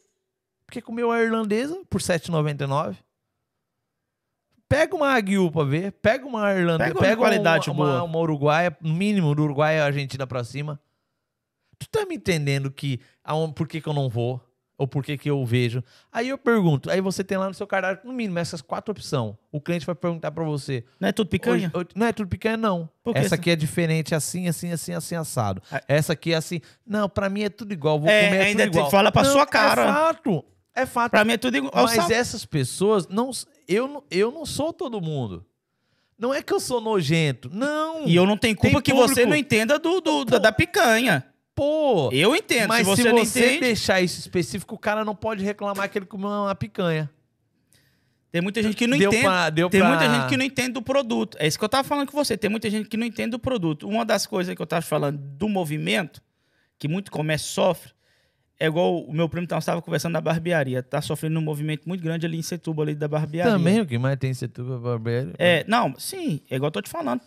Porque 0.66 0.81
comeu 0.81 1.10
a 1.10 1.20
irlandesa 1.22 1.81
por 1.90 2.01
R$ 2.01 2.06
7,99. 2.06 2.97
Pega 4.68 4.94
uma 4.94 5.09
aguiú 5.14 5.51
pra 5.51 5.64
ver, 5.64 5.90
pega 5.93 6.24
uma 6.27 6.52
irlandesa, 6.52 6.78
Pega 6.90 6.94
uma 6.98 7.01
pega, 7.02 7.16
qualidade 7.16 7.68
uma, 7.70 7.85
uma, 7.85 7.93
boa. 7.93 8.02
uma 8.05 8.18
uruguaia, 8.20 8.77
mínimo 8.81 9.35
do 9.35 9.43
Uruguai 9.43 9.77
e 9.77 9.81
Argentina 9.81 10.27
pra 10.28 10.44
cima. 10.44 10.81
Tu 11.78 11.89
tá 11.89 12.06
me 12.06 12.14
entendendo 12.14 12.70
que 12.70 13.01
aonde, 13.24 13.55
por 13.55 13.66
que, 13.66 13.81
que 13.81 13.89
eu 13.89 13.93
não 13.93 14.09
vou? 14.09 14.40
Ou 14.81 14.89
por 14.89 15.05
que, 15.05 15.19
que 15.19 15.28
eu 15.28 15.44
vejo? 15.44 15.85
Aí 16.11 16.31
eu 16.31 16.39
pergunto, 16.39 16.90
aí 16.90 17.02
você 17.02 17.23
tem 17.23 17.36
lá 17.36 17.47
no 17.48 17.52
seu 17.52 17.66
cardápio, 17.66 18.09
no 18.09 18.15
mínimo, 18.15 18.39
essas 18.39 18.62
quatro 18.62 18.93
opções. 18.93 19.35
O 19.52 19.61
cliente 19.61 19.85
vai 19.85 19.94
perguntar 19.94 20.31
pra 20.31 20.43
você, 20.43 20.82
Não 20.98 21.07
é 21.07 21.12
tudo 21.12 21.28
picanha? 21.28 21.70
Hoje- 21.74 21.89
não 21.94 22.07
é 22.07 22.12
tudo 22.15 22.28
picanha, 22.31 22.57
não. 22.57 22.89
Essa 23.15 23.35
aqui 23.35 23.51
é 23.51 23.57
diferente, 23.57 24.15
assim, 24.15 24.48
assim, 24.48 24.73
assim, 24.73 24.94
assim, 24.94 25.15
assado. 25.16 25.61
Ah. 25.70 25.82
Essa 25.86 26.15
aqui 26.15 26.32
é 26.32 26.36
assim. 26.36 26.62
Não, 26.86 27.11
pra 27.11 27.28
mim 27.28 27.43
é 27.43 27.51
tudo 27.51 27.73
igual. 27.74 28.01
Vou 28.01 28.09
É, 28.09 28.24
comer 28.24 28.36
é 28.39 28.43
ainda 28.47 28.65
tudo 28.65 28.77
igual. 28.78 28.90
fala 28.90 29.12
pra 29.12 29.23
Não, 29.23 29.32
sua 29.32 29.47
cara. 29.47 29.82
É 29.82 29.86
fato. 29.93 30.44
É 30.74 30.86
fato. 30.86 31.11
Pra 31.11 31.24
mim 31.27 31.35
é 31.35 31.36
tudo 31.36 31.57
igual. 31.59 31.73
Mas 31.74 32.09
essas 32.11 32.47
pessoas, 32.47 33.07
não, 33.07 33.31
eu, 33.69 33.86
não- 33.86 34.05
eu 34.11 34.31
não 34.32 34.47
sou 34.47 34.73
todo 34.73 34.98
mundo. 34.98 35.44
Não 36.19 36.32
é 36.35 36.43
que 36.43 36.52
eu 36.52 36.61
sou 36.61 36.81
nojento. 36.81 37.51
Não. 37.52 38.07
E 38.07 38.15
eu 38.16 38.24
não 38.27 38.36
tenho 38.36 38.55
culpa 38.57 38.81
Tem 38.81 38.82
que 38.82 38.93
você 38.98 39.24
não 39.27 39.36
entenda 39.36 39.78
do, 39.78 40.01
do- 40.01 40.24
da, 40.24 40.39
da 40.39 40.52
picanha. 40.52 41.24
Pô. 41.61 42.09
Eu 42.11 42.35
entendo. 42.35 42.69
mas 42.69 42.78
se 42.78 42.85
você, 42.85 43.03
se 43.03 43.09
não 43.12 43.19
você 43.19 43.45
entende, 43.47 43.61
deixar 43.61 44.01
isso 44.01 44.19
específico, 44.19 44.74
o 44.77 44.78
cara 44.78 45.05
não 45.05 45.15
pode 45.15 45.45
reclamar 45.45 45.91
que 45.91 45.99
ele 45.99 46.07
comeu 46.07 46.31
uma 46.31 46.55
picanha. 46.55 47.11
tem 48.32 48.41
muita 48.41 48.62
gente 48.62 48.74
que 48.74 48.87
não 48.87 48.97
deu 48.97 49.09
entende. 49.11 49.24
pra, 49.27 49.51
deu 49.51 49.69
Tem 49.69 49.81
pra- 49.81 49.91
muita 49.91 50.09
gente 50.09 50.27
que 50.31 50.39
não 50.39 50.45
entende 50.47 50.70
do 50.70 50.81
produto. 50.81 51.37
É 51.39 51.47
isso 51.47 51.59
que 51.59 51.65
eu 51.65 51.69
tava 51.69 51.87
falando 51.87 52.11
com 52.11 52.16
você. 52.16 52.35
Tem 52.35 52.49
muita 52.49 52.70
gente 52.70 52.89
que 52.89 52.97
não 52.97 53.07
entende 53.07 53.32
do 53.32 53.39
produto. 53.39 53.87
Uma 53.87 54.07
das 54.07 54.27
coisas 54.27 54.55
que 54.55 54.62
eu 54.62 54.66
tava 54.66 54.81
falando 54.81 55.19
do 55.19 55.51
movimento, 55.51 56.23
que 56.78 56.89
muito 56.89 57.11
comércio 57.11 57.49
sofre, 57.53 57.93
é 58.59 58.65
igual 58.65 58.99
o 59.03 59.12
meu 59.12 59.28
primo 59.28 59.45
estava 59.45 59.82
conversando 59.82 60.12
na 60.15 60.20
barbearia. 60.23 60.82
Tá 60.82 61.03
sofrendo 61.03 61.39
um 61.41 61.43
movimento 61.43 61.87
muito 61.87 62.03
grande 62.03 62.24
ali 62.24 62.39
em 62.39 62.43
Setúbal, 62.43 62.85
ali 62.85 62.95
da 62.95 63.07
barbearia. 63.07 63.53
Também 63.53 63.81
o 63.82 63.87
que 63.87 63.99
mais 63.99 64.16
tem 64.19 64.32
Setúbal 64.32 64.78
Barbeiro. 64.78 65.35
É, 65.39 65.62
não, 65.69 65.95
sim, 65.99 66.41
é 66.49 66.57
igual 66.57 66.69
eu 66.69 66.73
tô 66.73 66.81
te 66.81 66.89
falando. 66.89 67.20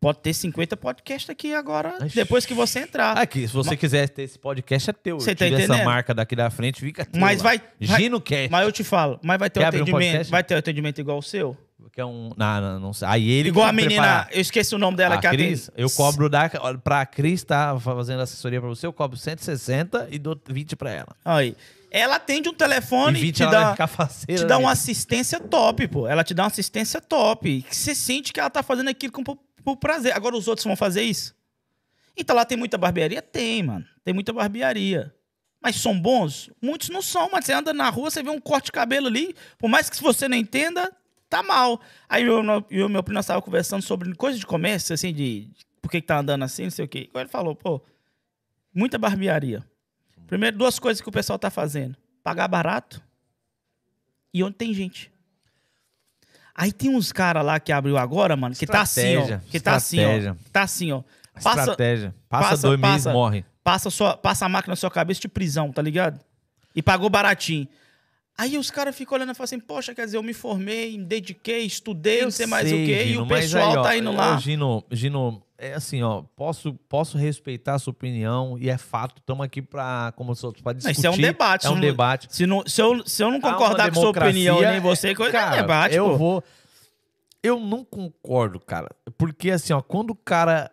Pode 0.00 0.18
ter 0.20 0.32
50 0.32 0.78
podcasts 0.78 1.28
aqui 1.28 1.52
agora, 1.54 1.94
Ixi. 2.06 2.16
depois 2.16 2.46
que 2.46 2.54
você 2.54 2.80
entrar. 2.80 3.18
Aqui, 3.18 3.46
se 3.46 3.52
você 3.52 3.76
quiser 3.76 4.08
ter 4.08 4.22
esse 4.22 4.38
podcast, 4.38 4.88
é 4.88 4.92
teu. 4.94 5.20
Você 5.20 5.32
Eu 5.32 5.36
tá 5.36 5.44
tive 5.44 5.56
essa 5.56 5.64
entendendo? 5.66 5.84
marca 5.84 6.14
daqui 6.14 6.34
da 6.34 6.48
frente, 6.48 6.80
fica 6.80 7.04
teu 7.04 7.20
Mas 7.20 7.42
vai- 7.42 7.60
vai- 7.80 8.00
Gino 8.00 8.18
Cast. 8.18 8.50
Mas 8.50 8.64
eu 8.64 8.72
te 8.72 8.82
falo, 8.82 9.20
mas 9.22 9.38
vai 9.38 9.50
ter 9.50 9.60
Quer 9.60 9.66
um 9.66 9.66
um 9.66 9.68
atendimento, 9.68 10.00
podcast? 10.06 10.30
vai 10.30 10.42
ter 10.42 10.54
um 10.54 10.58
atendimento 10.58 11.00
igual 11.02 11.18
o 11.18 11.22
seu? 11.22 11.54
Que 11.92 12.00
é 12.00 12.04
um... 12.04 12.30
Não, 12.36 12.60
não, 12.60 12.80
não 12.80 12.92
sei. 12.94 13.08
Aí 13.08 13.28
ele 13.30 13.48
igual 13.50 13.66
a 13.66 13.72
menina, 13.72 13.90
preparar. 14.02 14.28
eu 14.32 14.40
esqueci 14.40 14.74
o 14.74 14.78
nome 14.78 14.96
dela 14.96 15.16
a 15.16 15.18
que 15.18 15.28
Cris, 15.28 15.68
atende. 15.68 15.82
eu 15.82 15.90
cobro 15.90 16.30
da... 16.30 16.48
Pra 16.82 17.04
Cris 17.04 17.42
tá 17.44 17.78
fazendo 17.80 18.20
assessoria 18.22 18.60
pra 18.60 18.68
você, 18.70 18.86
eu 18.86 18.92
cobro 18.92 19.18
160 19.18 20.08
e 20.10 20.18
dou 20.18 20.40
20 20.48 20.76
pra 20.76 20.92
ela. 20.92 21.08
Aí. 21.24 21.54
Ela 21.90 22.16
atende 22.16 22.48
um 22.48 22.54
telefone 22.54 23.18
e 23.18 23.22
20 23.22 23.34
te 23.34 23.46
dá, 23.46 23.72
ficar 23.72 23.86
faceira. 23.88 24.40
te 24.42 24.46
dá 24.46 24.56
uma 24.56 24.70
assistência 24.70 25.40
top, 25.40 25.88
pô. 25.88 26.06
Ela 26.06 26.22
te 26.22 26.32
dá 26.32 26.44
uma 26.44 26.48
assistência 26.48 27.00
top. 27.00 27.62
Que 27.68 27.74
você 27.76 27.94
sente 27.96 28.32
que 28.32 28.38
ela 28.38 28.48
tá 28.48 28.62
fazendo 28.62 28.88
aquilo 28.88 29.12
com, 29.12 29.24
por, 29.64 29.76
prazer. 29.76 30.14
Agora 30.14 30.36
os 30.36 30.48
outros 30.48 30.64
vão 30.64 30.76
fazer 30.76 31.02
isso? 31.02 31.34
Então 32.16 32.34
lá 32.34 32.44
tem 32.44 32.58
muita 32.58 32.76
barbearia? 32.76 33.22
Tem, 33.22 33.62
mano. 33.62 33.86
Tem 34.04 34.12
muita 34.12 34.32
barbearia. 34.32 35.14
Mas 35.60 35.76
são 35.76 35.98
bons? 35.98 36.50
Muitos 36.60 36.88
não 36.88 37.02
são, 37.02 37.28
mas 37.30 37.44
você 37.44 37.52
anda 37.52 37.72
na 37.72 37.88
rua, 37.90 38.10
você 38.10 38.22
vê 38.22 38.30
um 38.30 38.40
corte 38.40 38.66
de 38.66 38.72
cabelo 38.72 39.06
ali, 39.06 39.34
por 39.58 39.68
mais 39.68 39.90
que 39.90 40.02
você 40.02 40.26
não 40.26 40.36
entenda, 40.36 40.90
tá 41.28 41.42
mal. 41.42 41.80
Aí 42.08 42.24
eu, 42.24 42.42
eu 42.70 42.88
meu 42.88 43.02
primo 43.02 43.14
nós 43.14 43.26
tava 43.26 43.42
conversando 43.42 43.82
sobre 43.82 44.14
coisa 44.14 44.38
de 44.38 44.46
comércio, 44.46 44.94
assim, 44.94 45.12
de 45.12 45.50
por 45.82 45.90
que, 45.90 46.00
tá 46.00 46.18
andando 46.18 46.44
assim, 46.44 46.64
não 46.64 46.70
sei 46.70 46.84
o 46.84 46.88
quê. 46.88 47.00
Igual 47.00 47.22
ele 47.22 47.30
falou, 47.30 47.54
pô, 47.54 47.82
muita 48.74 48.98
barbearia. 48.98 49.64
Primeiro, 50.26 50.56
duas 50.56 50.78
coisas 50.78 51.00
que 51.00 51.08
o 51.08 51.12
pessoal 51.12 51.38
tá 51.38 51.50
fazendo: 51.50 51.96
pagar 52.22 52.48
barato 52.48 53.02
e 54.32 54.42
onde 54.44 54.54
tem 54.54 54.72
gente. 54.72 55.12
Aí 56.60 56.72
tem 56.72 56.94
uns 56.94 57.10
caras 57.10 57.44
lá 57.44 57.58
que 57.58 57.72
abriu 57.72 57.96
agora, 57.96 58.36
mano, 58.36 58.54
que 58.54 58.66
tá 58.66 58.82
assim, 58.82 59.16
ó. 59.16 59.20
Estratégia, 59.20 59.42
Que 59.50 59.60
tá 59.60 59.74
assim, 59.76 59.96
ó. 59.98 60.00
estratégia. 60.02 60.36
Tá 60.52 60.62
assim, 60.62 60.92
ó. 60.92 61.02
Passa, 61.42 61.60
Estratégia. 61.60 62.14
Passa, 62.28 62.48
passa- 62.50 62.62
dois 62.68 62.78
meses, 62.80 62.96
passa- 63.04 63.12
morre. 63.12 63.44
passa, 63.64 63.88
sua, 63.90 64.16
passa 64.16 64.44
a 64.44 64.48
máquina 64.48 64.72
na 64.72 64.76
sua 64.76 64.90
cabeça 64.90 65.20
de 65.22 65.28
prisão, 65.28 65.72
tá 65.72 65.80
ligado? 65.80 66.20
E 66.76 66.82
pagou 66.82 67.08
baratinho. 67.08 67.66
Aí 68.40 68.56
os 68.56 68.70
caras 68.70 68.96
ficam 68.96 69.16
olhando 69.16 69.32
e 69.32 69.34
falam 69.34 69.44
assim, 69.44 69.60
poxa, 69.60 69.94
quer 69.94 70.06
dizer, 70.06 70.16
eu 70.16 70.22
me 70.22 70.32
formei, 70.32 70.96
me 70.96 71.04
dediquei, 71.04 71.60
estudei, 71.66 72.22
não 72.22 72.30
sei 72.30 72.46
mais 72.46 72.72
o 72.72 72.74
quê, 72.74 73.02
e 73.02 73.08
Gino, 73.08 73.22
o 73.24 73.26
mas 73.26 73.44
pessoal 73.44 73.70
aí, 73.72 73.76
ó, 73.76 73.82
tá 73.82 73.96
indo 73.98 74.12
lá. 74.12 74.38
Gino, 74.38 74.82
Gino, 74.90 75.42
é 75.58 75.74
assim, 75.74 76.02
ó, 76.02 76.22
posso, 76.34 76.72
posso 76.88 77.18
respeitar 77.18 77.74
a 77.74 77.78
sua 77.78 77.90
opinião 77.90 78.56
e 78.58 78.70
é 78.70 78.78
fato, 78.78 79.18
estamos 79.18 79.44
aqui 79.44 79.60
para 79.60 80.14
como 80.16 80.34
se 80.34 80.42
Não, 80.42 80.52
discutir. 80.52 80.90
isso 80.90 81.06
é 81.06 81.10
um 81.10 81.18
debate. 81.18 81.66
É 81.66 81.70
um 81.70 81.78
debate. 81.78 82.28
Se, 82.30 82.46
não, 82.46 82.64
se, 82.66 82.80
eu, 82.80 83.06
se 83.06 83.22
eu 83.22 83.30
não 83.30 83.42
concordar 83.42 83.92
com 83.92 84.00
sua 84.00 84.08
opinião, 84.08 84.62
nem 84.62 84.80
você, 84.80 85.14
coisa 85.14 85.32
cara, 85.32 85.56
é 85.56 85.60
debate, 85.60 85.94
eu 85.94 86.06
pô. 86.06 86.16
vou 86.16 86.44
eu 87.42 87.60
não 87.60 87.84
concordo, 87.84 88.58
cara, 88.58 88.88
porque 89.18 89.50
assim, 89.50 89.74
ó, 89.74 89.82
quando 89.82 90.12
o 90.12 90.16
cara 90.16 90.70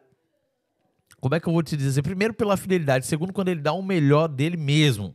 como 1.19 1.35
é 1.35 1.39
que 1.41 1.47
eu 1.47 1.53
vou 1.53 1.63
te 1.63 1.75
dizer? 1.75 2.01
Primeiro 2.01 2.33
pela 2.33 2.55
fidelidade, 2.55 3.05
segundo 3.07 3.33
quando 3.33 3.49
ele 3.49 3.59
dá 3.59 3.73
o 3.73 3.81
melhor 3.81 4.29
dele 4.29 4.55
mesmo. 4.55 5.13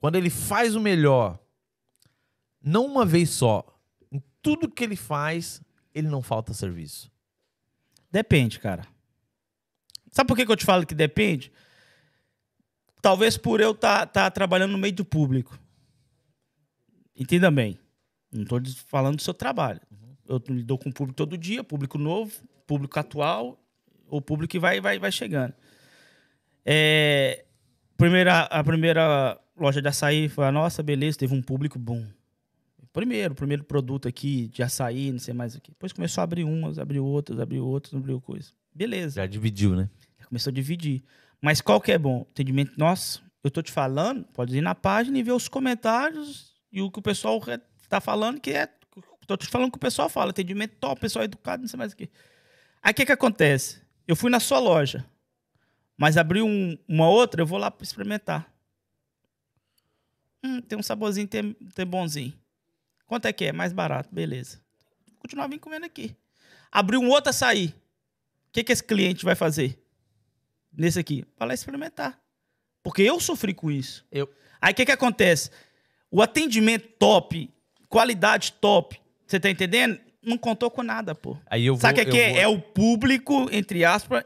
Quando 0.00 0.16
ele 0.16 0.30
faz 0.30 0.74
o 0.74 0.80
melhor, 0.80 1.38
não 2.62 2.86
uma 2.86 3.04
vez 3.04 3.30
só, 3.30 3.64
em 4.10 4.22
tudo 4.40 4.70
que 4.70 4.84
ele 4.84 4.96
faz, 4.96 5.60
ele 5.94 6.08
não 6.08 6.22
falta 6.22 6.54
serviço. 6.54 7.10
Depende, 8.10 8.58
cara. 8.58 8.86
Sabe 10.10 10.28
por 10.28 10.36
que, 10.36 10.46
que 10.46 10.52
eu 10.52 10.56
te 10.56 10.64
falo 10.64 10.86
que 10.86 10.94
depende? 10.94 11.52
Talvez 13.00 13.36
por 13.36 13.60
eu 13.60 13.72
estar 13.72 14.06
tá, 14.06 14.30
trabalhando 14.30 14.72
no 14.72 14.78
meio 14.78 14.94
do 14.94 15.04
público. 15.04 15.58
Entenda 17.14 17.50
bem. 17.50 17.78
Não 18.32 18.42
estou 18.42 18.60
falando 18.86 19.16
do 19.16 19.22
seu 19.22 19.34
trabalho. 19.34 19.80
Eu 20.26 20.42
lido 20.48 20.76
com 20.76 20.90
o 20.90 20.92
público 20.92 21.16
todo 21.16 21.38
dia, 21.38 21.64
público 21.64 21.98
novo, 21.98 22.32
público 22.66 22.98
atual, 22.98 23.58
o 24.08 24.20
público 24.20 24.50
que 24.50 24.58
vai, 24.58 24.80
vai, 24.80 24.98
vai 24.98 25.10
chegando. 25.10 25.54
É, 26.64 27.44
primeira, 27.96 28.42
a 28.42 28.62
primeira 28.62 29.40
loja 29.58 29.82
de 29.82 29.88
açaí 29.88 30.28
foi 30.28 30.44
a 30.46 30.52
nossa, 30.52 30.82
beleza, 30.82 31.18
teve 31.18 31.34
um 31.34 31.42
público 31.42 31.78
bom. 31.78 32.06
Primeiro, 32.92 33.32
o 33.32 33.36
primeiro 33.36 33.62
produto 33.64 34.08
aqui 34.08 34.48
de 34.48 34.62
açaí, 34.62 35.12
não 35.12 35.18
sei 35.18 35.34
mais 35.34 35.54
o 35.54 35.60
que. 35.60 35.70
Depois 35.70 35.92
começou 35.92 36.20
a 36.22 36.24
abrir 36.24 36.44
umas, 36.44 36.78
abriu 36.78 37.04
outras, 37.04 37.38
abriu 37.38 37.64
outras, 37.66 37.94
abriu 37.94 38.20
coisa. 38.20 38.50
Beleza. 38.74 39.16
Já 39.20 39.26
dividiu, 39.26 39.76
né? 39.76 39.88
Começou 40.26 40.50
a 40.50 40.54
dividir. 40.54 41.02
Mas 41.40 41.60
qual 41.60 41.80
que 41.80 41.92
é 41.92 41.98
bom? 41.98 42.22
Atendimento, 42.30 42.72
nossa, 42.76 43.20
eu 43.44 43.50
tô 43.50 43.62
te 43.62 43.70
falando, 43.70 44.24
pode 44.32 44.56
ir 44.56 44.60
na 44.60 44.74
página 44.74 45.18
e 45.18 45.22
ver 45.22 45.32
os 45.32 45.48
comentários 45.48 46.54
e 46.72 46.80
o 46.82 46.90
que 46.90 46.98
o 46.98 47.02
pessoal 47.02 47.40
tá 47.88 48.00
falando, 48.00 48.40
que 48.40 48.50
é. 48.50 48.68
Tô 49.26 49.36
te 49.36 49.46
falando 49.46 49.68
o 49.68 49.72
que 49.72 49.76
o 49.76 49.80
pessoal 49.80 50.08
fala, 50.08 50.30
atendimento 50.30 50.74
top, 50.80 51.00
pessoal 51.00 51.24
educado, 51.24 51.60
não 51.60 51.68
sei 51.68 51.76
mais 51.78 51.92
o 51.92 51.96
que. 51.96 52.08
Aí 52.82 52.92
o 52.92 52.94
que 52.94 53.04
que 53.06 53.12
acontece? 53.12 53.80
Eu 54.06 54.16
fui 54.16 54.30
na 54.30 54.40
sua 54.40 54.58
loja, 54.58 55.04
mas 55.96 56.16
abriu 56.16 56.46
um- 56.46 56.76
uma 56.88 57.08
outra, 57.08 57.42
eu 57.42 57.46
vou 57.46 57.58
lá 57.58 57.72
experimentar. 57.82 58.50
Hum, 60.44 60.60
tem 60.60 60.78
um 60.78 60.82
saborzinho, 60.82 61.26
tem, 61.26 61.52
tem 61.74 61.86
bonzinho. 61.86 62.32
Quanto 63.06 63.26
é 63.26 63.32
que 63.32 63.46
é? 63.46 63.52
Mais 63.52 63.72
barato, 63.72 64.08
beleza. 64.12 64.60
Vou 65.08 65.16
continuar 65.20 65.46
vindo 65.48 65.60
comendo 65.60 65.86
aqui. 65.86 66.14
Abriu 66.70 67.00
um 67.00 67.08
outro 67.08 67.30
açaí. 67.30 67.68
O 68.48 68.52
que, 68.52 68.62
que 68.64 68.72
esse 68.72 68.82
cliente 68.84 69.24
vai 69.24 69.34
fazer? 69.34 69.82
Nesse 70.72 70.98
aqui? 70.98 71.24
Vai 71.38 71.48
lá 71.48 71.54
experimentar. 71.54 72.20
Porque 72.82 73.02
eu 73.02 73.18
sofri 73.20 73.52
com 73.54 73.70
isso. 73.70 74.06
Eu- 74.12 74.28
Aí 74.60 74.72
o 74.72 74.74
que, 74.74 74.84
que 74.86 74.92
acontece? 74.92 75.50
O 76.10 76.20
atendimento 76.22 76.88
top, 76.98 77.50
qualidade 77.88 78.52
top, 78.54 79.00
você 79.26 79.38
tá 79.38 79.48
entendendo? 79.50 79.98
Não 80.22 80.36
contou 80.36 80.70
com 80.70 80.82
nada, 80.82 81.14
pô. 81.14 81.36
Aí 81.46 81.66
eu 81.66 81.74
vou. 81.74 81.80
Sabe 81.80 82.02
o 82.02 82.04
que, 82.04 82.10
eu 82.16 82.20
é? 82.20 82.30
vou- 82.32 82.40
É 82.40 82.48
o 82.48 82.60
público, 82.60 83.48
entre 83.52 83.84
aspas, 83.84 84.24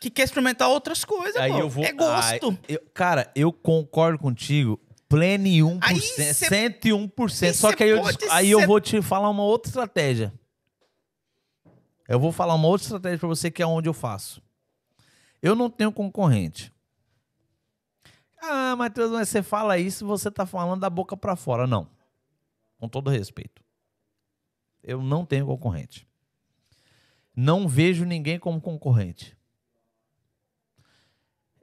que 0.00 0.10
quer 0.10 0.22
experimentar 0.24 0.68
outras 0.68 1.04
coisas, 1.04 1.36
Aí 1.36 1.50
pô. 1.52 1.58
eu 1.58 1.68
vou. 1.68 1.84
É 1.84 1.92
gosto. 1.92 2.50
Ai, 2.50 2.58
eu- 2.68 2.80
cara, 2.94 3.30
eu 3.34 3.52
concordo 3.52 4.18
contigo. 4.18 4.80
Plene 5.08 5.60
1%, 5.62 5.78
Aí 5.82 6.00
cê- 6.00 6.32
101%. 6.34 7.46
aí 7.48 7.54
Só 7.54 7.72
que 7.74 7.82
aí, 7.82 7.90
eu, 7.90 8.02
aí 8.30 8.50
eu 8.50 8.60
ser- 8.60 8.66
vou 8.66 8.80
te 8.80 9.00
falar 9.00 9.30
uma 9.30 9.42
outra 9.42 9.68
estratégia. 9.70 10.32
Eu 12.06 12.20
vou 12.20 12.30
falar 12.32 12.54
uma 12.54 12.68
outra 12.68 12.84
estratégia 12.84 13.18
pra 13.18 13.28
você 13.28 13.50
que 13.50 13.62
é 13.62 13.66
onde 13.66 13.88
eu 13.88 13.94
faço. 13.94 14.42
Eu 15.42 15.54
não 15.54 15.70
tenho 15.70 15.92
concorrente. 15.92 16.72
Ah, 18.40 18.76
Matheus, 18.76 19.10
mas 19.10 19.28
você 19.28 19.42
fala 19.42 19.78
isso, 19.78 20.06
você 20.06 20.30
tá 20.30 20.44
falando 20.46 20.80
da 20.80 20.90
boca 20.90 21.16
pra 21.16 21.36
fora. 21.36 21.66
Não. 21.66 21.88
Com 22.78 22.88
todo 22.88 23.10
respeito. 23.10 23.62
Eu 24.82 25.02
não 25.02 25.24
tenho 25.24 25.46
concorrente. 25.46 26.06
Não 27.34 27.66
vejo 27.68 28.04
ninguém 28.04 28.38
como 28.38 28.60
concorrente. 28.60 29.36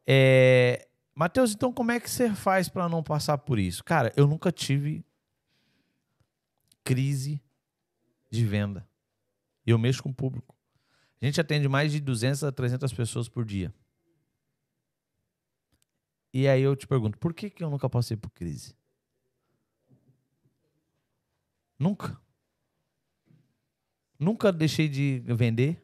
É... 0.07 0.87
Matheus, 1.15 1.53
então 1.53 1.71
como 1.71 1.93
é 1.93 1.99
que 1.99 2.09
você 2.09 2.29
faz 2.35 2.67
para 2.67 2.89
não 2.89 3.01
passar 3.01 3.37
por 3.37 3.57
isso? 3.57 3.81
Cara, 3.83 4.11
eu 4.17 4.27
nunca 4.27 4.51
tive 4.51 5.05
crise 6.83 7.41
de 8.29 8.45
venda. 8.45 8.87
Eu 9.65 9.79
mexo 9.79 10.03
com 10.03 10.09
o 10.09 10.13
público. 10.13 10.55
A 11.21 11.25
gente 11.25 11.39
atende 11.39 11.67
mais 11.69 11.93
de 11.93 12.01
200 12.01 12.43
a 12.43 12.51
300 12.51 12.93
pessoas 12.93 13.29
por 13.29 13.45
dia. 13.45 13.73
E 16.33 16.49
aí 16.49 16.61
eu 16.61 16.75
te 16.75 16.85
pergunto, 16.85 17.17
por 17.17 17.33
que, 17.33 17.49
que 17.49 17.63
eu 17.63 17.69
nunca 17.69 17.89
passei 17.89 18.17
por 18.17 18.29
crise? 18.29 18.75
Nunca. 21.79 22.19
Nunca 24.19 24.51
deixei 24.51 24.89
de 24.89 25.23
vender. 25.25 25.81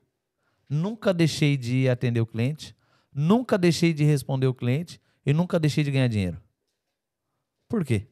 Nunca 0.69 1.13
deixei 1.13 1.55
de 1.55 1.89
atender 1.89 2.19
o 2.19 2.25
cliente. 2.25 2.75
Nunca 3.13 3.57
deixei 3.57 3.93
de 3.93 4.03
responder 4.03 4.47
o 4.47 4.53
cliente. 4.53 5.00
E 5.25 5.33
nunca 5.33 5.59
deixei 5.59 5.83
de 5.83 5.91
ganhar 5.91 6.07
dinheiro. 6.07 6.41
Por 7.69 7.85
quê? 7.85 8.07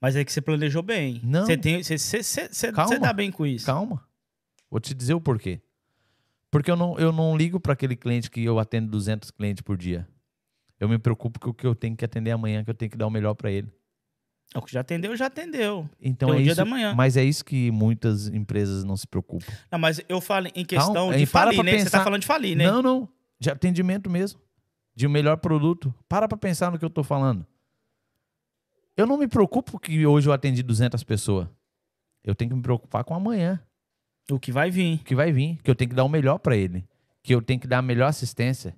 Mas 0.00 0.16
é 0.16 0.24
que 0.24 0.32
você 0.32 0.40
planejou 0.40 0.82
bem. 0.82 1.20
Não. 1.22 1.46
Você 1.46 1.56
tem, 1.56 1.82
você, 1.82 1.96
você, 1.98 2.22
você, 2.22 2.48
você 2.48 2.72
Calma. 2.72 2.98
dá 2.98 3.12
bem 3.12 3.30
com 3.30 3.46
isso. 3.46 3.66
Calma. 3.66 4.02
Vou 4.70 4.80
te 4.80 4.94
dizer 4.94 5.14
o 5.14 5.20
porquê. 5.20 5.60
Porque 6.50 6.70
eu 6.70 6.76
não, 6.76 6.98
eu 6.98 7.12
não 7.12 7.36
ligo 7.36 7.60
para 7.60 7.72
aquele 7.72 7.96
cliente 7.96 8.30
que 8.30 8.42
eu 8.42 8.58
atendo 8.58 8.90
200 8.90 9.30
clientes 9.30 9.62
por 9.62 9.76
dia. 9.76 10.06
Eu 10.78 10.88
me 10.88 10.98
preocupo 10.98 11.38
com 11.38 11.50
o 11.50 11.54
que 11.54 11.66
eu 11.66 11.74
tenho 11.74 11.96
que 11.96 12.04
atender 12.04 12.32
amanhã, 12.32 12.64
que 12.64 12.70
eu 12.70 12.74
tenho 12.74 12.90
que 12.90 12.96
dar 12.96 13.06
o 13.06 13.10
melhor 13.10 13.34
para 13.34 13.50
ele. 13.50 13.72
O 14.54 14.60
que 14.60 14.72
já 14.72 14.80
atendeu, 14.80 15.16
já 15.16 15.26
atendeu. 15.26 15.88
Então 16.00 16.28
Tem 16.30 16.40
é 16.40 16.42
dia 16.42 16.52
isso, 16.52 16.56
da 16.56 16.64
manhã. 16.64 16.94
Mas 16.94 17.16
é 17.16 17.24
isso 17.24 17.44
que 17.44 17.70
muitas 17.70 18.26
empresas 18.28 18.84
não 18.84 18.96
se 18.96 19.06
preocupam. 19.06 19.50
Não, 19.70 19.78
mas 19.78 20.00
eu 20.08 20.20
falo 20.20 20.48
em 20.54 20.64
questão 20.64 21.10
de 21.12 21.24
falir, 21.24 21.62
né? 21.62 21.72
Você 21.72 21.84
tá 21.84 21.84
pensar- 21.84 22.04
falando 22.04 22.20
de 22.20 22.26
falir, 22.26 22.56
né? 22.56 22.66
Não, 22.66 22.82
não. 22.82 23.08
De 23.38 23.50
atendimento 23.50 24.10
mesmo. 24.10 24.40
De 24.94 25.06
um 25.06 25.10
melhor 25.10 25.36
produto. 25.38 25.94
Para 26.08 26.28
pra 26.28 26.36
pensar 26.38 26.70
no 26.70 26.78
que 26.78 26.84
eu 26.84 26.90
tô 26.90 27.02
falando. 27.02 27.46
Eu 28.96 29.06
não 29.06 29.16
me 29.16 29.26
preocupo 29.26 29.78
que 29.78 30.06
hoje 30.06 30.28
eu 30.28 30.32
atendi 30.32 30.62
200 30.62 31.02
pessoas. 31.04 31.48
Eu 32.22 32.34
tenho 32.34 32.50
que 32.50 32.56
me 32.56 32.62
preocupar 32.62 33.02
com 33.04 33.14
amanhã. 33.14 33.60
O 34.30 34.38
que 34.38 34.52
vai 34.52 34.70
vir. 34.70 34.98
que 35.02 35.14
vai 35.14 35.32
vir, 35.32 35.58
que 35.62 35.70
eu 35.70 35.74
tenho 35.74 35.88
que 35.90 35.96
dar 35.96 36.04
o 36.04 36.08
melhor 36.08 36.38
para 36.38 36.56
ele, 36.56 36.84
que 37.22 37.34
eu 37.34 37.42
tenho 37.42 37.58
que 37.58 37.66
dar 37.66 37.78
a 37.78 37.82
melhor 37.82 38.06
assistência, 38.06 38.76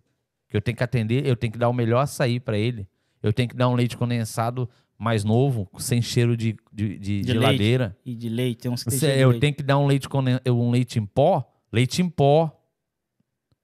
que 0.49 0.57
eu 0.57 0.63
tenho 0.63 0.77
que 0.77 0.83
atender, 0.83 1.27
eu 1.27 1.37
tenho 1.37 1.53
que 1.53 1.59
dar 1.59 1.69
o 1.69 1.73
melhor 1.73 2.01
açaí 2.01 2.41
para 2.41 2.57
ele, 2.57 2.89
eu 3.23 3.33
tenho 3.33 3.49
que 3.49 3.55
dar 3.57 3.69
um 3.69 3.75
leite 3.75 3.97
condensado 3.97 4.69
mais 4.97 5.23
novo, 5.25 5.69
sem 5.79 6.01
cheiro 6.01 6.35
de, 6.37 6.57
de, 6.73 6.99
de 6.99 7.21
De 7.23 7.33
geladeira. 7.33 7.97
E 8.07 8.15
de 8.15 8.29
leite, 8.31 8.63
tem 8.63 8.71
uns 8.71 8.83
que 8.85 8.91
Cê- 8.93 9.23
eu 9.23 9.31
leite. 9.31 9.41
tenho 9.41 9.55
que 9.55 9.63
dar 9.63 9.77
um 9.79 9.87
leite, 9.87 10.09
um 10.49 10.71
leite 10.71 10.99
em 10.99 11.05
pó, 11.05 11.45
leite 11.71 12.01
em 12.01 12.09
pó. 12.09 12.51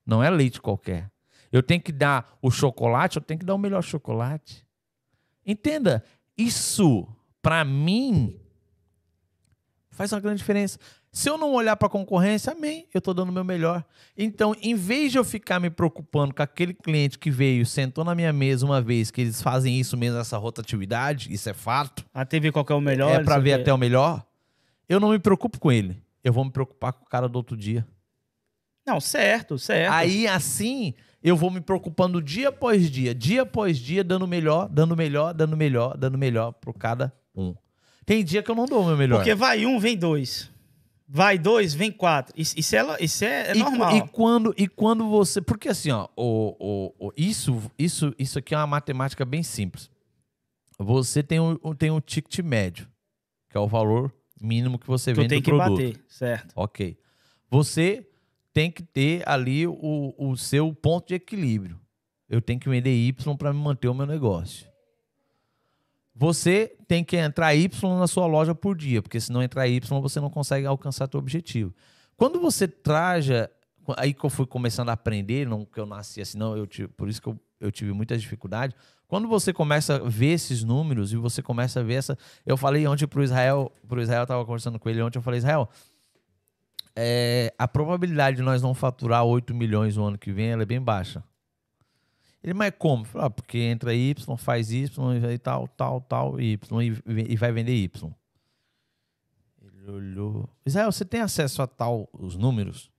Não 0.05 0.23
é 0.23 0.29
leite 0.29 0.61
qualquer. 0.61 1.11
Eu 1.53 1.63
tenho 1.63 1.81
que 1.81 1.93
dar 1.93 2.37
o 2.41 2.51
chocolate, 2.51 3.17
eu 3.17 3.23
tenho 3.23 3.41
que 3.41 3.47
dar 3.47 3.55
o 3.55 3.59
melhor 3.59 3.83
chocolate. 3.83 4.67
Entenda, 5.45 6.05
isso, 6.37 7.07
para 7.43 7.65
mim, 7.65 8.39
faz 9.91 10.13
uma 10.13 10.21
grande 10.21 10.39
diferença. 10.39 10.79
Se 11.13 11.29
eu 11.29 11.37
não 11.37 11.53
olhar 11.53 11.75
para 11.77 11.89
a 11.89 11.91
concorrência, 11.91 12.53
amém, 12.53 12.87
eu 12.95 13.01
estou 13.01 13.13
dando 13.13 13.31
o 13.31 13.33
meu 13.33 13.43
melhor. 13.43 13.85
Então, 14.17 14.55
em 14.63 14.77
vez 14.77 15.11
de 15.11 15.19
eu 15.19 15.25
ficar 15.25 15.59
me 15.59 15.69
preocupando 15.69 16.33
com 16.33 16.41
aquele 16.43 16.73
cliente 16.73 17.19
que 17.19 17.33
veio, 17.33 17.67
sentou 17.67 18.05
na 18.05 18.15
minha 18.15 18.33
mesa 18.33 18.65
uma 18.65 18.81
vez, 18.81 19.11
que 19.11 19.21
eles 19.21 19.43
fazem 19.43 19.79
isso 19.81 19.97
mesmo, 19.97 20.19
essa 20.21 20.39
rotatividade, 20.39 21.33
isso 21.33 21.51
é 21.51 21.53
fato, 21.53 22.07
A 22.15 22.25
TV 22.25 22.53
qual 22.53 22.65
é 22.71 22.75
o 22.75 22.81
melhor. 22.81 23.21
é 23.21 23.25
para 23.25 23.39
ver 23.39 23.55
até 23.55 23.75
o 23.75 23.79
melhor, 23.79 24.25
eu 24.89 25.01
não 25.01 25.11
me 25.11 25.19
preocupo 25.19 25.59
com 25.59 25.73
ele. 25.73 26.01
Eu 26.23 26.33
vou 26.33 26.45
me 26.45 26.51
preocupar 26.51 26.93
com 26.93 27.05
o 27.05 27.09
cara 27.09 27.29
do 27.29 27.37
outro 27.37 27.57
dia. 27.57 27.85
Não, 28.87 29.01
certo, 29.01 29.59
certo. 29.59 29.93
Aí, 29.93 30.29
assim, 30.29 30.95
eu 31.23 31.37
vou 31.37 31.51
me 31.51 31.61
preocupando 31.61 32.21
dia 32.23 32.49
após 32.49 32.91
dia, 32.91 33.15
dia 33.15 33.43
após 33.43 33.79
dia, 33.79 34.03
dando 34.03 34.27
melhor, 34.27 34.69
dando 34.69 34.97
melhor, 34.97 35.35
dando 35.35 35.57
melhor, 35.57 35.97
dando 35.97 36.17
melhor 36.19 36.53
pro 36.53 36.73
cada 36.73 37.13
um. 37.35 37.55
Tem 38.07 38.25
dia 38.25 38.43
que 38.43 38.51
eu 38.51 38.55
não 38.55 38.67
dou 38.67 38.83
o 38.83 38.87
meu 38.87 38.97
melhor. 38.97 39.17
Porque 39.19 39.35
vai 39.35 39.65
um, 39.67 39.79
vem 39.79 39.97
dois. 39.97 40.51
Vai 41.13 41.37
dois, 41.39 41.75
vem 41.75 41.91
quatro. 41.91 42.33
Isso, 42.37 42.55
isso 42.57 42.75
é, 42.77 42.97
isso 43.01 43.25
é, 43.25 43.51
é 43.51 43.57
E- 43.57 43.59
normal. 43.59 43.97
E, 43.97 44.09
quando, 44.09 44.55
e 44.57 44.69
quando 44.69 45.09
você. 45.09 45.41
Porque 45.41 45.69
assim, 45.69 45.91
ó, 45.91 46.09
o, 46.17 46.57
o, 46.99 47.09
o- 47.09 47.13
isso, 47.17 47.61
isso, 47.79 48.15
isso 48.19 48.39
aqui 48.39 48.55
é 48.55 48.57
uma 48.59 48.67
matemática 48.67 49.25
bem 49.25 49.43
simples. 49.43 49.91
Você 50.79 51.23
tem 51.23 51.39
um, 51.41 51.57
tem 51.77 51.91
um 51.91 52.01
ticket 52.01 52.39
médio, 52.45 52.89
que 53.51 53.57
é 53.57 53.61
o 53.61 53.67
valor 53.67 54.13
mínimo 54.41 54.79
que 54.79 54.87
você 54.87 55.13
que 55.13 55.19
eu 55.21 55.23
vende 55.25 55.29
tenho 55.29 55.41
do 55.43 55.45
que 55.45 55.51
produto. 55.51 55.77
bater, 55.93 56.05
certo? 56.09 56.53
Ok. 56.57 56.97
Você 57.51 58.07
tem 58.53 58.71
que 58.71 58.83
ter 58.83 59.23
ali 59.29 59.67
o, 59.67 60.15
o 60.19 60.37
seu 60.37 60.75
ponto 60.75 61.09
de 61.09 61.15
equilíbrio. 61.15 61.81
Eu 62.29 62.41
tenho 62.41 62.61
que 62.61 62.69
vender 62.69 62.91
Y 62.91 63.37
para 63.37 63.53
manter 63.53 63.89
o 63.89 63.95
meu 63.95 64.07
negócio. 64.07 64.71
Você 66.15 66.77
tem 66.87 67.03
que 67.03 67.17
entrar 67.17 67.55
Y 67.55 67.99
na 67.99 68.07
sua 68.07 68.27
loja 68.27 68.55
por 68.55 68.77
dia, 68.77 69.01
porque 69.01 69.21
se 69.21 69.33
não 69.33 69.43
entrar 69.43 69.67
Y, 69.67 69.81
você 70.01 70.21
não 70.21 70.29
consegue 70.29 70.67
alcançar 70.67 71.09
seu 71.11 71.19
objetivo. 71.19 71.75
Quando 72.17 72.39
você 72.39 72.69
traja, 72.69 73.51
aí 73.97 74.13
que 74.13 74.25
eu 74.25 74.31
fui 74.31 74.47
começando 74.47 74.91
a 74.91 74.93
aprender, 74.93 75.47
não 75.47 75.65
que 75.65 75.81
eu 75.81 75.87
nasci 75.87 76.21
assim, 76.21 76.37
não, 76.37 76.57
eu 76.57 76.67
tive, 76.67 76.89
por 76.89 77.09
isso 77.09 77.23
que 77.23 77.29
eu, 77.29 77.41
eu 77.59 77.73
tive 77.73 77.93
muita 77.93 78.19
dificuldade. 78.19 78.75
Quando 79.09 79.27
você 79.27 79.53
começa 79.53 79.97
a 79.97 79.99
ver 79.99 80.35
esses 80.35 80.63
números 80.63 81.13
e 81.13 81.17
você 81.17 81.43
começa 81.43 81.81
a 81.81 81.83
ver 81.83 81.95
essa. 81.95 82.19
Eu 82.47 82.57
falei 82.57 82.87
ontem 82.87 83.07
pro 83.07 83.25
Israel, 83.25 83.73
pro 83.89 84.01
Israel, 84.01 84.21
eu 84.21 84.27
tava 84.27 84.45
conversando 84.45 84.79
com 84.79 84.89
ele 84.89 85.03
ontem, 85.03 85.19
eu 85.19 85.23
falei, 85.23 85.39
Israel, 85.39 85.69
é, 87.03 87.55
a 87.59 87.67
probabilidade 87.67 88.37
de 88.37 88.43
nós 88.43 88.61
não 88.61 88.75
faturar 88.75 89.25
8 89.25 89.55
milhões 89.55 89.97
no 89.97 90.05
ano 90.05 90.19
que 90.19 90.31
vem 90.31 90.51
é 90.51 90.65
bem 90.67 90.81
baixa. 90.81 91.25
Ele, 92.43 92.53
mas 92.53 92.73
como? 92.79 93.07
Ah, 93.15 93.31
porque 93.31 93.59
entra 93.59 93.95
Y, 93.95 94.37
faz 94.37 94.71
Y 94.71 94.87
e 95.33 95.39
tal, 95.39 95.67
tal, 95.69 96.01
tal, 96.03 96.41
Y 96.41 96.59
e, 96.83 97.33
e 97.33 97.37
vai 97.37 97.53
vender 97.53 97.75
Y. 97.75 98.15
Ele 99.63 99.91
olhou. 99.91 100.49
Israel, 100.67 100.93
você 100.93 101.05
tem 101.05 101.21
acesso 101.23 101.63
a 101.63 101.67
tal 101.67 102.07
os 102.13 102.37
números? 102.37 102.91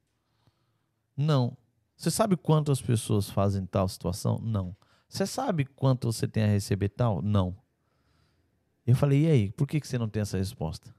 Não. 1.16 1.56
Você 1.96 2.10
sabe 2.10 2.36
quantas 2.36 2.82
pessoas 2.82 3.30
fazem 3.30 3.66
tal 3.68 3.88
situação? 3.88 4.40
Não. 4.42 4.76
Você 5.08 5.28
sabe 5.28 5.66
quanto 5.66 6.12
você 6.12 6.28
tem 6.28 6.44
a 6.44 6.48
receber 6.48 6.90
tal? 6.90 7.22
Não. 7.22 7.56
Eu 8.86 8.96
falei, 8.96 9.26
e 9.26 9.28
aí, 9.28 9.52
por 9.52 9.68
que, 9.68 9.80
que 9.80 9.88
você 9.88 10.00
não 10.00 10.10
tem 10.10 10.22
essa 10.22 10.38
resposta? 10.38 10.92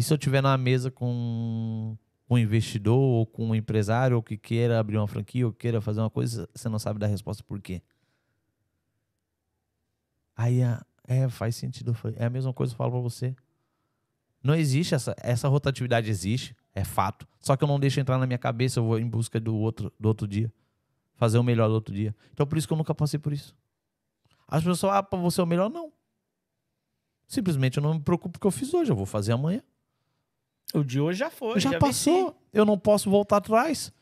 E 0.00 0.02
se 0.02 0.14
eu 0.14 0.16
estiver 0.16 0.40
na 0.40 0.56
mesa 0.56 0.90
com 0.90 1.94
um 2.30 2.38
investidor 2.38 2.98
ou 2.98 3.26
com 3.26 3.48
um 3.48 3.54
empresário 3.54 4.16
ou 4.16 4.22
que 4.22 4.38
queira 4.38 4.80
abrir 4.80 4.96
uma 4.96 5.06
franquia 5.06 5.46
ou 5.46 5.52
queira 5.52 5.78
fazer 5.78 6.00
uma 6.00 6.08
coisa, 6.08 6.48
você 6.54 6.70
não 6.70 6.78
sabe 6.78 6.98
dar 6.98 7.06
resposta 7.06 7.44
por 7.44 7.60
quê? 7.60 7.82
Aí, 10.34 10.62
ah, 10.62 10.82
é, 11.06 11.28
faz 11.28 11.54
sentido. 11.54 11.94
É 12.16 12.24
a 12.24 12.30
mesma 12.30 12.50
coisa 12.50 12.70
que 12.70 12.76
eu 12.76 12.78
falo 12.78 12.92
pra 12.92 13.00
você. 13.00 13.36
Não 14.42 14.54
existe 14.54 14.94
essa, 14.94 15.14
essa 15.18 15.48
rotatividade 15.48 16.08
existe, 16.08 16.56
é 16.74 16.82
fato. 16.82 17.28
Só 17.38 17.54
que 17.54 17.62
eu 17.62 17.68
não 17.68 17.78
deixo 17.78 18.00
entrar 18.00 18.16
na 18.16 18.26
minha 18.26 18.38
cabeça, 18.38 18.80
eu 18.80 18.84
vou 18.84 18.98
em 18.98 19.06
busca 19.06 19.38
do 19.38 19.54
outro, 19.54 19.92
do 20.00 20.08
outro 20.08 20.26
dia. 20.26 20.50
Fazer 21.14 21.36
o 21.36 21.42
melhor 21.42 21.68
do 21.68 21.74
outro 21.74 21.94
dia. 21.94 22.16
Então 22.32 22.46
por 22.46 22.56
isso 22.56 22.66
que 22.66 22.72
eu 22.72 22.78
nunca 22.78 22.94
passei 22.94 23.20
por 23.20 23.34
isso. 23.34 23.54
As 24.48 24.62
pessoas 24.62 24.80
falam, 24.80 24.96
ah, 24.96 25.02
pra 25.02 25.18
você 25.18 25.42
é 25.42 25.44
o 25.44 25.46
melhor, 25.46 25.68
não. 25.68 25.92
Simplesmente 27.28 27.76
eu 27.76 27.82
não 27.82 27.92
me 27.92 28.00
preocupo 28.00 28.38
porque 28.38 28.46
eu 28.46 28.50
fiz 28.50 28.72
hoje, 28.72 28.90
eu 28.90 28.96
vou 28.96 29.04
fazer 29.04 29.32
amanhã. 29.32 29.62
O 30.74 30.84
de 30.84 31.00
hoje 31.00 31.18
já 31.18 31.30
foi. 31.30 31.58
Já, 31.60 31.72
já 31.72 31.78
passou. 31.78 32.26
venci. 32.26 32.36
Eu 32.52 32.64
não 32.64 32.78
posso 32.78 33.10
voltar 33.10 33.38
atrás. 33.38 33.92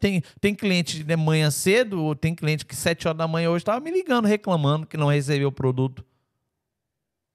Tem, 0.00 0.22
tem 0.40 0.54
cliente 0.54 1.02
de 1.02 1.16
manhã 1.16 1.50
cedo, 1.50 2.02
ou 2.02 2.14
tem 2.14 2.34
cliente 2.34 2.64
que 2.64 2.76
sete 2.76 3.08
horas 3.08 3.18
da 3.18 3.26
manhã 3.26 3.50
hoje 3.50 3.62
estava 3.62 3.80
me 3.80 3.90
ligando, 3.90 4.26
reclamando 4.26 4.86
que 4.86 4.96
não 4.96 5.08
recebeu 5.08 5.48
o 5.48 5.52
produto. 5.52 6.04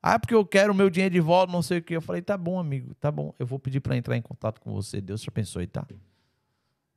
Ah, 0.01 0.19
porque 0.19 0.33
eu 0.33 0.45
quero 0.45 0.73
o 0.73 0.75
meu 0.75 0.89
dinheiro 0.89 1.13
de 1.13 1.21
volta, 1.21 1.51
não 1.51 1.61
sei 1.61 1.77
o 1.77 1.81
que. 1.81 1.95
Eu 1.95 2.01
falei, 2.01 2.21
tá 2.21 2.37
bom, 2.37 2.59
amigo, 2.59 2.93
tá 2.95 3.09
bom. 3.11 3.33
Eu 3.39 3.45
vou 3.45 3.57
pedir 3.57 3.79
para 3.79 3.95
entrar 3.95 4.17
em 4.17 4.21
contato 4.21 4.59
com 4.59 4.73
você. 4.73 4.99
Deus 4.99 5.21
te 5.21 5.29
abençoe, 5.29 5.65
tá? 5.67 5.85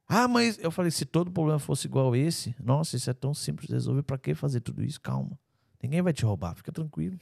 Ah, 0.09 0.29
mas 0.29 0.59
eu 0.59 0.71
falei, 0.71 0.91
se 0.91 1.05
todo 1.05 1.31
problema 1.31 1.59
fosse 1.59 1.87
igual 1.87 2.15
esse, 2.15 2.55
nossa, 2.61 2.97
isso 2.97 3.11
é 3.11 3.15
tão 3.15 3.33
simples 3.35 3.69
de 3.69 3.75
resolver. 3.75 4.03
Para 4.03 4.19
que 4.19 4.35
fazer 4.35 4.61
tudo 4.61 4.85
isso? 4.85 5.01
Calma. 5.01 5.39
Ninguém 5.83 6.03
vai 6.03 6.13
te 6.13 6.25
roubar, 6.25 6.55
fica 6.57 6.73
tranquilo. 6.73 7.17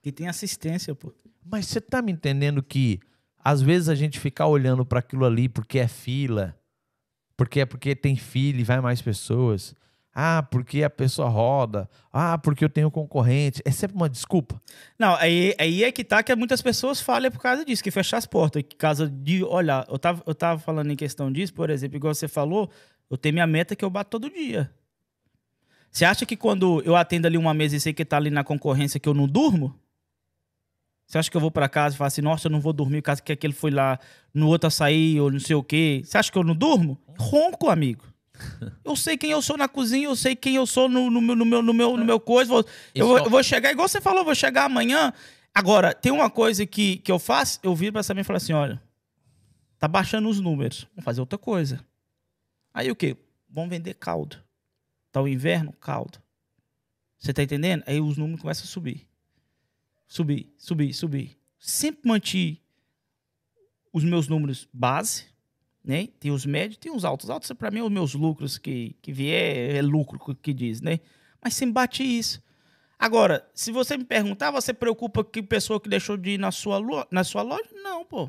Que 0.00 0.10
tem 0.12 0.28
assistência, 0.28 0.94
pô. 0.94 1.12
Mas 1.44 1.66
você 1.66 1.80
tá 1.80 2.02
me 2.02 2.10
entendendo 2.10 2.62
que 2.62 3.00
às 3.44 3.60
vezes 3.60 3.88
a 3.88 3.94
gente 3.94 4.20
ficar 4.20 4.46
olhando 4.46 4.84
para 4.84 5.00
aquilo 5.00 5.24
ali 5.24 5.48
porque 5.48 5.78
é 5.78 5.88
fila, 5.88 6.56
porque 7.36 7.60
é 7.60 7.66
porque 7.66 7.94
tem 7.94 8.16
fila 8.16 8.60
e 8.60 8.64
vai 8.64 8.80
mais 8.80 9.02
pessoas. 9.02 9.74
Ah, 10.14 10.42
porque 10.42 10.82
a 10.82 10.90
pessoa 10.90 11.28
roda. 11.28 11.88
Ah, 12.12 12.36
porque 12.36 12.62
eu 12.62 12.68
tenho 12.68 12.90
concorrente. 12.90 13.62
É 13.64 13.70
sempre 13.70 13.96
uma 13.96 14.10
desculpa. 14.10 14.60
Não, 14.98 15.14
aí, 15.14 15.54
aí 15.58 15.84
é 15.84 15.90
que 15.90 16.04
tá 16.04 16.22
que 16.22 16.34
muitas 16.36 16.60
pessoas 16.60 17.00
falham 17.00 17.30
por 17.30 17.40
causa 17.40 17.64
disso, 17.64 17.82
que 17.82 17.90
fechar 17.90 18.18
as 18.18 18.26
portas. 18.26 18.62
Por 18.62 18.76
causa 18.76 19.08
de 19.08 19.42
olhar. 19.42 19.86
Eu 19.88 19.98
tava, 19.98 20.22
eu 20.26 20.34
tava 20.34 20.60
falando 20.60 20.90
em 20.90 20.96
questão 20.96 21.32
disso, 21.32 21.54
por 21.54 21.70
exemplo, 21.70 21.96
igual 21.96 22.14
você 22.14 22.28
falou, 22.28 22.70
eu 23.10 23.16
tenho 23.16 23.32
minha 23.32 23.46
meta 23.46 23.74
que 23.74 23.84
eu 23.84 23.88
bato 23.88 24.10
todo 24.10 24.30
dia. 24.30 24.70
Você 25.90 26.04
acha 26.04 26.26
que 26.26 26.36
quando 26.36 26.82
eu 26.84 26.94
atendo 26.94 27.26
ali 27.26 27.38
uma 27.38 27.54
mesa 27.54 27.76
e 27.76 27.80
sei 27.80 27.92
que 27.94 28.04
tá 28.04 28.18
ali 28.18 28.30
na 28.30 28.44
concorrência 28.44 29.00
que 29.00 29.08
eu 29.08 29.14
não 29.14 29.26
durmo? 29.26 29.78
Você 31.12 31.18
acha 31.18 31.30
que 31.30 31.36
eu 31.36 31.42
vou 31.42 31.50
pra 31.50 31.68
casa 31.68 31.94
e 31.94 31.98
falo 31.98 32.06
assim, 32.08 32.22
nossa, 32.22 32.46
eu 32.46 32.50
não 32.50 32.58
vou 32.58 32.72
dormir 32.72 33.02
caso 33.02 33.22
que 33.22 33.30
aquele 33.32 33.52
foi 33.52 33.70
lá 33.70 33.98
no 34.32 34.48
outro 34.48 34.68
açaí 34.68 35.20
ou 35.20 35.30
não 35.30 35.38
sei 35.38 35.54
o 35.54 35.62
quê? 35.62 36.00
Você 36.02 36.16
acha 36.16 36.32
que 36.32 36.38
eu 36.38 36.42
não 36.42 36.54
durmo? 36.54 36.98
Ronco, 37.18 37.68
amigo. 37.68 38.02
Eu 38.82 38.96
sei 38.96 39.18
quem 39.18 39.30
eu 39.30 39.42
sou 39.42 39.58
na 39.58 39.68
cozinha, 39.68 40.06
eu 40.06 40.16
sei 40.16 40.34
quem 40.34 40.54
eu 40.56 40.66
sou 40.66 40.88
no, 40.88 41.10
no 41.10 41.20
meu, 41.20 41.36
no, 41.36 41.44
meu, 41.44 41.60
no, 41.62 41.74
meu, 41.74 41.96
no 41.98 42.04
meu 42.04 42.18
coisa. 42.18 42.48
Vou- 42.50 42.64
eu, 42.94 43.06
vou, 43.06 43.16
Isso- 43.18 43.26
eu 43.26 43.30
vou 43.30 43.42
chegar, 43.42 43.70
igual 43.70 43.86
você 43.86 44.00
falou, 44.00 44.20
eu 44.20 44.24
vou 44.24 44.34
chegar 44.34 44.64
amanhã. 44.64 45.12
Agora, 45.54 45.92
tem 45.94 46.10
uma 46.10 46.30
coisa 46.30 46.64
que, 46.64 46.96
que 46.96 47.12
eu 47.12 47.18
faço, 47.18 47.60
eu 47.62 47.74
viro 47.74 47.92
pra 47.92 48.02
saber 48.02 48.22
e 48.22 48.24
falo 48.24 48.38
assim: 48.38 48.54
olha, 48.54 48.82
tá 49.78 49.86
baixando 49.86 50.28
os 50.30 50.40
números, 50.40 50.86
vamos 50.92 51.04
fazer 51.04 51.20
outra 51.20 51.38
coisa. 51.38 51.84
Aí 52.72 52.90
o 52.90 52.96
quê? 52.96 53.16
Vamos 53.50 53.68
vender 53.68 53.92
caldo. 53.94 54.38
Tá 55.12 55.20
o 55.20 55.28
inverno? 55.28 55.72
Caldo. 55.74 56.18
Você 57.18 57.34
tá 57.34 57.42
entendendo? 57.42 57.84
Aí 57.86 58.00
os 58.00 58.16
números 58.16 58.40
começam 58.40 58.64
a 58.64 58.66
subir. 58.66 59.06
Subir, 60.12 60.52
subir, 60.58 60.92
subir. 60.92 61.38
Sempre 61.58 62.06
mantive 62.06 62.60
os 63.90 64.04
meus 64.04 64.28
números 64.28 64.68
base, 64.70 65.24
né? 65.82 66.06
Tem 66.20 66.30
os 66.30 66.44
médios, 66.44 66.76
tem 66.76 66.94
os 66.94 67.02
altos. 67.02 67.30
Altos, 67.30 67.50
para 67.52 67.70
mim, 67.70 67.78
é 67.78 67.82
os 67.82 67.90
meus 67.90 68.12
lucros 68.14 68.58
que, 68.58 68.94
que 69.00 69.10
vier, 69.10 69.74
é 69.76 69.80
lucro 69.80 70.18
que- 70.34 70.52
diz, 70.52 70.82
né? 70.82 71.00
Mas 71.42 71.54
sempre 71.54 71.72
bati 71.72 72.02
isso. 72.18 72.42
Agora, 72.98 73.48
se 73.54 73.72
você 73.72 73.96
me 73.96 74.04
perguntar, 74.04 74.50
você 74.50 74.74
preocupa 74.74 75.24
que 75.24 75.42
pessoa 75.42 75.80
que 75.80 75.88
deixou 75.88 76.18
de 76.18 76.32
ir 76.32 76.38
na 76.38 76.50
sua, 76.52 76.76
lo- 76.76 77.06
na 77.10 77.24
sua 77.24 77.40
loja? 77.40 77.64
Não, 77.82 78.04
pô. 78.04 78.28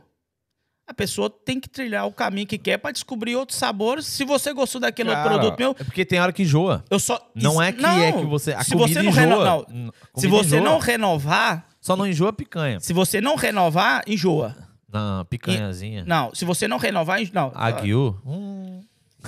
A 0.88 0.94
pessoa 0.94 1.30
tem 1.30 1.60
que 1.60 1.68
trilhar 1.68 2.08
o 2.08 2.14
caminho 2.14 2.48
que 2.48 2.58
quer 2.58 2.78
para 2.78 2.92
descobrir 2.94 3.36
outros 3.36 3.58
sabores. 3.60 4.06
Se 4.06 4.24
você 4.24 4.54
gostou 4.54 4.80
daquele 4.80 5.10
Cara, 5.12 5.30
produto 5.30 5.60
meu, 5.60 5.72
É 5.78 5.84
porque 5.84 6.06
tem 6.06 6.20
hora 6.20 6.32
que 6.32 6.44
enjoa. 6.44 6.84
eu 6.90 6.98
só. 7.00 7.30
Não 7.36 7.62
é 7.62 7.74
que 7.74 7.86
é 7.86 8.12
que 8.14 8.26
você. 8.26 8.54
A 8.54 8.64
se 8.64 8.74
você 8.74 9.02
não, 9.02 9.12
reno- 9.12 9.44
não, 9.44 9.94
se 10.16 10.28
você 10.28 10.58
enjoa. 10.58 10.62
não 10.62 10.80
renovar, 10.80 11.70
Só 11.84 11.98
não 11.98 12.08
enjoa 12.08 12.32
picanha. 12.32 12.80
se 12.80 12.94
você 12.94 13.20
não 13.20 13.36
renovar, 13.36 14.04
enjoa. 14.08 14.56
Não, 14.88 15.26
picanhazinha. 15.26 16.06
Não, 16.06 16.34
se 16.34 16.46
você 16.46 16.66
não 16.66 16.78
renovar, 16.78 17.22
enjo- 17.22 17.34
não. 17.34 17.52
Aguiu. 17.54 18.18
Hum. 18.26 18.82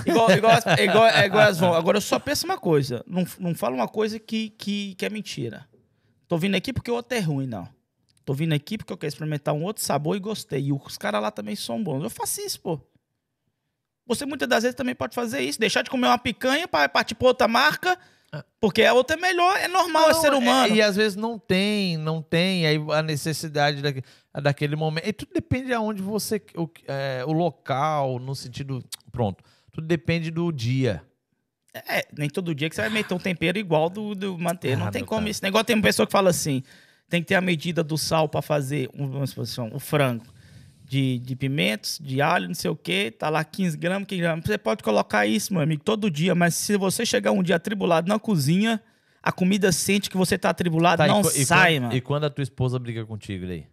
Igual, 0.06 0.30
igual, 0.30 0.52
igual, 0.82 1.06
é 1.06 1.26
igual 1.26 1.42
as 1.48 1.58
vão. 1.58 1.74
Agora 1.74 1.98
eu 1.98 2.00
só 2.00 2.18
penso 2.18 2.46
uma 2.46 2.56
coisa. 2.56 3.04
Não, 3.06 3.26
não 3.38 3.54
fala 3.54 3.74
uma 3.74 3.86
coisa 3.86 4.18
que, 4.18 4.50
que, 4.50 4.94
que 4.94 5.04
é 5.04 5.10
mentira. 5.10 5.68
Tô 6.26 6.38
vindo 6.38 6.54
aqui 6.54 6.72
porque 6.72 6.90
o 6.90 6.94
outro 6.94 7.16
é 7.16 7.20
ruim, 7.20 7.46
não. 7.46 7.68
Tô 8.24 8.32
vindo 8.32 8.54
aqui 8.54 8.78
porque 8.78 8.92
eu 8.92 8.96
quero 8.96 9.08
experimentar 9.08 9.52
um 9.54 9.62
outro 9.62 9.82
sabor 9.84 10.16
e 10.16 10.20
gostei. 10.20 10.66
E 10.68 10.72
os 10.72 10.96
caras 10.96 11.20
lá 11.20 11.30
também 11.30 11.54
são 11.56 11.82
bons. 11.84 12.02
Eu 12.02 12.10
faço 12.10 12.40
isso, 12.40 12.58
pô. 12.60 12.80
Você 14.06 14.24
muitas 14.24 14.48
das 14.48 14.62
vezes 14.62 14.74
também 14.76 14.94
pode 14.94 15.14
fazer 15.14 15.40
isso. 15.40 15.58
Deixar 15.60 15.82
de 15.82 15.90
comer 15.90 16.06
uma 16.06 16.18
picanha 16.18 16.66
para 16.66 16.88
partir 16.88 17.14
pra 17.16 17.28
outra 17.28 17.46
marca. 17.48 17.98
Porque 18.60 18.82
a 18.82 18.92
outra 18.94 19.16
é 19.16 19.20
melhor. 19.20 19.56
É 19.58 19.68
normal, 19.68 20.10
é 20.10 20.12
Não, 20.12 20.20
ser 20.20 20.32
humano. 20.34 20.74
e 20.74 20.82
às 20.82 20.96
vezes 20.96 21.16
não 21.16 21.38
tem, 21.38 21.96
não 21.96 22.20
tem 22.22 22.66
aí 22.66 22.76
a 22.92 23.02
necessidade 23.02 23.80
daque- 23.82 24.02
daquele 24.42 24.74
momento. 24.76 25.06
E 25.08 25.12
tudo 25.12 25.30
depende 25.32 25.66
de 25.66 25.72
aonde 25.74 26.02
você. 26.02 26.40
O, 26.56 26.68
é, 26.88 27.24
o 27.26 27.32
local, 27.32 28.18
no 28.18 28.34
sentido. 28.34 28.84
Pronto. 29.12 29.42
Tudo 29.72 29.86
depende 29.86 30.30
do 30.30 30.50
dia. 30.52 31.02
É, 31.74 32.06
nem 32.16 32.28
todo 32.30 32.54
dia 32.54 32.68
que 32.70 32.74
você 32.74 32.80
vai 32.80 32.90
meter 32.90 33.12
um 33.12 33.18
tempero 33.18 33.58
igual 33.58 33.90
do, 33.90 34.14
do 34.14 34.38
manter. 34.38 34.72
Ah, 34.74 34.76
não 34.86 34.90
tem 34.90 35.04
como 35.04 35.20
cara. 35.20 35.30
esse 35.30 35.42
negócio. 35.42 35.66
Tem 35.66 35.76
uma 35.76 35.82
pessoa 35.82 36.06
que 36.06 36.12
fala 36.12 36.30
assim: 36.30 36.62
tem 37.08 37.20
que 37.20 37.28
ter 37.28 37.34
a 37.34 37.40
medida 37.40 37.84
do 37.84 37.98
sal 37.98 38.28
para 38.28 38.40
fazer 38.40 38.88
um, 38.94 39.08
vamos 39.10 39.30
supor 39.30 39.44
assim, 39.44 39.60
um 39.74 39.78
frango. 39.78 40.24
De, 40.88 41.18
de 41.18 41.34
pimentos, 41.34 41.98
de 42.00 42.22
alho, 42.22 42.46
não 42.46 42.54
sei 42.54 42.70
o 42.70 42.76
quê, 42.76 43.10
tá 43.10 43.28
lá 43.28 43.42
15 43.42 43.76
gramas, 43.76 44.06
15 44.06 44.22
gramas. 44.22 44.44
Você 44.44 44.56
pode 44.56 44.84
colocar 44.84 45.26
isso, 45.26 45.52
meu 45.52 45.60
amigo, 45.60 45.82
todo 45.82 46.08
dia, 46.08 46.32
mas 46.32 46.54
se 46.54 46.76
você 46.76 47.04
chegar 47.04 47.32
um 47.32 47.42
dia 47.42 47.56
atribulado 47.56 48.08
na 48.08 48.20
cozinha, 48.20 48.80
a 49.20 49.32
comida 49.32 49.72
sente 49.72 50.08
que 50.08 50.16
você 50.16 50.38
tá 50.38 50.50
atribulado, 50.50 50.98
Tá, 50.98 51.06
e 51.06 51.10
não 51.10 51.22
e 51.22 51.44
sai, 51.44 51.74
quando, 51.74 51.82
mano. 51.82 51.94
E 51.96 52.00
quando 52.00 52.24
a 52.24 52.30
tua 52.30 52.42
esposa 52.44 52.78
briga 52.78 53.04
contigo 53.04 53.46
daí? 53.48 53.66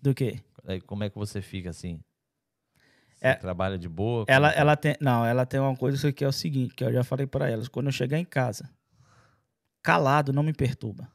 Do 0.00 0.14
quê? 0.14 0.38
Aí 0.64 0.80
como 0.80 1.02
é 1.02 1.10
que 1.10 1.18
você 1.18 1.42
fica 1.42 1.70
assim? 1.70 1.98
Você 3.16 3.26
É- 3.26 3.34
trabalha 3.34 3.76
de 3.76 3.88
boa? 3.88 4.24
Ela, 4.28 4.50
Como- 4.50 4.60
ela 4.60 4.76
tem. 4.76 4.94
Não, 5.00 5.26
ela 5.26 5.44
tem 5.44 5.58
uma 5.58 5.74
coisa 5.76 6.12
que 6.12 6.22
é 6.24 6.28
o 6.28 6.32
seguinte, 6.32 6.72
que 6.76 6.84
eu 6.84 6.92
já 6.92 7.02
falei 7.02 7.26
pra 7.26 7.50
elas. 7.50 7.66
Quando 7.66 7.86
eu 7.86 7.92
chegar 7.92 8.16
em 8.18 8.24
casa, 8.24 8.70
calado 9.82 10.32
não 10.32 10.44
me 10.44 10.52
perturba. 10.52 11.10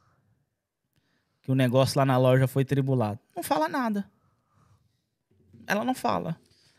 Que 1.40 1.50
o 1.50 1.54
negócio 1.54 1.98
lá 1.98 2.04
na 2.04 2.18
loja 2.18 2.46
foi 2.46 2.62
tribulado. 2.64 3.18
Não 3.34 3.42
fala 3.42 3.68
nada. 3.70 4.04
Ela 5.66 5.84
não 5.84 5.94
fala. 5.94 6.36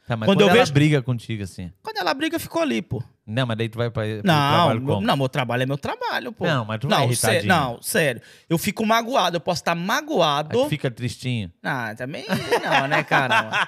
Tá, 0.07 0.15
mas 0.15 0.25
Quando 0.25 0.37
quando, 0.37 0.41
eu 0.43 0.49
ela 0.51 0.59
vejo- 0.59 0.71
briga 0.73 1.01
contigo, 1.01 1.43
assim. 1.43 1.69
Quando 1.83 1.97
ela 1.97 2.13
briga, 2.13 2.39
ficou 2.39 2.61
ali, 2.61 2.81
pô. 2.81 3.03
Não, 3.29 3.45
mas 3.45 3.57
daí 3.57 3.67
tu 3.67 3.77
vai 3.77 3.89
pra, 3.89 4.05
Não, 4.05 4.21
trabalho 4.23 4.79
meu, 4.81 4.95
como? 4.95 5.05
não, 5.05 5.17
meu 5.17 5.27
trabalho 5.27 5.63
é 5.63 5.65
meu 5.65 5.77
trabalho, 5.77 6.31
pô. 6.31 6.45
Não, 6.45 6.63
mas 6.63 6.79
tu 6.79 6.87
vai 6.87 6.97
não, 6.99 7.05
irritadinho. 7.07 7.41
sé- 7.41 7.45
não, 7.47 7.81
sério. 7.81 8.21
Eu 8.49 8.57
fico 8.57 8.85
magoado, 8.85 9.35
eu 9.35 9.41
posso 9.41 9.59
estar 9.59 9.73
Aí 9.73 9.77
magoado. 9.83 10.57
tu 10.63 10.69
fica 10.69 10.89
tristinho. 10.89 11.51
Ah, 11.61 11.93
também 11.93 12.23
não, 12.29 12.87
né, 12.87 13.03
cara? 13.03 13.67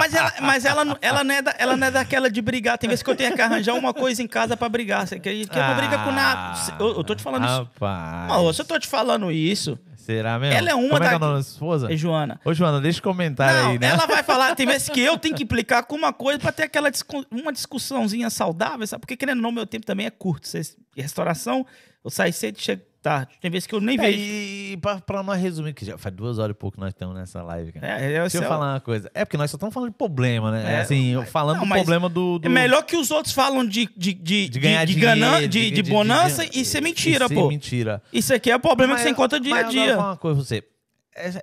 mas 0.00 0.12
ela, 0.14 0.32
mas 0.42 0.64
ela, 0.64 0.84
não- 0.84 0.98
ela, 1.00 1.22
não 1.22 1.32
é 1.32 1.42
da, 1.42 1.54
ela 1.56 1.76
não 1.76 1.86
é 1.86 1.90
daquela 1.92 2.28
de 2.28 2.42
brigar. 2.42 2.76
Tem 2.76 2.90
vezes 2.90 3.04
que 3.04 3.10
eu 3.10 3.14
tenho 3.14 3.36
que 3.36 3.40
arranjar 3.40 3.74
uma 3.74 3.94
coisa 3.94 4.20
em 4.20 4.26
casa 4.26 4.56
pra 4.56 4.68
brigar. 4.68 5.06
Você 5.06 5.14
acredita 5.14 5.52
que 5.52 5.58
eu 5.60 5.62
não 5.64 5.76
briga 5.76 5.98
com 6.02 6.10
nada? 6.10 6.58
Eu, 6.80 6.88
eu 6.96 7.04
tô 7.04 7.14
te 7.14 7.22
falando 7.22 7.44
isso. 7.44 7.54
Rapaz. 7.56 8.28
Não, 8.32 8.52
se 8.52 8.60
eu 8.60 8.64
tô 8.64 8.76
te 8.80 8.88
falando 8.88 9.30
isso, 9.30 9.78
Será 10.08 10.38
mesmo? 10.38 10.56
Ela 10.56 10.70
é 10.70 10.74
uma 10.74 10.88
Como 10.88 10.96
é 10.96 11.00
que 11.00 11.06
é 11.06 11.10
da- 11.10 11.16
o 11.16 11.18
nome 11.28 11.34
da 11.34 11.40
esposa? 11.40 11.92
é 11.92 11.96
Joana. 11.98 12.40
Ô, 12.42 12.54
Joana, 12.54 12.80
deixa 12.80 12.98
o 12.98 13.02
comentário 13.02 13.60
Não, 13.62 13.70
aí, 13.72 13.78
né? 13.78 13.88
ela 13.88 14.06
vai 14.06 14.22
falar, 14.22 14.54
tem 14.56 14.66
vezes 14.66 14.88
que 14.88 15.00
eu 15.00 15.16
tenho 15.18 15.34
que 15.34 15.42
implicar 15.42 15.84
com 15.84 15.94
uma 15.96 16.14
coisa 16.14 16.38
pra 16.38 16.50
ter 16.50 16.62
aquela 16.62 16.90
discu- 16.90 17.26
uma 17.30 17.52
discussãozinha 17.52 18.30
saudável, 18.30 18.86
sabe? 18.86 19.00
Porque 19.02 19.18
querendo 19.18 19.36
ou 19.38 19.42
não, 19.42 19.52
meu 19.52 19.66
tempo 19.66 19.84
também 19.84 20.06
é 20.06 20.10
curto. 20.10 20.48
Restauração, 20.96 21.66
eu 22.02 22.10
saio 22.10 22.32
cedo 22.32 22.58
chego 22.58 22.82
tarde. 23.02 23.32
Tem 23.40 23.50
vezes 23.50 23.66
que 23.66 23.74
eu 23.74 23.80
nem 23.80 23.96
É, 23.98 24.00
vejo. 24.00 24.18
e 24.18 24.76
pra, 24.80 25.00
pra 25.00 25.22
nós 25.22 25.40
resumir, 25.40 25.72
que 25.74 25.84
já 25.84 25.96
faz 25.98 26.14
duas 26.14 26.38
horas 26.38 26.54
e 26.54 26.58
pouco 26.58 26.76
que 26.76 26.80
nós 26.80 26.90
estamos 26.90 27.14
nessa 27.16 27.42
live, 27.42 27.72
cara. 27.72 27.86
É, 27.86 28.14
é, 28.14 28.20
Deixa 28.20 28.38
eu 28.38 28.42
é- 28.42 28.46
falar 28.46 28.72
uma 28.74 28.80
coisa. 28.80 29.10
É 29.14 29.24
porque 29.24 29.36
nós 29.36 29.50
só 29.50 29.56
estamos 29.56 29.72
falando 29.74 29.90
de 29.90 29.96
problema, 29.96 30.50
né? 30.50 30.74
É, 30.74 30.80
assim, 30.80 31.16
mas- 31.16 31.30
falando 31.30 31.56
não, 31.56 31.64
do 31.64 31.68
mas 31.68 31.78
problema 31.80 32.08
do, 32.08 32.38
do... 32.38 32.46
É 32.46 32.48
melhor 32.48 32.82
que 32.82 32.96
os 32.96 33.10
outros 33.10 33.32
falam 33.34 33.64
de, 33.66 33.88
de, 33.96 34.12
de, 34.14 34.48
de 34.48 34.58
ganhar 34.58 34.84
de, 34.84 34.94
dinheiro, 34.94 35.20
ganan- 35.20 35.48
de, 35.48 35.70
de 35.70 35.82
bonança 35.82 36.44
e 36.52 36.64
ser 36.64 36.80
mentira, 36.82 37.24
e 37.24 37.28
ser 37.28 37.34
pô. 37.34 37.48
mentira. 37.48 38.02
Isso 38.12 38.34
aqui 38.34 38.50
é 38.50 38.56
o 38.56 38.60
problema 38.60 38.94
que 38.96 39.02
você 39.02 39.10
encontra 39.10 39.38
dia 39.40 39.52
a 39.54 39.56
mas 39.62 39.66
agora 39.66 39.76
eu 39.76 39.80
vou 39.80 39.86
dia. 39.86 39.96
falar 39.96 40.10
uma 40.10 40.16
coisa 40.16 40.36
pra 40.36 40.44
você. 40.44 40.64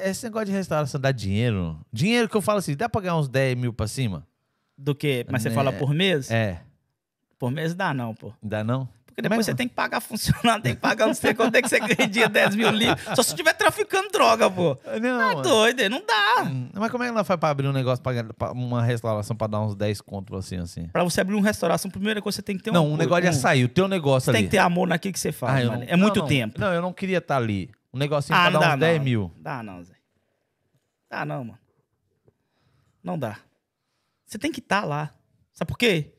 Esse, 0.02 0.24
negócio 0.26 0.46
de 0.46 0.52
restauração 0.54 1.02
dá 1.02 1.12
dinheiro. 1.12 1.78
Dinheiro 1.92 2.30
que 2.30 2.36
eu 2.38 2.42
falo 2.42 2.60
assim, 2.60 2.76
dá 2.78 2.88
pra 2.88 3.02
ganhar 3.02 3.18
uns 3.18 3.28
10 3.28 3.58
mil 3.58 3.74
pra 3.74 3.88
cima? 3.88 4.26
Do 4.78 4.96
que? 4.96 5.26
Mas 5.30 5.42
você 5.42 5.50
É. 5.50 5.52
fala 5.52 5.74
por 5.74 5.94
mês? 5.94 6.32
É. 6.32 6.62
Por 7.38 7.52
mês 7.52 7.74
dá, 7.76 7.94
não, 7.94 8.14
pô. 8.16 8.32
Dá 8.42 8.64
não? 8.64 8.88
Porque 9.16 9.22
depois 9.22 9.38
Mas 9.38 9.46
você 9.46 9.52
não. 9.52 9.56
tem 9.56 9.68
que 9.70 9.74
pagar 9.74 10.02
funcionário, 10.02 10.62
tem 10.62 10.76
que 10.76 10.82
pagar 10.82 11.08
não 11.08 11.14
sei 11.14 11.34
quanto 11.34 11.56
é 11.56 11.62
que 11.62 11.70
você 11.70 11.80
ganha 11.80 12.06
dia 12.10 12.28
10 12.28 12.54
mil 12.54 12.70
livros. 12.70 13.02
Só 13.16 13.24
se 13.24 13.30
estiver 13.30 13.54
traficando 13.54 14.10
droga, 14.10 14.52
pô. 14.52 14.78
Não, 15.02 15.36
Tá 15.36 15.42
doido, 15.42 15.90
não 15.90 16.06
dá. 16.06 16.44
Hum, 16.44 16.70
Mas 16.74 16.92
como 16.92 17.02
é 17.02 17.08
que 17.08 17.14
ela 17.14 17.24
faz 17.24 17.40
pra 17.40 17.48
abrir 17.50 17.66
um 17.66 17.72
negócio, 17.72 18.04
pra, 18.04 18.52
uma 18.52 18.84
restauração 18.84 19.34
pra 19.34 19.48
dar 19.48 19.62
uns 19.62 19.74
10 19.74 20.02
contos 20.02 20.38
assim, 20.38 20.58
assim? 20.58 20.88
Pra 20.90 21.02
você 21.06 21.22
abrir 21.22 21.34
uma 21.36 21.46
restauração, 21.46 21.88
a 21.88 21.92
primeira 21.94 22.22
coisa 22.22 22.36
você 22.36 22.42
tem 22.42 22.58
que 22.58 22.64
ter 22.64 22.72
não, 22.74 22.88
um, 22.88 22.94
um 22.96 22.98
negócio 22.98 23.22
de 23.22 23.30
açaí, 23.30 23.64
o 23.64 23.70
teu 23.70 23.88
negócio 23.88 24.26
Você 24.26 24.32
ali. 24.32 24.40
tem 24.40 24.46
que 24.48 24.52
ter 24.52 24.58
amor 24.58 24.86
naquilo 24.86 25.14
que 25.14 25.20
você 25.20 25.32
faz, 25.32 25.66
Ah, 25.66 25.78
não- 25.78 25.84
É 25.84 25.96
muito 25.96 26.16
não, 26.18 26.24
não. 26.24 26.28
tempo. 26.28 26.60
Não, 26.60 26.74
eu 26.74 26.82
não 26.82 26.92
queria 26.92 27.20
estar 27.20 27.38
ali. 27.38 27.72
Um 27.94 27.98
negocinho 27.98 28.38
Ah, 28.38 28.42
pra 28.42 28.52
não 28.52 28.60
dar 28.60 28.76
uns 28.76 28.80
10 28.82 28.98
não. 28.98 29.04
mil. 29.06 29.32
Dá 29.38 29.64
não, 29.64 29.82
Zé. 29.82 29.94
Dá 31.10 31.24
não, 31.24 31.46
mano. 31.46 31.60
Não 33.02 33.18
dá. 33.18 33.38
Você 34.26 34.38
tem 34.38 34.52
que 34.52 34.60
estar 34.60 34.84
lá. 34.84 35.14
Sabe 35.54 35.70
por 35.70 35.78
quê? 35.78 36.12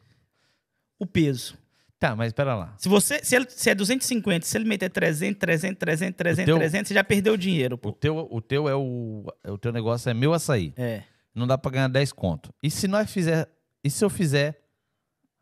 O 0.98 1.05
peso. 1.05 1.59
Tá, 1.98 2.14
mas 2.14 2.28
espera 2.28 2.55
lá. 2.55 2.74
Se 2.78 2.89
você 2.90 3.24
se, 3.24 3.35
ele, 3.35 3.47
se 3.48 3.70
é 3.70 3.74
250, 3.74 4.44
se 4.44 4.56
ele 4.59 4.66
meter 4.66 4.90
300, 4.90 5.39
300, 5.39 5.78
300, 5.78 6.16
300, 6.16 6.44
teu- 6.44 6.56
300, 6.59 6.89
você 6.89 6.94
já 6.94 7.02
perdeu 7.02 7.32
o 7.35 7.39
dinheiro, 7.39 7.77
O 7.77 7.78
pô. 7.78 7.93
teu, 7.93 8.28
o 8.31 8.40
teu 8.43 8.68
é 8.68 8.74
o. 8.74 9.24
O 9.48 9.56
teu 9.56 9.73
negócio 9.73 10.10
é 10.10 10.14
meu 10.14 10.35
açaí. 10.35 10.74
É. 10.77 11.02
Não 11.35 11.47
dá 11.47 11.56
pra 11.56 11.70
ganhar 11.70 11.89
10 11.89 12.12
conto. 12.12 12.52
E 12.62 12.70
se 12.70 12.86
nós 12.86 13.10
fizer. 13.10 13.48
E 13.82 13.89
se 13.90 14.05
eu 14.05 14.10
fizer, 14.10 14.60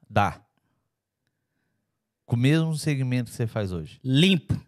dá. 0.09 0.40
Com 2.26 2.36
o 2.36 2.39
mesmo 2.39 2.74
segmento 2.76 3.31
que 3.31 3.36
você 3.36 3.47
faz 3.47 3.72
hoje. 3.72 3.98
Limpo. 4.05 4.59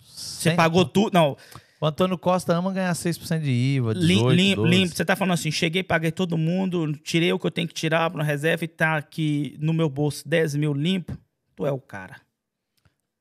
Você 0.00 0.52
pagou 0.54 0.84
tudo. 0.84 1.12
Não, 1.14 1.36
O 1.80 1.86
Antônio 1.86 2.18
Costa 2.18 2.54
ama 2.56 2.72
ganhar 2.72 2.92
6% 2.92 3.40
de 3.40 3.50
IVA, 3.50 3.94
18, 3.94 4.28
lim, 4.30 4.34
lim- 4.48 4.54
12. 4.56 4.68
limpo. 4.70 4.96
Você 4.96 5.04
tá 5.04 5.14
falando 5.14 5.34
assim, 5.34 5.50
cheguei, 5.50 5.82
paguei 5.84 6.10
todo 6.10 6.36
mundo, 6.36 6.92
tirei 7.04 7.32
o 7.32 7.38
que 7.38 7.46
eu 7.46 7.50
tenho 7.52 7.68
que 7.68 7.74
tirar 7.74 8.12
na 8.14 8.24
reserva 8.24 8.64
e 8.64 8.68
tá 8.68 8.96
aqui 8.96 9.56
no 9.60 9.72
meu 9.72 9.88
bolso 9.88 10.28
10 10.28 10.56
mil 10.56 10.72
limpo. 10.74 11.16
Tu 11.54 11.64
é 11.66 11.70
o 11.72 11.78
cara. 11.78 12.16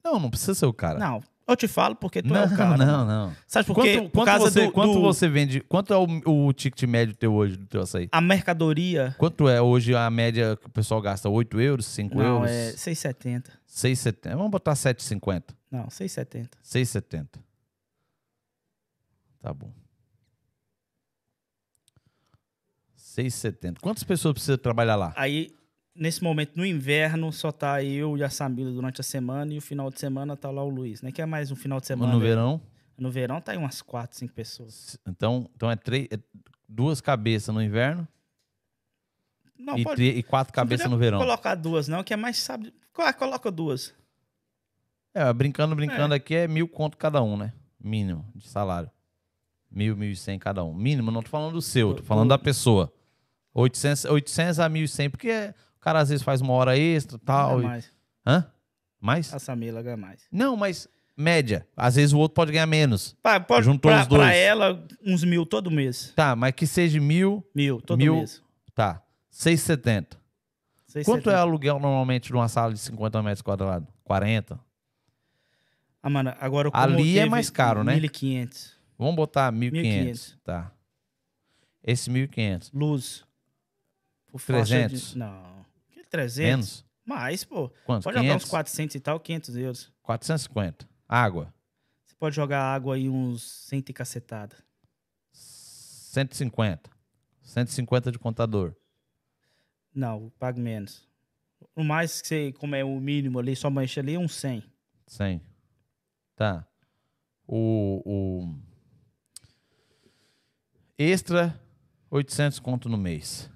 Não, 0.04 0.20
não 0.20 0.30
precisa 0.30 0.56
ser 0.56 0.66
o 0.66 0.74
cara. 0.74 0.98
Não, 0.98 1.22
eu 1.48 1.56
te 1.56 1.68
falo 1.68 1.96
porque 1.96 2.22
tu 2.24 2.30
não, 2.30 2.38
é 2.42 2.46
o 2.46 2.56
cara. 2.58 2.78
não, 2.78 3.06
não. 3.06 3.34
Sabe 3.46 3.68
por 3.68 3.76
quê? 3.84 3.98
Quanto, 3.98 4.10
Por 4.10 4.12
quanto 4.12 4.26
causa 4.26 4.50
você, 4.52 4.66
do, 4.66 4.72
quanto 4.72 4.94
do- 4.94 5.02
você 5.02 5.28
vende? 5.28 5.62
Quanto 5.62 5.94
é 5.94 5.98
o, 5.98 6.48
o 6.48 6.54
ticket 6.54 6.82
médio 6.90 7.14
teu 7.16 7.34
hoje 7.36 7.58
do 7.58 7.66
teu 7.68 7.82
açaí? 7.82 8.08
A 8.12 8.22
mercadoria... 8.22 9.14
Quanto 9.20 9.48
é 9.50 9.62
hoje 9.62 9.94
a 9.96 10.10
média 10.10 10.56
que 10.58 10.66
o 10.66 10.70
pessoal 10.72 11.00
gasta? 11.02 11.30
8 11.30 11.62
euros, 11.62 11.86
5 11.86 12.16
Não, 12.18 12.24
euros? 12.44 12.50
é 12.50 12.72
6,70. 12.72 13.44
6,70. 13.70 14.32
Vamos 14.36 14.50
botar 14.50 14.74
7,50. 14.74 15.44
Não, 15.72 15.86
6,70. 15.88 16.50
6,70. 16.64 17.28
Tá 19.48 19.54
bom. 19.54 19.72
6,70. 22.98 23.80
Quantas 23.80 24.04
pessoas 24.04 24.34
precisa 24.34 24.58
trabalhar 24.58 24.98
lá? 24.98 25.14
Aí, 25.16 25.56
nesse 25.96 26.22
momento, 26.22 26.58
no 26.58 26.66
inverno, 26.66 27.32
só 27.32 27.50
tá 27.50 27.82
eu 27.82 28.18
e 28.18 28.24
a 28.26 28.30
Samila 28.30 28.70
durante 28.74 29.00
a 29.00 29.04
semana 29.06 29.54
e 29.54 29.58
o 29.58 29.62
final 29.62 29.90
de 29.90 30.02
semana 30.02 30.36
tá 30.36 30.52
lá 30.52 30.62
o 30.62 30.68
Luiz, 30.68 31.02
né? 31.02 31.14
Que 31.14 31.22
é 31.22 31.26
mais 31.26 31.50
um 31.50 31.56
final 31.56 31.80
de 31.80 31.88
semana. 31.88 32.12
no 32.12 32.20
né? 32.20 32.26
verão? 32.26 32.62
No 32.98 33.10
verão 33.10 33.40
tá 33.40 33.54
aí 33.54 33.58
umas 33.58 33.82
4, 33.82 34.18
5 34.18 34.34
pessoas. 34.34 35.00
Então, 35.08 35.50
então 35.56 35.72
é, 35.72 35.78
três, 35.78 36.10
é 36.12 36.20
duas 36.68 37.00
cabeças 37.00 37.56
no 37.56 37.62
inverno 37.62 38.06
Não, 39.58 39.78
e, 39.78 39.84
pode 39.86 40.04
e 40.04 40.24
quatro 40.24 40.54
cabeças 40.54 40.92
no 40.92 40.98
verão. 40.98 41.20
colocar 41.20 41.56
duas, 41.56 41.88
não, 41.88 42.04
que 42.04 42.14
é 42.14 42.18
mais, 42.18 42.36
sabe... 42.40 42.74
Coloca- 42.92 43.14
Coloca 43.14 43.50
duas. 43.50 43.96
É, 45.14 45.32
brincando, 45.32 45.74
brincando 45.74 46.14
aqui 46.14 46.36
é 46.36 46.50
mil 46.50 46.68
conto 46.68 46.98
cada 46.98 47.24
um, 47.24 47.38
né? 47.38 47.54
Mínimo 47.80 48.30
de 48.36 48.46
salário. 48.46 48.92
Mil, 49.70 49.96
mil 49.96 50.12
e 50.12 50.16
cem 50.16 50.40
cada 50.40 50.64
um. 50.64 50.74
Mínimo, 50.74 51.12
não 51.12 51.22
tô 51.22 51.30
falando 51.30 51.54
do 51.54 51.62
seu, 51.62 51.94
tô 51.94 52.04
falando 52.04 52.30
da 52.30 52.38
pessoa. 52.38 52.92
800, 53.54 54.06
800 54.06 54.60
a 54.60 54.70
1.100, 54.70 55.10
porque 55.10 55.54
o 55.78 55.80
cara 55.80 56.00
às 56.00 56.10
vezes 56.10 56.24
faz 56.24 56.42
uma 56.42 56.54
hora 56.54 56.78
extra 56.78 57.18
tal. 57.20 57.58
Ganha 57.58 57.62
e- 57.62 57.66
mais. 57.68 57.94
Hã? 58.26 58.52
Mais? 59.00 59.34
A 59.34 59.40
Samila 59.40 59.82
ganha 59.82 59.98
mais. 59.98 60.22
Não, 60.32 60.56
mas 60.56 60.88
média. 61.16 61.68
Às 61.76 61.96
vezes 61.96 62.14
o 62.14 62.18
outro 62.20 62.36
pode 62.36 62.52
ganhar 62.52 62.66
menos. 62.68 63.16
Pá, 63.22 63.40
pode, 63.40 63.66
Juntou 63.66 63.92
pra, 63.92 64.02
os 64.02 64.08
dois. 64.08 64.22
pra 64.22 64.34
ela, 64.34 64.86
uns 65.06 65.24
mil 65.24 65.46
todo 65.46 65.70
mês. 65.72 66.14
Tá, 66.16 66.36
mas 66.36 66.54
que 66.54 66.66
seja 66.68 67.00
mil, 67.00 67.46
Mil, 67.54 67.82
todo 67.82 67.98
Mil. 68.00 68.16
mês. 68.16 68.42
tá. 68.74 69.02
6,70. 69.32 70.18
6,70. 70.90 71.06
Quanto 71.06 71.30
é 71.30 71.36
aluguel 71.36 71.80
normalmente 71.80 72.32
numa 72.32 72.48
sala 72.48 72.74
de 72.74 72.80
50 72.80 73.22
metros 73.22 73.42
quadrados? 73.44 73.88
40? 74.04 74.60
Ah, 76.02 76.10
mano, 76.10 76.34
agora 76.40 76.72
como 76.72 76.84
Ali 76.84 77.20
é 77.20 77.26
mais 77.26 77.50
caro, 77.50 77.84
né? 77.84 77.96
1.500. 78.00 78.77
Vamos 78.98 79.16
botar 79.16 79.52
1.500. 79.52 79.72
1.500. 79.72 80.38
Tá. 80.44 80.72
Esse 81.84 82.10
1.500. 82.10 82.72
Luz. 82.74 83.26
Por 84.26 84.40
faixa 84.40 84.76
300? 84.76 85.12
De... 85.12 85.18
Não. 85.18 85.66
Que 85.92 86.04
300? 86.04 86.46
Menos? 86.50 86.86
Mais, 87.06 87.44
pô. 87.46 87.70
Quantos? 87.86 88.04
Pode 88.04 88.18
jogar 88.18 88.36
uns 88.36 88.44
500? 88.44 88.50
400 88.50 88.96
e 88.96 89.00
tal, 89.00 89.20
500 89.20 89.56
euros. 89.56 89.94
450. 90.02 90.90
Água. 91.08 91.54
Você 92.04 92.16
pode 92.16 92.36
jogar 92.36 92.62
água 92.62 92.96
aí 92.96 93.08
uns 93.08 93.44
100 93.68 93.80
e 93.88 93.94
cacetada. 93.94 94.56
150. 95.32 96.90
150 97.44 98.12
de 98.12 98.20
contador. 98.20 98.76
Não, 99.94 100.30
pago 100.38 100.60
menos. 100.60 101.08
O 101.76 101.84
mais 101.84 102.22
que 102.22 102.28
você, 102.28 102.52
como 102.54 102.76
é 102.76 102.84
o 102.84 103.00
mínimo 103.00 103.40
ali, 103.40 103.56
só 103.56 103.70
mancha 103.70 104.02
ali, 104.02 104.16
é 104.16 104.20
uns 104.20 104.36
100. 104.36 104.64
100. 105.08 105.42
Tá. 106.36 106.68
O, 107.48 108.02
o 108.06 108.67
extra 110.98 111.60
800 112.10 112.60
conto 112.60 112.90
no 112.90 112.98
mês. 112.98 113.50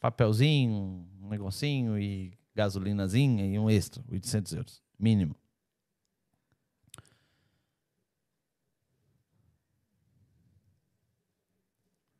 Papelzinho, 0.00 1.06
um 1.22 1.28
negocinho 1.28 1.98
e 1.98 2.32
gasolinazinha 2.54 3.44
e 3.46 3.58
um 3.58 3.68
extra, 3.68 4.02
800 4.10 4.52
euros, 4.52 4.82
mínimo. 4.98 5.34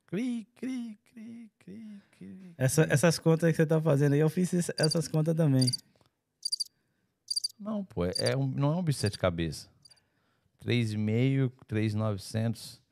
Cri, 0.06 0.46
cri, 0.56 0.98
cri, 1.12 1.50
cri, 1.58 2.02
cri. 2.16 2.54
Essa- 2.56 2.86
essas 2.88 3.18
contas 3.18 3.50
que 3.50 3.56
você 3.56 3.66
tá 3.66 3.80
fazendo 3.80 4.12
aí, 4.12 4.20
eu 4.20 4.30
fiz 4.30 4.52
essas 4.78 5.08
contas 5.08 5.34
também. 5.34 5.68
Não, 7.58 7.84
pô, 7.84 8.04
é 8.04 8.12
é 8.18 8.36
um, 8.36 8.46
não 8.46 8.72
é 8.72 8.76
um 8.76 8.82
bicho 8.82 8.98
de 8.98 9.00
sete 9.00 9.18
cabeças. 9.18 9.68
3,5, 10.66 11.52
3,900, 11.68 12.82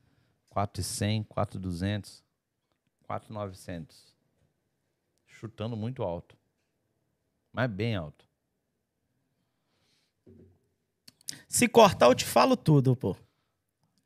4,100, 0.48 1.24
4,200, 1.24 2.22
4,900. 3.02 4.14
Chutando 5.26 5.76
muito 5.76 6.04
alto. 6.04 6.36
Mas 7.52 7.68
bem 7.68 7.96
alto. 7.96 8.24
Se 11.48 11.66
cortar, 11.66 12.06
eu 12.06 12.14
te 12.14 12.24
falo 12.24 12.56
tudo, 12.56 12.94
pô. 12.94 13.16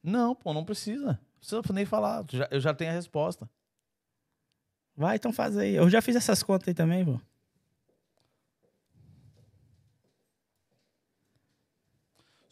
Não, 0.02 0.34
pô, 0.34 0.54
não 0.54 0.64
precisa. 0.64 1.20
Não 1.52 1.60
precisa 1.60 1.74
nem 1.74 1.84
falar. 1.84 2.24
Eu 2.50 2.60
já 2.60 2.72
tenho 2.72 2.90
a 2.90 2.94
resposta. 2.94 3.48
Vai, 4.96 5.16
então 5.16 5.30
faz 5.30 5.58
aí. 5.58 5.74
Eu 5.74 5.90
já 5.90 6.00
fiz 6.00 6.16
essas 6.16 6.42
contas 6.42 6.68
aí 6.68 6.74
também, 6.74 7.04
pô. 7.04 7.20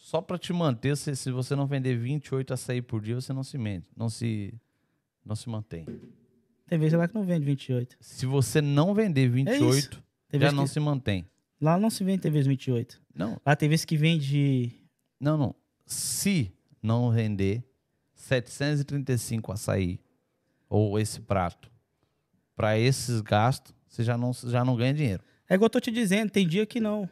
Só 0.06 0.20
pra 0.22 0.38
te 0.38 0.52
manter, 0.52 0.96
se, 0.96 1.16
se 1.16 1.32
você 1.32 1.56
não 1.56 1.66
vender 1.66 1.96
28 1.98 2.54
açaí 2.54 2.80
por 2.80 3.02
dia, 3.02 3.16
você 3.16 3.32
não 3.32 3.42
se 3.42 3.58
mente. 3.58 3.88
Não 3.96 4.08
se. 4.08 4.54
Não 5.24 5.34
se 5.34 5.48
mantém. 5.48 5.84
Tem 6.64 6.78
vezes 6.78 6.96
lá 6.96 7.08
que 7.08 7.14
não 7.16 7.24
vende 7.24 7.44
28. 7.44 7.96
Se 7.98 8.24
você 8.24 8.60
não 8.62 8.94
vender 8.94 9.28
28, 9.28 10.00
Tem 10.28 10.40
já 10.40 10.52
não 10.52 10.62
que... 10.62 10.70
se 10.70 10.78
mantém. 10.78 11.28
Lá 11.60 11.76
não 11.76 11.90
se 11.90 12.04
vende 12.04 12.20
tem 12.22 12.30
vezes 12.30 12.46
28. 12.46 13.02
Não, 13.12 13.40
Lá 13.44 13.56
tem 13.56 13.68
vezes 13.68 13.84
que 13.84 13.96
vende. 13.96 14.80
não, 15.18 15.36
não. 15.36 15.56
Se 15.84 16.52
não 16.80 17.10
vender 17.10 17.64
735 18.14 19.50
açaí 19.50 19.98
ou 20.68 21.00
esse 21.00 21.20
prato 21.20 21.68
para 22.54 22.78
esses 22.78 23.20
gastos, 23.20 23.74
você 23.88 24.04
já 24.04 24.16
não, 24.16 24.32
já 24.32 24.64
não 24.64 24.76
ganha 24.76 24.94
dinheiro. 24.94 25.24
É 25.48 25.54
igual 25.56 25.66
eu 25.66 25.70
tô 25.70 25.80
te 25.80 25.90
dizendo, 25.90 26.30
tem 26.30 26.46
dia 26.46 26.64
que 26.64 26.78
não. 26.78 27.10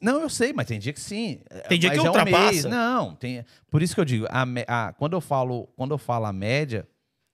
Não, 0.00 0.20
eu 0.20 0.28
sei, 0.30 0.52
mas 0.52 0.66
tem 0.66 0.78
dia 0.78 0.92
que 0.92 1.00
sim. 1.00 1.40
Tem 1.68 1.78
dia 1.78 1.90
Mas 1.90 1.98
que 2.00 2.06
é 2.06 2.10
um 2.10 2.12
ultrapassa. 2.12 2.50
mês. 2.52 2.64
Não, 2.64 3.14
tem. 3.16 3.44
Por 3.70 3.82
isso 3.82 3.94
que 3.94 4.00
eu 4.00 4.04
digo, 4.04 4.26
a, 4.30 4.44
a- 4.68 4.92
quando 4.92 5.14
eu 5.14 5.20
falo, 5.20 5.66
quando 5.76 5.90
eu 5.92 5.98
falo 5.98 6.26
a 6.26 6.32
média, 6.32 6.88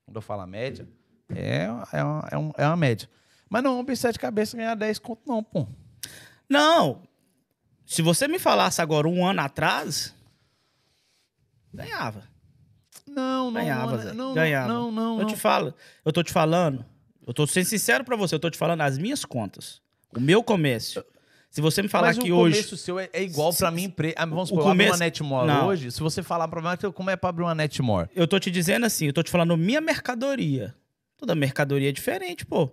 quando 0.07 0.17
eu 0.17 0.23
falo 0.23 0.41
a 0.43 0.47
média, 0.47 0.89
é, 1.35 1.65
é, 1.93 2.03
uma, 2.03 2.29
é, 2.33 2.39
um- 2.39 2.53
é 2.57 2.67
uma 2.67 2.77
média. 2.77 3.09
Mas 3.49 3.63
não, 3.63 3.79
um 3.79 3.85
bicho 3.85 3.97
de 3.97 4.01
sete 4.03 4.19
cabeças 4.19 4.55
ganhar 4.55 4.75
10 4.75 4.99
conto, 4.99 5.23
não, 5.27 5.43
pô. 5.45 5.69
Não! 6.49 7.03
Se 7.87 8.01
você 8.03 8.27
me 8.27 8.39
falasse 8.39 8.81
agora 8.81 9.07
um 9.09 9.27
ano 9.27 9.41
atrás, 9.43 10.15
ganhava. 11.73 12.25
Não, 13.07 13.51
não, 13.51 13.53
Ganhava, 13.61 13.91
não, 13.97 13.99
Zé. 14.03 14.13
não, 14.13 14.35
Ganhava. 14.35 14.69
não, 14.73 14.93
não, 14.93 15.13
Eu 15.17 15.23
não. 15.23 15.27
te 15.27 15.37
falo, 15.37 15.75
eu 16.05 16.13
tô 16.13 16.23
te 16.23 16.33
falando, 16.33 16.85
eu 17.27 17.35
tô 17.35 17.45
sendo 17.47 17.65
sincero 17.65 18.05
pra 18.05 18.15
você, 18.17 18.35
eu 18.35 18.39
tô 18.41 18.49
te 18.49 18.57
falando 18.59 18.81
as 18.83 18.97
minhas 18.99 19.25
contas. 19.25 19.83
O 20.17 20.21
meu 20.21 20.43
comércio. 20.43 21.05
Se 21.51 21.61
você 21.61 21.83
me 21.83 21.89
falar 21.89 22.09
Mas 22.09 22.19
que 22.19 22.31
o 22.31 22.37
hoje. 22.37 22.55
começo 22.59 22.77
seu 22.77 22.97
é, 22.99 23.11
é 23.13 23.23
igual 23.23 23.53
pra 23.53 23.71
mim. 23.73 23.91
Pre... 23.91 24.15
ah, 24.17 24.25
Vamos 24.25 24.45
o 24.45 24.47
supor, 24.47 24.65
eu 24.67 24.69
abro 24.71 24.83
uma 24.85 24.85
começo- 24.85 24.99
Netmore 25.01 25.47
Não. 25.49 25.67
hoje. 25.67 25.91
Se 25.91 25.99
você 26.01 26.23
falar 26.23 26.47
pra 26.47 26.63
mim, 26.63 26.93
como 26.93 27.11
é 27.11 27.17
pra 27.17 27.31
abrir 27.31 27.43
uma 27.43 27.55
Netmore? 27.57 28.09
Eu 28.15 28.29
tô 28.29 28.39
te 28.39 28.51
dizendo 28.53 28.87
assim, 28.87 29.07
eu 29.07 29.13
tô 29.13 29.21
te 29.23 29.31
falando 29.33 29.57
minha 29.57 29.81
mercadoria. 29.81 30.75
Toda 31.17 31.35
mercadoria 31.35 31.89
é 31.89 31.93
diferente, 31.93 32.47
pô. 32.47 32.71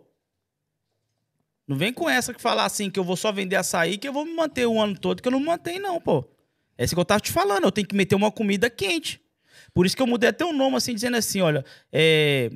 Não 1.68 1.76
vem 1.76 1.92
com 1.92 2.08
essa 2.10 2.34
que 2.34 2.42
falar 2.42 2.66
assim 2.66 2.90
que 2.90 3.00
eu 3.00 3.04
vou 3.04 3.18
só 3.18 3.32
vender 3.32 3.56
açaí 3.56 3.98
que 3.98 4.08
eu 4.08 4.14
vou 4.14 4.24
me 4.26 4.34
manter 4.34 4.66
o 4.68 4.80
ano 4.80 4.98
todo, 4.98 5.22
que 5.22 5.28
eu 5.28 5.32
não 5.32 5.40
me 5.40 5.48
mantenho, 5.48 5.82
não, 5.82 6.00
pô. 6.00 6.24
É 6.78 6.86
isso 6.86 6.94
que 6.96 7.00
eu 7.02 7.04
tava 7.06 7.20
te 7.20 7.32
falando, 7.32 7.64
eu 7.66 7.72
tenho 7.72 7.88
que 7.88 7.96
meter 7.96 8.16
uma 8.16 8.32
comida 8.32 8.70
quente. 8.70 9.20
Por 9.74 9.86
isso 9.86 9.96
que 9.96 10.02
eu 10.02 10.08
mudei 10.08 10.30
até 10.30 10.46
o 10.46 10.54
nome 10.54 10.78
assim, 10.78 10.94
dizendo 10.94 11.18
assim, 11.18 11.42
olha, 11.42 11.66
é, 11.92 12.52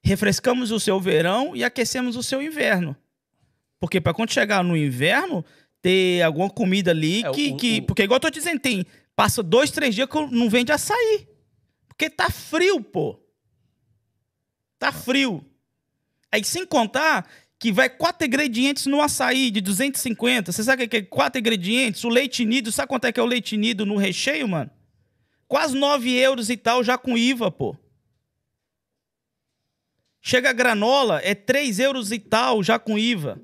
refrescamos 0.00 0.70
o 0.70 0.78
seu 0.80 0.98
verão 1.00 1.54
e 1.56 1.64
aquecemos 1.64 2.16
o 2.16 2.22
seu 2.22 2.40
inverno. 2.40 2.96
Porque 3.80 4.00
para 4.00 4.14
quando 4.14 4.32
chegar 4.32 4.64
no 4.64 4.76
inverno, 4.76 5.44
ter 5.82 6.22
alguma 6.22 6.48
comida 6.50 6.90
ali 6.90 7.22
É, 7.24 7.30
que, 7.30 7.48
o- 7.52 7.56
que- 7.56 7.78
o- 7.78 7.82
Porque 7.82 8.02
igual 8.02 8.16
eu 8.16 8.20
tô 8.20 8.30
dizendo, 8.30 8.58
tem... 8.60 8.84
Passa 9.14 9.42
dois, 9.42 9.70
três 9.70 9.94
dias 9.94 10.08
que 10.08 10.26
não 10.30 10.48
vende 10.50 10.72
açaí. 10.72 11.26
Porque 11.88 12.10
tá 12.10 12.28
frio, 12.30 12.82
pô. 12.82 13.18
Tá 14.78 14.92
frio. 14.92 15.42
Aí, 16.30 16.44
sem 16.44 16.66
contar 16.66 17.26
que 17.58 17.72
vai 17.72 17.88
quatro 17.88 18.26
ingredientes 18.26 18.84
no 18.84 19.00
açaí 19.00 19.50
de 19.50 19.62
250. 19.62 20.52
Você 20.52 20.62
sabe 20.62 20.84
o 20.84 20.88
que 20.88 20.96
é 20.98 21.02
quatro 21.02 21.38
ingredientes? 21.40 22.04
O 22.04 22.10
leite 22.10 22.44
nido, 22.44 22.70
sabe 22.70 22.88
quanto 22.88 23.06
é 23.06 23.12
que 23.12 23.18
é 23.18 23.22
o 23.22 23.26
leite 23.26 23.56
nido 23.56 23.86
no 23.86 23.96
recheio, 23.96 24.46
mano? 24.46 24.70
Quase 25.48 25.74
9 25.74 26.12
euros 26.12 26.50
e 26.50 26.56
tal, 26.58 26.84
já 26.84 26.98
com 26.98 27.16
IVA, 27.16 27.50
pô. 27.50 27.74
Chega 30.20 30.50
a 30.50 30.52
granola, 30.52 31.20
é 31.22 31.34
3 31.34 31.78
euros 31.78 32.10
e 32.12 32.18
tal, 32.18 32.62
já 32.62 32.78
com 32.78 32.98
IVA. 32.98 33.40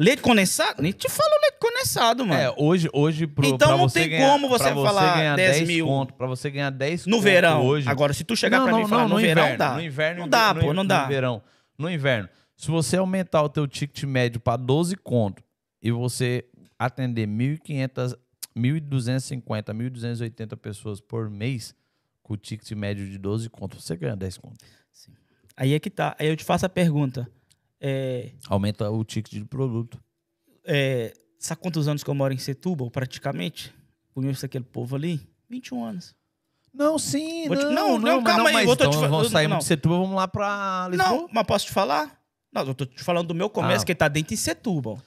Leite 0.00 0.22
condensado? 0.22 0.82
Nem 0.82 0.92
te 0.92 1.08
falo 1.10 1.30
leite 1.42 1.58
condensado, 1.60 2.24
mano. 2.24 2.40
É, 2.40 2.54
hoje, 2.56 2.88
hoje 2.92 3.26
pro, 3.26 3.46
Então 3.46 3.76
não 3.76 3.88
você 3.88 4.00
tem 4.00 4.08
ganhar, 4.10 4.32
como 4.32 4.48
você 4.48 4.64
falar 4.72 5.16
ganhar 5.16 5.36
10 5.36 5.68
mil. 5.68 5.86
conto, 5.86 6.14
pra 6.14 6.26
você 6.26 6.50
ganhar 6.50 6.70
10 6.70 7.06
no 7.06 7.20
verão. 7.20 7.66
hoje. 7.66 7.86
Agora, 7.86 8.14
se 8.14 8.24
tu 8.24 8.34
chegar 8.34 8.58
não, 8.58 8.64
pra 8.64 8.72
não, 8.72 8.78
mim 8.80 8.86
e 8.86 8.88
falar 8.88 9.02
no, 9.02 9.08
no 9.10 9.20
verão, 9.20 9.42
inverno, 9.42 9.58
dá. 9.58 9.74
No 9.74 9.82
inverno, 9.82 10.20
não 10.22 10.28
dá, 10.28 10.54
no, 10.54 10.60
pô, 10.60 10.72
não 10.72 10.86
dá. 10.86 11.02
No 11.02 11.08
verão. 11.08 11.42
No 11.76 11.90
inverno. 11.90 12.28
Se 12.56 12.70
você 12.70 12.96
aumentar 12.96 13.42
o 13.42 13.48
teu 13.48 13.66
ticket 13.66 14.04
médio 14.04 14.40
pra 14.40 14.56
12 14.56 14.96
conto 14.96 15.42
e 15.82 15.90
você 15.90 16.44
atender 16.78 17.26
1.500, 17.28 18.16
1.250, 18.56 19.42
1.280 19.74 20.56
pessoas 20.56 21.00
por 21.00 21.28
mês 21.28 21.74
com 22.22 22.34
o 22.34 22.36
ticket 22.36 22.70
médio 22.72 23.08
de 23.08 23.18
12 23.18 23.50
conto, 23.50 23.80
você 23.80 23.96
ganha 23.96 24.16
10 24.16 24.38
conto. 24.38 24.56
Aí 25.56 25.74
é 25.74 25.78
que 25.78 25.90
tá. 25.90 26.16
Aí 26.18 26.26
eu 26.26 26.36
te 26.36 26.44
faço 26.44 26.64
a 26.64 26.68
pergunta. 26.70 27.30
É, 27.80 28.32
Aumenta 28.48 28.90
o 28.90 29.02
ticket 29.04 29.34
de 29.40 29.44
produto. 29.44 29.98
é, 30.64 31.12
sabe 31.38 31.60
quantos 31.62 31.88
anos 31.88 32.02
que 32.04 32.10
eu 32.10 32.14
moro 32.14 32.32
em 32.34 32.38
Setúbal, 32.38 32.90
praticamente? 32.90 33.72
Conheço 34.14 34.44
aquele 34.44 34.64
povo 34.64 34.96
ali? 34.96 35.20
21 35.48 35.84
anos. 35.84 36.14
Não, 36.72 36.98
sim, 36.98 37.44
te- 37.48 37.48
não, 37.48 37.70
não, 37.72 37.98
não, 37.98 38.22
calma 38.22 38.38
não, 38.40 38.46
aí, 38.46 38.54
mas 38.66 38.66
te 38.66 38.72
então 38.74 38.92
fa- 38.92 39.08
vamos 39.08 39.24
eu- 39.24 39.30
sair 39.30 39.48
não. 39.48 39.58
de 39.58 39.64
Setúbal, 39.64 40.00
vamos 40.02 40.14
lá 40.16 40.28
pra 40.28 40.88
Lisboa? 40.90 41.08
Não, 41.10 41.28
mas 41.32 41.46
posso 41.46 41.66
te 41.66 41.72
falar? 41.72 42.20
Não, 42.52 42.62
eu 42.64 42.74
tô 42.74 42.84
te 42.86 43.02
falando 43.02 43.28
do 43.28 43.34
meu 43.34 43.48
comércio, 43.50 43.82
Ah. 43.82 43.86
que 43.86 43.94
tá 43.94 44.06
dentro 44.08 44.30
de 44.30 44.36
Setúbal. 44.36 45.00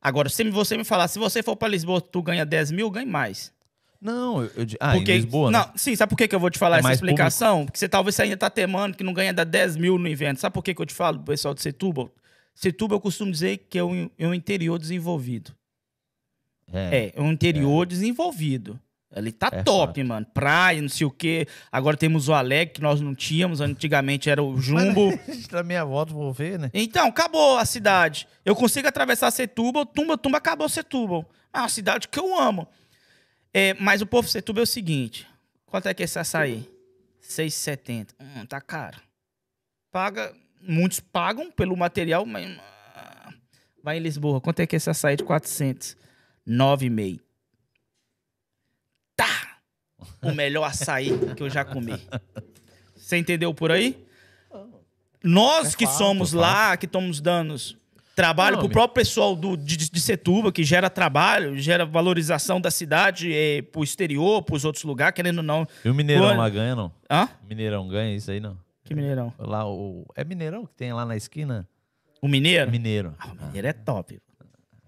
Agora, 0.00 0.28
se 0.28 0.42
você 0.50 0.76
me 0.76 0.84
falar, 0.84 1.08
se 1.08 1.18
você 1.18 1.42
for 1.42 1.56
pra 1.56 1.68
Lisboa, 1.68 2.00
tu 2.00 2.20
ganha 2.22 2.44
10 2.44 2.70
mil, 2.70 2.90
ganha 2.90 3.06
mais. 3.06 3.52
Não, 4.00 4.42
eu, 4.42 4.50
eu 4.56 4.66
ah, 4.80 4.92
Porque, 4.92 5.12
em 5.12 5.16
Lisboa, 5.16 5.50
né? 5.50 5.58
não, 5.58 5.72
sim, 5.76 5.94
sabe 5.96 6.10
por 6.10 6.16
que, 6.16 6.28
que 6.28 6.34
eu 6.34 6.40
vou 6.40 6.50
te 6.50 6.58
falar 6.58 6.76
É 6.76 6.80
essa 6.80 6.92
explicação? 6.92 7.64
Porque 7.64 7.78
você 7.78 7.88
talvez 7.88 8.14
você 8.14 8.22
ainda 8.22 8.36
tá 8.36 8.50
temando 8.50 8.96
que 8.96 9.04
não 9.04 9.12
ganha 9.12 9.32
da 9.32 9.44
10 9.44 9.76
mil 9.76 9.98
no 9.98 10.08
inverno. 10.08 10.38
Sabe 10.38 10.52
por 10.52 10.62
que, 10.62 10.74
que 10.74 10.80
eu 10.80 10.86
te 10.86 10.94
falo, 10.94 11.20
pessoal 11.20 11.54
de 11.54 11.62
Setúbal? 11.62 12.10
Setúbal 12.54 12.96
eu 12.96 13.00
costumo 13.00 13.30
dizer 13.30 13.66
que 13.68 13.78
é 13.78 13.84
um, 13.84 14.10
é 14.18 14.26
um 14.26 14.34
interior 14.34 14.78
desenvolvido. 14.78 15.54
É, 16.72 17.12
é 17.14 17.20
um 17.20 17.32
interior 17.32 17.86
desenvolvido. 17.86 18.80
Ali 19.14 19.32
tá 19.32 19.48
É 19.52 19.62
top, 19.62 20.02
mano. 20.02 20.26
Praia, 20.34 20.82
não 20.82 20.88
sei 20.88 21.06
o 21.06 21.10
quê. 21.10 21.46
Agora 21.70 21.96
temos 21.96 22.28
o 22.28 22.34
Alegre, 22.34 22.74
que 22.74 22.82
nós 22.82 23.00
não 23.00 23.14
tínhamos. 23.14 23.60
Antigamente 23.60 24.28
era 24.28 24.42
o 24.42 24.60
Jumbo. 24.60 25.18
da 25.50 25.62
minha 25.64 25.84
volta, 25.84 26.12
vou 26.12 26.32
ver, 26.32 26.58
né? 26.58 26.70
Então, 26.74 27.08
acabou 27.08 27.56
a 27.56 27.64
cidade. 27.64 28.28
Eu 28.44 28.54
consigo 28.54 28.86
atravessar 28.88 29.30
Setúbal, 29.30 29.86
Tumba, 29.86 30.18
Tumba, 30.18 30.38
acabou 30.38 30.68
Setúbal. 30.68 31.24
É 31.54 31.58
uma 31.58 31.68
cidade 31.68 32.08
que 32.08 32.18
eu 32.18 32.38
amo. 32.38 32.68
É, 33.52 33.74
mas 33.74 34.02
o 34.02 34.06
povo 34.06 34.28
Setúbal 34.28 34.62
é 34.62 34.64
o 34.64 34.66
seguinte. 34.66 35.26
Quanto 35.64 35.88
é 35.88 35.94
que 35.94 36.02
é 36.02 36.04
esse 36.04 36.18
açaí? 36.18 36.68
6,70. 37.22 38.08
Hum, 38.20 38.46
tá 38.46 38.60
caro. 38.60 39.00
Paga... 39.90 40.34
Muitos 40.60 40.98
pagam 40.98 41.50
pelo 41.50 41.76
material, 41.76 42.26
mas... 42.26 42.58
ah, 42.94 43.32
Vai 43.82 43.98
em 43.98 44.00
Lisboa. 44.00 44.40
Quanto 44.40 44.60
é 44.60 44.66
que 44.66 44.74
é 44.74 44.78
esse 44.78 44.90
açaí 44.90 45.16
de 45.16 45.22
400? 45.22 45.96
9,5. 46.46 47.20
Tá! 49.14 49.58
O 50.22 50.32
melhor 50.32 50.64
açaí 50.64 51.10
que 51.36 51.42
eu 51.42 51.48
já 51.48 51.64
comi. 51.64 51.92
Você 52.96 53.16
entendeu 53.16 53.54
por 53.54 53.70
aí? 53.70 54.04
Nós 55.22 55.74
É 55.74 55.76
que 55.76 55.86
somos 55.86 56.34
é 56.34 56.36
lá, 56.36 56.76
que 56.76 56.86
estamos 56.86 57.20
dando 57.20 57.54
trabalho 58.16 58.56
pro 58.58 58.66
me- 58.66 58.72
próprio 58.72 58.94
pessoal 58.94 59.36
do, 59.36 59.56
de, 59.56 59.76
de 59.76 60.00
Setuba, 60.00 60.50
que 60.50 60.64
gera 60.64 60.90
trabalho, 60.90 61.56
gera 61.56 61.84
valorização 61.86 62.60
da 62.60 62.70
cidade 62.70 63.32
é, 63.32 63.62
pro 63.62 63.84
exterior, 63.84 64.42
pros 64.42 64.64
outros 64.64 64.82
lugares, 64.82 65.14
querendo 65.14 65.38
ou 65.38 65.44
não. 65.44 65.68
E 65.84 65.88
o 65.88 65.94
Mineirão 65.94 66.24
Olha- 66.26 66.38
lá 66.38 66.48
ganha, 66.48 66.74
não? 66.74 66.90
Hã? 67.10 67.28
Mineirão 67.48 67.86
ganha 67.86 68.16
isso 68.16 68.30
aí, 68.30 68.40
não? 68.40 68.56
Que 68.82 68.94
mineirão? 68.94 69.32
Lá, 69.38 69.68
o... 69.68 70.06
É 70.14 70.24
Mineirão 70.24 70.64
que 70.64 70.72
tem 70.74 70.92
lá 70.92 71.04
na 71.04 71.16
esquina? 71.16 71.68
O 72.22 72.28
mineiro? 72.28 72.70
Mineiro. 72.70 73.14
Ah, 73.18 73.26
o 73.32 73.46
mineiro 73.46 73.66
é 73.68 73.72
top. 73.72 74.18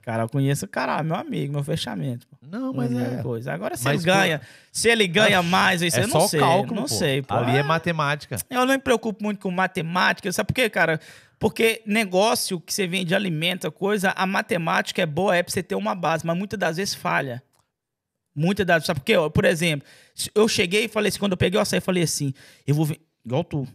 Cara, 0.02 0.22
eu 0.22 0.28
conheço 0.28 0.64
o 0.64 0.68
cara, 0.68 1.02
meu 1.02 1.16
amigo, 1.16 1.52
meu 1.52 1.62
fechamento. 1.64 2.26
pô. 2.28 2.36
Não, 2.50 2.72
mas 2.72 2.88
Mineiro 2.90 3.16
é... 3.16 3.22
Coisa. 3.22 3.52
Agora, 3.52 3.76
se 3.76 3.84
Mas 3.84 4.02
ele 4.04 4.12
ganha, 4.12 4.40
se 4.72 4.88
ele 4.88 5.06
ganha 5.06 5.42
mais, 5.42 5.82
isso 5.82 5.98
É 5.98 6.04
eu 6.04 6.08
só 6.08 6.18
não 6.20 6.24
o 6.24 6.28
sei. 6.28 6.40
cálculo, 6.40 6.74
não 6.76 6.82
pô. 6.84 6.88
sei, 6.88 7.20
pô. 7.20 7.34
Ali 7.34 7.56
é 7.56 7.60
Ah, 7.60 7.64
matemática. 7.64 8.36
Eu 8.48 8.60
não 8.64 8.72
me 8.72 8.78
preocupo 8.78 9.22
muito 9.22 9.38
com 9.40 9.50
matemática, 9.50 10.32
sabe 10.32 10.46
por 10.46 10.54
quê, 10.54 10.70
cara? 10.70 10.98
Porque 11.38 11.82
negócio 11.86 12.60
que 12.60 12.72
você 12.74 12.86
vende 12.86 13.14
alimento, 13.14 13.70
coisa, 13.70 14.12
a 14.16 14.26
matemática 14.26 15.00
é 15.02 15.06
boa, 15.06 15.36
é 15.36 15.42
pra 15.42 15.52
você 15.52 15.62
ter 15.62 15.74
uma 15.76 15.94
base, 15.94 16.26
mas 16.26 16.36
muitas 16.36 16.58
das 16.58 16.76
vezes 16.76 16.94
falha. 16.94 17.42
Muitas 18.34 18.66
das 18.66 18.76
vezes, 18.76 18.86
sabe 18.86 19.00
por 19.00 19.04
quê? 19.06 19.14
Por 19.32 19.44
exemplo, 19.44 19.86
eu 20.34 20.48
cheguei 20.48 20.84
e 20.84 20.88
falei 20.88 21.08
assim, 21.08 21.18
quando 21.18 21.32
eu 21.32 21.38
peguei 21.38 21.58
o 21.58 21.62
açaí, 21.62 21.78
eu 21.78 21.82
falei 21.82 22.02
assim, 22.02 22.32
eu 22.66 22.74
vou, 22.74 22.88
igual 23.24 23.44
tu, 23.44 23.66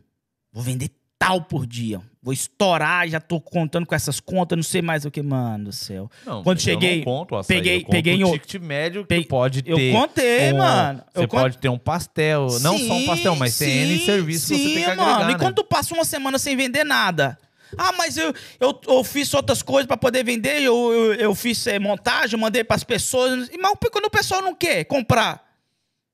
vou 0.51 0.63
vender 0.63 0.89
tal 1.17 1.41
por 1.41 1.65
dia, 1.65 2.01
vou 2.21 2.33
estourar, 2.33 3.07
já 3.07 3.19
tô 3.21 3.39
contando 3.39 3.85
com 3.85 3.95
essas 3.95 4.19
contas, 4.19 4.57
não 4.57 4.63
sei 4.63 4.81
mais 4.81 5.05
o 5.05 5.11
que, 5.11 5.21
mano 5.21 5.65
do 5.65 5.71
céu. 5.71 6.09
Não, 6.25 6.43
Quando 6.43 6.57
eu 6.57 6.63
cheguei, 6.63 6.97
não 6.97 7.03
conto 7.05 7.35
açaí, 7.37 7.57
peguei- 7.57 7.77
eu 7.77 7.81
conto 7.81 7.91
peguei 7.91 8.23
o 8.25 8.31
ticket 8.33 8.61
médio 8.61 9.01
que 9.03 9.07
Pe- 9.21 9.25
pode 9.27 9.63
Eu 9.65 9.77
ter. 9.77 9.91
contei, 9.93 10.51
um- 10.53 10.57
mano. 10.57 11.03
Você 11.13 11.23
Eu 11.23 11.27
pode 11.29 11.57
ter 11.59 11.69
um 11.69 11.77
pastel. 11.77 12.47
não 12.61 12.77
só 12.77 12.93
um 12.93 13.05
pastel, 13.05 13.35
mas 13.37 13.57
tem 13.57 13.69
N 13.69 13.99
sim, 13.99 14.05
serviço 14.05 14.47
que 14.47 14.57
você 14.57 14.63
sim, 14.67 14.73
tem 14.75 14.83
que 14.83 14.95
mano. 14.95 15.01
agregar, 15.01 15.29
E 15.29 15.33
né? 15.33 15.39
quando 15.39 15.55
tu 15.55 15.63
passa 15.63 15.93
uma 15.93 16.03
semana 16.05 16.37
sem 16.37 16.55
vender 16.57 16.83
nada? 16.83 17.37
Ah, 17.77 17.91
mas 17.93 18.17
eu, 18.17 18.33
eu, 18.59 18.79
eu 18.87 19.03
fiz 19.03 19.33
outras 19.33 19.61
coisas 19.61 19.85
pra 19.87 19.97
poder 19.97 20.23
vender, 20.23 20.61
eu, 20.61 20.91
eu, 20.91 21.13
eu 21.15 21.35
fiz 21.35 21.65
eh, 21.67 21.79
montagem, 21.79 22.39
mandei 22.39 22.63
pras 22.63 22.83
pessoas. 22.83 23.49
E, 23.49 23.57
Mas 23.57 23.73
quando 23.91 24.05
o 24.05 24.09
pessoal 24.09 24.41
não 24.41 24.53
quer 24.55 24.83
comprar, 24.85 25.43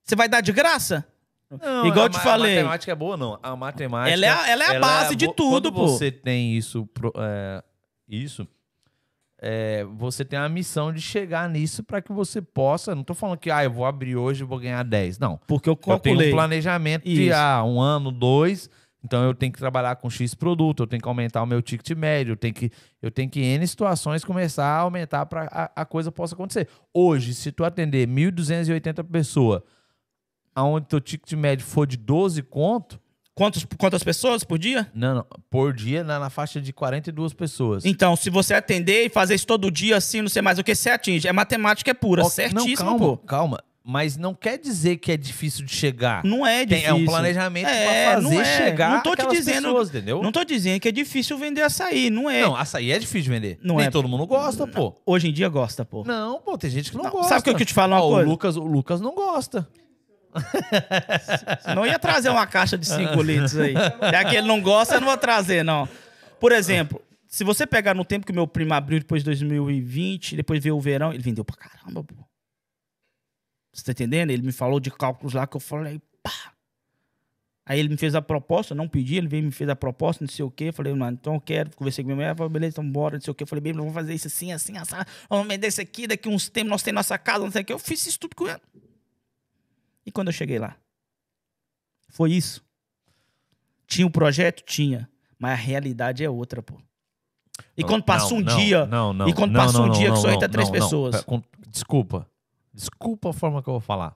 você 0.03 0.15
vai 0.15 0.27
dar 0.29 0.41
de 0.41 0.51
graça? 0.51 1.05
Não, 1.49 1.85
Igual 1.87 2.05
eu 2.05 2.09
te 2.09 2.19
falei. 2.19 2.53
A 2.59 2.61
matemática 2.61 2.91
é 2.91 2.95
boa, 2.95 3.17
não. 3.17 3.39
A 3.41 3.55
matemática. 3.55 4.13
Ela 4.13 4.25
é 4.25 4.29
a- 4.29 4.49
ela 4.49 4.63
é 4.73 4.77
a 4.77 4.79
base 4.79 5.15
de 5.15 5.25
bo- 5.25 5.33
tudo, 5.33 5.71
quando 5.71 5.73
pô. 5.73 5.87
você 5.87 6.11
tem 6.11 6.55
isso. 6.55 6.87
é, 7.17 7.63
isso. 8.07 8.47
é, 9.41 9.83
você 9.97 10.23
tem 10.25 10.37
a 10.37 10.47
missão 10.49 10.91
de 10.93 11.01
chegar 11.01 11.49
nisso 11.49 11.81
para 11.83 12.01
que 12.01 12.11
você 12.11 12.39
possa. 12.41 12.93
Não 12.93 13.03
tô 13.03 13.13
falando 13.15 13.37
que 13.39 13.49
ah, 13.49 13.63
eu 13.63 13.71
vou 13.71 13.85
abrir 13.85 14.15
hoje 14.15 14.43
e 14.43 14.45
vou 14.45 14.59
ganhar 14.59 14.83
10. 14.83 15.17
Não. 15.17 15.39
Porque 15.47 15.67
eu 15.69 15.73
Eu 15.73 15.75
tenho 15.77 15.97
calculei. 15.97 16.27
um 16.29 16.35
planejamento 16.35 17.03
de 17.05 17.27
Isso. 17.29 17.35
ah, 17.35 17.63
um 17.63 17.79
ano, 17.81 18.11
dois. 18.11 18.69
Então 19.03 19.23
eu 19.23 19.33
tenho 19.33 19.51
que 19.51 19.59
trabalhar 19.59 19.95
com 19.95 20.09
X 20.09 20.33
produto, 20.33 20.83
eu 20.83 20.87
tenho 20.87 21.01
que 21.01 21.07
aumentar 21.07 21.41
o 21.41 21.45
meu 21.45 21.61
ticket 21.61 21.97
médio, 21.97 22.33
eu 22.33 22.37
tenho 22.37 22.53
que, 22.53 22.69
eu 23.01 23.09
tenho 23.09 23.29
que 23.29 23.39
em 23.39 23.53
N 23.55 23.65
situações 23.67 24.25
começar 24.25 24.65
a 24.65 24.79
aumentar 24.79 25.25
para 25.25 25.43
a, 25.51 25.81
a 25.81 25.85
coisa 25.85 26.11
possa 26.11 26.35
acontecer. 26.35 26.67
Hoje, 26.93 27.33
se 27.33 27.51
tu 27.51 27.63
atender 27.63 28.07
1.280 28.07 29.03
pessoas, 29.05 29.61
aonde 30.53 30.87
teu 30.87 30.99
ticket 30.99 31.31
médio 31.33 31.65
for 31.65 31.87
de 31.87 31.95
12 31.97 32.43
conto, 32.43 32.99
Quantos, 33.39 33.65
quantas 33.77 34.03
pessoas 34.03 34.43
por 34.43 34.59
dia? 34.59 34.91
não, 34.93 35.15
não, 35.15 35.25
por 35.49 35.71
dia 35.73 36.03
na, 36.03 36.19
na 36.19 36.29
faixa 36.29 36.59
de 36.59 36.73
42 36.73 37.31
pessoas. 37.31 37.85
Então, 37.85 38.13
se 38.17 38.29
você 38.29 38.53
atender 38.53 39.05
e 39.05 39.09
fazer 39.09 39.35
isso 39.35 39.47
todo 39.47 39.71
dia, 39.71 39.95
assim, 39.95 40.21
não 40.21 40.27
sei 40.27 40.41
mais 40.41 40.59
o 40.59 40.63
que, 40.63 40.75
você 40.75 40.89
atinge. 40.89 41.25
É 41.25 41.31
matemática 41.31 41.89
é 41.89 41.93
pura, 41.93 42.21
Ó, 42.21 42.29
certíssimo, 42.29 42.67
não, 42.67 42.75
calma, 42.75 42.99
pô. 42.99 43.17
calma. 43.19 43.63
Mas 43.83 44.17
não 44.17 44.35
quer 44.35 44.57
dizer 44.59 44.97
que 44.97 45.11
é 45.11 45.17
difícil 45.17 45.65
de 45.65 45.73
chegar. 45.73 46.23
Não 46.23 46.45
é 46.45 46.59
Tem- 46.59 46.67
difícil. 46.79 46.89
é 46.89 46.93
um 46.93 47.05
planejamento 47.05 47.67
É, 47.67 48.05
pra 48.05 48.13
fazer 48.15 48.23
não 48.35 48.41
é. 48.41 48.57
chegar 48.57 48.91
Não 48.91 49.01
tô 49.01 49.15
te 49.15 49.27
dizendo- 49.29 49.63
pessoas, 49.63 49.89
entendeu? 49.89 50.21
Não 50.21 50.31
tô 50.31 50.43
dizendo 50.43 50.79
que 50.79 50.89
é 50.89 50.91
difícil 50.91 51.37
vender 51.37 51.61
açaí, 51.63 52.09
não 52.09 52.29
é. 52.29 52.41
Não, 52.41 52.55
açaí 52.55 52.91
é 52.91 52.99
difícil 52.99 53.21
de 53.23 53.29
vender. 53.29 53.59
Não 53.63 53.77
Nem 53.77 53.87
é. 53.87 53.89
todo 53.89 54.07
mundo 54.07 54.27
gosta, 54.27 54.67
pô. 54.67 54.95
Hoje 55.05 55.29
em 55.29 55.33
dia 55.33 55.49
gosta, 55.49 55.83
pô. 55.85 56.03
Não, 56.05 56.39
pô, 56.39 56.57
tem 56.57 56.69
gente 56.69 56.91
que 56.91 56.97
não, 56.97 57.05
Não, 57.05 57.11
gosta. 57.11 57.29
sabe 57.29 57.49
o 57.49 57.55
que 57.55 57.63
eu 57.63 57.65
te 57.65 57.73
falo 57.73 57.93
uma 57.95 58.03
Ó, 58.03 58.09
coisa? 58.09 58.27
O 58.27 58.31
Lucas, 58.31 58.55
o 58.57 58.63
Lucas 58.63 59.01
não 59.01 59.15
gosta. 59.15 59.67
Eu 61.75 61.85
ia 61.85 61.97
trazer 61.97 62.29
uma 62.29 62.45
caixa 62.45 62.77
de 62.77 62.85
5 62.87 63.21
litros 63.23 63.57
aí. 63.57 63.73
Já 64.11 64.23
que 64.25 64.35
ele 64.35 64.47
não 64.47 64.61
gosta, 64.61 64.95
eu 64.95 64.99
não 65.01 65.07
vou 65.07 65.17
trazer, 65.17 65.63
não. 65.63 65.87
Por 66.39 66.51
exemplo, 66.51 67.01
se 67.27 67.43
você 67.43 67.65
pegar 67.65 67.93
no 67.95 68.05
tempo 68.05 68.25
que 68.25 68.33
meu 68.33 68.45
primo 68.45 68.73
abriu 68.73 68.99
depois 68.99 69.21
de 69.23 69.25
2020, 69.25 70.35
depois 70.35 70.61
veio 70.63 70.75
o 70.77 70.81
verão, 70.81 71.11
ele 71.13 71.23
vendeu 71.23 71.43
pra 71.43 71.55
caramba, 71.55 72.03
pô. 72.03 72.15
Você 73.71 73.83
tá 73.83 73.91
entendendo? 73.91 74.31
Ele 74.31 74.41
me 74.41 74.51
falou 74.51 74.79
de 74.79 74.89
cálculos 74.91 75.33
lá 75.33 75.45
que 75.45 75.55
eu 75.57 75.61
falei, 75.61 76.01
pá. 76.23 76.53
Aí 77.65 77.79
ele 77.79 77.89
me 77.89 77.97
fez 77.97 78.15
a 78.15 78.21
proposta, 78.21 78.73
não 78.73 78.87
pedi, 78.87 79.15
ele 79.17 79.27
veio 79.27 79.43
me 79.43 79.51
fez 79.51 79.69
a 79.69 79.75
proposta, 79.75 80.23
não 80.23 80.29
sei 80.29 80.43
o 80.43 80.49
quê. 80.49 80.71
Falei, 80.71 80.91
mano, 80.93 81.15
então 81.21 81.35
eu 81.35 81.41
quero. 81.41 81.69
Conversei 81.75 82.03
com 82.03 82.07
minha 82.07 82.15
mulher, 82.15 82.35
falei, 82.35 82.51
beleza, 82.51 82.73
então 82.73 82.91
bora, 82.91 83.17
não 83.17 83.21
sei 83.21 83.31
o 83.31 83.35
quê. 83.35 83.45
Falei, 83.45 83.61
bem, 83.61 83.73
vamos 83.73 83.93
fazer 83.93 84.13
isso 84.13 84.25
assim, 84.25 84.51
assim, 84.51 84.75
assim. 84.75 84.95
Vamos 85.29 85.47
vender 85.47 85.67
isso 85.67 85.79
aqui, 85.79 86.07
daqui 86.07 86.27
uns 86.27 86.49
tempos 86.49 86.71
nós 86.71 86.81
temos 86.81 86.97
nossa 86.97 87.17
casa, 87.19 87.43
não 87.45 87.51
sei 87.51 87.61
o 87.61 87.65
quê. 87.65 87.73
Eu 87.73 87.77
fiz 87.79 88.05
isso 88.07 88.19
tudo 88.19 88.35
com 88.35 88.47
ele. 88.47 88.59
E 90.03 90.11
quando 90.11 90.29
eu 90.29 90.33
cheguei 90.33 90.57
lá? 90.57 90.75
Foi 92.09 92.31
isso. 92.31 92.65
Tinha 93.85 94.07
o 94.07 94.11
projeto? 94.11 94.63
Tinha. 94.63 95.07
Mas 95.37 95.51
a 95.51 95.55
realidade 95.55 96.23
é 96.23 96.29
outra, 96.29 96.63
pô. 96.63 96.75
E 97.77 97.83
quando 97.83 98.03
passa 98.03 98.33
um 98.33 98.41
Não, 98.41 98.57
dia. 98.57 98.85
Não, 98.87 99.13
não, 99.13 99.27
e 99.27 99.33
quando 99.33 99.51
não, 99.51 99.61
passa 99.61 99.77
não, 99.77 99.83
um 99.83 99.87
não, 99.87 99.93
dia 99.93 100.05
que 100.07 100.13
não, 100.15 100.21
só 100.21 100.31
entra 100.31 100.47
não, 100.47 100.51
três 100.53 100.69
não, 100.69 100.75
não. 100.75 100.83
pessoas. 100.83 101.23
Com- 101.23 101.43
Desculpa. 101.67 102.27
Desculpa 102.79 103.29
a 103.29 103.33
forma 103.33 103.61
que 103.61 103.69
eu 103.69 103.73
vou 103.73 103.81
falar. 103.81 104.15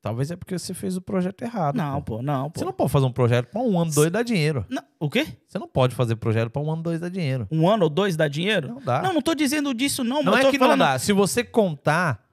Talvez 0.00 0.30
é 0.30 0.36
porque 0.36 0.56
você 0.56 0.72
fez 0.74 0.96
o 0.96 1.00
projeto 1.00 1.42
errado. 1.42 1.74
Não, 1.76 2.00
pô. 2.02 2.16
pô, 2.18 2.22
não, 2.22 2.50
pô. 2.50 2.60
Você 2.60 2.64
não 2.64 2.72
pode 2.72 2.92
fazer 2.92 3.06
um 3.06 3.10
projeto 3.12 3.46
pra 3.46 3.60
um 3.60 3.80
ano, 3.80 3.90
dois 3.90 4.10
dá 4.10 4.22
dinheiro. 4.22 4.64
Não, 4.68 4.82
O 5.00 5.10
quê? 5.10 5.26
Você 5.48 5.58
não 5.58 5.66
pode 5.66 5.94
fazer 5.94 6.14
projeto 6.16 6.50
pra 6.50 6.62
um 6.62 6.70
ano, 6.70 6.82
dois 6.82 7.00
dá 7.00 7.08
dinheiro. 7.08 7.48
Um 7.50 7.68
ano 7.68 7.84
ou 7.84 7.90
dois 7.90 8.14
dá 8.16 8.28
dinheiro? 8.28 8.68
Não 8.68 8.80
dá. 8.80 9.02
Não, 9.02 9.12
não 9.14 9.22
tô 9.22 9.34
dizendo 9.34 9.74
disso, 9.74 10.04
não. 10.04 10.22
Não 10.22 10.36
é 10.36 10.50
que 10.50 10.58
falando, 10.58 10.78
não 10.78 10.86
dá. 10.86 10.98
Se 10.98 11.12
você 11.12 11.42
contar 11.42 12.24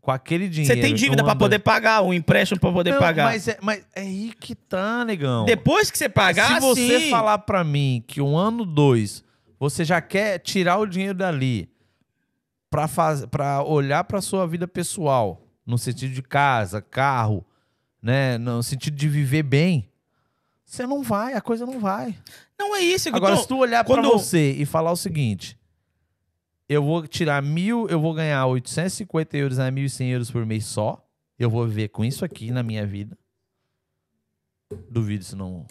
com 0.00 0.10
aquele 0.12 0.48
dinheiro. 0.48 0.72
Você 0.74 0.80
tem 0.80 0.94
dívida 0.94 1.22
um 1.22 1.24
pra 1.24 1.32
ano, 1.32 1.38
poder 1.40 1.56
dois- 1.58 1.64
pagar, 1.64 2.02
um 2.02 2.12
empréstimo 2.14 2.60
pra 2.60 2.70
poder 2.70 2.92
Não, 2.92 2.98
pagar. 3.00 3.24
Mas 3.24 3.48
é, 3.48 3.58
mas 3.60 3.84
é 3.96 4.02
aí 4.02 4.32
que 4.38 4.54
tá, 4.54 5.04
negão. 5.04 5.46
Depois 5.46 5.90
que 5.90 5.96
você 5.98 6.08
pagar, 6.10 6.54
Se 6.54 6.60
você 6.60 7.00
sim. 7.00 7.10
falar 7.10 7.38
pra 7.38 7.64
mim 7.64 8.04
que 8.06 8.20
um 8.20 8.36
ano, 8.36 8.64
dois, 8.66 9.24
você 9.58 9.82
já 9.84 10.00
quer 10.02 10.38
tirar 10.38 10.76
o 10.78 10.86
dinheiro 10.86 11.14
dali 11.18 11.68
pra 13.30 13.62
olhar 13.62 14.04
pra 14.04 14.20
sua 14.20 14.46
vida 14.46 14.66
pessoal, 14.68 15.46
no 15.64 15.78
sentido 15.78 16.12
de 16.14 16.22
casa, 16.22 16.80
carro, 16.82 17.44
né? 18.02 18.36
No 18.38 18.62
sentido 18.62 18.96
de 18.96 19.08
viver 19.08 19.42
bem, 19.42 19.88
você 20.64 20.86
não 20.86 21.02
vai, 21.02 21.34
a 21.34 21.40
coisa 21.40 21.64
não 21.64 21.78
vai. 21.80 22.16
Não 22.58 22.74
é 22.76 22.80
isso. 22.80 23.04
que 23.08 23.14
eu 23.14 23.16
Agora, 23.16 23.36
tô- 23.36 23.42
se 23.42 23.48
tu 23.48 23.56
olhar 23.58 23.84
pra 23.84 23.94
quando- 23.96 24.10
você 24.10 24.52
e 24.52 24.64
falar 24.66 24.92
o 24.92 24.96
seguinte: 24.96 25.58
eu 26.68 26.82
vou 26.82 27.06
tirar 27.06 27.42
mil, 27.42 27.86
eu 27.88 28.00
vou 28.00 28.12
ganhar 28.14 28.44
850 28.46 29.36
euros 29.36 29.58
a 29.58 29.70
1.100 29.70 30.10
euros 30.10 30.30
por 30.30 30.44
mês 30.46 30.64
só, 30.66 31.04
eu 31.38 31.48
vou 31.50 31.66
viver 31.66 31.88
com 31.88 32.04
isso 32.04 32.24
aqui 32.24 32.50
na 32.50 32.62
minha 32.62 32.86
vida. 32.86 33.16
Duvido 34.90 35.24
se 35.24 35.36
não 35.36 35.66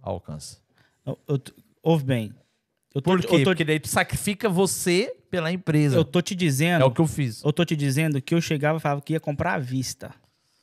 alcança. 0.00 0.58
Eu- 1.04 1.18
eu 1.28 1.40
Ouve 1.82 2.04
bem. 2.04 2.34
Eu 2.94 3.02
tô, 3.02 3.10
Por 3.10 3.20
quê? 3.20 3.26
eu 3.26 3.38
tô- 3.40 3.44
Porque 3.50 3.64
daí 3.64 3.80
tu 3.80 3.88
sacrifica 3.88 4.48
você 4.48 5.14
pela 5.30 5.50
empresa. 5.50 5.96
eu 5.96 6.04
tô 6.04 6.22
te 6.22 6.34
dizendo. 6.34 6.82
É 6.82 6.84
o 6.84 6.90
que 6.92 7.00
eu 7.00 7.06
fiz. 7.06 7.42
Eu 7.42 7.52
tô 7.52 7.64
te 7.64 7.74
dizendo 7.74 8.20
que 8.22 8.34
eu 8.34 8.40
chegava 8.40 8.78
e 8.78 8.80
falava 8.80 9.00
que 9.00 9.12
ia 9.14 9.20
comprar 9.20 9.54
à 9.54 9.58
vista. 9.58 10.14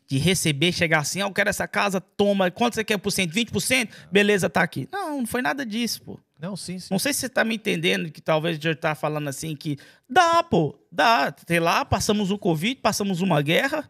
De 0.08 0.18
receber, 0.18 0.72
chegar 0.74 1.00
assim, 1.00 1.22
ah, 1.22 1.26
eu 1.26 1.32
quero 1.32 1.50
essa 1.50 1.66
casa, 1.68 2.02
toma, 2.02 2.52
quanto 2.52 2.76
você 2.76 2.84
quer 2.84 2.98
por 2.98 3.12
cento? 3.12 3.32
20%? 3.34 3.90
Beleza, 4.12 4.50
tá 4.50 4.62
aqui. 4.62 4.88
Não, 4.92 5.20
não 5.20 5.26
foi 5.28 5.42
nada 5.42 5.66
disso, 5.66 6.02
pô. 6.04 6.20
Não, 6.40 6.56
sim, 6.58 6.80
sim. 6.80 6.88
Não 6.92 7.00
sei 7.00 7.14
se 7.14 7.20
você 7.22 7.30
tá 7.30 7.44
me 7.46 7.56
entendendo, 7.56 8.12
que 8.12 8.20
talvez 8.22 8.58
já 8.58 8.76
tá 8.76 8.94
falando 8.96 9.28
assim 9.30 9.56
que 9.56 9.78
dá, 10.10 10.42
pô, 10.44 10.76
dá. 10.92 11.34
Sei 11.48 11.60
lá, 11.62 11.86
passamos 11.86 12.30
um 12.32 12.38
Covid, 12.38 12.76
passamos 12.82 13.22
uma 13.22 13.42
guerra, 13.42 13.90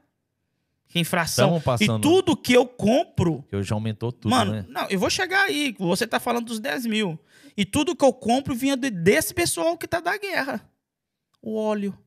que 0.90 1.00
infração. 1.00 1.60
Passando. 1.61 2.00
E 2.00 2.02
tudo 2.02 2.36
que 2.38 2.53
eu 2.53 2.68
compro, 2.68 3.44
Que 3.50 3.56
hoje 3.56 3.72
aumentou 3.74 4.11
tudo, 4.11 4.30
mano, 4.30 4.52
né? 4.52 4.66
não, 4.70 4.88
eu 4.90 5.00
vou 5.00 5.10
chegar 5.10 5.44
aí, 5.45 5.74
você 5.80 6.06
tá 6.06 6.20
falando 6.20 6.45
dos 6.48 6.60
10 6.60 6.86
mil. 6.86 7.18
E 7.58 7.66
tudo 7.66 7.96
que 7.96 8.06
eu 8.06 8.14
compro 8.14 8.56
vinha 8.56 8.76
de- 8.78 8.90
desse 8.90 9.34
pessoal 9.34 9.78
que 9.78 9.88
tá 9.88 10.00
da 10.00 10.18
guerra. 10.18 10.62
O 11.42 11.56
óleo. 11.58 11.98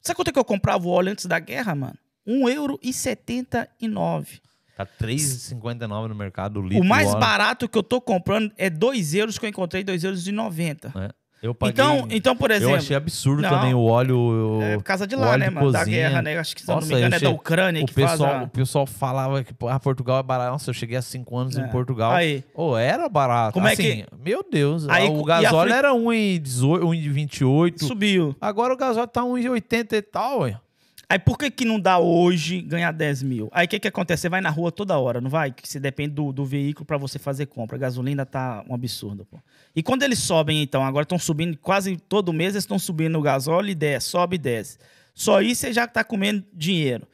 Sabe 0.00 0.16
quanto 0.16 0.28
é 0.28 0.32
que 0.32 0.38
eu 0.38 0.44
comprava 0.44 0.86
o 0.86 0.90
óleo 0.90 1.10
antes 1.12 1.26
da 1.26 1.38
guerra, 1.38 1.74
mano? 1.74 1.98
Um 2.26 2.48
euro 2.48 2.78
e 2.82 2.92
79. 2.92 4.40
Tá 4.76 4.84
3,59 4.84 6.08
no 6.08 6.14
mercado 6.14 6.60
o 6.60 6.62
litro. 6.62 6.84
O 6.84 6.86
mais 6.86 7.12
barato 7.14 7.68
que 7.68 7.78
eu 7.78 7.82
tô 7.82 8.00
comprando 8.00 8.52
é 8.58 8.68
2 8.68 9.14
euros 9.14 9.38
que 9.38 9.46
eu 9.46 9.50
encontrei, 9.50 9.82
2 9.82 10.04
euros 10.04 10.26
e 10.28 10.32
90. 10.32 10.92
né? 10.94 11.10
Eu 11.42 11.54
paguei. 11.54 11.72
Então, 11.72 12.08
então, 12.10 12.36
por 12.36 12.50
exemplo... 12.50 12.74
eu 12.74 12.78
achei 12.78 12.96
absurdo 12.96 13.42
Não. 13.42 13.50
também 13.50 13.74
o 13.74 13.82
óleo. 13.82 14.60
É 14.62 14.76
por 14.76 14.82
causa 14.84 15.06
de 15.06 15.14
lá, 15.14 15.36
né, 15.36 15.50
mano? 15.50 15.70
Da 15.70 15.84
guerra, 15.84 16.22
né? 16.22 16.38
Acho 16.38 16.56
que, 16.56 16.62
se 16.62 16.68
eu 16.68 16.74
não 16.74 16.80
Nossa, 16.80 16.92
me 16.92 16.98
engano, 16.98 17.14
eu 17.14 17.18
é 17.18 17.20
da 17.20 17.30
Ucrânia 17.30 17.82
o 17.82 17.86
que 17.86 17.92
faz 17.94 18.10
pessoal, 18.12 18.34
a... 18.34 18.42
o 18.42 18.48
pessoal 18.48 18.86
falava 18.86 19.44
que 19.44 19.54
ah, 19.68 19.78
Portugal 19.78 20.18
é 20.18 20.22
barato. 20.22 20.52
Nossa, 20.52 20.70
eu 20.70 20.74
cheguei 20.74 20.96
há 20.96 21.02
cinco 21.02 21.36
anos 21.36 21.56
É. 21.56 21.60
em 21.60 21.68
Portugal. 21.68 22.10
Aí, 22.12 22.42
Ô, 22.54 22.76
era 22.76 23.08
barato. 23.08 23.52
Como 23.52 23.68
é 23.68 23.72
assim, 23.72 24.04
Meu 24.18 24.44
Deus. 24.50 24.88
Aí, 24.88 25.08
o 25.08 25.22
gasóleo 25.22 25.72
a 25.72 25.76
fri- 25.76 25.78
era 25.78 25.92
1,18, 25.92 26.80
1,28. 26.80 27.84
subiu. 27.84 28.34
Agora 28.40 28.72
o 28.72 28.76
gasóleo 28.76 29.06
tá 29.08 29.22
1,80 29.22 29.92
e 29.92 30.02
tal, 30.02 30.40
ué. 30.40 30.58
Aí 31.08 31.20
por 31.20 31.38
que 31.38 31.50
que 31.52 31.64
não 31.64 31.78
dá 31.78 31.98
hoje 31.98 32.60
ganhar 32.60 32.90
10 32.90 33.22
mil? 33.22 33.48
Aí 33.52 33.66
o 33.66 33.68
que 33.68 33.78
que 33.78 33.86
acontece? 33.86 34.22
Você 34.22 34.28
vai 34.28 34.40
na 34.40 34.50
rua 34.50 34.72
toda 34.72 34.98
hora, 34.98 35.20
não 35.20 35.30
vai? 35.30 35.52
Que 35.52 35.68
você 35.68 35.78
depende 35.78 36.14
do, 36.14 36.32
do 36.32 36.44
veículo 36.44 36.84
pra 36.84 36.96
você 36.98 37.16
fazer 37.16 37.46
compra. 37.46 37.76
A 37.76 37.78
gasolina 37.78 38.26
tá 38.26 38.64
um 38.68 38.74
absurdo, 38.74 39.24
pô. 39.24 39.38
E 39.74 39.84
quando 39.84 40.02
eles 40.02 40.18
sobem, 40.18 40.60
então, 40.62 40.84
agora 40.84 41.04
estão 41.04 41.18
subindo, 41.18 41.56
quase 41.58 41.96
todo 41.96 42.32
mês 42.32 42.54
eles 42.54 42.64
estão 42.64 42.78
subindo 42.78 43.16
o 43.18 43.22
gasóleo 43.22 43.68
e 43.70 43.74
desce, 43.74 44.08
sobe 44.08 44.34
e 44.34 44.38
desce. 44.38 44.78
Só 45.14 45.40
isso 45.40 45.60
você 45.60 45.72
já 45.72 45.86
tá 45.86 46.02
comendo 46.02 46.44
dinheiro. 46.52 47.06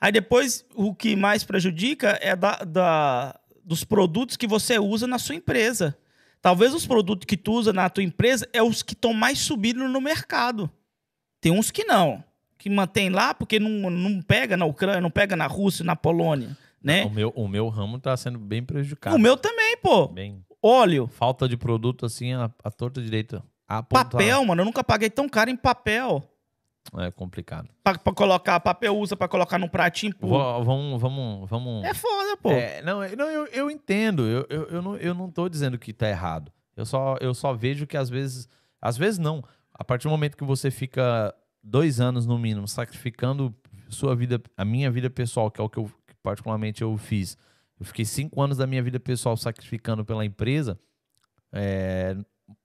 Aí 0.00 0.12
depois, 0.12 0.64
o 0.74 0.94
que 0.94 1.16
mais 1.16 1.42
prejudica 1.42 2.16
é 2.22 2.36
da, 2.36 2.56
da- 2.58 3.38
dos 3.64 3.82
produtos 3.82 4.36
que 4.36 4.46
você 4.46 4.78
usa 4.78 5.08
na 5.08 5.18
sua 5.18 5.34
empresa. 5.34 5.98
Talvez 6.40 6.72
os 6.72 6.86
produtos 6.86 7.26
que 7.26 7.36
tu 7.36 7.52
usa 7.52 7.72
na 7.72 7.90
tua 7.90 8.04
empresa 8.04 8.48
é 8.52 8.62
os 8.62 8.80
que 8.82 8.94
estão 8.94 9.12
mais 9.12 9.38
subindo 9.40 9.86
no 9.88 10.00
mercado. 10.00 10.70
Tem 11.40 11.52
uns 11.52 11.70
que 11.70 11.84
não, 11.84 12.22
que 12.60 12.68
mantém 12.70 13.08
lá 13.08 13.32
porque 13.34 13.58
não, 13.58 13.90
não 13.90 14.20
pega 14.22 14.56
na 14.56 14.66
Ucrânia, 14.66 15.00
não 15.00 15.10
pega 15.10 15.34
na 15.34 15.46
Rússia, 15.46 15.82
na 15.84 15.96
Polônia, 15.96 16.56
né? 16.82 17.04
O 17.06 17.10
meu, 17.10 17.32
o 17.34 17.48
meu 17.48 17.68
ramo 17.68 17.98
tá 17.98 18.14
sendo 18.16 18.38
bem 18.38 18.62
prejudicado. 18.62 19.16
O 19.16 19.18
meu 19.18 19.36
também, 19.36 19.76
pô. 19.78 20.06
Bem, 20.08 20.44
Óleo, 20.62 21.06
falta 21.08 21.48
de 21.48 21.56
produto 21.56 22.04
assim, 22.04 22.34
a, 22.34 22.50
a 22.62 22.70
torta 22.70 23.00
direita. 23.00 23.42
A 23.66 23.82
papel, 23.82 24.44
mano. 24.44 24.60
Eu 24.60 24.66
nunca 24.66 24.84
paguei 24.84 25.08
tão 25.08 25.26
caro 25.26 25.48
em 25.50 25.56
papel. 25.56 26.22
É 26.98 27.10
complicado. 27.10 27.68
Pra, 27.82 27.96
pra 27.98 28.12
colocar, 28.12 28.58
papel 28.60 28.94
usa 28.96 29.16
pra 29.16 29.28
colocar 29.28 29.58
num 29.58 29.68
pratinho. 29.68 30.14
Pô. 30.14 30.28
Vou- 30.28 30.64
vamos, 30.64 31.00
vamos, 31.00 31.48
vamos. 31.48 31.84
É 31.84 31.94
foda, 31.94 32.36
pô. 32.36 32.50
É, 32.50 32.82
não, 32.82 33.02
eu- 33.02 33.16
não, 33.16 33.26
eu, 33.28 33.46
eu 33.46 33.70
entendo. 33.70 34.26
Eu, 34.26 34.46
eu, 34.50 34.62
eu, 34.68 34.82
não, 34.82 34.96
eu 34.96 35.14
não 35.14 35.30
tô 35.30 35.48
dizendo 35.48 35.78
que 35.78 35.92
tá 35.94 36.08
errado. 36.08 36.52
Eu 36.76 36.84
só, 36.84 37.16
eu 37.20 37.32
só 37.32 37.54
vejo 37.54 37.86
que 37.86 37.96
às 37.96 38.10
vezes. 38.10 38.48
Às 38.82 38.98
vezes 38.98 39.18
não. 39.18 39.42
A 39.72 39.82
partir 39.84 40.04
do 40.08 40.10
momento 40.10 40.36
que 40.36 40.44
você 40.44 40.70
fica 40.70 41.34
dois 41.62 42.00
anos 42.00 42.26
no 42.26 42.38
mínimo 42.38 42.66
sacrificando 42.66 43.54
sua 43.88 44.14
vida, 44.14 44.40
a 44.56 44.64
minha 44.64 44.90
vida 44.90 45.10
pessoal, 45.10 45.50
que 45.50 45.60
é 45.60 45.64
o 45.64 45.68
que 45.68 45.78
eu 45.78 45.90
que 46.06 46.14
particularmente 46.22 46.82
eu 46.82 46.96
fiz. 46.96 47.36
Eu 47.78 47.86
fiquei 47.86 48.04
cinco 48.04 48.42
anos 48.42 48.58
da 48.58 48.66
minha 48.66 48.82
vida 48.82 49.00
pessoal 49.00 49.36
sacrificando 49.36 50.04
pela 50.04 50.24
empresa. 50.24 50.78
é, 51.52 52.16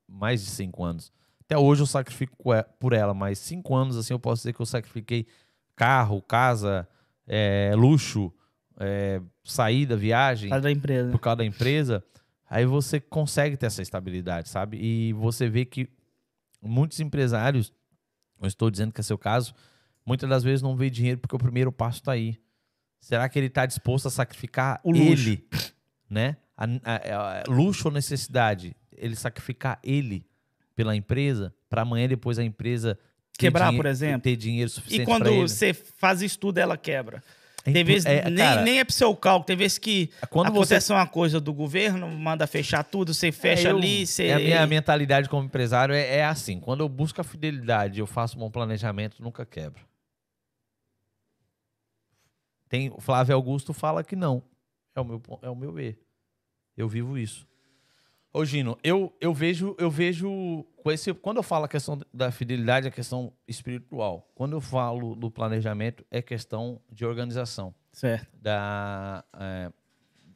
mais 0.07 0.43
de 0.43 0.49
cinco 0.51 0.83
anos. 0.83 1.11
Até 1.41 1.57
hoje 1.57 1.81
eu 1.81 1.87
sacrifico 1.87 2.53
é, 2.53 2.63
por 2.63 2.93
ela, 2.93 3.13
mas 3.13 3.39
cinco 3.39 3.75
anos 3.75 3.97
assim 3.97 4.13
eu 4.13 4.19
posso 4.19 4.41
dizer 4.41 4.53
que 4.53 4.61
eu 4.61 4.65
sacrifiquei 4.65 5.25
carro, 5.75 6.21
casa, 6.21 6.87
é, 7.27 7.73
luxo, 7.75 8.31
é, 8.79 9.21
saída, 9.43 9.95
viagem 9.95 10.49
Faz 10.49 10.63
da 10.63 10.71
empresa. 10.71 11.11
por 11.11 11.19
causa 11.19 11.37
da 11.37 11.45
empresa, 11.45 12.03
aí 12.49 12.65
você 12.65 12.99
consegue 12.99 13.57
ter 13.57 13.67
essa 13.67 13.81
estabilidade, 13.81 14.49
sabe? 14.49 14.77
E 14.77 15.13
você 15.13 15.49
vê 15.49 15.65
que 15.65 15.89
muitos 16.61 16.99
empresários, 16.99 17.71
não 18.39 18.47
estou 18.47 18.69
dizendo 18.69 18.91
que 18.93 18.99
é 19.01 19.03
seu 19.03 19.17
caso, 19.17 19.53
muitas 20.05 20.29
das 20.29 20.43
vezes 20.43 20.61
não 20.61 20.75
vê 20.75 20.89
dinheiro 20.89 21.19
porque 21.19 21.35
o 21.35 21.39
primeiro 21.39 21.71
passo 21.71 21.99
está 21.99 22.11
aí. 22.13 22.37
Será 22.99 23.29
que 23.29 23.37
ele 23.37 23.47
está 23.47 23.65
disposto 23.65 24.07
a 24.07 24.11
sacrificar 24.11 24.79
O 24.83 24.91
luxo. 24.91 25.29
ele, 25.29 25.47
né? 26.09 26.37
a- 26.57 26.65
a- 26.65 27.39
a- 27.39 27.43
luxo 27.47 27.87
ou 27.87 27.93
necessidade, 27.93 28.75
ele 28.91 29.15
sacrificar 29.15 29.79
ele 29.83 30.25
pela 30.75 30.95
empresa, 30.95 31.53
para 31.69 31.81
amanhã 31.83 32.07
depois 32.07 32.39
a 32.39 32.43
empresa 32.43 32.97
Quebrar, 33.37 33.73
por 33.73 33.85
exemplo. 33.85 34.21
ter 34.21 34.35
dinheiro 34.37 34.69
suficiente 34.69 35.01
E 35.01 35.05
quando 35.05 35.29
você 35.35 35.73
faz 35.73 36.21
isso 36.21 36.39
tudo, 36.39 36.57
ela 36.57 36.77
quebra. 36.77 37.21
É 37.67 37.71
Tem 37.71 37.83
vezes, 37.83 38.05
é, 38.05 38.23
nem, 38.29 38.35
cara, 38.35 38.61
nem 38.61 38.79
é 38.79 38.83
pro 38.83 38.93
seu 38.93 39.15
cálculo. 39.15 39.45
Tem 39.47 39.55
vezes 39.57 39.79
que 39.79 40.11
Quando 40.29 40.51
você- 40.53 40.75
acontece 40.75 40.93
uma 40.93 41.07
coisa 41.07 41.39
do 41.39 41.51
governo, 41.51 42.07
manda 42.07 42.45
fechar 42.45 42.83
tudo, 42.83 43.11
você 43.11 43.31
fecha 43.31 43.69
É, 43.69 43.71
eu- 43.71 43.77
ali, 43.77 44.05
você... 44.05 44.25
é 44.27 44.33
a 44.33 44.39
minha 44.39 44.67
mentalidade 44.67 45.27
como 45.27 45.45
empresário 45.45 45.95
é, 45.95 46.17
é 46.17 46.25
assim. 46.25 46.59
Quando 46.59 46.81
eu 46.81 46.89
busco 46.89 47.19
a 47.19 47.23
fidelidade, 47.23 47.99
eu 47.99 48.05
faço 48.05 48.37
um 48.37 48.39
bom 48.41 48.51
planejamento, 48.51 49.21
nunca 49.23 49.43
quebro. 49.47 49.83
Tem, 52.69 52.89
o 52.91 52.99
Flávio 52.99 53.35
Augusto 53.35 53.73
fala 53.73 54.03
que 54.03 54.15
não. 54.15 54.43
É 54.95 55.01
o 55.01 55.05
meu, 55.05 55.21
é 55.41 55.49
o 55.49 55.55
meu 55.55 55.79
erro. 55.79 55.97
Eu 56.77 56.87
vivo 56.87 57.17
isso. 57.17 57.47
Ô, 58.35 58.43
Gino, 58.43 58.77
eu, 58.83 59.15
eu 59.21 59.33
vejo, 59.33 59.77
eu 59.79 59.89
vejo 59.89 60.65
com 60.83 60.91
esse, 60.91 61.13
quando 61.13 61.37
eu 61.37 61.43
falo 61.43 61.63
a 61.63 61.69
questão 61.69 61.97
da 62.13 62.29
fidelidade, 62.31 62.85
é 62.85 62.91
questão 62.91 63.31
espiritual. 63.47 64.29
Quando 64.35 64.57
eu 64.57 64.59
falo 64.59 65.15
do 65.15 65.31
planejamento, 65.31 66.05
é 66.11 66.21
questão 66.21 66.81
de 66.91 67.05
organização 67.05 67.73
Certo. 67.93 68.27
da, 68.37 69.23
é, 69.39 69.71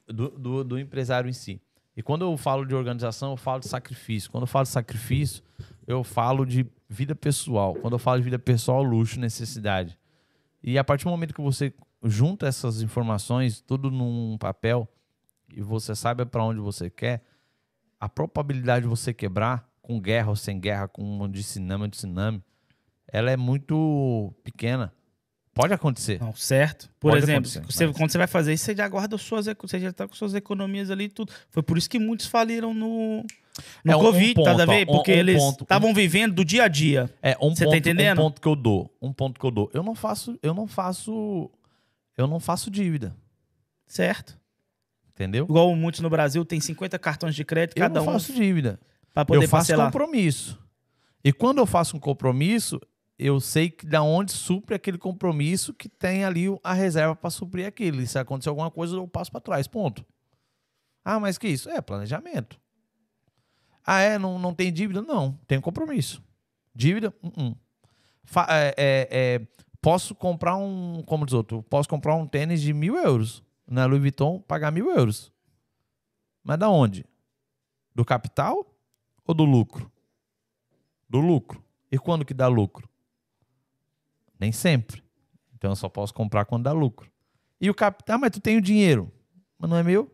do, 0.07 0.29
do, 0.29 0.63
do 0.63 0.79
empresário 0.79 1.29
em 1.29 1.33
si. 1.33 1.61
E 1.93 2.01
quando 2.01 2.21
eu 2.21 2.37
falo 2.37 2.65
de 2.65 2.73
organização, 2.73 3.31
eu 3.31 3.37
falo 3.37 3.59
de 3.59 3.67
sacrifício. 3.67 4.31
Quando 4.31 4.43
eu 4.43 4.47
falo 4.47 4.63
de 4.63 4.69
sacrifício, 4.69 5.43
eu 5.85 6.01
falo 6.01 6.45
de 6.45 6.65
vida 6.87 7.13
pessoal. 7.13 7.75
Quando 7.75 7.95
eu 7.95 7.99
falo 7.99 8.19
de 8.19 8.23
vida 8.23 8.39
pessoal, 8.39 8.81
luxo, 8.81 9.19
necessidade. 9.19 9.99
E 10.63 10.79
a 10.79 10.85
partir 10.85 11.03
do 11.03 11.09
momento 11.09 11.33
que 11.33 11.41
você 11.41 11.73
junta 12.05 12.47
essas 12.47 12.81
informações, 12.81 13.59
tudo 13.59 13.91
num 13.91 14.37
papel, 14.37 14.87
e 15.53 15.61
você 15.61 15.93
sabe 15.93 16.25
para 16.25 16.45
onde 16.45 16.61
você 16.61 16.89
quer, 16.89 17.25
a 17.99 18.07
probabilidade 18.07 18.83
de 18.83 18.89
você 18.89 19.13
quebrar, 19.13 19.67
com 19.81 19.99
guerra 19.99 20.29
ou 20.29 20.35
sem 20.35 20.59
guerra, 20.59 20.87
com 20.87 21.03
um 21.03 21.31
tsunami 21.31 21.83
ou 21.85 21.89
tsunami, 21.89 22.43
ela 23.11 23.31
é 23.31 23.37
muito 23.37 24.33
pequena. 24.43 24.93
Pode 25.53 25.73
acontecer. 25.73 26.19
Não, 26.21 26.33
certo. 26.35 26.89
Por 26.99 27.11
Pode 27.11 27.23
exemplo, 27.23 27.49
você- 27.49 27.87
mas- 27.87 27.97
quando 27.97 28.11
você 28.11 28.17
vai 28.17 28.27
fazer 28.27 28.53
isso, 28.53 28.63
você 28.65 28.75
já 28.75 28.87
guarda 28.87 29.17
suas, 29.17 29.47
você 29.61 29.79
já 29.79 29.91
tá 29.91 30.07
com 30.07 30.13
suas 30.13 30.33
economias 30.33 30.89
ali 30.91 31.05
e 31.05 31.09
tudo. 31.09 31.33
Foi 31.49 31.61
por 31.63 31.77
isso 31.77 31.89
que 31.89 31.99
muitos 31.99 32.27
faliram 32.27 32.73
no, 32.73 33.25
no 33.83 33.91
É 33.91 33.95
um- 33.95 33.99
um 33.99 34.03
Covid, 34.03 34.33
tá 34.35 34.41
ponto, 34.55 34.69
ó, 34.69 34.73
um- 34.73 34.85
Porque 34.85 35.11
um 35.11 35.15
eles 35.17 35.41
um- 35.41 35.49
estavam 35.49 35.93
vivendo 35.93 36.35
do 36.35 36.45
dia 36.45 36.63
a 36.63 36.67
dia. 36.69 37.13
É, 37.21 37.35
um 37.41 37.49
Você 37.53 37.65
tá 37.65 37.71
ponto, 37.71 37.77
entendendo? 37.77 38.19
um 38.19 38.23
ponto 38.25 38.39
que 38.39 38.47
eu 38.47 38.55
dou. 38.55 38.95
Um 39.01 39.11
ponto 39.11 39.37
que 39.39 39.45
eu 39.45 39.51
dou. 39.51 39.69
Eu 39.73 39.83
não 39.83 39.95
faço, 39.95 40.37
eu 40.41 40.53
não 40.53 40.65
faço, 40.67 41.49
eu 42.15 42.27
não 42.27 42.39
faço 42.39 42.71
dívida, 42.71 43.13
Certo? 43.85 44.38
Entendeu? 45.19 45.45
Igual 45.45 45.75
muitos 45.75 45.99
no 45.99 46.09
Brasil 46.09 46.45
tem 46.45 46.59
50 46.61 46.97
cartões 46.97 47.35
de 47.35 47.43
crédito, 47.43 47.77
Eu 47.77 47.81
cada 47.81 47.99
não 47.99 48.07
um 48.07 48.13
faço 48.13 48.31
dívida. 48.33 48.79
pra 49.13 49.25
poder 49.25 49.43
eu 49.43 49.49
faço 49.49 49.67
parcelar. 49.67 49.87
compromisso. 49.91 50.57
E 51.23 51.33
quando 51.33 51.57
eu 51.57 51.65
faço 51.65 51.97
um 51.97 51.99
compromisso, 51.99 52.79
eu 53.17 53.41
sei 53.41 53.69
que 53.69 53.85
da 53.85 54.01
onde 54.01 54.31
supre 54.31 54.73
aquele 54.75 54.97
compromisso 54.97 55.73
que 55.73 55.89
tem 55.89 56.23
ali 56.23 56.45
a 56.63 56.73
reserva 56.73 57.13
para 57.15 57.29
suprir 57.29 57.67
aquilo. 57.67 58.01
E 58.01 58.07
se 58.07 58.17
acontecer 58.17 58.47
alguma 58.47 58.71
coisa, 58.71 58.95
eu 58.95 59.05
passo 59.07 59.29
para 59.29 59.41
trás. 59.41 59.67
Ponto. 59.67 60.05
Ah, 61.03 61.19
mas 61.19 61.37
que 61.37 61.47
isso? 61.49 61.69
É 61.69 61.81
planejamento. 61.81 62.57
Ah, 63.85 63.99
é? 64.01 64.17
Não, 64.17 64.39
não 64.39 64.53
tem 64.53 64.71
dívida? 64.71 65.01
Não. 65.01 65.37
Tem 65.47 65.59
compromisso. 65.59 66.23
Dívida? 66.73 67.13
Uh-uh. 67.21 67.55
Fa- 68.23 68.47
é, 68.49 68.73
é, 68.77 69.07
é, 69.11 69.41
posso 69.81 70.13
comprar 70.15 70.55
um. 70.55 71.01
Como 71.05 71.25
diz 71.25 71.33
outro? 71.33 71.63
Posso 71.63 71.89
comprar 71.89 72.15
um 72.15 72.27
tênis 72.27 72.61
de 72.61 72.71
mil 72.73 72.95
euros. 72.95 73.43
Na 73.69 73.85
Louis 73.85 74.01
Vuitton, 74.01 74.39
pagar 74.41 74.71
mil 74.71 74.89
euros. 74.89 75.31
Mas 76.43 76.57
da 76.57 76.69
onde? 76.69 77.05
Do 77.93 78.03
capital 78.03 78.65
ou 79.25 79.35
do 79.35 79.43
lucro? 79.43 79.91
Do 81.07 81.19
lucro. 81.19 81.63
E 81.91 81.97
quando 81.97 82.25
que 82.25 82.33
dá 82.33 82.47
lucro? 82.47 82.89
Nem 84.39 84.51
sempre. 84.51 85.03
Então 85.53 85.71
eu 85.71 85.75
só 85.75 85.87
posso 85.89 86.13
comprar 86.13 86.45
quando 86.45 86.63
dá 86.63 86.71
lucro. 86.71 87.11
E 87.61 87.69
o 87.69 87.75
capital, 87.75 88.15
ah, 88.15 88.19
mas 88.19 88.31
tu 88.31 88.39
tem 88.39 88.57
o 88.57 88.61
dinheiro. 88.61 89.11
Mas 89.57 89.69
não 89.69 89.77
é 89.77 89.83
meu? 89.83 90.09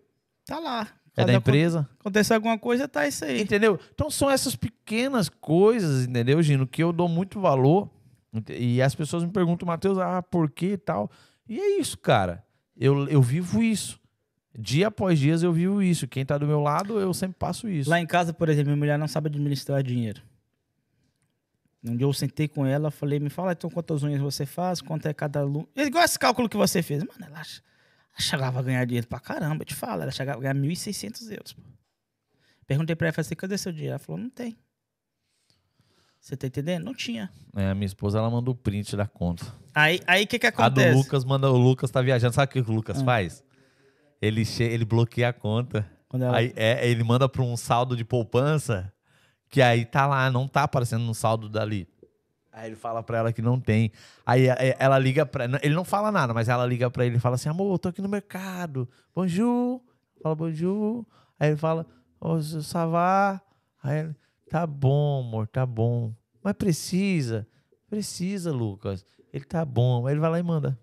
Tá 0.46 0.60
lá. 0.60 0.82
É 0.82 1.22
Cada 1.22 1.32
da 1.32 1.38
empresa. 1.38 1.88
Acontecer 2.00 2.34
alguma 2.34 2.58
coisa, 2.60 2.88
tá 2.88 3.08
isso 3.08 3.24
aí. 3.24 3.42
Entendeu? 3.42 3.80
Então 3.94 4.10
são 4.10 4.30
essas 4.30 4.56
pequenas 4.56 5.30
coisas, 5.30 6.06
entendeu, 6.06 6.42
Gino, 6.42 6.68
que 6.68 6.84
eu 6.84 6.92
dou 6.92 7.08
muito 7.08 7.40
valor. 7.40 7.90
E 8.50 8.82
as 8.82 8.94
pessoas 8.94 9.24
me 9.24 9.32
perguntam, 9.32 9.66
Matheus, 9.66 9.98
ah, 9.98 10.22
por 10.22 10.52
que 10.52 10.74
e 10.74 10.78
tal? 10.78 11.10
E 11.48 11.58
é 11.60 11.80
isso, 11.80 11.98
cara. 11.98 12.44
Eu, 12.78 13.08
eu 13.08 13.22
vivo 13.22 13.62
isso. 13.62 14.00
Dia 14.58 14.88
após 14.88 15.20
dia 15.20 15.36
eu 15.36 15.52
vivo 15.52 15.82
isso. 15.82 16.08
Quem 16.08 16.26
tá 16.26 16.38
do 16.38 16.48
meu 16.48 16.62
lado, 16.62 17.00
eu 17.00 17.14
sempre 17.14 17.38
passo 17.38 17.68
isso. 17.68 17.90
Lá 17.90 18.00
em 18.00 18.06
casa, 18.06 18.34
por 18.34 18.48
exemplo, 18.48 18.68
minha 18.68 18.78
mulher 18.78 18.98
não 18.98 19.08
sabe 19.08 19.28
administrar 19.28 19.84
dinheiro. 19.84 20.22
Um 21.84 21.96
dia 21.96 22.06
eu 22.06 22.14
sentei 22.14 22.48
com 22.48 22.66
ela, 22.66 22.90
falei, 22.90 23.20
me 23.20 23.30
fala 23.30 23.52
então 23.52 23.70
quantas 23.70 24.02
unhas 24.02 24.20
você 24.20 24.46
faz, 24.46 24.82
quanto 24.82 25.08
é 25.08 25.14
cada 25.14 25.42
aluno. 25.42 25.70
Igual 25.76 26.04
esse 26.04 26.18
cálculo 26.18 26.50
que 26.50 26.58
você 26.58 26.82
fez. 26.82 27.04
Mano, 27.04 27.14
ela, 27.20 27.38
ela 27.38 27.44
chegava 28.20 28.60
a 28.60 28.64
ganhar 28.64 28.86
dinheiro 28.86 29.08
pra 29.08 29.20
caramba, 29.20 29.62
eu 29.62 29.66
te 29.66 29.76
falo. 29.76 30.02
Ela 30.02 30.12
chegava 30.12 30.40
a 30.40 30.42
ganhar 30.42 30.56
1.600 30.56 31.32
euros. 31.32 31.56
Perguntei 32.66 32.96
pra 32.96 33.08
ela, 33.08 33.14
falei 33.14 33.26
assim, 33.28 33.36
cadê 33.36 33.58
seu 33.58 33.72
dinheiro? 33.72 33.92
Ela 33.92 34.00
falou, 34.00 34.20
não 34.20 34.30
tem. 34.30 34.58
Você 36.26 36.36
tá 36.36 36.48
entendendo? 36.48 36.84
Não 36.86 36.96
tinha. 36.96 37.30
É, 37.56 37.70
a 37.70 37.76
minha 37.76 37.86
esposa, 37.86 38.18
ela 38.18 38.32
manda 38.32 38.50
o 38.50 38.56
print 38.56 38.96
da 38.98 39.06
conta. 39.06 39.46
Aí 39.76 39.98
o 39.98 40.02
aí, 40.08 40.26
que 40.26 40.40
que 40.40 40.48
A 40.48 40.50
do 40.50 40.56
acontece? 40.60 40.98
Lucas 40.98 41.24
manda, 41.24 41.52
o 41.52 41.56
Lucas 41.56 41.92
tá 41.92 42.02
viajando. 42.02 42.34
Sabe 42.34 42.50
o 42.50 42.64
que 42.64 42.72
o 42.72 42.74
Lucas 42.74 43.00
Ah. 43.00 43.06
faz? 43.06 43.44
Ele, 44.20 44.44
che 44.44 44.64
ele 44.64 44.84
bloqueia 44.86 45.30
a 45.30 45.34
conta. 45.34 45.88
Ela- 46.12 46.36
Aí 46.38 46.52
é, 46.56 46.90
ele 46.90 47.04
manda 47.04 47.30
para 47.30 47.44
um 47.44 47.56
saldo 47.56 47.96
de 47.96 48.04
poupança 48.04 48.92
que 49.50 49.62
aí 49.62 49.86
tá 49.86 50.08
lá, 50.08 50.32
não 50.32 50.48
tá 50.48 50.64
aparecendo 50.64 51.04
no 51.04 51.14
saldo 51.14 51.48
dali. 51.48 51.88
Aí 52.52 52.70
ele 52.70 52.76
fala 52.76 53.04
pra 53.04 53.20
ela 53.20 53.32
que 53.32 53.44
não 53.44 53.60
tem. 53.60 53.92
Aí 54.26 54.48
é, 54.50 54.76
ela 54.80 54.98
liga 54.98 55.28
pra. 55.28 55.46
Ele 55.62 55.76
não 55.76 55.86
fala 55.86 56.12
nada, 56.12 56.34
mas 56.34 56.50
ela 56.50 56.66
liga 56.66 56.90
pra 56.90 57.06
ele 57.06 57.18
e 57.18 57.20
fala 57.20 57.36
assim: 57.36 57.50
amor, 57.50 57.78
tô 57.78 57.90
aqui 57.90 58.02
no 58.02 58.10
mercado. 58.10 58.90
Bonjour. 59.14 59.80
Fala 60.24 60.34
bonjour. 60.34 61.06
Aí 61.40 61.50
ele 61.50 61.58
fala: 61.58 61.86
Ô, 62.20 62.42
ça 62.42 62.88
va? 62.88 63.40
Aí 63.84 64.00
ele: 64.00 64.16
tá 64.50 64.66
bom, 64.66 65.24
amor, 65.26 65.48
tá 65.48 65.66
bom. 65.66 66.14
Mas 66.44 66.54
precisa. 66.54 67.48
Precisa, 67.90 68.52
Lucas. 68.52 69.06
Ele 69.32 69.46
tá 69.46 69.64
bom. 69.66 70.08
Aí 70.08 70.14
ele 70.14 70.20
vai 70.20 70.32
lá 70.32 70.40
e 70.40 70.44
manda. 70.44 70.80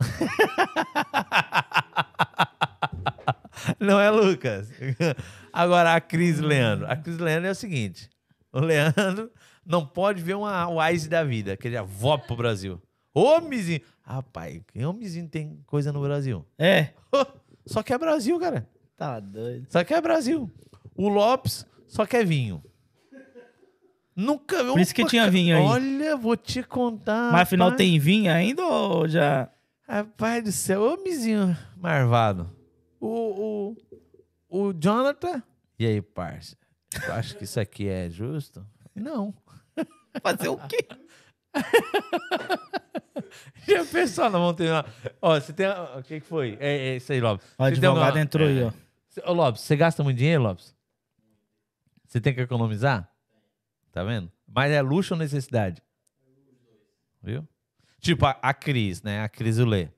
Não 3.78 4.00
é, 4.00 4.10
Lucas? 4.10 4.70
Agora, 5.52 5.94
a 5.94 6.00
Cris 6.00 6.40
Leandro. 6.40 6.90
A 6.90 6.96
Cris 6.96 7.18
Leandro 7.18 7.46
é 7.48 7.52
o 7.52 7.54
seguinte: 7.54 8.10
o 8.52 8.58
Leandro 8.60 9.30
não 9.64 9.86
pode 9.86 10.20
ver 10.22 10.34
uma 10.34 10.68
Wise 10.68 11.08
da 11.08 11.22
vida, 11.22 11.56
que 11.56 11.68
ele 11.68 11.76
já 11.76 11.82
volta 11.82 12.26
pro 12.26 12.34
Brasil. 12.36 12.82
Homenzinho. 13.14 13.80
Rapaz, 14.02 14.60
que 14.66 14.84
homenzinho 14.84 15.28
tem 15.28 15.62
coisa 15.66 15.92
no 15.92 16.02
Brasil? 16.02 16.44
É. 16.58 16.88
Só 17.66 17.82
que 17.82 17.92
é 17.92 17.98
Brasil, 17.98 18.38
cara. 18.40 18.68
Tá 18.96 19.20
doido. 19.20 19.66
Só 19.70 19.84
que 19.84 19.94
é 19.94 20.00
Brasil. 20.00 20.50
O 20.96 21.08
Lopes 21.08 21.64
só 21.92 22.06
quer 22.06 22.24
vinho. 22.24 22.64
Nunca. 24.16 24.64
Por 24.64 24.80
isso 24.80 24.94
que 24.94 25.04
tinha 25.04 25.30
vinho 25.30 25.54
aí. 25.54 25.62
Olha, 25.62 26.16
vou 26.16 26.38
te 26.38 26.62
contar. 26.62 27.30
Mas 27.30 27.42
afinal 27.42 27.68
rapaz. 27.68 27.86
tem 27.86 27.98
vinho 27.98 28.32
ainda 28.32 28.64
ou 28.64 29.06
já... 29.06 29.50
Rapaz 29.86 30.42
do 30.42 30.50
céu, 30.52 30.84
homenzinho 30.84 31.54
marvado. 31.76 32.50
O, 32.98 33.76
o, 34.48 34.68
o 34.68 34.72
Jonathan. 34.72 35.42
E 35.78 35.84
aí, 35.84 36.00
parça? 36.00 36.56
Tu 36.88 37.12
acha 37.12 37.34
que 37.34 37.44
isso 37.44 37.60
aqui 37.60 37.86
é 37.88 38.08
justo? 38.08 38.66
Não. 38.94 39.34
Fazer 40.22 40.48
o 40.48 40.56
quê? 40.66 40.78
Já 43.68 43.84
pensou 43.84 44.30
na 44.30 44.38
montanha? 44.38 44.82
Ó, 45.20 45.38
você 45.38 45.52
tem. 45.52 45.66
O 45.68 46.02
que, 46.02 46.20
que 46.20 46.26
foi? 46.26 46.56
É, 46.58 46.88
é 46.88 46.96
isso 46.96 47.12
aí, 47.12 47.20
Lopes. 47.20 47.46
O 47.52 47.56
tem 47.58 47.66
advogado 47.66 47.98
alguma- 48.06 48.20
entrou 48.22 48.48
aí, 48.48 48.62
ó. 48.62 48.72
Ô, 49.30 49.34
Lopes, 49.34 49.60
você 49.60 49.76
gasta 49.76 50.02
muito 50.02 50.16
dinheiro, 50.16 50.42
Lopes? 50.42 50.74
Você 52.12 52.20
tem 52.20 52.34
que 52.34 52.42
economizar? 52.42 53.10
Tá 53.90 54.04
vendo? 54.04 54.30
Mas 54.46 54.70
é 54.70 54.82
luxo 54.82 55.14
ou 55.14 55.18
necessidade? 55.18 55.82
Viu? 57.22 57.48
Tipo, 58.02 58.26
a, 58.26 58.36
a 58.42 58.52
Cris, 58.52 59.02
né? 59.02 59.22
A 59.22 59.30
Cris 59.30 59.56
e 59.56 59.62
o 59.62 59.64
Lê. 59.64 59.88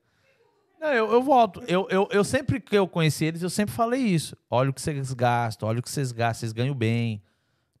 Não, 0.79 0.93
eu, 0.93 1.11
eu 1.11 1.21
volto. 1.21 1.61
Eu, 1.67 1.85
eu, 1.89 2.07
eu 2.09 2.23
sempre 2.23 2.61
que 2.61 2.77
eu 2.77 2.87
conheci 2.87 3.25
eles, 3.25 3.41
eu 3.41 3.49
sempre 3.49 3.75
falei 3.75 3.99
isso. 3.99 4.37
Olha 4.49 4.69
o 4.69 4.73
que 4.73 4.81
vocês 4.81 5.11
gastam, 5.11 5.67
olha 5.67 5.79
o 5.79 5.83
que 5.83 5.89
vocês 5.89 6.13
gastam, 6.13 6.39
vocês 6.39 6.53
ganham 6.53 6.73
bem. 6.73 7.21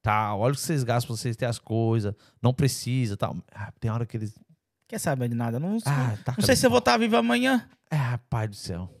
Tá, 0.01 0.35
olha 0.35 0.51
o 0.51 0.55
que 0.55 0.61
vocês 0.61 0.83
gastam 0.83 1.15
pra 1.15 1.21
vocês 1.21 1.37
terem 1.37 1.49
as 1.49 1.57
coisas. 1.59 2.13
Não 2.41 2.53
precisa, 2.53 3.15
tal. 3.15 3.37
Ah, 3.53 3.71
tem 3.79 3.89
hora 3.89 4.05
que 4.05 4.17
eles. 4.17 4.37
Quer 4.85 4.99
saber 4.99 5.29
de 5.29 5.35
nada? 5.35 5.61
Não, 5.61 5.77
Ah, 5.85 6.17
tá 6.25 6.35
não 6.37 6.43
sei 6.45 6.57
se 6.57 6.65
eu 6.65 6.69
vou 6.69 6.79
estar 6.79 6.97
vivo 6.97 7.15
amanhã. 7.15 7.69
É, 7.89 7.95
rapaz 7.95 8.49
do 8.49 8.55
céu. 8.57 8.93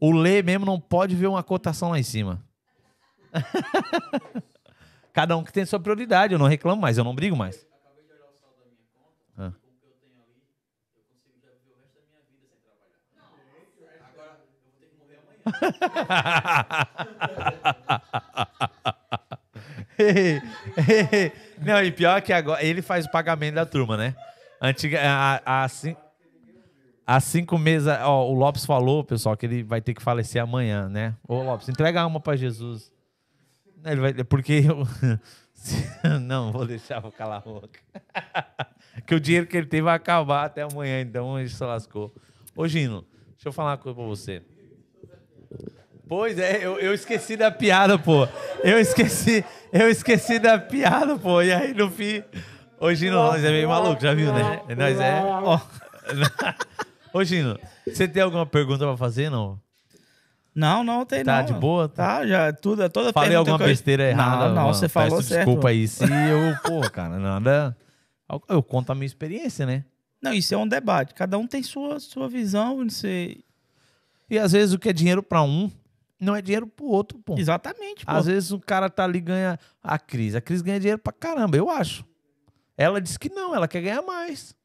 O 0.00 0.12
Lê 0.12 0.42
mesmo 0.42 0.64
não 0.64 0.80
pode 0.80 1.14
ver 1.14 1.26
uma 1.26 1.42
cotação 1.42 1.90
lá 1.90 1.98
em 1.98 2.02
cima. 2.02 2.42
Cada 5.12 5.36
um 5.36 5.42
que 5.44 5.52
tem 5.52 5.64
sua 5.64 5.80
prioridade. 5.80 6.32
Eu 6.32 6.38
não 6.38 6.46
reclamo 6.46 6.80
mais, 6.80 6.96
eu 6.98 7.04
não 7.04 7.14
brigo 7.14 7.36
mais. 7.36 7.66
Ah. 9.36 9.52
Não, 21.60 21.82
e 21.82 21.90
pior 21.92 22.20
que 22.22 22.32
agora 22.32 22.62
ele 22.64 22.82
faz 22.82 23.06
o 23.06 23.10
pagamento 23.10 23.54
da 23.54 23.66
turma, 23.66 23.96
né? 23.96 24.14
Antiga, 24.60 25.00
há, 25.02 25.64
há, 25.64 25.68
cin- 25.68 25.96
há 27.06 27.20
cinco 27.20 27.58
meses, 27.58 27.88
ó, 27.88 28.26
o 28.28 28.34
Lopes 28.34 28.64
falou, 28.64 29.04
pessoal, 29.04 29.36
que 29.36 29.46
ele 29.46 29.62
vai 29.62 29.80
ter 29.80 29.94
que 29.94 30.02
falecer 30.02 30.42
amanhã, 30.42 30.88
né? 30.88 31.14
Ô, 31.26 31.42
Lopes, 31.42 31.68
entrega 31.68 32.04
uma 32.06 32.20
pra 32.20 32.36
Jesus. 32.36 32.92
Ele 33.84 34.00
vai, 34.00 34.14
porque 34.24 34.64
eu. 34.64 34.86
Não, 36.20 36.52
vou 36.52 36.66
deixar, 36.66 37.00
vou 37.00 37.12
calar 37.12 37.38
a 37.38 37.40
boca. 37.40 37.80
que 39.06 39.14
o 39.14 39.20
dinheiro 39.20 39.46
que 39.46 39.56
ele 39.56 39.66
tem 39.66 39.82
vai 39.82 39.96
acabar 39.96 40.44
até 40.44 40.62
amanhã, 40.62 41.00
então 41.00 41.38
ele 41.38 41.48
se 41.48 41.62
lascou. 41.62 42.14
Ô, 42.54 42.66
Gino, 42.66 43.04
deixa 43.32 43.48
eu 43.48 43.52
falar 43.52 43.70
uma 43.70 43.78
coisa 43.78 43.96
pra 43.96 44.04
você. 44.04 44.42
Pois 46.08 46.38
é, 46.38 46.64
eu, 46.64 46.78
eu 46.78 46.94
esqueci 46.94 47.36
da 47.36 47.50
piada, 47.50 47.98
pô. 47.98 48.26
Eu 48.64 48.78
esqueci, 48.78 49.44
eu 49.72 49.90
esqueci 49.90 50.38
da 50.38 50.58
piada, 50.58 51.18
pô. 51.18 51.42
E 51.42 51.52
aí 51.52 51.74
no 51.74 51.90
fim. 51.90 52.22
Ô, 52.80 52.92
Gino, 52.94 53.16
nós 53.16 53.44
é 53.44 53.50
meio 53.50 53.68
maluco, 53.68 54.00
já 54.00 54.14
viu, 54.14 54.32
né? 54.32 54.62
Nós 54.76 54.98
é. 54.98 55.22
Ó. 55.22 55.60
Ô, 57.12 57.24
Gino, 57.24 57.58
você 57.86 58.06
tem 58.06 58.22
alguma 58.22 58.46
pergunta 58.46 58.86
pra 58.86 58.96
fazer, 58.96 59.30
não? 59.30 59.60
Não, 60.58 60.82
não 60.82 61.06
tem 61.06 61.22
Tá 61.22 61.38
não. 61.38 61.46
de 61.46 61.52
boa? 61.54 61.88
Tá, 61.88 62.26
já 62.26 62.52
tudo, 62.52 62.88
toda 62.90 63.12
Falei 63.12 63.36
alguma 63.36 63.54
eu- 63.62 63.66
besteira 63.66 64.08
errada? 64.10 64.48
Não, 64.48 64.54
não, 64.56 64.74
você 64.74 64.88
falou 64.88 65.18
Peço 65.18 65.28
certo. 65.28 65.44
Desculpa 65.46 65.68
aí 65.68 65.86
se 65.86 66.02
eu, 66.02 66.56
pô, 66.64 66.80
cara, 66.90 67.16
nada. 67.16 67.76
Eu 68.48 68.60
conto 68.60 68.90
a 68.90 68.94
minha 68.96 69.06
experiência, 69.06 69.64
né? 69.64 69.84
Não, 70.20 70.32
isso 70.32 70.52
é 70.52 70.56
um 70.58 70.66
debate. 70.66 71.14
Cada 71.14 71.38
um 71.38 71.46
tem 71.46 71.62
sua, 71.62 72.00
sua 72.00 72.28
visão, 72.28 72.78
não 72.82 72.90
sei. 72.90 73.44
E 74.28 74.36
às 74.36 74.50
vezes 74.50 74.74
o 74.74 74.78
que 74.80 74.88
é 74.88 74.92
dinheiro 74.92 75.22
pra 75.22 75.42
um 75.42 75.70
não 76.20 76.34
é 76.34 76.42
dinheiro 76.42 76.66
pro 76.66 76.86
outro, 76.86 77.16
pô. 77.20 77.38
Exatamente, 77.38 78.04
pô. 78.04 78.10
Às 78.10 78.26
vezes 78.26 78.50
o 78.50 78.58
cara 78.58 78.90
tá 78.90 79.04
ali 79.04 79.18
e 79.18 79.22
ganha 79.22 79.58
a 79.80 79.96
Cris. 79.96 80.34
A 80.34 80.40
Cris 80.40 80.60
ganha 80.60 80.80
dinheiro 80.80 80.98
pra 81.00 81.12
caramba, 81.12 81.56
eu 81.56 81.70
acho. 81.70 82.04
Ela 82.76 83.00
disse 83.00 83.16
que 83.16 83.28
não, 83.28 83.54
ela 83.54 83.68
quer 83.68 83.80
ganhar 83.80 84.02
mais. 84.02 84.56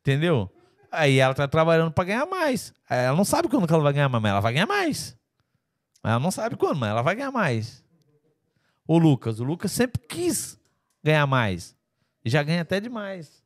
Entendeu? 0.00 0.48
Aí 0.92 1.18
ela 1.18 1.32
tá 1.32 1.48
trabalhando 1.48 1.90
pra 1.90 2.04
ganhar 2.04 2.26
mais. 2.26 2.74
Ela 2.88 3.16
não 3.16 3.24
sabe 3.24 3.48
quando 3.48 3.66
que 3.66 3.72
ela 3.72 3.82
vai 3.82 3.94
ganhar 3.94 4.10
mais, 4.10 4.22
mas 4.22 4.30
ela 4.30 4.40
vai 4.40 4.52
ganhar 4.52 4.66
mais. 4.66 5.16
Ela 6.04 6.20
não 6.20 6.30
sabe 6.30 6.54
quando, 6.54 6.78
mas 6.78 6.90
ela 6.90 7.00
vai 7.00 7.14
ganhar 7.14 7.30
mais. 7.30 7.82
O 8.86 8.98
Lucas, 8.98 9.40
o 9.40 9.44
Lucas 9.44 9.72
sempre 9.72 10.02
quis 10.06 10.60
ganhar 11.02 11.26
mais. 11.26 11.74
E 12.22 12.28
já 12.28 12.42
ganha 12.42 12.60
até 12.60 12.78
demais. 12.78 13.42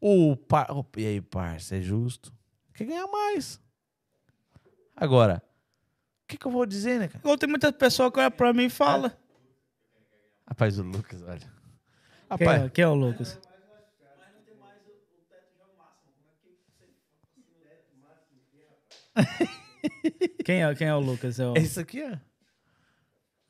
O 0.00 0.34
par... 0.34 0.68
E 0.96 1.06
aí, 1.06 1.20
parça, 1.20 1.76
é 1.76 1.80
justo? 1.82 2.32
Quer 2.72 2.86
ganhar 2.86 3.06
mais. 3.06 3.60
Agora, 4.96 5.42
o 6.24 6.28
que, 6.28 6.38
que 6.38 6.46
eu 6.46 6.50
vou 6.50 6.64
dizer, 6.64 6.98
né, 6.98 7.08
cara? 7.08 7.18
Igual 7.18 7.36
tem 7.36 7.48
muita 7.50 7.70
pessoa 7.70 8.10
que 8.10 8.18
olha 8.18 8.30
pra 8.30 8.52
mim 8.54 8.64
e 8.64 8.70
fala. 8.70 9.14
Rapaz, 10.48 10.78
o 10.78 10.82
Lucas, 10.82 11.22
olha. 11.22 11.38
Quem 11.38 11.50
Rapaz, 12.30 12.62
é, 12.62 12.68
quem 12.70 12.82
é 12.82 12.88
o 12.88 12.94
Lucas? 12.94 13.38
quem, 20.44 20.62
é, 20.62 20.74
quem 20.74 20.86
é 20.86 20.94
o 20.94 21.00
Lucas? 21.00 21.38
É 21.38 21.46
o, 21.46 21.56
é 21.56 21.60
isso 21.60 21.80
aqui, 21.80 22.02
ó. 22.02 22.16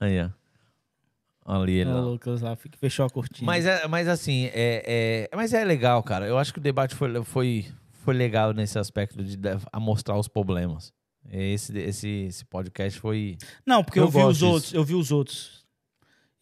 Aí, 0.01 0.21
ó. 0.21 0.31
Ali 1.45 1.73
ele 1.73 1.91
é 1.91 1.93
o 1.93 1.97
lá. 1.97 2.01
Lucas 2.03 2.41
lá, 2.41 2.57
fechou 2.79 3.05
a 3.05 3.11
cortina. 3.11 3.45
Mas, 3.47 3.67
é, 3.67 3.87
mas 3.89 4.07
assim, 4.09 4.47
é, 4.55 5.29
é- 5.33 5.37
mas 5.37 5.53
é 5.53 5.65
legal, 5.65 6.03
cara. 6.03 6.27
Eu 6.27 6.39
acho 6.39 6.53
que 6.53 6.59
o 6.61 6.63
debate 6.63 6.95
foi, 6.95 7.23
foi, 7.25 7.67
foi 8.05 8.15
legal 8.15 8.53
nesse 8.53 8.79
aspecto 8.79 9.23
de 9.23 9.37
de- 9.37 9.49
a 9.73 9.81
mostrar 9.81 10.17
os 10.19 10.29
problemas. 10.29 10.93
Esse, 11.31 11.77
esse, 11.79 12.09
esse 12.29 12.45
podcast 12.45 12.99
foi. 13.01 13.37
Não, 13.67 13.83
porque 13.83 13.99
Eu 13.99 14.05
eu, 14.05 14.11
vi 14.11 14.19
os 14.23 14.35
disso. 14.39 14.47
outros, 14.51 14.73
eu 14.75 14.85
vi 14.85 14.95
os 14.95 15.11
outros. 15.13 15.63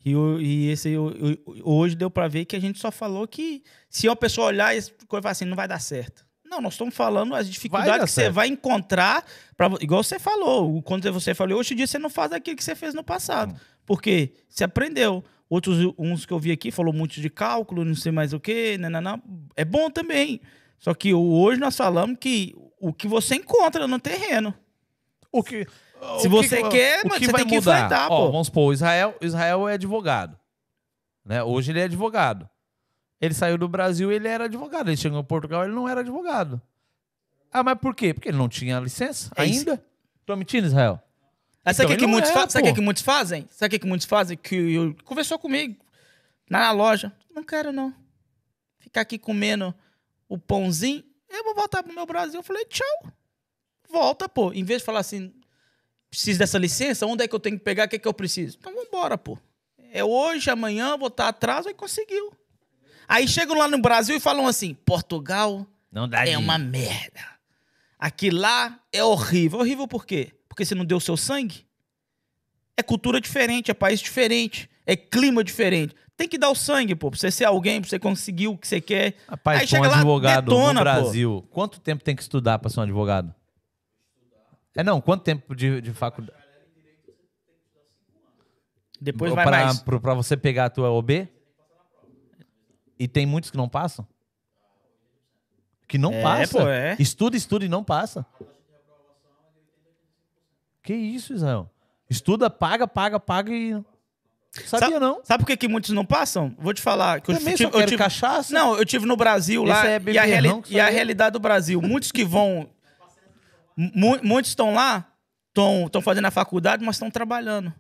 E, 0.05 0.15
o- 0.17 0.41
e 0.41 0.69
esse 0.71 0.91
eu- 0.91 1.11
eu- 1.13 1.37
hoje 1.65 1.95
deu 1.95 2.11
pra 2.11 2.29
ver 2.29 2.45
que 2.47 2.57
a 2.57 2.61
gente 2.61 2.79
só 2.79 2.91
falou 2.91 3.27
que 3.29 3.63
se 3.89 4.09
uma 4.09 4.17
pessoa 4.17 4.47
olhar 4.49 4.75
e 4.77 4.81
coisa 5.07 5.23
falar 5.23 5.33
assim, 5.33 5.45
não 5.45 5.57
vai 5.57 5.69
dar 5.69 5.79
certo. 5.81 6.27
Não, 6.51 6.61
nós 6.61 6.75
estamos 6.75 6.95
falando 6.95 7.35
as 7.35 7.49
dificuldades 7.49 8.07
que 8.07 8.11
você 8.11 8.29
vai 8.29 8.49
encontrar, 8.49 9.25
pra, 9.57 9.69
igual 9.81 10.03
você 10.03 10.19
falou. 10.19 10.83
Quando 10.83 11.11
você 11.13 11.33
falou, 11.33 11.59
hoje 11.61 11.75
em 11.75 11.77
dia 11.77 11.87
você 11.87 11.99
não 11.99 12.11
faz 12.11 12.33
aquilo 12.33 12.57
que 12.57 12.65
você 12.65 12.75
fez 12.75 12.93
no 12.93 13.05
passado. 13.05 13.55
Porque 13.87 14.33
você 14.49 14.65
aprendeu. 14.65 15.23
Outros, 15.49 15.79
uns 15.99 16.27
que 16.27 16.33
eu 16.33 16.39
vi 16.39 16.53
aqui, 16.53 16.71
falou 16.71 16.93
muito 16.93 17.21
de 17.21 17.31
cálculo, 17.31 17.85
não 17.85 17.95
sei 17.95 18.11
mais 18.13 18.33
o 18.33 18.39
quê, 18.41 18.77
nananã. 18.79 19.21
é 19.57 19.65
bom 19.65 19.91
também. 19.91 20.41
Só 20.79 20.93
que 20.95 21.13
hoje 21.15 21.61
nós 21.61 21.77
falamos 21.77 22.17
que 22.21 22.55
o 22.81 22.93
que 22.93 23.07
você 23.07 23.37
encontra 23.37 23.87
no 23.87 23.99
terreno. 24.01 24.55
O 25.33 25.43
que, 25.43 25.67
Se 26.19 26.27
o 26.27 26.31
você 26.31 26.63
que- 26.63 26.69
quer, 26.71 27.01
o 27.07 27.11
que 27.11 27.27
você 27.27 27.33
vai 27.33 27.43
tem 27.43 27.49
que 27.51 27.55
mudar? 27.57 27.77
enfrentar, 27.79 28.07
Ó, 28.11 28.27
pô. 28.27 28.33
Vamos 28.33 28.47
supor, 28.49 28.71
o 28.71 28.73
Israel, 28.73 29.15
Israel 29.21 29.69
é 29.69 29.75
advogado. 29.75 30.37
Né? 31.25 31.43
Hoje 31.43 31.71
ele 31.73 31.81
é 31.81 31.85
advogado. 31.85 32.49
Ele 33.21 33.35
saiu 33.35 33.59
do 33.59 33.69
Brasil 33.69 34.11
ele 34.11 34.27
era 34.27 34.45
advogado. 34.45 34.89
Ele 34.89 34.97
chegou 34.97 35.21
em 35.21 35.25
Portugal 35.25 35.65
ele 35.65 35.75
não 35.75 35.89
era 35.89 36.01
advogado. 36.01 36.61
Ah, 37.53 37.63
mas 37.63 37.79
por 37.79 37.95
quê? 37.95 38.15
Porque 38.15 38.29
ele 38.29 38.39
não 38.39 38.49
tinha 38.49 38.79
licença 38.81 39.31
É 39.37 39.45
isso. 39.45 39.59
ainda. 39.69 39.85
Tô 40.25 40.37
mentindo, 40.37 40.67
Israel? 40.67 41.03
Aí 41.65 41.75
sabe 41.75 41.87
o 41.87 41.93
Então, 41.93 41.99
que, 41.99 42.05
que 42.05 42.11
muitos 42.11 42.31
é, 42.31 42.49
sabe 42.49 42.69
que, 42.69 42.75
que 42.75 42.81
muitos 42.81 43.03
fazem? 43.03 43.47
Sabe 43.51 43.67
o 43.67 43.71
que, 43.71 43.79
que 43.81 43.87
muitos 43.87 44.07
fazem? 44.07 44.37
Que 44.37 44.55
eu, 44.55 44.97
conversou 45.05 45.39
comigo 45.39 45.77
na 46.49 46.71
loja. 46.73 47.13
Não 47.35 47.43
quero, 47.43 47.73
não. 47.73 47.95
Ficar 48.79 49.03
aqui 49.03 49.19
comendo 49.19 49.75
o 50.29 50.39
pãozinho. 50.39 51.05
Eu 51.29 51.45
vou 51.45 51.55
voltar 51.55 51.83
pro 51.83 51.93
meu 51.95 52.07
Brasil. 52.07 52.39
Eu 52.39 52.43
falei, 52.45 52.65
tchau. 52.65 53.13
Volta, 53.89 54.29
pô. 54.29 54.53
Em 54.53 54.65
vez 54.65 54.81
de 54.81 54.87
falar 54.87 55.01
assim, 55.01 55.33
preciso 56.09 56.39
dessa 56.39 56.59
licença, 56.59 57.07
onde 57.07 57.25
é 57.25 57.29
que 57.29 57.35
eu 57.35 57.41
tenho 57.41 57.59
que 57.59 57.65
pegar? 57.65 57.87
O 57.87 57.89
que 57.89 57.97
é 57.97 57.99
que 57.99 58.09
eu 58.09 58.15
preciso? 58.15 58.57
Então 58.59 58.73
vambora, 58.75 59.19
pô. 59.19 59.37
É 59.93 60.05
hoje, 60.05 60.49
amanhã, 60.51 60.97
vou 60.97 61.09
estar 61.09 61.29
atrás, 61.29 61.67
aí 61.67 61.75
conseguiu. 61.75 62.33
Aí 63.11 63.27
chegam 63.27 63.59
lá 63.59 63.67
no 63.67 63.79
Brasil 63.81 64.15
e 64.17 64.21
falam 64.21 64.47
assim: 64.47 64.73
Portugal 64.73 65.67
é 66.29 66.39
uma 66.39 66.57
merda. 66.59 67.21
Aqui 67.99 68.31
lá 68.31 68.79
é 68.93 69.03
horrível. 69.03 69.59
Horrível 69.59 69.89
por 69.89 70.07
quê? 70.07 70.33
Porque 70.49 70.65
você 70.65 70.75
não 70.77 70.85
deu 70.85 71.01
seu 71.01 71.17
sangue? 71.17 71.67
É 72.77 72.83
cultura 72.83 73.21
diferente, 73.21 73.71
é 73.71 73.75
país 73.75 74.01
diferente, 74.01 74.71
é 74.87 74.95
clima 74.97 75.43
diferente. 75.43 75.95
Tem 76.17 76.29
que 76.29 76.39
dar 76.39 76.51
o 76.51 76.55
sangue, 76.55 76.95
pô, 76.95 77.11
pra 77.11 77.19
você 77.19 77.31
ser 77.31 77.45
alguém, 77.47 77.81
pra 77.81 77.91
você 77.91 77.99
conseguir 77.99 78.47
o 78.49 78.57
que 78.57 78.69
você 78.69 78.81
quer. 78.81 79.17
Rapaz, 79.29 79.61
Aí 79.61 79.67
pra 79.67 79.79
um 79.79 79.83
chega 79.83 79.89
lá, 79.91 79.97
advogado 79.97 80.45
detona, 80.45 80.73
no 80.73 80.79
pô. 80.79 80.85
Brasil, 80.85 81.49
quanto 81.51 81.81
tempo 81.81 82.05
tem 82.05 82.15
que 82.15 82.23
estudar 82.23 82.59
pra 82.59 82.71
ser 82.71 82.79
um 82.81 82.83
advogado? 82.85 83.35
É 84.77 84.85
não, 84.85 85.01
quanto 85.01 85.25
tempo 85.25 85.55
de, 85.55 85.81
de 85.81 85.93
faculdade? 85.93 86.39
Depois 89.01 89.33
vai 89.35 89.45
pra, 89.47 89.65
mais. 89.65 89.81
pro- 89.81 90.01
pra 90.01 90.15
você 90.15 90.37
pegar 90.37 90.67
a 90.67 90.71
tua 90.71 90.91
OB? 90.91 91.27
E 93.01 93.09
tem 93.09 93.25
muitos 93.25 93.51
que 93.51 93.57
não 93.57 93.67
passam? 93.67 94.07
Que 95.89 95.97
não 95.97 96.13
É, 96.13 96.23
passa. 96.23 96.59
pô, 96.61 96.69
é. 96.69 96.97
Estuda, 96.99 97.35
estuda 97.35 97.65
e 97.65 97.69
não 97.69 97.83
passa. 97.83 98.27
Que 100.83 100.93
isso, 100.95 101.33
Israel? 101.33 101.71
Estuda, 102.11 102.51
paga, 102.51 102.87
paga, 102.87 103.19
paga 103.19 103.51
e. 103.53 103.73
Sabia 104.67 104.89
Sabe- 104.89 104.99
não? 104.99 105.21
Sabe 105.25 105.43
por 105.45 105.47
que, 105.47 105.57
que 105.57 105.69
muitos 105.69 105.91
não 105.91 106.05
passam? 106.05 106.55
Vou 106.59 106.75
te 106.75 106.83
falar. 106.83 107.23
Que 107.23 107.31
eu 107.31 107.39
Também 107.39 107.55
tive, 107.55 107.71
eu 107.75 107.87
tive- 107.87 107.97
cachaça. 107.97 108.53
Não, 108.53 108.77
eu 108.77 108.85
tive 108.85 109.07
no 109.07 109.17
Brasil 109.17 109.65
lá 109.65 109.87
é 109.87 109.99
e, 110.13 110.19
a 110.19 110.25
reali- 110.25 110.63
e 110.69 110.79
a 110.81 110.91
realidade 110.91 111.33
do 111.33 111.41
Brasil. 111.41 111.81
Muitos 111.81 112.13
que 112.13 112.23
vão. 112.25 112.69
mu- 113.77 114.21
muitos 114.23 114.51
estão 114.51 114.75
lá, 114.75 115.07
estão 115.49 116.03
fazendo 116.03 116.27
a 116.27 116.31
faculdade, 116.31 116.85
mas 116.85 116.97
estão 116.97 117.11
trabalhando. 117.11 117.73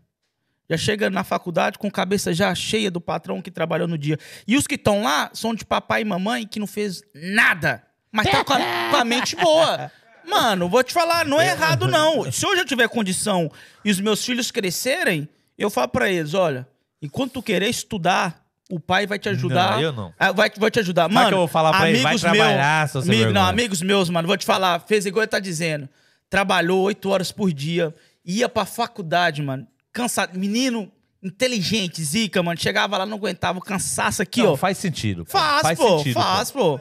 Já 0.70 0.76
chega 0.76 1.10
na 1.10 1.24
faculdade 1.24 1.78
com 1.78 1.90
cabeça 1.90 2.32
já 2.32 2.54
cheia 2.54 2.92
do 2.92 3.00
patrão 3.00 3.42
que 3.42 3.50
trabalhou 3.50 3.88
no 3.88 3.98
dia. 3.98 4.16
E 4.46 4.56
os 4.56 4.68
que 4.68 4.76
estão 4.76 5.02
lá 5.02 5.28
são 5.34 5.52
de 5.52 5.64
papai 5.64 6.02
e 6.02 6.04
mamãe 6.04 6.46
que 6.46 6.60
não 6.60 6.66
fez 6.68 7.02
nada, 7.12 7.82
mas 8.12 8.30
tá 8.30 8.44
com 8.44 8.52
a, 8.52 8.58
com 8.92 8.96
a 8.96 9.04
mente 9.04 9.34
boa. 9.34 9.90
Mano, 10.24 10.68
vou 10.68 10.84
te 10.84 10.92
falar, 10.92 11.26
não 11.26 11.40
é 11.40 11.48
errado 11.50 11.88
não. 11.88 12.30
Se 12.30 12.46
hoje 12.46 12.60
eu 12.60 12.64
tiver 12.64 12.88
condição 12.88 13.50
e 13.84 13.90
os 13.90 13.98
meus 13.98 14.24
filhos 14.24 14.52
crescerem, 14.52 15.28
eu 15.58 15.68
falo 15.70 15.88
pra 15.88 16.08
eles, 16.08 16.34
olha, 16.34 16.68
enquanto 17.02 17.32
tu 17.32 17.42
querer 17.42 17.68
estudar, 17.68 18.40
o 18.70 18.78
pai 18.78 19.08
vai 19.08 19.18
te 19.18 19.28
ajudar. 19.28 19.72
Não, 19.72 19.80
eu 19.80 19.92
não. 19.92 20.14
Ah, 20.16 20.30
Vai, 20.30 20.52
vai 20.56 20.70
te 20.70 20.78
ajudar. 20.78 21.02
Sabe 21.02 21.14
Mano, 21.14 21.28
que 21.28 21.34
eu 21.34 21.38
vou 21.38 21.48
falar 21.48 21.72
pra 21.76 21.88
ele? 21.90 21.98
Vai 21.98 22.12
amigos 22.12 22.20
trabalhar, 22.20 22.88
meus, 22.94 23.08
amigo, 23.08 23.32
não, 23.32 23.42
amigos 23.44 23.82
meus, 23.82 24.08
mano, 24.08 24.28
vou 24.28 24.36
te 24.36 24.46
falar, 24.46 24.78
fez 24.86 25.04
igual 25.04 25.24
ele 25.24 25.30
tá 25.30 25.40
dizendo. 25.40 25.88
Trabalhou 26.28 26.80
oito 26.82 27.10
horas 27.10 27.32
por 27.32 27.52
dia, 27.52 27.92
ia 28.24 28.48
pra 28.48 28.64
faculdade, 28.64 29.42
mano, 29.42 29.66
cansado. 29.92 30.38
Menino 30.38 30.90
inteligente, 31.22 32.02
zica, 32.02 32.42
mano. 32.42 32.58
Chegava 32.58 32.96
lá, 32.98 33.04
não 33.06 33.16
aguentava 33.18 33.58
o 33.58 33.62
cansaço 33.62 34.22
aqui, 34.22 34.42
Não, 34.42 34.52
ó. 34.52 34.56
faz 34.56 34.78
sentido. 34.78 35.24
pô. 35.24 35.30
Faz, 35.32 35.78
pô, 35.78 35.98
sentido, 35.98 36.14
faz, 36.14 36.50
pô. 36.50 36.78
Não 36.78 36.80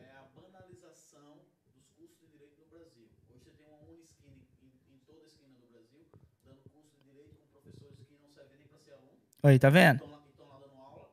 é 0.00 0.12
a 0.16 0.24
banalização 0.34 1.38
dos 1.74 1.86
cursos 1.96 2.18
de 2.20 2.26
direito 2.32 2.60
no 2.60 2.66
Brasil. 2.70 3.08
Hoje 3.30 3.42
você 3.44 3.50
tem 3.56 3.66
uma 3.66 3.78
Unisquina 3.88 4.36
em, 4.62 4.70
em 4.94 4.98
toda 5.06 5.22
a 5.22 5.26
esquina 5.26 5.56
do 5.58 5.66
Brasil, 5.72 6.06
dando 6.44 6.62
curso 6.70 6.90
de 6.96 7.02
direito 7.10 7.34
com 7.36 7.46
professores 7.50 7.98
que 8.06 8.14
não 8.22 8.28
servem 8.30 8.58
nem 8.58 8.66
para 8.68 8.78
ser 8.78 8.92
aluno, 8.92 9.18
Aí, 9.42 9.58
tá 9.58 9.70
vendo? 9.70 9.96
estão 10.04 10.10
lá, 10.10 10.20
que 10.22 10.30
estão 10.30 10.46
lá 10.48 10.58
dando 10.60 10.76
aula. 10.78 11.10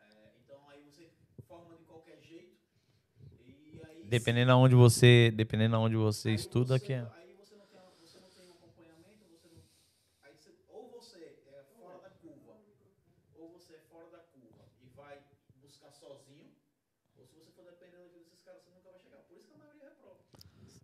É, 0.00 0.32
então 0.44 0.58
forma 1.48 1.76
de 1.76 1.84
qualquer 1.84 2.18
jeito. 2.22 2.56
Dependendo 4.10 4.50
aonde 4.52 4.74
você, 4.74 5.30
dependendo 5.30 5.76
aonde 5.76 5.96
você 5.96 6.30
aí 6.30 6.34
estuda, 6.34 6.74
você- 6.78 6.84
que 6.84 6.92
é. 6.92 6.98
Aí 7.00 7.32
você 7.38 7.54
não 7.54 7.66
tem, 7.66 7.80
você 8.02 8.18
não 8.18 8.28
tem 8.34 8.44
um 8.44 8.52
acompanhamento, 8.58 9.24
você 9.30 9.48
não. 9.54 9.62
Aí 10.22 10.32
você, 10.34 10.50
ou 10.68 10.90
você 10.98 11.18
é 11.18 11.62
fora 11.78 11.98
da 12.00 12.10
curva, 12.10 12.54
ou 13.38 13.48
você 13.52 13.74
é 13.74 13.78
fora 13.88 14.10
da 14.10 14.18
curva 14.18 14.64
e 14.82 14.88
vai 14.96 15.18
buscar 15.62 15.92
sozinho, 15.92 16.50
ou 17.16 17.24
se 17.24 17.34
você 17.38 17.50
for 17.52 17.64
depender 17.64 17.98
da 17.98 18.06
vida 18.08 18.18
desses 18.24 18.42
caras, 18.42 18.62
você 18.64 18.70
nunca 18.74 18.90
vai 18.90 18.98
chegar. 19.00 19.18
Por 19.28 19.36
isso 19.36 19.46
que 19.46 19.54
a 19.54 19.58
maioria 19.58 19.84
reprova. 19.90 20.18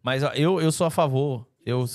Mas 0.03 0.23
ó, 0.23 0.31
eu, 0.35 0.61
eu 0.61 0.71
sou 0.71 0.87
a 0.87 0.91
favor. 0.91 1.47
Eu, 1.65 1.83
E 1.83 1.87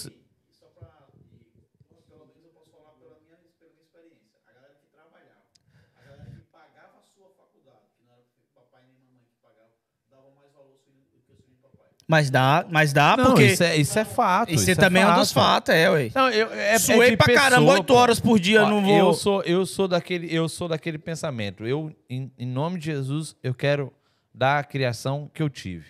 só 0.51 0.65
pra. 0.77 1.07
E, 1.15 2.01
pelo 2.11 2.25
menos 2.27 2.43
eu 2.43 2.51
posso 2.51 2.71
falar 2.71 2.91
pela 2.99 3.15
minha, 3.23 3.37
pela 3.57 3.71
minha 3.71 3.83
experiência. 3.87 4.35
A 4.45 4.51
galera 4.51 4.75
que 4.75 4.87
trabalhava, 4.91 5.47
a 5.95 6.01
galera 6.03 6.25
que 6.29 6.41
pagava 6.51 6.99
a 6.99 7.03
sua 7.03 7.29
faculdade, 7.39 7.87
que 7.95 8.03
não 8.03 8.11
era 8.11 8.23
papai 8.53 8.83
nem 8.83 8.99
mamãe 8.99 9.23
que 9.23 9.39
pagava, 9.39 9.71
dava 10.11 10.29
mais 10.35 10.51
valor 10.51 10.71
aos 10.75 10.83
filhos 10.83 11.07
do 11.07 11.19
que 11.23 11.31
os 11.31 11.39
filhos 11.39 11.55
do 11.55 11.69
papai. 11.69 11.87
Mas 12.11 12.29
dá, 12.29 12.65
mas 12.69 12.91
dá, 12.91 13.15
não, 13.15 13.27
porque 13.27 13.45
isso 13.45 13.63
é, 13.63 13.77
isso 13.77 13.97
é 13.97 14.03
fato. 14.03 14.51
isso, 14.51 14.69
isso 14.69 14.77
também 14.77 15.01
é 15.01 15.07
um 15.07 15.15
dos 15.15 15.31
fatos, 15.31 15.73
é, 15.73 15.89
ué. 15.89 16.11
Não, 16.13 16.29
eu, 16.29 16.51
é, 16.51 16.73
é 16.73 16.77
Suei 16.77 17.11
de 17.11 17.15
pra 17.15 17.33
caramba, 17.33 17.61
pessoa, 17.61 17.73
oito 17.75 17.85
pô. 17.85 17.93
horas 17.93 18.19
por 18.19 18.37
dia, 18.37 18.65
Ó, 18.65 18.69
não 18.69 18.81
vou... 18.81 18.97
Eu 18.97 19.13
sou, 19.13 19.41
eu 19.43 19.65
sou 19.65 19.87
daquele, 19.87 20.27
eu 20.29 20.49
sou 20.49 20.67
daquele 20.67 20.97
pensamento. 20.97 21.65
Eu, 21.65 21.95
em, 22.09 22.29
em 22.37 22.45
nome 22.45 22.79
de 22.79 22.87
Jesus, 22.87 23.33
eu 23.41 23.53
quero 23.53 23.93
dar 24.35 24.59
a 24.59 24.63
criação 24.65 25.31
que 25.33 25.41
eu 25.41 25.49
tive 25.49 25.85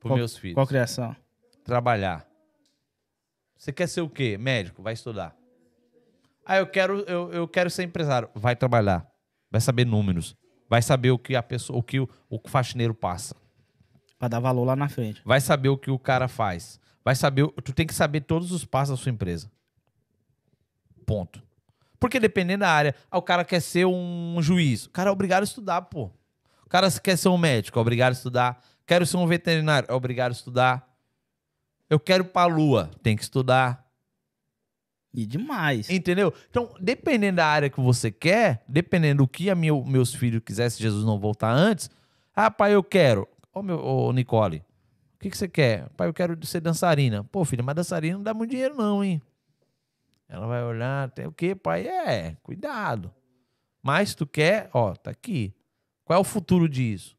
para 0.00 0.14
meus 0.14 0.36
filhos. 0.36 0.54
Qual 0.54 0.64
criação? 0.64 1.16
Trabalhar. 1.64 2.24
Você 3.58 3.72
quer 3.72 3.88
ser 3.88 4.02
o 4.02 4.08
quê? 4.08 4.38
Médico, 4.38 4.80
vai 4.80 4.92
estudar. 4.92 5.34
Ah, 6.46 6.58
eu 6.58 6.68
quero, 6.68 7.00
eu, 7.00 7.32
eu 7.32 7.48
quero 7.48 7.68
ser 7.68 7.82
empresário. 7.82 8.28
Vai 8.32 8.54
trabalhar. 8.54 9.04
Vai 9.50 9.60
saber 9.60 9.84
números. 9.84 10.36
Vai 10.68 10.82
saber 10.82 11.10
o 11.10 11.18
que 11.18 11.34
a 11.34 11.42
pessoa, 11.42 11.76
o 11.76 11.82
que 11.82 11.98
o, 11.98 12.08
o 12.28 12.40
faxineiro 12.48 12.94
passa. 12.94 13.34
Pra 14.20 14.28
dar 14.28 14.38
valor 14.38 14.64
lá 14.64 14.76
na 14.76 14.86
frente. 14.86 15.22
Vai 15.24 15.40
saber 15.40 15.70
o 15.70 15.78
que 15.78 15.90
o 15.90 15.98
cara 15.98 16.28
faz. 16.28 16.78
Vai 17.02 17.14
saber. 17.14 17.48
Tu 17.64 17.72
tem 17.72 17.86
que 17.86 17.94
saber 17.94 18.20
todos 18.20 18.52
os 18.52 18.66
passos 18.66 18.98
da 18.98 19.02
sua 19.02 19.10
empresa. 19.10 19.50
Ponto. 21.06 21.42
Porque 21.98 22.20
dependendo 22.20 22.60
da 22.60 22.68
área, 22.68 22.94
ah, 23.10 23.16
o 23.16 23.22
cara 23.22 23.46
quer 23.46 23.60
ser 23.60 23.86
um 23.86 24.36
juiz. 24.42 24.84
O 24.84 24.90
cara 24.90 25.08
é 25.08 25.12
obrigado 25.12 25.40
a 25.40 25.44
estudar, 25.44 25.80
pô. 25.82 26.10
O 26.66 26.68
cara 26.68 26.90
quer 26.90 27.16
ser 27.16 27.30
um 27.30 27.38
médico, 27.38 27.78
é 27.78 27.80
obrigado 27.82 28.10
a 28.10 28.12
estudar. 28.12 28.62
Quero 28.86 29.06
ser 29.06 29.16
um 29.16 29.26
veterinário, 29.26 29.90
é 29.90 29.94
obrigado 29.94 30.32
a 30.32 30.34
estudar. 30.34 30.86
Eu 31.88 31.98
quero 31.98 32.24
ir 32.24 32.28
pra 32.28 32.44
lua, 32.44 32.90
tem 33.02 33.16
que 33.16 33.22
estudar. 33.22 33.86
E 35.14 35.24
demais. 35.24 35.88
Entendeu? 35.88 36.32
Então, 36.50 36.74
dependendo 36.78 37.36
da 37.36 37.46
área 37.46 37.70
que 37.70 37.80
você 37.80 38.10
quer, 38.10 38.64
dependendo 38.68 39.24
do 39.24 39.28
que 39.28 39.48
a 39.48 39.54
meu, 39.54 39.82
meus 39.82 40.14
filhos 40.14 40.42
quisessem, 40.44 40.76
se 40.76 40.82
Jesus 40.82 41.06
não 41.06 41.18
voltar 41.18 41.52
antes, 41.52 41.90
ah, 42.36 42.50
pai, 42.50 42.74
eu 42.74 42.84
quero. 42.84 43.26
Ô, 43.60 43.62
meu, 43.62 43.78
ô 43.78 44.10
Nicole, 44.10 44.64
o 45.16 45.18
que, 45.18 45.28
que 45.28 45.36
você 45.36 45.46
quer? 45.46 45.90
Pai, 45.90 46.08
eu 46.08 46.14
quero 46.14 46.46
ser 46.46 46.62
dançarina. 46.62 47.22
Pô, 47.24 47.44
filha, 47.44 47.62
mas 47.62 47.74
dançarina 47.74 48.16
não 48.16 48.24
dá 48.24 48.32
muito 48.32 48.52
dinheiro, 48.52 48.74
não, 48.74 49.04
hein? 49.04 49.20
Ela 50.26 50.46
vai 50.46 50.64
olhar, 50.64 51.10
tem 51.10 51.26
o 51.26 51.32
quê, 51.32 51.54
pai? 51.54 51.86
É, 51.86 52.38
cuidado. 52.42 53.12
Mas 53.82 54.14
tu 54.14 54.26
quer, 54.26 54.70
ó, 54.72 54.94
tá 54.94 55.10
aqui. 55.10 55.54
Qual 56.06 56.16
é 56.16 56.20
o 56.20 56.24
futuro 56.24 56.66
disso? 56.66 57.18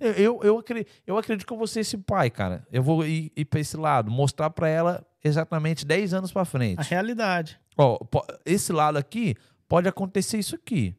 Eu, 0.00 0.12
eu, 0.12 0.40
eu, 0.42 0.58
acredito, 0.58 0.90
eu 1.06 1.18
acredito 1.18 1.46
que 1.46 1.52
eu 1.52 1.58
vou 1.58 1.66
ser 1.66 1.80
esse 1.80 1.98
pai, 1.98 2.30
cara. 2.30 2.66
Eu 2.72 2.82
vou 2.82 3.04
ir, 3.04 3.30
ir 3.36 3.44
pra 3.44 3.60
esse 3.60 3.76
lado, 3.76 4.10
mostrar 4.10 4.48
pra 4.48 4.70
ela 4.70 5.06
exatamente 5.22 5.84
10 5.84 6.14
anos 6.14 6.32
pra 6.32 6.46
frente. 6.46 6.80
A 6.80 6.82
realidade. 6.82 7.60
Ó, 7.76 7.98
esse 8.46 8.72
lado 8.72 8.96
aqui 8.96 9.34
pode 9.68 9.86
acontecer 9.86 10.38
isso 10.38 10.54
aqui. 10.54 10.96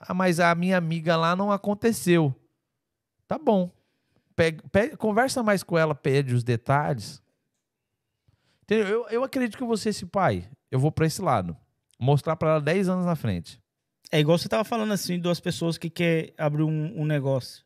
Ah, 0.00 0.14
mas 0.14 0.40
a 0.40 0.52
minha 0.52 0.76
amiga 0.76 1.16
lá 1.16 1.36
não 1.36 1.52
aconteceu. 1.52 2.34
Tá 3.30 3.38
bom. 3.38 3.70
Pega- 4.34 4.60
pe- 4.72 4.96
conversa 4.96 5.40
mais 5.40 5.62
com 5.62 5.78
ela, 5.78 5.94
pede 5.94 6.34
os 6.34 6.42
detalhes. 6.42 7.22
Entendeu? 8.64 8.88
Eu, 8.88 9.06
eu 9.08 9.22
acredito 9.22 9.56
que 9.56 9.76
ser 9.76 9.90
esse 9.90 10.04
pai. 10.04 10.48
Eu 10.68 10.80
vou 10.80 10.90
pra 10.90 11.06
esse 11.06 11.22
lado. 11.22 11.56
Mostrar 11.96 12.34
pra 12.34 12.50
ela 12.50 12.60
10 12.60 12.88
anos 12.88 13.06
na 13.06 13.14
frente. 13.14 13.60
É 14.10 14.18
igual 14.18 14.36
você 14.36 14.48
tava 14.48 14.64
falando 14.64 14.92
assim, 14.92 15.16
duas 15.16 15.38
pessoas 15.38 15.78
que 15.78 15.88
quer 15.88 16.34
abrir 16.36 16.64
um, 16.64 17.00
um 17.00 17.04
negócio. 17.04 17.62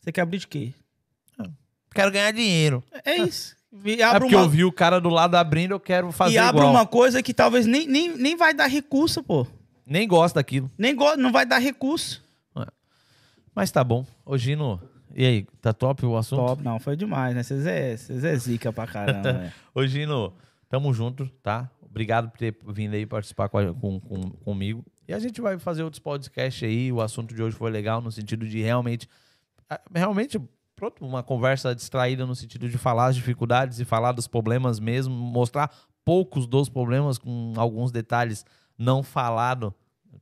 Você 0.00 0.12
quer 0.12 0.20
abrir 0.20 0.38
de 0.38 0.46
quê? 0.46 0.72
Quero 1.92 2.12
ganhar 2.12 2.30
dinheiro. 2.30 2.84
É 3.04 3.16
isso. 3.16 3.56
E 3.84 4.00
É 4.00 4.16
porque 4.20 4.36
uma, 4.36 4.44
eu 4.44 4.48
vi 4.48 4.64
o 4.64 4.70
cara 4.70 5.00
do 5.00 5.08
lado 5.08 5.34
abrindo, 5.34 5.72
eu 5.72 5.80
quero 5.80 6.12
fazer 6.12 6.34
e 6.34 6.38
abre 6.38 6.60
igual. 6.60 6.72
uma 6.72 6.86
coisa 6.86 7.20
que 7.20 7.34
talvez 7.34 7.66
nem, 7.66 7.88
nem, 7.88 8.16
nem 8.16 8.36
vai 8.36 8.54
dar 8.54 8.68
recurso, 8.68 9.24
pô. 9.24 9.44
Nem 9.84 10.06
gosto 10.06 10.36
daquilo. 10.36 10.70
Nem 10.78 10.94
go 10.94 11.16
não 11.16 11.32
vai 11.32 11.44
dar 11.44 11.58
recurso. 11.58 12.21
Mas 13.54 13.70
tá 13.70 13.82
bom. 13.84 14.04
Ô, 14.24 14.36
Gino, 14.38 14.80
e 15.14 15.24
aí? 15.26 15.46
Tá 15.60 15.72
top 15.72 16.04
o 16.06 16.16
assunto? 16.16 16.38
Top, 16.46 16.62
não, 16.62 16.78
foi 16.80 16.96
demais, 16.96 17.34
né? 17.34 17.42
Vocês 17.42 17.66
é, 17.66 17.96
vocês 17.96 18.24
é 18.24 18.34
zica 18.36 18.72
pra 18.72 18.86
caramba, 18.86 19.32
né? 19.34 19.52
Ô, 19.74 19.86
Gino, 19.86 20.32
tamo 20.68 20.92
junto, 20.94 21.28
tá? 21.42 21.70
Obrigado 21.82 22.30
por 22.30 22.38
ter 22.38 22.56
vindo 22.68 22.94
aí 22.94 23.04
participar 23.04 23.48
com, 23.50 23.74
com- 23.74 24.00
com- 24.00 24.30
comigo. 24.30 24.82
E 25.06 25.12
a 25.12 25.18
gente 25.18 25.40
vai 25.42 25.58
fazer 25.58 25.82
outros 25.82 26.00
podcasts 26.00 26.62
aí. 26.66 26.90
O 26.90 27.02
assunto 27.02 27.34
de 27.34 27.42
hoje 27.42 27.54
foi 27.54 27.70
legal 27.70 28.00
no 28.00 28.10
sentido 28.10 28.46
de 28.48 28.62
realmente. 28.62 29.06
ah, 29.68 29.78
Realmente, 29.94 30.40
pronto, 30.74 31.04
uma 31.04 31.22
conversa 31.22 31.74
distraída 31.74 32.24
no 32.24 32.34
sentido 32.34 32.66
de 32.68 32.78
falar 32.78 33.06
as 33.08 33.16
dificuldades 33.16 33.78
e 33.78 33.84
falar 33.84 34.12
dos 34.12 34.26
problemas 34.26 34.80
mesmo, 34.80 35.14
mostrar 35.14 35.70
poucos 36.02 36.46
dos 36.46 36.70
problemas 36.70 37.18
com 37.18 37.52
alguns 37.56 37.92
detalhes 37.92 38.46
não 38.78 39.02
falado. 39.02 39.74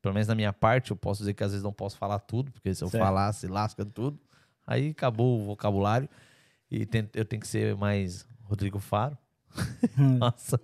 Pelo 0.02 0.14
menos 0.14 0.28
na 0.28 0.34
minha 0.34 0.52
parte, 0.52 0.90
eu 0.90 0.96
posso 0.96 1.20
dizer 1.20 1.34
que 1.34 1.44
às 1.44 1.50
vezes 1.50 1.62
não 1.64 1.72
posso 1.72 1.96
falar 1.98 2.18
tudo, 2.20 2.50
porque 2.52 2.74
se 2.74 2.82
eu 2.82 2.88
Certo. 2.88 3.02
falar, 3.02 3.32
se 3.32 3.46
lasca 3.46 3.84
tudo. 3.84 4.18
Aí 4.66 4.90
acabou 4.90 5.38
o 5.40 5.44
vocabulário. 5.44 6.08
E 6.70 6.86
tem- 6.86 7.08
eu 7.14 7.24
tenho 7.24 7.40
que 7.40 7.48
ser 7.48 7.74
mais 7.76 8.26
Rodrigo 8.44 8.78
Faro. 8.78 9.18
Nossa. 9.98 10.60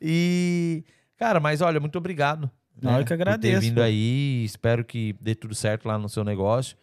e, 0.00 0.84
cara, 1.16 1.40
mas 1.40 1.60
olha, 1.60 1.80
muito 1.80 1.96
obrigado. 1.98 2.50
Não, 2.80 2.92
eu 2.98 3.04
que 3.04 3.08
Por 3.08 3.14
agradeço, 3.14 3.60
ter 3.60 3.60
vindo 3.68 3.82
aí. 3.82 4.44
Espero 4.44 4.84
que 4.84 5.14
dê 5.20 5.34
tudo 5.34 5.54
certo 5.54 5.86
lá 5.86 5.98
no 5.98 6.08
seu 6.08 6.24
negócio. 6.24 6.76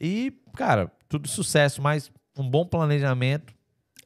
E, 0.00 0.32
cara, 0.54 0.90
tudo 1.08 1.28
sucesso, 1.28 1.80
mas 1.80 2.10
um 2.36 2.48
bom 2.48 2.66
planejamento, 2.66 3.54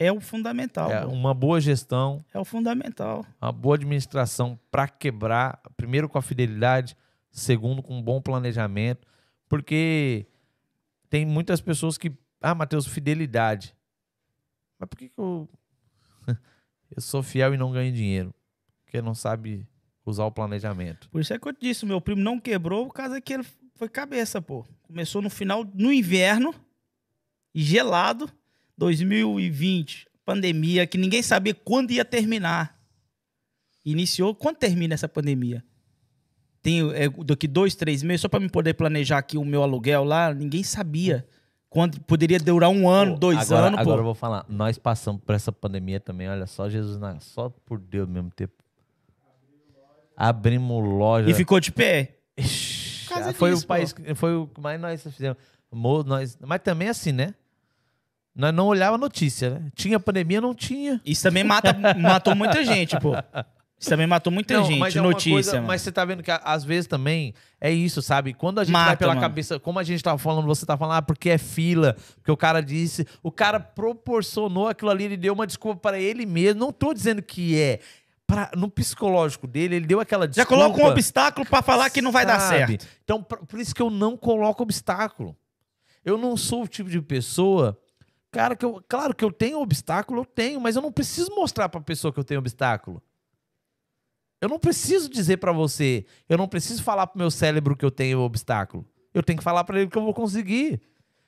É 0.02 0.10
o 0.10 0.18
fundamental. 0.18 0.90
é, 0.90 1.04
uma 1.04 1.34
boa 1.34 1.60
gestão, 1.60 2.24
É 2.32 2.38
o 2.38 2.44
fundamental. 2.44 3.24
uma 3.40 3.52
boa 3.52 3.74
administração 3.76 4.58
para 4.70 4.88
quebrar, 4.88 5.60
primeiro 5.76 6.08
com 6.08 6.16
a 6.16 6.22
fidelidade, 6.22 6.96
segundo 7.30 7.82
com 7.82 7.98
um 7.98 8.02
bom 8.02 8.18
planejamento, 8.20 9.06
porque 9.46 10.26
tem 11.10 11.26
muitas 11.26 11.60
pessoas 11.60 11.98
que, 11.98 12.10
ah, 12.40 12.54
Matheus, 12.54 12.86
fidelidade. 12.86 13.76
Mas 14.78 14.88
por 14.88 14.96
que, 14.96 15.10
que 15.10 15.18
eu 15.20 15.46
eu 16.96 17.00
sou 17.02 17.22
fiel 17.22 17.52
e 17.52 17.58
não 17.58 17.70
ganho 17.70 17.92
dinheiro? 17.92 18.34
Porque 18.82 19.02
não 19.02 19.14
sabe 19.14 19.68
usar 20.06 20.24
o 20.24 20.32
planejamento. 20.32 21.10
Por 21.10 21.20
isso 21.20 21.34
é 21.34 21.38
que 21.38 21.46
eu 21.46 21.52
te 21.52 21.60
disse, 21.60 21.84
meu 21.84 22.00
primo 22.00 22.22
não 22.22 22.40
quebrou 22.40 22.86
por 22.86 22.94
causa 22.94 23.20
que 23.20 23.34
ele 23.34 23.44
foi 23.74 23.88
cabeça, 23.90 24.40
pô. 24.40 24.64
Começou 24.82 25.20
no 25.20 25.28
final, 25.28 25.62
no 25.74 25.92
inverno, 25.92 26.54
gelado, 27.54 28.30
2020, 28.80 30.06
pandemia, 30.24 30.86
que 30.86 30.96
ninguém 30.96 31.22
sabia 31.22 31.52
quando 31.54 31.90
ia 31.90 32.02
terminar. 32.04 32.80
Iniciou, 33.84 34.34
quando 34.34 34.56
termina 34.56 34.94
essa 34.94 35.06
pandemia? 35.06 35.62
Tem 36.62 36.90
é, 36.94 37.08
daqui 37.24 37.46
dois, 37.46 37.74
três 37.74 38.02
meses, 38.02 38.22
só 38.22 38.28
para 38.28 38.40
me 38.40 38.48
poder 38.48 38.72
planejar 38.72 39.18
aqui 39.18 39.36
o 39.36 39.44
meu 39.44 39.62
aluguel 39.62 40.02
lá, 40.02 40.32
ninguém 40.32 40.62
sabia. 40.62 41.26
Quando 41.68 42.00
poderia 42.00 42.38
durar 42.38 42.70
um 42.70 42.88
ano, 42.88 43.12
Pô, 43.12 43.18
dois 43.18 43.52
agora, 43.52 43.66
anos, 43.68 43.78
Agora 43.80 43.96
eu 43.98 44.02
pô. 44.02 44.04
vou 44.06 44.14
falar, 44.14 44.46
nós 44.48 44.78
passamos 44.78 45.20
por 45.24 45.34
essa 45.34 45.52
pandemia 45.52 46.00
também, 46.00 46.28
olha 46.28 46.46
só, 46.46 46.68
Jesus, 46.68 46.98
só 47.20 47.50
por 47.50 47.78
Deus 47.78 48.08
mesmo 48.08 48.30
ter. 48.30 48.50
Abrimos 50.16 50.82
loja. 50.84 51.30
E 51.30 51.34
ficou 51.34 51.60
de 51.60 51.70
pé. 51.70 52.16
Ixi, 52.36 53.06
foi 53.34 53.50
disso, 53.50 53.64
o 53.64 53.66
país, 53.66 53.92
que- 53.92 54.14
foi 54.14 54.34
o 54.36 54.46
que 54.46 54.60
mais 54.60 54.80
nós 54.80 55.02
fizemos. 55.02 55.36
Nós, 56.06 56.36
mas 56.40 56.60
também 56.62 56.88
assim, 56.88 57.12
né? 57.12 57.34
Nós 58.40 58.54
não 58.54 58.66
olhava 58.66 58.94
a 58.94 58.98
notícia, 58.98 59.50
né? 59.50 59.70
Tinha 59.74 60.00
pandemia, 60.00 60.40
não 60.40 60.54
tinha. 60.54 61.00
Isso 61.04 61.22
também 61.22 61.44
mata, 61.44 61.72
matou 61.98 62.34
muita 62.34 62.64
gente, 62.64 62.98
pô. 62.98 63.12
Isso 63.78 63.88
também 63.88 64.06
matou 64.06 64.30
muita 64.32 64.54
Não, 64.54 64.64
gente, 64.64 64.78
mas 64.78 64.94
é 64.94 65.00
notícia, 65.00 65.32
coisa- 65.32 65.54
mano. 65.54 65.66
mas 65.68 65.80
você 65.82 65.90
tá 65.92 66.04
vendo 66.04 66.22
que 66.22 66.30
às 66.30 66.64
vezes 66.64 66.86
também 66.86 67.32
é 67.60 67.70
isso, 67.70 68.02
sabe? 68.02 68.34
Quando 68.34 68.58
a 68.58 68.64
gente 68.64 68.72
vai 68.74 68.82
Mata, 68.84 68.96
pela 68.98 69.14
mano. 69.14 69.20
cabeça, 69.22 69.58
como 69.58 69.78
a 69.78 69.82
gente 69.82 70.02
tava 70.02 70.18
falando, 70.18 70.46
você 70.46 70.66
tá 70.66 70.76
falando, 70.76 70.96
ah, 70.98 71.02
porque 71.02 71.30
é 71.30 71.38
fila, 71.38 71.96
porque 72.16 72.30
o 72.30 72.36
cara 72.36 72.60
disse, 72.60 73.06
o 73.22 73.30
cara 73.32 73.58
proporcionou 73.58 74.68
aquilo 74.68 74.90
ali, 74.90 75.04
ele 75.04 75.16
deu 75.16 75.32
uma 75.32 75.46
desculpa 75.46 75.80
para 75.80 75.98
ele 75.98 76.26
mesmo. 76.26 76.60
Não 76.60 76.72
tô 76.72 76.92
dizendo 76.92 77.22
que 77.22 77.58
é. 77.60 77.80
Pra- 78.26 78.50
no 78.56 78.70
psicológico 78.70 79.46
dele, 79.48 79.76
ele 79.76 79.86
deu 79.86 79.98
aquela 79.98 80.24
Já 80.26 80.44
desculpa. 80.44 80.62
coloca 80.64 80.82
um 80.84 80.86
obstáculo 80.86 81.44
pra 81.44 81.62
falar 81.62 81.90
que 81.90 82.00
não 82.00 82.12
vai 82.12 82.24
dar 82.24 82.38
sabe? 82.38 82.58
certo. 82.78 82.86
Então, 83.02 83.20
por 83.22 83.58
isso 83.58 83.74
que 83.74 83.82
eu 83.82 83.90
não 83.90 84.16
coloco 84.16 84.62
obstáculo. 84.62 85.34
Eu 86.04 86.16
não 86.16 86.36
sou 86.36 86.62
o 86.62 86.68
tipo 86.68 86.88
de 86.88 87.00
pessoa. 87.02 87.76
Cara, 88.30 88.54
que 88.54 88.64
eu, 88.64 88.82
claro 88.88 89.14
que 89.14 89.24
eu 89.24 89.32
tenho 89.32 89.60
obstáculo, 89.60 90.20
eu 90.20 90.24
tenho, 90.24 90.60
mas 90.60 90.76
eu 90.76 90.82
não 90.82 90.92
preciso 90.92 91.34
mostrar 91.34 91.68
pra 91.68 91.80
pessoa 91.80 92.12
que 92.12 92.20
eu 92.20 92.24
tenho 92.24 92.38
obstáculo. 92.38 93.02
Eu 94.40 94.48
não 94.48 94.58
preciso 94.58 95.10
dizer 95.10 95.36
pra 95.36 95.52
você, 95.52 96.06
eu 96.28 96.38
não 96.38 96.48
preciso 96.48 96.82
falar 96.82 97.06
pro 97.06 97.18
meu 97.18 97.30
cérebro 97.30 97.76
que 97.76 97.84
eu 97.84 97.90
tenho 97.90 98.20
obstáculo. 98.20 98.86
Eu 99.12 99.22
tenho 99.22 99.38
que 99.38 99.44
falar 99.44 99.64
pra 99.64 99.80
ele 99.80 99.90
que 99.90 99.98
eu 99.98 100.04
vou 100.04 100.14
conseguir. 100.14 100.80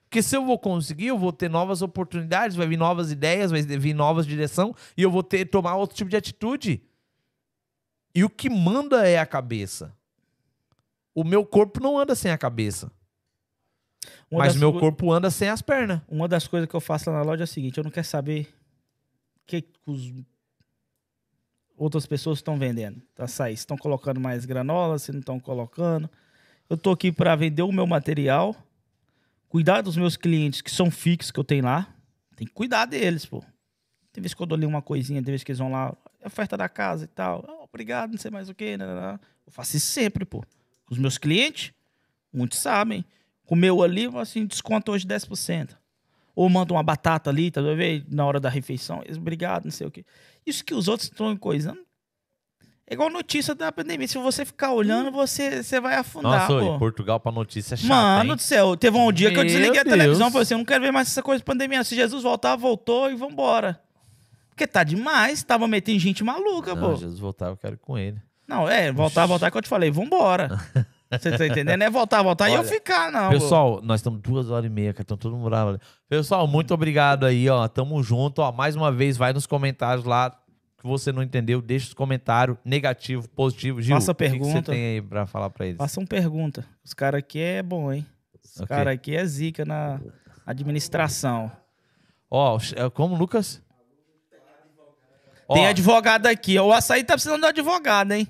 Porque 0.04 0.22
se 0.22 0.36
eu 0.36 0.44
vou 0.44 0.58
conseguir, 0.58 1.06
eu 1.06 1.18
vou 1.18 1.32
ter 1.32 1.48
novas 1.48 1.82
oportunidades, 1.82 2.54
vai 2.54 2.66
vir 2.66 2.76
novas 2.76 3.10
ideias, 3.10 3.50
vai 3.50 3.62
vir 3.62 3.94
novas 3.94 4.26
direção 4.26 4.74
e 4.96 5.02
eu 5.02 5.10
vou 5.10 5.22
ter 5.22 5.46
tomar 5.46 5.76
outro 5.76 5.96
tipo 5.96 6.10
de 6.10 6.16
atitude. 6.16 6.82
E 8.14 8.22
o 8.22 8.30
que 8.30 8.50
manda 8.50 9.08
é 9.08 9.18
a 9.18 9.26
cabeça. 9.26 9.96
O 11.14 11.24
meu 11.24 11.44
corpo 11.44 11.82
não 11.82 11.98
anda 11.98 12.14
sem 12.14 12.30
a 12.30 12.38
cabeça, 12.38 12.92
Uma 14.30 14.44
mas 14.44 14.56
meu 14.56 14.72
coi- 14.72 14.80
corpo 14.80 15.12
anda 15.12 15.30
sem 15.30 15.48
as 15.48 15.62
pernas. 15.62 16.00
Uma 16.08 16.26
das 16.26 16.46
coisas 16.48 16.68
que 16.68 16.74
eu 16.74 16.80
faço 16.80 17.10
lá 17.10 17.18
na 17.18 17.22
loja 17.22 17.42
é 17.42 17.44
a 17.44 17.46
seguinte: 17.46 17.78
eu 17.78 17.84
não 17.84 17.90
quero 17.90 18.06
saber 18.06 18.52
o 19.36 19.46
que, 19.46 19.64
os 19.86 20.12
outras 21.76 22.06
pessoas 22.06 22.38
estão 22.38 22.58
vendendo. 22.58 23.00
Tá. 23.14 23.26
Se 23.26 23.50
estão 23.52 23.76
colocando 23.76 24.20
mais 24.20 24.44
granola, 24.44 24.98
se 24.98 25.12
não 25.12 25.20
estão 25.20 25.38
colocando. 25.40 26.08
Eu 26.68 26.76
tô 26.76 26.90
aqui 26.90 27.12
para 27.12 27.34
vender 27.36 27.62
o 27.62 27.72
meu 27.72 27.86
material, 27.86 28.56
cuidar 29.48 29.82
dos 29.82 29.96
meus 29.96 30.16
clientes 30.16 30.60
que 30.62 30.70
são 30.70 30.90
fixos 30.90 31.30
que 31.30 31.38
eu 31.40 31.44
tenho 31.44 31.64
lá. 31.64 31.94
Tem 32.36 32.46
que 32.46 32.52
cuidar 32.52 32.86
deles, 32.86 33.26
pô. 33.26 33.42
Tem 34.12 34.20
vezes 34.22 34.34
que 34.34 34.42
eu 34.42 34.46
dou 34.46 34.56
ali 34.56 34.66
uma 34.66 34.82
coisinha, 34.82 35.22
tem 35.22 35.32
vezes 35.32 35.44
que 35.44 35.52
eles 35.52 35.58
vão 35.58 35.70
lá, 35.72 35.94
"É 36.20 36.26
oferta 36.26 36.56
da 36.56 36.68
casa 36.68 37.04
e 37.04 37.08
tal. 37.08 37.44
"Ah, 37.48 37.64
obrigado, 37.64 38.12
não 38.12 38.18
sei 38.18 38.30
mais 38.30 38.48
o 38.48 38.54
que. 38.54 38.64
Eu 38.64 39.52
faço 39.52 39.76
isso 39.76 39.86
sempre, 39.86 40.24
pô. 40.24 40.42
Os 40.90 40.98
meus 40.98 41.18
clientes, 41.18 41.72
muitos 42.32 42.58
sabem. 42.58 43.04
Com 43.52 43.56
o 43.56 43.58
meu 43.58 43.82
ali, 43.82 44.08
assim, 44.16 44.46
desconto 44.46 44.92
hoje 44.92 45.06
10%. 45.06 45.76
Ou 46.34 46.48
manda 46.48 46.72
uma 46.72 46.82
batata 46.82 47.28
ali, 47.28 47.50
tá 47.50 47.60
vendo? 47.60 48.06
Na 48.08 48.24
hora 48.24 48.40
da 48.40 48.48
refeição. 48.48 49.02
Obrigado, 49.14 49.64
não 49.64 49.70
sei 49.70 49.86
o 49.86 49.90
quê. 49.90 50.06
Isso 50.46 50.64
que 50.64 50.72
os 50.72 50.88
outros 50.88 51.10
estão 51.10 51.36
coisando. 51.36 51.80
É 52.88 52.94
igual 52.94 53.10
notícia 53.10 53.54
da 53.54 53.70
pandemia. 53.70 54.08
Se 54.08 54.16
você 54.16 54.46
ficar 54.46 54.72
olhando, 54.72 55.10
você, 55.12 55.62
você 55.62 55.78
vai 55.82 55.96
afundar, 55.96 56.48
Nossa, 56.50 56.64
pô. 56.66 56.78
Portugal 56.78 57.20
pra 57.20 57.30
notícia 57.30 57.74
é 57.74 57.76
chata, 57.76 57.92
Mano 57.94 58.30
hein? 58.30 58.36
do 58.36 58.40
céu, 58.42 58.74
teve 58.74 58.96
um 58.96 59.12
dia 59.12 59.28
que 59.28 59.36
eu 59.36 59.44
Meu 59.44 59.52
desliguei 59.52 59.80
a 59.80 59.82
Deus. 59.82 59.96
televisão 59.98 60.28
e 60.28 60.30
falei 60.30 60.42
assim: 60.44 60.54
eu 60.54 60.58
não 60.58 60.64
quero 60.64 60.82
ver 60.84 60.90
mais 60.90 61.08
essa 61.08 61.22
coisa 61.22 61.40
de 61.40 61.44
pandemia. 61.44 61.84
Se 61.84 61.94
Jesus 61.94 62.22
voltar, 62.22 62.56
voltou 62.56 63.10
e 63.10 63.14
vambora. 63.14 63.78
Porque 64.48 64.66
tá 64.66 64.82
demais, 64.82 65.42
tava 65.42 65.68
metendo 65.68 65.98
gente 65.98 66.24
maluca, 66.24 66.74
Não, 66.74 66.92
pô. 66.92 66.96
Jesus 66.96 67.18
voltar, 67.18 67.48
eu 67.48 67.56
quero 67.58 67.74
ir 67.74 67.78
com 67.80 67.98
ele. 67.98 68.18
Não, 68.48 68.66
é, 68.66 68.90
voltar, 68.90 69.26
voltar 69.26 69.50
que 69.50 69.58
eu 69.58 69.62
te 69.62 69.68
falei, 69.68 69.90
vambora. 69.90 70.58
Você 71.12 71.36
tá 71.36 71.46
entendendo? 71.46 71.82
É 71.82 71.90
voltar, 71.90 72.22
voltar 72.22 72.48
e 72.48 72.54
eu 72.54 72.60
Olha, 72.60 72.68
ficar, 72.68 73.12
não. 73.12 73.24
pô. 73.30 73.38
Pessoal, 73.38 73.80
nós 73.82 74.00
estamos 74.00 74.20
duas 74.20 74.50
horas 74.50 74.64
e 74.66 74.68
meia, 74.68 74.92
cara. 74.92 75.02
Estão 75.02 75.16
todo 75.16 75.36
mundo 75.36 75.44
bravo. 75.50 75.70
ali. 75.70 75.78
Pessoal, 76.08 76.46
muito 76.46 76.72
obrigado 76.72 77.26
aí, 77.26 77.48
ó. 77.48 77.66
Tamo 77.68 78.02
junto, 78.02 78.40
ó. 78.40 78.50
Mais 78.50 78.74
uma 78.76 78.90
vez, 78.90 79.16
vai 79.16 79.32
nos 79.32 79.46
comentários 79.46 80.04
lá 80.06 80.30
que 80.78 80.86
você 80.86 81.12
não 81.12 81.22
entendeu. 81.22 81.60
Deixa 81.60 81.88
os 81.88 81.94
comentários 81.94 82.56
negativo, 82.64 83.28
positivo. 83.28 83.80
Gil, 83.82 83.94
Faça 83.96 84.12
o 84.12 84.14
que 84.14 84.18
pergunta. 84.28 84.52
você 84.52 84.62
tem 84.62 84.84
aí 84.94 85.02
pra 85.02 85.26
falar 85.26 85.50
pra 85.50 85.66
eles? 85.66 85.76
Façam 85.78 86.06
pergunta. 86.06 86.64
Os 86.84 86.94
caras 86.94 87.18
aqui 87.18 87.38
é 87.40 87.62
bom, 87.62 87.92
hein? 87.92 88.06
Os 88.44 88.60
Ok. 88.62 88.66
caras 88.68 88.94
aqui 88.94 89.14
é 89.14 89.24
zica 89.24 89.64
na 89.64 90.00
administração. 90.46 91.50
Ó, 92.30 92.58
é 92.76 92.88
como, 92.90 93.14
Lucas? 93.16 93.62
Ó, 95.48 95.54
Tem 95.54 95.66
advogado 95.66 96.26
aqui. 96.26 96.58
O 96.58 96.72
açaí 96.72 97.04
tá 97.04 97.14
precisando 97.14 97.40
de 97.42 97.46
advogado, 97.48 98.12
hein? 98.12 98.26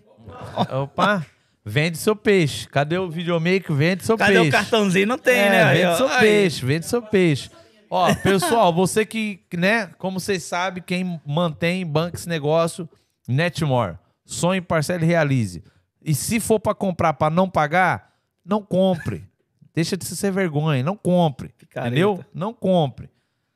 Opa, 0.83 1.25
vende 1.65 1.99
seu 1.99 2.17
peixe. 2.17 2.67
Cadê 2.69 2.99
o 2.99 3.11
videomaker? 3.11 3.75
Vende 3.75 4.05
seu 4.05 4.17
Cadê 4.17 4.35
peixe. 4.35 4.49
o 4.49 4.53
cartãozinho? 4.53 5.07
Não 5.07 5.19
tem, 5.19 5.39
é, 5.39 5.51
né? 5.51 5.75
Vende 5.75 5.97
seu 5.97 6.09
Aí. 6.09 6.21
peixe, 6.21 6.67
vende 6.67 6.87
seu 6.87 7.03
peixe. 7.03 7.51
Ó, 7.91 8.15
pessoal, 8.17 8.73
você 8.75 9.05
que, 9.05 9.41
né, 9.55 9.89
como 9.99 10.19
vocês 10.19 10.43
sabem, 10.43 10.83
quem 10.83 11.21
mantém, 11.27 11.87
banca 11.87 12.17
esse 12.17 12.29
negócio, 12.29 12.89
Netmore. 13.29 13.99
Sonhe, 14.25 14.61
parcele 14.61 15.05
e 15.05 15.09
realize. 15.09 15.63
E 16.05 16.15
se 16.15 16.41
for 16.41 16.59
pra 16.59 16.75
comprar 16.75 17.13
pra 17.15 17.31
não 17.31 17.49
pagar, 17.49 18.13
não 18.45 18.63
compre. 18.63 19.25
Deixa 19.75 19.97
de 19.97 20.05
ser 20.05 20.31
vergonha, 20.31 20.83
não 20.83 20.97
compre. 20.97 21.55
Entendeu? 21.63 22.23
Não 22.35 22.53
compre. 22.53 23.09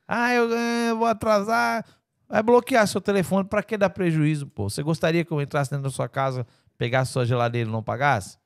Ah, 0.07 0.33
eu, 0.33 0.51
eh, 0.51 0.93
vou 0.93 1.05
atrasar. 1.05 1.85
Vai 2.29 2.41
bloquear 2.41 2.87
seu 2.87 2.99
telefone. 2.99 3.47
Pra 3.47 3.61
que 3.61 3.77
dar 3.77 3.89
prejuízo, 3.89 4.47
pô? 4.47 4.69
Você 4.69 4.81
gostaria 4.81 5.23
que 5.23 5.31
eu 5.31 5.41
entrasse 5.41 5.69
dentro 5.69 5.83
da 5.83 5.89
sua 5.89 6.07
casa, 6.09 6.45
pegasse 6.77 7.11
sua 7.11 7.25
geladeira 7.25 7.69
e 7.69 7.71
não 7.71 7.83
pagasse? 7.83 8.37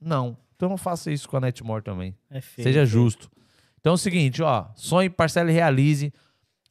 Não. 0.00 0.36
Então 0.56 0.68
não 0.68 0.76
faça 0.76 1.10
isso 1.10 1.28
com 1.28 1.36
a 1.36 1.40
Netmore 1.40 1.82
também. 1.82 2.16
É 2.30 2.40
feio. 2.40 2.64
Seja 2.64 2.84
justo. 2.84 3.30
Então 3.80 3.92
é 3.92 3.94
o 3.94 3.98
seguinte, 3.98 4.42
ó. 4.42 4.66
Sonhe, 4.74 5.08
parcela 5.08 5.50
e 5.50 5.54
realize. 5.54 6.12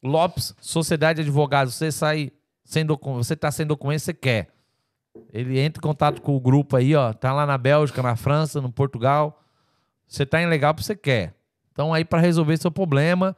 Lopes, 0.04 0.56
Sociedade 0.62 1.24
de 1.24 1.30
Advogados. 1.30 1.76
Você 1.76 1.92
sai 1.92 2.32
sem 2.64 2.86
documento, 2.86 3.24
você 3.24 3.36
tá 3.36 3.52
sem 3.52 3.66
documento, 3.66 4.02
você 4.02 4.14
quer. 4.14 4.50
Ele 5.34 5.60
entra 5.60 5.80
em 5.80 5.82
contato 5.82 6.22
com 6.22 6.36
o 6.36 6.40
grupo 6.40 6.78
aí, 6.78 6.96
ó. 6.96 7.12
Tá 7.14 7.34
lá 7.34 7.46
na 7.46 7.58
Bélgica, 7.58 8.02
na 8.02 8.16
França, 8.16 8.62
no 8.62 8.72
Portugal. 8.72 9.44
Você 10.08 10.26
tá 10.26 10.42
ilegal 10.42 10.74
porque 10.74 10.86
você 10.86 10.96
quer. 10.96 11.36
Então 11.72 11.94
aí 11.94 12.06
para 12.06 12.20
resolver 12.20 12.58
seu 12.58 12.72
problema, 12.72 13.36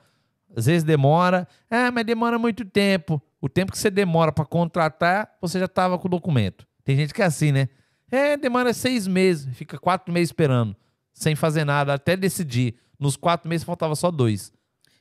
às 0.55 0.65
vezes 0.65 0.83
demora. 0.83 1.47
Ah, 1.69 1.91
mas 1.91 2.05
demora 2.05 2.37
muito 2.37 2.65
tempo. 2.65 3.21
O 3.39 3.47
tempo 3.47 3.71
que 3.71 3.77
você 3.77 3.89
demora 3.89 4.31
para 4.31 4.45
contratar, 4.45 5.37
você 5.39 5.59
já 5.59 5.67
tava 5.67 5.97
com 5.97 6.07
o 6.07 6.11
documento. 6.11 6.67
Tem 6.83 6.95
gente 6.95 7.13
que 7.13 7.21
é 7.21 7.25
assim, 7.25 7.51
né? 7.51 7.69
É, 8.11 8.35
demora 8.35 8.73
seis 8.73 9.07
meses, 9.07 9.47
fica 9.55 9.77
quatro 9.77 10.13
meses 10.13 10.29
esperando, 10.29 10.75
sem 11.13 11.35
fazer 11.35 11.63
nada, 11.63 11.93
até 11.93 12.15
decidir. 12.17 12.75
Nos 12.99 13.15
quatro 13.15 13.49
meses 13.49 13.63
faltava 13.63 13.95
só 13.95 14.11
dois. 14.11 14.51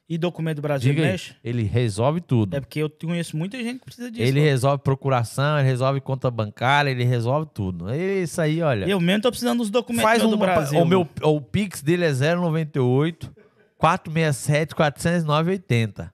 E 0.08 0.18
documento 0.18 0.56
do 0.56 0.62
Brasil 0.62 0.92
Diga 0.92 1.04
aí, 1.04 1.12
mexe? 1.12 1.36
ele 1.42 1.62
resolve 1.62 2.20
tudo. 2.20 2.56
É 2.56 2.60
porque 2.60 2.80
eu 2.80 2.90
conheço 2.90 3.36
muita 3.36 3.56
gente 3.58 3.78
que 3.78 3.84
precisa 3.84 4.10
disso. 4.10 4.26
ele 4.26 4.40
resolve 4.40 4.82
procuração, 4.82 5.58
ele 5.60 5.68
resolve 5.68 6.00
conta 6.00 6.28
bancária, 6.28 6.90
ele 6.90 7.04
resolve 7.04 7.48
tudo. 7.54 7.88
É 7.88 8.22
Isso 8.22 8.40
aí, 8.40 8.60
olha. 8.60 8.86
Eu 8.86 8.98
mesmo 9.00 9.22
tô 9.22 9.30
precisando 9.30 9.58
dos 9.58 9.70
documentos 9.70 10.10
Faz 10.10 10.20
do 10.20 10.34
um 10.34 10.36
Brasil. 10.36 10.80
O 10.80 10.84
meu 10.84 11.08
o 11.22 11.40
Pix 11.40 11.80
dele 11.80 12.04
é 12.06 12.12
098 12.12 13.32
467 13.78 14.74
409 14.74 15.50
80. 15.52 16.12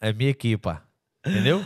É 0.00 0.12
minha 0.14 0.30
equipa. 0.30 0.82
Entendeu? 1.26 1.62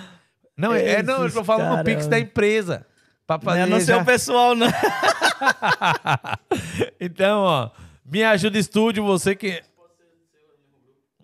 Não, 0.61 0.75
é, 0.75 0.91
é- 0.91 1.03
não, 1.03 1.25
eu 1.25 1.33
tô 1.33 1.43
falando 1.43 1.79
no 1.79 1.85
Pix 1.85 2.07
da 2.07 2.19
empresa. 2.19 2.87
Pra 3.27 3.37
Não 3.37 3.43
fazer 3.45 3.61
é 3.61 3.67
no 3.67 3.79
já- 3.79 3.87
seu 3.87 4.05
pessoal, 4.05 4.55
não. 4.57 4.67
então, 7.01 7.41
ó, 7.43 7.71
me 8.05 8.23
ajuda 8.25 8.59
estúdio, 8.59 9.05
você 9.05 9.35
que. 9.35 9.63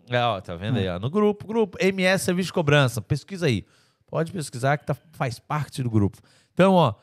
É, 0.08 0.20
ó, 0.22 0.40
tá 0.40 0.54
vendo 0.54 0.78
aí, 0.78 0.88
ó, 0.88 1.00
no 1.00 1.10
grupo, 1.10 1.46
grupo, 1.46 1.76
MS 1.80 2.24
Serviço 2.24 2.48
de 2.48 2.52
Cobrança, 2.52 3.02
pesquisa 3.02 3.46
aí. 3.46 3.64
Pode 4.06 4.30
pesquisar 4.30 4.78
que 4.78 4.86
tá, 4.86 4.96
faz 5.12 5.40
parte 5.40 5.82
do 5.82 5.90
grupo. 5.90 6.18
Então, 6.54 6.74
ó, 6.74 6.94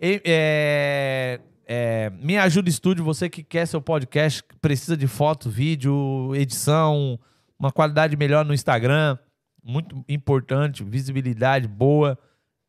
é, 0.00 1.40
é, 1.66 2.10
me 2.20 2.38
ajuda 2.38 2.68
estúdio, 2.68 3.04
você 3.04 3.28
que 3.28 3.42
quer 3.42 3.66
seu 3.66 3.82
podcast, 3.82 4.44
precisa 4.60 4.96
de 4.96 5.08
foto, 5.08 5.50
vídeo, 5.50 6.32
edição, 6.36 7.18
uma 7.58 7.72
qualidade 7.72 8.16
melhor 8.16 8.44
no 8.44 8.54
Instagram, 8.54 9.18
muito 9.66 10.04
importante, 10.08 10.84
visibilidade 10.84 11.66
boa. 11.66 12.18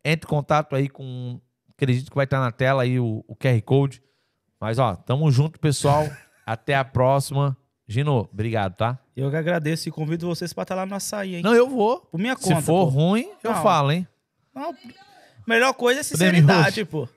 Entre 0.04 0.26
em 0.26 0.30
contato 0.30 0.76
aí 0.76 0.90
com, 0.90 1.40
acredito 1.74 2.10
que 2.10 2.16
vai 2.16 2.24
estar 2.26 2.40
na 2.40 2.52
tela 2.52 2.84
aí 2.84 3.00
o, 3.00 3.24
o 3.28 3.36
QR 3.36 3.62
Code. 3.62 4.02
Mas, 4.60 4.80
ó, 4.80 4.96
tamo 4.96 5.30
junto, 5.32 5.60
pessoal. 5.60 6.06
Até 6.46 6.76
a 6.76 6.84
próxima. 6.84 7.56
Gino, 7.88 8.28
obrigado, 8.32 8.76
tá? 8.76 9.00
Eu 9.16 9.30
que 9.30 9.36
agradeço 9.36 9.88
e 9.88 9.92
convido 9.92 10.28
vocês 10.28 10.52
pra 10.54 10.64
estar 10.64 10.76
lá 10.76 10.86
no 10.86 10.96
açaí, 10.96 11.36
hein? 11.36 11.44
Não, 11.44 11.54
eu 11.54 11.70
vou. 11.70 12.00
Por 12.02 12.20
minha 12.20 12.36
Se 12.36 12.44
conta. 12.44 12.62
for 12.62 12.86
pô. 12.86 12.92
ruim, 12.92 13.30
eu 13.44 13.52
Não. 13.52 13.64
falo, 13.64 13.92
hein? 13.92 14.08
Não, 14.54 14.74
melhor 15.48 15.74
coisa 15.74 16.02
é 16.02 16.04
sinceridade, 16.04 16.86
pô. 16.86 17.08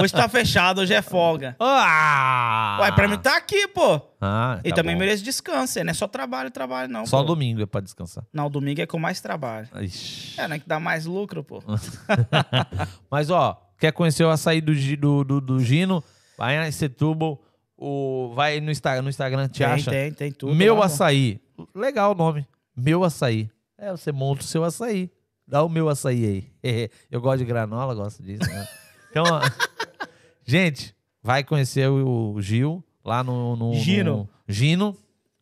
Hoje 0.00 0.12
tá 0.12 0.28
fechado, 0.28 0.80
hoje 0.80 0.94
é 0.94 1.02
folga. 1.02 1.56
Ah! 1.60 2.78
Ué, 2.80 2.92
pra 2.92 3.06
mim 3.08 3.18
tá 3.18 3.36
aqui, 3.36 3.68
pô. 3.68 4.00
Ah, 4.20 4.58
E 4.64 4.70
tá 4.70 4.76
também 4.76 4.94
bom. 4.94 5.00
merece 5.00 5.22
descanso, 5.22 5.82
não 5.84 5.90
é 5.90 5.94
só 5.94 6.08
trabalho, 6.08 6.50
trabalho, 6.50 6.90
não. 6.90 7.06
Só 7.06 7.18
pô. 7.18 7.24
domingo 7.24 7.62
é 7.62 7.66
pra 7.66 7.80
descansar. 7.80 8.24
Não, 8.32 8.48
domingo 8.50 8.80
é 8.80 8.86
que 8.86 8.94
eu 8.94 8.98
mais 8.98 9.20
trabalho. 9.20 9.68
Ixi. 9.80 10.40
É, 10.40 10.48
né? 10.48 10.58
Que 10.58 10.66
dá 10.68 10.80
mais 10.80 11.04
lucro, 11.06 11.44
pô. 11.44 11.62
Mas, 13.10 13.30
ó, 13.30 13.60
quer 13.78 13.92
conhecer 13.92 14.24
o 14.24 14.30
açaí 14.30 14.60
do, 14.60 14.74
do, 14.96 15.24
do, 15.24 15.40
do 15.40 15.60
Gino? 15.60 16.02
Vai 16.36 16.58
na 16.58 16.70
Setúbal, 16.72 17.40
o, 17.76 18.32
vai 18.34 18.60
no, 18.60 18.70
Insta, 18.70 19.00
no 19.02 19.08
Instagram, 19.08 19.48
te 19.48 19.58
tem, 19.58 19.66
acha? 19.66 19.90
tem, 19.90 20.12
tem 20.12 20.32
tudo. 20.32 20.54
Meu 20.54 20.74
lá, 20.74 20.80
pô. 20.80 20.86
açaí. 20.86 21.40
Legal 21.74 22.12
o 22.12 22.14
nome. 22.14 22.46
Meu 22.76 23.04
açaí. 23.04 23.48
É, 23.78 23.90
você 23.90 24.10
monta 24.10 24.42
o 24.42 24.44
seu 24.44 24.64
açaí. 24.64 25.10
Dá 25.46 25.62
o 25.62 25.68
meu 25.68 25.88
açaí 25.88 26.50
aí. 26.62 26.88
Eu 27.10 27.20
gosto 27.20 27.38
de 27.38 27.44
granola, 27.44 27.94
gosto 27.94 28.22
disso. 28.22 28.48
né? 28.48 28.66
Então, 29.10 29.24
gente, 30.44 30.94
vai 31.22 31.44
conhecer 31.44 31.88
o, 31.88 32.40
Gil 32.40 32.82
lá 33.04 33.22
no, 33.22 33.56
no- 33.56 33.74
Gino. 33.74 34.16
no- 34.16 34.28
Gino. 34.48 34.96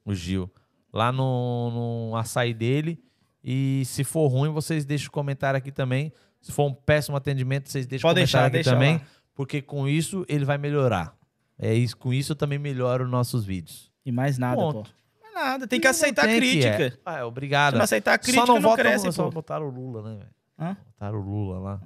O 0.05 0.15
Gil. 0.15 0.51
Lá 0.93 1.13
no, 1.13 2.09
no 2.11 2.17
açaí 2.17 2.53
dele. 2.53 3.03
E 3.43 3.83
se 3.87 4.05
for 4.05 4.27
ruim, 4.29 4.51
vocês 4.51 4.85
deixam 4.85 5.09
o 5.09 5.13
comentário 5.13 5.57
aqui 5.59 5.73
também. 5.73 6.13
Se 6.41 6.53
for 6.53 6.67
um 6.67 6.75
péssimo 6.75 7.17
atendimento, 7.17 7.69
vocês 7.69 7.87
deixam 7.87 8.09
o 8.09 8.11
Pode 8.11 8.21
comentário 8.21 8.53
deixar, 8.53 8.71
aqui 8.73 8.81
deixa 8.81 8.95
também. 8.97 9.07
lá. 9.07 9.23
Porque 9.35 9.63
com 9.63 9.89
isso 9.89 10.25
ele 10.29 10.45
vai 10.45 10.59
melhorar. 10.59 11.17
É 11.59 11.73
isso, 11.75 11.97
com 11.97 12.13
isso 12.13 12.33
eu 12.33 12.37
também 12.37 12.59
melhoro 12.59 13.05
os 13.05 13.11
nossos 13.11 13.45
vídeos. 13.45 13.91
E 14.05 14.11
mais 14.13 14.37
nada, 14.39 14.57
Ponto. 14.61 14.83
pô. 14.91 14.97
Nada, 15.35 15.67
tem 15.67 15.81
que 15.81 15.87
aceitar 15.87 16.27
tem 16.27 16.37
crítica. 16.37 16.83
é. 16.85 16.93
Ah, 17.05 17.19
é, 17.19 17.25
obrigado. 17.25 17.73
Se 17.73 17.77
não 17.79 17.85
aceitar 17.85 18.15
a 18.15 18.19
crítica, 18.19 18.41
só 18.41 18.47
não, 18.47 18.55
não, 18.57 18.63
votam, 18.63 18.85
cresce, 18.85 19.13
só 19.13 19.25
pô. 19.25 19.31
botaram 19.31 19.67
o 19.67 19.71
Lula, 19.71 20.03
né, 20.03 20.19
velho? 20.19 20.77
Botaram 20.93 21.19
o 21.19 21.23
Lula 21.23 21.59
lá. 21.59 21.81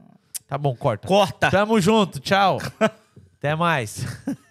Tá 0.47 0.57
bom, 0.59 0.75
corta. 0.77 1.09
Corta. 1.09 1.51
Tamo 1.51 1.81
junto, 1.81 2.21
tchau. 2.21 2.59
Até 3.39 3.55
mais. 3.55 4.05